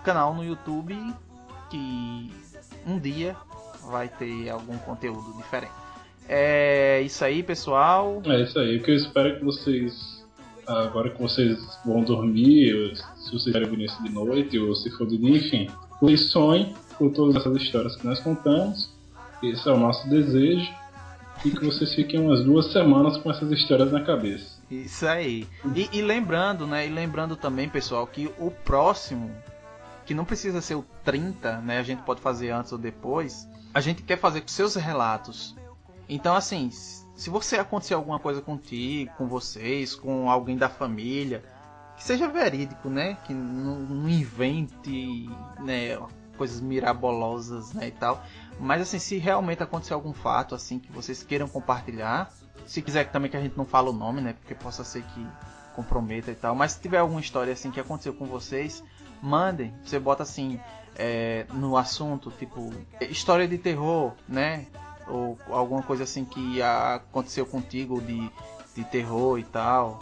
canal 0.05 0.35
no 0.35 0.45
YouTube 0.45 0.95
que 1.71 2.33
um 2.87 2.99
dia 2.99 3.37
vai 3.91 4.09
ter 4.09 4.51
algum 4.51 4.79
conteúdo 4.79 5.37
diferente. 5.37 5.73
É 6.29 7.01
isso 7.01 7.25
aí, 7.25 7.43
pessoal. 7.43 8.23
É 8.27 8.41
isso 8.43 8.59
aí, 8.59 8.77
o 8.77 8.83
que 8.83 8.91
eu 8.93 8.95
espero 8.95 9.31
é 9.31 9.33
que 9.37 9.45
vocês, 9.45 10.12
agora 10.73 11.11
que 11.11 11.21
vocês 11.21 11.59
vão 11.85 12.03
dormir, 12.03 12.97
se 13.17 13.33
vocês 13.33 13.55
ver 13.55 13.81
isso 13.81 14.03
de 14.03 14.11
noite, 14.11 14.59
ou 14.59 14.75
se 14.75 14.91
for 14.91 15.07
de 15.07 15.19
dia, 15.19 15.37
enfim, 15.37 15.71
sonhem 16.17 16.75
com 16.99 17.11
todas 17.11 17.37
essas 17.37 17.61
histórias 17.61 17.97
que 17.97 18.07
nós 18.07 18.21
contamos. 18.21 18.91
Esse 19.43 19.69
é 19.69 19.73
o 19.73 19.79
nosso 19.79 20.09
desejo. 20.09 20.71
E 21.45 21.51
que 21.51 21.65
vocês 21.65 21.93
fiquem 21.95 22.21
umas 22.21 22.45
duas 22.45 22.71
semanas 22.71 23.17
com 23.17 23.31
essas 23.31 23.51
histórias 23.51 23.91
na 23.91 24.05
cabeça. 24.05 24.61
Isso 24.71 25.05
aí. 25.07 25.47
E, 25.75 25.99
e 25.99 26.01
lembrando, 26.01 26.67
né? 26.67 26.87
E 26.87 26.91
lembrando 26.91 27.35
também, 27.35 27.69
pessoal, 27.69 28.07
que 28.07 28.31
o 28.39 28.51
próximo, 28.51 29.31
que 30.07 30.15
não 30.15 30.25
precisa 30.25 30.61
ser 30.61 30.77
o 30.77 30.85
30, 31.05 31.61
né? 31.61 31.79
A 31.79 31.83
gente 31.83 32.03
pode 32.03 32.21
fazer 32.21 32.51
antes 32.51 32.71
ou 32.71 32.79
depois. 32.79 33.49
A 33.75 33.81
gente 33.81 34.03
quer 34.03 34.19
fazer 34.19 34.43
com 34.43 34.49
seus 34.49 34.77
relatos. 34.77 35.57
Então, 36.09 36.37
assim, 36.37 36.71
se 37.15 37.31
você 37.31 37.57
acontecer 37.57 37.95
alguma 37.95 38.19
coisa 38.19 38.41
contigo, 38.41 39.13
com 39.17 39.27
vocês, 39.27 39.95
com 39.95 40.31
alguém 40.31 40.57
da 40.57 40.69
família, 40.69 41.45
que 41.97 42.05
seja 42.05 42.29
verídico, 42.29 42.89
né? 42.89 43.17
Que 43.25 43.35
não, 43.35 43.79
não 43.79 44.09
invente, 44.09 45.29
né? 45.61 45.99
coisas 46.37 46.61
mirabolosas, 46.61 47.73
né, 47.73 47.89
e 47.89 47.91
tal. 47.91 48.25
Mas 48.59 48.83
assim, 48.83 48.99
se 48.99 49.19
realmente 49.19 49.63
acontecer 49.63 49.95
algum 49.95 50.13
fato 50.13 50.55
assim 50.55 50.79
que 50.79 50.91
vocês 50.91 51.23
queiram 51.23 51.47
compartilhar, 51.47 52.33
se 52.67 52.83
quiser 52.83 53.11
também 53.11 53.31
que 53.31 53.37
a 53.37 53.41
gente 53.41 53.57
não 53.57 53.65
fale 53.65 53.89
o 53.89 53.93
nome, 53.93 54.21
né, 54.21 54.33
porque 54.33 54.55
possa 54.55 54.83
ser 54.85 55.03
que 55.03 55.27
comprometa 55.75 56.31
e 56.31 56.35
tal. 56.35 56.55
Mas 56.55 56.73
se 56.73 56.81
tiver 56.81 56.99
alguma 56.99 57.21
história 57.21 57.53
assim 57.53 57.71
que 57.71 57.81
aconteceu 57.81 58.13
com 58.13 58.27
vocês, 58.27 58.83
mandem. 59.23 59.73
Você 59.85 59.99
bota 59.99 60.23
assim 60.23 60.61
é, 60.97 61.47
no 61.53 61.77
assunto, 61.77 62.31
tipo 62.33 62.73
história 63.01 63.47
de 63.47 63.59
terror, 63.59 64.13
né? 64.29 64.67
Ou 65.13 65.39
alguma 65.51 65.83
coisa 65.83 66.05
assim 66.05 66.25
que 66.25 66.63
aconteceu 66.63 67.45
contigo 67.45 68.01
de, 68.01 68.31
de 68.75 68.85
terror 68.85 69.39
e 69.39 69.45
tal. 69.45 70.01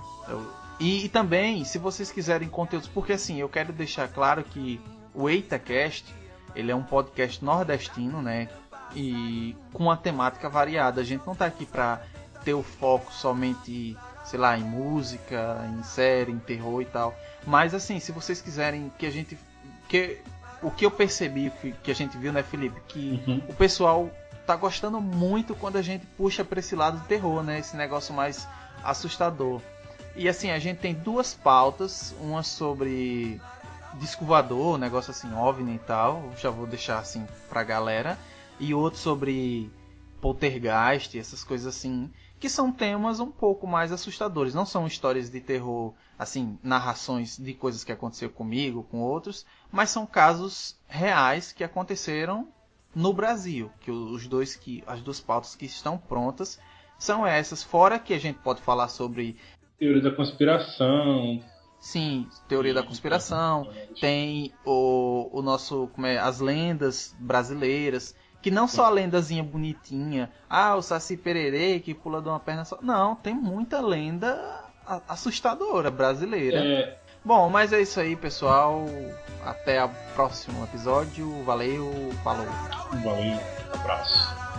E, 0.78 1.05
e 1.05 1.08
também, 1.08 1.64
se 1.64 1.78
vocês 1.78 2.12
quiserem 2.12 2.48
conteúdos, 2.48 2.89
porque 2.89 3.12
assim, 3.12 3.39
eu 3.39 3.48
quero 3.48 3.72
deixar 3.72 4.08
claro 4.08 4.44
que 4.44 4.80
o 5.12 5.28
EitaCast, 5.28 6.14
ele 6.55 6.70
é 6.70 6.74
um 6.76 6.82
podcast 6.82 7.44
nordestino, 7.44 8.22
né? 8.22 8.48
E 8.94 9.56
com 9.72 9.84
uma 9.84 9.97
temática 9.97 10.48
variada. 10.48 11.00
A 11.00 11.05
gente 11.05 11.26
não 11.26 11.34
tá 11.34 11.47
aqui 11.47 11.66
pra 11.66 12.00
ter 12.44 12.55
o 12.55 12.62
foco 12.62 13.12
somente, 13.12 13.97
sei 14.24 14.39
lá, 14.39 14.56
em 14.56 14.62
música, 14.64 15.58
em 15.76 15.82
série, 15.82 16.32
em 16.32 16.39
terror 16.39 16.82
e 16.82 16.86
tal. 16.86 17.14
Mas 17.47 17.74
assim, 17.74 17.98
se 18.00 18.12
vocês 18.12 18.40
quiserem 18.40 18.92
que 18.98 19.06
a 19.06 19.10
gente. 19.10 19.36
Que, 19.89 20.18
o 20.62 20.70
que 20.70 20.86
eu 20.86 20.90
percebi 20.90 21.50
que, 21.60 21.72
que 21.72 21.90
a 21.90 21.94
gente 21.94 22.16
viu, 22.16 22.32
né, 22.32 22.42
Felipe? 22.42 22.80
Que 22.89 23.22
Uhum. 23.26 23.42
o 23.48 23.55
pessoal 23.55 24.08
tá 24.50 24.56
gostando 24.56 25.00
muito 25.00 25.54
quando 25.54 25.76
a 25.76 25.82
gente 25.82 26.04
puxa 26.16 26.44
pra 26.44 26.58
esse 26.58 26.74
lado 26.74 26.98
do 26.98 27.06
terror, 27.06 27.40
né? 27.40 27.60
Esse 27.60 27.76
negócio 27.76 28.12
mais 28.12 28.48
assustador. 28.82 29.62
E 30.16 30.28
assim, 30.28 30.50
a 30.50 30.58
gente 30.58 30.78
tem 30.78 30.92
duas 30.92 31.32
pautas, 31.32 32.12
uma 32.20 32.42
sobre 32.42 33.40
disco 33.94 34.24
voador, 34.24 34.76
negócio 34.76 35.12
assim, 35.12 35.32
OVNI 35.32 35.76
e 35.76 35.78
tal, 35.78 36.32
já 36.36 36.50
vou 36.50 36.66
deixar 36.66 36.98
assim 36.98 37.24
pra 37.48 37.62
galera, 37.62 38.18
e 38.58 38.74
outro 38.74 38.98
sobre 38.98 39.70
poltergeist, 40.20 41.16
essas 41.16 41.44
coisas 41.44 41.68
assim, 41.68 42.10
que 42.40 42.48
são 42.48 42.72
temas 42.72 43.20
um 43.20 43.30
pouco 43.30 43.68
mais 43.68 43.92
assustadores, 43.92 44.52
não 44.52 44.66
são 44.66 44.84
histórias 44.84 45.30
de 45.30 45.40
terror, 45.40 45.94
assim, 46.18 46.58
narrações 46.60 47.36
de 47.38 47.54
coisas 47.54 47.84
que 47.84 47.92
aconteceram 47.92 48.32
comigo, 48.32 48.82
com 48.90 48.98
outros, 49.00 49.46
mas 49.70 49.90
são 49.90 50.04
casos 50.04 50.76
reais 50.88 51.52
que 51.52 51.62
aconteceram 51.62 52.48
no 52.94 53.12
Brasil, 53.12 53.70
que 53.80 53.90
os 53.90 54.26
dois 54.26 54.56
que 54.56 54.82
as 54.86 55.00
duas 55.00 55.20
pautas 55.20 55.54
que 55.54 55.66
estão 55.66 55.96
prontas 55.96 56.58
são 56.98 57.26
essas, 57.26 57.62
fora 57.62 57.98
que 57.98 58.12
a 58.12 58.18
gente 58.18 58.38
pode 58.40 58.60
falar 58.60 58.88
sobre 58.88 59.36
Teoria 59.80 60.02
da 60.02 60.10
conspiração. 60.10 61.42
Sim, 61.78 62.28
teoria 62.46 62.74
da 62.74 62.82
conspiração. 62.82 63.70
Tem 63.98 64.52
o, 64.66 65.30
o 65.32 65.40
nosso, 65.40 65.88
como 65.94 66.06
é, 66.06 66.18
as 66.18 66.38
lendas 66.38 67.16
brasileiras, 67.18 68.14
que 68.42 68.50
não 68.50 68.68
só 68.68 68.84
a 68.84 68.90
lendazinha 68.90 69.42
bonitinha, 69.42 70.30
ah, 70.50 70.76
o 70.76 70.82
Saci 70.82 71.16
Pererê 71.16 71.80
que 71.80 71.94
pula 71.94 72.20
de 72.20 72.28
uma 72.28 72.38
perna 72.38 72.66
só. 72.66 72.78
Não, 72.82 73.16
tem 73.16 73.34
muita 73.34 73.80
lenda 73.80 74.70
assustadora 75.08 75.90
brasileira. 75.90 76.58
É, 76.58 76.99
Bom, 77.24 77.50
mas 77.50 77.73
é 77.73 77.81
isso 77.82 78.00
aí, 78.00 78.16
pessoal. 78.16 78.86
Até 79.44 79.84
o 79.84 79.90
próximo 80.15 80.65
episódio. 80.65 81.42
Valeu, 81.44 82.10
falou. 82.24 82.47
valeu, 83.05 83.39
abraço. 83.74 84.50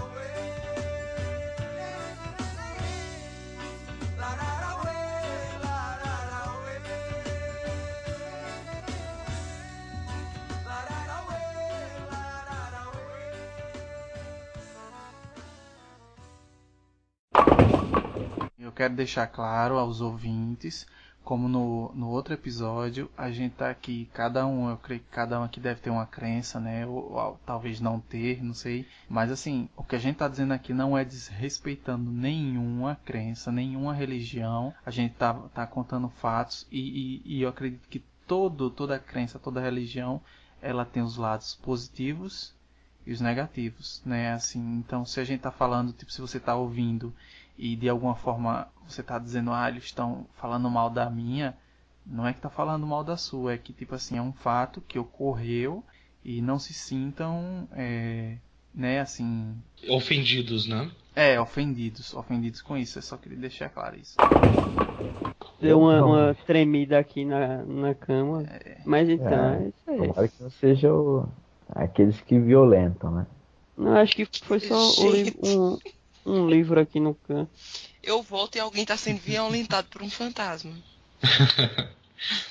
Eu 18.57 18.72
quero 18.72 18.93
deixar 18.93 19.27
claro 19.27 19.77
aos 19.77 19.99
ouvintes, 19.99 20.88
como 21.24 21.48
no, 21.48 21.91
no 21.93 22.09
outro 22.09 22.33
episódio, 22.33 23.09
a 23.16 23.30
gente 23.32 23.53
tá 23.53 23.69
aqui, 23.69 24.09
cada 24.14 24.45
um, 24.45 24.69
eu 24.69 24.77
creio 24.77 25.01
que 25.01 25.09
cada 25.09 25.40
um 25.40 25.43
aqui 25.43 25.59
deve 25.59 25.80
ter 25.80 25.90
uma 25.90 26.06
crença, 26.06 26.59
né? 26.59 26.85
Ou, 26.85 27.14
ou 27.14 27.40
talvez 27.45 27.80
não 27.80 28.00
ter, 28.00 28.43
não 28.43 28.53
sei. 28.53 28.88
Mas 29.08 29.32
assim, 29.32 29.69
o 29.77 29.83
que 29.83 29.95
a 29.95 30.00
gente 30.00 30.17
tá 30.17 30.27
dizendo 30.27 30.53
aqui 30.53 30.74
não 30.74 30.98
é 30.98 31.06
desrespeitando 31.06 32.11
nenhuma 32.11 33.00
crença, 33.06 33.51
nenhuma 33.51 33.93
religião. 33.93 34.74
A 34.85 34.91
gente 34.91 35.14
tá, 35.14 35.33
tá 35.53 35.67
contando 35.67 36.09
fatos 36.09 36.67
e, 36.72 37.22
e, 37.25 37.38
e 37.38 37.41
eu 37.43 37.50
acredito 37.50 37.88
que 37.88 38.03
todo, 38.25 38.69
toda 38.69 38.98
crença, 38.98 39.38
toda 39.38 39.61
religião, 39.61 40.22
ela 40.61 40.85
tem 40.85 41.03
os 41.03 41.17
lados 41.17 41.56
positivos 41.56 42.53
e 43.06 43.11
os 43.11 43.22
negativos, 43.22 44.01
né? 44.06 44.33
Assim, 44.33 44.59
então 44.77 45.06
se 45.06 45.19
a 45.19 45.24
gente 45.24 45.41
tá 45.41 45.51
falando, 45.51 45.93
tipo, 45.93 46.11
se 46.11 46.22
você 46.22 46.40
tá 46.40 46.56
ouvindo 46.56 47.14
e 47.57 47.75
de 47.75 47.88
alguma 47.89 48.15
forma 48.15 48.67
você 48.88 49.01
tá 49.03 49.17
dizendo, 49.19 49.51
ah, 49.51 49.69
eles 49.69 49.83
estão 49.85 50.25
falando 50.35 50.69
mal 50.69 50.89
da 50.89 51.09
minha, 51.09 51.55
não 52.05 52.25
é 52.27 52.33
que 52.33 52.41
tá 52.41 52.49
falando 52.49 52.85
mal 52.85 53.03
da 53.03 53.15
sua, 53.17 53.53
é 53.53 53.57
que 53.57 53.71
tipo 53.73 53.95
assim, 53.95 54.17
é 54.17 54.21
um 54.21 54.33
fato 54.33 54.81
que 54.81 54.97
ocorreu 54.99 55.83
e 56.23 56.41
não 56.41 56.59
se 56.59 56.73
sintam, 56.73 57.67
é, 57.73 58.38
né, 58.73 58.99
assim, 58.99 59.55
Ofendidos, 59.89 60.67
né? 60.67 60.89
é, 61.15 61.39
ofendidos, 61.39 62.13
ofendidos 62.13 62.61
com 62.61 62.77
isso, 62.77 62.97
eu 62.97 63.01
só 63.03 63.17
queria 63.17 63.38
deixar 63.38 63.69
claro 63.69 63.97
isso. 63.97 64.15
Deu 65.59 65.80
uma, 65.80 66.03
uma 66.03 66.35
tremida 66.47 66.97
aqui 66.97 67.23
na, 67.23 67.63
na 67.63 67.93
cama. 67.93 68.43
Mas 68.85 69.07
então, 69.09 69.27
É. 69.53 69.63
é, 69.63 69.67
isso 69.67 69.89
aí. 69.91 69.97
Tomara 70.07 70.27
que 70.27 70.43
não 70.43 70.49
seja 70.49 70.93
o- 70.93 71.27
aqueles 71.69 72.19
que 72.21 72.39
violentam, 72.39 73.11
né? 73.11 73.27
Não, 73.77 73.95
acho 73.95 74.15
que 74.15 74.25
foi 74.43 74.59
só 74.59 74.75
o 74.75 75.73
um, 75.73 75.77
um 76.25 76.50
livro 76.50 76.80
aqui 76.80 77.00
no 77.00 77.16
canto. 77.16 77.50
Eu 78.03 78.22
volto 78.22 78.56
e 78.56 78.59
alguém 78.59 78.85
tá 78.85 78.98
sendo 78.98 79.19
violentado 79.19 79.88
por 79.90 80.01
um 80.01 80.09
fantasma. 80.09 80.74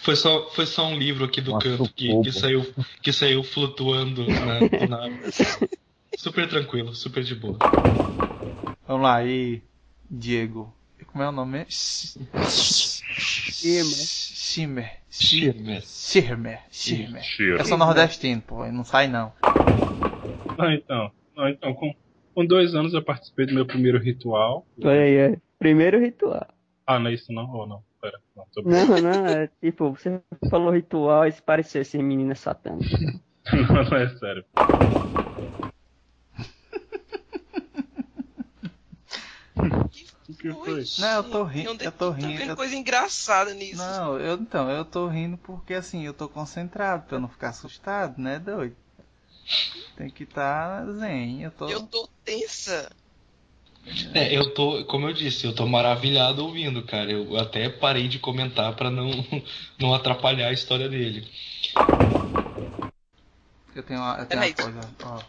Foi 0.03 0.17
só, 0.17 0.51
foi 0.51 0.67
só 0.67 0.89
um 0.89 0.99
livro 0.99 1.25
aqui 1.25 1.41
do 1.41 1.55
Um 1.55 1.59
canto 1.61 1.89
que, 1.95 2.09
que 2.23 2.33
saiu, 2.33 2.75
que 3.01 3.13
saiu 3.13 3.45
flutuando 3.45 4.27
na, 4.27 4.89
nada. 4.89 5.15
Super 6.19 6.49
tranquilo, 6.49 6.93
super 6.93 7.23
de 7.23 7.37
boa. 7.37 7.57
Vamos 8.87 9.03
lá, 9.05 9.25
e 9.25 9.63
Diego, 10.11 10.75
como 11.07 11.25
é 11.25 11.29
o 11.29 11.33
nome? 11.33 11.65
Schimmer. 11.69 12.51
Schimmer. 14.29 15.01
Schirmer. 15.11 16.63
Schirmer. 16.71 17.25
Eu 17.39 17.65
sou 17.65 17.79
nordestino, 17.79 18.43
pô, 18.43 18.67
não 18.67 18.85
sai 18.85 19.07
não. 19.07 19.33
Ah, 19.43 20.75
então. 20.75 21.13
Ah, 21.37 21.51
então 21.51 21.73
com, 21.75 21.95
com 22.41 22.47
dois 22.47 22.75
anos 22.75 22.95
eu 22.95 23.03
participei 23.05 23.45
do 23.45 23.53
meu 23.53 23.67
primeiro 23.67 23.99
ritual. 23.99 24.67
Olha 24.83 25.03
aí, 25.03 25.15
é. 25.15 25.37
Primeiro 25.59 26.01
ritual. 26.01 26.49
Ah, 26.87 26.99
não 26.99 27.11
é 27.11 27.13
isso 27.13 27.31
não? 27.31 27.51
Ou 27.51 27.67
não? 27.67 27.85
Pera, 28.01 28.19
não, 28.35 28.47
tô 28.51 28.63
Não, 28.63 28.99
não, 28.99 29.27
é 29.27 29.51
tipo, 29.63 29.91
você 29.91 30.23
falou 30.49 30.71
ritual 30.73 31.27
e 31.27 31.33
pareceu 31.33 31.85
ser 31.85 32.03
menina 32.03 32.35
satânica. 32.35 32.97
não, 33.53 33.85
não 33.91 33.97
é 33.99 34.09
sério. 34.17 34.43
O 40.27 40.35
que 40.35 40.55
foi? 40.55 40.83
Não, 40.99 41.17
eu 41.17 41.25
tô 41.25 41.45
rindo, 41.45 41.85
eu 41.85 41.93
tô 41.93 42.11
Tá 42.11 42.17
rindo. 42.17 42.39
vendo 42.39 42.51
eu- 42.51 42.57
coisa 42.57 42.75
engraçada 42.75 43.53
nisso. 43.53 43.77
Não, 43.83 44.19
eu 44.19 44.37
então, 44.37 44.71
eu 44.71 44.85
tô 44.87 45.07
rindo 45.09 45.37
porque 45.37 45.75
assim, 45.75 46.07
eu 46.07 46.15
tô 46.15 46.27
concentrado 46.27 47.05
pra 47.07 47.17
eu 47.17 47.21
não 47.21 47.29
ficar 47.29 47.51
assustado, 47.51 48.17
né, 48.19 48.39
doido? 48.39 48.75
Tem 49.97 50.11
que 50.11 50.25
estar 50.25 50.87
tá 50.87 50.93
zen, 50.93 51.43
eu 51.43 51.51
tô. 51.51 51.69
Eu 51.69 51.87
tô 51.87 52.09
tensa. 52.25 52.91
É, 54.15 54.37
eu 54.37 54.55
tô, 54.55 54.85
como 54.85 55.09
eu 55.09 55.13
disse, 55.13 55.47
eu 55.47 55.55
tô 55.55 55.67
maravilhado 55.67 56.45
ouvindo, 56.45 56.83
cara. 56.85 57.11
Eu 57.11 57.37
até 57.37 57.69
parei 57.69 58.09
de 58.09 58.19
comentar 58.19 58.75
pra 58.77 58.91
não, 58.91 59.11
não 59.79 59.95
atrapalhar 59.95 60.49
a 60.49 60.53
história 60.53 60.89
dele. 60.89 61.27
Eu 63.75 63.83
tenho 63.83 64.01
uma, 64.01 64.19
eu 64.19 64.27
tenho 64.27 64.43
uma 64.43 64.55
coisa, 64.55 64.91
ó. 65.05 65.23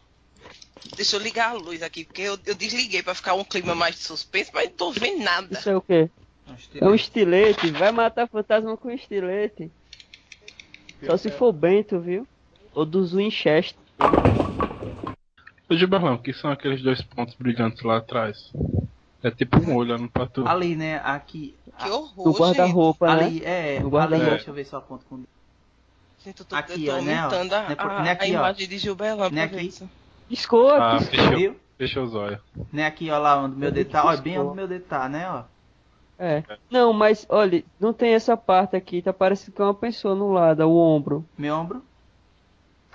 Deixa 0.95 1.16
eu 1.16 1.22
ligar 1.22 1.50
a 1.50 1.53
luz 1.53 1.82
aqui, 1.82 2.03
porque 2.03 2.22
eu, 2.22 2.38
eu 2.45 2.56
desliguei 2.56 3.01
pra 3.01 3.16
ficar 3.16 3.33
um 3.33 3.43
clima 3.43 3.74
mais 3.74 3.95
de 3.95 4.01
suspense, 4.01 4.51
mas 4.53 4.69
não 4.69 4.75
tô 4.75 4.91
vendo 4.91 5.24
nada. 5.24 5.58
Isso 5.58 5.69
é 5.69 5.75
o 5.75 5.82
quê? 5.82 6.09
É 6.75 6.88
um 6.88 6.95
estilete. 6.95 7.69
Vai 7.72 7.91
matar 7.91 8.27
fantasma 8.27 8.75
com 8.75 8.91
estilete. 8.91 9.72
Só 11.06 11.17
se 11.17 11.32
for 11.32 11.51
Bento, 11.51 12.00
viu? 12.00 12.27
Ou 12.74 12.85
dos 12.85 13.14
Winchester. 13.14 13.81
Ô 15.70 15.76
Gilberlão, 15.76 16.16
o 16.16 16.22
que 16.22 16.34
são 16.34 16.52
aqueles 16.52 16.82
dois 16.82 17.02
pontos 17.02 17.36
brilhantes 17.36 17.82
lá 17.84 17.98
atrás? 17.98 18.52
É 19.24 19.30
tipo 19.32 19.58
um 19.60 19.76
olho 19.76 19.94
olhando 19.94 20.10
pra 20.10 20.26
tu. 20.26 20.45
Ali, 20.48 20.76
né, 20.76 21.00
aqui. 21.03 21.56
Que 21.78 21.90
horror, 21.90 22.26
No 22.28 22.34
guarda-roupa, 22.34 23.16
né? 23.16 23.26
Ali, 23.26 23.45
é, 23.45 23.74
No 23.80 23.86
ali, 23.86 23.90
guarda-roupa. 23.90 24.30
deixa 24.32 24.50
eu 24.50 24.53
ver 24.53 24.66
se 24.66 24.74
eu 24.74 24.80
aponto 24.80 25.06
com 25.06 25.24
Gente, 26.24 26.40
eu 26.42 26.45
tô, 26.45 26.56
Aqui, 26.56 26.86
eu 26.86 26.94
tô 26.94 27.00
ó, 27.00 27.02
né, 27.02 27.20
ó. 27.20 27.24
aumentando 27.24 27.53
a, 27.53 27.70
Né, 27.70 27.76
por- 27.76 27.92
a- 27.92 28.03
né, 28.03 28.11
aqui, 28.11 28.26
a 28.36 28.38
ó. 28.38 28.40
imagem 28.42 28.68
de 28.68 28.78
Gilberlan 28.78 29.30
Né, 29.32 29.48
pra 29.48 29.58
aqui? 29.58 29.74
Piscou, 30.30 30.70
Ah, 30.72 30.98
piscou. 30.98 31.18
fechou. 31.18 31.38
Viu? 31.38 31.56
Fecha 31.80 32.02
os 32.02 32.14
olhos. 32.14 32.40
Né, 32.72 32.86
aqui, 32.86 33.10
ó 33.10 33.18
lá 33.18 33.42
onde 33.42 33.56
meu 33.56 33.72
dedo 33.72 33.90
tá, 33.90 34.06
ó, 34.06 34.16
bem 34.18 34.38
onde 34.38 34.56
meu 34.56 34.68
dedo 34.68 34.86
tá, 34.86 35.10
né, 35.10 35.28
ó. 35.30 35.44
É. 36.20 36.44
Não, 36.70 36.94
mas 36.94 37.26
olha, 37.28 37.64
não 37.80 37.92
tem 37.92 38.14
essa 38.14 38.38
parte 38.38 38.76
aqui. 38.76 39.02
Tá 39.02 39.11
parecendo 39.11 39.56
que 39.56 39.61
é 39.64 39.66
uma 39.66 39.74
pessoa 39.74 40.14
no 40.14 40.32
lado, 40.32 40.61
o 40.64 40.78
ombro. 40.78 41.26
Meu 41.36 41.56
ombro. 41.56 41.82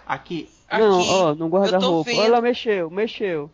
Aqui, 0.07 0.49
Não, 0.71 1.01
Aqui, 1.01 1.09
ó, 1.11 1.35
no 1.35 1.49
guarda-roupa. 1.49 2.11
Olha 2.13 2.29
lá, 2.31 2.41
mexeu, 2.41 2.89
mexeu. 2.91 3.51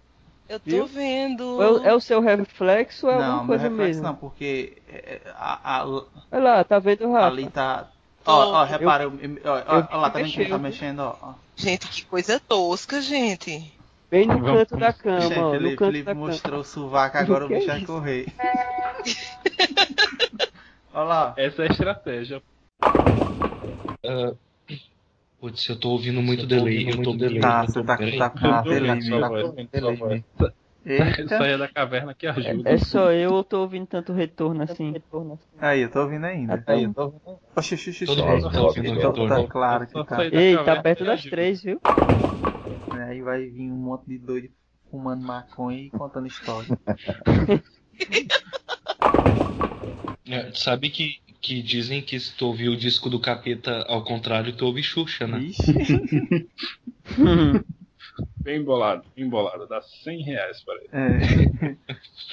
Eu 0.49 0.61
tô 0.61 0.71
viu? 0.71 0.87
vendo. 0.87 1.63
É 1.63 1.71
o, 1.71 1.85
é 1.87 1.95
o 1.95 2.01
seu 2.01 2.21
reflexo 2.21 3.07
ou 3.07 3.13
é 3.13 3.17
não, 3.17 3.23
alguma 3.25 3.39
meu 3.39 3.47
coisa 3.47 3.63
reflexo 3.65 3.87
mesmo? 3.89 4.03
não, 4.03 4.15
porque 4.15 4.77
é, 4.89 5.21
a, 5.35 5.79
a- 5.81 5.87
Olha 5.87 6.05
lá, 6.33 6.65
tá 6.65 6.79
vendo 6.79 7.09
o 7.09 7.13
Rafa? 7.13 7.27
ali 7.27 7.47
tá. 7.49 7.89
Ó, 8.27 8.61
ó, 8.61 8.65
repara, 8.65 9.05
eu, 9.05 9.13
eu- 9.21 9.39
ó, 9.45 9.59
eu 9.59 9.65
ó, 9.67 9.81
vi 9.81 9.89
ó 9.93 9.97
lá, 9.97 10.11
que 10.11 10.19
tá 10.19 10.23
mexeu, 10.23 10.49
tá 10.51 10.59
mexendo, 10.59 11.01
ó. 11.01 11.17
ó. 11.23 11.33
Gente, 11.57 11.89
que 11.89 12.05
coisa 12.05 12.39
tosca, 12.39 13.01
gente. 13.01 13.73
Bem 14.11 14.27
no 14.27 14.39
Vamos- 14.41 14.59
canto 14.59 14.77
da 14.77 14.93
cama, 14.93 15.21
Gente, 15.23 15.39
ó. 15.39 15.43
No 15.45 15.51
Felipe, 15.53 15.77
canto 15.77 15.91
Felipe 15.91 16.05
da 16.05 16.13
cama. 16.15 16.27
mostrou 16.27 16.61
o 16.61 16.65
sovaco, 16.65 17.17
agora 17.17 17.47
o 17.47 17.49
Que 17.49 17.55
bicho 17.55 17.71
é 17.71 17.75
vai 17.75 17.85
correr. 17.87 18.27
Olha 20.95 21.05
lá. 21.05 21.35
Essa 21.39 21.63
é 21.63 21.69
a 21.69 21.71
estratégia. 21.71 22.43
Putz, 25.43 25.69
eu 25.69 25.75
tô 25.77 25.91
ouvindo 25.91 26.23
muito 26.23 26.47
delay. 26.47 26.89
Eu 26.89 27.03
tô 27.03 27.13
delay. 27.15 27.41
Tá, 27.41 27.63
eu 27.63 27.67
você 27.67 27.81
tô- 27.81 27.85
tá, 27.85 27.97
tá 27.97 28.31
com 28.31 28.63
tô 28.63 28.71
delay 28.71 28.91
ouvindo 28.93 29.21
Tá 29.21 29.29
com 29.29 29.35
ouvindo 29.35 29.71
delay. 29.73 30.25
Saia 31.29 31.59
da 31.59 31.67
caverna 31.67 32.15
que 32.15 32.29
ajuda. 32.29 32.71
É 32.71 32.79
só 32.79 33.11
eu 33.11 33.33
ou 33.33 33.43
tô 33.43 33.63
ouvindo 33.63 33.89
tanto 33.89 34.13
retorno 34.13 34.63
assim? 34.63 34.95
Aí, 35.59 35.81
eu 35.81 35.91
tô 35.91 36.03
ouvindo 36.03 36.27
ainda. 36.27 36.63
Aí, 36.65 36.85
eu 36.85 36.95
tô 36.95 37.13
Oxi, 37.57 37.75
oxi, 37.75 37.91
oxi. 37.91 38.07
Todo 38.07 38.23
oxi. 38.23 38.33
mundo 38.33 38.51
tá 38.53 38.63
ouvindo 38.63 38.87
Então 38.87 39.11
retorno. 39.11 39.29
Tá 39.29 39.49
claro 39.49 39.87
que 39.89 40.05
tá. 40.05 40.25
Ei, 40.27 40.57
tá 40.65 40.81
perto 40.81 41.05
das 41.05 41.25
três, 41.25 41.61
viu? 41.61 41.81
Aí 43.09 43.21
vai 43.21 43.45
vir 43.47 43.69
um 43.69 43.79
monte 43.79 44.07
de 44.07 44.19
doido 44.19 44.49
fumando 44.89 45.27
maconha 45.27 45.81
e 45.81 45.91
contando 45.91 46.29
história. 46.29 46.69
É, 50.25 50.53
sabe 50.55 50.89
que, 50.89 51.17
que 51.43 51.61
dizem 51.61 52.01
que 52.01 52.19
se 52.19 52.33
tu 52.35 52.47
ouvir 52.47 52.69
o 52.69 52.77
disco 52.77 53.11
do 53.11 53.19
capeta 53.19 53.85
ao 53.89 54.05
contrário, 54.05 54.53
tu 54.53 54.65
ouve 54.65 54.83
Xuxa, 54.83 55.27
né? 55.27 55.51
Bem 58.43 58.63
bolado, 58.63 59.05
bem 59.17 59.29
bolado. 59.29 59.67
Dá 59.67 59.81
100 59.81 60.23
reais 60.23 60.63
para 60.65 60.75
ele. 60.77 60.89
É. 60.93 61.77